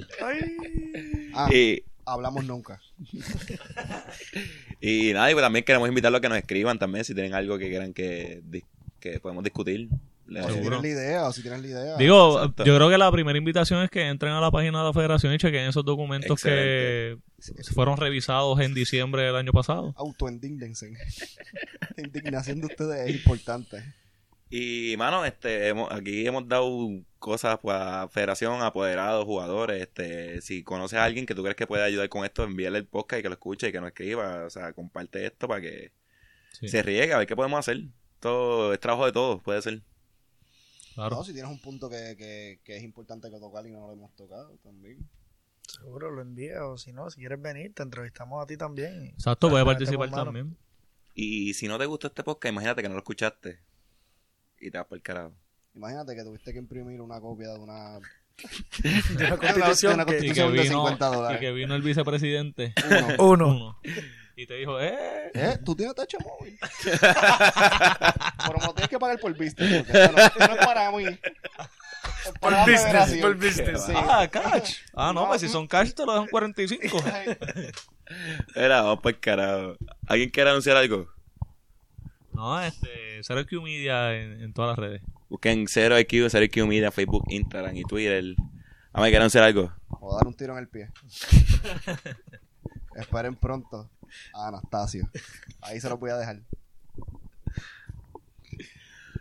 Ah, 1.35 1.51
y, 1.53 1.83
hablamos 2.07 2.43
nunca. 2.47 2.81
y 4.81 5.13
nada, 5.13 5.31
y 5.31 5.35
pues 5.35 5.45
también 5.45 5.63
queremos 5.67 5.91
invitarlos 5.91 6.21
a 6.21 6.23
que 6.23 6.29
nos 6.31 6.39
escriban 6.39 6.79
también 6.79 7.05
si 7.05 7.13
tienen 7.13 7.35
algo 7.35 7.59
que 7.59 7.69
quieran 7.69 7.93
que, 7.93 8.41
que 8.99 9.21
podemos 9.21 9.45
discutir. 9.45 9.91
O 10.43 10.49
si 10.49 10.61
tienes 10.61 10.81
la 10.81 10.89
idea, 10.89 11.29
o 11.29 11.33
si 11.35 11.43
tienes 11.43 11.61
la 11.61 11.69
idea. 11.69 11.97
Digo, 11.99 12.39
Exacto. 12.39 12.65
yo 12.65 12.77
creo 12.77 12.89
que 12.89 12.97
la 12.97 13.13
primera 13.13 13.37
invitación 13.37 13.83
es 13.83 13.91
que 13.91 14.09
entren 14.09 14.33
a 14.33 14.41
la 14.41 14.51
página 14.51 14.79
de 14.79 14.85
la 14.85 14.93
federación 14.95 15.35
y 15.35 15.37
chequen 15.37 15.69
esos 15.69 15.85
documentos 15.85 16.43
que 16.43 17.19
fueron 17.75 17.99
revisados 17.99 18.59
en 18.61 18.73
diciembre 18.73 19.21
del 19.23 19.37
año 19.37 19.53
pasado. 19.53 19.93
Autoindígnense. 19.99 20.93
La 21.97 22.05
indignación 22.07 22.61
de 22.61 22.69
ustedes 22.69 23.11
es 23.11 23.17
importante. 23.17 23.83
Y, 24.51 24.95
mano, 24.97 25.25
este, 25.27 25.69
hemos- 25.69 25.93
aquí 25.93 26.27
hemos 26.27 26.49
dado 26.49 26.71
cosas 27.19 27.59
pues, 27.61 27.77
a 27.79 28.09
federación, 28.09 28.63
apoderados, 28.63 29.25
jugadores. 29.27 29.83
Este, 29.83 30.41
si 30.41 30.63
conoces 30.63 30.99
a 30.99 31.05
alguien 31.05 31.27
que 31.27 31.35
tú 31.35 31.43
crees 31.43 31.57
que 31.57 31.67
puede 31.67 31.83
ayudar 31.85 32.09
con 32.09 32.25
esto, 32.25 32.45
envíale 32.45 32.79
el 32.79 32.87
podcast 32.87 33.21
y 33.21 33.23
que 33.23 33.29
lo 33.29 33.35
escuche 33.35 33.69
y 33.69 33.73
que 33.73 33.81
nos 33.81 33.89
escriba. 33.89 34.45
O 34.47 34.51
sea, 34.51 34.73
comparte 34.73 35.27
esto 35.27 35.47
para 35.49 35.61
que 35.61 35.93
Sí, 36.53 36.69
se 36.69 36.83
riegue, 36.83 37.13
a 37.13 37.19
ver 37.19 37.27
qué 37.27 37.37
podemos 37.37 37.59
hacer. 37.59 37.83
Todo 38.21 38.73
es 38.73 38.81
trabajo 38.81 39.05
de 39.07 39.13
todos, 39.13 39.43
puede 39.43 39.61
ser. 39.63 39.83
claro. 40.95 41.17
No, 41.17 41.25
si 41.25 41.33
tienes 41.35 41.51
un 41.51 41.61
punto 41.61 41.89
que, 41.91 42.17
que, 42.17 42.61
que 42.65 42.77
es 42.79 42.83
importante 42.83 43.31
que 43.31 43.39
tocar 43.39 43.67
y 43.67 43.71
no 43.71 43.87
lo 43.87 43.93
hemos 43.93 44.17
tocado 44.17 44.57
también. 44.65 45.09
Seguro 45.63 46.11
lo 46.11 46.23
envía 46.23 46.67
o 46.67 46.79
si 46.79 46.93
no, 46.93 47.11
si 47.11 47.21
quieres 47.21 47.41
venir, 47.41 47.75
te 47.75 47.83
entrevistamos 47.83 48.43
a 48.43 48.47
ti 48.47 48.57
también. 48.57 49.09
Exacto, 49.09 49.49
Metemos 49.51 49.75
participar 49.75 50.11
también. 50.11 50.57
Y 51.15 51.53
si 51.55 51.69
no 51.69 51.79
te 51.79 51.85
gusta 51.87 52.07
este 52.09 52.25
podcast, 52.25 52.53
imagínate 52.53 52.81
que 52.83 52.89
no 52.89 52.95
lo 52.95 53.01
escuchaste 53.01 53.61
y 54.61 54.71
te 54.71 54.79
vas 54.79 54.87
por 54.87 54.97
el 54.99 55.03
carajo. 55.03 55.33
Imagínate 55.75 56.15
que 56.15 56.23
tuviste 56.25 56.53
que 56.53 56.59
imprimir 56.59 57.01
una 57.01 57.21
copia 57.21 57.49
de 57.53 57.59
una, 57.61 57.99
De 58.83 59.25
de 59.25 59.37
constitución 59.37 59.95
una 59.95 60.05
que- 60.07 60.19
Y 60.19 60.21
que, 60.21 60.27
constitución 60.27 60.53
de 60.53 60.63
vino, 60.63 60.75
50 60.75 61.09
y 61.09 61.15
dólares. 61.15 61.41
que 61.41 61.53
vino 61.53 61.75
el 61.75 61.83
vicepresidente. 61.83 62.75
Uno. 62.89 63.07
Uno. 63.19 63.47
Uno. 63.49 63.81
Y 64.37 64.47
te 64.47 64.55
dijo, 64.55 64.81
eh. 64.81 65.31
¿Eh? 65.35 65.59
¿Tú 65.65 65.75
tienes 65.75 65.95
tacho 65.97 66.17
móvil? 66.21 66.57
Pero 66.83 68.59
no 68.65 68.73
tienes 68.75 68.89
que 68.89 68.99
pagar 68.99 69.19
por 69.19 69.33
business. 69.37 69.85
Porque 69.85 69.93
no, 70.39 70.47
no 70.47 70.55
es 70.55 70.65
para 70.67 70.91
mí. 70.93 71.05
Es 71.05 71.19
Por 72.41 72.53
para 72.53 72.65
business, 72.65 73.21
por 73.21 73.35
business. 73.37 73.85
Sí. 73.85 73.93
Ah, 73.97 74.29
cash. 74.31 74.77
Ah, 74.95 75.13
no, 75.13 75.23
No. 75.23 75.29
pues 75.29 75.41
si 75.41 75.49
son 75.49 75.67
cash 75.67 75.93
te 75.93 76.07
lo 76.07 76.13
dejan 76.13 76.29
45. 76.29 76.99
Era, 78.55 78.83
vamos 78.83 79.01
por 79.01 79.13
el 79.13 79.19
carajo. 79.21 79.77
¿Alguien 80.07 80.31
quiere 80.31 80.51
anunciar 80.51 80.77
algo? 80.77 81.09
No, 82.39 82.63
este, 82.63 83.21
Zero 83.25 83.45
Q 83.45 83.61
Media 83.61 84.15
en, 84.15 84.41
en 84.41 84.53
todas 84.53 84.69
las 84.69 84.79
redes. 84.79 85.03
Busquen 85.29 85.67
0IQ, 85.67 86.31
0IQ 86.31 86.69
Media, 86.69 86.93
Facebook, 86.93 87.25
Instagram 87.31 87.77
y 87.77 87.83
Twitter. 87.83 88.37
A 88.93 89.01
ver, 89.01 89.11
¿quiere 89.11 89.17
anunciar 89.17 89.43
algo? 89.43 89.73
O 89.89 90.17
dar 90.17 90.25
un 90.25 90.35
tiro 90.35 90.53
en 90.53 90.61
el 90.61 90.69
pie. 90.69 90.89
Esperen 92.95 93.35
pronto 93.35 93.91
a 94.35 94.47
Anastasio. 94.47 95.11
Ahí 95.63 95.81
se 95.81 95.89
lo 95.89 95.99
voy 95.99 96.11
a 96.11 96.17
dejar. 96.17 96.39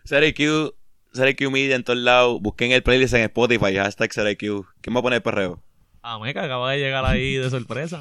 0IQ, 0.06 0.76
0IQ 1.16 1.50
Media 1.50 1.76
en 1.76 1.84
todos 1.84 1.98
lados. 1.98 2.40
Busquen 2.40 2.72
el 2.72 2.84
playlist 2.84 3.16
en 3.16 3.24
Spotify, 3.24 3.78
hashtag 3.78 4.12
0IQ. 4.12 4.68
¿Quién 4.80 4.96
va 4.96 5.00
a 5.00 5.02
poner 5.02 5.18
el 5.18 5.24
perreo? 5.24 5.64
Ah, 6.04 6.20
meca, 6.20 6.44
acaba 6.44 6.72
de 6.72 6.78
llegar 6.78 7.04
ahí 7.04 7.34
de 7.38 7.50
sorpresa. 7.50 8.00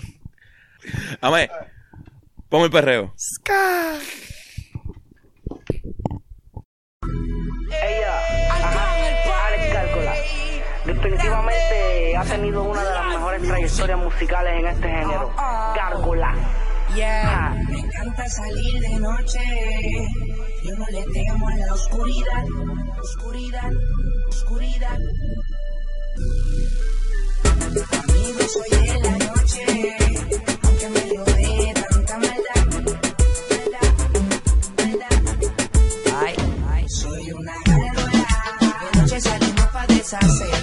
Amé, 1.22 1.48
ponme 2.50 2.66
el 2.66 2.70
perreo. 2.70 3.14
Ella, 7.82 8.18
ajá, 8.50 9.46
Alex 9.46 9.72
Cálcola, 9.72 10.14
definitivamente 10.84 12.16
ha 12.16 12.24
tenido 12.24 12.62
una 12.62 12.84
de 12.84 12.94
las 12.94 13.06
mejores 13.06 13.42
trayectorias 13.42 13.98
musicales 13.98 14.60
en 14.60 14.66
este 14.66 14.88
género. 14.88 15.32
Gárgola. 15.74 16.34
Yeah, 16.94 17.52
me 17.68 17.80
encanta 17.80 18.28
salir 18.28 18.80
de 18.80 19.00
noche. 19.00 19.40
Yo 20.62 20.76
no 20.76 20.86
le 20.86 21.02
temo 21.12 21.48
a 21.48 21.56
la 21.56 21.74
oscuridad, 21.74 22.44
oscuridad, 23.00 23.70
oscuridad. 24.28 24.98
Amigo, 28.08 28.40
soy 28.48 28.70
de 28.86 29.00
la 29.00 29.18
noche, 29.18 30.05
salimos 40.08 40.55